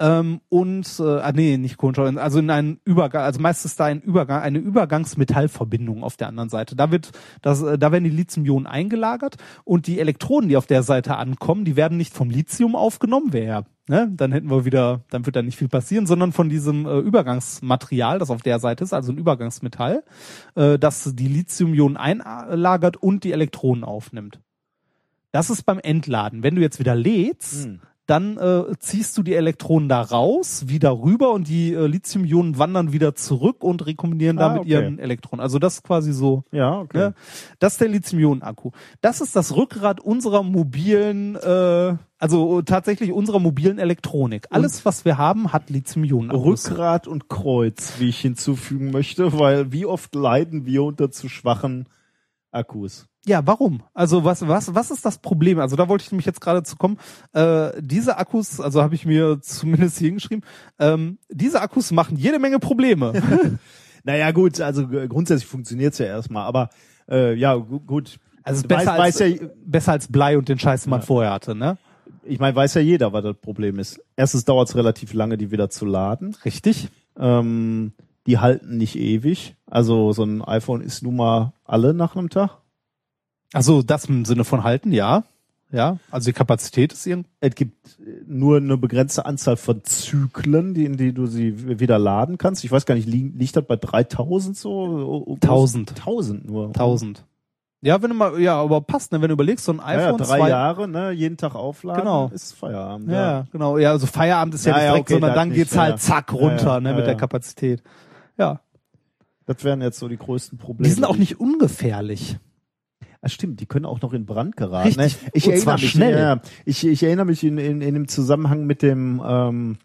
Ähm, 0.00 0.40
und 0.48 0.98
äh, 0.98 1.02
ah, 1.02 1.32
nee, 1.32 1.56
nicht 1.56 1.76
Kohlenstoff, 1.76 2.16
also 2.16 2.38
in 2.40 2.50
einen 2.50 2.80
Übergang, 2.84 3.22
also 3.22 3.40
meistens 3.40 3.76
da 3.76 3.84
ein 3.84 4.00
Übergang, 4.00 4.42
eine 4.42 4.58
Übergangsmetallverbindung 4.58 6.02
auf 6.02 6.16
der 6.16 6.28
anderen 6.28 6.48
Seite. 6.48 6.74
Da 6.74 6.90
wird 6.90 7.12
das, 7.42 7.62
äh, 7.62 7.78
da 7.78 7.92
werden 7.92 8.04
die 8.04 8.10
Lithium-Ionen 8.10 8.66
eingelagert 8.66 9.36
und 9.62 9.86
die 9.86 10.00
Elektronen, 10.00 10.48
die 10.48 10.56
auf 10.56 10.66
der 10.66 10.82
Seite 10.82 11.16
ankommen, 11.16 11.64
die 11.64 11.76
werden 11.76 11.96
nicht 11.96 12.12
vom 12.12 12.28
Lithium 12.28 12.74
aufgenommen, 12.74 13.32
wäre 13.32 13.66
ne, 13.88 14.10
dann 14.14 14.32
hätten 14.32 14.50
wir 14.50 14.64
wieder, 14.64 15.04
dann 15.10 15.26
wird 15.26 15.36
da 15.36 15.42
nicht 15.42 15.58
viel 15.58 15.68
passieren, 15.68 16.06
sondern 16.06 16.32
von 16.32 16.48
diesem 16.48 16.86
äh, 16.86 16.98
Übergangsmaterial, 16.98 18.18
das 18.18 18.30
auf 18.30 18.42
der 18.42 18.58
Seite 18.58 18.84
ist, 18.84 18.92
also 18.92 19.12
ein 19.12 19.18
Übergangsmetall, 19.18 20.04
äh, 20.54 20.78
das 20.78 21.12
die 21.14 21.28
Lithium-Ionen 21.28 21.96
einlagert 21.96 22.96
und 22.96 23.24
die 23.24 23.32
Elektronen 23.32 23.84
aufnimmt. 23.84 24.40
Das 25.32 25.50
ist 25.50 25.64
beim 25.64 25.80
Entladen. 25.80 26.42
Wenn 26.42 26.54
du 26.54 26.60
jetzt 26.60 26.78
wieder 26.78 26.94
lädst, 26.94 27.64
Hm. 27.64 27.80
Dann 28.06 28.36
äh, 28.36 28.64
ziehst 28.78 29.16
du 29.16 29.22
die 29.22 29.34
Elektronen 29.34 29.88
da 29.88 30.02
raus, 30.02 30.64
wieder 30.68 31.00
rüber 31.00 31.32
und 31.32 31.48
die 31.48 31.72
äh, 31.72 31.86
Lithium-Ionen 31.86 32.58
wandern 32.58 32.92
wieder 32.92 33.14
zurück 33.14 33.64
und 33.64 33.86
rekombinieren 33.86 34.38
Ah, 34.38 34.48
da 34.48 34.52
mit 34.52 34.62
okay. 34.62 34.70
ihren 34.72 34.98
Elektronen. 34.98 35.40
Also 35.42 35.58
das 35.58 35.76
ist 35.76 35.82
quasi 35.84 36.12
so. 36.12 36.44
Ja, 36.52 36.80
okay. 36.80 36.98
Ne? 36.98 37.14
Das 37.60 37.74
ist 37.74 37.80
der 37.80 37.88
Lithium-Ionen-Akku. 37.88 38.72
Das 39.00 39.20
ist 39.22 39.34
das 39.34 39.56
Rückgrat 39.56 40.00
unserer 40.00 40.42
mobilen, 40.42 41.36
äh, 41.36 41.96
also 42.18 42.62
tatsächlich 42.62 43.12
unserer 43.12 43.38
mobilen 43.38 43.78
Elektronik. 43.78 44.48
Alles, 44.50 44.84
was 44.84 45.04
wir 45.06 45.16
haben, 45.16 45.52
hat 45.52 45.70
Lithium-Ionen-Akkus. 45.70 46.70
Rückgrat 46.70 47.08
und 47.08 47.28
Kreuz, 47.28 47.94
wie 47.98 48.10
ich 48.10 48.20
hinzufügen 48.20 48.90
möchte, 48.90 49.38
weil 49.38 49.72
wie 49.72 49.86
oft 49.86 50.14
leiden 50.14 50.66
wir 50.66 50.82
unter 50.82 51.10
zu 51.10 51.28
schwachen 51.30 51.88
Akkus? 52.50 53.06
Ja, 53.26 53.46
warum? 53.46 53.82
Also 53.94 54.24
was, 54.24 54.46
was, 54.46 54.74
was 54.74 54.90
ist 54.90 55.04
das 55.06 55.16
Problem? 55.18 55.58
Also 55.58 55.76
da 55.76 55.88
wollte 55.88 56.04
ich 56.04 56.12
nämlich 56.12 56.26
jetzt 56.26 56.40
gerade 56.42 56.62
zu 56.62 56.76
kommen. 56.76 56.98
Äh, 57.32 57.70
diese 57.80 58.18
Akkus, 58.18 58.60
also 58.60 58.82
habe 58.82 58.94
ich 58.94 59.06
mir 59.06 59.38
zumindest 59.42 59.98
hier 59.98 60.08
hingeschrieben, 60.08 60.44
ähm, 60.78 61.18
diese 61.30 61.60
Akkus 61.62 61.90
machen 61.90 62.16
jede 62.18 62.38
Menge 62.38 62.58
Probleme. 62.58 63.12
Naja, 64.06 64.32
gut, 64.32 64.60
also 64.60 64.86
grundsätzlich 64.86 65.48
funktioniert's 65.48 65.96
ja 65.96 66.04
erstmal, 66.04 66.44
aber 66.44 66.68
äh, 67.08 67.32
ja, 67.36 67.54
gu- 67.54 67.80
gut. 67.80 68.18
Also 68.42 68.58
es 68.58 68.64
ist 68.64 68.64
Weiß- 68.66 68.68
besser, 68.76 68.92
als, 68.92 69.00
weiß 69.00 69.18
ja- 69.40 69.48
besser 69.64 69.92
als 69.92 70.08
Blei 70.08 70.36
und 70.36 70.46
den 70.50 70.58
Scheiß, 70.58 70.82
den 70.82 70.90
man 70.90 71.00
vorher 71.00 71.32
hatte, 71.32 71.54
ne? 71.54 71.78
Ich 72.22 72.38
meine, 72.38 72.54
weiß 72.54 72.74
ja 72.74 72.82
jeder, 72.82 73.14
was 73.14 73.22
das 73.24 73.36
Problem 73.38 73.78
ist. 73.78 73.98
Erstens 74.14 74.44
dauert's 74.44 74.76
relativ 74.76 75.14
lange, 75.14 75.38
die 75.38 75.50
wieder 75.50 75.70
zu 75.70 75.86
laden. 75.86 76.36
Richtig. 76.44 76.88
Ähm, 77.18 77.92
die 78.26 78.36
halten 78.40 78.76
nicht 78.76 78.96
ewig. 78.96 79.56
Also 79.70 80.12
so 80.12 80.24
ein 80.24 80.42
iPhone 80.42 80.82
ist 80.82 81.02
nun 81.02 81.16
mal 81.16 81.54
alle 81.64 81.94
nach 81.94 82.14
einem 82.14 82.28
Tag. 82.28 82.58
Also 83.54 83.82
das 83.82 84.06
im 84.06 84.24
Sinne 84.24 84.44
von 84.44 84.64
halten, 84.64 84.92
ja. 84.92 85.24
Ja, 85.72 85.98
also 86.10 86.26
die 86.26 86.32
Kapazität 86.32 86.92
ist 86.92 87.04
irgendwie. 87.04 87.28
Es 87.40 87.54
gibt 87.54 87.98
äh, 87.98 88.22
nur 88.26 88.58
eine 88.58 88.76
begrenzte 88.76 89.26
Anzahl 89.26 89.56
von 89.56 89.82
Zyklen, 89.82 90.72
die, 90.74 90.84
in 90.84 90.96
die 90.96 91.12
du 91.12 91.26
sie 91.26 91.80
wieder 91.80 91.98
laden 91.98 92.38
kannst. 92.38 92.62
Ich 92.64 92.70
weiß 92.70 92.86
gar 92.86 92.94
nicht, 92.94 93.08
liegt, 93.08 93.36
liegt 93.36 93.56
das 93.56 93.64
bei 93.64 93.76
3000 93.76 94.56
so? 94.56 95.36
1000. 95.40 95.90
1000 95.90 96.46
nur. 96.46 96.66
1000. 96.68 97.24
Ja, 97.80 98.00
wenn 98.00 98.10
du 98.10 98.16
mal, 98.16 98.40
ja, 98.40 98.60
aber 98.60 98.80
passt, 98.80 99.12
ne, 99.12 99.20
wenn 99.20 99.28
du 99.28 99.34
überlegst, 99.34 99.64
so 99.64 99.72
ein 99.72 99.78
Ja, 99.78 99.92
ja, 99.92 100.06
iPhone 100.06 100.18
drei 100.18 100.38
zwei, 100.38 100.48
Jahre, 100.48 100.88
ne, 100.88 101.10
jeden 101.10 101.36
Tag 101.36 101.54
aufladen, 101.54 102.02
Genau. 102.02 102.30
ist 102.32 102.52
Feierabend. 102.52 103.10
Ja, 103.10 103.46
genau. 103.52 103.76
Ja, 103.76 103.90
also 103.90 104.06
Feierabend 104.06 104.54
ist 104.54 104.64
ja, 104.64 104.70
Ja, 104.70 104.76
nicht 104.76 104.84
ja, 104.84 104.90
direkt, 104.92 105.06
okay, 105.10 105.14
sondern 105.14 105.34
dann 105.34 105.48
nicht, 105.48 105.56
geht's 105.58 105.74
ja, 105.74 105.82
halt 105.82 105.92
ja. 105.92 105.96
zack 105.98 106.32
Ja, 106.32 106.38
runter, 106.38 106.66
ja, 106.74 106.80
ne, 106.80 106.90
ja, 106.90 106.96
mit 106.96 107.04
der 107.06 107.12
ja. 107.14 107.18
Kapazität. 107.18 107.82
Ja. 108.38 108.60
Das 109.46 109.64
wären 109.64 109.82
jetzt 109.82 109.98
so 109.98 110.08
die 110.08 110.16
größten 110.16 110.56
Probleme. 110.56 110.88
Die 110.88 110.94
sind 110.94 111.04
auch 111.04 111.16
nicht 111.16 111.40
ungefährlich. 111.40 112.38
Ah, 113.24 113.28
stimmt, 113.30 113.58
die 113.60 113.66
können 113.66 113.86
auch 113.86 114.02
noch 114.02 114.12
in 114.12 114.26
Brand 114.26 114.54
geraten. 114.54 115.00
Richtig. 115.00 115.22
Ne? 115.22 115.30
Ich 115.32 115.46
Und 115.46 115.52
erinnere 115.52 115.64
zwar 115.64 115.80
mich, 115.80 115.90
schnell. 115.90 116.18
Ja, 116.18 116.40
ich, 116.66 116.86
ich 116.86 117.02
erinnere 117.02 117.24
mich 117.24 117.42
in, 117.42 117.56
in, 117.56 117.80
in 117.80 117.94
dem 117.94 118.06
Zusammenhang 118.06 118.66
mit 118.66 118.82
dem 118.82 119.22
ähm, 119.24 119.78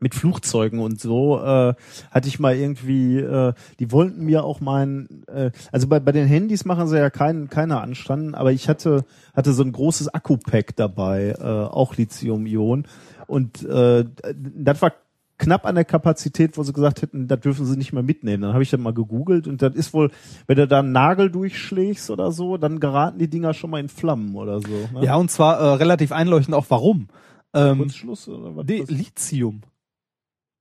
mit 0.00 0.14
Flugzeugen 0.14 0.80
und 0.80 1.00
so 1.00 1.38
äh, 1.38 1.74
hatte 2.10 2.28
ich 2.28 2.40
mal 2.40 2.56
irgendwie, 2.56 3.18
äh, 3.18 3.54
die 3.78 3.92
wollten 3.92 4.24
mir 4.24 4.44
auch 4.44 4.60
mein, 4.60 5.24
äh, 5.28 5.52
also 5.70 5.86
bei, 5.86 6.00
bei 6.00 6.10
den 6.10 6.26
Handys 6.26 6.64
machen 6.64 6.88
sie 6.88 6.98
ja 6.98 7.10
keinen 7.10 7.48
keine 7.48 7.80
Anstand, 7.80 8.34
aber 8.34 8.50
ich 8.50 8.68
hatte 8.68 9.04
hatte 9.34 9.52
so 9.52 9.62
ein 9.62 9.70
großes 9.70 10.12
Akku-Pack 10.12 10.74
dabei, 10.74 11.36
äh, 11.38 11.44
auch 11.44 11.96
Lithium-Ionen 11.96 12.88
und 13.28 13.64
äh, 13.64 14.04
das 14.34 14.82
war 14.82 14.92
knapp 15.38 15.66
an 15.66 15.74
der 15.74 15.84
Kapazität, 15.84 16.56
wo 16.56 16.62
sie 16.62 16.72
gesagt 16.72 17.02
hätten, 17.02 17.26
das 17.28 17.40
dürfen 17.40 17.66
sie 17.66 17.76
nicht 17.76 17.92
mehr 17.92 18.02
mitnehmen. 18.02 18.42
Dann 18.42 18.52
habe 18.52 18.62
ich 18.62 18.70
dann 18.70 18.82
mal 18.82 18.94
gegoogelt 18.94 19.46
und 19.46 19.62
das 19.62 19.74
ist 19.74 19.92
wohl, 19.92 20.10
wenn 20.46 20.56
du 20.56 20.68
da 20.68 20.80
einen 20.80 20.92
Nagel 20.92 21.30
durchschlägst 21.30 22.10
oder 22.10 22.32
so, 22.32 22.56
dann 22.56 22.80
geraten 22.80 23.18
die 23.18 23.28
Dinger 23.28 23.54
schon 23.54 23.70
mal 23.70 23.80
in 23.80 23.88
Flammen 23.88 24.34
oder 24.36 24.60
so. 24.60 24.88
Ne? 24.92 25.04
Ja, 25.04 25.16
und 25.16 25.30
zwar 25.30 25.58
äh, 25.58 25.74
relativ 25.74 26.12
einleuchtend 26.12 26.54
auch 26.54 26.66
warum. 26.68 27.08
Ähm, 27.52 27.78
Kurzschluss 27.78 28.28
oder 28.28 28.56
was? 28.56 28.66
Lithium. 28.66 29.62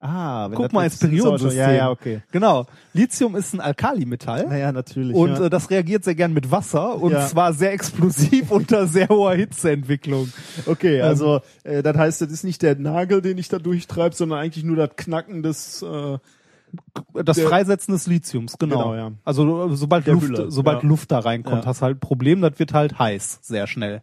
Ah, 0.05 0.49
wenn 0.49 0.57
Guck 0.57 0.73
mal 0.73 0.83
ins 0.83 0.99
Periodensystem. 0.99 1.57
Ja, 1.57 1.71
ja, 1.71 1.89
okay. 1.89 2.21
Genau. 2.33 2.65
Lithium 2.91 3.37
ist 3.37 3.53
ein 3.53 3.61
Alkalimetall. 3.61 4.45
Naja, 4.47 4.73
natürlich. 4.73 5.15
Und 5.15 5.29
ja. 5.29 5.45
äh, 5.45 5.49
das 5.49 5.69
reagiert 5.69 6.03
sehr 6.03 6.15
gern 6.15 6.33
mit 6.33 6.51
Wasser 6.51 7.01
und 7.01 7.13
Ja. 7.13 7.25
zwar 7.25 7.53
sehr 7.53 7.71
explosiv 7.71 8.51
unter 8.51 8.85
sehr 8.85 9.07
hoher 9.07 9.33
Hitzeentwicklung. 9.35 10.27
okay, 10.65 10.97
ähm, 10.97 11.05
also 11.05 11.39
äh, 11.63 11.81
das 11.81 11.95
heißt, 11.95 12.21
das 12.21 12.31
ist 12.31 12.43
nicht 12.43 12.61
der 12.63 12.77
Nagel, 12.77 13.21
den 13.21 13.37
ich 13.37 13.47
da 13.47 13.59
durchtreibe, 13.59 14.13
sondern 14.13 14.39
eigentlich 14.39 14.65
nur 14.65 14.75
das 14.75 14.89
Knacken 14.97 15.41
des 15.41 15.81
äh, 15.81 16.17
Das 17.23 17.39
Freisetzen 17.39 17.93
des 17.93 18.05
Lithiums, 18.05 18.57
genau. 18.57 18.91
Genau, 18.91 18.95
ja. 18.95 19.11
Also 19.23 19.71
äh, 19.71 19.75
sobald 19.77 20.05
Der 20.05 20.15
Luft, 20.15 20.27
Hülle, 20.27 20.51
sobald 20.51 20.83
ja. 20.83 20.89
Luft 20.89 21.11
da 21.11 21.19
reinkommt, 21.19 21.65
hast 21.65 21.81
halt 21.81 21.95
ein 21.97 21.99
Problem, 22.01 22.41
das 22.41 22.59
wird 22.59 22.73
halt 22.73 22.99
heiß, 22.99 23.39
sehr 23.41 23.67
schnell. 23.67 24.01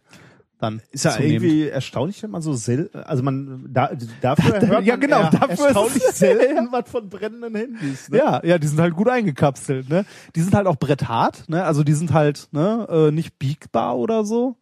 Dann 0.61 0.79
ist 0.91 1.05
ja 1.05 1.11
zunehmend. 1.11 1.43
irgendwie 1.43 1.69
erstaunlich, 1.69 2.21
wenn 2.21 2.29
man 2.29 2.43
so 2.43 2.53
sel 2.53 2.91
also 2.93 3.23
man 3.23 3.65
da, 3.67 3.89
dafür 4.21 4.53
hört 4.53 4.67
man 4.67 4.85
Ja, 4.85 4.95
genau, 4.95 5.21
eher 5.21 5.31
dafür 5.31 5.65
erstaunlich 5.65 6.03
selten 6.13 6.67
was 6.71 6.87
von 6.87 7.09
brennenden 7.09 7.55
Handys. 7.55 8.09
Ne? 8.09 8.19
Ja, 8.19 8.45
ja, 8.45 8.59
die 8.59 8.67
sind 8.67 8.79
halt 8.79 8.93
gut 8.95 9.09
eingekapselt, 9.09 9.89
ne? 9.89 10.05
Die 10.35 10.41
sind 10.41 10.53
halt 10.53 10.67
auch 10.67 10.75
bretthart, 10.75 11.49
ne? 11.49 11.63
Also 11.63 11.83
die 11.83 11.93
sind 11.93 12.13
halt, 12.13 12.47
ne, 12.51 12.87
äh, 12.91 13.11
nicht 13.11 13.39
biegbar 13.39 13.97
oder 13.97 14.23
so. 14.23 14.55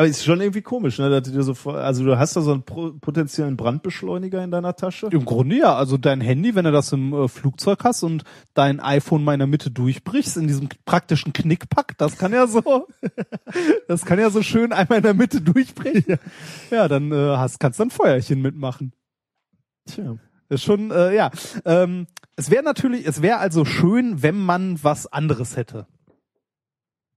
Aber 0.00 0.08
ist 0.08 0.24
schon 0.24 0.40
irgendwie 0.40 0.62
komisch, 0.62 0.98
ne? 0.98 1.10
Dass 1.10 1.24
du 1.24 1.30
dir 1.30 1.42
so 1.42 1.70
also 1.72 2.06
du 2.06 2.18
hast 2.18 2.34
da 2.34 2.40
so 2.40 2.52
einen 2.52 2.64
potenziellen 2.64 3.58
Brandbeschleuniger 3.58 4.42
in 4.42 4.50
deiner 4.50 4.74
Tasche. 4.74 5.08
Im 5.12 5.26
Grunde 5.26 5.58
ja, 5.58 5.74
also 5.74 5.98
dein 5.98 6.22
Handy, 6.22 6.54
wenn 6.54 6.64
du 6.64 6.72
das 6.72 6.90
im 6.94 7.12
äh, 7.12 7.28
Flugzeug 7.28 7.84
hast 7.84 8.02
und 8.02 8.24
dein 8.54 8.80
iPhone 8.80 9.22
mal 9.22 9.34
in 9.34 9.40
der 9.40 9.46
Mitte 9.46 9.70
durchbrichst, 9.70 10.38
in 10.38 10.46
diesem 10.46 10.70
praktischen 10.86 11.34
Knickpack, 11.34 11.98
das 11.98 12.16
kann 12.16 12.32
ja 12.32 12.46
so, 12.46 12.62
das 13.88 14.06
kann 14.06 14.18
ja 14.18 14.30
so 14.30 14.40
schön 14.40 14.72
einmal 14.72 15.00
in 15.00 15.04
der 15.04 15.12
Mitte 15.12 15.42
durchbrechen. 15.42 16.18
Ja, 16.70 16.88
dann 16.88 17.12
äh, 17.12 17.36
hast, 17.36 17.60
kannst 17.60 17.78
du 17.78 17.82
ein 17.82 17.90
Feuerchen 17.90 18.40
mitmachen. 18.40 18.94
Tja. 19.84 20.16
Das 20.48 20.60
ist 20.60 20.64
schon, 20.64 20.90
äh, 20.92 21.14
ja. 21.14 21.30
Ähm, 21.66 22.06
es 22.36 22.50
wäre 22.50 22.62
natürlich, 22.62 23.06
es 23.06 23.20
wäre 23.20 23.36
also 23.36 23.66
schön, 23.66 24.22
wenn 24.22 24.38
man 24.38 24.82
was 24.82 25.06
anderes 25.06 25.58
hätte. 25.58 25.86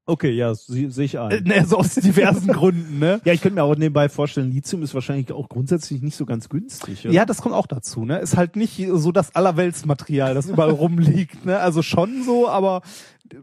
Okay, 0.06 0.32
ja, 0.32 0.54
sehe 0.54 0.92
seh 0.92 1.04
ich 1.06 1.18
ein. 1.18 1.44
Ne, 1.46 1.66
so 1.66 1.78
aus 1.78 1.96
diversen 1.96 2.52
Gründen, 2.52 3.00
ne? 3.00 3.22
Ja, 3.24 3.32
ich 3.32 3.42
könnte 3.42 3.56
mir 3.56 3.64
auch 3.64 3.76
nebenbei 3.76 4.10
vorstellen, 4.10 4.52
Lithium 4.52 4.84
ist 4.84 4.94
wahrscheinlich 4.94 5.32
auch 5.32 5.48
grundsätzlich 5.48 6.02
nicht 6.02 6.16
so 6.18 6.26
ganz 6.26 6.50
günstig. 6.50 7.06
oder? 7.06 7.14
Ja, 7.14 7.26
das 7.26 7.42
kommt 7.42 7.56
auch 7.56 7.68
dazu, 7.68 8.04
ne? 8.04 8.20
Ist 8.20 8.36
halt 8.36 8.58
nicht 8.58 8.86
so 8.94 9.12
das 9.14 9.34
Allerweltsmaterial, 9.36 10.34
das 10.34 10.48
überall 10.48 10.72
rumliegt, 10.72 11.46
ne? 11.46 11.60
Also 11.60 11.82
schon 11.82 12.24
so, 12.24 12.50
aber 12.50 12.82
äh, 13.32 13.38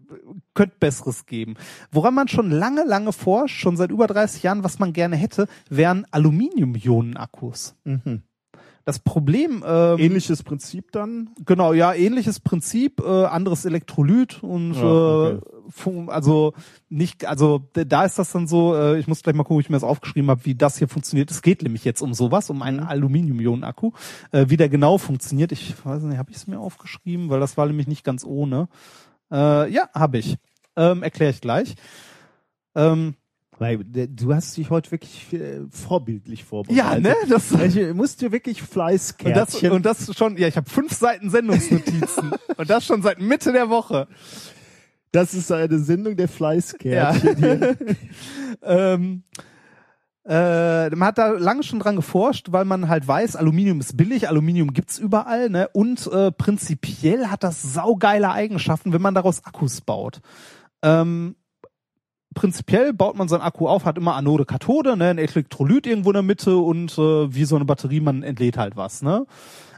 könnte 0.53 0.77
Besseres 0.79 1.25
geben. 1.25 1.55
Woran 1.93 2.13
man 2.15 2.29
schon 2.29 2.51
lange, 2.51 2.85
lange 2.85 3.13
forscht, 3.13 3.59
schon 3.59 3.79
seit 3.79 3.91
über 3.91 4.07
30 4.07 4.43
Jahren, 4.43 4.63
was 4.63 4.79
man 4.79 4.93
gerne 4.93 5.17
hätte, 5.17 5.47
wären 5.71 6.07
Aluminium-Ionen-Akkus. 6.11 7.75
Mhm. 7.85 8.23
Das 8.85 8.99
Problem, 8.99 9.63
ähm, 9.67 9.99
Ähnliches 9.99 10.43
Prinzip 10.43 10.91
dann. 10.93 11.31
genau, 11.45 11.73
ja, 11.75 11.93
ähnliches 11.93 12.41
Prinzip, 12.41 13.01
äh, 13.01 13.25
anderes 13.27 13.65
Elektrolyt 13.65 14.43
und 14.43 14.75
Ja, 14.75 14.83
okay. 14.83 15.39
äh, 15.87 16.11
also 16.11 16.55
nicht, 16.89 17.27
also 17.27 17.69
da 17.75 18.05
ist 18.05 18.19
das 18.19 18.33
dann 18.33 18.47
so, 18.49 18.75
äh, 18.75 18.99
ich 18.99 19.07
muss 19.07 19.23
gleich 19.23 19.37
mal 19.37 19.43
gucken, 19.45 19.57
ob 19.57 19.61
ich 19.63 19.71
mir 19.71 19.77
das 19.77 19.85
aufgeschrieben 19.85 20.31
habe, 20.31 20.45
wie 20.47 20.55
das 20.55 20.79
hier 20.79 20.89
funktioniert. 20.89 21.31
Es 21.31 21.43
geht 21.43 21.63
nämlich 21.63 21.85
jetzt 21.85 22.01
um 22.01 22.15
sowas, 22.15 22.49
um 22.51 22.57
Mhm. 22.57 22.63
einen 22.63 22.81
Aluminium-Ionen-Akku. 22.81 23.93
Äh, 24.33 24.47
wie 24.49 24.57
der 24.57 24.69
genau 24.69 24.99
funktioniert, 24.99 25.53
ich 25.53 25.75
weiß 25.85 26.03
nicht, 26.05 26.19
habe 26.19 26.31
ich 26.31 26.39
es 26.39 26.47
mir 26.47 26.59
aufgeschrieben, 26.59 27.29
weil 27.29 27.39
das 27.41 27.57
war 27.57 27.67
nämlich 27.67 27.87
nicht 27.87 28.03
ganz 28.05 28.25
ohne. 28.25 28.69
Äh, 29.31 29.71
ja, 29.73 29.89
habe 29.95 30.19
ich. 30.19 30.37
Ähm, 30.77 31.03
Erkläre 31.03 31.31
ich 31.31 31.41
gleich. 31.41 31.75
Ähm, 32.75 33.15
Weil 33.61 33.83
äh, 33.95 34.09
du 34.09 34.35
hast 34.35 34.57
dich 34.57 34.71
heute 34.71 34.91
wirklich 34.91 35.35
äh, 35.35 35.61
vorbildlich 35.69 36.41
ja, 36.41 36.47
vorbereitet. 36.47 37.03
ne? 37.03 37.15
Das, 37.29 37.51
du 37.51 37.95
musst 37.95 38.23
dir 38.23 38.33
wirklich 38.33 38.63
und, 38.63 38.67
das, 38.67 38.73
Fleißkärtchen. 38.73 39.73
und 39.73 39.85
das 39.85 40.17
schon, 40.17 40.39
ja, 40.39 40.49
ich 40.49 40.57
habe 40.57 40.69
fünf 40.69 40.95
Seiten 40.95 41.29
Sendungsnotizen. 41.29 42.33
und 42.57 42.71
das 42.71 42.87
schon 42.87 43.03
seit 43.03 43.21
Mitte 43.21 43.53
der 43.53 43.69
Woche. 43.69 44.09
das 45.13 45.35
ist 45.35 45.53
eine 45.53 45.79
Sendung 45.79 46.17
der 46.17 46.29
Fleißkärtchen. 46.29 47.37
hier. 47.37 47.77
ähm, 48.63 49.25
äh, 50.25 50.89
man 50.89 51.09
hat 51.09 51.19
da 51.19 51.33
lange 51.33 51.63
schon 51.63 51.81
dran 51.81 51.97
geforscht, 51.97 52.53
weil 52.53 52.65
man 52.65 52.89
halt 52.89 53.07
weiß, 53.07 53.37
Aluminium 53.37 53.81
ist 53.81 53.95
billig, 53.95 54.27
Aluminium 54.27 54.73
gibt's 54.73 54.99
überall, 54.99 55.51
ne? 55.51 55.69
Und 55.75 56.07
äh, 56.07 56.33
prinzipiell 56.33 57.27
hat 57.27 57.45
das 57.45 57.61
saugeile 57.61 58.31
Eigenschaften, 58.31 58.95
wenn 58.95 59.03
man 59.03 59.15
daraus 59.15 59.45
Akkus 59.45 59.83
baut. 59.83 60.23
Ähm, 60.83 61.37
prinzipiell 62.35 62.93
baut 62.93 63.17
man 63.17 63.29
so 63.29 63.35
einen 63.35 63.45
Akku 63.45 63.69
auf, 63.69 63.85
hat 63.85 63.99
immer 63.99 64.15
Anode, 64.15 64.45
Kathode, 64.45 64.97
ne? 64.97 65.11
Ein 65.11 65.19
Elektrolyt 65.19 65.87
irgendwo 65.87 66.11
in 66.11 66.15
der 66.15 66.23
Mitte 66.23 66.57
und 66.57 66.97
äh, 66.99 67.35
wie 67.35 67.45
so 67.45 67.57
eine 67.57 67.65
Batterie, 67.65 68.01
man 68.01 68.23
entlädt 68.23 68.57
halt 68.57 68.77
was, 68.77 69.03
ne? 69.03 69.27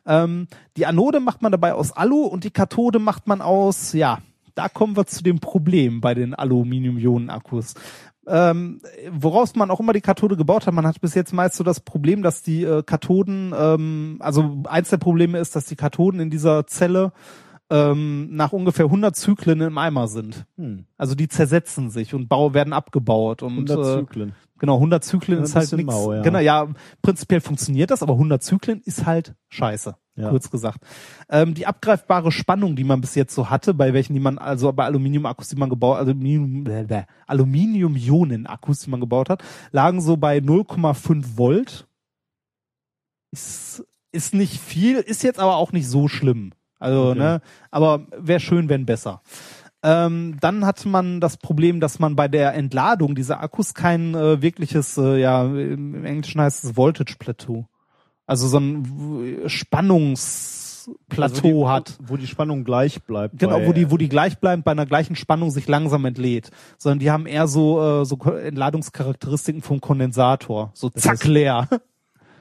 Ähm, 0.07 0.49
die 0.77 0.87
Anode 0.87 1.21
macht 1.21 1.43
man 1.43 1.53
dabei 1.53 1.75
aus 1.75 1.93
Alu 1.93 2.25
und 2.25 2.45
die 2.45 2.51
Kathode 2.51 2.99
macht 2.99 3.27
man 3.27 3.41
aus, 3.41 3.93
ja, 3.93 4.19
da 4.55 4.69
kommen 4.69 4.97
wir 4.97 5.07
zu 5.07 5.23
dem 5.23 5.39
Problem 5.39 6.01
bei 6.01 6.15
den 6.15 6.35
Aluminium-Ionen-Akkus. 6.35 7.75
Ähm, 8.27 8.81
woraus 9.11 9.57
man 9.57 9.71
auch 9.71 9.81
immer 9.81 9.93
die 9.93 10.01
Kathode 10.01 10.37
gebaut 10.37 10.67
hat, 10.67 10.75
man 10.75 10.87
hat 10.87 11.01
bis 11.01 11.15
jetzt 11.15 11.33
meist 11.33 11.57
so 11.57 11.65
das 11.65 11.81
Problem, 11.81 12.23
dass 12.23 12.43
die 12.43 12.63
äh, 12.63 12.83
Kathoden, 12.85 13.53
ähm, 13.57 14.17
also 14.21 14.63
eins 14.69 14.91
der 14.91 14.99
Probleme 14.99 15.39
ist, 15.39 15.57
dass 15.57 15.65
die 15.65 15.75
Kathoden 15.75 16.21
in 16.21 16.31
dieser 16.31 16.67
Zelle 16.67 17.13
ähm, 17.73 18.29
nach 18.37 18.53
ungefähr 18.53 18.85
100 18.85 19.17
Zyklen 19.17 19.63
im 19.63 19.79
Eimer 19.79 20.07
sind. 20.07 20.45
Hm. 20.59 20.85
Also 20.99 21.15
die 21.15 21.27
zersetzen 21.29 21.89
sich 21.89 22.13
und 22.13 22.29
bau, 22.29 22.53
werden 22.53 22.75
abgebaut. 22.75 23.43
Und 23.43 23.53
100 23.53 23.79
äh, 23.79 23.83
Zyklen. 24.01 24.33
Genau, 24.59 24.75
100 24.75 25.03
Zyklen 25.03 25.39
Ja, 25.39 25.45
ist 25.45 25.57
halt 25.57 25.73
nichts. 25.73 25.95
ja. 25.95 26.21
Genau, 26.21 26.39
ja, 26.39 26.69
prinzipiell 27.01 27.41
funktioniert 27.41 27.91
das, 27.91 28.03
aber 28.03 28.13
100 28.13 28.43
Zyklen 28.43 28.83
ist 28.85 29.07
halt 29.07 29.35
scheiße, 29.49 29.97
Ja. 30.17 30.29
kurz 30.29 30.51
gesagt. 30.51 30.81
Ähm, 31.31 31.55
die 31.55 31.67
abgreifbare 31.67 32.31
Spannung, 32.31 32.77
die 32.77 32.85
man 32.85 33.01
bis 33.01 33.15
jetzt 33.15 33.35
so 33.35 33.49
hatte, 33.49 33.73
bei 33.73 33.95
welchen 33.95 34.13
die 34.13 34.21
man, 34.21 34.37
also 34.37 34.71
bei 34.73 34.85
Aluminium-Akkus, 34.85 35.49
die 35.49 35.57
man 35.57 35.71
gebaut, 35.71 35.97
Aluminium, 35.97 36.65
Aluminium-Ionen-Akkus, 37.27 38.81
die 38.81 38.91
man 38.91 39.01
gebaut 39.01 39.31
hat, 39.31 39.43
lagen 39.73 40.01
so 40.03 40.19
bei 40.19 40.39
0,5 40.39 41.39
Volt. 41.39 41.89
Ist, 43.33 43.83
ist 44.13 44.35
nicht 44.35 44.61
viel, 44.61 44.99
ist 44.99 45.23
jetzt 45.23 45.39
aber 45.41 45.57
auch 45.57 45.73
nicht 45.73 45.89
so 45.89 46.07
schlimm. 46.07 46.53
Also, 46.83 47.11
Okay. 47.11 47.19
ne, 47.19 47.41
aber 47.71 48.07
wäre 48.19 48.41
schön, 48.41 48.69
wenn 48.69 48.85
besser. 48.85 49.23
Ähm, 49.85 50.37
dann 50.41 50.65
hat 50.65 50.85
man 50.87 51.21
das 51.21 51.37
Problem, 51.37 51.81
dass 51.81 51.99
man 51.99 52.15
bei 52.15 52.29
der 52.29 52.55
Entladung 52.55 53.15
dieser 53.15 53.41
Akkus 53.43 53.75
kein 53.75 54.15
äh, 54.15 54.41
wirkliches, 54.41 54.97
äh, 54.97 55.19
ja, 55.21 55.45
im 55.45 56.05
Englischen 56.05 56.41
heißt 56.41 56.65
es 56.65 56.77
Voltage 56.77 57.15
Plateau. 57.19 57.67
Also 58.27 58.47
so 58.47 58.59
ein 58.59 58.87
w- 58.87 59.49
Spannungsplateau 59.49 61.23
Also 61.25 61.43
die, 61.43 61.67
hat. 61.67 61.99
Wo 62.01 62.17
die 62.17 62.29
Spannung 62.29 62.63
gleich 62.65 63.03
bleibt. 63.03 63.39
Genau, 63.39 63.67
wo 63.67 63.73
die, 63.73 63.91
wo 63.91 63.97
die 63.97 64.09
gleich 64.09 64.39
bleiben, 64.39 64.63
bei 64.63 64.71
einer 64.71 64.87
gleichen 64.87 65.17
Spannung 65.17 65.51
sich 65.51 65.67
langsam 65.67 66.05
entlädt. 66.05 66.51
Sondern 66.79 67.01
die 67.01 67.11
haben 67.11 67.27
eher 67.27 67.49
so, 67.49 68.03
äh, 68.03 68.05
so 68.05 68.17
Entladungscharakteristiken 68.17 69.63
vom 69.63 69.81
Kondensator. 69.81 70.71
So 70.75 70.91
zack 70.91 71.25
leer. 71.25 71.69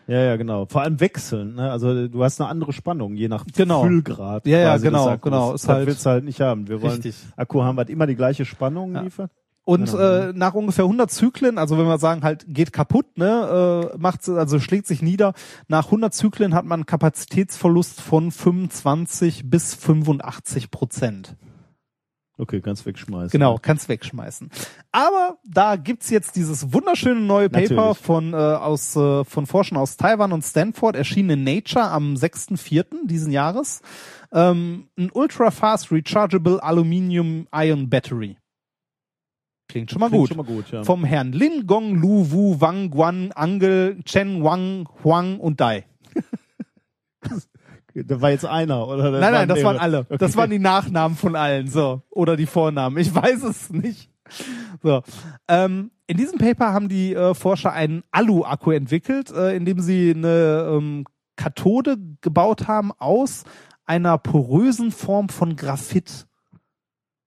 Ja, 0.07 0.19
ja, 0.19 0.35
genau. 0.35 0.65
Vor 0.65 0.81
allem 0.81 0.99
wechseln. 0.99 1.55
Ne? 1.55 1.71
Also 1.71 2.07
du 2.07 2.23
hast 2.23 2.41
eine 2.41 2.49
andere 2.49 2.73
Spannung, 2.73 3.15
je 3.15 3.27
nach 3.27 3.45
Genau. 3.55 3.83
Füllgrad. 3.83 4.45
Ja, 4.47 4.57
ja, 4.59 4.77
genau, 4.77 5.17
genau. 5.17 5.53
Ist 5.53 5.63
das 5.65 5.69
halt- 5.75 5.87
willst 5.87 6.05
du 6.05 6.09
halt 6.09 6.25
nicht 6.25 6.41
haben. 6.41 6.67
Wir 6.67 6.81
wollen 6.81 6.93
Richtig. 6.93 7.15
Akku 7.37 7.61
haben, 7.63 7.77
was 7.77 7.87
immer 7.89 8.07
die 8.07 8.15
gleiche 8.15 8.43
Spannung 8.45 8.93
Ja. 8.95 9.01
liefert. 9.01 9.31
Und 9.63 9.91
Genau. 9.91 9.99
äh, 9.99 10.33
nach 10.33 10.55
ungefähr 10.55 10.85
100 10.85 11.11
Zyklen, 11.11 11.59
also 11.59 11.77
wenn 11.77 11.85
wir 11.85 11.99
sagen 11.99 12.23
halt 12.23 12.45
geht 12.47 12.73
kaputt, 12.73 13.05
ne, 13.17 13.91
äh, 13.93 13.97
macht 13.99 14.27
also 14.27 14.59
schlägt 14.59 14.87
sich 14.87 15.03
nieder. 15.03 15.33
Nach 15.67 15.91
100 15.91 16.15
Zyklen 16.15 16.55
hat 16.55 16.65
man 16.65 16.79
einen 16.79 16.85
Kapazitätsverlust 16.87 18.01
von 18.01 18.31
25 18.31 19.49
bis 19.51 19.75
85 19.75 20.71
Prozent. 20.71 21.35
Okay, 22.37 22.61
kannst 22.61 22.85
wegschmeißen. 22.85 23.29
Genau, 23.29 23.59
kannst 23.61 23.87
wegschmeißen. 23.87 24.49
Aber 24.91 25.37
da 25.45 25.75
gibt's 25.75 26.09
jetzt 26.09 26.35
dieses 26.35 26.73
wunderschöne 26.73 27.19
neue 27.19 27.49
Paper 27.49 27.75
Natürlich. 27.75 27.97
von 27.99 28.33
äh, 28.33 28.37
aus 28.37 28.95
äh, 28.95 29.23
von 29.25 29.45
Forschern 29.45 29.77
aus 29.77 29.97
Taiwan 29.97 30.31
und 30.31 30.41
Stanford, 30.43 30.95
erschienen 30.95 31.31
in 31.31 31.43
Nature 31.43 31.85
am 31.85 32.15
6.4. 32.15 33.05
diesen 33.05 33.31
Jahres. 33.31 33.81
Ähm, 34.31 34.87
ein 34.97 35.11
ultra 35.13 35.51
fast 35.51 35.91
rechargeable 35.91 36.63
Aluminium 36.63 37.47
Ion 37.53 37.89
Battery. 37.89 38.37
Klingt 39.67 39.91
schon 39.91 39.99
mal 39.99 40.09
Klingt 40.09 40.21
gut. 40.21 40.27
schon 40.29 40.37
mal 40.37 40.45
gut, 40.45 40.71
ja. 40.71 40.83
Vom 40.83 41.03
Herrn 41.03 41.33
Lin 41.33 41.67
Gong 41.67 41.95
Lu 41.95 42.31
Wu 42.31 42.59
Wang 42.59 42.89
Guan 42.89 43.31
Angel 43.33 44.01
Chen 44.03 44.43
Wang 44.43 44.89
Huang 45.03 45.39
und 45.39 45.61
Dai. 45.61 45.85
Da 47.93 48.21
war 48.21 48.31
jetzt 48.31 48.45
einer, 48.45 48.87
oder? 48.87 49.11
nein, 49.11 49.33
nein, 49.33 49.47
das 49.47 49.57
mehrere? 49.57 49.73
waren 49.73 49.81
alle. 49.81 49.99
Okay. 49.99 50.17
Das 50.17 50.35
waren 50.35 50.49
die 50.49 50.59
Nachnamen 50.59 51.17
von 51.17 51.35
allen, 51.35 51.67
so. 51.67 52.01
Oder 52.09 52.35
die 52.37 52.45
Vornamen. 52.45 52.97
Ich 52.97 53.13
weiß 53.13 53.43
es 53.43 53.69
nicht. 53.69 54.09
So. 54.81 55.01
Ähm, 55.47 55.91
in 56.07 56.17
diesem 56.17 56.37
Paper 56.37 56.73
haben 56.73 56.89
die 56.89 57.13
äh, 57.13 57.33
Forscher 57.33 57.71
einen 57.71 58.03
Alu-Akku 58.11 58.71
entwickelt, 58.71 59.31
äh, 59.31 59.55
in 59.55 59.65
dem 59.65 59.79
sie 59.79 60.13
eine 60.15 60.69
ähm, 60.71 61.05
Kathode 61.35 61.97
gebaut 62.21 62.67
haben 62.67 62.91
aus 62.97 63.43
einer 63.85 64.17
porösen 64.17 64.91
Form 64.91 65.29
von 65.29 65.55
Graphit. 65.55 66.27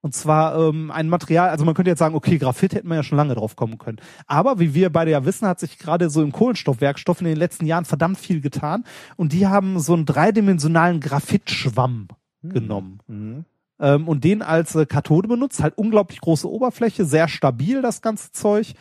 Und 0.04 0.14
zwar 0.14 0.54
ähm, 0.58 0.90
ein 0.90 1.08
Material, 1.08 1.48
also 1.48 1.64
man 1.64 1.72
könnte 1.72 1.90
jetzt 1.90 1.98
sagen, 1.98 2.14
okay, 2.14 2.36
Graphit 2.36 2.74
hätten 2.74 2.88
wir 2.88 2.96
ja 2.96 3.02
schon 3.02 3.16
lange 3.16 3.34
drauf 3.34 3.56
kommen 3.56 3.78
können. 3.78 3.96
Aber 4.26 4.58
wie 4.58 4.74
wir 4.74 4.90
beide 4.90 5.10
ja 5.10 5.24
wissen, 5.24 5.48
hat 5.48 5.60
sich 5.60 5.78
gerade 5.78 6.10
so 6.10 6.22
im 6.22 6.30
Kohlenstoffwerkstoff 6.30 7.22
in 7.22 7.26
den 7.26 7.38
letzten 7.38 7.64
Jahren 7.64 7.86
verdammt 7.86 8.18
viel 8.18 8.42
getan. 8.42 8.84
Und 9.16 9.32
die 9.32 9.46
haben 9.46 9.80
so 9.80 9.94
einen 9.94 10.04
dreidimensionalen 10.04 11.00
Graphitschwamm 11.00 12.08
genommen. 12.42 12.98
Mhm. 13.06 13.44
Ähm, 13.80 14.06
und 14.06 14.24
den 14.24 14.42
als 14.42 14.74
äh, 14.74 14.84
Kathode 14.84 15.26
benutzt. 15.26 15.62
Halt 15.62 15.78
unglaublich 15.78 16.20
große 16.20 16.50
Oberfläche, 16.50 17.06
sehr 17.06 17.26
stabil 17.26 17.80
das 17.80 18.02
ganze 18.02 18.30
Zeug. 18.30 18.74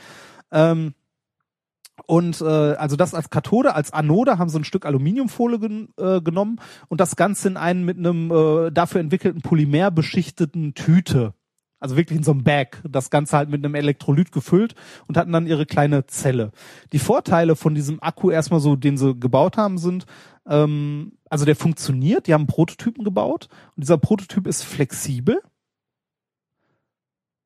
Ähm, 0.52 0.94
und 2.06 2.42
äh, 2.42 2.46
also 2.46 2.96
das 2.96 3.14
als 3.14 3.30
Kathode, 3.30 3.76
als 3.76 3.94
Anode 3.94 4.38
haben 4.38 4.50
sie 4.50 4.60
ein 4.60 4.64
Stück 4.64 4.86
Aluminiumfolie 4.86 5.60
gen 5.60 5.90
äh, 5.98 6.22
genommen 6.22 6.60
und 6.90 7.00
das 7.00 7.16
Ganze 7.16 7.48
in 7.48 7.58
einen 7.58 7.86
mit 7.86 7.98
einem 7.98 8.32
äh, 8.32 8.72
dafür 8.72 9.00
entwickelten 9.02 9.42
Polymer 9.42 9.92
beschichteten 9.92 10.74
Tüte. 10.74 11.34
Also 11.80 11.98
wirklich 11.98 12.18
in 12.18 12.24
so 12.24 12.32
einem 12.32 12.44
Bag. 12.44 12.82
Das 12.90 13.10
Ganze 13.10 13.36
halt 13.36 13.50
mit 13.50 13.64
einem 13.64 13.76
Elektrolyt 13.76 14.32
gefüllt 14.32 14.74
und 15.08 15.18
hatten 15.18 15.34
dann 15.34 15.48
ihre 15.48 15.66
kleine 15.66 16.06
Zelle. 16.08 16.52
Die 16.94 17.00
Vorteile 17.00 17.58
von 17.58 17.76
diesem 17.76 18.02
Akku 18.02 18.32
erstmal 18.32 18.62
so, 18.62 18.78
den 18.78 18.96
sie 18.96 19.16
gebaut 19.20 19.58
haben, 19.58 19.78
sind, 19.78 20.06
ähm, 20.48 21.18
also 21.30 21.46
der 21.46 21.58
funktioniert, 21.58 22.28
die 22.28 22.34
haben 22.34 22.48
Prototypen 22.48 23.04
gebaut 23.04 23.50
und 23.76 23.84
dieser 23.84 23.98
Prototyp 23.98 24.48
ist 24.48 24.64
flexibel. 24.64 25.42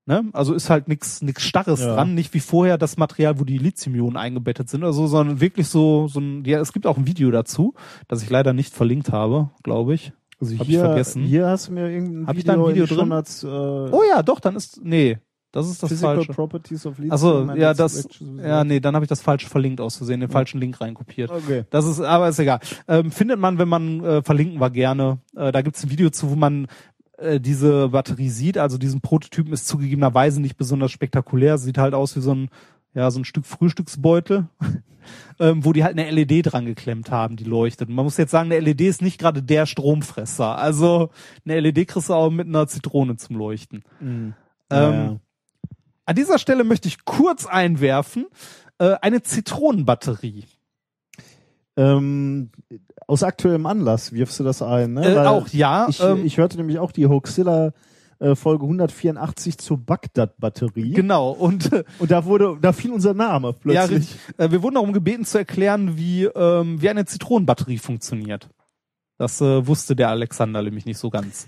Ne? 0.07 0.23
Also 0.31 0.53
ist 0.53 0.69
halt 0.69 0.87
nichts 0.87 1.21
nix 1.21 1.43
Starres 1.43 1.81
Ja. 1.81 1.93
dran, 1.95 2.15
nicht 2.15 2.33
wie 2.33 2.39
vorher 2.39 2.77
das 2.77 2.95
Material, 2.97 3.39
wo 3.39 3.43
die 3.43 3.57
Lithium-Ionen 3.57 4.15
eingebettet 4.15 4.69
sind 4.69 4.81
oder 4.83 4.93
so, 4.93 5.05
sondern 5.05 5.41
wirklich 5.41 5.67
so, 5.67 6.07
so 6.07 6.21
ein, 6.21 6.45
ja, 6.45 6.59
es 6.61 6.71
gibt 6.71 6.87
auch 6.87 6.97
ein 6.97 7.05
Video 7.07 7.29
dazu, 7.29 7.73
das 8.07 8.23
ich 8.23 8.29
leider 8.29 8.53
nicht 8.53 8.73
verlinkt 8.73 9.11
habe, 9.11 9.49
glaube 9.63 9.93
ich. 9.93 10.13
Also 10.39 10.53
Hab 10.55 10.61
ich 10.61 10.67
hier, 10.69 10.79
vergessen. 10.79 11.23
Hier 11.23 11.47
hast 11.47 11.67
du 11.67 11.73
mir 11.73 11.89
irgendein 11.89 12.25
Hab 12.27 12.35
ich 12.37 12.43
Video, 12.43 12.53
da 12.55 12.63
ein 12.63 12.69
Video 12.69 12.85
drin? 12.85 12.97
Shownotes, 12.99 13.43
äh, 13.43 13.47
Oh 13.47 14.01
ja, 14.09 14.23
doch, 14.23 14.39
dann 14.39 14.55
ist, 14.55 14.79
nee, 14.81 15.17
das 15.51 15.67
ist 15.67 15.83
das 15.83 15.89
Physical 15.89 16.15
falsche. 16.17 16.33
Properties 16.33 16.85
of 16.85 16.97
Lithium. 16.99 17.11
Also 17.11 17.51
ja, 17.55 17.73
das, 17.73 18.07
ja, 18.37 18.63
nee, 18.63 18.79
dann 18.79 18.95
habe 18.95 19.03
ich 19.03 19.09
das 19.09 19.21
falsche 19.21 19.49
verlinkt 19.49 19.81
aus 19.81 19.97
Versehen, 19.97 20.19
den 20.21 20.29
falschen 20.29 20.61
Link 20.61 20.79
reinkopiert. 20.79 21.31
Okay. 21.31 21.65
Das 21.69 21.85
ist, 21.85 21.99
aber 21.99 22.29
ist 22.29 22.39
egal. 22.39 22.59
Ähm, 22.87 23.11
findet 23.11 23.39
man, 23.39 23.57
wenn 23.57 23.67
man 23.67 24.03
äh, 24.05 24.21
verlinken 24.21 24.59
war, 24.59 24.69
gerne. 24.69 25.19
Äh, 25.35 25.51
da 25.51 25.61
gibt's 25.61 25.83
ein 25.83 25.89
Video 25.89 26.09
zu, 26.11 26.29
wo 26.29 26.35
man 26.35 26.67
äh, 27.17 27.39
diese 27.39 27.89
Batterie 27.89 28.29
sieht. 28.29 28.57
Also 28.57 28.77
diesen 28.77 29.01
Prototypen 29.01 29.53
ist 29.53 29.67
zugegebenerweise 29.67 30.41
nicht 30.41 30.57
besonders 30.57 30.91
spektakulär. 30.91 31.57
Sieht 31.57 31.77
halt 31.77 31.93
aus 31.93 32.15
wie 32.15 32.21
so 32.21 32.33
ein, 32.33 32.49
ja, 32.93 33.11
so 33.11 33.19
ein 33.19 33.25
Stück 33.25 33.45
Frühstücksbeutel, 33.45 34.47
ähm, 35.39 35.65
wo 35.65 35.73
die 35.73 35.83
halt 35.83 35.97
eine 35.97 36.09
LED 36.09 36.51
dran 36.51 36.65
geklemmt 36.65 37.11
haben, 37.11 37.35
die 37.35 37.43
leuchtet. 37.43 37.89
Und 37.89 37.95
man 37.95 38.05
muss 38.05 38.17
jetzt 38.17 38.31
sagen, 38.31 38.51
eine 38.51 38.59
LED 38.59 38.81
ist 38.81 39.01
nicht 39.01 39.19
gerade 39.19 39.43
der 39.43 39.65
Stromfresser. 39.65 40.57
Also 40.57 41.09
eine 41.45 41.59
LED 41.59 41.87
kriegst 41.87 42.09
du 42.09 42.13
auch 42.13 42.29
mit 42.29 42.47
einer 42.47 42.67
Zitrone 42.67 43.17
zum 43.17 43.35
Leuchten. 43.37 43.83
Mhm. 43.99 44.33
Ähm, 44.69 44.93
Ja. 44.93 45.19
An 46.05 46.15
dieser 46.15 46.39
Stelle 46.39 46.63
möchte 46.63 46.87
ich 46.87 47.03
kurz 47.03 47.45
einwerfen, 47.45 48.27
äh, 48.77 48.95
eine 49.01 49.23
Zitronenbatterie. 49.23 50.45
Ähm, 51.77 52.49
aus 53.07 53.23
aktuellem 53.23 53.65
Anlass 53.67 54.11
wirfst 54.11 54.39
du 54.39 54.43
das 54.43 54.61
ein, 54.61 54.93
ne? 54.93 55.13
Äh, 55.13 55.19
auch 55.19 55.47
ja. 55.49 55.87
Ich, 55.89 56.01
ähm, 56.03 56.25
ich 56.25 56.37
hörte 56.37 56.57
nämlich 56.57 56.79
auch 56.79 56.91
die 56.91 57.05
Hoaxilla 57.05 57.71
äh, 58.19 58.35
Folge 58.35 58.63
184 58.63 59.57
zur 59.59 59.77
Bagdad-Batterie. 59.77 60.91
genau. 60.91 61.31
Und 61.31 61.71
äh, 61.71 61.83
Und 61.99 62.09
da 62.09 62.25
wurde, 62.25 62.57
da 62.59 62.73
fiel 62.73 62.91
unser 62.91 63.13
Name 63.13 63.49
ja, 63.49 63.53
plötzlich. 63.53 63.99
richtig. 63.99 64.19
Äh, 64.37 64.51
wir 64.51 64.63
wurden 64.63 64.75
darum 64.75 64.91
gebeten 64.91 65.23
zu 65.23 65.37
erklären, 65.37 65.97
wie 65.97 66.25
ähm, 66.25 66.81
wie 66.81 66.89
eine 66.89 67.05
Zitronenbatterie 67.05 67.77
funktioniert. 67.77 68.49
Das 69.19 69.39
äh, 69.41 69.65
wusste 69.67 69.95
der 69.95 70.09
Alexander 70.09 70.61
nämlich 70.61 70.85
nicht 70.85 70.97
so 70.97 71.09
ganz. 71.09 71.47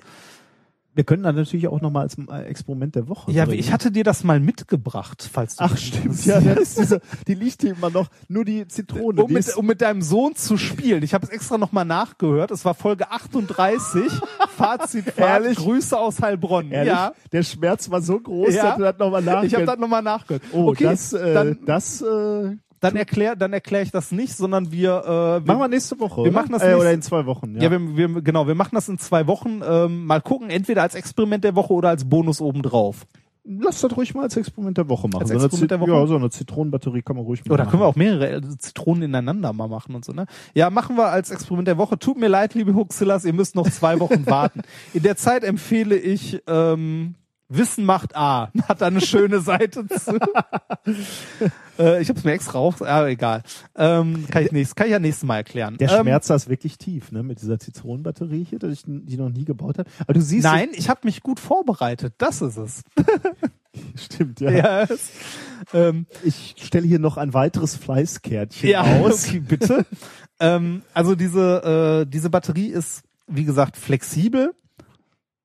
Wir 1.00 1.06
können 1.06 1.24
dann 1.24 1.36
natürlich 1.36 1.70
auch 1.70 1.80
nochmal 1.80 2.04
als 2.04 2.18
äh, 2.18 2.42
Experiment 2.50 2.94
der 2.94 3.08
Woche. 3.08 3.32
Ja, 3.32 3.46
bringen. 3.46 3.58
ich 3.58 3.72
hatte 3.72 3.90
dir 3.90 4.04
das 4.04 4.26
mal 4.26 4.42
mitgebracht, 4.42 5.30
falls 5.32 5.56
du 5.56 5.64
Ach 5.64 5.78
stimmt, 5.78 6.26
ja, 6.26 6.42
das 6.42 6.60
ist 6.60 6.78
diese, 6.78 7.02
die 7.26 7.36
liegt 7.36 7.62
hier 7.62 7.72
immer 7.72 7.90
noch, 7.90 8.10
nur 8.28 8.44
die 8.44 8.68
Zitrone. 8.68 9.22
um 9.22 9.30
die 9.30 9.34
mit, 9.36 9.56
um 9.56 9.66
mit 9.66 9.80
deinem 9.80 10.02
Sohn 10.02 10.36
zu 10.36 10.58
spielen. 10.58 11.02
Ich 11.04 11.14
habe 11.14 11.26
es 11.26 11.30
extra 11.32 11.58
nochmal 11.58 11.86
nachgehört. 11.86 12.52
Es 12.52 12.66
war 12.66 12.74
Folge 12.74 13.10
38. 13.12 14.12
Fazit, 14.58 15.06
Ehrlich? 15.16 15.58
Grüße 15.58 15.98
aus 15.98 16.22
Heilbronn. 16.22 16.70
ehrlich, 16.70 16.92
Ja, 16.92 17.14
der 17.32 17.44
Schmerz 17.44 17.90
war 17.90 18.02
so 18.02 18.20
groß, 18.20 18.54
Ja. 18.54 18.64
dass 18.66 18.76
du 18.76 18.82
das 18.84 18.98
nochmal 18.98 19.22
nachgehört. 19.22 19.46
ich 19.46 19.56
habe 19.56 19.66
das 19.68 19.78
nochmal 19.80 20.02
nachgehört. 20.04 20.44
Oh, 20.52 20.68
okay, 20.68 20.84
das, 20.84 21.14
äh, 21.14 21.34
dann, 21.34 21.60
das 21.66 22.02
äh, 22.02 22.58
dann 22.80 22.96
erklär, 22.96 23.36
dann 23.36 23.54
erkläre 23.54 23.84
ich 23.84 23.92
das 23.92 24.12
nicht, 24.12 24.36
sondern 24.36 24.72
wir, 24.72 24.92
äh, 25.04 25.08
wir 25.08 25.42
machen 25.46 25.60
wir 25.60 25.68
nächste 25.68 26.00
Woche. 26.00 26.18
wir 26.18 26.32
oder? 26.32 26.32
machen 26.32 26.52
das 26.52 26.64
äh, 26.64 26.74
oder 26.76 26.92
in 26.94 27.02
zwei 27.02 27.26
Wochen. 27.26 27.56
Ja, 27.56 27.64
Ja, 27.64 27.72
wir, 27.72 27.98
wir, 27.98 28.22
genau, 28.22 28.48
wir 28.48 28.56
machen 28.56 28.76
das 28.76 28.88
in 28.90 28.98
zwei 28.98 29.28
Wochen. 29.28 29.62
Ähm, 29.68 30.06
mal 30.06 30.22
gucken, 30.22 30.50
entweder 30.50 30.82
als 30.84 30.96
Experiment 30.96 31.44
der 31.44 31.56
Woche 31.56 31.74
oder 31.74 31.90
als 31.90 32.08
Bonus 32.08 32.42
obendrauf. 32.42 33.06
Lass 33.52 33.82
das 33.82 33.96
ruhig 33.98 34.14
mal 34.14 34.24
als 34.24 34.38
Experiment 34.38 34.78
der 34.78 34.88
Woche 34.90 35.08
machen. 35.08 35.22
Als 35.22 35.30
so 35.30 35.36
Experiment 35.36 35.62
Zit- 35.62 35.72
der 35.72 35.80
Woche? 35.80 35.92
Ja, 35.92 36.06
so 36.08 36.16
eine 36.18 36.30
Zitronenbatterie 36.30 37.02
kann 37.02 37.16
man 37.16 37.26
ruhig 37.26 37.44
mal 37.46 37.54
Oder 37.54 37.64
machen. 37.64 37.72
können 37.72 37.82
wir 37.84 37.88
auch 37.88 37.96
mehrere 37.96 38.30
äh, 38.36 38.42
Zitronen 38.60 39.04
ineinander 39.04 39.54
mal 39.54 39.68
machen 39.68 39.96
und 39.96 40.06
so, 40.06 40.12
ne? 40.12 40.26
Ja, 40.54 40.70
machen 40.70 40.98
wir 40.98 41.08
als 41.08 41.32
Experiment 41.32 41.68
der 41.68 41.78
Woche. 41.80 41.98
Tut 41.98 42.18
mir 42.20 42.28
leid, 42.28 42.54
liebe 42.54 42.76
Huxillas, 42.76 43.26
ihr 43.26 43.34
müsst 43.34 43.56
noch 43.56 43.68
zwei 43.70 44.00
Wochen 44.00 44.26
warten. 44.28 44.62
In 44.94 45.02
der 45.04 45.16
Zeit 45.16 45.44
empfehle 45.44 45.96
ich 45.98 46.44
ähm, 46.48 47.16
Wissen 47.50 47.84
macht 47.84 48.16
A. 48.16 48.52
Hat 48.68 48.82
da 48.82 48.88
eine 48.88 49.02
schöne 49.02 49.40
Seite 49.42 49.88
zu. 49.88 50.20
äh, 51.80 52.02
ich 52.02 52.10
habe 52.10 52.20
es 52.20 52.24
mir 52.24 52.32
extra 52.34 52.60
raus, 52.60 52.82
aber 52.82 53.10
egal. 53.10 53.42
Ähm, 53.76 54.26
kann 54.30 54.46
ich 54.46 54.52
nächstes, 54.52 54.76
kann 54.76 54.88
ich 54.88 54.92
ja 54.94 55.00
nächstes 55.00 55.28
Mal 55.28 55.38
erklären. 55.38 55.78
Der 55.78 55.90
ähm, 55.92 56.02
Schmerz 56.02 56.30
ist 56.30 56.48
wirklich 56.50 56.78
tief, 56.78 57.12
ne, 57.12 57.24
mit 57.24 57.42
dieser 57.42 57.58
Zitronenbatterie 57.60 58.46
hier, 58.48 58.60
dass 58.60 58.72
ich 58.74 58.84
die 58.86 59.18
noch 59.18 59.30
nie 59.30 59.46
gebaut 59.46 59.80
habe. 59.80 59.90
Aber 60.02 60.14
du 60.14 60.22
siehst, 60.22 60.44
Nein, 60.44 60.70
ich 60.74 60.90
habe 60.90 61.02
mich 61.04 61.24
gut 61.24 61.40
vorbereitet. 61.40 62.14
Das 62.20 62.42
ist 62.42 62.58
es. 62.58 62.84
stimmt, 63.96 64.40
ja. 64.42 64.52
Ja. 64.52 64.82
es- 64.84 65.10
ähm, 65.74 66.06
Ich 66.24 66.56
stelle 66.60 66.88
hier 66.88 67.00
noch 67.00 67.18
ein 67.18 67.34
weiteres 67.34 67.76
Fleißkärtchen 67.76 68.70
ja, 68.70 68.82
aus. 68.82 69.28
okay, 69.28 69.40
bitte. 69.40 69.86
ähm, 70.40 70.84
also 70.94 71.16
diese, 71.16 72.04
äh, 72.06 72.10
diese 72.10 72.30
Batterie 72.30 72.68
ist, 72.68 73.02
wie 73.28 73.44
gesagt, 73.46 73.76
flexibel, 73.78 74.54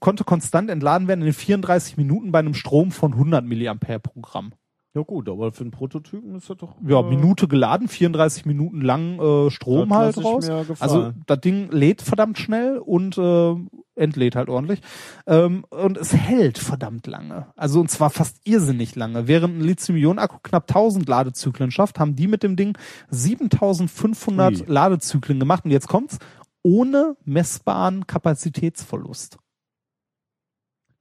konnte 0.00 0.24
konstant 0.24 0.70
entladen 0.70 1.08
werden 1.08 1.24
in 1.24 1.32
34 1.32 1.96
Minuten 1.98 2.32
bei 2.32 2.38
einem 2.38 2.54
Strom 2.54 2.90
von 2.90 3.12
100 3.12 3.44
Milliampere 3.44 4.00
pro 4.00 4.20
Gramm. 4.20 4.52
Ja 4.96 5.02
gut, 5.02 5.28
aber 5.28 5.52
für 5.52 5.60
einen 5.60 5.72
Prototypen 5.72 6.34
ist 6.36 6.48
das 6.48 6.56
doch... 6.56 6.76
Ja, 6.86 7.00
äh, 7.00 7.02
Minute 7.02 7.48
geladen, 7.48 7.86
34 7.86 8.46
Minuten 8.46 8.80
lang 8.80 9.20
äh, 9.20 9.50
Strom 9.50 9.94
halt 9.94 10.16
raus. 10.24 10.48
Also 10.80 11.12
das 11.26 11.40
Ding 11.40 11.70
lädt 11.70 12.00
verdammt 12.00 12.38
schnell 12.38 12.78
und 12.78 13.18
äh, 13.18 13.54
entlädt 13.94 14.36
halt 14.36 14.48
ordentlich. 14.48 14.80
Ähm, 15.26 15.64
und 15.68 15.98
es 15.98 16.14
hält 16.14 16.56
verdammt 16.56 17.06
lange. 17.06 17.46
Also 17.56 17.80
und 17.80 17.90
zwar 17.90 18.08
fast 18.08 18.38
irrsinnig 18.44 18.96
lange. 18.96 19.28
Während 19.28 19.58
ein 19.58 19.60
Lithium-Ionen-Akku 19.60 20.38
knapp 20.42 20.70
1000 20.70 21.06
Ladezyklen 21.06 21.70
schafft, 21.70 21.98
haben 21.98 22.16
die 22.16 22.26
mit 22.26 22.42
dem 22.42 22.56
Ding 22.56 22.78
7500 23.10 24.60
Ui. 24.60 24.64
Ladezyklen 24.66 25.38
gemacht. 25.38 25.66
Und 25.66 25.72
jetzt 25.72 25.88
kommt's, 25.88 26.18
ohne 26.62 27.16
messbaren 27.24 28.06
Kapazitätsverlust. 28.06 29.36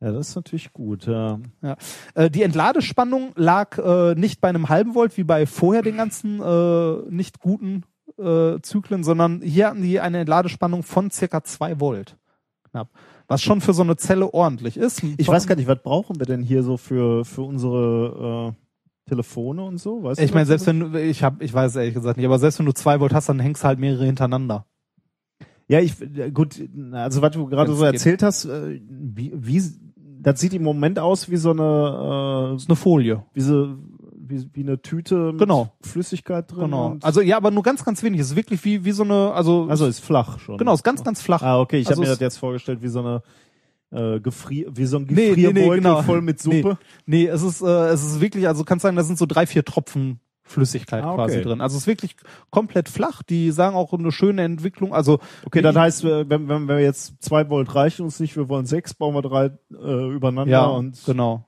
Ja, 0.01 0.11
das 0.11 0.29
ist 0.29 0.35
natürlich 0.35 0.73
gut. 0.73 1.07
Ja. 1.07 1.39
Äh, 2.13 2.29
die 2.29 2.43
Entladespannung 2.43 3.31
lag 3.35 3.77
äh, 3.77 4.15
nicht 4.15 4.41
bei 4.41 4.49
einem 4.49 4.69
halben 4.69 4.93
Volt 4.93 5.17
wie 5.17 5.23
bei 5.23 5.45
vorher 5.45 5.81
den 5.81 5.97
ganzen 5.97 6.41
äh, 6.41 7.09
nicht 7.09 7.39
guten 7.39 7.83
äh, 8.17 8.59
Zyklen, 8.61 9.03
sondern 9.03 9.41
hier 9.41 9.67
hatten 9.67 9.81
die 9.81 9.99
eine 9.99 10.19
Entladespannung 10.19 10.83
von 10.83 11.11
circa 11.11 11.43
zwei 11.43 11.79
Volt. 11.79 12.17
Knapp. 12.71 12.89
Was 13.27 13.41
schon 13.41 13.61
für 13.61 13.73
so 13.73 13.81
eine 13.81 13.95
Zelle 13.95 14.33
ordentlich 14.33 14.77
ist. 14.77 15.01
Ich 15.17 15.27
weiß 15.27 15.47
gar 15.47 15.55
nicht, 15.55 15.67
was 15.67 15.81
brauchen 15.81 16.19
wir 16.19 16.25
denn 16.25 16.43
hier 16.43 16.61
so 16.61 16.77
für, 16.77 17.25
für 17.25 17.41
unsere 17.41 18.53
äh, 18.53 19.09
Telefone 19.09 19.63
und 19.63 19.77
so? 19.77 20.03
Weißt 20.03 20.19
Ich 20.21 20.33
meine, 20.33 20.45
selbst 20.45 20.67
wenn 20.67 20.79
du, 20.79 21.01
ich 21.01 21.23
habe, 21.23 21.43
ich 21.43 21.53
weiß 21.53 21.75
ehrlich 21.77 21.95
gesagt 21.95 22.17
nicht, 22.17 22.25
aber 22.25 22.37
selbst 22.37 22.59
wenn 22.59 22.65
du 22.65 22.73
zwei 22.73 22.99
Volt 22.99 23.13
hast, 23.13 23.29
dann 23.29 23.39
hängst 23.39 23.63
du 23.63 23.67
halt 23.67 23.79
mehrere 23.79 24.05
hintereinander. 24.05 24.65
Ja, 25.67 25.79
ich 25.79 25.93
äh, 26.01 26.31
gut, 26.31 26.61
also 26.91 27.21
was 27.21 27.31
du 27.31 27.45
gerade 27.47 27.73
so 27.73 27.83
geht. 27.83 27.93
erzählt 27.93 28.23
hast, 28.23 28.45
äh, 28.45 28.79
wie, 28.89 29.31
wie 29.35 29.61
das 30.21 30.39
sieht 30.39 30.53
im 30.53 30.63
Moment 30.63 30.97
aus 30.99 31.29
wie 31.29 31.37
so 31.37 31.51
eine 31.51 32.51
Das 32.53 32.63
ist 32.63 32.69
eine 32.69 32.75
Folie. 32.75 33.13
äh, 33.13 33.19
wie 33.35 33.41
so 33.41 33.75
wie, 34.27 34.47
wie 34.53 34.61
eine 34.61 34.81
Tüte 34.81 35.31
mit 35.33 35.39
Genau. 35.39 35.71
Flüssigkeit 35.81 36.51
drin. 36.51 36.61
Genau. 36.65 36.97
Also 37.03 37.21
ja, 37.21 37.37
aber 37.37 37.51
nur 37.51 37.61
ganz, 37.61 37.85
ganz 37.85 38.01
wenig. 38.01 38.19
Es 38.21 38.31
ist 38.31 38.35
wirklich 38.35 38.63
wie, 38.65 38.83
wie 38.83 38.91
so 38.91 39.03
eine, 39.03 39.31
also, 39.33 39.67
also 39.69 39.85
ist 39.85 39.99
flach 39.99 40.39
schon. 40.39 40.57
genau, 40.57 40.73
ist 40.73 40.83
ganz, 40.83 41.03
ganz 41.03 41.21
flach. 41.21 41.43
Ah, 41.43 41.59
okay, 41.59 41.77
ich 41.77 41.87
Also 41.87 42.01
habe 42.01 42.07
mir 42.07 42.11
das 42.11 42.19
jetzt 42.19 42.37
vorgestellt 42.37 42.81
wie 42.81 42.87
so 42.87 42.99
eine 43.01 43.21
äh, 43.91 44.19
Gefrier 44.19 44.67
wie 44.75 44.85
so 44.85 44.97
ein 44.97 45.03
Nee, 45.03 45.13
nee, 45.13 45.21
nee, 45.21 45.35
Gefrierbeutel 45.51 45.75
genau. 45.81 46.01
voll 46.01 46.21
mit 46.23 46.39
Suppe. 46.41 46.79
Nee, 47.05 47.27
es 47.27 47.43
ist, 47.43 47.61
äh, 47.61 47.67
es 47.89 48.03
ist 48.03 48.19
wirklich, 48.19 48.47
also 48.47 48.63
kannst 48.63 48.81
sagen, 48.81 48.95
da 48.95 49.03
sind 49.03 49.19
so 49.19 49.27
drei, 49.27 49.45
vier 49.45 49.63
Tropfen 49.63 50.19
Flüssigkeit 50.45 51.03
Ah, 51.03 51.13
okay. 51.13 51.15
quasi 51.15 51.41
drin. 51.41 51.59
Also 51.59 51.75
es 51.75 51.83
ist 51.83 51.87
wirklich 51.87 52.15
komplett 52.51 52.87
flach. 52.87 53.23
Die 53.23 53.51
sagen 53.51 53.75
auch 53.75 53.91
eine 53.93 54.11
schöne 54.11 54.43
Entwicklung. 54.43 54.93
Also 54.93 55.19
Okay, 55.45 55.61
das 55.61 55.75
heißt, 55.75 56.05
äh, 56.05 56.29
wenn, 56.29 56.47
wenn 56.47 56.67
wir 56.67 56.79
jetzt 56.79 57.21
zwei 57.21 57.49
Volt 57.49 57.73
reichen 57.73 58.03
uns 58.03 58.19
nicht, 58.19 58.37
wir 58.37 58.47
wollen 58.47 58.65
sechs, 58.65 58.93
bauen 58.93 59.15
wir 59.15 59.23
drei 59.23 59.51
äh, 59.71 60.13
übereinander 60.13 60.51
ja, 60.51 60.65
und 60.65 61.03
genau. 61.05 61.45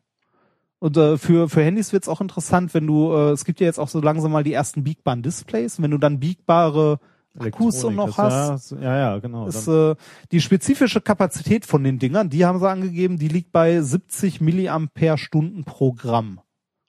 Und 0.79 0.97
äh, 0.97 1.17
für 1.17 1.47
für 1.47 1.63
Handys 1.63 1.93
wird's 1.93 2.09
auch 2.09 2.21
interessant, 2.21 2.73
wenn 2.73 2.85
du, 2.85 3.11
äh, 3.13 3.31
es 3.31 3.45
gibt 3.45 3.59
ja 3.59 3.65
jetzt 3.65 3.79
auch 3.79 3.87
so 3.87 4.01
langsam 4.01 4.31
mal 4.31 4.43
die 4.43 4.53
ersten 4.53 4.83
biegbaren 4.83 5.23
Displays, 5.23 5.81
wenn 5.81 5.91
du 5.91 5.97
dann 5.97 6.19
biegbare 6.19 6.99
Akkus 7.39 7.83
und 7.83 7.95
noch 7.95 8.17
hast. 8.17 8.71
Ja, 8.71 8.97
ja, 8.97 9.19
genau. 9.19 9.47
ist 9.47 9.67
Dann, 9.67 9.91
äh, 9.91 9.95
die 10.31 10.41
spezifische 10.41 11.01
Kapazität 11.01 11.65
von 11.65 11.83
den 11.83 11.99
Dingern, 11.99 12.29
die 12.29 12.45
haben 12.45 12.59
sie 12.59 12.69
angegeben, 12.69 13.17
die 13.17 13.27
liegt 13.27 13.51
bei 13.51 13.79
70 13.81 14.41
Milliampere 14.41 15.17
Stunden 15.17 15.63
pro 15.63 15.93
Gramm. 15.93 16.41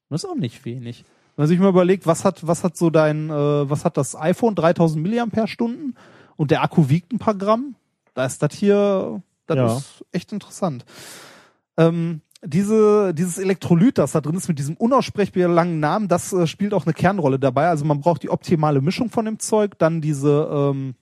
Das 0.08 0.24
ist 0.24 0.30
auch 0.30 0.36
nicht 0.36 0.64
wenig. 0.64 1.04
Wenn 1.38 1.44
man 1.44 1.48
sich 1.50 1.60
mal 1.60 1.68
überlegt, 1.68 2.04
was 2.04 2.24
hat, 2.24 2.44
was 2.48 2.64
hat 2.64 2.76
so 2.76 2.90
dein, 2.90 3.30
äh, 3.30 3.70
was 3.70 3.84
hat 3.84 3.96
das 3.96 4.16
iPhone? 4.16 4.56
3000 4.56 5.00
Milliampere 5.00 5.46
Stunden 5.46 5.94
und 6.34 6.50
der 6.50 6.64
Akku 6.64 6.88
wiegt 6.88 7.12
ein 7.12 7.20
paar 7.20 7.36
Gramm. 7.36 7.76
Da 8.14 8.24
ist 8.26 8.42
das 8.42 8.52
hier, 8.54 9.22
das 9.46 9.56
Ja. 9.56 9.76
ist 9.76 10.04
echt 10.10 10.32
interessant. 10.32 10.84
Ähm, 11.76 12.22
diese, 12.44 13.14
dieses 13.14 13.38
Elektrolyt, 13.38 13.98
das 13.98 14.10
da 14.10 14.20
drin 14.20 14.34
ist 14.34 14.48
mit 14.48 14.58
diesem 14.58 14.74
unaussprechbar 14.76 15.46
langen 15.46 15.78
Namen, 15.78 16.08
das 16.08 16.32
äh, 16.32 16.48
spielt 16.48 16.74
auch 16.74 16.86
eine 16.86 16.92
Kernrolle 16.92 17.38
dabei. 17.38 17.68
Also 17.68 17.84
man 17.84 18.00
braucht 18.00 18.24
die 18.24 18.30
optimale 18.30 18.80
Mischung 18.80 19.08
von 19.08 19.24
dem 19.24 19.38
Zeug, 19.38 19.78
dann 19.78 20.00
diese 20.00 20.48
ähm, 20.52 20.96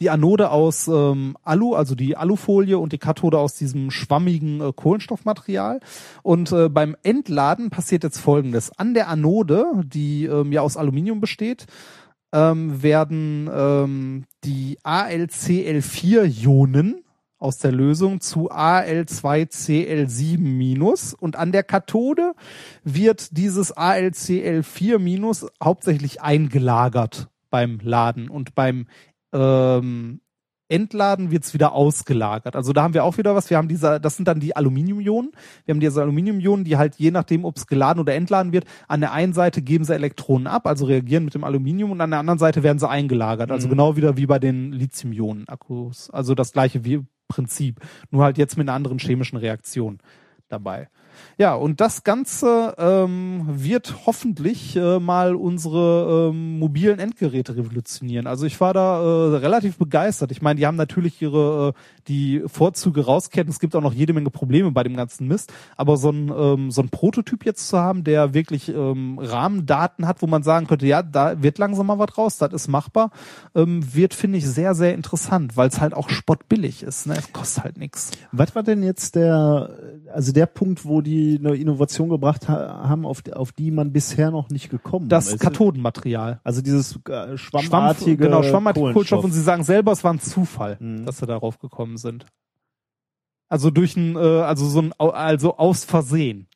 die 0.00 0.10
Anode 0.10 0.50
aus 0.50 0.88
ähm, 0.88 1.36
Alu, 1.42 1.74
also 1.74 1.94
die 1.94 2.16
Alufolie 2.16 2.78
und 2.78 2.92
die 2.92 2.98
Kathode 2.98 3.38
aus 3.38 3.54
diesem 3.54 3.90
schwammigen 3.90 4.60
äh, 4.60 4.72
Kohlenstoffmaterial. 4.74 5.80
Und 6.22 6.52
äh, 6.52 6.68
beim 6.68 6.94
Entladen 7.02 7.70
passiert 7.70 8.04
jetzt 8.04 8.18
Folgendes. 8.18 8.70
An 8.78 8.92
der 8.94 9.08
Anode, 9.08 9.66
die 9.84 10.26
ähm, 10.26 10.52
ja 10.52 10.60
aus 10.62 10.76
Aluminium 10.76 11.20
besteht, 11.20 11.66
ähm, 12.32 12.82
werden 12.82 13.50
ähm, 13.52 14.24
die 14.44 14.78
AlCl4-Ionen 14.82 17.00
aus 17.38 17.58
der 17.58 17.72
Lösung 17.72 18.20
zu 18.20 18.50
Al2Cl7- 18.50 20.38
minus 20.38 21.14
und 21.14 21.36
an 21.36 21.52
der 21.52 21.62
Kathode 21.62 22.34
wird 22.82 23.36
dieses 23.36 23.76
AlCl4- 23.76 24.98
minus 24.98 25.46
hauptsächlich 25.62 26.22
eingelagert 26.22 27.28
beim 27.50 27.78
Laden 27.82 28.30
und 28.30 28.54
beim 28.54 28.86
ähm, 29.34 30.20
Entladen 30.68 31.30
wird's 31.30 31.52
wieder 31.52 31.72
ausgelagert. 31.72 32.56
Also 32.56 32.72
da 32.72 32.82
haben 32.82 32.94
wir 32.94 33.04
auch 33.04 33.18
wieder 33.18 33.34
was. 33.34 33.50
Wir 33.50 33.58
haben 33.58 33.68
diese, 33.68 34.00
das 34.00 34.16
sind 34.16 34.26
dann 34.26 34.40
die 34.40 34.56
Aluminiumionen. 34.56 35.32
Wir 35.66 35.74
haben 35.74 35.80
diese 35.80 36.00
Aluminiumionen, 36.00 36.64
die 36.64 36.78
halt 36.78 36.96
je 36.96 37.10
nachdem, 37.10 37.44
ob 37.44 37.58
es 37.58 37.66
geladen 37.66 38.00
oder 38.00 38.14
entladen 38.14 38.52
wird, 38.52 38.64
an 38.88 39.00
der 39.00 39.12
einen 39.12 39.34
Seite 39.34 39.60
geben 39.60 39.84
sie 39.84 39.94
Elektronen 39.94 40.46
ab, 40.46 40.66
also 40.66 40.86
reagieren 40.86 41.24
mit 41.24 41.34
dem 41.34 41.44
Aluminium 41.44 41.90
und 41.90 42.00
an 42.00 42.10
der 42.10 42.20
anderen 42.20 42.38
Seite 42.38 42.62
werden 42.62 42.78
sie 42.78 42.88
eingelagert. 42.88 43.50
Also 43.50 43.68
genau 43.68 43.96
wieder 43.96 44.16
wie 44.16 44.26
bei 44.26 44.38
den 44.38 44.72
Lithium-Ionen-Akkus. 44.72 46.08
Also 46.10 46.34
das 46.34 46.52
gleiche 46.52 46.84
wie 46.84 47.04
Prinzip. 47.28 47.80
Nur 48.10 48.24
halt 48.24 48.38
jetzt 48.38 48.56
mit 48.56 48.68
einer 48.68 48.76
anderen 48.76 48.98
chemischen 48.98 49.36
Reaktion 49.36 49.98
dabei. 50.48 50.88
Ja, 51.38 51.54
und 51.54 51.80
das 51.80 52.04
Ganze 52.04 52.74
ähm, 52.78 53.44
wird 53.46 54.06
hoffentlich 54.06 54.76
äh, 54.76 54.98
mal 54.98 55.34
unsere 55.34 56.30
ähm, 56.30 56.58
mobilen 56.58 56.98
Endgeräte 56.98 57.56
revolutionieren. 57.56 58.26
Also 58.26 58.46
ich 58.46 58.60
war 58.60 58.72
da 58.72 59.02
äh, 59.02 59.36
relativ 59.36 59.78
begeistert. 59.78 60.30
Ich 60.32 60.42
meine, 60.42 60.58
die 60.58 60.66
haben 60.66 60.76
natürlich 60.76 61.20
ihre 61.20 61.74
äh, 61.74 61.80
die 62.08 62.42
Vorzüge 62.46 63.04
rauskennen. 63.04 63.50
Es 63.50 63.60
gibt 63.60 63.74
auch 63.74 63.80
noch 63.80 63.94
jede 63.94 64.12
Menge 64.12 64.30
Probleme 64.30 64.70
bei 64.70 64.82
dem 64.82 64.96
ganzen 64.96 65.26
Mist. 65.26 65.52
Aber 65.76 65.96
so 65.96 66.10
ein 66.10 66.32
ähm, 66.36 66.70
so 66.70 66.82
ein 66.82 66.88
Prototyp 66.88 67.44
jetzt 67.44 67.68
zu 67.68 67.78
haben, 67.78 68.04
der 68.04 68.34
wirklich 68.34 68.68
ähm, 68.68 69.18
Rahmendaten 69.20 70.06
hat, 70.06 70.22
wo 70.22 70.26
man 70.26 70.42
sagen 70.42 70.66
könnte, 70.66 70.86
ja, 70.86 71.02
da 71.02 71.42
wird 71.42 71.58
langsam 71.58 71.86
mal 71.86 71.98
was 71.98 72.16
raus, 72.16 72.38
das 72.38 72.52
ist 72.52 72.68
machbar, 72.68 73.10
ähm, 73.54 73.94
wird 73.94 74.14
finde 74.14 74.38
ich 74.38 74.46
sehr 74.46 74.74
sehr 74.74 74.94
interessant, 74.94 75.56
weil 75.56 75.68
es 75.68 75.80
halt 75.80 75.94
auch 75.94 76.08
spottbillig 76.08 76.82
ist. 76.82 77.06
Ne? 77.06 77.14
Es 77.16 77.32
kostet 77.32 77.64
halt 77.64 77.78
nichts. 77.78 78.10
Was 78.32 78.54
war 78.54 78.62
denn 78.62 78.82
jetzt 78.82 79.14
der, 79.14 79.70
also 80.12 80.32
der 80.32 80.46
Punkt, 80.46 80.84
wo 80.84 81.00
die 81.04 81.38
eine 81.38 81.54
Innovation 81.54 82.08
gebracht 82.08 82.48
ha 82.48 82.88
haben, 82.88 83.06
auf, 83.06 83.22
auf 83.32 83.52
die 83.52 83.70
man 83.70 83.92
bisher 83.92 84.32
noch 84.32 84.48
nicht 84.48 84.70
gekommen 84.70 85.08
Das 85.08 85.28
ist? 85.28 85.38
Kathodenmaterial. 85.38 86.40
Also 86.42 86.60
dieses 86.62 86.96
äh, 87.08 87.36
Schwamm, 87.36 87.62
schwammartige 87.62 88.16
genau, 88.16 88.42
schwammartige 88.42 88.80
Kohlenstoff. 88.86 88.94
Kohlenstoff. 88.94 89.24
Und 89.24 89.32
sie 89.32 89.40
sagen 89.42 89.62
selber, 89.62 89.92
es 89.92 90.02
war 90.02 90.12
ein 90.12 90.20
Zufall, 90.20 90.76
Mhm. 90.80 91.06
dass 91.06 91.18
sie 91.18 91.26
darauf 91.26 91.58
gekommen 91.60 91.96
sind. 91.98 92.26
Also 93.48 93.70
durch 93.70 93.96
ein, 93.96 94.16
äh, 94.16 94.18
also 94.18 94.66
so 94.66 94.80
ein, 94.80 94.92
also 94.98 95.56
aus 95.58 95.84
Versehen. 95.84 96.48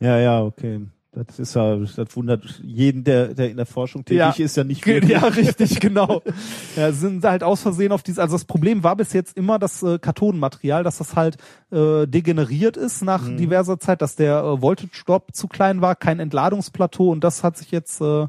Ja, 0.00 0.18
ja, 0.18 0.42
okay. 0.42 0.86
Das 1.14 1.38
ist 1.38 1.54
ja, 1.54 1.76
das 1.76 2.16
wundert 2.16 2.42
jeden, 2.64 3.04
der, 3.04 3.34
der 3.34 3.50
in 3.50 3.58
der 3.58 3.66
Forschung 3.66 4.02
tätig 4.02 4.18
Ja. 4.38 4.44
ist, 4.44 4.56
ja 4.56 4.64
nicht 4.64 4.86
wirklich. 4.86 5.10
Ja, 5.10 5.20
richtig, 5.28 5.78
genau. 5.78 6.22
Ja, 6.76 6.90
sind 6.92 7.22
halt 7.24 7.42
aus 7.42 7.60
Versehen 7.60 7.92
auf 7.92 8.02
dieses, 8.02 8.18
also 8.18 8.34
das 8.34 8.46
Problem 8.46 8.82
war 8.82 8.96
bis 8.96 9.12
jetzt 9.12 9.36
immer 9.36 9.58
das 9.58 9.82
äh, 9.82 9.98
Kathodenmaterial, 9.98 10.84
dass 10.84 10.96
das 10.98 11.14
halt 11.14 11.36
äh, 11.70 12.06
degeneriert 12.06 12.78
ist 12.78 13.02
nach 13.02 13.28
Mhm. 13.28 13.36
diverser 13.36 13.78
Zeit, 13.78 14.00
dass 14.00 14.16
der 14.16 14.38
äh, 14.38 14.62
Voltage 14.62 15.02
Drop 15.04 15.34
zu 15.34 15.48
klein 15.48 15.82
war, 15.82 15.96
kein 15.96 16.18
Entladungsplateau 16.18 17.10
und 17.10 17.22
das 17.22 17.44
hat 17.44 17.58
sich 17.58 17.70
jetzt 17.72 18.00
äh, 18.00 18.26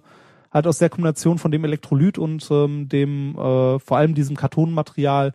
halt 0.52 0.68
aus 0.68 0.78
der 0.80 0.90
Kombination 0.90 1.38
von 1.38 1.52
dem 1.52 1.64
Elektrolyt 1.64 2.18
und 2.18 2.45
ähm, 2.52 2.90
dem 2.90 3.38
äh, 3.38 3.80
vor 3.80 3.95
allem 3.98 4.14
diesem 4.14 4.36
Kathodenmaterial 4.36 5.34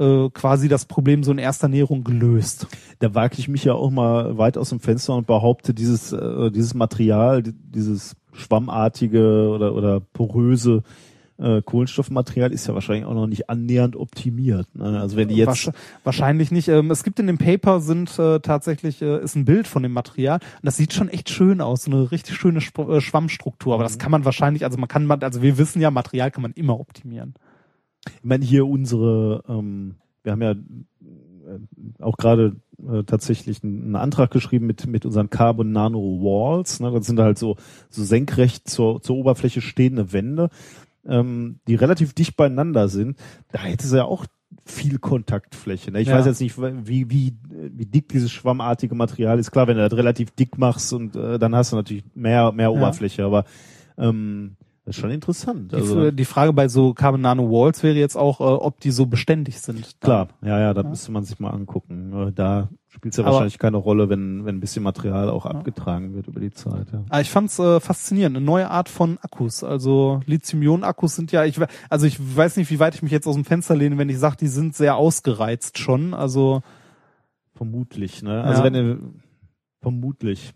äh, 0.00 0.28
quasi 0.30 0.68
das 0.68 0.86
Problem 0.86 1.22
so 1.22 1.30
in 1.30 1.38
erster 1.38 1.68
Näherung 1.68 2.02
gelöst. 2.02 2.66
Da 2.98 3.14
wage 3.14 3.36
ich 3.38 3.46
mich 3.48 3.62
ja 3.64 3.74
auch 3.74 3.90
mal 3.90 4.36
weit 4.38 4.58
aus 4.58 4.70
dem 4.70 4.80
Fenster 4.80 5.14
und 5.14 5.26
behaupte, 5.28 5.74
dieses, 5.74 6.12
äh, 6.12 6.50
dieses 6.50 6.74
Material, 6.74 7.42
di- 7.44 7.52
dieses 7.52 8.16
schwammartige 8.32 9.48
oder, 9.50 9.74
oder 9.74 10.00
poröse 10.00 10.82
äh, 11.38 11.62
Kohlenstoffmaterial 11.62 12.52
ist 12.52 12.66
ja 12.66 12.74
wahrscheinlich 12.74 13.06
auch 13.06 13.14
noch 13.14 13.26
nicht 13.26 13.48
annähernd 13.48 13.96
optimiert. 13.96 14.66
Ne? 14.74 15.00
Also 15.00 15.16
wenn 15.16 15.28
die 15.28 15.36
jetzt 15.36 15.48
Wahrsch- 15.68 15.72
wahrscheinlich 16.04 16.50
nicht. 16.50 16.68
Ähm, 16.68 16.90
es 16.90 17.02
gibt 17.02 17.18
in 17.18 17.26
dem 17.26 17.38
Paper 17.38 17.80
sind 17.80 18.18
äh, 18.18 18.40
tatsächlich 18.40 19.00
äh, 19.00 19.22
ist 19.22 19.36
ein 19.36 19.46
Bild 19.46 19.66
von 19.66 19.82
dem 19.82 19.92
Material 19.92 20.36
und 20.40 20.64
das 20.66 20.76
sieht 20.76 20.92
schon 20.92 21.08
echt 21.08 21.30
schön 21.30 21.62
aus, 21.62 21.84
so 21.84 21.90
eine 21.90 22.10
richtig 22.12 22.36
schöne 22.36 22.58
Sp 22.60 22.84
äh, 22.84 23.00
Schwammstruktur. 23.00 23.72
Aber 23.74 23.84
das 23.84 23.94
Mhm. 23.94 24.00
kann 24.00 24.10
man 24.12 24.24
wahrscheinlich, 24.26 24.64
also 24.66 24.76
man 24.76 24.88
kann 24.88 25.06
man, 25.06 25.22
also 25.22 25.40
wir 25.40 25.56
wissen 25.56 25.80
ja, 25.80 25.90
Material 25.90 26.30
kann 26.30 26.42
man 26.42 26.52
immer 26.52 26.78
optimieren. 26.78 27.32
Ich 28.06 28.24
meine, 28.24 28.44
hier 28.44 28.66
unsere, 28.66 29.44
ähm, 29.48 29.96
wir 30.22 30.32
haben 30.32 30.42
ja 30.42 30.52
äh, 30.52 32.02
auch 32.02 32.16
gerade 32.16 32.56
äh, 32.78 33.04
tatsächlich 33.04 33.62
einen, 33.62 33.96
Antrag 33.96 34.30
geschrieben 34.30 34.66
mit, 34.66 34.86
mit 34.86 35.04
unseren 35.04 35.30
Carbon 35.30 35.72
Nano 35.72 35.98
Walls. 35.98 36.80
Ne? 36.80 36.90
Das 36.90 37.06
sind 37.06 37.20
halt 37.20 37.38
so, 37.38 37.56
so 37.88 38.02
senkrecht 38.02 38.68
zur, 38.68 39.02
zur 39.02 39.16
Oberfläche 39.16 39.60
stehende 39.60 40.12
Wände, 40.12 40.50
ähm, 41.06 41.60
die 41.66 41.74
relativ 41.74 42.14
dicht 42.14 42.36
beieinander 42.36 42.88
sind. 42.88 43.18
Da 43.52 43.60
hätte 43.60 43.86
sie 43.86 43.96
ja 43.96 44.04
auch 44.04 44.26
viel 44.64 44.98
Kontaktfläche. 44.98 45.90
Ne? 45.90 46.00
Ich 46.00 46.08
Ja. 46.08 46.18
weiß 46.18 46.26
jetzt 46.26 46.40
nicht, 46.40 46.56
wie, 46.58 47.10
wie, 47.10 47.34
wie 47.50 47.86
dick 47.86 48.08
dieses 48.08 48.30
schwammartige 48.30 48.94
Material 48.94 49.38
ist. 49.38 49.50
Klar, 49.50 49.66
wenn 49.66 49.76
du 49.76 49.88
das 49.88 49.98
relativ 49.98 50.30
dick 50.32 50.58
machst 50.58 50.92
und 50.92 51.16
äh, 51.16 51.38
dann 51.38 51.54
hast 51.54 51.72
du 51.72 51.76
natürlich 51.76 52.04
mehr, 52.14 52.52
mehr 52.52 52.72
Oberfläche, 52.72 53.24
aber 53.24 53.44
ähm, 53.98 54.56
das 54.90 54.96
ist 54.96 55.00
schon 55.00 55.10
interessant. 55.10 55.72
Die, 55.72 55.76
Also, 55.76 56.10
die 56.10 56.24
Frage 56.24 56.52
bei 56.52 56.68
so 56.68 56.92
Carbon 56.94 57.20
Nano 57.20 57.50
Walls 57.50 57.82
wäre 57.82 57.94
jetzt 57.96 58.16
auch, 58.16 58.40
äh, 58.40 58.44
ob 58.44 58.80
die 58.80 58.90
so 58.90 59.06
beständig 59.06 59.60
sind. 59.60 59.96
dann. 60.00 60.00
Klar, 60.00 60.28
ja, 60.42 60.58
ja, 60.60 60.74
da 60.74 60.82
Ja. 60.82 60.88
müsste 60.88 61.12
man 61.12 61.24
sich 61.24 61.38
mal 61.40 61.50
angucken. 61.50 62.28
Äh, 62.28 62.32
Da 62.32 62.68
spielt 62.88 63.14
es 63.14 63.18
ja 63.18 63.24
Aber- 63.24 63.32
wahrscheinlich 63.34 63.58
keine 63.58 63.76
Rolle, 63.76 64.08
wenn, 64.08 64.44
wenn 64.44 64.56
ein 64.56 64.60
bisschen 64.60 64.82
Material 64.82 65.30
auch 65.30 65.46
abgetragen 65.46 66.14
wird 66.14 66.26
über 66.26 66.40
die 66.40 66.50
Zeit. 66.50 66.88
Ja. 66.92 67.04
Ah, 67.08 67.20
ich 67.20 67.30
fand's 67.30 67.58
äh, 67.60 67.78
faszinierend, 67.80 68.36
eine 68.36 68.44
neue 68.44 68.68
Art 68.68 68.88
von 68.88 69.16
Akkus. 69.22 69.62
Also 69.62 70.20
Lithium-Ionen-Akkus 70.26 71.14
sind 71.14 71.30
ja, 71.32 71.44
ich 71.44 71.58
also 71.88 72.06
ich 72.06 72.18
weiß 72.36 72.56
nicht, 72.56 72.70
wie 72.70 72.80
weit 72.80 72.96
ich 72.96 73.02
mich 73.02 73.12
jetzt 73.12 73.26
aus 73.28 73.36
dem 73.36 73.44
Fenster 73.44 73.76
lehne, 73.76 73.96
wenn 73.98 74.08
ich 74.08 74.18
sage, 74.18 74.36
die 74.40 74.48
sind 74.48 74.74
sehr 74.74 74.96
ausgereizt 74.96 75.78
schon. 75.78 76.14
Also 76.14 76.62
Vermutlich, 77.54 78.22
ne? 78.22 78.42
Also 78.42 78.62
Ja. 78.64 78.72
wenn 78.72 79.20
vermutlich. 79.80 80.54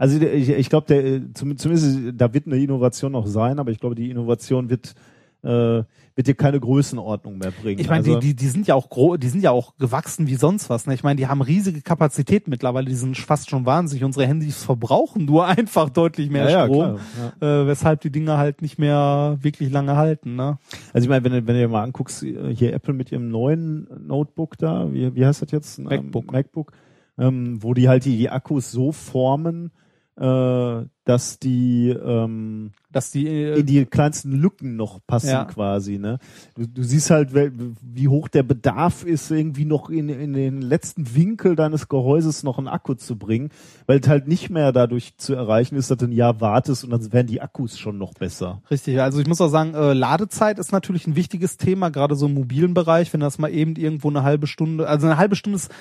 Also 0.00 0.18
ich, 0.18 0.48
ich 0.48 0.70
glaube, 0.70 1.22
zumindest 1.34 2.14
da 2.14 2.32
wird 2.32 2.46
eine 2.46 2.56
Innovation 2.56 3.12
noch 3.12 3.26
sein, 3.26 3.58
aber 3.58 3.70
ich 3.70 3.80
glaube, 3.80 3.94
die 3.94 4.08
Innovation 4.08 4.70
wird 4.70 4.94
äh, 5.42 5.82
wird 6.14 6.26
dir 6.26 6.34
keine 6.34 6.58
Größenordnung 6.58 7.36
mehr 7.36 7.50
bringen. 7.50 7.80
Ich 7.80 7.88
meine, 7.88 8.06
also, 8.06 8.18
die, 8.18 8.28
die, 8.28 8.36
die 8.36 8.46
sind 8.46 8.66
ja 8.66 8.74
auch 8.74 8.88
gro 8.88 9.18
die 9.18 9.28
sind 9.28 9.42
ja 9.42 9.50
auch 9.50 9.76
gewachsen 9.76 10.26
wie 10.26 10.36
sonst 10.36 10.70
was. 10.70 10.86
Ne? 10.86 10.94
Ich 10.94 11.02
meine, 11.02 11.16
die 11.16 11.26
haben 11.26 11.42
riesige 11.42 11.82
Kapazitäten 11.82 12.48
mittlerweile, 12.48 12.86
die 12.86 12.94
sind 12.94 13.14
fast 13.18 13.50
schon 13.50 13.66
wahnsinnig. 13.66 14.02
Unsere 14.02 14.26
Handys 14.26 14.64
verbrauchen 14.64 15.26
nur 15.26 15.46
einfach 15.58 15.90
deutlich 15.90 16.30
mehr 16.30 16.44
ja, 16.44 16.50
ja, 16.50 16.64
Strom, 16.64 16.78
klar, 16.78 16.98
ja. 17.42 17.62
äh, 17.62 17.66
weshalb 17.66 18.00
die 18.00 18.10
Dinger 18.10 18.38
halt 18.38 18.62
nicht 18.62 18.78
mehr 18.78 19.36
wirklich 19.42 19.70
lange 19.70 19.96
halten. 19.96 20.34
Ne? 20.34 20.56
Also 20.94 21.04
ich 21.04 21.10
meine, 21.10 21.24
wenn 21.24 21.32
du, 21.32 21.46
wenn 21.46 21.56
du 21.56 21.60
dir 21.60 21.68
mal 21.68 21.82
anguckst, 21.82 22.22
hier 22.22 22.72
Apple 22.72 22.94
mit 22.94 23.12
ihrem 23.12 23.28
neuen 23.28 23.86
Notebook 24.06 24.56
da, 24.56 24.90
wie, 24.90 25.14
wie 25.14 25.26
heißt 25.26 25.42
das 25.42 25.50
jetzt? 25.50 25.78
Ähm, 25.78 25.84
MacBook. 25.84 26.32
MacBook, 26.32 26.72
ähm, 27.18 27.62
wo 27.62 27.74
die 27.74 27.86
halt 27.90 28.06
die, 28.06 28.16
die 28.16 28.30
Akkus 28.30 28.70
so 28.70 28.92
formen, 28.92 29.72
äh, 30.20 30.86
dass 31.04 31.38
die 31.38 31.88
ähm, 31.88 32.72
Dass 32.92 33.10
die 33.10 33.26
äh, 33.26 33.58
in 33.58 33.66
die 33.66 33.86
kleinsten 33.86 34.32
Lücken 34.32 34.76
noch 34.76 35.00
passen 35.06 35.30
Ja. 35.30 35.44
quasi. 35.46 35.98
Ne? 35.98 36.18
Du, 36.54 36.66
du 36.68 36.82
siehst 36.82 37.10
halt, 37.10 37.30
wie 37.32 38.08
hoch 38.08 38.28
der 38.28 38.42
Bedarf 38.42 39.04
ist, 39.04 39.30
irgendwie 39.30 39.64
noch 39.64 39.88
in, 39.88 40.08
in 40.10 40.34
den 40.34 40.60
letzten 40.60 41.14
Winkel 41.14 41.56
deines 41.56 41.88
Gehäuses 41.88 42.42
noch 42.42 42.58
einen 42.58 42.68
Akku 42.68 42.94
zu 42.94 43.16
bringen, 43.16 43.48
weil 43.86 44.00
es 44.00 44.08
halt 44.08 44.28
nicht 44.28 44.50
mehr 44.50 44.72
dadurch 44.72 45.16
zu 45.16 45.34
erreichen 45.34 45.76
ist, 45.76 45.90
dass 45.90 45.98
du 45.98 46.04
ein 46.04 46.12
Jahr 46.12 46.40
wartest 46.40 46.84
und 46.84 46.90
dann 46.90 47.12
werden 47.12 47.26
die 47.26 47.40
Akkus 47.40 47.78
schon 47.78 47.96
noch 47.96 48.12
besser. 48.12 48.62
Richtig, 48.70 49.00
also 49.00 49.20
ich 49.20 49.26
muss 49.26 49.40
auch 49.40 49.48
sagen, 49.48 49.74
äh, 49.74 49.94
Ladezeit 49.94 50.58
ist 50.58 50.70
natürlich 50.70 51.06
ein 51.06 51.16
wichtiges 51.16 51.56
Thema, 51.56 51.88
gerade 51.88 52.14
so 52.14 52.26
im 52.26 52.34
mobilen 52.34 52.74
Bereich, 52.74 53.12
wenn 53.12 53.20
das 53.20 53.38
mal 53.38 53.48
eben 53.52 53.74
irgendwo 53.76 54.10
eine 54.10 54.22
halbe 54.22 54.46
Stunde, 54.46 54.86
also 54.86 55.06
eine 55.06 55.16
halbe 55.16 55.34
Stunde 55.34 55.56
ist 55.56 55.72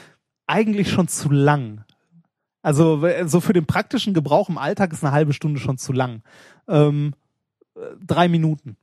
eigentlich 0.47 0.89
schon 0.89 1.07
zu 1.09 1.29
lang. 1.29 1.83
Also 2.61 3.01
so 3.25 3.39
für 3.39 3.53
den 3.53 3.65
praktischen 3.65 4.13
Gebrauch 4.13 4.49
im 4.49 4.57
Alltag 4.57 4.91
ist 4.91 5.03
eine 5.03 5.13
halbe 5.13 5.33
Stunde 5.33 5.59
schon 5.59 5.77
zu 5.77 5.93
lang. 5.93 6.23
Ähm, 6.67 7.13
äh, 7.75 7.79
drei 8.05 8.27
Minuten. 8.27 8.77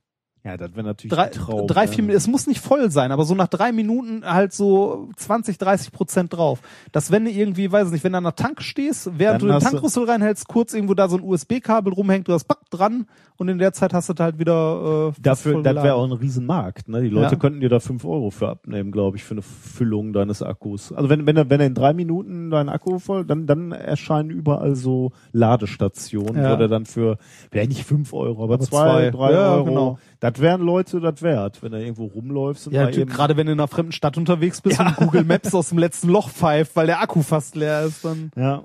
Ja, 0.47 0.55
das 0.57 0.75
wäre 0.75 0.85
natürlich 0.87 1.13
drei, 1.13 1.27
Traum. 1.27 1.67
drei 1.67 1.87
vier 1.87 2.03
Minuten, 2.03 2.17
es 2.17 2.27
muss 2.27 2.47
nicht 2.47 2.61
voll 2.61 2.89
sein, 2.89 3.11
aber 3.11 3.25
so 3.25 3.35
nach 3.35 3.47
drei 3.47 3.71
Minuten 3.73 4.23
halt 4.25 4.53
so 4.53 5.09
20, 5.17 5.57
30 5.57 5.91
Prozent 5.91 6.33
drauf. 6.33 6.59
Dass 6.93 7.11
wenn 7.11 7.25
du 7.25 7.31
irgendwie, 7.31 7.69
weiß 7.71 7.87
ich 7.87 7.91
nicht, 7.93 8.03
wenn 8.05 8.13
du 8.13 8.19
an 8.19 8.23
der 8.23 8.35
Tank 8.35 8.61
stehst, 8.61 9.11
während 9.17 9.35
Dann 9.35 9.39
du 9.41 9.45
den 9.47 9.53
hast 9.55 9.65
du- 9.65 9.69
Tankrüssel 9.71 10.05
reinhältst, 10.05 10.47
kurz 10.47 10.73
irgendwo 10.73 10.93
da 10.93 11.09
so 11.09 11.17
ein 11.17 11.23
USB-Kabel 11.23 11.91
rumhängt, 11.93 12.27
du 12.29 12.33
hast 12.33 12.45
Pack 12.45 12.59
dran 12.69 13.07
und 13.35 13.49
in 13.49 13.59
der 13.59 13.73
Zeit 13.73 13.93
hast 13.93 14.09
du 14.09 14.13
halt 14.17 14.39
wieder 14.39 15.11
äh, 15.15 15.21
Dafür, 15.21 15.61
das 15.61 15.75
wäre 15.83 15.95
auch 15.95 16.05
ein 16.05 16.11
Riesenmarkt. 16.13 16.87
Ne? 16.87 17.01
Die 17.03 17.09
Leute 17.09 17.33
Ja. 17.35 17.39
könnten 17.39 17.59
dir 17.59 17.69
da 17.69 17.79
fünf 17.79 18.05
Euro 18.05 18.29
für 18.29 18.47
abnehmen, 18.49 18.91
glaube 18.91 19.17
ich, 19.17 19.23
für 19.25 19.33
eine 19.35 19.41
Füllung 19.41 20.13
deines 20.13 20.41
Akkus. 20.41 20.91
Also 20.93 21.09
wenn, 21.09 21.25
wenn, 21.27 21.35
er- 21.37 21.49
wenn 21.49 21.59
er 21.59 21.67
in 21.67 21.73
drei 21.75 21.93
Minuten 21.93 22.49
dein 22.49 22.69
Akku 22.69 22.99
voll, 22.99 23.25
dann, 23.25 23.45
dann 23.47 23.73
erscheinen 23.73 24.29
überall 24.29 24.75
so 24.75 25.11
Ladestationen, 25.33 26.41
Ja. 26.41 26.53
wo 26.53 26.55
der 26.57 26.67
dann 26.67 26.85
für, 26.85 27.17
vielleicht 27.51 27.69
nicht 27.69 27.83
fünf 27.83 28.13
Euro, 28.13 28.43
aber, 28.43 28.55
Aber 28.55 28.63
zwei, 28.63 29.09
zwei. 29.09 29.11
drei 29.11 29.31
Ja, 29.33 29.53
Euro. 29.55 29.65
genau. 29.65 29.99
Das 30.19 30.36
wären 30.39 30.61
Leute 30.61 30.99
das 30.99 31.21
wert, 31.21 31.61
wenn 31.61 31.73
er 31.73 31.79
irgendwo 31.79 32.05
rumläufst 32.05 32.67
und 32.67 32.73
Ja, 32.73 32.89
gerade 32.89 33.37
wenn 33.37 33.47
du 33.47 33.53
in 33.53 33.59
einer 33.59 33.67
fremden 33.67 33.91
Stadt 33.91 34.17
unterwegs 34.17 34.61
bist 34.61 34.79
und 34.79 34.95
Google 34.97 35.23
Maps 35.23 35.53
aus 35.53 35.69
dem 35.69 35.77
letzten 35.77 36.09
Loch 36.09 36.29
pfeift, 36.29 36.75
weil 36.75 36.87
der 36.87 37.01
Akku 37.01 37.21
fast 37.21 37.55
leer 37.55 37.83
ist, 37.83 38.03
dann. 38.03 38.31
Ja. 38.35 38.63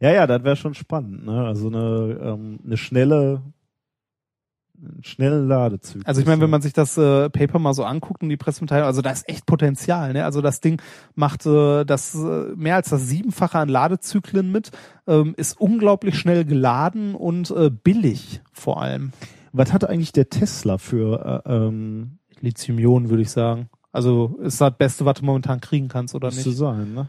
Ja, 0.00 0.12
ja, 0.12 0.26
das 0.26 0.44
wäre 0.44 0.56
schon 0.56 0.74
spannend, 0.74 1.24
ne? 1.24 1.46
Also 1.46 1.68
eine, 1.68 2.18
ähm, 2.20 2.58
eine 2.64 2.76
schnelle, 2.76 3.40
einen 4.78 5.02
schnellen 5.02 5.48
Ladezyklus. 5.48 6.04
Also 6.04 6.20
ich 6.20 6.26
meine, 6.26 6.42
wenn 6.42 6.50
man 6.50 6.60
sich 6.60 6.72
das 6.72 6.98
äh, 6.98 7.30
Paper 7.30 7.58
mal 7.58 7.72
so 7.72 7.84
anguckt 7.84 8.22
und 8.22 8.28
die 8.28 8.36
Pressemitteilung, 8.36 8.86
also 8.86 9.00
da 9.00 9.10
ist 9.10 9.26
echt 9.28 9.46
Potenzial. 9.46 10.12
Ne? 10.12 10.24
Also 10.24 10.42
das 10.42 10.60
Ding 10.60 10.82
macht 11.14 11.46
äh, 11.46 11.84
das 11.84 12.14
äh, 12.14 12.52
mehr 12.54 12.76
als 12.76 12.90
das 12.90 13.06
Siebenfache 13.06 13.58
an 13.58 13.68
Ladezyklen 13.68 14.52
mit, 14.52 14.72
ähm, 15.06 15.32
ist 15.36 15.58
unglaublich 15.58 16.18
schnell 16.18 16.44
geladen 16.44 17.14
und 17.14 17.50
äh, 17.50 17.70
billig 17.70 18.42
vor 18.52 18.82
allem. 18.82 19.12
Was 19.56 19.72
hat 19.72 19.88
eigentlich 19.88 20.12
der 20.12 20.28
Tesla 20.28 20.78
für 20.78 21.42
äh, 21.46 21.52
ähm, 21.52 22.18
Lithium-Ionen 22.40 23.08
würde 23.08 23.22
ich 23.22 23.30
sagen. 23.30 23.68
Also 23.92 24.38
ist 24.42 24.60
das 24.60 24.76
Beste, 24.76 25.04
was 25.04 25.20
du 25.20 25.24
momentan 25.24 25.60
kriegen 25.60 25.88
kannst 25.88 26.14
oder 26.14 26.28
nicht. 26.28 26.42
sein, 26.56 26.94
ne? 26.94 27.08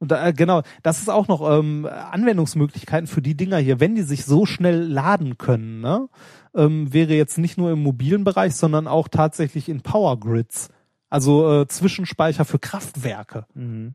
Und 0.00 0.10
da, 0.10 0.26
äh, 0.26 0.32
genau, 0.32 0.62
das 0.82 1.00
ist 1.00 1.10
auch 1.10 1.28
noch 1.28 1.42
ähm, 1.58 1.86
Anwendungsmöglichkeiten 1.86 3.06
für 3.06 3.20
die 3.20 3.36
Dinger 3.36 3.58
hier, 3.58 3.80
wenn 3.80 3.94
die 3.94 4.02
sich 4.02 4.24
so 4.24 4.46
schnell 4.46 4.82
laden 4.82 5.36
können, 5.36 5.80
ne? 5.80 6.08
ähm, 6.54 6.92
wäre 6.92 7.12
jetzt 7.12 7.36
nicht 7.36 7.58
nur 7.58 7.70
im 7.70 7.82
mobilen 7.82 8.24
Bereich, 8.24 8.56
sondern 8.56 8.88
auch 8.88 9.08
tatsächlich 9.08 9.68
in 9.68 9.82
Power 9.82 10.18
Grids, 10.18 10.70
also 11.10 11.60
äh, 11.60 11.68
Zwischenspeicher 11.68 12.46
für 12.46 12.58
Kraftwerke. 12.58 13.44
Mhm. 13.52 13.94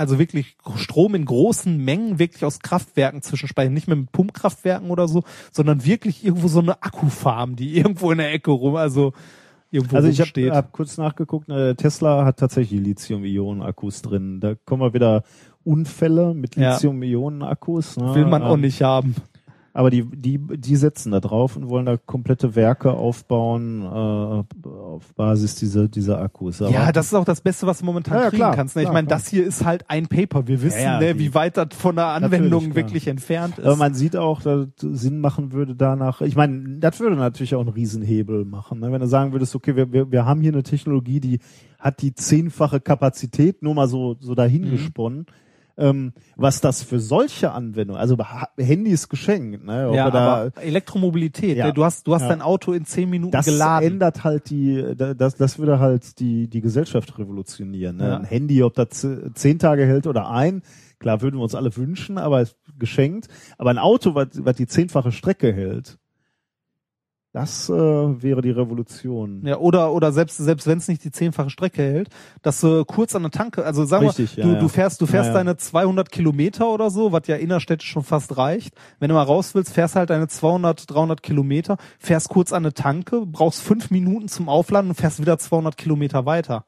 Also 0.00 0.18
wirklich 0.18 0.56
Strom 0.76 1.14
in 1.14 1.26
großen 1.26 1.76
Mengen 1.76 2.18
wirklich 2.18 2.44
aus 2.44 2.60
Kraftwerken 2.60 3.22
zwischenspeichern, 3.22 3.74
nicht 3.74 3.86
mehr 3.86 3.96
mit 3.96 4.12
Pumpkraftwerken 4.12 4.90
oder 4.90 5.06
so, 5.08 5.22
sondern 5.52 5.84
wirklich 5.84 6.24
irgendwo 6.24 6.48
so 6.48 6.60
eine 6.60 6.82
Akkufarm, 6.82 7.54
die 7.56 7.76
irgendwo 7.76 8.10
in 8.10 8.18
der 8.18 8.32
Ecke 8.32 8.50
rum, 8.50 8.76
also 8.76 9.12
irgendwo 9.70 9.96
Also 9.96 10.08
ich 10.08 10.20
habe 10.20 10.54
hab 10.54 10.72
kurz 10.72 10.96
nachgeguckt, 10.96 11.48
äh, 11.50 11.74
Tesla 11.74 12.24
hat 12.24 12.38
tatsächlich 12.38 12.80
Lithium-Ionen-Akkus 12.80 14.02
drin. 14.02 14.40
Da 14.40 14.54
kommen 14.54 14.82
wir 14.82 14.94
wieder 14.94 15.22
Unfälle 15.64 16.34
mit. 16.34 16.56
Lithium-Ionen-Akkus. 16.56 17.98
Ne? 17.98 18.14
Will 18.14 18.26
man 18.26 18.42
auch 18.42 18.54
Ähm, 18.54 18.62
nicht 18.62 18.82
haben. 18.82 19.14
Aber 19.72 19.90
die, 19.90 20.04
die, 20.04 20.38
die 20.38 20.76
setzen 20.76 21.12
da 21.12 21.20
drauf 21.20 21.56
und 21.56 21.68
wollen 21.68 21.86
da 21.86 21.96
komplette 21.96 22.56
Werke 22.56 22.92
aufbauen 22.92 23.82
äh, 23.82 24.66
auf 24.68 25.14
Basis 25.14 25.54
dieser, 25.54 25.86
dieser 25.86 26.20
Akkus. 26.20 26.60
Aber 26.60 26.72
ja, 26.72 26.90
das 26.90 27.06
ist 27.06 27.14
auch 27.14 27.24
das 27.24 27.40
Beste, 27.40 27.66
was 27.66 27.78
du 27.78 27.84
momentan 27.84 28.14
Ja, 28.18 28.28
kriegen 28.30 28.36
klar, 28.38 28.56
kannst. 28.56 28.74
Ne? 28.74 28.82
Ich 28.82 28.90
meine, 28.90 29.06
das 29.06 29.28
hier 29.28 29.46
ist 29.46 29.64
halt 29.64 29.88
ein 29.88 30.08
Paper. 30.08 30.48
Wir 30.48 30.60
wissen, 30.62 30.80
Ja, 30.80 31.00
ja, 31.00 31.12
ne, 31.12 31.18
wie 31.18 31.34
weit 31.34 31.56
das 31.56 31.68
von 31.72 31.94
der 31.94 32.06
Anwendung 32.06 32.74
wirklich 32.74 33.06
entfernt 33.06 33.58
ist. 33.58 33.64
Aber 33.64 33.76
man 33.76 33.94
sieht 33.94 34.16
auch, 34.16 34.42
dass 34.42 34.66
Sinn 34.80 35.20
machen 35.20 35.52
würde 35.52 35.76
danach. 35.76 36.20
Ich 36.20 36.34
meine, 36.34 36.78
das 36.78 36.98
würde 36.98 37.14
natürlich 37.16 37.54
auch 37.54 37.60
einen 37.60 37.68
Riesenhebel 37.68 38.44
machen. 38.44 38.80
Ne? 38.80 38.90
Wenn 38.90 39.00
du 39.00 39.06
sagen 39.06 39.32
würdest, 39.32 39.54
okay, 39.54 39.76
wir, 39.76 39.92
wir, 39.92 40.10
wir 40.10 40.24
haben 40.24 40.40
hier 40.40 40.52
eine 40.52 40.64
Technologie, 40.64 41.20
die 41.20 41.38
hat 41.78 42.02
die 42.02 42.12
zehnfache 42.12 42.80
Kapazität, 42.80 43.62
nur 43.62 43.74
mal 43.74 43.88
so, 43.88 44.16
so 44.20 44.34
dahin 44.34 44.62
Mhm. 44.62 44.70
Ähm, 45.80 46.12
was 46.36 46.60
das 46.60 46.82
für 46.82 47.00
solche 47.00 47.52
Anwendungen, 47.52 48.00
also 48.00 48.18
ha- 48.18 48.48
Handy 48.58 48.90
ist 48.90 49.08
geschenkt, 49.08 49.64
ne? 49.64 49.90
Ja, 49.94 50.10
da, 50.10 50.18
aber 50.50 50.62
Elektromobilität, 50.62 51.56
Ja. 51.56 51.66
ne? 51.68 51.72
du 51.72 51.84
hast, 51.84 52.06
du 52.06 52.14
hast 52.14 52.22
Ja. 52.22 52.28
dein 52.28 52.42
Auto 52.42 52.72
in 52.72 52.84
zehn 52.84 53.08
Minuten 53.08 53.32
das 53.32 53.46
geladen. 53.46 53.86
ändert 53.92 54.24
halt 54.24 54.50
die, 54.50 54.94
da- 54.96 55.14
das, 55.14 55.36
das 55.36 55.58
würde 55.58 55.78
halt 55.78 56.18
die, 56.20 56.48
die 56.48 56.60
Gesellschaft 56.60 57.18
revolutionieren. 57.18 57.96
Ne? 57.96 58.08
Ja. 58.08 58.16
Ein 58.18 58.24
Handy, 58.24 58.62
ob 58.62 58.74
das 58.74 59.06
zehn 59.34 59.58
Tage 59.58 59.86
hält 59.86 60.06
oder 60.06 60.28
ein, 60.30 60.62
klar 60.98 61.22
würden 61.22 61.36
wir 61.38 61.42
uns 61.42 61.54
alle 61.54 61.74
wünschen, 61.76 62.18
aber 62.18 62.42
ist 62.42 62.56
geschenkt. 62.78 63.28
Aber 63.56 63.70
ein 63.70 63.78
Auto, 63.78 64.14
was, 64.14 64.28
was 64.34 64.56
die 64.56 64.66
zehnfache 64.66 65.12
Strecke 65.12 65.52
hält, 65.52 65.98
das 67.32 67.68
äh, 67.68 67.72
wäre 67.72 68.42
die 68.42 68.50
Revolution. 68.50 69.42
Ja, 69.46 69.58
oder, 69.58 69.92
oder 69.92 70.10
selbst, 70.10 70.38
selbst 70.38 70.66
wenn 70.66 70.78
es 70.78 70.88
nicht 70.88 71.04
die 71.04 71.12
zehnfache 71.12 71.48
Strecke 71.48 71.80
hält, 71.82 72.08
dass 72.42 72.60
du 72.60 72.84
kurz 72.84 73.14
an 73.14 73.22
der 73.22 73.30
Tanke, 73.30 73.64
also 73.64 73.84
sagen 73.84 74.08
Richtig, 74.08 74.36
wir, 74.36 74.44
du, 74.44 74.50
ja. 74.54 74.58
du 74.58 74.68
fährst, 74.68 75.00
du 75.00 75.06
fährst 75.06 75.28
Ja, 75.28 75.34
deine 75.34 75.56
200 75.56 76.10
Kilometer 76.10 76.68
oder 76.68 76.90
so, 76.90 77.12
was 77.12 77.28
ja 77.28 77.36
innerstädtisch 77.36 77.88
schon 77.88 78.02
fast 78.02 78.36
reicht. 78.36 78.74
Wenn 78.98 79.10
du 79.10 79.14
mal 79.14 79.22
raus 79.22 79.54
willst, 79.54 79.72
fährst 79.72 79.94
halt 79.94 80.10
deine 80.10 80.26
200, 80.26 80.90
300 80.90 81.22
Kilometer, 81.22 81.76
fährst 82.00 82.30
kurz 82.30 82.52
an 82.52 82.64
eine 82.64 82.74
Tanke, 82.74 83.24
brauchst 83.26 83.62
fünf 83.62 83.90
Minuten 83.92 84.26
zum 84.26 84.48
Aufladen 84.48 84.90
und 84.90 84.96
fährst 84.96 85.20
wieder 85.20 85.38
200 85.38 85.76
Kilometer 85.76 86.26
weiter. 86.26 86.64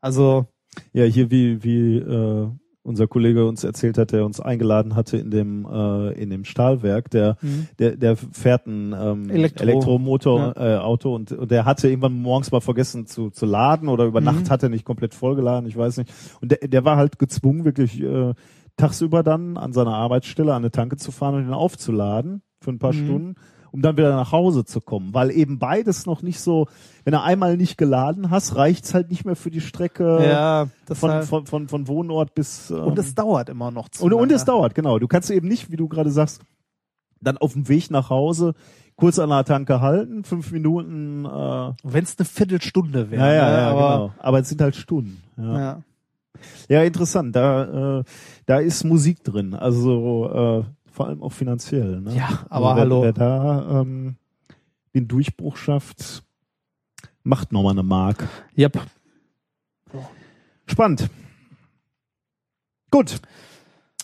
Also, 0.00 0.46
Ja, 0.94 1.04
hier 1.04 1.30
wie, 1.30 1.62
wie 1.62 1.98
äh, 1.98 2.48
unser 2.88 3.06
Kollege 3.06 3.46
uns 3.46 3.62
erzählt 3.64 3.98
hat, 3.98 4.12
der 4.12 4.24
uns 4.24 4.40
eingeladen 4.40 4.96
hatte 4.96 5.18
in 5.18 5.30
dem 5.30 5.66
äh, 5.70 6.12
in 6.12 6.30
dem 6.30 6.44
Stahlwerk, 6.44 7.10
der 7.10 7.36
der 7.78 7.96
der 7.96 8.16
fährt 8.16 8.66
ein 8.66 8.94
ähm, 8.98 9.30
Elektro- 9.30 9.62
Elektromotor 9.62 10.54
äh, 10.56 10.76
Auto 10.78 11.14
und, 11.14 11.32
und 11.32 11.50
der 11.50 11.64
hatte 11.64 11.88
irgendwann 11.88 12.20
morgens 12.20 12.50
mal 12.50 12.60
vergessen 12.60 13.06
zu 13.06 13.30
zu 13.30 13.46
laden 13.46 13.88
oder 13.88 14.06
über 14.06 14.20
Nacht 14.20 14.50
hat 14.50 14.62
er 14.62 14.70
nicht 14.70 14.84
komplett 14.84 15.14
vollgeladen, 15.14 15.68
ich 15.68 15.76
weiß 15.76 15.98
nicht. 15.98 16.10
Und 16.40 16.50
der 16.50 16.66
der 16.66 16.84
war 16.84 16.96
halt 16.96 17.18
gezwungen 17.18 17.64
wirklich 17.64 18.02
äh, 18.02 18.34
tagsüber 18.76 19.22
dann 19.22 19.56
an 19.56 19.72
seiner 19.72 19.94
Arbeitsstelle 19.94 20.52
an 20.54 20.62
eine 20.62 20.70
Tanke 20.70 20.96
zu 20.96 21.12
fahren 21.12 21.34
und 21.34 21.46
ihn 21.46 21.52
aufzuladen 21.52 22.42
für 22.60 22.70
ein 22.70 22.78
paar 22.78 22.92
Stunden. 22.92 23.34
Um 23.70 23.82
dann 23.82 23.96
wieder 23.96 24.14
nach 24.16 24.32
Hause 24.32 24.64
zu 24.64 24.80
kommen, 24.80 25.12
weil 25.12 25.30
eben 25.30 25.58
beides 25.58 26.06
noch 26.06 26.22
nicht 26.22 26.40
so, 26.40 26.66
wenn 27.04 27.12
du 27.12 27.20
einmal 27.20 27.56
nicht 27.56 27.76
geladen 27.76 28.30
hast, 28.30 28.56
reicht's 28.56 28.94
halt 28.94 29.10
nicht 29.10 29.24
mehr 29.24 29.36
für 29.36 29.50
die 29.50 29.60
Strecke 29.60 30.24
ja, 30.24 30.68
das 30.86 30.98
von, 30.98 31.10
halt, 31.10 31.26
von, 31.26 31.46
von, 31.46 31.68
von 31.68 31.88
Wohnort 31.88 32.34
bis 32.34 32.70
ähm, 32.70 32.84
und 32.84 32.98
es 32.98 33.14
dauert 33.14 33.48
immer 33.48 33.70
noch 33.70 33.88
zu 33.88 34.04
und, 34.04 34.12
und 34.14 34.32
es 34.32 34.44
dauert, 34.44 34.74
genau. 34.74 34.98
Du 34.98 35.08
kannst 35.08 35.30
eben 35.30 35.48
nicht, 35.48 35.70
wie 35.70 35.76
du 35.76 35.88
gerade 35.88 36.10
sagst, 36.10 36.40
dann 37.20 37.36
auf 37.38 37.52
dem 37.52 37.68
Weg 37.68 37.90
nach 37.90 38.10
Hause 38.10 38.54
kurz 38.98 39.18
an 39.18 39.30
der 39.30 39.44
Tanke 39.44 39.80
halten, 39.80 40.24
fünf 40.24 40.50
Minuten, 40.50 41.24
äh, 41.24 41.72
Wenn 41.82 42.04
es 42.04 42.18
eine 42.18 42.26
Viertelstunde 42.26 43.10
wäre. 43.10 43.22
ja, 43.22 43.32
ja, 43.32 43.50
ne? 43.50 43.56
ja, 43.56 43.70
aber, 43.70 43.80
genau. 43.80 44.12
Aber 44.18 44.40
es 44.40 44.48
sind 44.48 44.60
halt 44.60 44.76
Stunden. 44.76 45.22
Ja, 45.36 45.58
ja. 45.58 45.82
ja 46.68 46.82
interessant. 46.82 47.34
Da, 47.34 48.00
äh, 48.00 48.04
da 48.46 48.58
ist 48.58 48.84
Musik 48.84 49.22
drin, 49.22 49.54
also 49.54 50.64
äh, 50.64 50.64
vor 50.98 51.06
allem 51.06 51.22
auch 51.22 51.32
finanziell. 51.32 52.00
Ne? 52.00 52.16
Ja, 52.16 52.44
aber 52.50 52.70
also 52.70 52.76
wer, 52.76 52.82
hallo. 52.82 53.02
Wer 53.02 53.12
da 53.12 53.80
ähm, 53.82 54.16
den 54.96 55.06
Durchbruch 55.06 55.56
schafft, 55.56 56.24
macht 57.22 57.52
nochmal 57.52 57.70
eine 57.70 57.84
Mark. 57.84 58.28
Yep. 58.58 58.80
Spannend. 60.66 61.08
Gut. 62.90 63.20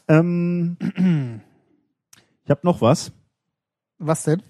Ähm, 0.06 0.76
ich 2.44 2.50
habe 2.50 2.60
noch 2.62 2.80
was. 2.80 3.10
Was 3.98 4.22
denn? 4.22 4.40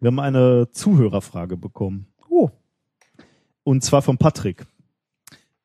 Wir 0.00 0.08
haben 0.08 0.20
eine 0.20 0.68
Zuhörerfrage 0.72 1.56
bekommen. 1.56 2.06
Oh. 2.28 2.50
Und 3.62 3.82
zwar 3.82 4.02
von 4.02 4.18
Patrick. 4.18 4.66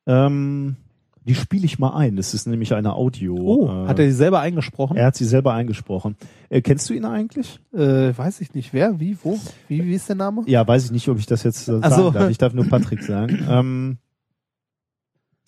Ähm, 0.05 0.77
die 1.29 1.35
spiele 1.35 1.63
ich 1.63 1.77
mal 1.77 1.95
ein. 1.95 2.15
Das 2.15 2.33
ist 2.33 2.47
nämlich 2.47 2.73
eine 2.73 2.93
Audio. 2.93 3.35
Oh, 3.35 3.67
äh, 3.67 3.87
hat 3.87 3.99
er 3.99 4.05
die 4.05 4.11
selber 4.11 4.39
eingesprochen? 4.39 4.97
er 4.97 5.05
hat 5.05 5.15
sie 5.15 5.25
selber 5.25 5.53
eingesprochen. 5.53 6.17
Äh, 6.49 6.61
kennst 6.61 6.89
du 6.89 6.95
ihn 6.95 7.05
eigentlich? 7.05 7.59
Äh, 7.71 8.17
weiß 8.17 8.41
ich 8.41 8.55
nicht. 8.55 8.73
Wer? 8.73 8.99
Wie? 8.99 9.15
Wo? 9.21 9.39
Wie, 9.67 9.85
wie 9.85 9.93
ist 9.93 10.09
der 10.09 10.15
Name? 10.15 10.41
Ja, 10.47 10.67
weiß 10.67 10.85
ich 10.85 10.91
nicht, 10.91 11.07
ob 11.07 11.19
ich 11.19 11.27
das 11.27 11.43
jetzt 11.43 11.67
äh, 11.67 11.79
sagen 11.79 11.95
so. 11.95 12.09
darf. 12.09 12.31
Ich 12.31 12.39
darf 12.39 12.53
nur 12.53 12.65
Patrick 12.65 13.03
sagen. 13.03 13.29
Ähm, 13.49 13.97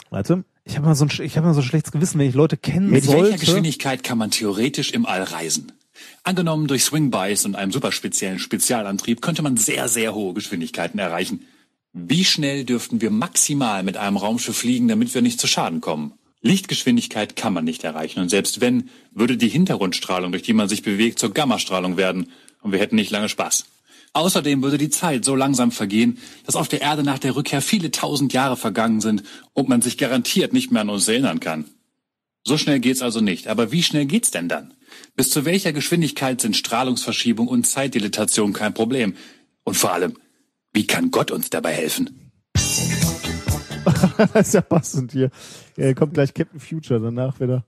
warte. 0.09 0.43
Ich 0.63 0.75
habe 0.75 0.85
mal 0.87 0.95
so 0.95 1.05
ein, 1.05 1.11
ich 1.23 1.37
habe 1.37 1.47
mal 1.47 1.53
so 1.53 1.61
ein 1.61 1.65
schlechtes 1.65 1.91
Gewissen, 1.91 2.19
wenn 2.19 2.27
ich 2.27 2.35
Leute 2.35 2.57
kennen 2.57 2.89
Mit 2.89 3.07
welcher 3.07 3.19
sollte. 3.19 3.37
Geschwindigkeit 3.39 4.03
kann 4.03 4.17
man 4.17 4.31
theoretisch 4.31 4.91
im 4.91 5.05
All 5.05 5.23
reisen? 5.23 5.71
Angenommen, 6.23 6.67
durch 6.67 6.83
Swingbys 6.83 7.45
und 7.45 7.55
einem 7.55 7.71
superspeziellen 7.71 8.39
Spezialantrieb 8.39 9.21
könnte 9.21 9.41
man 9.41 9.57
sehr, 9.57 9.87
sehr 9.87 10.13
hohe 10.13 10.33
Geschwindigkeiten 10.33 10.99
erreichen. 10.99 11.41
Wie 11.93 12.23
schnell 12.23 12.63
dürften 12.63 13.01
wir 13.01 13.11
maximal 13.11 13.83
mit 13.83 13.97
einem 13.97 14.17
Raumschiff 14.17 14.57
fliegen, 14.57 14.87
damit 14.87 15.13
wir 15.13 15.21
nicht 15.21 15.39
zu 15.39 15.47
Schaden 15.47 15.81
kommen? 15.81 16.13
Lichtgeschwindigkeit 16.41 17.35
kann 17.35 17.53
man 17.53 17.65
nicht 17.65 17.83
erreichen 17.83 18.19
und 18.19 18.29
selbst 18.29 18.61
wenn, 18.61 18.89
würde 19.11 19.37
die 19.37 19.49
Hintergrundstrahlung, 19.49 20.31
durch 20.31 20.43
die 20.43 20.53
man 20.53 20.69
sich 20.69 20.81
bewegt, 20.81 21.19
zur 21.19 21.33
Gammastrahlung 21.33 21.97
werden 21.97 22.31
und 22.61 22.71
wir 22.71 22.79
hätten 22.79 22.95
nicht 22.95 23.11
lange 23.11 23.29
Spaß. 23.29 23.65
Außerdem 24.13 24.63
würde 24.63 24.77
die 24.77 24.89
Zeit 24.89 25.23
so 25.23 25.35
langsam 25.35 25.71
vergehen, 25.71 26.17
dass 26.45 26.55
auf 26.55 26.67
der 26.67 26.81
Erde 26.81 27.03
nach 27.03 27.19
der 27.19 27.35
Rückkehr 27.35 27.61
viele 27.61 27.91
tausend 27.91 28.33
Jahre 28.33 28.57
vergangen 28.57 29.01
sind 29.01 29.23
und 29.53 29.69
man 29.69 29.81
sich 29.81 29.97
garantiert 29.97 30.51
nicht 30.53 30.71
mehr 30.71 30.81
an 30.81 30.89
uns 30.89 31.07
erinnern 31.07 31.39
kann. 31.39 31.65
So 32.43 32.57
schnell 32.57 32.79
geht's 32.79 33.01
also 33.01 33.21
nicht. 33.21 33.47
Aber 33.47 33.71
wie 33.71 33.83
schnell 33.83 34.05
geht's 34.05 34.31
denn 34.31 34.49
dann? 34.49 34.73
Bis 35.15 35.29
zu 35.29 35.45
welcher 35.45 35.73
Geschwindigkeit 35.73 36.41
sind 36.41 36.57
Strahlungsverschiebung 36.57 37.47
und 37.47 37.67
Zeitdilatation 37.67 38.51
kein 38.51 38.73
Problem? 38.73 39.15
Und 39.63 39.75
vor 39.75 39.93
allem, 39.93 40.17
Wie 40.73 40.87
kann 40.87 41.11
Gott 41.11 41.31
uns 41.31 41.49
dabei 41.49 41.73
helfen? 41.73 42.31
das 42.53 44.35
ist 44.47 44.53
ja 44.53 44.61
passend 44.61 45.11
hier. 45.11 45.29
Ja, 45.77 45.93
kommt 45.93 46.13
gleich 46.13 46.33
Captain 46.33 46.59
Future 46.59 46.99
danach 46.99 47.39
wieder. 47.39 47.65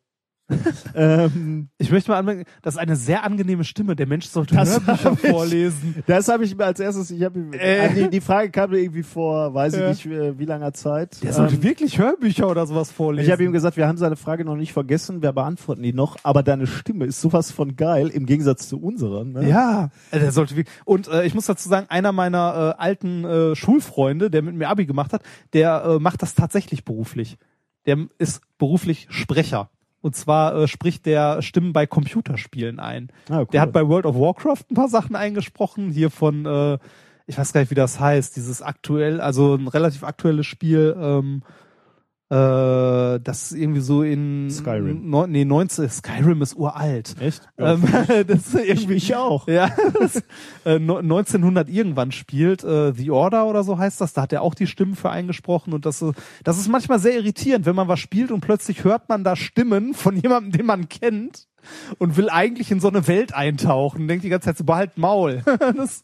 ähm, 0.95 1.69
Ich 1.77 1.89
möchte 1.91 2.11
mal 2.11 2.17
anmerken, 2.19 2.43
das 2.61 2.75
ist 2.75 2.80
eine 2.80 2.95
sehr 2.95 3.23
angenehme 3.23 3.63
Stimme. 3.63 3.95
Der 3.95 4.07
Mensch 4.07 4.25
sollte 4.27 4.55
Hörbücher 4.57 5.15
vorlesen. 5.15 6.03
das 6.07 6.27
habe 6.27 6.43
ich 6.43 6.55
mir 6.55 6.65
als 6.65 6.80
erstes, 6.80 7.11
ich 7.11 7.23
habe 7.23 7.39
Äh. 7.57 7.93
die, 7.93 8.09
die 8.09 8.22
Frage 8.22 8.51
kam 8.51 8.72
mir 8.72 8.80
irgendwie 8.80 9.03
vor, 9.03 9.53
weiß 9.53 9.75
Ja. 9.75 9.91
ich 9.91 10.05
nicht, 10.05 10.13
äh, 10.15 10.38
wie 10.38 10.45
langer 10.45 10.73
Zeit. 10.73 11.23
Der 11.23 11.33
sollte 11.33 11.55
Ähm, 11.55 11.63
wirklich 11.63 11.97
Hörbücher 11.97 12.49
oder 12.49 12.65
sowas 12.67 12.91
vorlesen. 12.91 13.25
ich 13.25 13.31
habe 13.31 13.43
ihm 13.43 13.51
gesagt, 13.53 13.77
wir 13.77 13.88
haben 13.88 13.97
seine 13.97 14.15
Frage 14.15 14.43
noch 14.45 14.55
nicht 14.55 14.73
vergessen, 14.73 15.22
wir 15.22 15.31
beantworten 15.31 15.81
die 15.83 15.93
noch, 15.93 16.17
aber 16.23 16.43
deine 16.43 16.67
Stimme 16.67 17.05
ist 17.05 17.22
sowas 17.22 17.51
von 17.51 17.75
geil 17.75 18.09
im 18.09 18.25
Gegensatz 18.25 18.67
zu 18.67 18.81
unserer. 18.81 19.23
Ne? 19.23 19.47
Ja, 19.49 19.89
äh, 20.11 20.19
der 20.19 20.31
sollte 20.31 20.55
wirklich. 20.55 20.75
Und 20.85 21.07
äh, 21.07 21.25
ich 21.25 21.33
muss 21.33 21.45
dazu 21.45 21.67
sagen, 21.69 21.88
einer 21.89 22.11
meiner 22.11 22.75
äh, 22.77 22.81
alten 22.81 23.23
äh, 23.25 23.55
Schulfreunde, 23.55 24.30
der 24.30 24.41
mit 24.41 24.55
mir 24.55 24.67
Abi 24.69 24.85
gemacht 24.85 25.13
hat, 25.13 25.23
der 25.53 25.83
äh, 25.85 25.99
macht 25.99 26.22
das 26.22 26.35
tatsächlich 26.35 26.83
beruflich. 26.83 27.38
Der 27.85 27.97
ist 28.17 28.41
beruflich 28.57 29.07
Sprecher. 29.09 29.69
Und 30.03 30.17
zwar 30.17 30.53
äh, 30.53 30.67
spricht 30.67 31.06
der 31.06 31.41
Stimmen 31.41 31.72
bei 31.72 31.88
Computerspielen 31.88 32.82
ein. 32.82 33.09
Ah, 33.30 33.40
cool. 33.40 33.48
Der 33.53 33.61
hat 33.61 33.72
bei 33.72 33.88
World 33.88 34.06
of 34.06 34.15
Warcraft 34.15 34.65
ein 34.69 34.75
paar 34.75 34.90
Sachen 34.90 35.15
eingesprochen, 35.15 35.91
hier 35.91 36.09
von, 36.09 36.45
äh, 36.45 36.77
ich 37.25 37.38
weiß 37.38 37.53
gar 37.53 37.61
nicht, 37.61 37.72
wie 37.72 37.75
das 37.75 38.01
heißt, 38.01 38.35
dieses 38.35 38.61
aktuell, 38.61 39.22
also 39.22 39.56
ein 39.56 39.69
relativ 39.69 40.03
aktuelles 40.03 40.45
Spiel, 40.45 40.93
ähm, 40.99 41.41
äh, 42.33 43.19
das 43.19 43.51
irgendwie 43.51 43.81
so 43.81 44.01
in 44.01 44.49
Skyrim. 44.49 45.09
Neun, 45.09 45.31
nee, 45.31 45.45
19, 45.45 45.87
Skyrim 45.89 46.41
ist 46.41 46.55
uralt. 46.55 47.15
Echt? 47.19 47.47
Ähm, 47.57 47.83
das 48.27 48.47
ist 48.47 48.55
irgendwie 48.55 48.95
ich 48.95 49.15
auch. 49.15 49.47
ja, 49.47 49.69
das, 49.99 50.23
äh, 50.65 50.79
no- 50.79 50.97
1900 50.97 51.69
irgendwann 51.69 52.11
spielt, 52.11 52.63
äh, 52.63 52.93
The 52.93 53.11
Order 53.11 53.45
oder 53.45 53.63
so 53.63 53.77
heißt 53.77 54.01
das, 54.01 54.13
da 54.13 54.23
hat 54.23 54.33
er 54.33 54.41
auch 54.41 54.55
die 54.55 54.67
Stimmen 54.67 54.95
für 54.95 55.09
eingesprochen 55.11 55.73
und 55.73 55.85
das, 55.85 56.01
ist- 56.01 56.15
das 56.43 56.57
ist 56.57 56.67
manchmal 56.69 56.99
sehr 56.99 57.13
irritierend, 57.15 57.65
wenn 57.65 57.75
man 57.75 57.87
was 57.87 57.99
spielt 57.99 58.31
und 58.31 58.41
plötzlich 58.41 58.83
hört 58.83 59.09
man 59.09 59.23
da 59.23 59.35
Stimmen 59.35 59.93
von 59.93 60.15
jemandem, 60.17 60.51
den 60.53 60.65
man 60.65 60.89
kennt 60.89 61.47
und 61.99 62.17
will 62.17 62.29
eigentlich 62.29 62.71
in 62.71 62.79
so 62.79 62.87
eine 62.89 63.07
Welt 63.07 63.33
eintauchen, 63.35 64.07
denkt 64.07 64.23
die 64.25 64.29
ganze 64.29 64.45
Zeit 64.45 64.57
so, 64.57 64.63
behalt 64.63 64.97
Maul. 64.97 65.43
das, 65.77 66.03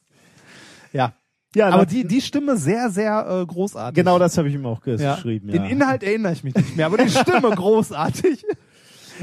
ja. 0.93 1.13
Ja, 1.55 1.69
Aber 1.69 1.85
die, 1.85 2.05
die 2.05 2.21
Stimme 2.21 2.57
sehr, 2.57 2.89
sehr 2.91 3.25
äh, 3.41 3.45
großartig. 3.45 3.95
Genau 3.95 4.19
das 4.19 4.37
habe 4.37 4.49
ich 4.49 4.55
ihm 4.55 4.65
auch 4.65 4.85
ja. 4.85 5.15
geschrieben. 5.15 5.47
Den 5.47 5.63
ja. 5.63 5.69
Inhalt 5.69 6.03
erinnere 6.03 6.33
ich 6.33 6.43
mich 6.43 6.53
nicht 6.55 6.77
mehr, 6.77 6.85
aber 6.85 6.97
die 6.97 7.09
Stimme 7.09 7.49
großartig. 7.55 8.45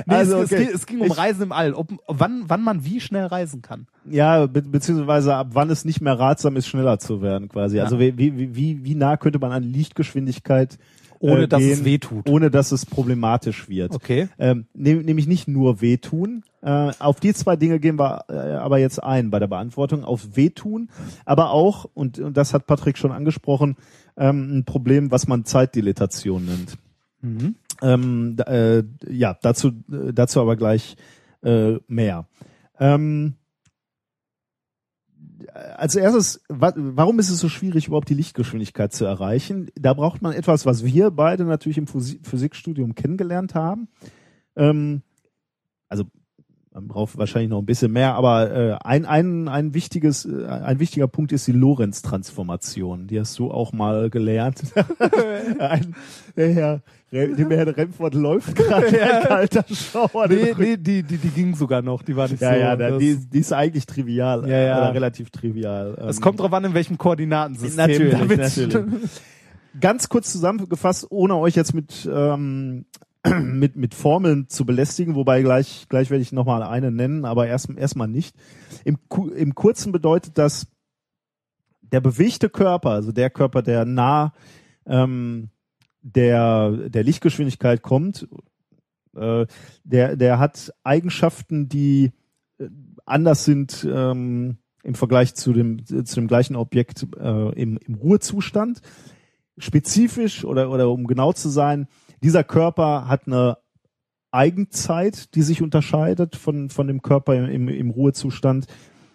Nee, 0.04 0.14
Also, 0.14 0.42
es, 0.42 0.52
okay. 0.52 0.62
es, 0.62 0.66
ging, 0.68 0.74
es 0.74 0.86
ging 0.86 1.00
um 1.00 1.06
Ich- 1.06 1.16
Reisen 1.16 1.42
im 1.44 1.52
All, 1.52 1.72
ob, 1.72 1.88
wann, 2.08 2.44
wann 2.48 2.62
man 2.62 2.84
wie 2.84 3.00
schnell 3.00 3.26
reisen 3.26 3.62
kann. 3.62 3.86
Ja, 4.10 4.46
be 4.46 4.60
beziehungsweise 4.62 5.34
ab 5.34 5.48
wann 5.52 5.70
es 5.70 5.84
nicht 5.84 6.00
mehr 6.00 6.18
ratsam 6.18 6.56
ist, 6.56 6.66
schneller 6.66 6.98
zu 6.98 7.22
werden, 7.22 7.48
quasi. 7.48 7.76
Ja. 7.78 7.84
Also 7.84 7.98
wie, 8.00 8.18
wie, 8.18 8.54
wie, 8.54 8.84
wie 8.84 8.94
nah 8.94 9.16
könnte 9.16 9.38
man 9.38 9.52
an 9.52 9.62
Lichtgeschwindigkeit 9.62 10.78
Ohne, 11.20 11.44
äh, 11.44 11.48
dass 11.48 11.60
gehen, 11.60 11.72
es 11.72 11.84
weh 11.84 11.98
tut. 11.98 12.28
ohne 12.28 12.50
dass 12.50 12.72
es 12.72 12.84
problematisch 12.86 13.68
wird. 13.68 13.94
Okay. 13.94 14.28
Ähm, 14.38 14.66
nehm, 14.74 15.02
nämlich 15.02 15.26
nicht 15.26 15.48
nur 15.48 15.80
wehtun. 15.80 16.42
Äh, 16.66 16.90
auf 16.98 17.20
die 17.20 17.32
zwei 17.32 17.54
Dinge 17.54 17.78
gehen 17.78 17.96
wir 17.96 18.24
äh, 18.28 18.34
aber 18.56 18.78
jetzt 18.78 19.00
ein 19.00 19.30
bei 19.30 19.38
der 19.38 19.46
Beantwortung. 19.46 20.02
Auf 20.02 20.34
wehtun, 20.36 20.88
aber 21.24 21.50
auch, 21.50 21.88
und, 21.94 22.18
und 22.18 22.36
das 22.36 22.52
hat 22.52 22.66
Patrick 22.66 22.98
schon 22.98 23.12
angesprochen, 23.12 23.76
ähm, 24.16 24.58
ein 24.58 24.64
Problem, 24.64 25.12
was 25.12 25.28
man 25.28 25.44
Zeitdilatation 25.44 26.44
nennt. 26.44 26.76
Mhm. 27.20 27.54
Ähm, 27.82 28.36
äh, 28.46 28.82
ja, 29.08 29.38
dazu, 29.42 29.68
äh, 29.68 30.12
dazu 30.12 30.40
aber 30.40 30.56
gleich 30.56 30.96
äh, 31.44 31.74
mehr. 31.86 32.26
Ähm, 32.80 33.34
als 35.76 35.94
erstes, 35.94 36.42
wa 36.48 36.72
warum 36.74 37.20
ist 37.20 37.30
es 37.30 37.38
so 37.38 37.48
schwierig, 37.48 37.86
überhaupt 37.86 38.08
die 38.08 38.14
Lichtgeschwindigkeit 38.14 38.92
zu 38.92 39.04
erreichen? 39.04 39.70
Da 39.76 39.94
braucht 39.94 40.20
man 40.20 40.32
etwas, 40.32 40.66
was 40.66 40.84
wir 40.84 41.12
beide 41.12 41.44
natürlich 41.44 41.78
im 41.78 41.86
Physi- 41.86 42.18
Physikstudium 42.26 42.96
kennengelernt 42.96 43.54
haben. 43.54 43.86
Ähm, 44.56 45.02
also 45.88 46.06
man 46.76 46.88
braucht 46.88 47.16
wahrscheinlich 47.16 47.48
noch 47.48 47.60
ein 47.60 47.64
bisschen 47.64 47.90
mehr, 47.90 48.14
aber 48.16 48.54
äh, 48.54 48.76
ein, 48.84 49.06
ein, 49.06 49.48
ein 49.48 49.72
wichtiges, 49.72 50.26
äh, 50.26 50.44
ein 50.46 50.78
wichtiger 50.78 51.08
Punkt 51.08 51.32
ist 51.32 51.46
die 51.46 51.52
Lorentz-Transformation. 51.52 53.06
Die 53.06 53.18
hast 53.18 53.38
du 53.38 53.50
auch 53.50 53.72
mal 53.72 54.10
gelernt. 54.10 54.62
ein, 55.58 55.96
der 56.36 56.52
Herr, 56.52 56.82
dem 57.10 57.50
Herr 57.50 57.74
Remford 57.74 58.12
läuft 58.12 58.54
gerade 58.56 58.88
ein 58.88 59.22
kalter 59.22 59.64
Schauer. 59.72 60.28
Nee, 60.28 60.54
nee, 60.58 60.76
die, 60.76 61.02
die, 61.02 61.16
die 61.16 61.28
ging 61.30 61.54
sogar 61.54 61.80
noch, 61.80 62.02
die 62.02 62.14
war 62.14 62.28
nicht 62.28 62.42
Ja, 62.42 62.52
so. 62.52 62.60
ja, 62.60 62.76
das, 62.76 62.98
die, 62.98 63.16
die 63.16 63.38
ist 63.38 63.54
eigentlich 63.54 63.86
trivial. 63.86 64.46
Ja, 64.46 64.58
ja. 64.58 64.78
Oder 64.78 64.94
relativ 64.94 65.30
trivial. 65.30 65.96
es 66.08 66.18
Ähm, 66.18 66.22
kommt 66.22 66.40
drauf 66.40 66.52
an, 66.52 66.64
in 66.64 66.74
welchem 66.74 66.98
Koordinatensystem. 66.98 68.10
Natürlich, 68.10 68.36
natürlich. 68.36 69.10
Ganz 69.80 70.10
kurz 70.10 70.30
zusammengefasst, 70.30 71.06
ohne 71.08 71.36
euch 71.36 71.54
jetzt 71.54 71.72
mit, 71.72 72.06
ähm, 72.12 72.84
mit, 73.42 73.76
mit 73.76 73.94
Formeln 73.94 74.48
zu 74.48 74.64
belästigen, 74.64 75.14
wobei 75.14 75.42
gleich, 75.42 75.86
gleich 75.88 76.10
werde 76.10 76.22
ich 76.22 76.32
nochmal 76.32 76.62
eine 76.62 76.90
nennen, 76.90 77.24
aber 77.24 77.46
erst 77.46 77.70
erstmal 77.70 78.08
nicht. 78.08 78.36
Im, 78.84 78.98
Im 79.34 79.54
Kurzen 79.54 79.92
bedeutet 79.92 80.38
das, 80.38 80.66
der 81.80 82.00
bewegte 82.00 82.48
Körper, 82.48 82.90
also 82.90 83.12
der 83.12 83.30
Körper, 83.30 83.62
der 83.62 83.84
nah 83.84 84.32
ähm, 84.86 85.50
der, 86.02 86.88
der 86.88 87.02
Lichtgeschwindigkeit 87.02 87.82
kommt, 87.82 88.28
äh, 89.16 89.46
der, 89.84 90.16
der 90.16 90.38
hat 90.38 90.72
Eigenschaften, 90.84 91.68
die 91.68 92.12
äh, 92.58 92.68
anders 93.04 93.44
sind 93.44 93.86
ähm, 93.90 94.58
im 94.82 94.94
Vergleich 94.94 95.34
zu 95.34 95.52
dem, 95.52 95.84
zu 95.84 96.14
dem 96.14 96.28
gleichen 96.28 96.54
Objekt 96.54 97.06
äh, 97.18 97.52
im, 97.60 97.76
im 97.78 97.94
Ruhezustand. 97.94 98.80
Spezifisch 99.58 100.44
oder, 100.44 100.70
oder 100.70 100.90
um 100.90 101.06
genau 101.06 101.32
zu 101.32 101.48
sein, 101.48 101.88
dieser 102.22 102.44
Körper 102.44 103.08
hat 103.08 103.26
eine 103.26 103.58
Eigenzeit, 104.30 105.34
die 105.34 105.42
sich 105.42 105.62
unterscheidet 105.62 106.36
von, 106.36 106.68
von 106.68 106.86
dem 106.86 107.02
Körper 107.02 107.34
im, 107.34 107.68
im 107.68 107.90
Ruhezustand. 107.90 108.66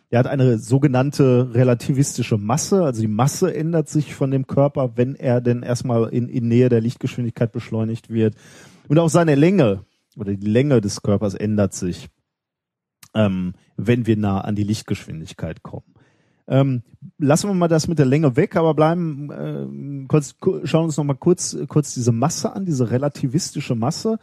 Er 0.09 0.19
hat 0.19 0.27
eine 0.27 0.57
sogenannte 0.57 1.53
relativistische 1.53 2.37
Masse, 2.37 2.83
also 2.83 3.01
die 3.01 3.07
Masse 3.07 3.53
ändert 3.55 3.87
sich 3.87 4.13
von 4.13 4.31
dem 4.31 4.45
Körper, 4.45 4.97
wenn 4.97 5.15
er 5.15 5.39
denn 5.39 5.63
erstmal 5.63 6.09
in, 6.09 6.27
in 6.27 6.47
Nähe 6.47 6.69
der 6.69 6.81
Lichtgeschwindigkeit 6.81 7.51
beschleunigt 7.51 8.09
wird. 8.09 8.35
Und 8.87 8.99
auch 8.99 9.09
seine 9.09 9.35
Länge 9.35 9.85
oder 10.17 10.33
die 10.33 10.47
Länge 10.47 10.81
des 10.81 11.01
Körpers 11.01 11.33
ändert 11.33 11.73
sich, 11.73 12.09
ähm, 13.13 13.53
wenn 13.77 14.05
wir 14.05 14.17
nah 14.17 14.41
an 14.41 14.55
die 14.55 14.63
Lichtgeschwindigkeit 14.63 15.63
kommen. 15.63 15.93
Ähm, 16.51 16.83
lassen 17.17 17.49
wir 17.49 17.53
mal 17.55 17.69
das 17.69 17.87
mit 17.87 17.97
der 17.97 18.05
Länge 18.05 18.35
weg, 18.35 18.55
aber 18.57 18.73
bleiben 18.73 19.29
ähm, 19.35 20.05
kurz, 20.07 20.35
ku- 20.39 20.59
schauen 20.65 20.85
uns 20.85 20.97
noch 20.97 21.05
mal 21.05 21.13
kurz 21.15 21.57
kurz 21.67 21.93
diese 21.93 22.11
Masse 22.11 22.53
an, 22.53 22.65
diese 22.65 22.91
relativistische 22.91 23.73
Masse. 23.73 24.19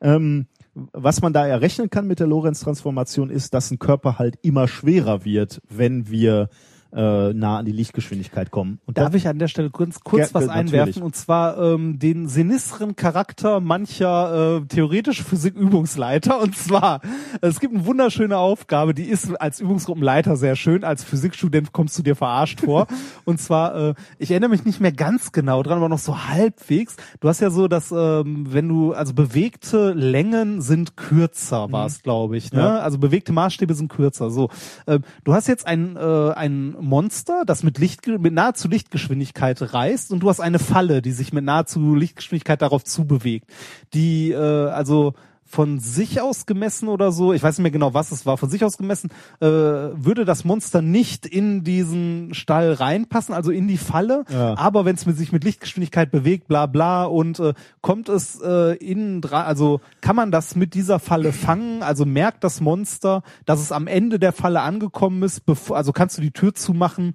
Ähm, 0.00 0.46
was 0.74 1.20
man 1.20 1.32
da 1.32 1.46
errechnen 1.46 1.90
kann 1.90 2.06
mit 2.06 2.20
der 2.20 2.28
Lorentz-Transformation 2.28 3.28
ist, 3.30 3.52
dass 3.52 3.70
ein 3.70 3.78
Körper 3.78 4.18
halt 4.18 4.38
immer 4.42 4.68
schwerer 4.68 5.24
wird, 5.24 5.60
wenn 5.68 6.08
wir 6.08 6.48
äh, 6.94 7.32
nah 7.32 7.58
an 7.58 7.64
die 7.64 7.72
Lichtgeschwindigkeit 7.72 8.50
kommen. 8.50 8.78
Und 8.86 8.98
Darf 8.98 9.14
ich 9.14 9.26
an 9.28 9.38
der 9.38 9.48
Stelle 9.48 9.70
kurz, 9.70 10.00
kurz 10.00 10.28
Ja, 10.30 10.34
was 10.34 10.46
natürlich. 10.46 10.74
einwerfen? 10.74 11.02
Und 11.02 11.16
zwar 11.16 11.58
ähm, 11.58 11.98
den 11.98 12.28
sinisteren 12.28 12.96
Charakter 12.96 13.60
mancher 13.60 14.58
äh, 14.58 14.66
theoretische 14.66 15.24
Physikübungsleiter. 15.24 16.40
Und 16.40 16.56
zwar, 16.56 17.00
es 17.40 17.60
gibt 17.60 17.74
eine 17.74 17.86
wunderschöne 17.86 18.36
Aufgabe, 18.36 18.94
die 18.94 19.04
ist 19.04 19.34
als 19.40 19.60
Übungsgruppenleiter 19.60 20.36
sehr 20.36 20.56
schön. 20.56 20.84
Als 20.84 21.04
Physikstudent 21.04 21.72
kommst 21.72 21.98
du 21.98 22.02
dir 22.02 22.16
verarscht 22.16 22.60
vor. 22.60 22.86
Und 23.24 23.40
zwar, 23.40 23.74
äh, 23.74 23.94
ich 24.18 24.30
erinnere 24.30 24.50
mich 24.50 24.64
nicht 24.64 24.80
mehr 24.80 24.92
ganz 24.92 25.32
genau 25.32 25.62
dran, 25.62 25.78
aber 25.78 25.88
noch 25.88 25.98
so 25.98 26.28
halbwegs. 26.28 26.96
Du 27.20 27.28
hast 27.28 27.40
ja 27.40 27.50
so, 27.50 27.68
dass 27.68 27.90
ähm, 27.90 28.46
wenn 28.50 28.68
du, 28.68 28.92
also 28.92 29.14
bewegte 29.14 29.92
Längen 29.92 30.60
sind 30.60 30.96
kürzer, 30.96 31.72
war 31.72 31.86
es, 31.86 32.02
glaube 32.02 32.36
ich. 32.36 32.52
Ne? 32.52 32.60
Ja. 32.60 32.78
Also 32.80 32.98
bewegte 32.98 33.32
Maßstäbe 33.32 33.74
sind 33.74 33.88
kürzer. 33.88 34.30
So, 34.30 34.50
ähm, 34.86 35.02
du 35.24 35.32
hast 35.32 35.48
jetzt 35.48 35.66
ein, 35.66 35.96
äh, 35.96 36.32
ein 36.32 36.76
Monster, 36.82 37.44
das 37.46 37.62
mit 37.62 37.78
Licht, 37.78 38.06
mit 38.06 38.32
nahezu 38.32 38.68
Lichtgeschwindigkeit 38.68 39.74
reist, 39.74 40.12
und 40.12 40.20
du 40.20 40.28
hast 40.28 40.40
eine 40.40 40.58
Falle, 40.58 41.02
die 41.02 41.12
sich 41.12 41.32
mit 41.32 41.44
nahezu 41.44 41.94
Lichtgeschwindigkeit 41.94 42.60
darauf 42.60 42.84
zubewegt. 42.84 43.48
Die, 43.94 44.32
äh, 44.32 44.36
also 44.36 45.14
von 45.52 45.78
sich 45.80 46.20
aus 46.22 46.46
gemessen 46.46 46.88
oder 46.88 47.12
so, 47.12 47.34
ich 47.34 47.42
weiß 47.42 47.58
nicht 47.58 47.62
mehr 47.62 47.70
genau, 47.70 47.92
was 47.92 48.10
es 48.10 48.24
war, 48.24 48.38
von 48.38 48.48
sich 48.48 48.64
aus 48.64 48.78
gemessen, 48.78 49.10
äh, 49.40 49.46
würde 49.46 50.24
das 50.24 50.46
Monster 50.46 50.80
nicht 50.80 51.26
in 51.26 51.62
diesen 51.62 52.32
Stall 52.32 52.72
reinpassen, 52.72 53.34
also 53.34 53.50
in 53.50 53.68
die 53.68 53.76
Falle, 53.76 54.24
Ja. 54.32 54.56
aber 54.56 54.86
wenn 54.86 54.94
es 54.94 55.04
mit 55.04 55.18
sich 55.18 55.30
mit 55.30 55.44
Lichtgeschwindigkeit 55.44 56.10
bewegt, 56.10 56.48
bla 56.48 56.64
bla, 56.64 57.04
und 57.04 57.38
äh, 57.38 57.52
kommt 57.82 58.08
es 58.08 58.40
äh, 58.40 58.76
dran, 59.20 59.44
also 59.44 59.80
kann 60.00 60.16
man 60.16 60.30
das 60.32 60.56
mit 60.56 60.72
dieser 60.72 60.98
Falle 60.98 61.32
fangen, 61.34 61.82
also 61.82 62.06
merkt 62.06 62.44
das 62.44 62.62
Monster, 62.62 63.22
dass 63.44 63.60
es 63.60 63.72
am 63.72 63.86
Ende 63.86 64.18
der 64.18 64.32
Falle 64.32 64.62
angekommen 64.62 65.22
ist, 65.22 65.44
bevor, 65.44 65.76
also 65.76 65.92
kannst 65.92 66.16
du 66.16 66.22
die 66.22 66.30
Tür 66.32 66.54
zumachen, 66.54 67.12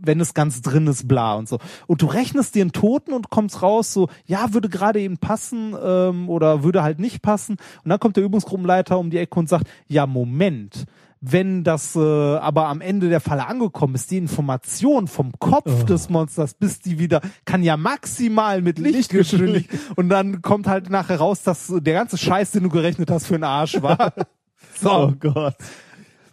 wenn 0.00 0.20
es 0.20 0.34
ganz 0.34 0.62
drin 0.62 0.86
ist, 0.86 1.08
bla 1.08 1.34
und 1.34 1.48
so. 1.48 1.58
Und 1.86 2.02
du 2.02 2.06
rechnest 2.06 2.54
dir 2.54 2.62
einen 2.62 2.72
Toten 2.72 3.12
und 3.12 3.30
kommst 3.30 3.62
raus, 3.62 3.92
so, 3.92 4.08
ja, 4.26 4.52
würde 4.52 4.68
gerade 4.68 5.00
eben 5.00 5.18
passen 5.18 5.74
ähm, 5.80 6.28
oder 6.28 6.62
würde 6.62 6.82
halt 6.82 6.98
nicht 6.98 7.22
passen. 7.22 7.56
Und 7.84 7.90
dann 7.90 7.98
kommt 7.98 8.16
der 8.16 8.24
Übungsgruppenleiter 8.24 8.98
um 8.98 9.10
die 9.10 9.18
Ecke 9.18 9.38
und 9.38 9.48
sagt, 9.48 9.68
ja, 9.86 10.06
Moment, 10.06 10.86
wenn 11.20 11.64
das 11.64 11.96
äh, 11.96 11.98
aber 11.98 12.66
am 12.66 12.80
Ende 12.80 13.08
der 13.08 13.20
Falle 13.20 13.46
angekommen 13.46 13.94
ist, 13.94 14.10
die 14.10 14.18
Information 14.18 15.08
vom 15.08 15.32
Kopf 15.38 15.84
des 15.84 16.08
Monsters, 16.08 16.54
bis 16.54 16.78
die 16.80 16.98
wieder, 16.98 17.20
kann 17.44 17.62
ja 17.62 17.76
maximal 17.76 18.62
mit 18.62 18.78
Lichtgeschwindigkeit. 18.78 19.80
Und 19.96 20.08
dann 20.08 20.42
kommt 20.42 20.66
halt 20.66 20.90
nachher 20.90 21.18
raus, 21.18 21.42
dass 21.42 21.72
der 21.76 21.94
ganze 21.94 22.18
Scheiß, 22.18 22.52
den 22.52 22.64
du 22.64 22.68
gerechnet 22.68 23.10
hast, 23.10 23.26
für 23.26 23.34
ein 23.34 23.44
Arsch 23.44 23.82
war. 23.82 24.12
so, 24.80 24.90
Oh 24.90 25.12
Gott. 25.18 25.56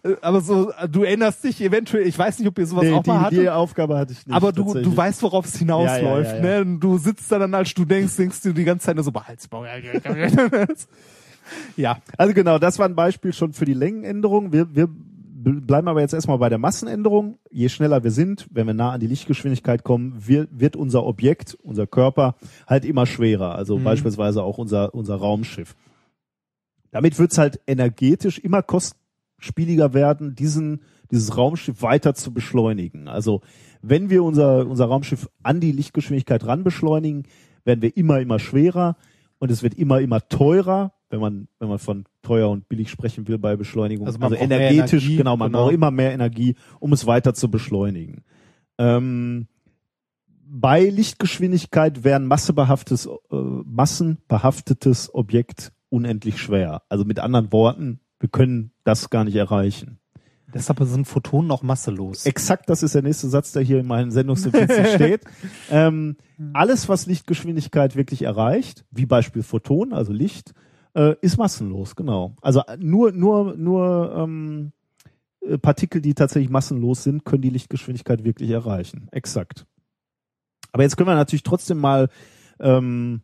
Äh, 0.05 0.15
aber 0.21 0.41
so, 0.41 0.71
äh, 0.71 0.87
du 0.87 1.03
erinnerst 1.03 1.43
dich 1.43 1.61
eventuell, 1.61 2.07
ich 2.07 2.17
weiß 2.17 2.39
nicht, 2.39 2.47
ob 2.47 2.57
ihr 2.59 2.67
sowas 2.67 2.83
Nee, 2.83 2.91
auch 2.93 3.05
mal 3.05 3.19
die, 3.19 3.25
hattet. 3.25 3.39
die 3.39 3.49
Aufgabe 3.49 3.97
hatte 3.97 4.13
ich 4.13 4.25
nicht. 4.25 4.35
Aber 4.35 4.51
du, 4.51 4.73
du 4.73 4.95
weißt, 4.95 5.21
worauf 5.23 5.45
es 5.45 5.57
hinausläuft, 5.57 6.31
Ja, 6.31 6.37
ja, 6.45 6.57
ja, 6.59 6.63
ne? 6.65 6.77
Du 6.79 6.97
sitzt 6.97 7.31
da 7.31 7.39
dann, 7.39 7.53
als 7.53 7.73
du 7.73 7.85
denkst, 7.85 8.15
denkst 8.15 8.41
du 8.41 8.53
die 8.53 8.63
ganze 8.63 8.85
Zeit 8.85 8.95
nur 8.95 9.03
so, 9.03 9.11
Behaltsbau. 9.11 9.65
ja, 11.77 11.97
Also 12.17 12.33
genau, 12.33 12.59
das 12.59 12.79
war 12.79 12.87
ein 12.87 12.95
Beispiel 12.95 13.33
schon 13.33 13.53
für 13.53 13.65
die 13.65 13.73
Längenänderung. 13.73 14.51
Wir, 14.51 14.73
wir 14.75 14.85
bl- 14.87 15.61
bleiben 15.61 15.87
aber 15.87 16.01
jetzt 16.01 16.13
erstmal 16.13 16.37
bei 16.37 16.49
der 16.49 16.57
Massenänderung. 16.57 17.37
Je 17.51 17.69
schneller 17.69 18.03
wir 18.03 18.11
sind, 18.11 18.47
wenn 18.51 18.67
wir 18.67 18.73
nah 18.73 18.91
an 18.91 18.99
die 18.99 19.07
Lichtgeschwindigkeit 19.07 19.83
kommen, 19.83 20.15
wird, 20.27 20.49
wird 20.51 20.75
unser 20.75 21.05
Objekt, 21.05 21.57
unser 21.63 21.87
Körper 21.87 22.35
halt 22.67 22.85
immer 22.85 23.05
schwerer. 23.05 23.55
Also 23.55 23.77
beispielsweise 23.79 24.43
auch 24.43 24.57
unser, 24.57 24.93
unser 24.95 25.15
Raumschiff. 25.15 25.75
Damit 26.91 27.19
wird's 27.19 27.37
halt 27.37 27.59
energetisch 27.67 28.39
immer 28.39 28.61
kostspieliger 29.45 29.93
werden, 29.93 30.35
diesen, 30.35 30.81
dieses 31.11 31.37
Raumschiff 31.37 31.81
weiter 31.81 32.15
zu 32.15 32.33
beschleunigen. 32.33 33.07
Also 33.07 33.41
wenn 33.81 34.09
wir 34.09 34.23
unser, 34.23 34.67
unser 34.67 34.85
Raumschiff 34.85 35.29
an 35.43 35.59
die 35.59 35.71
Lichtgeschwindigkeit 35.71 36.45
ran 36.45 36.63
beschleunigen, 36.63 37.23
werden 37.63 37.81
wir 37.81 37.95
immer, 37.95 38.19
immer 38.19 38.39
schwerer 38.39 38.95
und 39.37 39.51
es 39.51 39.61
wird 39.61 39.75
immer, 39.75 40.01
immer 40.01 40.27
teurer, 40.27 40.93
wenn 41.09 41.19
man, 41.19 41.47
wenn 41.59 41.69
man 41.69 41.77
von 41.77 42.05
teuer 42.23 42.49
und 42.49 42.67
billig 42.67 42.89
sprechen 42.89 43.27
will 43.27 43.37
bei 43.37 43.55
Beschleunigung. 43.55 44.07
Also 44.07 44.19
Also, 44.19 44.35
energetisch, 44.35 45.03
Energie, 45.03 45.17
genau, 45.17 45.37
man 45.37 45.51
genau. 45.51 45.65
braucht 45.65 45.73
immer 45.73 45.91
mehr 45.91 46.11
Energie, 46.13 46.55
um 46.79 46.91
es 46.93 47.05
weiter 47.05 47.33
zu 47.35 47.51
beschleunigen. 47.51 48.23
Ähm, 48.79 49.47
bei 50.47 50.85
Lichtgeschwindigkeit 50.85 52.03
wäre 52.03 52.17
ein 52.17 52.25
massebehaftetes, 52.25 53.07
äh, 53.07 53.35
massenbehaftetes 53.35 55.13
Objekt 55.13 55.71
unendlich 55.89 56.39
schwer. 56.39 56.81
Also 56.89 57.05
mit 57.05 57.19
anderen 57.19 57.51
Worten, 57.51 57.99
wir 58.25 58.29
können 58.31 58.71
das 58.83 59.11
gar 59.11 59.23
nicht 59.23 59.35
erreichen. 59.35 59.99
deshalb 60.51 60.79
sind 60.81 61.05
Photonen 61.05 61.51
auch 61.51 61.61
masselos. 61.61 62.25
Exakt, 62.25 62.67
das 62.71 62.81
ist 62.81 62.95
der 62.95 63.03
nächste 63.03 63.27
Satz, 63.27 63.51
der 63.51 63.61
hier 63.61 63.79
in 63.79 63.85
meinen 63.85 64.09
Sendungsnotizen 64.09 64.85
steht. 64.95 65.25
Ähm, 65.69 66.15
alles, 66.53 66.89
was 66.89 67.05
Lichtgeschwindigkeit 67.05 67.95
wirklich 67.95 68.23
erreicht, 68.23 68.83
wie 68.89 69.05
Beispiel 69.05 69.43
Photon, 69.43 69.93
also 69.93 70.11
Licht, 70.11 70.53
äh, 70.95 71.15
ist 71.21 71.37
massenlos, 71.37 71.95
genau. 71.95 72.35
Also 72.41 72.61
äh, 72.61 72.77
nur, 72.77 73.11
nur, 73.11 73.55
nur 73.57 74.15
ähm, 74.17 74.71
äh, 75.41 75.59
Partikel, 75.59 76.01
die 76.01 76.15
tatsächlich 76.15 76.49
massenlos 76.49 77.03
sind, 77.03 77.25
können 77.25 77.43
die 77.43 77.51
Lichtgeschwindigkeit 77.51 78.23
wirklich 78.23 78.49
erreichen. 78.49 79.07
Exakt. 79.11 79.67
Aber 80.71 80.81
jetzt 80.81 80.97
können 80.97 81.09
wir 81.09 81.15
natürlich 81.15 81.43
trotzdem 81.43 81.77
mal 81.77 82.09
ähm, 82.59 83.21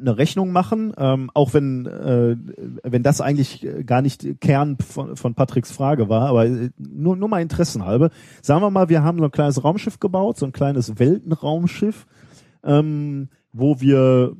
eine 0.00 0.16
Rechnung 0.16 0.52
machen, 0.52 0.92
ähm, 0.96 1.30
auch 1.34 1.54
wenn 1.54 1.86
äh, 1.86 2.36
wenn 2.82 3.02
das 3.02 3.20
eigentlich 3.20 3.64
äh, 3.64 3.84
gar 3.84 4.02
nicht 4.02 4.40
Kern 4.40 4.76
von, 4.78 5.16
von 5.16 5.34
Patricks 5.34 5.72
Frage 5.72 6.08
war, 6.08 6.28
aber 6.28 6.46
äh, 6.46 6.70
nur 6.78 7.16
nur 7.16 7.28
mal 7.28 7.42
Interessenhalbe. 7.42 8.10
Sagen 8.42 8.62
wir 8.62 8.70
mal, 8.70 8.88
wir 8.88 9.02
haben 9.02 9.18
so 9.18 9.24
ein 9.24 9.30
kleines 9.30 9.62
Raumschiff 9.62 10.00
gebaut, 10.00 10.38
so 10.38 10.46
ein 10.46 10.52
kleines 10.52 10.98
Weltenraumschiff, 10.98 12.06
ähm, 12.64 13.28
wo 13.52 13.80
wir 13.80 14.36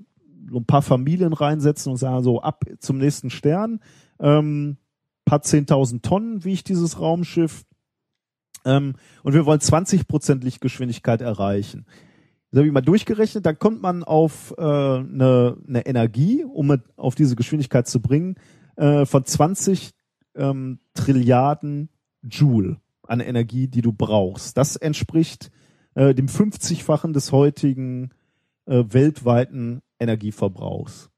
so 0.51 0.59
ein 0.59 0.67
paar 0.67 0.83
Familien 0.83 1.33
reinsetzen 1.33 1.93
und 1.93 1.99
sagen 1.99 2.23
so 2.23 2.41
ab 2.41 2.65
zum 2.79 2.99
nächsten 2.99 3.31
Stern, 3.31 3.81
ähm, 4.21 4.79
paar 5.25 5.41
10.000 5.41 6.03
Tonnen 6.03 6.45
wiegt 6.45 6.69
dieses 6.69 7.01
Raumschiff 7.01 7.65
ähm, 8.65 8.95
und 9.23 9.35
wir 9.35 9.47
wollen 9.47 9.61
20 9.61 10.09
Prozent 10.09 10.45
Lichtgeschwindigkeit 10.45 11.21
erreichen. 11.21 11.87
Das 12.51 12.59
habe 12.59 12.67
ich 12.67 12.73
mal 12.73 12.81
durchgerechnet, 12.81 13.45
dann 13.45 13.59
kommt 13.59 13.83
man 13.83 14.05
auf 14.05 14.55
äh, 14.57 14.63
eine, 14.63 15.57
eine 15.69 15.87
Energie, 15.87 16.45
um 16.45 16.71
es 16.71 16.81
auf 16.97 17.15
diese 17.15 17.37
Geschwindigkeit 17.37 17.87
zu 17.87 18.01
bringen, 18.01 18.37
äh, 18.77 19.05
von 19.05 19.25
20 19.25 19.91
ähm, 20.35 20.79
Trilliarden 20.95 21.91
Joule 22.23 22.81
an 23.03 23.21
Energie, 23.21 23.69
die 23.69 23.83
du 23.83 23.93
brauchst. 23.93 24.57
Das 24.57 24.77
entspricht 24.77 25.51
äh, 25.95 26.15
dem 26.15 26.27
50-fachen 26.27 27.13
des 27.13 27.33
heutigen 27.33 28.11
äh, 28.67 28.85
weltweiten 28.89 29.83
Energieverbrauchs. 29.99 31.11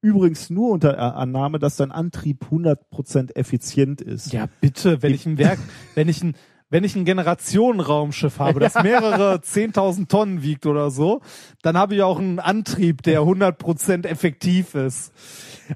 Übrigens 0.00 0.50
nur 0.50 0.70
unter 0.70 0.98
Annahme, 1.16 1.58
dass 1.58 1.76
dein 1.76 1.90
Antrieb 1.90 2.44
100% 2.50 3.36
effizient 3.36 4.02
ist. 4.02 4.34
Ja, 4.34 4.48
bitte, 4.60 5.02
wenn 5.02 5.14
ich 5.14 5.24
ein 5.24 5.38
Werk, 5.38 5.58
wenn 5.94 6.08
ich 6.08 6.22
ein, 6.22 6.34
wenn 6.74 6.82
ich 6.82 6.96
ein 6.96 7.04
Generationenraumschiff 7.04 8.40
habe, 8.40 8.58
das 8.58 8.74
mehrere 8.82 9.36
10.000 9.36 10.08
Tonnen 10.08 10.42
wiegt 10.42 10.66
oder 10.66 10.90
so, 10.90 11.20
dann 11.62 11.78
habe 11.78 11.94
ich 11.94 12.02
auch 12.02 12.18
einen 12.18 12.40
Antrieb, 12.40 13.04
der 13.04 13.20
100% 13.20 14.04
effektiv 14.04 14.74
ist. 14.74 15.12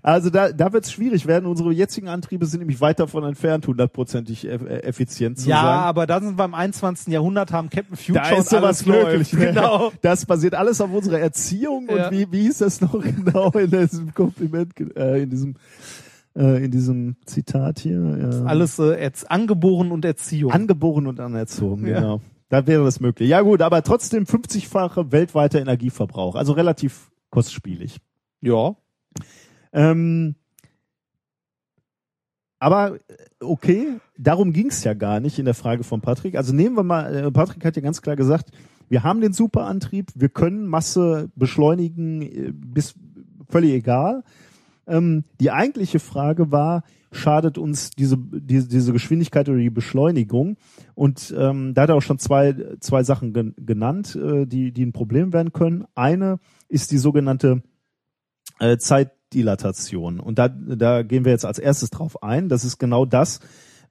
Also 0.03 0.29
da, 0.29 0.51
da 0.51 0.73
wird 0.73 0.87
es 0.87 0.91
schwierig 0.93 1.27
werden. 1.29 1.47
Unsere 1.47 1.71
jetzigen 1.71 2.09
Antriebe 2.09 2.47
sind 2.47 2.59
nämlich 2.59 2.81
weit 2.81 2.99
davon 2.99 3.23
entfernt, 3.23 3.69
hundertprozentig 3.69 4.49
äh, 4.49 4.57
effizient 4.81 5.39
zu 5.39 5.49
ja, 5.49 5.63
sein. 5.63 5.79
aber 5.79 6.09
da 6.09 6.21
sind 6.21 6.37
wir 6.37 6.45
im 6.45 6.55
21. 6.55 7.13
Jahrhundert, 7.13 7.53
haben 7.53 7.71
Captain 7.71 7.97
Future 7.97 8.29
Da 8.29 8.37
ist 8.37 8.51
sowas 8.51 8.85
möglich. 8.85 9.33
ne? 9.35 9.39
Genau. 9.53 9.93
Das 10.03 10.27
basiert 10.27 10.57
alles 10.57 10.81
auf 10.81 10.93
unserer 10.93 11.21
Erziehung 11.21 11.89
Ja. 11.89 12.09
und 12.09 12.11
wie, 12.11 12.27
wie 12.33 12.43
hieß 12.43 12.59
das 12.59 12.81
noch 12.81 13.01
genau 13.03 13.51
in 13.53 13.71
diesem 13.71 14.13
Kompliment, 14.13 14.73
äh, 14.97 15.23
in 15.23 15.31
diesem 15.31 15.55
äh, 16.39 16.65
in 16.65 16.71
diesem 16.71 17.17
Zitat 17.27 17.81
hier? 17.81 18.01
Ja. 18.33 18.45
Alles 18.45 18.79
äh, 18.79 19.11
angeboren 19.29 19.91
und 19.93 20.05
Erziehung. 20.05 20.53
angeboren 20.53 21.07
und 21.07 21.21
anerzogen, 21.21 21.87
Ja. 21.87 22.01
genau. 22.01 22.21
Da 22.51 22.67
wäre 22.67 22.83
das 22.83 22.99
möglich. 23.01 23.29
Ja 23.29 23.43
gut, 23.43 23.61
aber 23.61 23.83
trotzdem 23.83 24.25
50-fache 24.25 25.13
weltweiter 25.13 25.61
Energieverbrauch, 25.61 26.35
also 26.35 26.53
relativ 26.55 27.11
kostspielig. 27.31 27.99
ja. 28.41 28.75
Ähm, 29.73 30.35
aber 32.59 32.95
äh, 32.97 32.99
okay, 33.45 33.99
darum 34.17 34.53
ging's 34.53 34.83
ja 34.83 34.95
gar 34.95 35.21
nicht 35.21 35.39
in 35.39 35.45
der 35.45 35.55
Frage 35.55 35.85
von 35.85 36.01
Patrick. 36.01 36.37
Also 36.37 36.55
nehmen 36.55 36.77
wir 36.77 36.83
mal, 36.83 37.15
äh, 37.15 37.31
Patrick 37.31 37.65
hat 37.65 37.77
ja 37.77 37.83
ganz 37.83 38.03
klar 38.03 38.17
gesagt, 38.17 38.51
wir 38.89 39.03
haben 39.03 39.21
den 39.21 39.33
Superantrieb, 39.35 40.11
wir 40.15 40.29
können 40.31 40.67
Masse 40.67 41.31
beschleunigen, 41.37 42.23
äh, 42.23 42.53
bis 42.53 42.95
völlig 43.49 43.73
egal. 43.73 44.25
Ähm, 44.89 45.25
die 45.41 45.51
eigentliche 45.51 46.01
Frage 46.01 46.51
war, 46.51 46.83
schadet 47.13 47.59
uns 47.59 47.91
diese, 47.91 48.17
diese, 48.19 48.69
diese 48.69 48.93
Geschwindigkeit 48.93 49.49
oder 49.49 49.59
die 49.59 49.71
Beschleunigung? 49.71 50.57
Und 50.95 51.35
ähm, 51.37 51.75
da 51.75 51.83
hat 51.83 51.91
er 51.91 51.97
auch 51.97 52.03
schon 52.03 52.19
zwei, 52.19 52.55
zwei 52.81 53.03
Sachen 53.03 53.33
gen 53.33 53.55
genannt, 53.59 54.17
äh, 54.17 54.47
die, 54.47 54.73
die 54.73 54.85
ein 54.85 54.93
Problem 54.93 55.33
werden 55.33 55.53
können. 55.53 55.85
Eine 55.95 56.39
ist 56.69 56.91
die 56.91 56.99
sogenannte 56.99 57.63
äh, 58.59 58.79
Zeitdilatation. 58.79 60.21
Und 60.21 60.39
da, 60.39 60.49
da 60.49 61.03
gehen 61.03 61.25
wir 61.25 61.33
jetzt 61.33 61.45
als 61.45 61.59
erstes 61.59 61.91
drauf 61.91 62.23
ein. 62.23 62.49
Das 62.49 62.65
ist 62.65 62.79
genau 62.79 63.05
das, 63.05 63.41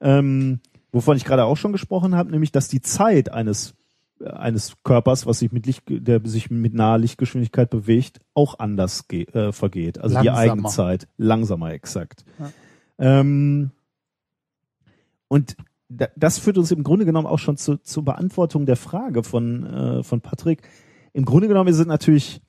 ähm, 0.02 0.60
wovon 0.92 1.18
ich 1.18 1.26
gerade 1.26 1.46
auch 1.46 1.58
schon 1.58 1.72
gesprochen 1.72 2.16
habe, 2.16 2.32
nämlich 2.32 2.52
dass 2.52 2.68
die 2.68 2.82
Zeit 2.82 3.32
eines 3.32 3.77
eines 4.26 4.74
Körpers, 4.84 5.26
was 5.26 5.40
sich 5.40 5.52
mit 5.52 5.66
Licht, 5.66 5.84
der 5.88 6.22
sich 6.26 6.50
mit 6.50 6.74
naher 6.74 6.98
Lichtgeschwindigkeit 6.98 7.70
bewegt, 7.70 8.20
auch 8.34 8.60
anders 8.60 9.06
äh, 9.12 9.52
vergeht. 9.52 10.00
Also 10.00 10.20
die 10.20 10.26
Langsamer. 10.26 10.52
Eigenzeit 10.52 11.08
langsamer 11.18 11.72
exakt. 11.72 12.26
Ähm, 12.98 13.72
und 15.28 15.56
da, 15.90 16.08
das 16.16 16.40
führt 16.40 16.58
uns 16.58 16.72
im 16.72 16.84
Grunde 16.84 17.06
genommen 17.06 17.28
auch 17.28 17.40
schon 17.40 17.58
zu, 17.58 17.78
zur 17.78 18.04
Beantwortung 18.04 18.66
der 18.66 18.76
Frage 18.76 19.24
von 19.24 19.66
äh, 19.66 20.04
von 20.04 20.22
Patrick. 20.22 20.68
Im 21.14 21.26
Grunde 21.26 21.48
genommen 21.48 21.70
ist 21.70 21.80
es 21.80 21.86
natürlich 21.86 22.42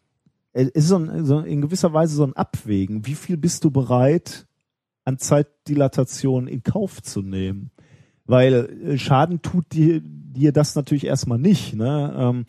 es 0.52 0.68
ist 0.70 0.88
so, 0.88 0.96
ein, 0.96 1.24
so 1.24 1.40
in 1.40 1.60
gewisser 1.60 1.92
Weise 1.92 2.16
so 2.16 2.24
ein 2.24 2.34
Abwägen. 2.34 3.06
Wie 3.06 3.14
viel 3.14 3.36
bist 3.36 3.64
du 3.64 3.70
bereit, 3.70 4.46
an 5.04 5.18
Zeitdilatation 5.18 6.48
in 6.48 6.62
Kauf 6.62 7.02
zu 7.02 7.22
nehmen? 7.22 7.70
Weil 8.28 8.54
äh, 8.84 8.98
Schaden 8.98 9.42
tut 9.42 9.72
dir, 9.72 10.00
dir 10.04 10.52
das 10.52 10.76
natürlich 10.76 11.06
erstmal 11.06 11.38
nicht. 11.38 11.74
Ne? 11.74 12.14
Ähm, 12.16 12.44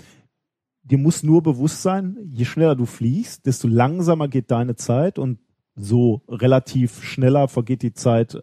dir 0.83 0.97
muss 0.99 1.23
nur 1.23 1.41
bewusst 1.41 1.81
sein, 1.81 2.17
je 2.31 2.45
schneller 2.45 2.75
du 2.75 2.85
fliegst, 2.85 3.47
desto 3.47 3.67
langsamer 3.67 4.27
geht 4.27 4.51
deine 4.51 4.75
Zeit 4.75 5.17
und 5.17 5.39
so 5.75 6.21
relativ 6.27 7.01
schneller 7.01 7.47
vergeht 7.47 7.81
die 7.81 7.93
Zeit 7.93 8.35
äh, 8.35 8.41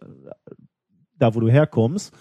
da, 1.19 1.35
wo 1.35 1.39
du 1.39 1.49
herkommst. 1.49 2.11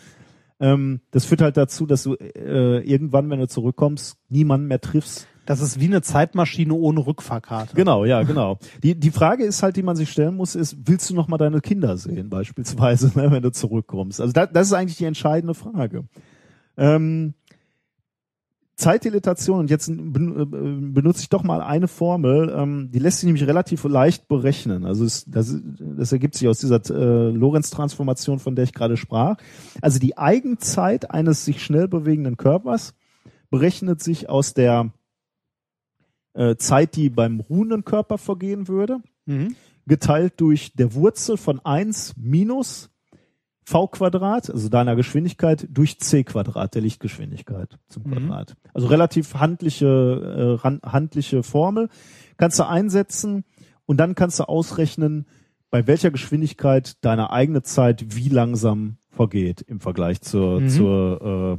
Ähm, 0.60 1.00
das 1.10 1.24
führt 1.24 1.40
halt 1.40 1.56
dazu, 1.56 1.86
dass 1.86 2.02
du 2.02 2.14
äh, 2.14 2.80
irgendwann, 2.80 3.30
wenn 3.30 3.40
du 3.40 3.48
zurückkommst, 3.48 4.18
niemanden 4.28 4.68
mehr 4.68 4.80
triffst, 4.80 5.26
Das 5.46 5.60
ist 5.60 5.80
wie 5.80 5.86
eine 5.86 6.02
Zeitmaschine 6.02 6.74
ohne 6.74 7.06
Rückfahrkarte. 7.06 7.74
Genau, 7.74 8.04
ja, 8.04 8.22
genau. 8.22 8.58
Die, 8.82 8.98
die 8.98 9.10
Frage 9.10 9.44
ist 9.44 9.62
halt, 9.62 9.76
die 9.76 9.82
man 9.82 9.96
sich 9.96 10.10
stellen 10.10 10.34
muss, 10.34 10.54
ist, 10.54 10.76
willst 10.84 11.08
du 11.08 11.14
noch 11.14 11.28
mal 11.28 11.38
deine 11.38 11.60
Kinder 11.60 11.96
sehen, 11.96 12.28
beispielsweise, 12.28 13.12
ne, 13.18 13.30
wenn 13.30 13.42
du 13.42 13.52
zurückkommst? 13.52 14.20
Also 14.20 14.32
da, 14.32 14.46
das 14.46 14.66
ist 14.66 14.72
eigentlich 14.72 14.98
die 14.98 15.04
entscheidende 15.04 15.54
Frage. 15.54 16.04
Ähm, 16.76 17.34
Zeitdilatation, 18.76 19.60
und 19.60 19.70
jetzt 19.70 19.88
äh, 19.88 19.94
benutze 19.94 21.22
ich 21.22 21.30
doch 21.30 21.42
mal 21.42 21.62
eine 21.62 21.88
Formel, 21.88 22.54
ähm, 22.54 22.90
die 22.92 22.98
lässt 22.98 23.20
sich 23.20 23.26
nämlich 23.26 23.46
relativ 23.46 23.84
leicht 23.84 24.28
berechnen. 24.28 24.84
Also 24.84 25.04
es, 25.04 25.24
das, 25.24 25.56
das 25.78 26.12
ergibt 26.12 26.34
sich 26.34 26.46
aus 26.46 26.58
dieser 26.58 26.82
äh, 26.90 27.30
Lorentz-Transformation, 27.30 28.38
von 28.38 28.54
der 28.54 28.64
ich 28.64 28.74
gerade 28.74 28.98
sprach. 28.98 29.36
Also 29.80 29.98
die 29.98 30.18
Eigenzeit 30.18 31.10
eines 31.10 31.46
sich 31.46 31.64
schnell 31.64 31.88
bewegenden 31.88 32.36
Körpers 32.36 32.94
berechnet 33.48 34.02
sich 34.02 34.28
aus 34.28 34.52
der 34.52 34.90
äh, 36.36 36.56
Zeit, 36.56 36.96
die 36.96 37.10
beim 37.10 37.40
ruhenden 37.40 37.84
Körper 37.84 38.18
vergehen 38.18 38.68
würde, 38.68 39.00
geteilt 39.86 40.34
durch 40.36 40.72
der 40.74 40.94
Wurzel 40.94 41.36
von 41.36 41.60
1 41.64 42.14
minus 42.16 42.90
v 43.64 43.88
Quadrat, 43.88 44.48
also 44.48 44.68
deiner 44.68 44.94
Geschwindigkeit, 44.94 45.66
durch 45.68 45.98
c 45.98 46.22
Quadrat 46.22 46.76
der 46.76 46.82
Lichtgeschwindigkeit 46.82 47.76
zum 47.88 48.04
Quadrat. 48.04 48.56
Also 48.72 48.86
relativ 48.86 49.34
handliche, 49.34 50.60
äh, 50.64 50.78
handliche 50.86 51.42
Formel. 51.42 51.88
Kannst 52.36 52.60
du 52.60 52.68
einsetzen 52.68 53.44
und 53.84 53.98
dann 53.98 54.14
kannst 54.14 54.38
du 54.38 54.44
ausrechnen, 54.44 55.26
bei 55.70 55.88
welcher 55.88 56.12
Geschwindigkeit 56.12 57.04
deine 57.04 57.30
eigene 57.30 57.62
Zeit 57.62 58.14
wie 58.16 58.28
langsam 58.28 58.98
vergeht 59.10 59.62
im 59.62 59.80
Vergleich 59.80 60.20
zur, 60.20 60.68
zur, 60.68 61.20
äh, 61.20 61.54
äh, 61.54 61.58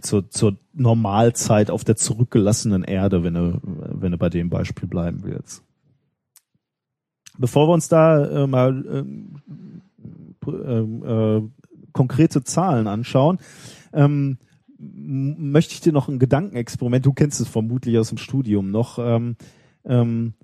zur, 0.00 0.30
zur 0.30 0.56
Normalzeit 0.72 1.70
auf 1.70 1.84
der 1.84 1.96
zurückgelassenen 1.96 2.84
Erde, 2.84 3.22
wenn 3.22 3.34
du, 3.34 3.60
wenn 3.62 4.12
du 4.12 4.18
bei 4.18 4.28
dem 4.28 4.50
Beispiel 4.50 4.88
bleiben 4.88 5.20
willst. 5.22 5.62
Bevor 7.38 7.68
wir 7.68 7.72
uns 7.74 7.88
da 7.88 8.44
äh, 8.44 8.46
mal 8.46 8.84
ähm, 8.88 9.42
äh, 10.46 11.40
konkrete 11.92 12.44
Zahlen 12.44 12.86
anschauen, 12.86 13.38
ähm, 13.92 14.38
möchte 14.78 15.74
ich 15.74 15.80
dir 15.80 15.92
noch 15.92 16.08
ein 16.08 16.18
Gedankenexperiment, 16.18 17.06
du 17.06 17.12
kennst 17.12 17.40
es 17.40 17.48
vermutlich 17.48 17.98
aus 17.98 18.08
dem 18.08 18.18
Studium 18.18 18.70
noch, 18.70 18.98
ähm, 18.98 19.36
ähm, 19.84 20.34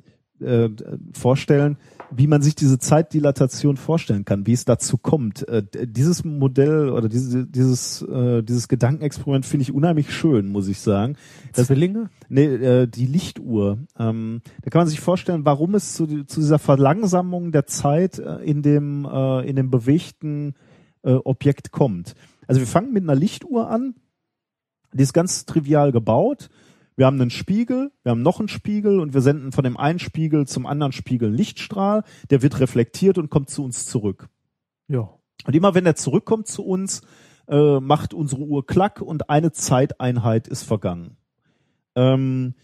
äh, 0.40 0.70
vorstellen, 1.12 1.76
wie 2.10 2.26
man 2.26 2.42
sich 2.42 2.54
diese 2.54 2.78
Zeitdilatation 2.78 3.76
vorstellen 3.76 4.24
kann, 4.24 4.46
wie 4.46 4.52
es 4.52 4.64
dazu 4.64 4.98
kommt. 4.98 5.46
Äh, 5.48 5.62
dieses 5.86 6.24
Modell 6.24 6.90
oder 6.90 7.08
diese, 7.08 7.46
dieses, 7.46 8.02
äh, 8.02 8.42
dieses 8.42 8.68
Gedankenexperiment 8.68 9.46
finde 9.46 9.62
ich 9.62 9.72
unheimlich 9.72 10.12
schön, 10.12 10.48
muss 10.48 10.68
ich 10.68 10.80
sagen. 10.80 11.16
Das, 11.52 11.68
Zwillinge? 11.68 12.10
Nee, 12.28 12.46
äh, 12.46 12.86
die 12.86 13.06
Lichtuhr. 13.06 13.78
Ähm, 13.98 14.42
da 14.62 14.70
kann 14.70 14.80
man 14.80 14.88
sich 14.88 15.00
vorstellen, 15.00 15.44
warum 15.44 15.74
es 15.74 15.94
zu, 15.94 16.24
zu 16.24 16.40
dieser 16.40 16.58
Verlangsamung 16.58 17.52
der 17.52 17.66
Zeit 17.66 18.18
äh, 18.18 18.36
in 18.38 18.62
dem 18.62 19.04
äh, 19.04 19.48
in 19.48 19.56
dem 19.56 19.70
bewegten 19.70 20.54
äh, 21.02 21.12
Objekt 21.12 21.70
kommt. 21.70 22.14
Also 22.46 22.60
wir 22.60 22.66
fangen 22.66 22.92
mit 22.92 23.04
einer 23.04 23.14
Lichtuhr 23.14 23.70
an. 23.70 23.94
Die 24.92 25.02
ist 25.02 25.12
ganz 25.12 25.46
trivial 25.46 25.92
gebaut. 25.92 26.50
Wir 26.96 27.06
haben 27.06 27.20
einen 27.20 27.30
Spiegel, 27.30 27.92
wir 28.02 28.10
haben 28.10 28.22
noch 28.22 28.40
einen 28.40 28.48
Spiegel 28.48 29.00
und 29.00 29.14
wir 29.14 29.20
senden 29.20 29.52
von 29.52 29.64
dem 29.64 29.76
einen 29.76 29.98
Spiegel 29.98 30.46
zum 30.46 30.66
anderen 30.66 30.92
Spiegel 30.92 31.30
Lichtstrahl. 31.30 32.04
Der 32.30 32.42
wird 32.42 32.60
reflektiert 32.60 33.18
und 33.18 33.30
kommt 33.30 33.50
zu 33.50 33.64
uns 33.64 33.86
zurück. 33.86 34.28
Ja. 34.88 35.08
Und 35.46 35.56
immer 35.56 35.74
wenn 35.74 35.86
er 35.86 35.96
zurückkommt 35.96 36.46
zu 36.46 36.64
uns, 36.64 37.02
äh, 37.48 37.80
macht 37.80 38.14
unsere 38.14 38.42
Uhr 38.42 38.66
klack 38.66 39.00
und 39.00 39.30
eine 39.30 39.52
Zeiteinheit 39.52 40.46
ist 40.46 40.64
vergangen. 40.64 41.16
Ähm, 41.94 42.54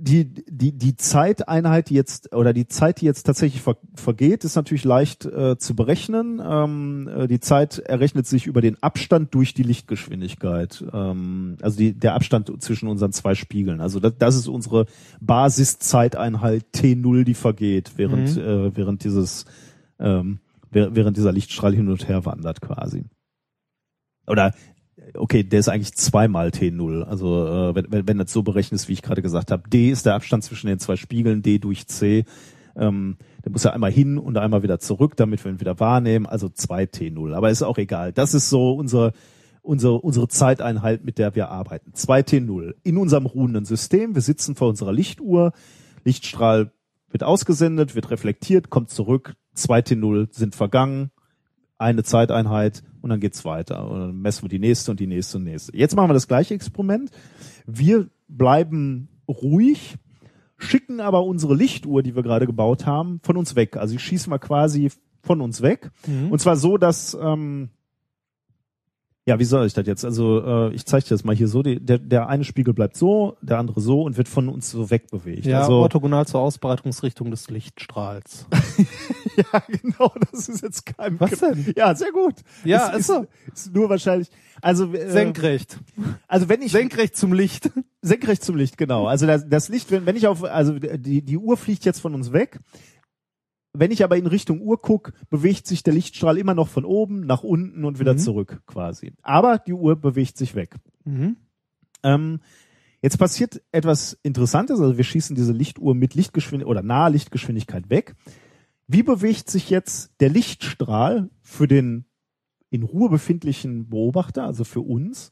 die, 0.00 0.32
die, 0.46 0.72
die 0.72 0.96
Zeiteinheit, 0.96 1.90
die 1.90 1.94
jetzt, 1.94 2.34
oder 2.34 2.52
die 2.52 2.66
Zeit, 2.66 3.00
die 3.00 3.06
jetzt 3.06 3.24
tatsächlich 3.24 3.62
ver, 3.62 3.76
vergeht, 3.94 4.44
ist 4.44 4.56
natürlich 4.56 4.84
leicht 4.84 5.24
äh, 5.26 5.58
zu 5.58 5.74
berechnen. 5.74 6.40
Ähm, 6.44 7.08
äh, 7.08 7.26
die 7.28 7.40
Zeit 7.40 7.78
errechnet 7.78 8.26
sich 8.26 8.46
über 8.46 8.60
den 8.60 8.82
Abstand 8.82 9.34
durch 9.34 9.54
die 9.54 9.62
Lichtgeschwindigkeit. 9.62 10.84
Ähm, 10.92 11.56
also 11.62 11.78
die, 11.78 11.92
der 11.92 12.14
Abstand 12.14 12.62
zwischen 12.62 12.88
unseren 12.88 13.12
zwei 13.12 13.34
Spiegeln. 13.34 13.80
Also 13.80 14.00
das, 14.00 14.14
das 14.18 14.36
ist 14.36 14.48
unsere 14.48 14.86
Basiszeiteinheit 15.20 16.64
T0, 16.74 17.24
die 17.24 17.34
vergeht, 17.34 17.92
während, 17.96 18.36
äh, 18.36 18.76
während 18.76 19.04
dieses, 19.04 19.44
ähm, 19.98 20.40
während 20.70 21.16
dieser 21.16 21.32
Lichtstrahl 21.32 21.74
hin 21.74 21.88
und 21.88 22.08
her 22.08 22.24
wandert 22.24 22.60
quasi. 22.60 23.04
Oder 24.26 24.52
okay, 25.14 25.42
der 25.42 25.60
ist 25.60 25.68
eigentlich 25.68 25.94
zweimal 25.94 26.48
T0. 26.48 27.02
Also 27.02 27.46
äh, 27.46 27.74
wenn, 27.74 27.86
wenn, 27.90 28.08
wenn 28.08 28.18
das 28.18 28.32
so 28.32 28.42
berechnet 28.42 28.80
ist, 28.80 28.88
wie 28.88 28.92
ich 28.92 29.02
gerade 29.02 29.22
gesagt 29.22 29.50
habe, 29.50 29.68
D 29.68 29.90
ist 29.90 30.06
der 30.06 30.14
Abstand 30.14 30.44
zwischen 30.44 30.66
den 30.66 30.78
zwei 30.78 30.96
Spiegeln, 30.96 31.42
D 31.42 31.58
durch 31.58 31.86
C. 31.86 32.24
Ähm, 32.76 33.16
der 33.44 33.52
muss 33.52 33.64
ja 33.64 33.72
einmal 33.72 33.90
hin 33.90 34.18
und 34.18 34.36
einmal 34.36 34.62
wieder 34.62 34.78
zurück, 34.78 35.16
damit 35.16 35.44
wir 35.44 35.52
ihn 35.52 35.60
wieder 35.60 35.80
wahrnehmen. 35.80 36.26
Also 36.26 36.48
zwei 36.48 36.84
T0. 36.84 37.34
Aber 37.34 37.50
ist 37.50 37.62
auch 37.62 37.78
egal. 37.78 38.12
Das 38.12 38.34
ist 38.34 38.50
so 38.50 38.72
unser 38.72 39.12
unsere, 39.68 40.00
unsere 40.00 40.28
Zeiteinheit, 40.28 41.04
mit 41.04 41.18
der 41.18 41.34
wir 41.34 41.50
arbeiten. 41.50 41.92
2T0. 41.92 42.74
In 42.84 42.96
unserem 42.96 43.26
ruhenden 43.26 43.66
System. 43.66 44.14
Wir 44.14 44.22
sitzen 44.22 44.54
vor 44.54 44.68
unserer 44.68 44.92
Lichtuhr. 44.92 45.52
Lichtstrahl 46.04 46.72
wird 47.10 47.22
ausgesendet, 47.22 47.94
wird 47.94 48.10
reflektiert, 48.10 48.70
kommt 48.70 48.88
zurück. 48.88 49.34
2T0 49.56 50.28
sind 50.30 50.54
vergangen. 50.54 51.10
Eine 51.76 52.02
Zeiteinheit 52.02 52.82
und 53.00 53.10
dann 53.10 53.20
geht's 53.20 53.44
weiter. 53.44 53.88
Und 53.88 54.00
dann 54.00 54.20
messen 54.20 54.42
wir 54.42 54.48
die 54.48 54.58
nächste 54.58 54.90
und 54.90 55.00
die 55.00 55.06
nächste 55.06 55.38
und 55.38 55.44
nächste. 55.44 55.76
Jetzt 55.76 55.96
machen 55.96 56.10
wir 56.10 56.14
das 56.14 56.28
gleiche 56.28 56.54
Experiment. 56.54 57.10
Wir 57.66 58.08
bleiben 58.28 59.08
ruhig, 59.28 59.96
schicken 60.56 61.00
aber 61.00 61.24
unsere 61.24 61.54
Lichtuhr, 61.54 62.02
die 62.02 62.16
wir 62.16 62.22
gerade 62.22 62.46
gebaut 62.46 62.86
haben, 62.86 63.20
von 63.22 63.36
uns 63.36 63.56
weg. 63.56 63.76
Also 63.76 63.92
die 63.92 63.98
schießen 63.98 64.32
wir 64.32 64.38
quasi 64.38 64.90
von 65.22 65.40
uns 65.40 65.62
weg. 65.62 65.90
Und 66.30 66.40
zwar 66.40 66.56
so, 66.56 66.78
dass 66.78 67.16
ähm, 67.20 67.70
ja, 69.28 69.38
wie 69.38 69.44
soll 69.44 69.66
ich 69.66 69.74
das 69.74 69.86
jetzt? 69.86 70.06
Also 70.06 70.70
äh, 70.70 70.74
ich 70.74 70.86
zeige 70.86 71.04
dir 71.04 71.10
das 71.10 71.22
mal 71.22 71.36
hier 71.36 71.48
so. 71.48 71.62
Die, 71.62 71.78
der, 71.78 71.98
der 71.98 72.30
eine 72.30 72.44
Spiegel 72.44 72.72
bleibt 72.72 72.96
so, 72.96 73.36
der 73.42 73.58
andere 73.58 73.78
so 73.78 74.00
und 74.00 74.16
wird 74.16 74.26
von 74.26 74.48
uns 74.48 74.70
so 74.70 74.90
wegbewegt. 74.90 75.44
Ja, 75.44 75.60
also, 75.60 75.74
orthogonal 75.74 76.26
zur 76.26 76.40
Ausbreitungsrichtung 76.40 77.30
des 77.30 77.50
Lichtstrahls. 77.50 78.46
ja, 79.36 79.62
genau, 79.68 80.14
das 80.30 80.48
ist 80.48 80.62
jetzt 80.62 80.86
kein 80.86 81.20
Was 81.20 81.40
denn? 81.40 81.74
Ja, 81.76 81.94
sehr 81.94 82.10
gut. 82.10 82.36
Ja, 82.64 82.86
ist, 82.88 83.00
ist 83.00 83.06
so. 83.08 83.26
ist, 83.52 83.66
ist 83.66 83.74
nur 83.74 83.90
wahrscheinlich. 83.90 84.30
Also 84.62 84.94
äh, 84.94 85.10
Senkrecht. 85.10 85.78
Also 86.26 86.48
wenn 86.48 86.62
ich 86.62 86.72
Senkrecht 86.72 87.14
zum 87.14 87.34
Licht. 87.34 87.70
senkrecht 88.00 88.42
zum 88.42 88.56
Licht, 88.56 88.78
genau. 88.78 89.08
Also 89.08 89.26
das, 89.26 89.46
das 89.46 89.68
Licht, 89.68 89.90
wenn, 89.90 90.06
wenn 90.06 90.16
ich 90.16 90.26
auf, 90.26 90.42
also 90.42 90.78
die, 90.78 91.20
die 91.20 91.36
Uhr 91.36 91.58
fliegt 91.58 91.84
jetzt 91.84 92.00
von 92.00 92.14
uns 92.14 92.32
weg. 92.32 92.60
Wenn 93.78 93.92
ich 93.92 94.02
aber 94.02 94.16
in 94.16 94.26
Richtung 94.26 94.60
Uhr 94.60 94.82
guck, 94.82 95.12
bewegt 95.30 95.68
sich 95.68 95.84
der 95.84 95.94
Lichtstrahl 95.94 96.36
immer 96.36 96.52
noch 96.52 96.66
von 96.66 96.84
oben 96.84 97.20
nach 97.20 97.44
unten 97.44 97.84
und 97.84 98.00
wieder 98.00 98.16
zurück 98.16 98.60
quasi. 98.66 99.12
Aber 99.22 99.58
die 99.58 99.72
Uhr 99.72 99.94
bewegt 99.94 100.36
sich 100.36 100.56
weg. 100.56 100.74
Ähm, 102.02 102.40
jetzt 103.02 103.18
passiert 103.18 103.62
etwas 103.70 104.18
Interessantes. 104.24 104.80
Also 104.80 104.96
wir 104.96 105.04
schießen 105.04 105.36
diese 105.36 105.52
Lichtuhr 105.52 105.94
mit 105.94 106.16
Lichtgeschwindigkeit 106.16 106.68
oder 106.68 106.82
nahe 106.82 107.12
Lichtgeschwindigkeit 107.12 107.88
weg. 107.88 108.16
Wie 108.88 109.04
bewegt 109.04 109.48
sich 109.48 109.70
jetzt 109.70 110.10
der 110.18 110.30
Lichtstrahl 110.30 111.30
für 111.40 111.68
den 111.68 112.04
in 112.70 112.82
Ruhe 112.82 113.08
befindlichen 113.08 113.88
Beobachter, 113.88 114.42
also 114.42 114.64
für 114.64 114.80
uns? 114.80 115.30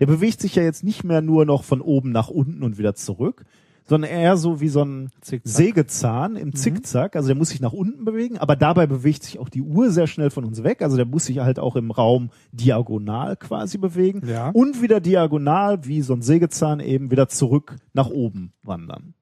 Der 0.00 0.06
bewegt 0.06 0.42
sich 0.42 0.54
ja 0.54 0.62
jetzt 0.62 0.84
nicht 0.84 1.02
mehr 1.02 1.22
nur 1.22 1.46
noch 1.46 1.64
von 1.64 1.80
oben 1.80 2.12
nach 2.12 2.28
unten 2.28 2.62
und 2.62 2.76
wieder 2.76 2.94
zurück, 2.94 3.46
sondern 3.88 4.10
eher 4.10 4.36
so 4.36 4.60
wie 4.60 4.68
so 4.68 4.82
ein 4.84 5.10
Zickzack. 5.20 5.52
Sägezahn 5.56 6.36
im 6.36 6.54
Zickzack. 6.54 7.14
Also 7.16 7.28
der 7.28 7.36
muss 7.36 7.50
sich 7.50 7.60
nach 7.60 7.72
unten 7.72 8.04
bewegen, 8.04 8.36
aber 8.38 8.56
dabei 8.56 8.86
bewegt 8.86 9.22
sich 9.22 9.38
auch 9.38 9.48
die 9.48 9.62
Uhr 9.62 9.90
sehr 9.90 10.06
schnell 10.08 10.30
von 10.30 10.44
uns 10.44 10.62
weg. 10.64 10.82
Also 10.82 10.96
der 10.96 11.06
muss 11.06 11.26
sich 11.26 11.38
halt 11.38 11.58
auch 11.58 11.76
im 11.76 11.90
Raum 11.92 12.30
diagonal 12.52 13.36
quasi 13.36 13.78
bewegen 13.78 14.22
Ja. 14.26 14.50
und 14.50 14.82
wieder 14.82 15.00
diagonal 15.00 15.84
wie 15.84 16.02
so 16.02 16.14
ein 16.14 16.22
Sägezahn 16.22 16.80
eben 16.80 17.10
wieder 17.10 17.28
zurück 17.28 17.76
nach 17.92 18.08
oben 18.08 18.52
wandern. 18.62 19.14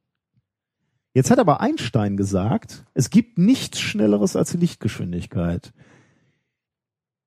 Jetzt 1.13 1.31
hat 1.31 1.39
aber 1.39 1.61
Einstein 1.61 2.17
gesagt, 2.17 2.85
es 2.95 3.09
gibt 3.11 3.39
nichts 3.39 3.79
Schnelleres 3.81 4.35
als 4.35 4.51
die 4.51 4.57
Lichtgeschwindigkeit. 4.57 5.73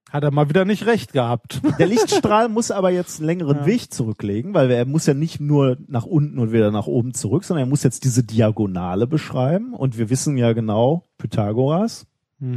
Hat 0.10 0.24
er 0.24 0.32
mal 0.32 0.50
wieder 0.50 0.64
nicht 0.64 0.86
recht 0.86 1.11
gehabt. 1.11 1.61
Der 1.80 1.88
Lichtstrahl 1.88 2.48
muss 2.48 2.72
aber 2.72 2.92
jetzt 2.92 3.19
einen 3.19 3.27
längeren 3.27 3.58
Ja. 3.58 3.66
Weg 3.66 3.94
zurücklegen, 3.94 4.53
weil 4.53 4.72
er 4.72 4.86
muss 4.86 5.06
ja 5.06 5.14
nicht 5.14 5.40
nur 5.40 5.77
nach 5.88 6.06
unten 6.06 6.40
und 6.40 6.52
wieder 6.52 6.72
nach 6.72 6.88
oben 6.88 7.14
zurück, 7.14 7.44
sondern 7.44 7.68
er 7.68 7.69
muss 7.69 7.84
jetzt 7.84 8.06
diese 8.06 8.24
Diagonale 8.24 9.06
beschreiben. 9.06 9.74
Und 9.74 9.98
wir 9.98 10.10
wissen 10.10 10.38
ja 10.38 10.53
genau, 10.53 11.03
Pythagoras 11.18 12.08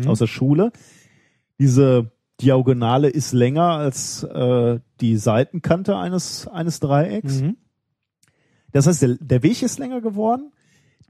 aus 0.07 0.19
der 0.19 0.27
Schule, 0.27 0.73
diese 1.59 2.13
Diagonale 2.41 3.09
ist 3.09 3.33
länger 3.33 3.71
als 3.71 4.23
äh, 4.23 4.81
die 5.01 5.17
Seitenkante 5.17 5.97
eines, 5.97 6.49
eines 6.49 6.81
Dreiecks. 6.81 7.43
Mhm. 7.43 7.57
Das 8.73 8.87
heißt, 8.87 9.03
der, 9.03 9.17
der 9.21 9.43
Weg 9.43 9.63
ist 9.63 9.79
länger 9.79 10.01
geworden. 10.01 10.53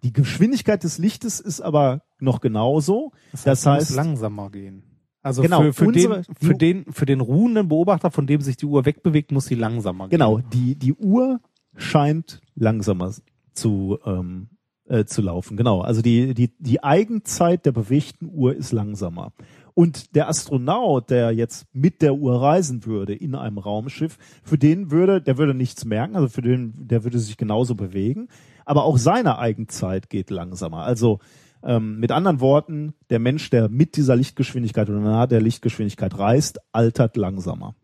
Die 0.02 0.12
Geschwindigkeit 0.12 0.83
des 0.83 0.99
Lichtes 0.99 1.41
ist 1.41 1.60
aber 1.60 2.02
noch 2.19 2.41
genauso. 2.41 3.12
Das 3.33 3.47
heißt, 3.47 3.67
es 3.67 3.91
muss 3.91 3.97
langsamer 3.97 4.51
gehen. 4.51 4.83
Also 5.23 5.42
Genau, 5.42 5.62
für, 5.62 5.73
für, 5.73 5.84
unsere- 5.86 6.23
den, 6.23 6.34
für, 6.40 6.55
den, 6.55 6.84
für 6.92 7.07
den 7.07 7.20
ruhenden 7.20 7.68
Beobachter, 7.68 8.10
von 8.10 8.26
dem 8.26 8.40
sich 8.40 8.57
die 8.57 8.66
Uhr 8.66 8.84
wegbewegt, 8.86 9.32
muss 9.32 9.47
sie 9.47 9.55
langsamer 9.55 10.05
gehen. 10.08 10.18
Genau, 10.18 10.39
die, 10.39 10.74
die 10.76 10.94
Uhr 10.94 11.40
scheint 11.76 12.40
langsamer 12.55 13.12
zu, 13.52 13.99
ähm, 14.07 14.49
äh, 14.89 15.05
zu 15.05 15.23
laufen. 15.23 15.57
Genau, 15.57 15.81
also 15.82 16.00
die, 16.02 16.34
die, 16.34 16.50
die 16.58 16.82
Eigenzeit 16.82 17.66
der 17.66 17.73
bewegten 17.73 18.31
Uhr 18.32 18.55
ist 18.57 18.73
langsamer. 18.73 19.32
Und 19.74 20.15
der 20.16 20.28
Astronaut, 20.28 21.10
der 21.10 21.31
jetzt 21.32 21.66
mit 21.73 22.02
der 22.02 22.15
Uhr 22.15 22.42
reisen 22.42 22.84
würde 22.86 23.15
in 23.15 23.34
einem 23.34 23.58
Raumschiff, 23.58 24.18
für 24.42 24.58
den 24.58 24.90
würde, 24.90 25.23
der 25.23 25.39
würde 25.39 25.55
nichts 25.55 25.84
merken, 25.84 26.16
also 26.16 26.28
für 26.28 26.42
den, 26.42 26.74
der 26.89 27.05
würde 27.05 27.18
sich 27.18 27.36
genauso 27.36 27.74
bewegen. 27.74 28.28
Aber 28.65 28.84
auch 28.84 28.99
seine 28.99 29.39
Eigenzeit 29.39 30.10
geht 30.10 30.31
langsamer. 30.31 30.82
Also 30.84 31.20
ähm, 31.63 31.99
mit 32.01 32.13
anderen 32.13 32.41
Worten, 32.41 32.95
der 33.11 33.19
Mensch, 33.19 33.51
der 33.51 33.69
mit 33.69 33.97
dieser 33.97 34.17
Lichtgeschwindigkeit 34.17 34.89
oder 34.89 35.01
nahe 35.01 35.29
der 35.29 35.41
Lichtgeschwindigkeit 35.41 36.19
reist, 36.19 36.59
altert 36.73 37.17
langsamer. 37.17 37.75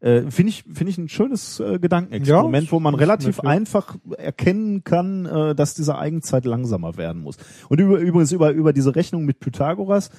Äh, 0.00 0.30
Finde 0.30 0.50
ich, 0.50 0.64
finde 0.64 0.90
ich 0.90 0.98
ein 0.98 1.08
schönes 1.08 1.58
äh, 1.60 1.78
Gedankenexperiment, 1.78 2.66
Ja, 2.66 2.72
wo 2.72 2.78
man 2.78 2.94
relativ 2.94 3.40
einfach 3.40 3.96
erkennen 4.18 4.84
kann, 4.84 5.26
äh, 5.26 5.54
dass 5.54 5.74
diese 5.74 5.98
Eigenzeit 5.98 6.44
langsamer 6.44 6.96
werden 6.96 7.22
muss. 7.22 7.38
Und 7.68 7.80
über, 7.80 7.98
übrigens 7.98 8.30
über, 8.30 8.50
über 8.52 8.72
diese 8.72 8.94
Rechnung 8.94 9.24
mit 9.24 9.40
Pythagoras 9.40 10.10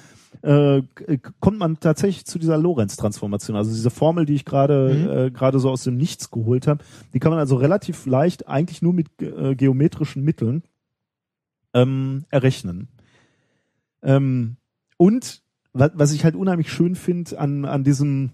äh, 0.42 0.82
k- 0.94 1.18
kommt 1.40 1.58
man 1.58 1.78
tatsächlich 1.80 2.26
zu 2.26 2.38
dieser 2.38 2.58
Lorentz-Transformation. 2.58 3.56
Also 3.56 3.70
diese 3.70 3.90
Formel, 3.90 4.26
die 4.26 4.34
ich 4.34 4.44
gerade 4.44 5.26
äh, 5.26 5.30
gerade 5.30 5.58
so 5.58 5.70
aus 5.70 5.84
dem 5.84 5.96
Nichts 5.96 6.30
geholt 6.30 6.66
habe, 6.66 6.84
die 7.14 7.20
kann 7.20 7.30
man 7.30 7.38
also 7.38 7.56
relativ 7.56 8.04
leicht 8.06 8.48
eigentlich 8.48 8.82
nur 8.82 8.92
mit 8.92 9.06
äh, 9.22 9.54
geometrischen 9.54 10.22
Mitteln 10.22 10.64
ähm, 11.76 12.24
errechnen. 12.30 12.88
Ähm, 14.02 14.56
und 14.96 15.42
wa 15.72 15.90
was 15.94 16.12
ich 16.12 16.24
halt 16.24 16.34
unheimlich 16.36 16.70
schön 16.72 16.94
finde 16.94 17.38
an, 17.38 17.64
an 17.64 17.84
diesem 17.84 18.30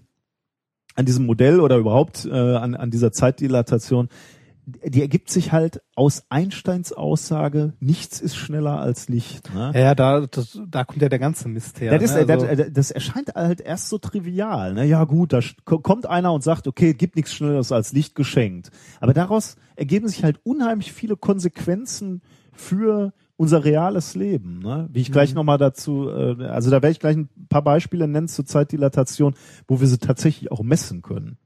an 0.95 1.05
diesem 1.05 1.25
Modell 1.25 1.59
oder 1.59 1.77
überhaupt 1.77 2.25
äh, 2.25 2.31
an, 2.31 2.75
an 2.75 2.91
dieser 2.91 3.11
Zeitdilatation, 3.11 4.09
die 4.65 5.01
ergibt 5.01 5.29
sich 5.31 5.51
halt 5.51 5.81
aus 5.95 6.23
Einsteins 6.29 6.93
Aussage, 6.93 7.73
nichts 7.79 8.21
ist 8.21 8.35
schneller 8.35 8.79
als 8.79 9.09
Licht. 9.09 9.53
Ne? 9.53 9.71
Ja, 9.73 9.95
da, 9.95 10.27
das, 10.27 10.59
da 10.69 10.83
kommt 10.85 11.01
ja 11.01 11.09
der 11.09 11.17
ganze 11.19 11.49
Mist 11.49 11.81
her. 11.81 11.97
das, 11.97 12.11
ist, 12.11 12.15
ne? 12.15 12.25
das, 12.27 12.43
Also- 12.43 12.63
das, 12.63 12.73
das 12.73 12.91
erscheint 12.91 13.33
halt 13.35 13.59
erst 13.59 13.89
so 13.89 13.97
trivial. 13.97 14.75
Ne? 14.75 14.85
Ja 14.85 15.03
gut, 15.05 15.33
da 15.33 15.39
kommt 15.65 16.05
einer 16.05 16.31
und 16.31 16.43
sagt, 16.43 16.67
okay, 16.67 16.93
gibt 16.93 17.15
nichts 17.15 17.33
Schnelleres 17.33 17.71
als 17.71 17.91
Licht 17.91 18.13
geschenkt. 18.13 18.69
Aber 19.01 19.13
daraus 19.13 19.55
ergeben 19.75 20.07
sich 20.07 20.23
halt 20.23 20.39
unheimlich 20.43 20.93
viele 20.93 21.17
Konsequenzen 21.17 22.21
für 22.53 23.13
unser 23.35 23.63
reales 23.65 24.15
Leben. 24.15 24.59
Ne? 24.59 24.87
Wie 24.91 25.01
ich 25.01 25.11
gleich 25.11 25.31
Mhm. 25.31 25.35
nochmal 25.37 25.57
dazu, 25.57 26.07
äh, 26.09 26.45
also 26.45 26.69
da 26.69 26.77
werde 26.77 26.91
ich 26.91 26.99
gleich 26.99 27.17
ein 27.17 27.29
paar 27.49 27.61
Beispiele 27.63 28.07
nennen 28.07 28.27
zur 28.27 28.45
Zeitdilatation, 28.45 29.35
wo 29.67 29.79
wir 29.79 29.87
sie 29.87 29.97
tatsächlich 29.97 30.51
auch 30.51 30.61
messen 30.63 31.01
können. 31.01 31.37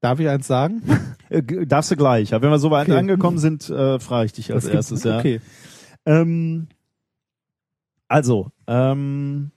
Darf 0.00 0.20
ich 0.20 0.28
eins 0.28 0.46
sagen? 0.46 0.82
Äh, 1.28 1.42
darfst 1.66 1.90
du 1.90 1.96
gleich. 1.96 2.32
Aber 2.34 2.42
wenn 2.44 2.50
wir 2.52 2.60
so 2.60 2.70
weit 2.70 2.86
Okay. 2.88 2.96
angekommen 2.98 3.38
sind, 3.38 3.68
äh, 3.68 3.98
frage 3.98 4.26
ich 4.26 4.32
dich 4.32 4.52
als 4.54 4.62
Das 4.62 4.72
erstes. 4.72 5.02
Ja. 5.02 5.18
Okay. 5.18 5.40
Ähm, 6.04 6.68
also, 8.06 8.52
ähm, 8.68 9.50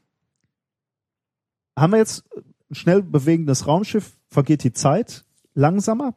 haben 1.78 1.92
wir 1.94 1.98
jetzt 2.00 2.24
ein 2.72 2.74
schnell 2.76 3.04
bewegendes 3.04 3.68
Raumschiff, 3.68 4.18
vergeht 4.30 4.64
die 4.64 4.74
Zeit 4.74 5.26
langsamer. 5.54 6.16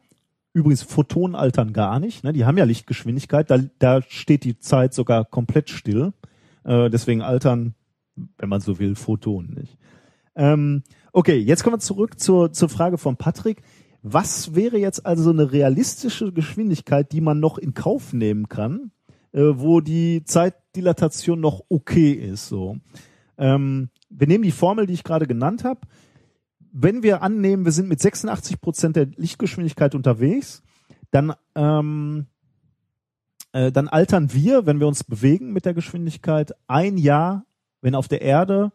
Übrigens, 0.53 0.83
Photonen 0.83 1.35
altern 1.35 1.73
gar 1.73 1.99
nicht. 1.99 2.23
Ne? 2.23 2.31
Die 2.31 2.45
haben 2.45 2.57
ja 2.57 2.63
Lichtgeschwindigkeit. 2.63 3.49
Da, 3.49 3.57
da 3.79 4.01
steht 4.07 4.43
die 4.43 4.59
Zeit 4.59 4.93
sogar 4.93 5.25
komplett 5.25 5.69
still. 5.69 6.13
Äh, 6.63 6.89
deswegen 6.89 7.21
altern, 7.21 7.73
wenn 8.37 8.49
man 8.49 8.61
so 8.61 8.77
will, 8.77 8.95
Photonen 8.95 9.55
nicht. 9.55 9.77
Ähm, 10.35 10.83
okay, 11.11 11.37
jetzt 11.37 11.63
kommen 11.63 11.75
wir 11.75 11.79
zurück 11.79 12.19
zur, 12.19 12.53
zur 12.53 12.69
Frage 12.69 12.97
von 12.97 13.17
Patrick. 13.17 13.63
Was 14.03 14.53
wäre 14.53 14.77
jetzt 14.77 15.05
also 15.05 15.29
eine 15.29 15.51
realistische 15.51 16.31
Geschwindigkeit, 16.31 17.11
die 17.11 17.21
man 17.21 17.39
noch 17.39 17.57
in 17.57 17.73
Kauf 17.73 18.13
nehmen 18.13 18.49
kann, 18.49 18.91
äh, 19.31 19.41
wo 19.41 19.79
die 19.79 20.23
Zeitdilatation 20.25 21.39
noch 21.39 21.63
okay 21.69 22.11
ist? 22.11 22.47
So, 22.47 22.77
ähm, 23.37 23.89
wir 24.09 24.27
nehmen 24.27 24.43
die 24.43 24.51
Formel, 24.51 24.87
die 24.87 24.93
ich 24.93 25.03
gerade 25.03 25.25
genannt 25.25 25.63
habe. 25.63 25.81
Wenn 26.73 27.03
wir 27.03 27.21
annehmen, 27.21 27.65
wir 27.65 27.71
sind 27.71 27.87
mit 27.87 28.01
86 28.01 28.59
Prozent 28.59 28.95
der 28.95 29.05
Lichtgeschwindigkeit 29.05 29.95
unterwegs, 29.95 30.63
dann 31.11 31.33
ähm, 31.55 32.25
äh, 33.53 33.71
dann 33.71 33.87
altern 33.87 34.33
wir, 34.33 34.65
wenn 34.65 34.79
wir 34.79 34.87
uns 34.87 35.03
bewegen 35.03 35.53
mit 35.53 35.65
der 35.65 35.73
Geschwindigkeit, 35.73 36.53
ein 36.67 36.97
Jahr, 36.97 37.45
wenn 37.81 37.95
auf 37.95 38.07
der 38.07 38.21
Erde 38.21 38.71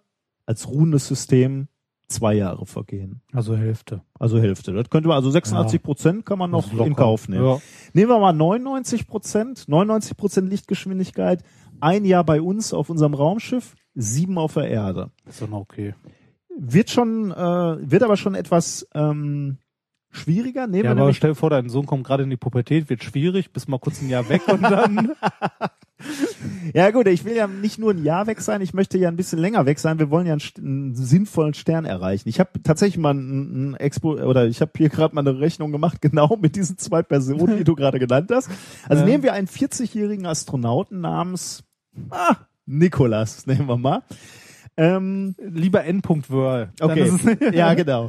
als 0.47 0.69
ruhendes 0.69 1.07
System 1.07 1.69
zwei 2.09 2.35
Jahre 2.35 2.65
vergehen. 2.65 3.21
Also 3.33 3.57
Hälfte. 3.57 4.03
Also 4.19 4.39
Hälfte. 4.41 4.73
Das 4.73 4.89
könnte 4.89 5.09
man, 5.09 5.17
also 5.17 5.31
86 5.31 5.83
Prozent 5.83 6.27
kann 6.27 6.39
man 6.39 6.51
noch 6.51 6.73
in 6.73 6.97
Kauf 6.97 7.29
nehmen. 7.29 7.45
Ja. 7.45 7.61
Nehmen 7.93 8.11
wir 8.11 8.19
mal 8.19 8.33
99 8.33 9.07
Prozent, 9.07 9.69
99 9.69 10.17
Prozent 10.17 10.49
Lichtgeschwindigkeit, 10.49 11.43
ein 11.81 12.05
Jahr 12.05 12.25
bei 12.25 12.41
uns 12.41 12.73
auf 12.73 12.89
unserem 12.89 13.15
Raumschiff, 13.15 13.75
sieben 13.95 14.39
auf 14.39 14.55
der 14.55 14.71
Erde. 14.71 15.11
Ist 15.27 15.43
doch 15.43 15.49
noch 15.49 15.61
okay. 15.61 15.95
Wird 16.61 16.91
schon, 16.91 17.31
äh, 17.31 17.37
wird 17.37 18.03
aber 18.03 18.17
schon 18.17 18.35
etwas 18.35 18.89
ähm, 18.93 19.59
schwieriger. 20.11 20.67
Nehmen 20.67 20.85
Ja, 20.85 20.91
aber 20.91 21.15
stell 21.15 21.31
dir 21.31 21.37
vor, 21.37 21.51
dein 21.51 21.69
Sohn 21.69 21.87
kommt 21.87 22.05
gerade 22.05 22.25
in 22.25 22.31
die 22.31 22.37
Pubertät, 22.37 22.91
wird 22.91 23.05
schwierig, 23.05 23.53
bist 23.53 23.69
mal 23.69 23.79
kurz 23.79 24.03
ein 24.03 24.09
Jahr 24.09 24.29
weg 24.29 24.43
und 24.49 24.63
dann. 24.63 25.13
ja 26.75 26.91
gut, 26.91 27.07
ich 27.07 27.25
will 27.25 27.37
ja 27.37 27.47
nicht 27.47 27.79
nur 27.79 27.93
ein 27.93 28.03
Jahr 28.03 28.27
weg 28.27 28.41
sein, 28.41 28.61
ich 28.61 28.75
möchte 28.75 28.99
ja 28.99 29.09
ein 29.09 29.17
bisschen 29.17 29.39
länger 29.39 29.67
weg 29.67 29.79
sein. 29.79 29.99
Wir 29.99 30.11
wollen 30.11 30.27
ja 30.27 30.33
einen, 30.33 30.43
einen 30.59 30.95
sinnvollen 30.97 31.55
Stern 31.55 31.85
erreichen. 31.85 32.29
Ich 32.29 32.41
habe 32.41 32.63
tatsächlich 32.63 32.99
mal 32.99 33.15
ein, 33.15 33.71
ein 33.71 33.75
Expo 33.77 34.15
oder 34.15 34.47
ich 34.47 34.61
habe 34.61 34.73
hier 34.77 34.89
gerade 34.89 35.15
mal 35.15 35.21
eine 35.21 35.39
Rechnung 35.39 35.71
gemacht, 35.71 36.01
genau 36.01 36.37
mit 36.41 36.57
diesen 36.57 36.79
zwei 36.79 37.03
Personen, 37.03 37.57
die 37.57 37.65
du 37.65 37.75
gerade 37.77 37.99
genannt 37.99 38.31
hast. 38.33 38.51
Also 38.89 39.05
Ja. 39.05 39.09
nehmen 39.09 39.23
wir 39.23 39.33
einen 39.33 39.47
40-jährigen 39.49 40.27
Astronauten 40.27 41.01
namens 41.01 41.63
ah, 42.11 42.37
Nikolas, 42.67 43.47
nehmen 43.47 43.69
wir 43.69 43.77
mal. 43.77 44.03
Ähm, 44.79 45.35
Lieber 45.39 45.85
N. 45.85 46.01
Wörl. 46.29 46.71
Dann 46.77 46.91
okay, 46.91 47.53
ja 47.53 47.75
genau. 47.75 48.09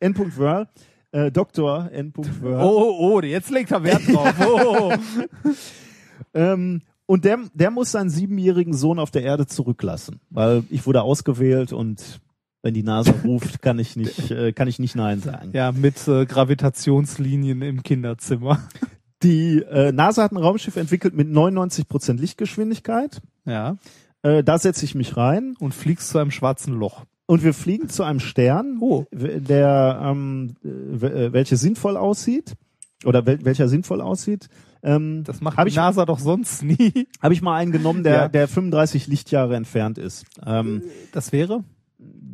N. 0.00 0.14
Wörl, 0.36 0.66
äh, 1.12 1.30
Doktor 1.30 1.90
N. 1.92 2.12
Wörl. 2.16 2.64
Oh, 2.64 2.96
oh, 2.98 3.16
oh, 3.16 3.20
jetzt 3.20 3.50
legt 3.50 3.70
er 3.70 3.84
Wert 3.84 4.02
drauf. 4.08 4.34
Oh. 4.40 4.92
Ähm, 6.32 6.80
und 7.04 7.24
der, 7.24 7.38
der 7.52 7.70
muss 7.70 7.92
seinen 7.92 8.08
siebenjährigen 8.08 8.72
Sohn 8.72 8.98
auf 8.98 9.10
der 9.10 9.22
Erde 9.22 9.46
zurücklassen, 9.46 10.20
weil 10.30 10.64
ich 10.70 10.86
wurde 10.86 11.02
ausgewählt 11.02 11.72
und 11.72 12.20
wenn 12.62 12.72
die 12.72 12.82
NASA 12.82 13.12
ruft, 13.24 13.60
kann 13.60 13.78
ich 13.78 13.94
nicht, 13.94 14.30
äh, 14.30 14.52
kann 14.52 14.68
ich 14.68 14.78
nicht 14.78 14.96
Nein 14.96 15.20
sagen. 15.20 15.50
Ja, 15.52 15.70
mit 15.70 16.08
äh, 16.08 16.24
Gravitationslinien 16.24 17.60
im 17.60 17.82
Kinderzimmer. 17.82 18.66
Die 19.22 19.62
äh, 19.62 19.92
NASA 19.92 20.22
hat 20.22 20.32
ein 20.32 20.38
Raumschiff 20.38 20.76
entwickelt 20.76 21.14
mit 21.14 21.28
99% 21.28 22.18
Lichtgeschwindigkeit. 22.18 23.20
Ja. 23.44 23.76
Äh, 24.26 24.42
da 24.44 24.58
setze 24.58 24.84
ich 24.84 24.94
mich 24.94 25.16
rein 25.16 25.54
Und 25.60 25.72
fliegst 25.74 26.08
zu 26.08 26.18
einem 26.18 26.30
schwarzen 26.30 26.74
Loch. 26.74 27.04
und 27.26 27.42
wir 27.44 27.54
fliegen 27.54 27.88
zu 27.88 28.02
einem 28.04 28.20
Stern, 28.20 28.78
Oh. 28.80 29.04
der 29.12 30.00
ähm, 30.02 30.54
äh, 30.64 31.32
welche 31.32 31.56
sinnvoll 31.56 31.96
aussieht 31.96 32.54
oder 33.04 33.26
wel 33.26 33.44
welcher 33.44 33.68
sinnvoll 33.68 34.00
aussieht. 34.00 34.48
Ähm, 34.82 35.22
Das 35.24 35.40
macht 35.40 35.56
Hab 35.56 35.64
die 35.64 35.70
ich- 35.70 35.76
NASA 35.76 36.04
doch 36.06 36.18
sonst 36.18 36.62
nie. 36.62 37.06
habe 37.20 37.34
ich 37.34 37.42
mal 37.42 37.56
einen 37.56 37.72
genommen, 37.72 38.02
der, 38.04 38.14
Ja. 38.14 38.28
der 38.28 38.46
35 38.48 39.06
Lichtjahre 39.08 39.56
entfernt 39.56 39.98
ist. 39.98 40.24
Ähm, 40.44 40.82
Das 41.12 41.32
wäre? 41.32 41.64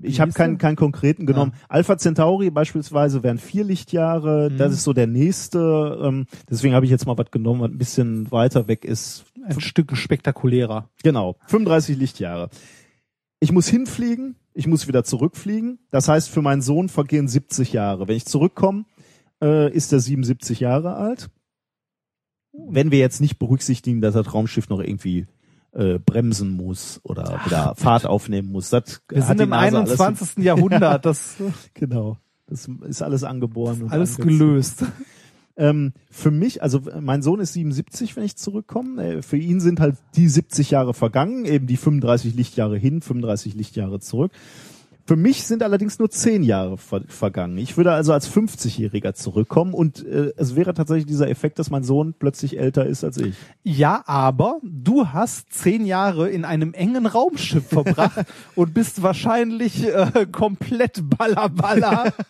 Ich 0.02 0.20
habe 0.20 0.32
keinen, 0.32 0.58
keinen 0.58 0.76
konkreten 0.76 1.26
genommen. 1.26 1.52
Alpha 1.68 1.96
Centauri 1.96 2.50
beispielsweise 2.50 3.22
wären 3.22 3.38
vier 3.38 3.62
Lichtjahre. 3.62 4.50
Mhm. 4.50 4.58
Das 4.58 4.72
ist 4.72 4.82
so 4.82 4.92
der 4.92 5.06
nächste. 5.06 6.00
Ähm, 6.02 6.26
deswegen 6.50 6.74
habe 6.74 6.84
ich 6.84 6.90
jetzt 6.90 7.06
mal 7.06 7.16
was 7.16 7.30
genommen, 7.30 7.60
was 7.60 7.70
ein 7.70 7.78
bisschen 7.78 8.30
weiter 8.32 8.66
weg 8.66 8.84
ist. 8.84 9.24
Ein 9.44 9.60
Stück 9.60 9.96
spektakulärer. 9.96 10.90
Genau, 11.04 11.36
35 11.46 11.96
Lichtjahre. 11.96 12.50
Ich 13.38 13.52
muss 13.52 13.68
hinfliegen, 13.68 14.36
ich 14.54 14.66
muss 14.66 14.88
wieder 14.88 15.04
zurückfliegen. 15.04 15.78
Das 15.90 16.08
heißt, 16.08 16.28
für 16.28 16.42
meinen 16.42 16.62
Sohn 16.62 16.88
vergehen 16.88 17.28
70 17.28 17.72
Jahre. 17.72 18.08
Wenn 18.08 18.16
ich 18.16 18.26
zurückkomme, 18.26 18.84
äh, 19.42 19.72
ist 19.72 19.92
er 19.92 20.00
77 20.00 20.60
Jahre 20.60 20.96
alt. 20.96 21.30
Wenn 22.52 22.90
wir 22.90 22.98
jetzt 22.98 23.20
nicht 23.20 23.38
berücksichtigen, 23.38 24.00
dass 24.00 24.14
das 24.14 24.34
Raumschiff 24.34 24.68
noch 24.68 24.80
irgendwie 24.80 25.26
äh, 25.72 25.98
bremsen 25.98 26.50
muss 26.50 27.00
oder 27.02 27.40
wieder 27.44 27.74
Fahrt 27.76 28.06
aufnehmen 28.06 28.50
muss. 28.52 28.70
Das 28.70 29.00
Wir 29.08 29.22
sind 29.22 29.40
im 29.40 29.50
NASA 29.50 29.78
alles- 29.80 30.00
21. 30.00 30.44
Jahrhundert. 30.44 31.04
Das 31.06 31.36
Genau. 31.74 32.18
Das 32.46 32.68
ist 32.86 33.02
alles 33.02 33.24
angeboren 33.24 33.82
und 33.82 33.90
alles 33.92 34.18
angezogen. 34.20 34.38
gelöst. 34.38 34.84
Ähm, 35.56 35.92
für 36.10 36.30
mich, 36.30 36.62
also 36.62 36.80
mein 37.00 37.22
Sohn 37.22 37.38
ist 37.40 37.52
77, 37.54 38.16
wenn 38.16 38.24
ich 38.24 38.36
zurückkomme. 38.36 39.02
Äh, 39.18 39.22
für 39.22 39.36
ihn 39.36 39.60
sind 39.60 39.80
halt 39.80 39.96
die 40.16 40.28
70 40.28 40.70
Jahre 40.70 40.94
vergangen, 40.94 41.44
eben 41.44 41.66
die 41.66 41.76
35 41.76 42.34
Lichtjahre 42.34 42.76
hin, 42.78 43.00
35 43.02 43.54
Lichtjahre 43.54 44.00
zurück. 44.00 44.32
Für 45.04 45.16
mich 45.16 45.44
sind 45.44 45.62
allerdings 45.62 45.98
nur 45.98 46.10
10 46.10 46.42
Jahre 46.44 46.78
ver 46.78 47.02
vergangen. 47.08 47.58
Ich 47.58 47.76
würde 47.76 47.92
also 47.92 48.12
als 48.12 48.30
50-Jähriger 48.32 49.14
zurückkommen 49.14 49.74
und 49.74 50.06
äh, 50.06 50.32
es 50.36 50.54
wäre 50.54 50.74
tatsächlich 50.74 51.06
dieser 51.06 51.28
Effekt, 51.28 51.58
dass 51.58 51.70
mein 51.70 51.82
Sohn 51.82 52.14
plötzlich 52.18 52.58
älter 52.58 52.86
ist 52.86 53.02
als 53.02 53.16
ich. 53.16 53.34
Ja, 53.64 54.02
aber 54.06 54.60
du 54.62 55.08
hast 55.08 55.52
zehn 55.52 55.86
Jahre 55.86 56.28
in 56.30 56.44
einem 56.44 56.72
engen 56.72 57.06
Raumschiff 57.06 57.66
verbracht 57.66 58.24
und 58.54 58.74
bist 58.74 59.02
wahrscheinlich 59.02 59.86
äh, 59.88 60.26
komplett 60.30 61.02
ballerballer. 61.16 62.12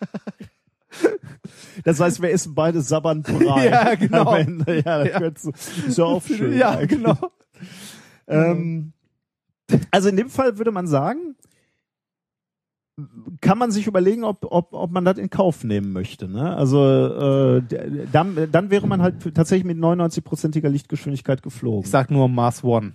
Das 1.85 2.01
heißt, 2.01 2.21
wir 2.21 2.31
essen 2.31 2.55
beide 2.55 2.83
sabbern 2.83 3.23
Brei. 3.23 3.67
Ja, 3.71 3.95
genau. 3.95 4.31
Am 4.31 4.37
Ende. 4.41 4.83
Ja, 4.85 5.05
Ja. 5.07 5.19
du- 5.31 5.51
ist 5.51 5.97
ja 5.99 6.05
auch 6.05 6.23
schön. 6.23 6.53
ja, 6.57 6.73
eigentlich. 6.73 6.99
genau. 7.03 7.17
Ähm, 8.27 8.93
also 9.91 10.11
in 10.11 10.17
dem 10.17 10.29
Fall 10.29 10.59
würde 10.59 10.71
man 10.71 10.87
sagen, 10.87 11.35
kann 13.41 13.59
man 13.59 13.71
sich 13.71 13.87
überlegen, 13.87 14.25
ob, 14.25 14.45
ob, 14.51 14.75
ob 14.75 14.91
man 14.91 15.05
das 15.05 15.19
in 15.19 15.31
Kauf 15.31 15.65
nehmen 15.65 15.93
möchte. 15.93 16.29
Ne? 16.29 16.55
Also 16.55 17.59
äh, 17.59 17.63
dann, 18.13 18.49
dann 18.51 18.71
wäre 18.71 18.87
man 18.87 19.01
halt 19.01 19.35
tatsächlich 19.35 19.65
mit 19.65 19.79
99-prozentiger 19.79 20.69
Lichtgeschwindigkeit 20.69 21.43
geflogen. 21.43 21.85
Ich 21.85 21.91
sag 21.91 22.11
nur 22.11 22.29
Mars 22.29 22.63
One. 22.63 22.93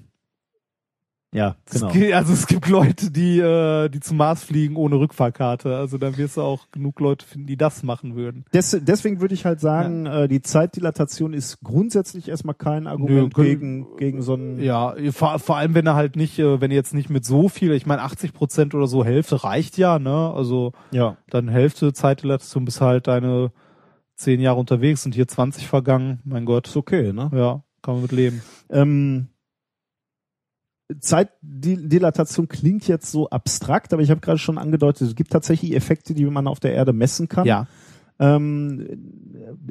Ja, 1.34 1.58
genau. 1.70 1.88
Es 1.88 1.94
gibt, 1.94 2.14
also 2.14 2.34
es 2.34 2.48
gibt 2.48 2.70
Leute, 2.70 3.12
die, 3.12 3.40
äh, 3.40 3.90
die 3.90 4.00
zum 4.00 4.18
Mars 4.18 4.46
fliegen 4.46 4.78
ohne 4.78 4.96
Rückfahrkarte. 4.96 5.76
Also 5.76 5.98
dann 5.98 6.18
wirst 6.18 6.38
du 6.38 6.42
auch 6.42 6.72
genug 6.72 7.00
Leute 7.02 7.26
finden, 7.26 7.48
die 7.48 7.58
das 7.58 7.84
machen 7.84 8.16
würden. 8.16 8.46
Des, 8.54 8.78
deswegen 8.82 9.20
würde 9.20 9.34
ich 9.34 9.46
halt 9.46 9.60
sagen, 9.60 10.06
äh, 10.06 10.28
die 10.30 10.42
Zeitdilatation 10.42 11.34
ist 11.34 11.60
grundsätzlich 11.62 12.30
erstmal 12.30 12.56
kein 12.56 12.88
Argument 12.88 13.38
Nö, 13.38 13.44
gegen, 13.44 13.98
gegen 13.98 14.22
so 14.22 14.36
ein 14.36 14.60
Ja, 14.60 14.96
vor, 15.12 15.40
vor 15.40 15.58
allem 15.58 15.74
wenn 15.74 15.86
er 15.86 15.96
halt 15.96 16.16
nicht, 16.16 16.40
äh, 16.40 16.62
wenn 16.62 16.72
ihr 16.72 16.78
jetzt 16.78 16.94
nicht 16.94 17.10
mit 17.10 17.26
so 17.26 17.50
viel, 17.50 17.74
ich 17.74 17.86
meine 17.86 18.04
80 18.04 18.32
Prozent 18.32 18.74
oder 18.74 18.88
so 18.88 19.04
Hälfte 19.04 19.44
reicht 19.44 19.78
ja, 19.78 20.00
ne? 20.00 20.32
Also 20.34 20.72
ja. 20.92 21.18
dann 21.30 21.50
Hälfte 21.50 21.92
Zeitdilatation 21.92 22.64
bis 22.64 22.80
halt 22.80 23.08
deine 23.08 23.52
zehn 24.16 24.40
Jahre 24.40 24.60
unterwegs 24.60 25.06
und 25.06 25.14
hier 25.14 25.28
20 25.28 25.68
vergangen. 25.68 26.22
Mein 26.24 26.46
Gott, 26.46 26.68
Ist 26.68 26.78
okay, 26.78 27.12
ne? 27.12 27.30
ja, 27.34 27.64
kann 27.82 27.96
man 27.96 28.02
mit 28.04 28.12
leben. 28.14 28.42
Ähm, 28.70 29.28
Zeitdilatation 31.00 32.48
klingt 32.48 32.88
jetzt 32.88 33.12
so 33.12 33.30
abstrakt, 33.30 33.94
aber 33.94 34.02
ich 34.02 34.10
habe 34.10 34.22
gerade 34.22 34.38
schon 34.38 34.58
angedeutet, 34.58 35.08
es 35.08 35.16
gibt 35.16 35.32
tatsächlich 35.32 35.76
Effekte, 35.76 36.14
die 36.14 36.26
man 36.26 36.48
auf 36.48 36.60
der 36.60 36.74
Erde 36.74 36.94
messen 36.94 37.28
kann. 37.28 37.46
Ja, 37.46 37.68
ähm, 38.20 38.88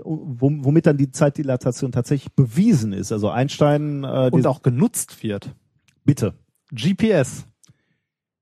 wom- 0.04 0.64
womit 0.64 0.86
dann 0.86 0.96
die 0.96 1.10
Zeitdilatation 1.10 1.90
tatsächlich 1.92 2.32
bewiesen 2.34 2.92
ist. 2.92 3.10
Also 3.12 3.28
Einstein, 3.30 4.04
äh, 4.04 4.30
und 4.32 4.42
die- 4.44 4.48
auch 4.48 4.62
genutzt 4.62 5.22
wird. 5.22 5.54
bitte. 6.04 6.34
GPS. 6.72 7.46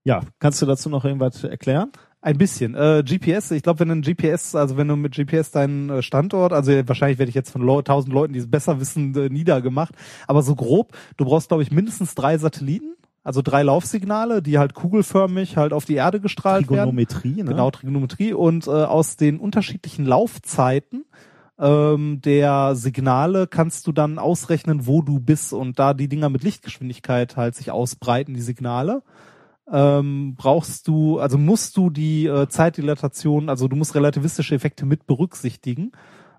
Ja, 0.04 0.20
kannst 0.38 0.60
du 0.60 0.66
dazu 0.66 0.90
noch 0.90 1.04
irgendwas 1.06 1.42
erklären? 1.44 1.92
Ein 2.24 2.38
bisschen. 2.38 2.74
Äh, 2.74 3.02
GPS, 3.04 3.50
ich 3.50 3.62
glaube, 3.62 3.80
wenn 3.80 3.88
du 3.88 3.96
ein 3.96 4.00
GPS, 4.00 4.54
also 4.54 4.78
wenn 4.78 4.88
du 4.88 4.96
mit 4.96 5.14
GPS 5.14 5.50
deinen 5.50 5.90
äh, 5.90 6.02
Standort, 6.02 6.54
also 6.54 6.72
wahrscheinlich 6.86 7.18
werde 7.18 7.28
ich 7.28 7.34
jetzt 7.34 7.50
von 7.50 7.60
Leu- 7.60 7.82
tausend 7.82 8.14
Leuten, 8.14 8.32
die 8.32 8.38
es 8.38 8.50
besser 8.50 8.80
wissen, 8.80 9.14
äh, 9.14 9.28
niedergemacht, 9.28 9.92
aber 10.26 10.40
so 10.40 10.54
grob, 10.54 10.96
du 11.18 11.26
brauchst, 11.26 11.48
glaube 11.48 11.62
ich, 11.62 11.70
mindestens 11.70 12.14
drei 12.14 12.38
Satelliten, 12.38 12.94
also 13.24 13.42
drei 13.42 13.62
Laufsignale, 13.62 14.40
die 14.40 14.56
halt 14.56 14.72
kugelförmig 14.72 15.58
halt 15.58 15.74
auf 15.74 15.84
die 15.84 15.96
Erde 15.96 16.18
gestrahlt 16.18 16.62
werden. 16.70 16.76
Trigonometrie, 16.78 17.42
ne? 17.42 17.44
Genau, 17.44 17.70
Trigonometrie 17.70 18.32
und 18.32 18.68
äh, 18.68 18.70
aus 18.70 19.16
den 19.16 19.38
unterschiedlichen 19.38 20.06
Laufzeiten 20.06 21.04
ähm, 21.58 22.22
der 22.22 22.74
Signale 22.74 23.46
kannst 23.46 23.86
du 23.86 23.92
dann 23.92 24.18
ausrechnen, 24.18 24.86
wo 24.86 25.02
du 25.02 25.20
bist 25.20 25.52
und 25.52 25.78
da 25.78 25.92
die 25.92 26.08
Dinger 26.08 26.30
mit 26.30 26.42
Lichtgeschwindigkeit 26.42 27.36
halt 27.36 27.54
sich 27.54 27.70
ausbreiten, 27.70 28.32
die 28.32 28.40
Signale, 28.40 29.02
ähm, 29.70 30.34
brauchst 30.36 30.88
du, 30.88 31.18
also 31.18 31.38
musst 31.38 31.76
du 31.76 31.90
die 31.90 32.26
äh, 32.26 32.48
Zeitdilatation, 32.48 33.48
also 33.48 33.68
du 33.68 33.76
musst 33.76 33.94
relativistische 33.94 34.54
Effekte 34.54 34.84
mit 34.84 35.06
berücksichtigen, 35.06 35.92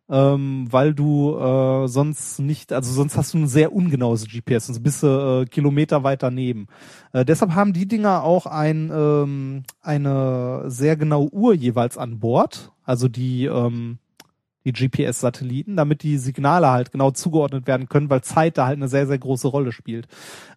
ähm, 0.09 0.67
weil 0.69 0.93
du 0.93 1.35
äh, 1.37 1.87
sonst 1.87 2.39
nicht, 2.39 2.71
also 2.71 2.93
sonst 2.93 3.17
hast 3.17 3.33
du 3.33 3.39
ein 3.39 3.47
sehr 3.47 3.73
ungenaues 3.73 4.27
GPS, 4.27 4.67
sonst 4.67 4.83
bist 4.83 5.01
du 5.01 5.07
äh, 5.07 5.45
Kilometer 5.45 6.03
weit 6.03 6.21
daneben. 6.21 6.67
Äh, 7.13 7.25
deshalb 7.25 7.55
haben 7.55 7.73
die 7.73 7.87
Dinger 7.87 8.23
auch 8.23 8.45
ein, 8.45 8.91
ähm, 8.93 9.63
eine 9.81 10.63
sehr 10.67 10.95
genaue 10.95 11.33
Uhr 11.33 11.53
jeweils 11.55 11.97
an 11.97 12.19
Bord, 12.19 12.71
also 12.83 13.07
die 13.07 13.45
ähm, 13.45 13.97
die 14.65 14.73
GPS-Satelliten, 14.73 15.75
damit 15.75 16.03
die 16.03 16.17
Signale 16.17 16.69
halt 16.69 16.91
genau 16.91 17.11
zugeordnet 17.11 17.67
werden 17.67 17.87
können, 17.87 18.09
weil 18.09 18.21
Zeit 18.21 18.57
da 18.57 18.65
halt 18.65 18.77
eine 18.77 18.87
sehr, 18.87 19.07
sehr 19.07 19.19
große 19.19 19.47
Rolle 19.47 19.71
spielt. 19.71 20.07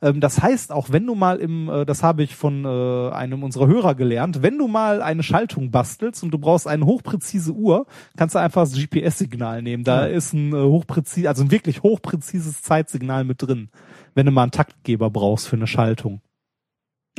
Ähm, 0.03 0.21
das 0.21 0.43
heißt, 0.43 0.73
auch 0.73 0.91
wenn 0.91 1.07
du 1.07 1.15
mal 1.15 1.39
im, 1.39 1.69
äh, 1.69 1.85
das 1.85 2.03
habe 2.03 2.23
ich 2.23 2.35
von 2.35 2.65
äh, 2.65 3.11
einem 3.13 3.43
unserer 3.43 3.67
Hörer 3.67 3.95
gelernt, 3.95 4.43
wenn 4.43 4.59
du 4.59 4.67
mal 4.67 5.03
eine 5.03 5.23
Schaltung 5.23 5.71
bastelst 5.71 6.23
und 6.23 6.31
du 6.31 6.39
brauchst 6.39 6.67
eine 6.67 6.87
hochpräzise 6.87 7.53
Uhr, 7.53 7.87
kannst 8.17 8.35
du 8.35 8.39
einfach 8.39 8.63
das 8.63 8.75
GPS-Signal 8.75 9.63
nehmen. 9.63 9.85
Da 9.85 10.07
ist 10.07 10.33
ein 10.33 10.53
äh, 10.53 10.63
hochpräzis, 10.63 11.27
also 11.27 11.45
ein 11.45 11.51
wirklich 11.51 11.83
hochpräzises 11.83 12.63
Zeitsignal 12.63 13.25
mit 13.25 13.43
drin, 13.43 13.69
wenn 14.15 14.27
du 14.27 14.33
mal 14.33 14.43
einen 14.43 14.53
Taktgeber 14.53 15.11
brauchst 15.11 15.49
für 15.49 15.57
eine 15.57 15.67
Schaltung. 15.67 16.23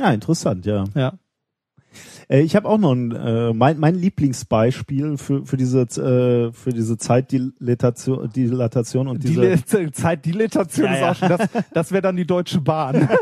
Ja, 0.00 0.10
interessant, 0.12 0.66
ja. 0.66 0.84
Ja. 0.94 1.12
Äh, 2.30 2.40
ich 2.40 2.54
habe 2.56 2.68
auch 2.68 2.78
noch 2.78 2.92
ein, 2.92 3.12
äh, 3.12 3.52
mein, 3.52 3.78
mein 3.78 3.94
Lieblingsbeispiel 3.96 5.18
für, 5.18 5.44
für 5.44 5.56
diese, 5.56 5.80
äh, 5.82 6.52
für 6.52 6.70
diese 6.70 6.96
Zeitdilatation 6.98 8.30
Dilatation 8.30 9.08
und 9.08 9.22
Die 9.24 9.28
diese, 9.28 9.40
Le- 9.82 9.92
Zeitdilatation 9.92 10.86
Ja, 10.86 10.92
ist 10.94 11.00
ja. 11.00 11.10
auch 11.10 11.16
schon, 11.16 11.28
das, 11.28 11.48
das 11.72 11.92
wäre 11.92 12.02
dann 12.02 12.16
die 12.16 12.26
Deutsche 12.26 12.60
Bahn. 12.60 13.08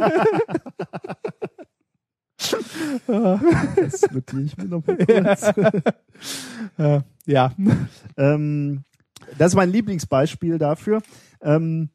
das 3.06 4.10
notiere 4.12 4.42
ich 4.42 4.56
mir 4.56 4.66
noch 4.66 4.86
mal 4.86 4.96
kurz. 4.96 5.52
Äh, 6.78 7.00
ja. 7.26 7.52
ähm, 8.16 8.84
das 9.38 9.48
ist 9.48 9.56
mein 9.56 9.70
Lieblingsbeispiel 9.72 10.58
dafür. 10.58 11.02
Ähm, 11.42 11.90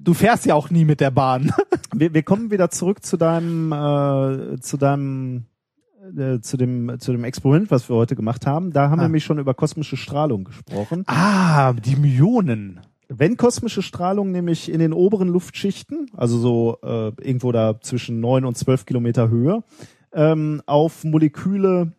Du 0.00 0.14
fährst 0.14 0.46
ja 0.46 0.54
auch 0.54 0.70
nie 0.70 0.84
mit 0.84 1.00
der 1.00 1.10
Bahn. 1.10 1.52
wir, 1.92 2.14
wir 2.14 2.22
kommen 2.22 2.52
wieder 2.52 2.70
zurück 2.70 3.04
zu 3.04 3.16
deinem, 3.16 3.72
äh, 3.72 4.60
zu 4.60 4.76
deinem, 4.76 5.46
äh, 6.16 6.40
zu 6.40 6.56
dem, 6.56 6.96
zu 6.98 7.12
dem 7.12 7.24
Experiment, 7.24 7.70
was 7.70 7.88
wir 7.88 7.96
heute 7.96 8.16
gemacht 8.16 8.46
haben. 8.46 8.72
Da 8.72 8.90
haben 8.90 8.98
Ah. 9.00 9.02
wir 9.02 9.08
nämlich 9.08 9.24
schon 9.24 9.38
über 9.38 9.54
kosmische 9.54 9.96
Strahlung 9.96 10.44
gesprochen. 10.44 11.04
Ah, 11.06 11.72
die 11.72 11.96
Myonen. 11.96 12.80
Wenn 13.08 13.36
kosmische 13.36 13.80
Strahlung 13.82 14.32
nämlich 14.32 14.70
in 14.70 14.80
den 14.80 14.92
oberen 14.92 15.28
Luftschichten, 15.28 16.10
also 16.16 16.38
so 16.38 16.78
äh, 16.82 17.08
irgendwo 17.26 17.52
da 17.52 17.80
zwischen 17.80 18.20
neun 18.20 18.44
und 18.44 18.56
zwölf 18.58 18.84
Kilometer 18.84 19.30
Höhe, 19.30 19.62
ähm, 20.12 20.62
auf 20.66 21.04
Moleküle, 21.04 21.92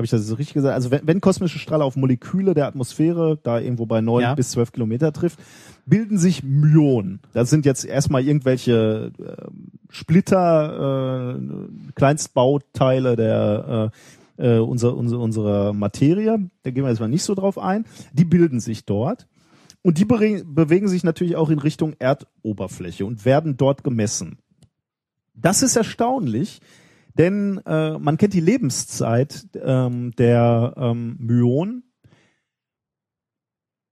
habe 0.00 0.06
ich 0.06 0.10
das 0.10 0.26
so 0.26 0.34
richtig 0.34 0.54
gesagt? 0.54 0.74
Also 0.74 0.90
wenn, 0.90 1.06
wenn 1.06 1.20
kosmische 1.20 1.58
Strahlung 1.58 1.86
auf 1.86 1.94
Moleküle 1.94 2.54
der 2.54 2.66
Atmosphäre 2.66 3.38
da 3.42 3.60
irgendwo 3.60 3.84
bei 3.84 4.00
neun 4.00 4.22
Ja. 4.22 4.34
bis 4.34 4.50
zwölf 4.50 4.72
Kilometer 4.72 5.12
trifft, 5.12 5.38
bilden 5.84 6.16
sich 6.16 6.42
Myonen. 6.42 7.20
Das 7.34 7.50
sind 7.50 7.66
jetzt 7.66 7.84
erstmal 7.84 8.24
irgendwelche 8.26 9.12
äh, 9.18 9.50
Splitter, 9.90 11.36
äh, 11.36 11.92
Kleinstbauteile 11.94 13.14
der 13.16 13.92
äh, 14.38 14.56
äh, 14.56 14.58
unser, 14.58 14.96
unser, 14.96 15.18
unserer 15.18 15.74
Materie. 15.74 16.50
Da 16.62 16.70
gehen 16.70 16.82
wir 16.82 16.88
jetzt 16.88 17.00
mal 17.00 17.08
nicht 17.08 17.24
so 17.24 17.34
drauf 17.34 17.58
ein. 17.58 17.84
Die 18.14 18.24
bilden 18.24 18.60
sich 18.60 18.86
dort. 18.86 19.26
Und 19.82 19.98
die 19.98 20.06
bewegen 20.06 20.88
sich 20.88 21.04
natürlich 21.04 21.36
auch 21.36 21.50
in 21.50 21.58
Richtung 21.58 21.94
Erdoberfläche 21.98 23.04
und 23.04 23.26
werden 23.26 23.58
dort 23.58 23.84
gemessen. 23.84 24.38
Das 25.34 25.62
ist 25.62 25.76
erstaunlich, 25.76 26.60
denn 27.18 27.60
äh, 27.66 27.98
man 27.98 28.16
kennt 28.16 28.34
die 28.34 28.40
Lebenszeit 28.40 29.46
ähm, 29.62 30.12
der 30.16 30.74
ähm, 30.76 31.16
Myonen, 31.18 31.84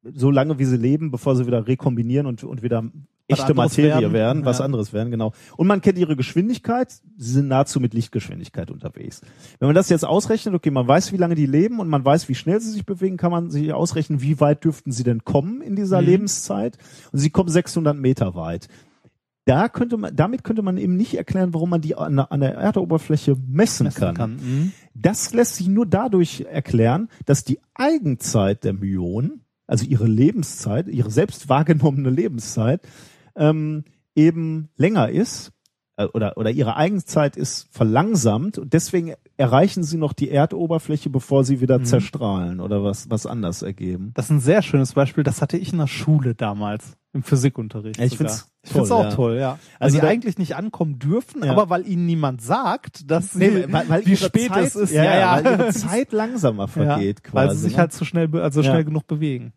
so 0.05 0.31
lange 0.31 0.59
wie 0.59 0.65
sie 0.65 0.77
leben, 0.77 1.11
bevor 1.11 1.37
sie 1.37 1.47
wieder 1.47 1.67
rekombinieren 1.67 2.27
und, 2.27 2.45
und 2.45 2.63
wieder 2.63 2.85
Was 3.29 3.41
echte 3.41 3.53
Materie 3.53 4.01
werden. 4.01 4.13
werden, 4.13 4.45
was 4.45 4.61
Ja. 4.61 4.65
anderes 4.65 4.93
werden, 4.93 5.11
genau. 5.11 5.33
Und 5.57 5.67
man 5.67 5.81
kennt 5.83 5.99
ihre 5.99 6.17
Geschwindigkeit, 6.17 6.91
sie 7.19 7.33
sind 7.33 7.49
nahezu 7.49 7.79
mit 7.81 7.93
Lichtgeschwindigkeit 7.93 8.71
unterwegs. 8.71 9.21
Wenn 9.59 9.69
man 9.69 9.75
das 9.75 9.89
jetzt 9.91 10.05
ausrechnet, 10.07 10.55
okay, 10.55 10.71
man 10.71 10.89
weiß, 10.89 11.13
wie 11.13 11.17
lange 11.19 11.35
die 11.35 11.47
leben 11.47 11.79
und 11.81 11.89
man 11.89 12.05
weiß, 12.05 12.29
wie 12.29 12.35
schnell 12.37 12.61
sie 12.61 12.71
sich 12.71 12.87
bewegen, 12.87 13.17
kann 13.19 13.33
man 13.33 13.51
sich 13.51 13.73
ausrechnen, 13.73 14.23
wie 14.23 14.41
weit 14.41 14.65
dürften 14.65 14.93
sie 14.93 15.05
denn 15.05 15.25
kommen 15.25 15.61
in 15.61 15.77
dieser 15.77 16.01
Mhm. 16.01 16.07
Lebenszeit. 16.07 16.79
Und 17.13 17.19
sie 17.19 17.31
kommen 17.31 17.51
600 17.51 17.97
Meter 17.97 18.35
weit. 18.35 18.69
Da 19.49 19.71
könnte 19.71 19.97
man, 19.97 20.15
damit 20.15 20.45
könnte 20.45 20.61
man 20.61 20.77
eben 20.77 20.99
nicht 20.99 21.15
erklären, 21.17 21.55
warum 21.55 21.71
man 21.71 21.81
die 21.81 21.95
an, 21.95 22.19
an 22.19 22.41
der 22.41 22.53
Erdoberfläche 22.57 23.35
messen, 23.49 23.85
messen 23.85 23.99
kann. 23.99 24.15
kann. 24.15 24.33
Mhm. 24.33 24.73
Das 24.93 25.33
lässt 25.33 25.57
sich 25.57 25.69
nur 25.69 25.87
dadurch 25.87 26.43
erklären, 26.43 27.09
dass 27.25 27.45
die 27.45 27.59
Eigenzeit 27.73 28.63
der 28.63 28.75
Myonen, 28.75 29.41
also 29.67 29.87
ihre 29.87 30.07
Lebenszeit, 30.07 30.87
ihre 30.89 31.11
selbst 31.11 31.49
wahrgenommene 31.49 32.11
Lebenszeit, 32.11 32.83
ähm, 33.37 33.85
eben 34.15 34.69
länger 34.77 35.09
ist 35.09 35.53
oder, 36.13 36.37
oder 36.37 36.51
ihre 36.51 36.77
Eigenzeit 36.77 37.37
ist 37.37 37.69
verlangsamt 37.71 38.59
und 38.59 38.73
deswegen 38.73 39.15
erreichen 39.37 39.83
sie 39.83 39.97
noch 39.99 40.13
die 40.13 40.31
Erdoberfläche, 40.31 41.11
bevor 41.11 41.45
sie 41.45 41.61
wieder 41.61 41.79
Mhm. 41.79 41.85
zerstrahlen 41.85 42.61
oder 42.61 42.83
was, 42.85 43.11
was 43.11 43.27
anders 43.27 43.63
ergeben. 43.63 44.13
Das 44.15 44.27
ist 44.27 44.31
ein 44.31 44.41
sehr 44.41 44.63
schönes 44.63 44.93
Beispiel. 44.93 45.25
Das 45.25 45.43
hatte 45.43 45.57
ich 45.57 45.73
in 45.73 45.79
der 45.79 45.87
Schule 45.89 46.35
damals 46.35 46.97
im 47.13 47.23
Physikunterricht. 47.23 47.99
Ja, 47.99 48.05
ich 48.05 48.17
find's 48.17 48.49
toll, 48.71 48.93
auch 48.93 49.05
ja. 49.05 49.11
toll, 49.11 49.37
ja. 49.39 49.51
Also 49.81 49.97
Also 49.97 50.01
die 50.01 50.07
eigentlich 50.07 50.39
nicht 50.39 50.55
ankommen 50.57 50.99
dürfen, 50.99 51.43
Ja. 51.43 51.53
aber 51.53 51.71
weil 51.71 51.87
ihnen 51.89 52.07
niemand 52.07 52.43
sagt, 52.43 53.11
dass 53.11 53.33
sie, 53.33 53.39
Nee, 53.49 53.65
weil, 53.71 53.89
weil 53.89 54.07
wie 54.07 54.17
spät 54.17 54.49
Zeit, 54.53 54.67
es 54.67 54.77
ist. 54.77 54.93
Ja, 54.93 55.05
ja, 55.05 55.45
weil 55.45 55.59
ihre 55.61 55.73
Zeit 55.73 56.13
langsamer 56.13 56.69
vergeht 56.69 57.25
quasi. 57.25 57.35
Weil 57.49 57.55
sie 57.57 57.63
sich 57.63 57.73
ne? 57.73 57.79
halt 57.79 57.93
zu 57.93 58.05
schnell, 58.05 58.29
be- 58.29 58.43
also 58.43 58.63
schnell 58.63 58.85
genug 58.85 59.07
bewegen. 59.07 59.53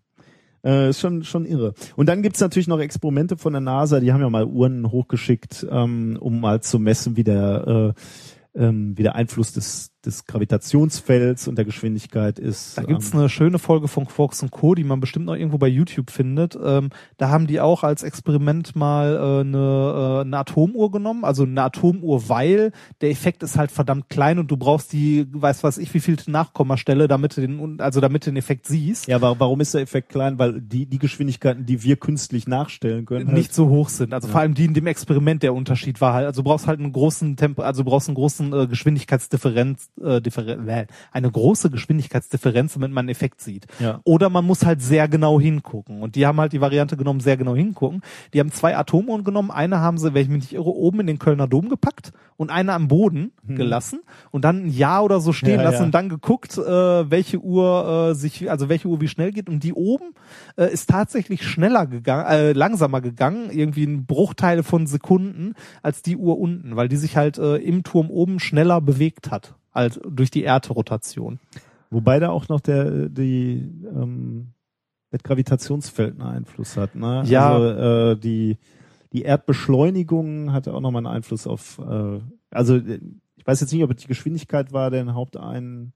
Äh, 0.63 0.89
ist 0.89 0.99
schon, 0.99 1.23
schon 1.23 1.45
irre. 1.45 1.73
Und 1.95 2.07
dann 2.07 2.21
gibt's 2.21 2.39
natürlich 2.39 2.67
noch 2.67 2.79
Experimente 2.79 3.37
von 3.37 3.53
der 3.53 3.61
NASA, 3.61 3.99
die 3.99 4.13
haben 4.13 4.21
ja 4.21 4.29
mal 4.29 4.45
Uhren 4.45 4.91
hochgeschickt, 4.91 5.65
ähm, 5.69 6.17
um 6.19 6.39
mal 6.39 6.61
zu 6.61 6.77
messen, 6.77 7.17
wie 7.17 7.23
der, 7.23 7.95
äh, 8.55 8.63
ähm, 8.63 8.97
wie 8.97 9.03
der 9.03 9.15
Einfluss 9.15 9.53
des 9.53 9.91
des 10.05 10.25
Gravitationsfelds 10.25 11.47
und 11.47 11.55
der 11.57 11.65
Geschwindigkeit 11.65 12.39
ist. 12.39 12.77
Da 12.77 12.83
gibt's 12.83 13.13
ähm, 13.13 13.19
eine 13.19 13.29
schöne 13.29 13.59
Folge 13.59 13.87
von 13.87 14.05
Quarks 14.05 14.41
und 14.43 14.51
Co., 14.51 14.75
die 14.75 14.83
man 14.83 14.99
bestimmt 14.99 15.25
noch 15.25 15.35
irgendwo 15.35 15.57
bei 15.57 15.67
YouTube 15.67 16.09
findet. 16.11 16.57
Ähm, 16.63 16.89
da 17.17 17.29
haben 17.29 17.47
die 17.47 17.59
auch 17.59 17.83
als 17.83 18.03
Experiment 18.03 18.75
mal 18.75 19.15
äh, 19.15 19.39
eine, 19.41 19.57
äh, 19.57 20.21
eine 20.21 20.37
Atomuhr 20.37 20.91
genommen, 20.91 21.23
also 21.23 21.43
eine 21.43 21.61
Atomuhr, 21.61 22.29
weil 22.29 22.71
der 23.01 23.09
Effekt 23.11 23.43
ist 23.43 23.57
halt 23.57 23.71
verdammt 23.71 24.09
klein 24.09 24.39
und 24.39 24.49
du 24.49 24.57
brauchst 24.57 24.93
die, 24.93 25.27
weiß 25.31 25.63
was 25.63 25.77
ich, 25.77 25.93
wie 25.93 25.99
viel 25.99 26.17
Nachkommastelle, 26.27 27.07
damit 27.07 27.37
du 27.37 27.41
den, 27.41 27.79
also 27.79 27.99
damit 28.01 28.25
du 28.25 28.31
den 28.31 28.37
Effekt 28.37 28.67
siehst, 28.67 29.07
ja, 29.07 29.21
wa- 29.21 29.35
warum 29.37 29.61
ist 29.61 29.73
der 29.73 29.81
Effekt 29.81 30.09
klein? 30.09 30.39
Weil 30.39 30.61
die, 30.61 30.85
die 30.85 30.99
Geschwindigkeiten, 30.99 31.65
die 31.65 31.83
wir 31.83 31.95
künstlich 31.97 32.47
nachstellen 32.47 33.05
können, 33.05 33.27
halt- 33.27 33.37
nicht 33.37 33.53
so 33.53 33.69
hoch 33.69 33.89
sind. 33.89 34.13
Also 34.13 34.27
vor 34.27 34.41
allem 34.41 34.53
die 34.53 34.65
in 34.65 34.73
dem 34.73 34.87
Experiment 34.87 35.43
der 35.43 35.53
Unterschied 35.53 36.01
war 36.01 36.13
halt, 36.13 36.25
also 36.25 36.41
du 36.41 36.49
brauchst 36.49 36.67
halt 36.67 36.79
einen 36.79 36.91
großen 36.91 37.35
Tempo, 37.35 37.61
also 37.61 37.83
du 37.83 37.89
brauchst 37.89 38.07
einen 38.07 38.15
großen 38.15 38.53
äh, 38.53 38.67
Geschwindigkeitsdifferenz, 38.67 39.89
äh, 40.01 40.21
Differen 40.21 40.67
äh, 40.67 40.87
eine 41.11 41.31
große 41.31 41.69
Geschwindigkeitsdifferenz, 41.69 42.73
damit 42.73 42.91
man 42.91 43.03
einen 43.03 43.09
Effekt 43.09 43.41
sieht. 43.41 43.67
Ja. 43.79 43.99
Oder 44.03 44.29
man 44.29 44.45
muss 44.45 44.65
halt 44.65 44.81
sehr 44.81 45.07
genau 45.07 45.39
hingucken. 45.39 46.01
Und 46.01 46.15
die 46.15 46.25
haben 46.25 46.39
halt 46.39 46.53
die 46.53 46.61
Variante 46.61 46.97
genommen, 46.97 47.19
sehr 47.19 47.37
genau 47.37 47.55
hingucken. 47.55 48.01
Die 48.33 48.39
haben 48.39 48.51
zwei 48.51 48.77
Atomuhren 48.77 49.23
genommen. 49.23 49.51
Eine 49.51 49.79
haben 49.79 49.97
sie, 49.97 50.13
wenn 50.13 50.23
ich 50.23 50.29
mich 50.29 50.41
nicht 50.41 50.53
irre, 50.53 50.69
oben 50.69 51.01
in 51.01 51.07
den 51.07 51.19
Kölner 51.19 51.47
Dom 51.47 51.69
gepackt 51.69 52.11
und 52.37 52.49
eine 52.49 52.73
am 52.73 52.87
Boden 52.87 53.31
gelassen 53.47 54.01
und 54.31 54.45
dann 54.45 54.65
ein 54.65 54.69
Jahr 54.69 55.03
oder 55.03 55.19
so 55.19 55.33
stehen 55.33 55.59
Ja, 55.59 55.63
lassen 55.63 55.79
ja. 55.79 55.83
und 55.85 55.91
dann 55.93 56.09
geguckt, 56.09 56.57
äh, 56.57 56.61
welche 57.11 57.39
Uhr 57.39 58.09
äh, 58.11 58.15
sich, 58.15 58.49
also 58.49 58.69
welche 58.69 58.87
Uhr 58.87 59.01
wie 59.01 59.07
schnell 59.07 59.31
geht. 59.31 59.49
Und 59.49 59.63
die 59.63 59.73
oben 59.73 60.13
äh, 60.57 60.71
ist 60.71 60.89
tatsächlich 60.89 61.43
schneller 61.43 61.85
gegangen, 61.85 62.25
äh, 62.25 62.53
langsamer 62.53 63.01
gegangen, 63.01 63.49
irgendwie 63.51 63.83
in 63.83 64.05
Bruchteile 64.05 64.63
von 64.63 64.87
Sekunden 64.87 65.53
als 65.83 66.01
die 66.01 66.17
Uhr 66.17 66.39
unten, 66.39 66.75
weil 66.75 66.87
die 66.87 66.97
sich 66.97 67.17
halt 67.17 67.37
äh, 67.37 67.57
im 67.57 67.83
Turm 67.83 68.09
oben 68.09 68.39
schneller 68.39 68.81
bewegt 68.81 69.29
hat 69.29 69.53
als 69.71 69.99
durch 70.07 70.31
die 70.31 70.43
Erdrotation. 70.43 71.39
Wobei 71.89 72.19
da 72.19 72.29
auch 72.29 72.47
noch 72.49 72.61
der 72.61 73.09
die 73.09 73.69
ähm, 73.85 74.53
das 75.11 75.23
Gravitationsfeld 75.23 76.13
einen 76.13 76.21
Einfluss 76.21 76.77
hat. 76.77 76.95
Ne? 76.95 77.23
Ja. 77.25 77.53
Also 77.53 78.11
äh, 78.11 78.17
die 78.17 78.57
die 79.13 79.23
Erdbeschleunigung 79.23 80.53
hatte 80.53 80.73
auch 80.73 80.79
nochmal 80.79 81.05
einen 81.05 81.15
Einfluss 81.15 81.47
auf. 81.47 81.79
Äh, 81.79 82.19
also 82.49 82.77
ich 82.77 83.47
weiß 83.47 83.59
jetzt 83.59 83.73
nicht, 83.73 83.83
ob 83.83 83.91
es 83.91 83.97
die 83.97 84.07
Geschwindigkeit 84.07 84.71
war, 84.71 84.89
der 84.89 85.13
Hauptein. 85.13 85.93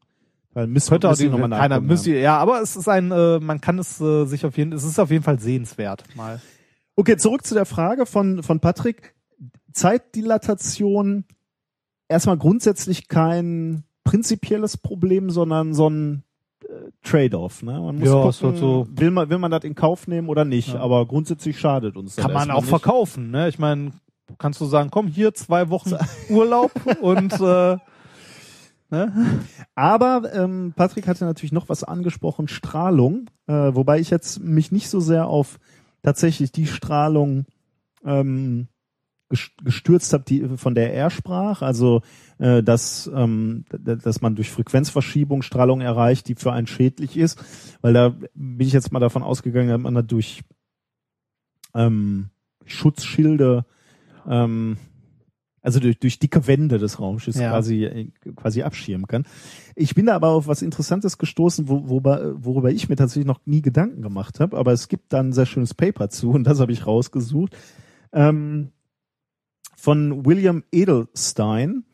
Weil 0.54 0.68
müssen, 0.68 0.90
Könnte 0.90 1.08
auch 1.08 1.12
müssen 1.12 1.24
die, 1.24 1.32
wir 1.32 1.38
noch 1.38 1.48
mal 1.50 1.58
keiner 1.58 1.82
müsste, 1.82 2.12
ja, 2.12 2.38
aber 2.38 2.62
es 2.62 2.78
ist 2.78 2.88
ein, 2.88 3.12
äh, 3.12 3.40
man 3.40 3.60
kann 3.60 3.78
es 3.78 4.00
äh, 4.00 4.26
sich 4.26 4.45
auf 4.45 4.58
jeden, 4.58 4.72
es 4.72 4.86
ist 4.86 5.00
auf 5.00 5.12
jeden 5.12 5.24
Fall 5.24 5.38
sehenswert 5.38 6.04
mal. 6.16 6.42
Okay, 6.95 7.18
zurück 7.18 7.45
zu 7.45 7.56
der 7.56 7.66
Frage 7.66 8.06
von 8.06 8.42
von 8.42 8.62
Patrick. 8.62 9.16
Zeitdilatation 9.74 11.26
erstmal 12.08 12.38
grundsätzlich 12.38 13.08
kein 13.08 13.84
prinzipielles 14.03 14.77
Problem, 14.77 15.30
sondern 15.30 15.74
so 15.74 15.90
ein 15.90 16.24
äh, 16.64 16.67
Trade-off. 17.03 17.64
Ne? 17.64 17.74
Man 17.80 17.98
muss 18.00 18.08
Ja, 18.08 18.14
gucken, 18.22 18.50
halt 18.50 18.58
so. 18.58 18.88
will 18.92 19.11
man 19.11 19.30
will 19.30 19.38
man 19.40 19.51
das 19.51 19.64
in 19.64 19.75
Kauf 19.75 20.08
nehmen 20.08 20.30
oder 20.30 20.45
nicht. 20.45 20.69
Ja. 20.74 20.80
Aber 20.80 21.06
grundsätzlich 21.08 21.59
schadet 21.59 21.98
uns. 21.98 22.16
das 22.16 22.24
Kann 22.25 22.34
man 22.34 22.51
auch 22.51 22.61
nicht. 22.61 22.69
verkaufen, 22.69 23.32
ne? 23.32 23.50
Ich 23.50 23.58
meine, 23.59 23.92
kannst 24.38 24.61
du 24.61 24.66
sagen, 24.66 24.90
komm 24.92 25.08
hier 25.08 25.34
zwei 25.34 25.69
Wochen 25.69 25.93
Urlaub 26.30 26.72
und 27.01 27.34
äh, 27.34 27.77
ne? 28.92 29.42
Aber 29.74 30.32
ähm, 30.34 30.74
Patrick 30.75 31.08
hatte 31.08 31.25
natürlich 31.25 31.51
noch 31.51 31.69
was 31.69 31.84
angesprochen, 31.84 32.48
Strahlung, 32.48 33.30
äh, 33.48 33.53
wobei 33.53 34.00
ich 34.00 34.09
jetzt 34.09 34.40
mich 34.40 34.72
nicht 34.72 34.90
so 34.90 35.00
sehr 35.00 35.27
auf 35.27 35.59
tatsächlich 36.03 36.51
die 36.51 36.67
Strahlung 36.67 37.45
ähm, 38.06 38.67
gestürzt 39.64 40.14
habe, 40.14 40.24
die 40.24 40.58
von 40.58 40.76
der 40.76 40.94
er 40.94 41.10
sprach, 41.10 41.62
also 41.62 42.02
äh, 42.38 42.64
dass 42.64 43.10
ähm, 43.14 43.66
dass 43.70 44.22
man 44.22 44.36
durch 44.36 44.52
Frequenzverschiebung 44.52 45.42
Strahlung 45.42 45.82
erreicht, 45.82 46.28
die 46.28 46.36
für 46.36 46.52
einen 46.52 46.68
schädlich 46.68 47.18
ist, 47.18 47.44
weil 47.82 47.94
da 47.94 48.10
bin 48.34 48.68
ich 48.68 48.74
jetzt 48.74 48.92
mal 48.92 49.00
davon 49.00 49.24
ausgegangen, 49.24 49.70
dass 49.70 49.80
man 49.80 49.96
da 49.96 50.02
durch 50.02 50.44
ähm, 51.74 52.30
Schutzschilde 52.66 53.66
ähm, 54.28 54.78
also 55.66 55.80
durch, 55.80 56.00
durch 56.00 56.20
dicke 56.20 56.46
Wände 56.46 56.78
des 56.78 57.00
Raumschiffs 57.00 57.40
Ja. 57.40 57.50
quasi 57.50 57.86
äh, 57.86 58.12
quasi 58.36 58.62
abschirmen 58.62 59.08
kann. 59.08 59.26
Ich 59.76 59.96
bin 59.96 60.06
da 60.06 60.16
aber 60.16 60.30
auf 60.30 60.48
was 60.48 60.62
Interessantes 60.62 61.18
gestoßen, 61.18 61.68
wo, 61.68 61.90
worüber, 61.90 62.34
worüber 62.38 62.72
ich 62.72 62.88
mir 62.88 62.96
tatsächlich 62.96 63.26
noch 63.26 63.40
nie 63.46 63.64
Gedanken 63.64 64.04
gemacht 64.04 64.40
habe, 64.40 64.58
aber 64.58 64.74
es 64.74 64.88
gibt 64.88 65.12
da 65.12 65.20
ein 65.22 65.34
sehr 65.34 65.48
schönes 65.48 65.74
Paper 65.74 66.10
zu 66.10 66.30
und 66.30 66.44
das 66.44 66.60
habe 66.60 66.72
ich 66.72 66.86
rausgesucht. 66.86 67.58
Ähm, 68.14 68.70
von 69.86 70.26
William 70.26 70.64
Edelstein 70.72 71.86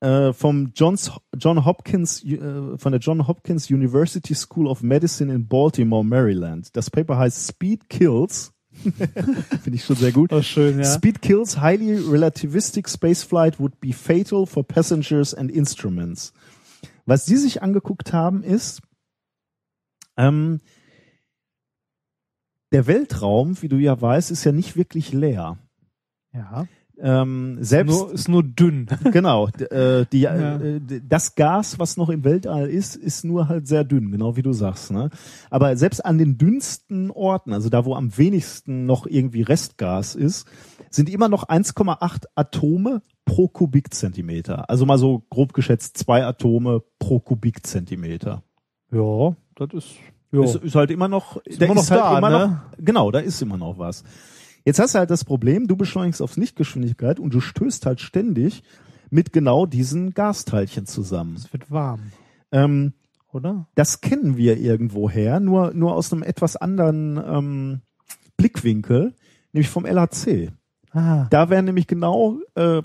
äh, 0.00 0.32
vom 0.32 0.72
Johns, 0.74 1.12
John 1.38 1.64
Hopkins 1.64 2.24
äh, 2.24 2.76
von 2.76 2.90
der 2.90 3.00
John 3.00 3.28
Hopkins 3.28 3.70
University 3.70 4.34
School 4.34 4.66
of 4.66 4.82
Medicine 4.82 5.32
in 5.32 5.46
Baltimore, 5.46 6.04
Maryland. 6.04 6.74
Das 6.74 6.90
Paper 6.90 7.18
heißt 7.18 7.46
Speed 7.46 7.88
Kills. 7.88 8.52
Finde 8.82 9.74
ich 9.74 9.84
schon 9.84 9.94
sehr 9.94 10.10
gut. 10.10 10.32
Oh, 10.32 10.42
schön, 10.42 10.80
ja. 10.80 10.84
Speed 10.84 11.22
kills 11.22 11.60
highly 11.60 11.98
relativistic 11.98 12.88
spaceflight 12.88 13.60
would 13.60 13.78
be 13.78 13.92
fatal 13.92 14.44
for 14.44 14.64
passengers 14.64 15.32
and 15.32 15.52
instruments. 15.52 16.32
Was 17.06 17.26
die 17.26 17.36
sich 17.36 17.62
angeguckt 17.62 18.12
haben, 18.12 18.42
ist, 18.42 18.82
ähm, 20.16 20.58
der 22.72 22.88
Weltraum, 22.88 23.62
wie 23.62 23.68
du 23.68 23.76
ja 23.76 24.00
weißt, 24.00 24.32
ist 24.32 24.42
ja 24.42 24.50
nicht 24.50 24.76
wirklich 24.76 25.12
leer. 25.12 25.58
Ja. 26.32 26.66
Ähm, 27.02 27.56
selbst 27.60 27.92
Nur, 27.98 28.12
ist 28.12 28.28
nur 28.28 28.42
dünn. 28.42 28.86
genau, 29.12 29.48
äh, 29.48 30.04
die, 30.12 30.20
Ja. 30.20 30.56
äh, 30.56 30.80
das 31.06 31.34
Gas, 31.34 31.78
was 31.78 31.96
noch 31.96 32.10
im 32.10 32.24
Weltall 32.24 32.68
ist, 32.68 32.94
ist 32.96 33.24
nur 33.24 33.48
halt 33.48 33.66
sehr 33.66 33.84
dünn, 33.84 34.10
genau 34.10 34.36
wie 34.36 34.42
du 34.42 34.52
sagst. 34.52 34.90
Ne? 34.90 35.10
Aber 35.48 35.76
selbst 35.76 36.04
an 36.04 36.18
den 36.18 36.36
dünnsten 36.36 37.10
Orten, 37.10 37.52
also 37.52 37.70
da, 37.70 37.84
wo 37.84 37.94
am 37.94 38.16
wenigsten 38.18 38.84
noch 38.84 39.06
irgendwie 39.06 39.42
Restgas 39.42 40.14
ist, 40.14 40.46
sind 40.90 41.08
immer 41.08 41.28
noch 41.28 41.48
1,8 41.48 42.24
Atome 42.34 43.00
pro 43.24 43.48
Kubikzentimeter. 43.48 44.68
Also 44.68 44.84
mal 44.84 44.98
so 44.98 45.22
grob 45.30 45.54
geschätzt 45.54 45.96
zwei 45.96 46.24
Atome 46.24 46.82
pro 46.98 47.20
Kubikzentimeter. 47.20 48.42
Ja, 48.92 49.36
das 49.54 49.68
ist 49.72 49.88
ja. 50.32 50.44
Ist, 50.44 50.56
ist 50.56 50.74
halt 50.74 50.90
immer 50.90 51.08
noch, 51.08 51.38
Ist 51.44 51.60
immer 51.60 51.74
noch 51.74 51.90
halt 51.90 52.00
da, 52.00 52.18
immer 52.18 52.30
ne? 52.30 52.38
noch, 52.38 52.84
genau, 52.84 53.10
da 53.10 53.18
ist 53.18 53.42
immer 53.42 53.56
noch 53.56 53.78
was. 53.78 54.04
Jetzt 54.64 54.78
hast 54.78 54.94
du 54.94 54.98
halt 54.98 55.10
das 55.10 55.24
Problem, 55.24 55.66
du 55.66 55.76
beschleunigst 55.76 56.20
auf 56.22 56.36
Lichtgeschwindigkeit 56.36 57.18
und 57.18 57.32
du 57.34 57.40
stößt 57.40 57.86
halt 57.86 58.00
ständig 58.00 58.62
mit 59.10 59.32
genau 59.32 59.66
diesen 59.66 60.12
Gasteilchen 60.14 60.86
zusammen. 60.86 61.34
es 61.36 61.52
wird 61.52 61.70
warm, 61.70 62.12
Ähm, 62.52 62.92
oder? 63.32 63.66
das 63.74 64.00
kennen 64.00 64.36
wir 64.36 64.58
irgendwoher, 64.58 65.40
nur, 65.40 65.72
nur 65.72 65.94
aus 65.94 66.12
einem 66.12 66.22
etwas 66.22 66.56
anderen 66.56 67.16
ähm, 67.24 67.80
Blickwinkel, 68.36 69.14
nämlich 69.52 69.68
vom 69.68 69.84
LHC. 69.86 70.50
Ah. 70.92 71.26
Da 71.30 71.50
werden 71.50 71.66
nämlich 71.66 71.86
genau 71.86 72.38
äh, 72.54 72.82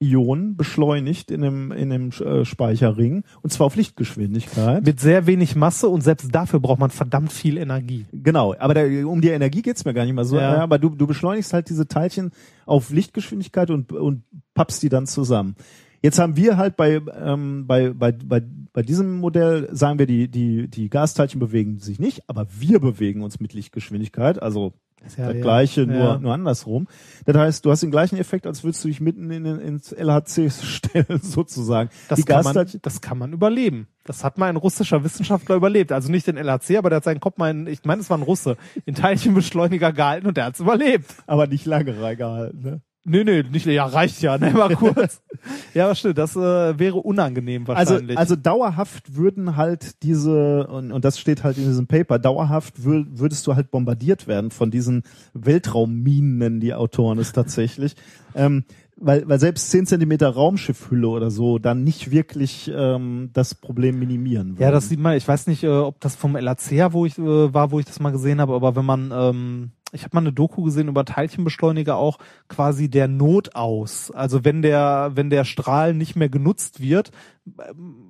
Wasserstoffionen 0.00 0.56
beschleunigt 0.56 1.30
in 1.30 1.42
einem, 1.42 1.72
in 1.72 1.92
einem 1.92 2.10
äh, 2.10 2.44
Speicherring 2.44 3.24
und 3.42 3.52
zwar 3.52 3.66
auf 3.66 3.76
Lichtgeschwindigkeit. 3.76 4.84
Mit 4.84 5.00
sehr 5.00 5.26
wenig 5.26 5.56
Masse 5.56 5.88
und 5.88 6.02
selbst 6.02 6.34
dafür 6.34 6.60
braucht 6.60 6.80
man 6.80 6.90
verdammt 6.90 7.32
viel 7.32 7.56
Energie. 7.58 8.06
Genau, 8.12 8.54
aber 8.58 8.74
da, 8.74 8.82
um 9.06 9.20
die 9.20 9.28
Energie 9.28 9.62
geht's 9.62 9.84
mir 9.84 9.94
gar 9.94 10.04
nicht 10.04 10.14
mal 10.14 10.24
so. 10.24 10.36
Ja. 10.36 10.58
aber 10.58 10.78
du, 10.78 10.90
du 10.90 11.06
beschleunigst 11.06 11.52
halt 11.52 11.68
diese 11.68 11.88
Teilchen 11.88 12.30
auf 12.66 12.90
Lichtgeschwindigkeit 12.90 13.70
und, 13.70 13.92
und 13.92 14.22
pappst 14.54 14.82
die 14.82 14.88
dann 14.88 15.06
zusammen. 15.06 15.56
Jetzt 16.06 16.18
haben 16.20 16.36
wir 16.36 16.56
halt 16.56 16.76
bei, 16.76 17.00
ähm, 17.20 17.66
bei, 17.66 17.90
bei, 17.90 18.12
bei, 18.12 18.40
bei 18.72 18.82
diesem 18.82 19.16
Modell, 19.18 19.68
sagen 19.72 19.98
wir, 19.98 20.06
die, 20.06 20.28
die, 20.28 20.68
die 20.68 20.88
Gasteilchen 20.88 21.40
bewegen 21.40 21.78
sich 21.78 21.98
nicht, 21.98 22.22
aber 22.28 22.46
wir 22.58 22.78
bewegen 22.80 23.22
uns 23.22 23.40
mit 23.40 23.54
Lichtgeschwindigkeit, 23.54 24.40
also 24.40 24.72
Ja, 25.16 25.32
das 25.32 25.40
gleiche, 25.42 25.86
nur, 25.86 25.96
Ja. 25.96 26.18
nur 26.18 26.32
andersrum. 26.32 26.86
Das 27.24 27.36
heißt, 27.36 27.64
du 27.64 27.70
hast 27.70 27.82
den 27.82 27.90
gleichen 27.90 28.16
Effekt, 28.18 28.46
als 28.46 28.62
würdest 28.64 28.82
du 28.84 28.88
dich 28.88 29.00
mitten 29.00 29.30
in, 29.30 29.44
den- 29.44 29.60
ins 29.60 29.92
LHC 29.92 30.50
stellen, 30.50 31.18
sozusagen. 31.22 31.90
Das 32.08 32.18
die 32.18 32.24
kann, 32.24 32.36
man, 32.44 32.54
Gasteilchen, 32.54 32.80
das 32.82 33.00
kann 33.00 33.18
man 33.18 33.32
überleben. 33.32 33.88
Das 34.04 34.22
hat 34.24 34.38
mal 34.38 34.48
ein 34.48 34.56
russischer 34.56 35.02
Wissenschaftler 35.04 35.56
überlebt. 35.56 35.90
Also 35.92 36.10
nicht 36.10 36.26
den 36.26 36.36
LHC, 36.36 36.76
aber 36.78 36.90
der 36.90 36.98
hat 36.98 37.04
seinen 37.04 37.20
Kopf 37.20 37.38
mal 37.38 37.50
in, 37.50 37.66
ich 37.66 37.84
meine, 37.84 38.00
es 38.00 38.10
war 38.10 38.18
ein 38.18 38.22
Russe, 38.22 38.56
in 38.84 38.94
Teilchenbeschleuniger 38.94 39.92
gehalten 39.92 40.26
und 40.28 40.36
der 40.36 40.44
hat's 40.46 40.60
überlebt. 40.60 41.06
aber 41.26 41.46
nicht 41.46 41.66
lange 41.66 42.00
reingehalten, 42.00 42.60
ne? 42.62 42.80
Nee, 43.08 43.22
nee, 43.22 43.44
nicht, 43.44 43.66
ja, 43.66 43.86
reicht 43.86 44.20
ja, 44.20 44.36
ne, 44.36 44.50
mal 44.50 44.74
kurz. 44.74 45.22
ja, 45.74 45.84
aber 45.84 45.94
stimmt, 45.94 46.18
das 46.18 46.34
äh, 46.34 46.76
wäre 46.76 46.96
unangenehm 46.96 47.64
Also, 47.68 47.92
wahrscheinlich. 47.92 48.18
also 48.18 48.34
dauerhaft 48.34 49.14
würden 49.14 49.56
halt 49.56 50.02
diese, 50.02 50.66
und, 50.66 50.90
und 50.90 51.04
das 51.04 51.20
steht 51.20 51.44
halt 51.44 51.56
in 51.56 51.66
diesem 51.66 51.86
Paper, 51.86 52.18
dauerhaft 52.18 52.84
wür, 52.84 53.06
würdest 53.08 53.46
du 53.46 53.54
halt 53.54 53.70
bombardiert 53.70 54.26
werden 54.26 54.50
von 54.50 54.72
diesen 54.72 55.04
Weltraumminen, 55.34 56.38
nennen 56.38 56.58
die 56.58 56.74
Autoren 56.74 57.18
es 57.18 57.30
tatsächlich. 57.32 57.94
ähm, 58.34 58.64
weil, 58.96 59.28
weil 59.28 59.38
selbst 59.38 59.70
10 59.70 59.86
Zentimeter 59.86 60.30
Raumschiffhülle 60.30 61.06
oder 61.06 61.30
so 61.30 61.58
dann 61.58 61.84
nicht 61.84 62.10
wirklich 62.10 62.72
ähm, 62.74 63.30
das 63.34 63.54
Problem 63.54 64.00
minimieren 64.00 64.52
würden. 64.52 64.62
Ja, 64.62 64.72
das 64.72 64.88
sieht 64.88 64.98
man, 64.98 65.16
ich 65.16 65.28
weiß 65.28 65.46
nicht, 65.46 65.62
äh, 65.62 65.68
ob 65.68 66.00
das 66.00 66.16
vom 66.16 66.34
LAC 66.34 66.92
wo 66.92 67.06
ich 67.06 67.18
äh, 67.18 67.54
war, 67.54 67.70
wo 67.70 67.78
ich 67.78 67.86
das 67.86 68.00
mal 68.00 68.10
gesehen 68.10 68.40
habe, 68.40 68.54
aber 68.54 68.74
wenn 68.74 68.84
man 68.84 69.12
ähm, 69.14 69.70
ich 69.92 70.02
habe 70.02 70.14
mal 70.14 70.20
eine 70.20 70.32
Doku 70.32 70.62
gesehen 70.62 70.88
über 70.88 71.04
Teilchenbeschleuniger 71.04 71.96
auch 71.96 72.18
quasi 72.48 72.88
der 72.88 73.08
Not 73.08 73.54
aus. 73.54 74.10
Also 74.10 74.44
wenn 74.44 74.62
der, 74.62 75.12
wenn 75.14 75.30
der 75.30 75.44
Strahl 75.44 75.94
nicht 75.94 76.16
mehr 76.16 76.28
genutzt 76.28 76.80
wird, 76.80 77.12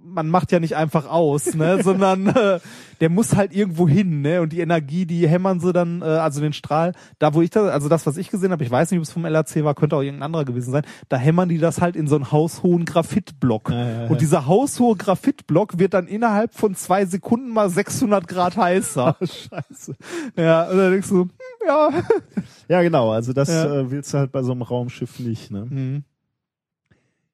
man 0.04 0.28
macht 0.30 0.50
ja 0.50 0.60
nicht 0.60 0.76
einfach 0.76 1.06
aus, 1.10 1.54
ne, 1.54 1.80
sondern 1.84 2.28
äh, 2.28 2.58
der 3.00 3.10
muss 3.10 3.36
halt 3.36 3.54
irgendwo 3.54 3.86
hin, 3.86 4.22
ne? 4.22 4.40
Und 4.40 4.52
die 4.52 4.60
Energie, 4.60 5.04
die 5.04 5.28
hämmern 5.28 5.60
sie 5.60 5.72
dann, 5.72 6.00
äh, 6.00 6.06
also 6.06 6.40
den 6.40 6.54
Strahl, 6.54 6.92
da 7.18 7.34
wo 7.34 7.42
ich 7.42 7.50
das, 7.50 7.70
also 7.70 7.88
das, 7.88 8.06
was 8.06 8.16
ich 8.16 8.30
gesehen 8.30 8.50
habe, 8.52 8.64
ich 8.64 8.70
weiß 8.70 8.90
nicht, 8.90 8.98
ob 8.98 9.04
es 9.04 9.12
vom 9.12 9.26
LAC 9.26 9.62
war, 9.62 9.74
könnte 9.74 9.96
auch 9.96 10.00
irgendein 10.00 10.24
anderer 10.24 10.44
gewesen 10.46 10.72
sein, 10.72 10.84
da 11.10 11.18
hämmern 11.18 11.48
die 11.50 11.58
das 11.58 11.80
halt 11.82 11.96
in 11.96 12.06
so 12.06 12.16
einen 12.16 12.32
haushohen 12.32 12.86
Graphitblock. 12.86 13.70
Ja. 13.70 14.06
Und 14.06 14.20
dieser 14.22 14.46
haushohe 14.46 14.96
Graphitblock 14.96 15.78
wird 15.78 15.92
dann 15.92 16.06
innerhalb 16.06 16.54
von 16.54 16.74
zwei 16.74 17.04
Sekunden 17.04 17.50
mal 17.50 17.68
600 17.68 18.26
Grad 18.26 18.56
heißer. 18.56 19.16
Scheiße. 19.20 19.96
ja, 20.36 20.64
und 20.70 20.78
dann 20.78 20.92
denkst 20.92 21.08
du, 21.08 21.22
hm, 21.22 21.30
ja. 21.66 21.90
Ja, 22.68 22.82
genau. 22.82 23.10
Also 23.10 23.32
das 23.32 23.48
Ja. 23.48 23.80
äh, 23.80 23.90
willst 23.90 24.12
du 24.14 24.18
halt 24.18 24.32
bei 24.32 24.42
so 24.42 24.52
einem 24.52 24.62
Raumschiff 24.62 25.18
nicht. 25.20 25.50
Ne? 25.50 25.66
Mhm. 25.68 26.04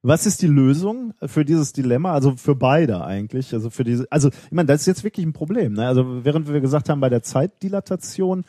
Was 0.05 0.25
ist 0.25 0.41
die 0.41 0.47
Lösung 0.47 1.13
für 1.25 1.45
dieses 1.45 1.71
Dilemma? 1.71 2.11
Also 2.13 2.35
für 2.35 2.55
beide 2.55 3.05
eigentlich. 3.05 3.53
Also 3.53 3.69
für 3.69 3.85
diese, 3.85 4.05
also 4.11 4.27
ich 4.29 4.51
meine, 4.51 4.67
das 4.67 4.81
ist 4.81 4.87
jetzt 4.87 5.03
wirklich 5.05 5.25
ein 5.25 5.31
Problem. 5.33 5.73
Ne? 5.73 5.87
Also 5.87 6.25
während 6.25 6.51
wir 6.51 6.59
gesagt 6.59 6.89
haben, 6.89 6.99
bei 6.99 7.07
der 7.09 7.23
Zeitdilatation 7.23 8.43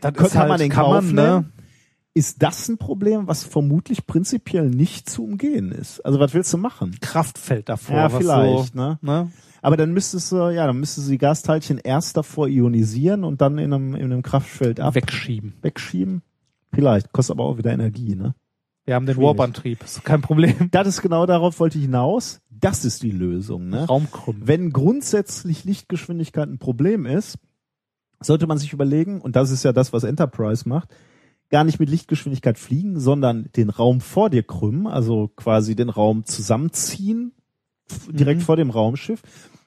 Das 0.00 0.14
kann, 0.14 0.30
halt- 0.34 0.48
man 0.48 0.58
den 0.60 0.70
kann 0.70 0.84
Kauf 0.84 0.94
man, 0.94 1.04
nehmen. 1.06 1.14
ne? 1.16 1.44
Ist 2.14 2.42
das 2.42 2.68
ein 2.68 2.78
Problem, 2.78 3.28
was 3.28 3.44
vermutlich 3.44 4.06
prinzipiell 4.06 4.68
nicht 4.68 5.08
zu 5.10 5.24
umgehen 5.24 5.70
ist? 5.72 6.00
Also 6.04 6.18
was 6.20 6.32
willst 6.34 6.52
du 6.52 6.58
machen? 6.58 6.96
Kraftfeld 7.00 7.68
davor. 7.68 7.96
Ja, 7.96 8.08
vielleicht, 8.08 8.72
So, 8.74 8.78
ne? 8.80 8.98
ne? 9.00 9.30
Aber 9.62 9.76
dann 9.76 9.92
müsstest 9.92 10.32
du, 10.32 10.36
ja, 10.50 10.66
dann 10.66 10.78
müsstest 10.80 11.06
du 11.08 11.10
die 11.12 11.18
Gasteilchen 11.18 11.78
erst 11.78 12.16
davor 12.16 12.48
ionisieren 12.48 13.24
und 13.24 13.40
dann 13.40 13.58
in 13.58 13.72
einem, 13.72 13.94
in 13.94 14.04
einem 14.04 14.22
Kraftfeld 14.22 14.80
ab 14.80 14.94
Wegschieben. 14.94 15.54
wegschieben. 15.62 16.22
Vielleicht, 16.72 17.12
kostet 17.12 17.36
aber 17.36 17.44
auch 17.44 17.58
wieder 17.58 17.72
Energie, 17.72 18.14
ne? 18.16 18.34
Wir 18.86 18.94
haben 18.94 19.06
den. 19.06 19.16
Warp-Antrieb. 19.16 19.82
Ist 19.84 20.04
kein 20.04 20.22
Problem. 20.22 20.68
Das 20.70 20.86
ist 20.88 21.02
genau 21.02 21.26
darauf 21.26 21.60
wollte 21.60 21.78
ich 21.78 21.84
hinaus. 21.84 22.40
Das 22.50 22.84
ist 22.84 23.02
die 23.02 23.10
Lösung, 23.10 23.68
ne? 23.68 23.86
Raumkrümmen. 23.86 24.46
Wenn 24.46 24.70
grundsätzlich 24.72 25.64
Lichtgeschwindigkeit 25.64 26.48
ein 26.48 26.58
Problem 26.58 27.06
ist, 27.06 27.38
sollte 28.20 28.46
man 28.46 28.58
sich 28.58 28.72
überlegen, 28.72 29.20
und 29.20 29.36
das 29.36 29.50
ist 29.50 29.62
ja 29.64 29.72
das, 29.72 29.92
was 29.92 30.04
Enterprise 30.04 30.68
macht, 30.68 30.94
gar 31.50 31.64
nicht 31.64 31.80
mit 31.80 31.88
Lichtgeschwindigkeit 31.88 32.58
fliegen, 32.58 33.00
sondern 33.00 33.48
den 33.56 33.70
Raum 33.70 34.00
vor 34.00 34.30
dir 34.30 34.42
krümmen, 34.42 34.86
also 34.86 35.28
quasi 35.34 35.74
den 35.74 35.88
Raum 35.88 36.24
zusammenziehen, 36.24 37.32
direkt 38.08 38.40
Mhm. 38.40 38.44
vor 38.44 38.56
dem 38.56 38.70
Raumschiff, 38.70 39.22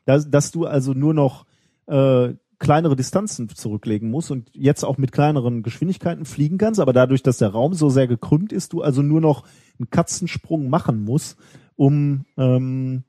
dass, 0.05 0.29
dass 0.29 0.51
du 0.51 0.65
also 0.65 0.93
nur 0.93 1.13
noch 1.13 1.45
äh, 1.87 2.33
kleinere 2.63 2.95
Distanzen 2.95 3.49
zurücklegen 3.49 4.09
musst 4.09 4.31
und 4.31 4.49
jetzt 4.53 4.85
auch 4.85 4.97
mit 4.97 5.11
kleineren 5.11 5.63
Geschwindigkeiten 5.63 6.23
fliegen 6.23 6.57
kannst, 6.57 6.79
aber 6.79 6.93
dadurch, 6.93 7.21
dass 7.21 7.37
der 7.37 7.49
Raum 7.49 7.73
so 7.73 7.89
sehr 7.89 8.07
gekrümmt 8.07 8.53
ist, 8.53 8.71
du 8.71 8.81
also 8.81 9.01
nur 9.01 9.19
noch 9.19 9.43
einen 9.77 9.89
Katzensprung 9.89 10.69
machen 10.69 11.03
musst, 11.03 11.37
um, 11.75 12.23
ähm, 12.37 13.03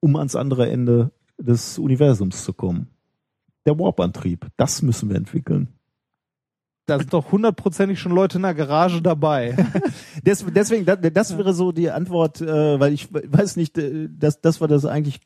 um 0.00 0.16
ans 0.16 0.36
andere 0.36 0.70
Ende 0.70 1.10
des 1.36 1.78
Universums 1.78 2.42
zu 2.42 2.54
kommen. 2.54 2.88
Der 3.66 3.78
Warp-Antrieb, 3.78 4.46
das 4.56 4.80
müssen 4.80 5.10
wir 5.10 5.16
entwickeln. 5.16 5.68
Da 6.86 6.98
sind 6.98 7.12
doch 7.12 7.30
hundertprozentig 7.30 8.00
schon 8.00 8.12
Leute 8.12 8.38
in 8.38 8.42
der 8.44 8.54
Garage 8.54 9.02
dabei. 9.02 9.54
Des, 10.24 10.46
deswegen, 10.46 10.86
das, 10.86 10.98
das 11.12 11.36
wäre 11.36 11.52
so 11.52 11.72
die 11.72 11.90
Antwort, 11.90 12.40
äh, 12.40 12.80
weil 12.80 12.94
ich 12.94 13.12
weiß 13.12 13.56
nicht, 13.56 13.76
äh, 13.76 14.08
das, 14.10 14.40
das 14.40 14.62
war 14.62 14.68
das 14.68 14.86
eigentlich 14.86 15.20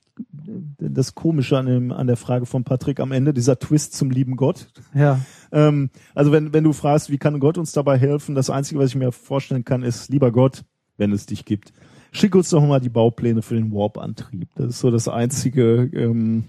das 0.78 1.14
Komische 1.14 1.58
an, 1.58 1.66
dem, 1.66 1.92
an 1.92 2.06
der 2.06 2.16
Frage 2.16 2.46
von 2.46 2.64
Patrick 2.64 3.00
am 3.00 3.12
Ende, 3.12 3.32
dieser 3.32 3.58
Twist 3.58 3.94
zum 3.94 4.10
lieben 4.10 4.36
Gott. 4.36 4.68
ja. 4.94 5.20
Ähm, 5.50 5.90
also 6.14 6.32
wenn, 6.32 6.52
wenn 6.52 6.64
du 6.64 6.72
fragst, 6.72 7.10
wie 7.10 7.18
kann 7.18 7.40
Gott 7.40 7.58
uns 7.58 7.72
dabei 7.72 7.98
helfen, 7.98 8.34
das 8.34 8.50
Einzige, 8.50 8.80
was 8.80 8.90
ich 8.90 8.96
mir 8.96 9.12
vorstellen 9.12 9.64
kann, 9.64 9.82
ist, 9.82 10.08
lieber 10.08 10.32
Gott, 10.32 10.64
wenn 10.96 11.12
es 11.12 11.26
dich 11.26 11.44
gibt, 11.44 11.72
schick 12.10 12.34
uns 12.34 12.50
doch 12.50 12.64
mal 12.64 12.80
die 12.80 12.88
Baupläne 12.88 13.42
für 13.42 13.54
den 13.54 13.72
Warp-Antrieb. 13.72 14.48
Das 14.54 14.66
ist 14.68 14.80
so 14.80 14.90
das 14.90 15.08
Einzige. 15.08 15.90
Ähm, 15.92 16.44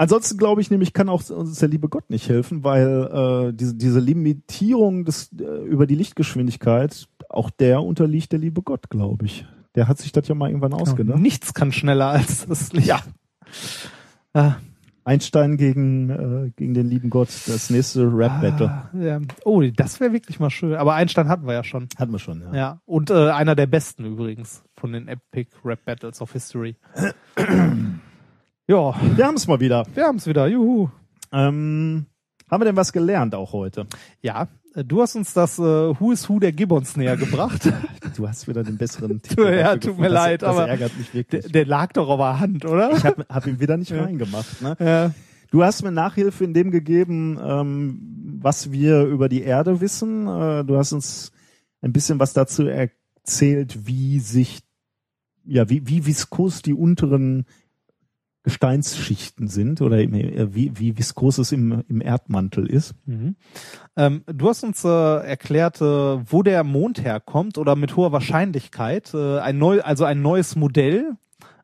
Ansonsten 0.00 0.38
glaube 0.38 0.62
ich 0.62 0.70
nämlich, 0.70 0.94
kann 0.94 1.10
auch 1.10 1.28
uns 1.28 1.58
der 1.58 1.68
liebe 1.68 1.90
Gott 1.90 2.08
nicht 2.08 2.26
helfen, 2.30 2.64
weil 2.64 3.50
äh, 3.50 3.52
diese, 3.52 3.74
diese 3.74 4.00
Limitierung 4.00 5.04
des, 5.04 5.30
äh, 5.38 5.44
über 5.66 5.86
die 5.86 5.94
Lichtgeschwindigkeit, 5.94 7.06
auch 7.28 7.50
der 7.50 7.82
unterliegt 7.82 8.32
der 8.32 8.38
liebe 8.38 8.62
Gott, 8.62 8.88
glaube 8.88 9.26
ich. 9.26 9.44
Der 9.76 9.88
hat 9.88 9.98
sich 9.98 10.12
das 10.12 10.26
ja 10.28 10.34
mal 10.34 10.48
irgendwann 10.48 10.72
ausgedacht. 10.74 11.18
Nichts 11.18 11.54
kann 11.54 11.72
schneller 11.72 12.08
als 12.08 12.46
das 12.46 12.72
Licht. 12.72 12.88
Ja. 12.88 13.00
Ah, 14.32 14.56
Einstein 15.04 15.56
gegen, 15.56 16.10
äh, 16.10 16.50
gegen 16.56 16.74
den 16.74 16.88
lieben 16.88 17.10
Gott, 17.10 17.28
das 17.46 17.70
nächste 17.70 18.02
Rap-Battle. 18.02 18.68
ah, 18.68 18.90
ja. 18.98 19.20
Oh, 19.44 19.62
das 19.62 19.98
wäre 20.00 20.12
wirklich 20.12 20.38
mal 20.40 20.50
schön. 20.50 20.74
Aber 20.74 20.94
Einstein 20.94 21.28
hatten 21.28 21.46
wir 21.46 21.54
ja 21.54 21.64
schon. 21.64 21.88
Hatten 21.98 22.12
wir 22.12 22.18
schon, 22.18 22.42
ja. 22.42 22.54
Ja. 22.54 22.80
Und 22.84 23.10
äh, 23.10 23.30
einer 23.30 23.54
der 23.54 23.66
besten 23.66 24.04
übrigens 24.04 24.62
von 24.76 24.92
den 24.92 25.08
Epic 25.08 25.50
Rap 25.64 25.84
Battles 25.84 26.20
of 26.20 26.32
History. 26.32 26.76
ja, 28.68 28.94
Wir 29.16 29.26
haben 29.26 29.34
es 29.36 29.46
mal 29.46 29.60
wieder. 29.60 29.86
wir 29.94 30.04
haben 30.04 30.16
es 30.16 30.26
wieder. 30.26 30.46
Juhu. 30.46 30.90
Ähm, 31.32 32.06
haben 32.50 32.60
wir 32.60 32.64
denn 32.66 32.76
was 32.76 32.92
gelernt 32.92 33.34
auch 33.34 33.52
heute? 33.52 33.86
Ja, 34.20 34.48
du 34.84 35.02
hast 35.02 35.16
uns 35.16 35.32
das 35.32 35.58
äh, 35.58 35.62
Who 35.62 36.12
is 36.12 36.28
Who 36.28 36.38
der 36.40 36.52
Gibbons 36.52 36.96
näher 36.96 37.16
gebracht. 37.16 37.70
Du 38.16 38.28
hast 38.28 38.48
wieder 38.48 38.64
den 38.64 38.76
besseren 38.76 39.22
Titel 39.22 39.54
Ja, 39.54 39.76
tut 39.76 39.96
mir 39.98 40.08
das, 40.08 40.12
leid, 40.12 40.42
das 40.42 40.50
aber 40.50 40.68
ärgert 40.68 40.96
mich 40.98 41.06
der, 41.10 41.14
wirklich. 41.14 41.52
der 41.52 41.64
lag 41.64 41.92
doch 41.92 42.08
auf 42.08 42.18
der 42.18 42.40
Hand, 42.40 42.64
oder? 42.66 42.92
ich 42.92 43.04
habe 43.04 43.24
hab 43.28 43.46
ihn 43.46 43.60
wieder 43.60 43.76
nicht 43.76 43.92
Ja. 43.92 44.02
reingemacht. 44.02 44.60
Ne? 44.60 44.76
Ja. 44.80 45.14
Du 45.50 45.62
hast 45.64 45.82
mir 45.82 45.92
Nachhilfe 45.92 46.44
in 46.44 46.52
dem 46.52 46.70
gegeben, 46.70 47.38
ähm, 47.42 48.38
was 48.42 48.72
wir 48.72 49.04
über 49.04 49.28
die 49.28 49.42
Erde 49.42 49.80
wissen. 49.80 50.26
Äh, 50.26 50.64
du 50.64 50.76
hast 50.76 50.92
uns 50.92 51.32
ein 51.82 51.92
bisschen 51.92 52.18
was 52.18 52.32
dazu 52.34 52.66
erzählt, 52.66 53.86
wie 53.86 54.18
sich, 54.18 54.60
ja, 55.44 55.70
wie, 55.70 55.86
wie 55.86 56.04
viskos 56.04 56.62
die 56.62 56.74
unteren 56.74 57.46
Gesteinsschichten 58.42 59.48
sind 59.48 59.82
oder 59.82 59.98
äh, 59.98 60.54
wie, 60.54 60.72
wie 60.78 60.96
viskos 60.96 61.38
es 61.38 61.52
im, 61.52 61.84
im 61.88 62.00
Erdmantel 62.00 62.66
ist. 62.66 62.94
Mhm. 63.06 63.36
Ähm, 63.96 64.22
du 64.26 64.48
hast 64.48 64.64
uns 64.64 64.82
äh, 64.84 64.88
erklärt, 64.88 65.80
äh, 65.80 65.84
wo 65.84 66.42
der 66.42 66.64
Mond 66.64 67.04
herkommt 67.04 67.58
oder 67.58 67.76
mit 67.76 67.96
hoher 67.96 68.12
Wahrscheinlichkeit 68.12 69.12
äh, 69.12 69.38
ein 69.40 69.58
neu, 69.58 69.82
also 69.82 70.04
ein 70.04 70.22
neues 70.22 70.56
Modell, 70.56 71.16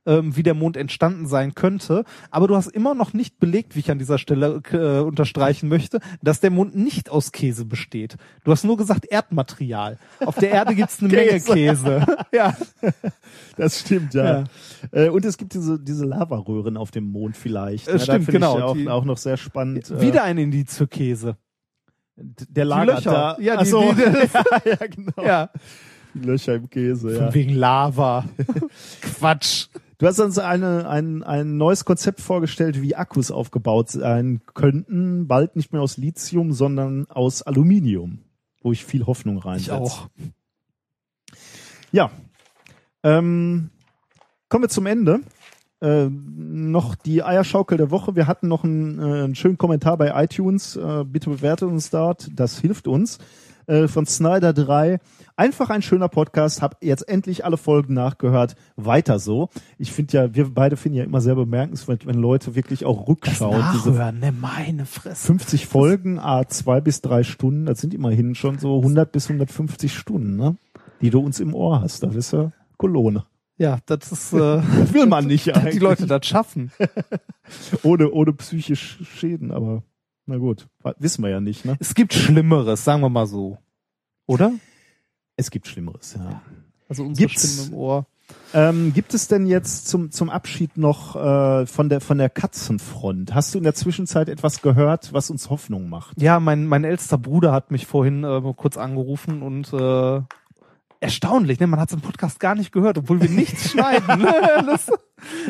ähm, 0.06 0.36
wie 0.36 0.42
der 0.42 0.54
Mond 0.54 0.76
entstanden 0.76 1.26
sein 1.26 1.54
könnte. 1.54 2.04
Aber 2.30 2.48
du 2.48 2.56
hast 2.56 2.68
immer 2.68 2.94
noch 2.94 3.12
nicht 3.12 3.38
belegt, 3.38 3.74
wie 3.76 3.80
ich 3.80 3.90
an 3.90 3.98
dieser 3.98 4.18
Stelle 4.18 4.62
äh, 4.72 5.00
unterstreichen 5.00 5.68
möchte, 5.68 6.00
dass 6.22 6.40
der 6.40 6.50
Mond 6.50 6.74
nicht 6.76 7.10
aus 7.10 7.32
Käse 7.32 7.64
besteht. 7.64 8.16
Du 8.44 8.52
hast 8.52 8.64
nur 8.64 8.76
gesagt 8.76 9.06
Erdmaterial. 9.06 9.98
Auf 10.24 10.36
der 10.36 10.50
Erde 10.50 10.74
gibt's 10.74 11.00
eine 11.00 11.08
Menge 11.12 11.40
Käse. 11.40 12.06
Ja. 12.32 12.56
Das 13.56 13.80
stimmt, 13.80 14.14
ja. 14.14 14.44
Äh, 14.92 15.08
und 15.08 15.24
es 15.24 15.36
gibt 15.38 15.54
diese, 15.54 15.78
diese 15.78 16.04
Lavaröhren 16.04 16.76
auf 16.76 16.90
dem 16.90 17.04
Mond 17.04 17.36
vielleicht. 17.36 17.88
Äh, 17.88 17.92
Ne? 17.92 17.98
Da 17.98 18.04
stimmt, 18.04 18.24
finde 18.26 18.32
genau, 18.32 18.56
Ich 18.58 18.62
auch, 18.64 18.74
die- 18.74 18.88
auch 18.88 19.04
noch 19.04 19.16
sehr 19.16 19.36
spannend. 19.36 19.90
äh, 19.90 20.00
Wieder 20.00 20.22
ein 20.24 20.38
Indiz 20.38 20.76
für 20.76 20.86
Käse. 20.86 21.36
der 22.16 22.64
Die 22.64 22.68
lagert 22.68 23.04
Löcher. 23.04 23.10
da. 23.10 23.36
Ja, 23.40 23.56
die, 23.62 23.66
so. 23.68 23.92
die, 23.92 24.00
ja, 24.34 24.44
ja, 24.64 24.86
genau. 24.86 25.22
ja. 25.24 25.50
Die 26.14 26.20
Löcher 26.26 26.54
im 26.54 26.68
Käse, 26.68 27.12
ja. 27.14 27.24
Von 27.24 27.34
wegen 27.34 27.54
Lava. 27.54 28.24
Quatsch. 29.00 29.66
Du 29.98 30.06
hast 30.06 30.18
uns 30.20 30.38
eine, 30.38 30.88
ein, 30.88 31.22
ein 31.22 31.56
neues 31.56 31.86
Konzept 31.86 32.20
vorgestellt, 32.20 32.82
wie 32.82 32.94
Akkus 32.94 33.30
aufgebaut 33.30 33.90
sein 33.90 34.42
könnten. 34.54 35.26
Bald 35.26 35.56
nicht 35.56 35.72
mehr 35.72 35.80
aus 35.80 35.96
Lithium, 35.96 36.52
sondern 36.52 37.06
aus 37.08 37.42
Aluminium, 37.42 38.18
wo 38.60 38.72
ich 38.72 38.84
viel 38.84 39.06
Hoffnung 39.06 39.38
reinsetze. 39.38 39.70
Ich 39.70 39.80
auch. 39.80 40.08
Ja. 41.92 42.10
Ähm, 43.02 43.70
kommen 44.50 44.64
wir 44.64 44.68
zum 44.68 44.84
Ende. 44.84 45.20
Äh, 45.80 46.08
noch 46.10 46.94
die 46.94 47.22
Eierschaukel 47.22 47.78
der 47.78 47.90
Woche. 47.90 48.16
Wir 48.16 48.26
hatten 48.26 48.48
noch 48.48 48.64
einen, 48.64 48.98
äh, 48.98 49.24
einen 49.24 49.34
schönen 49.34 49.56
Kommentar 49.56 49.96
bei 49.96 50.12
iTunes. 50.22 50.76
Äh, 50.76 51.04
bitte 51.04 51.30
bewertet 51.30 51.68
uns 51.68 51.88
dort. 51.88 52.28
Das 52.34 52.58
hilft 52.58 52.86
uns. 52.86 53.18
Äh, 53.66 53.88
von 53.88 54.06
Snyder 54.06 54.52
3. 54.52 54.98
Einfach 55.34 55.70
ein 55.70 55.82
schöner 55.82 56.08
Podcast. 56.08 56.62
Hab 56.62 56.82
jetzt 56.82 57.08
endlich 57.08 57.44
alle 57.44 57.56
Folgen 57.56 57.94
nachgehört. 57.94 58.54
Weiter 58.76 59.18
so. 59.18 59.48
Ich 59.76 59.92
finde 59.92 60.16
ja, 60.16 60.34
wir 60.34 60.54
beide 60.54 60.76
finden 60.76 60.98
ja 60.98 61.04
immer 61.04 61.20
sehr 61.20 61.34
bemerkenswert, 61.34 62.06
wenn 62.06 62.14
Leute 62.16 62.54
wirklich 62.54 62.84
auch 62.84 63.08
rückschauen. 63.08 63.64
Diese 63.74 63.90
Nachhören, 63.90 64.20
ne, 64.20 64.32
meine 64.32 64.86
Fresse. 64.86 65.26
50 65.26 65.66
Folgen, 65.66 66.18
a 66.18 66.46
zwei 66.48 66.80
bis 66.80 67.00
drei 67.00 67.22
Stunden, 67.24 67.66
das 67.66 67.80
sind 67.80 67.92
immerhin 67.92 68.34
schon 68.34 68.58
so 68.58 68.78
100 68.78 69.10
bis 69.10 69.28
150 69.28 69.92
Stunden, 69.92 70.36
ne? 70.36 70.56
Die 71.00 71.10
du 71.10 71.20
uns 71.20 71.40
im 71.40 71.54
Ohr 71.54 71.80
hast. 71.82 72.02
Das 72.02 72.14
ist 72.14 72.32
ja 72.32 72.52
Kolone. 72.78 73.24
Ja, 73.58 73.78
das 73.86 74.12
ist, 74.12 74.32
äh, 74.34 74.38
Das 74.78 74.94
will 74.94 75.06
man 75.06 75.26
nicht 75.26 75.54
eigentlich. 75.54 75.74
die 75.74 75.80
Leute 75.80 76.06
das 76.06 76.24
schaffen. 76.26 76.70
ohne, 77.82 78.10
ohne 78.10 78.32
psychisch 78.32 78.98
Schäden, 79.02 79.50
aber 79.50 79.82
na 80.26 80.36
gut. 80.36 80.66
Wissen 80.98 81.22
wir 81.22 81.30
ja 81.30 81.40
nicht, 81.40 81.64
ne? 81.64 81.76
Es 81.80 81.94
gibt 81.94 82.12
Schlimmeres, 82.14 82.84
sagen 82.84 83.00
wir 83.02 83.08
mal 83.08 83.26
so. 83.26 83.58
Oder? 84.26 84.52
Es 85.36 85.50
gibt 85.50 85.66
Schlimmeres, 85.66 86.14
ja. 86.18 86.40
Also 86.88 87.04
unsere 87.04 87.28
Gibt's- 87.28 87.52
Stimmen 87.54 87.72
im 87.72 87.78
Ohr. 87.78 88.06
Ähm, 88.52 88.92
gibt 88.92 89.14
es 89.14 89.28
denn 89.28 89.46
jetzt 89.46 89.86
zum, 89.86 90.10
zum 90.10 90.30
Abschied 90.30 90.76
noch 90.76 91.14
äh, 91.14 91.64
von, 91.66 91.88
der, 91.88 92.00
von 92.00 92.18
der 92.18 92.28
Katzenfront? 92.28 93.32
Hast 93.34 93.54
du 93.54 93.58
in 93.58 93.62
der 93.64 93.74
Zwischenzeit 93.74 94.28
etwas 94.28 94.62
gehört, 94.62 95.12
was 95.12 95.30
uns 95.30 95.48
Hoffnung 95.48 95.88
macht? 95.88 96.20
Ja, 96.20 96.40
mein, 96.40 96.66
mein 96.66 96.82
ältester 96.82 97.18
Bruder 97.18 97.52
hat 97.52 97.70
mich 97.70 97.86
vorhin 97.86 98.24
äh, 98.24 98.40
kurz 98.56 98.76
angerufen 98.78 99.42
und 99.42 99.72
äh, 99.72 100.22
erstaunlich, 101.00 101.60
ne? 101.60 101.66
Man 101.66 101.80
hat 101.80 101.88
es 101.90 101.94
im 101.94 102.00
Podcast 102.00 102.40
gar 102.40 102.54
nicht 102.54 102.72
gehört, 102.72 102.98
obwohl 102.98 103.20
wir 103.20 103.28
nichts 103.30 103.70
schneiden. 103.72 104.22
Ne? 104.22 104.32
Das 104.66 104.88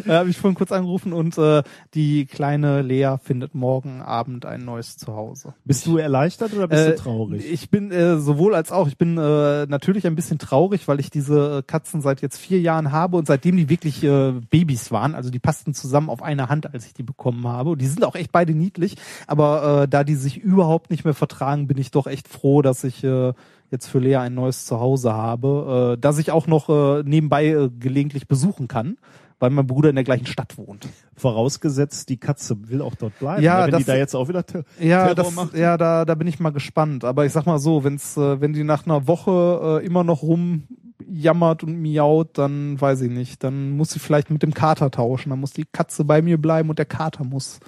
äh, 0.06 0.10
habe 0.12 0.28
ich 0.30 0.36
vorhin 0.36 0.56
kurz 0.56 0.72
angerufen 0.72 1.12
und 1.12 1.36
äh, 1.38 1.62
die 1.94 2.26
kleine 2.26 2.82
Lea 2.82 3.16
findet 3.22 3.54
morgen 3.54 4.00
Abend 4.02 4.46
ein 4.46 4.64
neues 4.64 4.96
Zuhause. 4.96 5.54
Bist 5.64 5.86
du 5.86 5.96
erleichtert 5.98 6.52
oder 6.54 6.68
bist 6.68 6.82
Äh, 6.86 6.90
du 6.90 6.96
traurig? 6.96 7.52
Ich 7.52 7.70
bin 7.70 7.90
äh, 7.90 8.18
sowohl 8.18 8.54
als 8.54 8.72
auch. 8.72 8.88
Ich 8.88 8.96
bin 8.98 9.18
äh, 9.18 9.66
natürlich 9.66 10.06
ein 10.06 10.14
bisschen 10.14 10.38
traurig, 10.38 10.86
weil 10.88 11.00
ich 11.00 11.10
diese 11.10 11.62
Katzen 11.64 12.00
seit 12.00 12.22
jetzt 12.22 12.38
vier 12.38 12.60
Jahren 12.60 12.92
habe 12.92 13.16
und 13.16 13.26
seitdem 13.26 13.56
die 13.56 13.68
wirklich 13.68 14.02
äh, 14.04 14.32
Babys 14.50 14.90
waren, 14.92 15.14
also 15.14 15.30
die 15.30 15.38
passten 15.40 15.74
zusammen 15.74 16.10
auf 16.10 16.22
eine 16.22 16.48
Hand, 16.48 16.72
als 16.72 16.86
ich 16.86 16.94
die 16.94 17.02
bekommen 17.02 17.46
habe. 17.46 17.70
Und 17.70 17.80
die 17.82 17.86
sind 17.86 18.04
auch 18.04 18.14
echt 18.14 18.32
beide 18.32 18.54
niedlich, 18.54 18.96
aber 19.26 19.82
äh, 19.82 19.88
da 19.88 20.04
die 20.04 20.14
sich 20.16 20.38
überhaupt 20.38 20.90
nicht 20.90 21.04
mehr 21.04 21.14
vertragen, 21.14 21.66
bin 21.66 21.78
ich 21.78 21.90
doch 21.90 22.06
echt 22.06 22.28
froh, 22.28 22.62
dass 22.62 22.84
ich 22.84 23.02
äh, 23.04 23.32
jetzt 23.70 23.86
für 23.86 23.98
Lea 23.98 24.16
ein 24.16 24.34
neues 24.34 24.64
Zuhause 24.66 25.12
habe, 25.12 25.94
äh, 25.96 26.00
dass 26.00 26.18
ich 26.18 26.30
auch 26.32 26.46
noch 26.46 26.68
äh, 26.68 27.02
nebenbei 27.04 27.46
äh, 27.48 27.70
gelegentlich 27.78 28.28
besuchen 28.28 28.68
kann. 28.68 28.96
Weil 29.38 29.50
mein 29.50 29.66
Bruder 29.66 29.90
in 29.90 29.96
der 29.96 30.04
gleichen 30.04 30.24
Stadt 30.24 30.56
wohnt. 30.56 30.88
Vorausgesetzt, 31.14 32.08
die 32.08 32.16
Katze 32.16 32.56
will 32.70 32.80
auch 32.80 32.94
dort 32.94 33.18
bleiben. 33.18 33.42
Ja, 33.42 33.58
ne? 33.58 33.64
wenn 33.66 33.70
das- 33.72 33.80
die 33.80 33.84
da 33.84 33.94
jetzt 33.94 34.14
auch 34.16 34.28
wieder 34.28 34.46
Ter 34.46 34.64
Ja, 34.80 35.02
Terror 35.08 35.14
das, 35.14 35.34
macht. 35.34 35.54
ja, 35.54 35.76
da, 35.76 36.06
da 36.06 36.14
bin 36.14 36.26
ich 36.26 36.40
mal 36.40 36.52
gespannt. 36.52 37.04
Aber 37.04 37.26
ich 37.26 37.32
sag 37.32 37.44
mal 37.44 37.58
so, 37.58 37.84
wenn's, 37.84 38.16
äh, 38.16 38.40
wenn 38.40 38.54
die 38.54 38.64
nach 38.64 38.86
einer 38.86 39.06
Woche 39.06 39.80
äh, 39.82 39.84
immer 39.86 40.04
noch 40.04 40.22
rumjammert 40.22 41.64
und 41.64 41.76
miaut, 41.82 42.38
dann 42.38 42.80
weiß 42.80 43.02
ich 43.02 43.10
nicht. 43.10 43.44
Dann 43.44 43.76
muss 43.76 43.90
sie 43.90 43.98
vielleicht 43.98 44.30
mit 44.30 44.42
dem 44.42 44.54
Kater 44.54 44.90
tauschen. 44.90 45.28
Dann 45.28 45.40
muss 45.40 45.52
die 45.52 45.66
Katze 45.70 46.04
bei 46.06 46.22
mir 46.22 46.40
bleiben 46.40 46.70
und 46.70 46.78
der 46.78 46.86
Kater 46.86 47.22
muss 47.24 47.60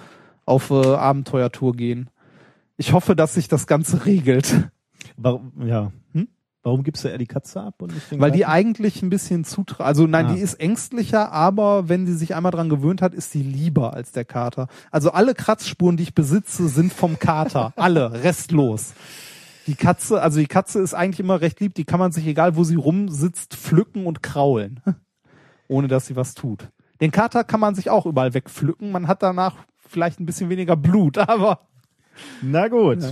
auf 0.45 0.71
äh, 0.71 0.73
Abenteuertour 0.95 1.73
gehen. 1.73 2.09
Ich 2.77 2.93
hoffe, 2.93 3.15
dass 3.15 3.35
sich 3.35 3.47
das 3.47 3.67
Ganze 3.67 4.05
regelt. 4.07 4.69
Warum, 5.17 5.51
ja. 5.65 5.91
Hm? 6.13 6.27
Warum 6.61 6.83
gibst 6.83 7.03
du 7.03 7.07
eher 7.07 7.17
die 7.17 7.25
Katze 7.25 7.61
ab 7.61 7.81
und 7.81 7.93
nicht 7.93 8.11
den 8.11 8.19
Weil 8.19 8.31
die 8.31 8.39
Gatten? 8.39 8.51
eigentlich 8.51 9.01
ein 9.01 9.09
bisschen 9.09 9.45
zutra... 9.45 9.83
Also 9.85 10.07
nein, 10.07 10.25
Ah. 10.27 10.33
die 10.33 10.41
ist 10.41 10.55
ängstlicher, 10.55 11.31
aber 11.31 11.87
wenn 11.87 12.05
sie 12.05 12.13
sich 12.15 12.35
einmal 12.35 12.51
dran 12.51 12.67
gewöhnt 12.69 13.01
hat, 13.01 13.13
ist 13.13 13.31
sie 13.31 13.41
lieber 13.41 13.93
als 13.93 14.11
der 14.11 14.25
Kater. 14.25 14.67
Also 14.91 15.11
alle 15.11 15.33
Kratzspuren, 15.35 15.95
die 15.95 16.03
ich 16.03 16.13
besitze, 16.13 16.67
sind 16.67 16.91
vom 16.91 17.17
Kater. 17.17 17.71
alle, 17.77 18.23
restlos. 18.23 18.93
Die 19.67 19.75
Katze, 19.75 20.21
also 20.21 20.39
die 20.39 20.47
Katze 20.47 20.79
ist 20.79 20.93
eigentlich 20.93 21.19
immer 21.21 21.39
recht 21.41 21.59
lieb, 21.59 21.75
die 21.75 21.85
kann 21.85 21.99
man 21.99 22.11
sich, 22.11 22.25
egal 22.27 22.55
wo 22.55 22.63
sie 22.63 22.75
rumsitzt, 22.75 23.55
pflücken 23.55 24.05
und 24.05 24.21
kraulen. 24.21 24.81
Ohne 25.69 25.87
dass 25.87 26.07
sie 26.07 26.15
was 26.15 26.33
tut. 26.33 26.69
Den 26.99 27.11
Kater 27.11 27.43
kann 27.45 27.59
man 27.61 27.75
sich 27.75 27.89
auch 27.89 28.05
überall 28.05 28.33
wegpflücken. 28.33 28.91
Man 28.91 29.07
hat 29.07 29.23
danach 29.23 29.55
vielleicht 29.77 30.19
ein 30.19 30.25
bisschen 30.25 30.49
weniger 30.49 30.75
Blut, 30.75 31.17
aber 31.29 31.61
Na 32.41 32.67
gut. 32.67 33.01
Ja. 33.01 33.11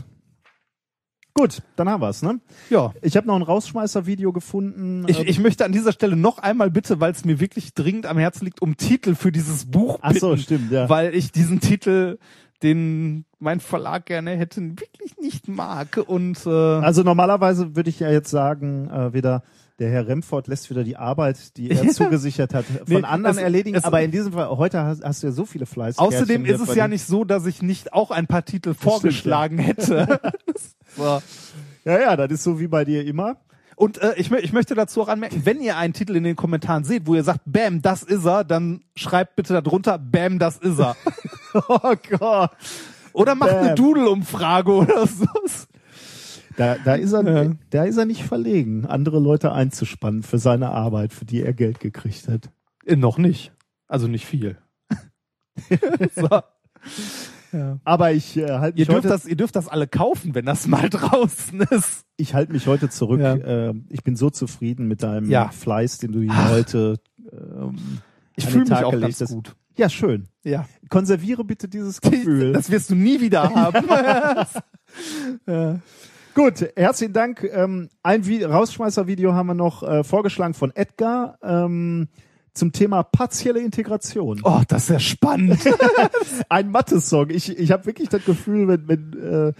Gut, 1.38 1.62
dann 1.76 1.88
haben 1.90 2.02
wir's, 2.02 2.22
ne? 2.24 2.40
ja. 2.70 2.94
Ich 3.02 3.16
habe 3.16 3.28
noch 3.28 3.36
ein 3.36 3.42
Rausschmeißer-Video 3.44 4.34
gefunden. 4.34 5.06
Ich, 5.08 5.20
ähm, 5.20 5.26
ich 5.28 5.40
möchte 5.40 5.66
an 5.66 5.72
dieser 5.72 5.92
Stelle 5.92 6.16
noch 6.16 6.40
einmal 6.40 6.72
bitte, 6.72 7.00
weil 7.00 7.12
es 7.12 7.26
mir 7.26 7.40
wirklich 7.40 7.74
dringend 7.74 8.06
am 8.08 8.18
Herzen 8.18 8.46
liegt, 8.46 8.62
um 8.62 8.76
Titel 8.78 9.14
für 9.16 9.32
dieses 9.32 9.66
Buch 9.66 10.00
Ach 10.02 10.14
so, 10.16 10.32
bitten, 10.32 10.42
stimmt, 10.42 10.72
ja. 10.72 10.90
weil 10.90 11.14
ich 11.14 11.32
diesen 11.32 11.60
Titel, 11.60 12.18
den 12.64 13.26
mein 13.40 13.60
Verlag 13.60 14.08
gerne 14.08 14.32
hätte, 14.32 14.62
wirklich 14.62 15.16
nicht 15.22 15.48
mag 15.48 15.98
und 16.08 16.44
äh, 16.48 16.50
also 16.50 17.04
normalerweise 17.04 17.76
würde 17.76 17.90
ich 17.92 18.00
ja 18.00 18.10
jetzt 18.10 18.32
sagen, 18.32 18.90
äh, 18.90 19.14
wieder 19.14 19.44
der 19.78 19.92
Herr 19.92 20.08
Remford 20.08 20.48
lässt 20.48 20.72
wieder 20.72 20.84
die 20.84 20.98
Arbeit, 20.98 21.56
die 21.56 21.70
er 21.70 21.88
zugesichert 21.92 22.56
hat, 22.56 22.66
von 22.66 22.82
Nee, 22.88 23.04
anderen 23.04 23.38
es- 23.38 23.44
erledigen. 23.44 23.78
es- 23.78 23.84
aber 23.84 24.02
in 24.02 24.10
diesem 24.10 24.34
Fall, 24.34 24.50
heute 24.50 24.82
hast, 24.82 25.04
hast 25.04 25.22
du 25.22 25.28
ja 25.28 25.34
so 25.34 25.46
viele 25.46 25.68
Fleiß. 25.68 26.00
außerdem 26.00 26.46
ist 26.46 26.62
es 26.62 26.74
ja 26.74 26.88
nicht 26.88 27.06
so, 27.06 27.24
dass 27.26 27.46
ich 27.46 27.62
nicht 27.62 27.94
auch 27.94 28.10
ein 28.10 28.26
paar 28.26 28.44
Titel 28.44 28.74
vorgeschlagen 28.74 29.60
hätte. 29.60 30.20
so. 30.98 31.22
Ja, 31.86 32.00
ja, 32.02 32.18
das 32.18 32.32
ist 32.32 32.44
so 32.44 32.60
wie 32.60 32.68
bei 32.68 32.84
dir 32.84 33.06
immer. 33.06 33.38
Und 33.76 34.00
äh, 34.02 34.16
ich, 34.18 34.32
ich 34.32 34.54
möchte 34.54 34.74
dazu 34.74 35.04
auch 35.04 35.08
anmerken, 35.08 35.44
wenn 35.46 35.62
ihr 35.62 35.78
einen 35.78 35.94
Titel 35.94 36.16
in 36.16 36.24
den 36.24 36.36
Kommentaren 36.36 36.84
seht, 36.84 37.06
wo 37.06 37.14
ihr 37.14 37.24
sagt, 37.24 37.42
Bam, 37.46 37.82
das 37.84 38.02
ist 38.02 38.26
er, 38.26 38.44
dann 38.44 38.82
schreibt 38.96 39.36
bitte 39.36 39.54
darunter, 39.62 40.00
Bam, 40.00 40.40
das 40.40 40.58
ist 40.58 40.80
er. 40.80 40.96
Oh 41.54 41.94
Gott. 42.20 42.52
Oder 43.14 43.36
macht 43.36 43.52
eine 43.52 43.68
Bam. 43.70 43.76
Doodle-Umfrage 43.76 44.72
oder 44.72 45.08
so. 45.08 45.26
Da, 46.56 46.76
da, 46.84 46.96
ist 46.96 47.14
er, 47.14 47.44
Ja. 47.44 47.52
da 47.70 47.84
ist 47.84 47.98
er 47.98 48.06
nicht 48.06 48.24
verlegen, 48.24 48.86
andere 48.86 49.20
Leute 49.20 49.52
einzuspannen 49.52 50.24
für 50.24 50.40
seine 50.40 50.70
Arbeit, 50.72 51.14
für 51.14 51.26
die 51.26 51.44
er 51.44 51.54
Geld 51.54 51.80
gekriegt 51.80 52.28
hat. 52.28 52.50
Äh, 52.86 52.96
noch 52.96 53.18
nicht. 53.20 53.54
Also 53.88 54.08
nicht 54.08 54.26
viel. 54.26 54.58
so. 56.16 56.42
Ja. 57.58 57.80
Aber 57.84 58.12
ich 58.12 58.38
äh, 58.38 58.50
halte 58.52 58.78
Ihr 58.78 58.82
mich, 58.82 58.88
dürft 58.88 58.98
heute- 59.06 59.08
das, 59.10 59.26
ihr 59.26 59.36
dürft 59.36 59.56
das 59.56 59.68
alle 59.68 59.88
kaufen, 59.88 60.36
wenn 60.36 60.46
das 60.46 60.68
mal 60.68 60.90
draußen 60.90 61.62
ist. 61.72 62.06
ich 62.18 62.34
halte 62.34 62.54
mich 62.54 62.68
heute 62.68 62.90
zurück. 62.90 63.20
Ja. 63.20 63.36
Äh, 63.36 63.74
ich 63.90 64.04
bin 64.04 64.16
so 64.16 64.30
zufrieden 64.30 64.88
mit 64.88 65.04
deinem 65.04 65.30
Ja. 65.30 65.50
Fleiß, 65.50 65.98
den 66.00 66.12
du 66.12 66.20
hier 66.22 66.32
Ach. 66.34 66.52
heute 66.52 66.96
ähm, 67.32 67.76
Ich 68.36 68.46
fühle 68.46 68.66
mich 68.66 68.74
auch 68.84 68.92
ganz 69.00 69.22
hast. 69.22 69.32
gut. 69.34 69.56
Ja, 69.78 69.90
schön. 69.90 70.28
Ja. 70.44 70.66
Konserviere 70.90 71.44
bitte 71.44 71.68
dieses 71.68 72.02
Gefühl. 72.02 72.52
Das 72.54 72.72
wirst 72.72 72.90
du 72.90 72.96
nie 72.96 73.22
wieder 73.22 73.44
haben. 73.56 73.86
ja. 75.48 75.80
Gut, 76.34 76.66
herzlichen 76.76 77.14
Dank. 77.14 77.44
Ähm, 77.52 77.90
ein 78.04 78.26
Vi 78.28 78.44
Rausschmeißer-Video 78.44 79.34
haben 79.34 79.48
wir 79.48 79.54
noch 79.56 79.82
äh, 79.82 80.04
vorgeschlagen 80.04 80.54
von 80.54 80.72
Edgar 80.76 81.38
ähm, 81.42 82.10
zum 82.58 82.72
Thema 82.72 83.04
partielle 83.04 83.60
Integration. 83.60 84.42
Oh, 84.44 84.62
das 84.68 84.84
ist 84.84 84.90
ja 84.90 85.00
spannend. 85.00 85.60
Ein 86.50 86.72
Mathe-Song. 86.72 87.30
Ich, 87.30 87.58
ich 87.58 87.72
habe 87.72 87.86
wirklich 87.86 88.10
das 88.10 88.24
Gefühl, 88.26 88.68
wenn, 88.68 88.88
wenn 88.88 89.14
äh, 89.14 89.54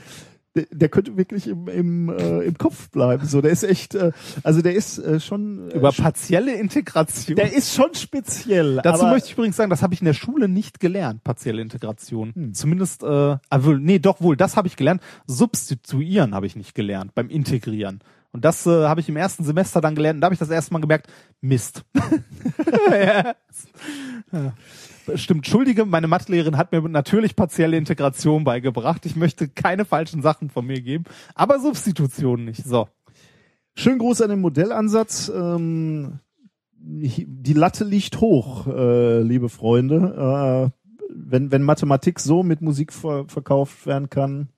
der, 0.72 0.90
könnte 0.90 1.18
wirklich 1.18 1.48
im, 1.48 1.68
im, 1.68 2.10
äh, 2.10 2.42
im 2.42 2.58
Kopf 2.58 2.90
bleiben. 2.90 3.26
So, 3.26 3.42
der 3.42 3.52
ist 3.52 3.64
echt, 3.64 3.96
äh, 3.96 4.12
also 4.44 4.62
der 4.62 4.74
ist 4.74 4.98
äh, 4.98 5.20
schon, 5.20 5.70
äh, 5.70 5.78
Über 5.78 5.92
partielle 5.92 6.54
Integration. 6.54 7.36
der 7.36 7.54
ist 7.54 7.74
schon 7.74 7.94
speziell. 7.94 8.82
Dazu 8.84 9.06
möchte 9.06 9.28
ich 9.28 9.34
übrigens 9.34 9.56
sagen, 9.56 9.70
das 9.70 9.82
habe 9.82 9.94
ich 9.94 10.02
in 10.02 10.06
der 10.06 10.14
Schule 10.14 10.48
nicht 10.48 10.80
gelernt, 10.80 11.24
partielle 11.24 11.62
Integration. 11.62 12.34
Hm. 12.34 12.54
Zumindest, 12.54 13.04
äh, 13.04 13.08
wohl, 13.08 13.80
nee, 13.80 14.00
doch 14.00 14.22
wohl, 14.22 14.36
das 14.36 14.58
habe 14.58 14.68
ich 14.68 14.76
gelernt. 14.76 15.02
Substituieren 15.28 16.34
habe 16.34 16.48
ich 16.48 16.56
nicht 16.56 16.76
gelernt 16.76 17.14
beim 17.14 17.30
Integrieren. 17.30 18.00
Und 18.38 18.46
das 18.46 18.68
äh, 18.68 18.86
habe 18.86 19.00
ich 19.00 19.10
im 19.10 19.18
ersten 19.18 19.44
Semester 19.44 19.82
dann 19.82 19.96
gelernt. 19.96 20.18
Und 20.18 20.22
da 20.22 20.26
habe 20.26 20.36
ich 20.36 20.40
das 20.40 20.52
erste 20.52 20.72
Mal 20.72 20.80
gemerkt, 20.80 21.08
Mist. 21.42 21.84
ja. 22.92 23.34
Ja. 24.32 24.54
Stimmt, 25.16 25.40
entschuldige, 25.40 25.86
meine 25.86 26.06
Mathelehrerin 26.06 26.56
hat 26.56 26.72
mir 26.72 26.88
natürlich 26.88 27.36
partielle 27.36 27.78
Integration 27.78 28.44
beigebracht. 28.44 29.08
Ich 29.08 29.16
möchte 29.16 29.48
keine 29.48 29.86
falschen 29.86 30.22
Sachen 30.22 30.52
von 30.52 30.68
mir 30.68 30.82
geben, 30.82 31.06
aber 31.34 31.60
Substitution 31.60 32.46
nicht. 32.46 32.64
So. 32.64 32.88
Schönen 33.74 33.98
Gruß 33.98 34.22
an 34.22 34.30
den 34.30 34.42
Modellansatz. 34.42 35.32
Ähm, 35.36 36.20
die 36.78 37.54
Latte 37.54 37.86
liegt 37.86 38.22
hoch, 38.22 38.68
äh, 38.68 39.24
liebe 39.24 39.50
Freunde. 39.50 40.72
Äh, 40.72 41.02
wenn, 41.10 41.52
wenn 41.52 41.64
Mathematik 41.64 42.20
so 42.20 42.44
mit 42.44 42.62
Musik 42.62 42.94
ver 42.94 43.26
verkauft 43.28 43.88
werden 43.88 44.12
kann, 44.12 44.50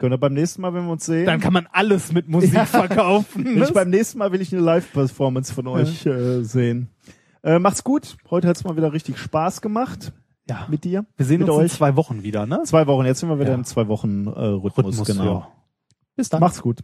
können 0.00 0.12
wir 0.12 0.18
beim 0.18 0.32
nächsten 0.32 0.62
Mal, 0.62 0.74
wenn 0.74 0.86
wir 0.86 0.92
uns 0.92 1.04
sehen. 1.06 1.26
Dann 1.26 1.38
kann 1.40 1.52
man 1.52 1.68
alles 1.70 2.10
mit 2.12 2.26
Musik 2.28 2.52
Ja. 2.54 2.64
verkaufen. 2.64 3.62
Ich 3.62 3.72
beim 3.72 3.90
nächsten 3.90 4.18
Mal 4.18 4.32
will 4.32 4.40
ich 4.40 4.52
eine 4.52 4.62
Live-Performance 4.62 5.52
von 5.54 5.66
euch 5.68 6.06
äh, 6.06 6.42
sehen. 6.42 6.88
Äh, 7.44 7.58
macht's 7.58 7.84
gut. 7.84 8.16
Heute 8.30 8.48
hat's 8.48 8.64
mal 8.64 8.76
wieder 8.76 8.92
richtig 8.92 9.18
Spaß 9.18 9.60
gemacht 9.60 10.12
ja. 10.48 10.66
mit 10.70 10.84
dir. 10.84 11.04
Wir 11.16 11.26
sehen 11.26 11.40
mit 11.40 11.48
uns 11.50 11.58
in 11.58 11.64
euch. 11.66 11.72
zwei 11.72 11.96
Wochen 11.96 12.22
wieder, 12.22 12.46
ne? 12.46 12.62
Zwei 12.64 12.86
Wochen. 12.86 13.04
Jetzt 13.06 13.20
sind 13.20 13.28
wir 13.28 13.38
wieder 13.38 13.50
Ja. 13.50 13.54
im 13.54 13.64
zwei 13.64 13.88
Wochen 13.88 14.26
äh, 14.26 14.30
Rhythmus, 14.30 15.04
genau. 15.04 15.24
ja. 15.24 15.48
Bis 16.16 16.28
dann. 16.30 16.40
Macht's 16.40 16.60
gut. 16.62 16.80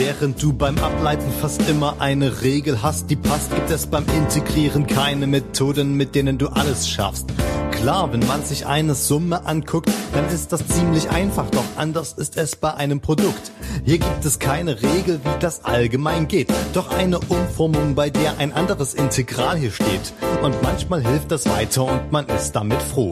Während 0.00 0.42
du 0.42 0.54
beim 0.54 0.78
Ableiten 0.78 1.30
fast 1.42 1.68
immer 1.68 2.00
eine 2.00 2.40
Regel 2.40 2.80
hast, 2.82 3.10
die 3.10 3.16
passt, 3.16 3.54
gibt 3.54 3.70
es 3.70 3.86
beim 3.86 4.06
Integrieren 4.16 4.86
keine 4.86 5.26
Methoden, 5.26 5.92
mit 5.92 6.14
denen 6.14 6.38
du 6.38 6.48
alles 6.48 6.88
schaffst. 6.88 7.26
Klar, 7.70 8.10
wenn 8.10 8.26
man 8.26 8.42
sich 8.42 8.64
eine 8.64 8.94
Summe 8.94 9.44
anguckt, 9.44 9.90
dann 10.14 10.26
ist 10.28 10.52
das 10.52 10.66
ziemlich 10.66 11.10
einfach, 11.10 11.50
doch 11.50 11.66
anders 11.76 12.14
ist 12.14 12.38
es 12.38 12.56
bei 12.56 12.72
einem 12.72 13.02
Produkt. 13.02 13.52
Hier 13.84 13.98
gibt 13.98 14.24
es 14.24 14.38
keine 14.38 14.82
Regel, 14.82 15.20
wie 15.22 15.38
das 15.38 15.66
allgemein 15.66 16.28
geht, 16.28 16.48
doch 16.72 16.88
eine 16.88 17.18
Umformung, 17.18 17.94
bei 17.94 18.08
der 18.08 18.38
ein 18.38 18.54
anderes 18.54 18.94
Integral 18.94 19.58
hier 19.58 19.70
steht. 19.70 20.14
Und 20.42 20.62
manchmal 20.62 21.02
hilft 21.02 21.30
das 21.30 21.46
weiter 21.46 21.84
und 21.84 22.10
man 22.10 22.26
ist 22.28 22.52
damit 22.52 22.80
froh. 22.80 23.10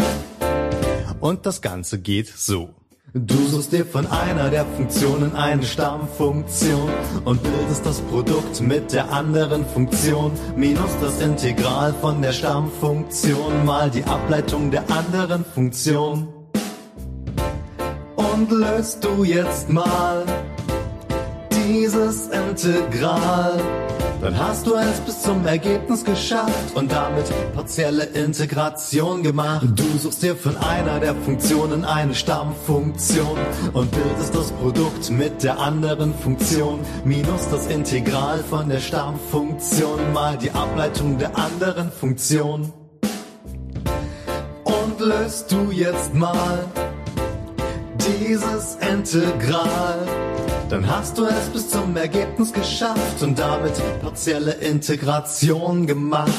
Und 1.21 1.45
das 1.45 1.61
Ganze 1.61 1.99
geht 1.99 2.29
so. 2.35 2.71
Du 3.15 3.37
suchst 3.47 3.73
dir 3.73 3.87
von 3.87 4.07
einer 4.07 4.51
der 4.51 4.67
Funktionen 4.67 5.35
eine 5.35 5.63
Stammfunktion 5.63 6.91
und 7.25 7.43
bildest 7.43 7.87
das 7.87 8.03
Produkt 8.03 8.61
mit 8.61 8.93
der 8.93 9.11
anderen 9.11 9.65
Funktion 9.65 10.33
minus 10.57 10.91
das 11.01 11.19
Integral 11.23 11.95
von 12.03 12.21
der 12.21 12.33
Stammfunktion 12.33 13.65
mal 13.65 13.89
die 13.89 14.05
Ableitung 14.05 14.71
der 14.71 14.85
anderen 14.91 15.43
Funktion. 15.43 16.29
Und 18.17 18.51
löst 18.51 19.03
du 19.03 19.25
jetzt 19.25 19.71
mal 19.71 20.27
dieses 21.51 22.29
Integral, 22.29 23.59
dann 24.21 24.39
hast 24.39 24.67
du 24.67 24.75
es 24.75 25.01
bis 25.01 25.23
zum 25.23 25.47
Ergebnis 25.47 26.05
geschafft 26.05 26.75
und 26.75 26.91
damit 26.91 27.25
partielle 27.55 28.05
Integration 28.05 29.23
gemacht. 29.23 29.67
Du 29.75 29.99
suchst 29.99 30.23
dir 30.23 30.37
von 30.37 30.57
einer 30.57 31.01
der 31.01 31.15
Funktionen 31.15 31.85
eine 31.85 32.15
Stammfunktion 32.15 33.39
und 33.73 33.91
bildest 33.91 34.35
das 34.35 34.51
Produkt 34.53 35.11
mit 35.11 35.43
der 35.43 35.59
anderen 35.59 36.15
Funktion 36.15 36.81
minus 37.05 37.49
das 37.51 37.67
Integral 37.67 38.39
von 38.39 38.69
der 38.69 38.81
Stammfunktion 38.81 40.13
mal 40.13 40.37
die 40.37 40.51
Ableitung 40.51 41.19
der 41.19 41.37
anderen 41.37 41.91
Funktion. 41.91 42.73
Und 44.65 45.01
löst 45.01 45.53
du 45.53 45.71
jetzt 45.71 46.15
mal 46.15 46.65
dieses 47.99 48.77
Integral, 48.77 49.99
dann 50.69 50.87
hast 50.89 51.17
du 51.17 51.25
es 51.25 51.49
bis 51.49 51.71
zum 51.71 51.97
Ergebnis 51.97 52.53
geschafft 52.53 53.23
und 53.23 53.39
damit 53.39 53.73
partielle 54.03 54.53
Integration 54.53 55.87
gemacht. 55.87 56.33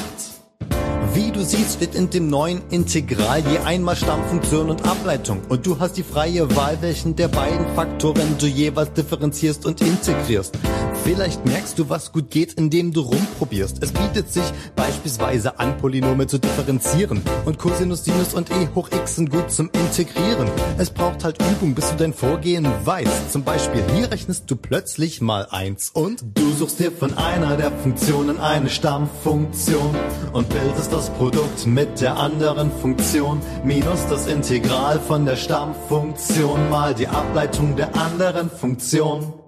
Wie 1.13 1.31
du 1.31 1.43
siehst, 1.43 1.81
wird 1.81 1.95
in 1.95 2.09
dem 2.11 2.29
neuen 2.29 2.61
Integral 2.69 3.39
je 3.39 3.57
einmal 3.59 3.95
Stammfunktion 3.95 4.69
und 4.69 4.87
Ableitung. 4.87 5.41
Und 5.49 5.65
du 5.65 5.79
hast 5.79 5.97
die 5.97 6.03
freie 6.03 6.55
Wahl, 6.55 6.77
welchen 6.81 7.15
der 7.15 7.29
beiden 7.29 7.65
Faktoren 7.75 8.37
du 8.37 8.45
jeweils 8.45 8.93
differenzierst 8.93 9.65
und 9.65 9.81
integrierst. 9.81 10.55
Vielleicht 11.03 11.45
merkst 11.45 11.79
du, 11.79 11.89
was 11.89 12.11
gut 12.11 12.29
geht, 12.29 12.53
indem 12.53 12.93
du 12.93 13.01
rumprobierst. 13.01 13.81
Es 13.81 13.91
bietet 13.91 14.31
sich 14.31 14.43
beispielsweise 14.75 15.59
an, 15.59 15.77
Polynome 15.77 16.27
zu 16.27 16.37
differenzieren. 16.37 17.21
Und 17.45 17.57
Cosinus, 17.57 18.03
Sinus 18.03 18.33
und 18.33 18.51
e 18.51 18.67
hoch 18.75 18.89
x 18.91 19.15
sind 19.15 19.29
gut 19.29 19.51
zum 19.51 19.69
Integrieren. 19.71 20.47
Es 20.77 20.89
braucht 20.89 21.23
halt 21.23 21.41
Übung, 21.41 21.73
bis 21.73 21.89
du 21.89 21.95
dein 21.97 22.13
Vorgehen 22.13 22.67
weißt. 22.85 23.31
Zum 23.31 23.43
Beispiel 23.43 23.83
hier 23.95 24.11
rechnest 24.11 24.51
du 24.51 24.55
plötzlich 24.55 25.21
mal 25.21 25.47
eins 25.49 25.89
und 25.89 26.23
du 26.35 26.51
suchst 26.51 26.79
dir 26.79 26.91
von 26.91 27.17
einer 27.17 27.57
der 27.57 27.71
Funktionen 27.71 28.39
eine 28.39 28.69
Stammfunktion 28.69 29.95
und 30.33 30.49
bildest 30.49 30.91
das 30.93 31.09
Produkt 31.11 31.65
mit 31.65 32.01
der 32.01 32.17
anderen 32.17 32.71
Funktion 32.71 33.41
minus 33.63 34.05
das 34.09 34.27
Integral 34.27 34.99
von 34.99 35.25
der 35.25 35.35
Stammfunktion 35.35 36.69
mal 36.69 36.93
die 36.93 37.07
Ableitung 37.07 37.75
der 37.75 37.95
anderen 37.95 38.49
Funktion. 38.49 39.38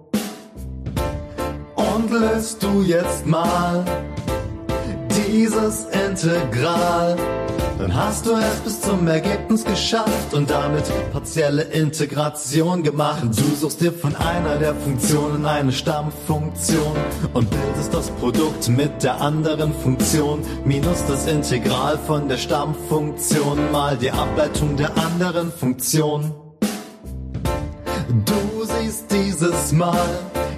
Löst 2.12 2.62
du 2.62 2.82
jetzt 2.82 3.26
mal 3.26 3.82
dieses 5.26 5.86
Integral, 5.86 7.16
dann 7.78 7.94
hast 7.94 8.26
du 8.26 8.32
es 8.32 8.60
bis 8.62 8.82
zum 8.82 9.08
Ergebnis 9.08 9.64
geschafft 9.64 10.34
und 10.34 10.50
damit 10.50 10.84
partielle 11.10 11.62
Integration 11.62 12.82
gemacht. 12.82 13.22
Du 13.24 13.56
suchst 13.58 13.80
dir 13.80 13.94
von 13.94 14.14
einer 14.14 14.58
der 14.58 14.74
Funktionen 14.74 15.46
eine 15.46 15.72
Stammfunktion 15.72 16.94
und 17.32 17.48
bildest 17.48 17.94
das 17.94 18.10
Produkt 18.10 18.68
mit 18.68 19.02
der 19.02 19.18
anderen 19.18 19.72
Funktion 19.72 20.42
minus 20.66 21.06
das 21.08 21.26
Integral 21.26 21.96
von 21.96 22.28
der 22.28 22.36
Stammfunktion 22.36 23.72
mal 23.72 23.96
die 23.96 24.10
Ableitung 24.10 24.76
der 24.76 24.90
anderen 24.98 25.50
Funktion. 25.50 26.34
Du 28.26 28.61
siehst 28.92 29.10
dieses 29.10 29.72
Mal 29.72 30.08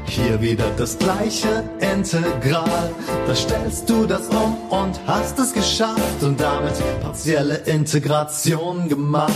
hier 0.06 0.40
wieder 0.40 0.70
das 0.76 0.98
gleiche 0.98 1.64
Integral. 1.80 2.90
Da 3.26 3.34
stellst 3.34 3.88
du 3.88 4.06
das 4.06 4.28
um 4.28 4.56
und 4.70 5.00
hast 5.06 5.38
es 5.38 5.52
geschafft 5.52 6.22
und 6.22 6.40
damit 6.40 6.74
partielle 7.00 7.56
Integration 7.66 8.88
gemacht. 8.88 9.32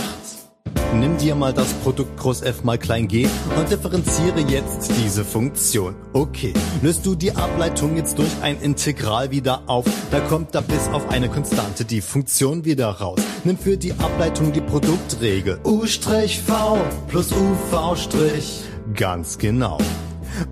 Nimm 0.93 1.17
dir 1.17 1.35
mal 1.35 1.53
das 1.53 1.71
Produkt 1.83 2.17
groß 2.17 2.41
f 2.41 2.63
mal 2.63 2.77
klein 2.77 3.07
g 3.07 3.27
und 3.57 3.69
differenziere 3.69 4.39
jetzt 4.47 4.91
diese 4.97 5.23
Funktion. 5.23 5.95
Okay, 6.13 6.53
löst 6.81 7.05
du 7.05 7.15
die 7.15 7.31
Ableitung 7.31 7.95
jetzt 7.95 8.17
durch 8.17 8.31
ein 8.41 8.59
Integral 8.59 9.29
wieder 9.29 9.61
auf, 9.67 9.85
da 10.11 10.19
kommt 10.19 10.55
da 10.55 10.61
bis 10.61 10.87
auf 10.91 11.09
eine 11.09 11.29
Konstante 11.29 11.85
die 11.85 12.01
Funktion 12.01 12.65
wieder 12.65 12.89
raus. 12.89 13.19
Nimm 13.43 13.57
für 13.57 13.77
die 13.77 13.93
Ableitung 13.93 14.51
die 14.51 14.61
Produktregel 14.61 15.59
u'(v) 15.63 16.77
plus 17.07 17.31
uv'. 17.31 18.68
Ganz 18.95 19.37
genau. 19.37 19.77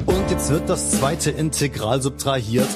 Und 0.05 0.29
jetzt 0.29 0.49
wird 0.49 0.69
das 0.69 0.91
zweite 0.91 1.31
Integral 1.31 2.01
subtrahiert, 2.01 2.67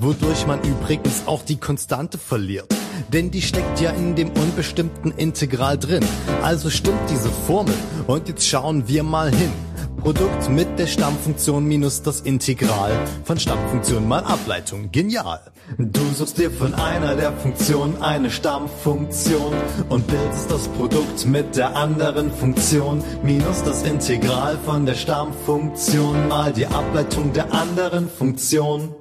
wodurch 0.00 0.46
man 0.46 0.60
übrigens 0.62 1.22
auch 1.26 1.42
die 1.42 1.56
Konstante 1.56 2.18
verliert. 2.18 2.66
Denn 3.12 3.30
die 3.30 3.42
steckt 3.42 3.80
ja 3.80 3.90
in 3.90 4.16
dem 4.16 4.30
unbestimmten 4.30 5.12
Integral 5.12 5.78
drin. 5.78 6.04
Also 6.42 6.68
stimmt 6.68 7.00
diese 7.08 7.30
Formel. 7.30 7.74
Und 8.06 8.28
jetzt 8.28 8.46
schauen 8.46 8.88
wir 8.88 9.02
mal 9.02 9.34
hin. 9.34 9.52
Produkt 9.98 10.48
mit 10.50 10.78
der 10.78 10.86
Stammfunktion 10.86 11.64
minus 11.64 12.02
das 12.02 12.20
Integral 12.20 12.92
von 13.24 13.38
Stammfunktion 13.38 14.06
mal 14.06 14.24
Ableitung. 14.24 14.90
Genial. 14.92 15.40
Du 15.76 16.00
suchst 16.14 16.38
dir 16.38 16.50
von 16.50 16.72
einer 16.74 17.14
der 17.14 17.32
Funktionen 17.32 18.00
eine 18.00 18.30
Stammfunktion 18.30 19.52
und 19.90 20.06
bildest 20.06 20.50
das 20.50 20.66
Produkt 20.68 21.26
mit 21.26 21.56
der 21.56 21.76
anderen 21.76 22.32
Funktion 22.32 23.04
minus 23.22 23.62
das 23.64 23.82
Integral 23.82 24.56
von 24.64 24.86
der 24.86 24.94
Stammfunktion 24.94 26.26
mal 26.28 26.52
die 26.52 26.66
Ableitung 26.66 27.34
der 27.34 27.52
anderen 27.52 28.08
Funktion. 28.08 28.94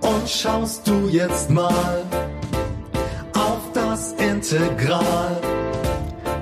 Und 0.00 0.28
schaust 0.28 0.88
du 0.88 1.08
jetzt 1.08 1.50
mal 1.50 2.02
auf 3.34 3.60
das 3.74 4.12
Integral 4.12 5.36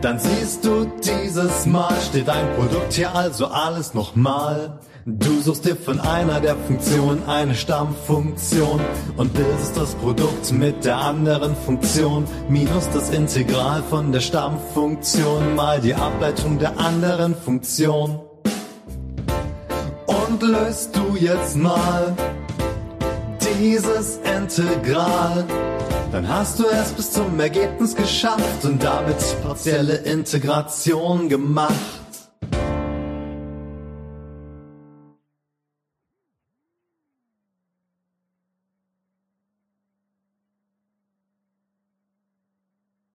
dann 0.03 0.19
siehst 0.19 0.65
du 0.65 0.85
dieses 1.03 1.67
Mal 1.67 1.95
steht 2.01 2.29
dein 2.29 2.55
Produkt 2.55 2.93
hier 2.93 3.13
also 3.15 3.47
alles 3.47 3.95
nochmal. 3.95 4.79
Du 5.09 5.41
suchst 5.41 5.65
dir 5.65 5.77
von 5.77 6.01
einer 6.01 6.41
der 6.41 6.57
Funktionen 6.57 7.23
eine 7.29 7.55
Stammfunktion 7.55 8.81
und 9.17 9.33
bildest 9.33 9.77
das 9.77 9.95
Produkt 9.95 10.51
mit 10.51 10.85
der 10.85 10.97
anderen 10.97 11.55
Funktion 11.55 12.25
minus 12.49 12.89
das 12.93 13.11
Integral 13.11 13.85
von 13.85 14.11
der 14.11 14.19
Stammfunktion 14.19 15.55
mal 15.55 15.81
die 15.81 15.95
Ableitung 15.95 16.59
der 16.59 16.77
anderen 16.81 17.37
Funktion. 17.37 18.19
Und 20.07 20.43
löst 20.43 20.97
du 20.97 21.17
jetzt 21.17 21.55
mal 21.55 22.13
dieses 23.61 24.19
Integral 24.25 25.45
dann 26.11 26.29
hast 26.29 26.59
du 26.59 26.65
es 26.67 26.93
bis 26.93 27.13
zum 27.13 27.39
Ergebnis 27.39 27.95
geschafft 27.95 28.65
und 28.65 28.83
damit 28.83 29.17
partielle 29.43 29.97
Integration 29.97 31.29
gemacht. 31.29 32.06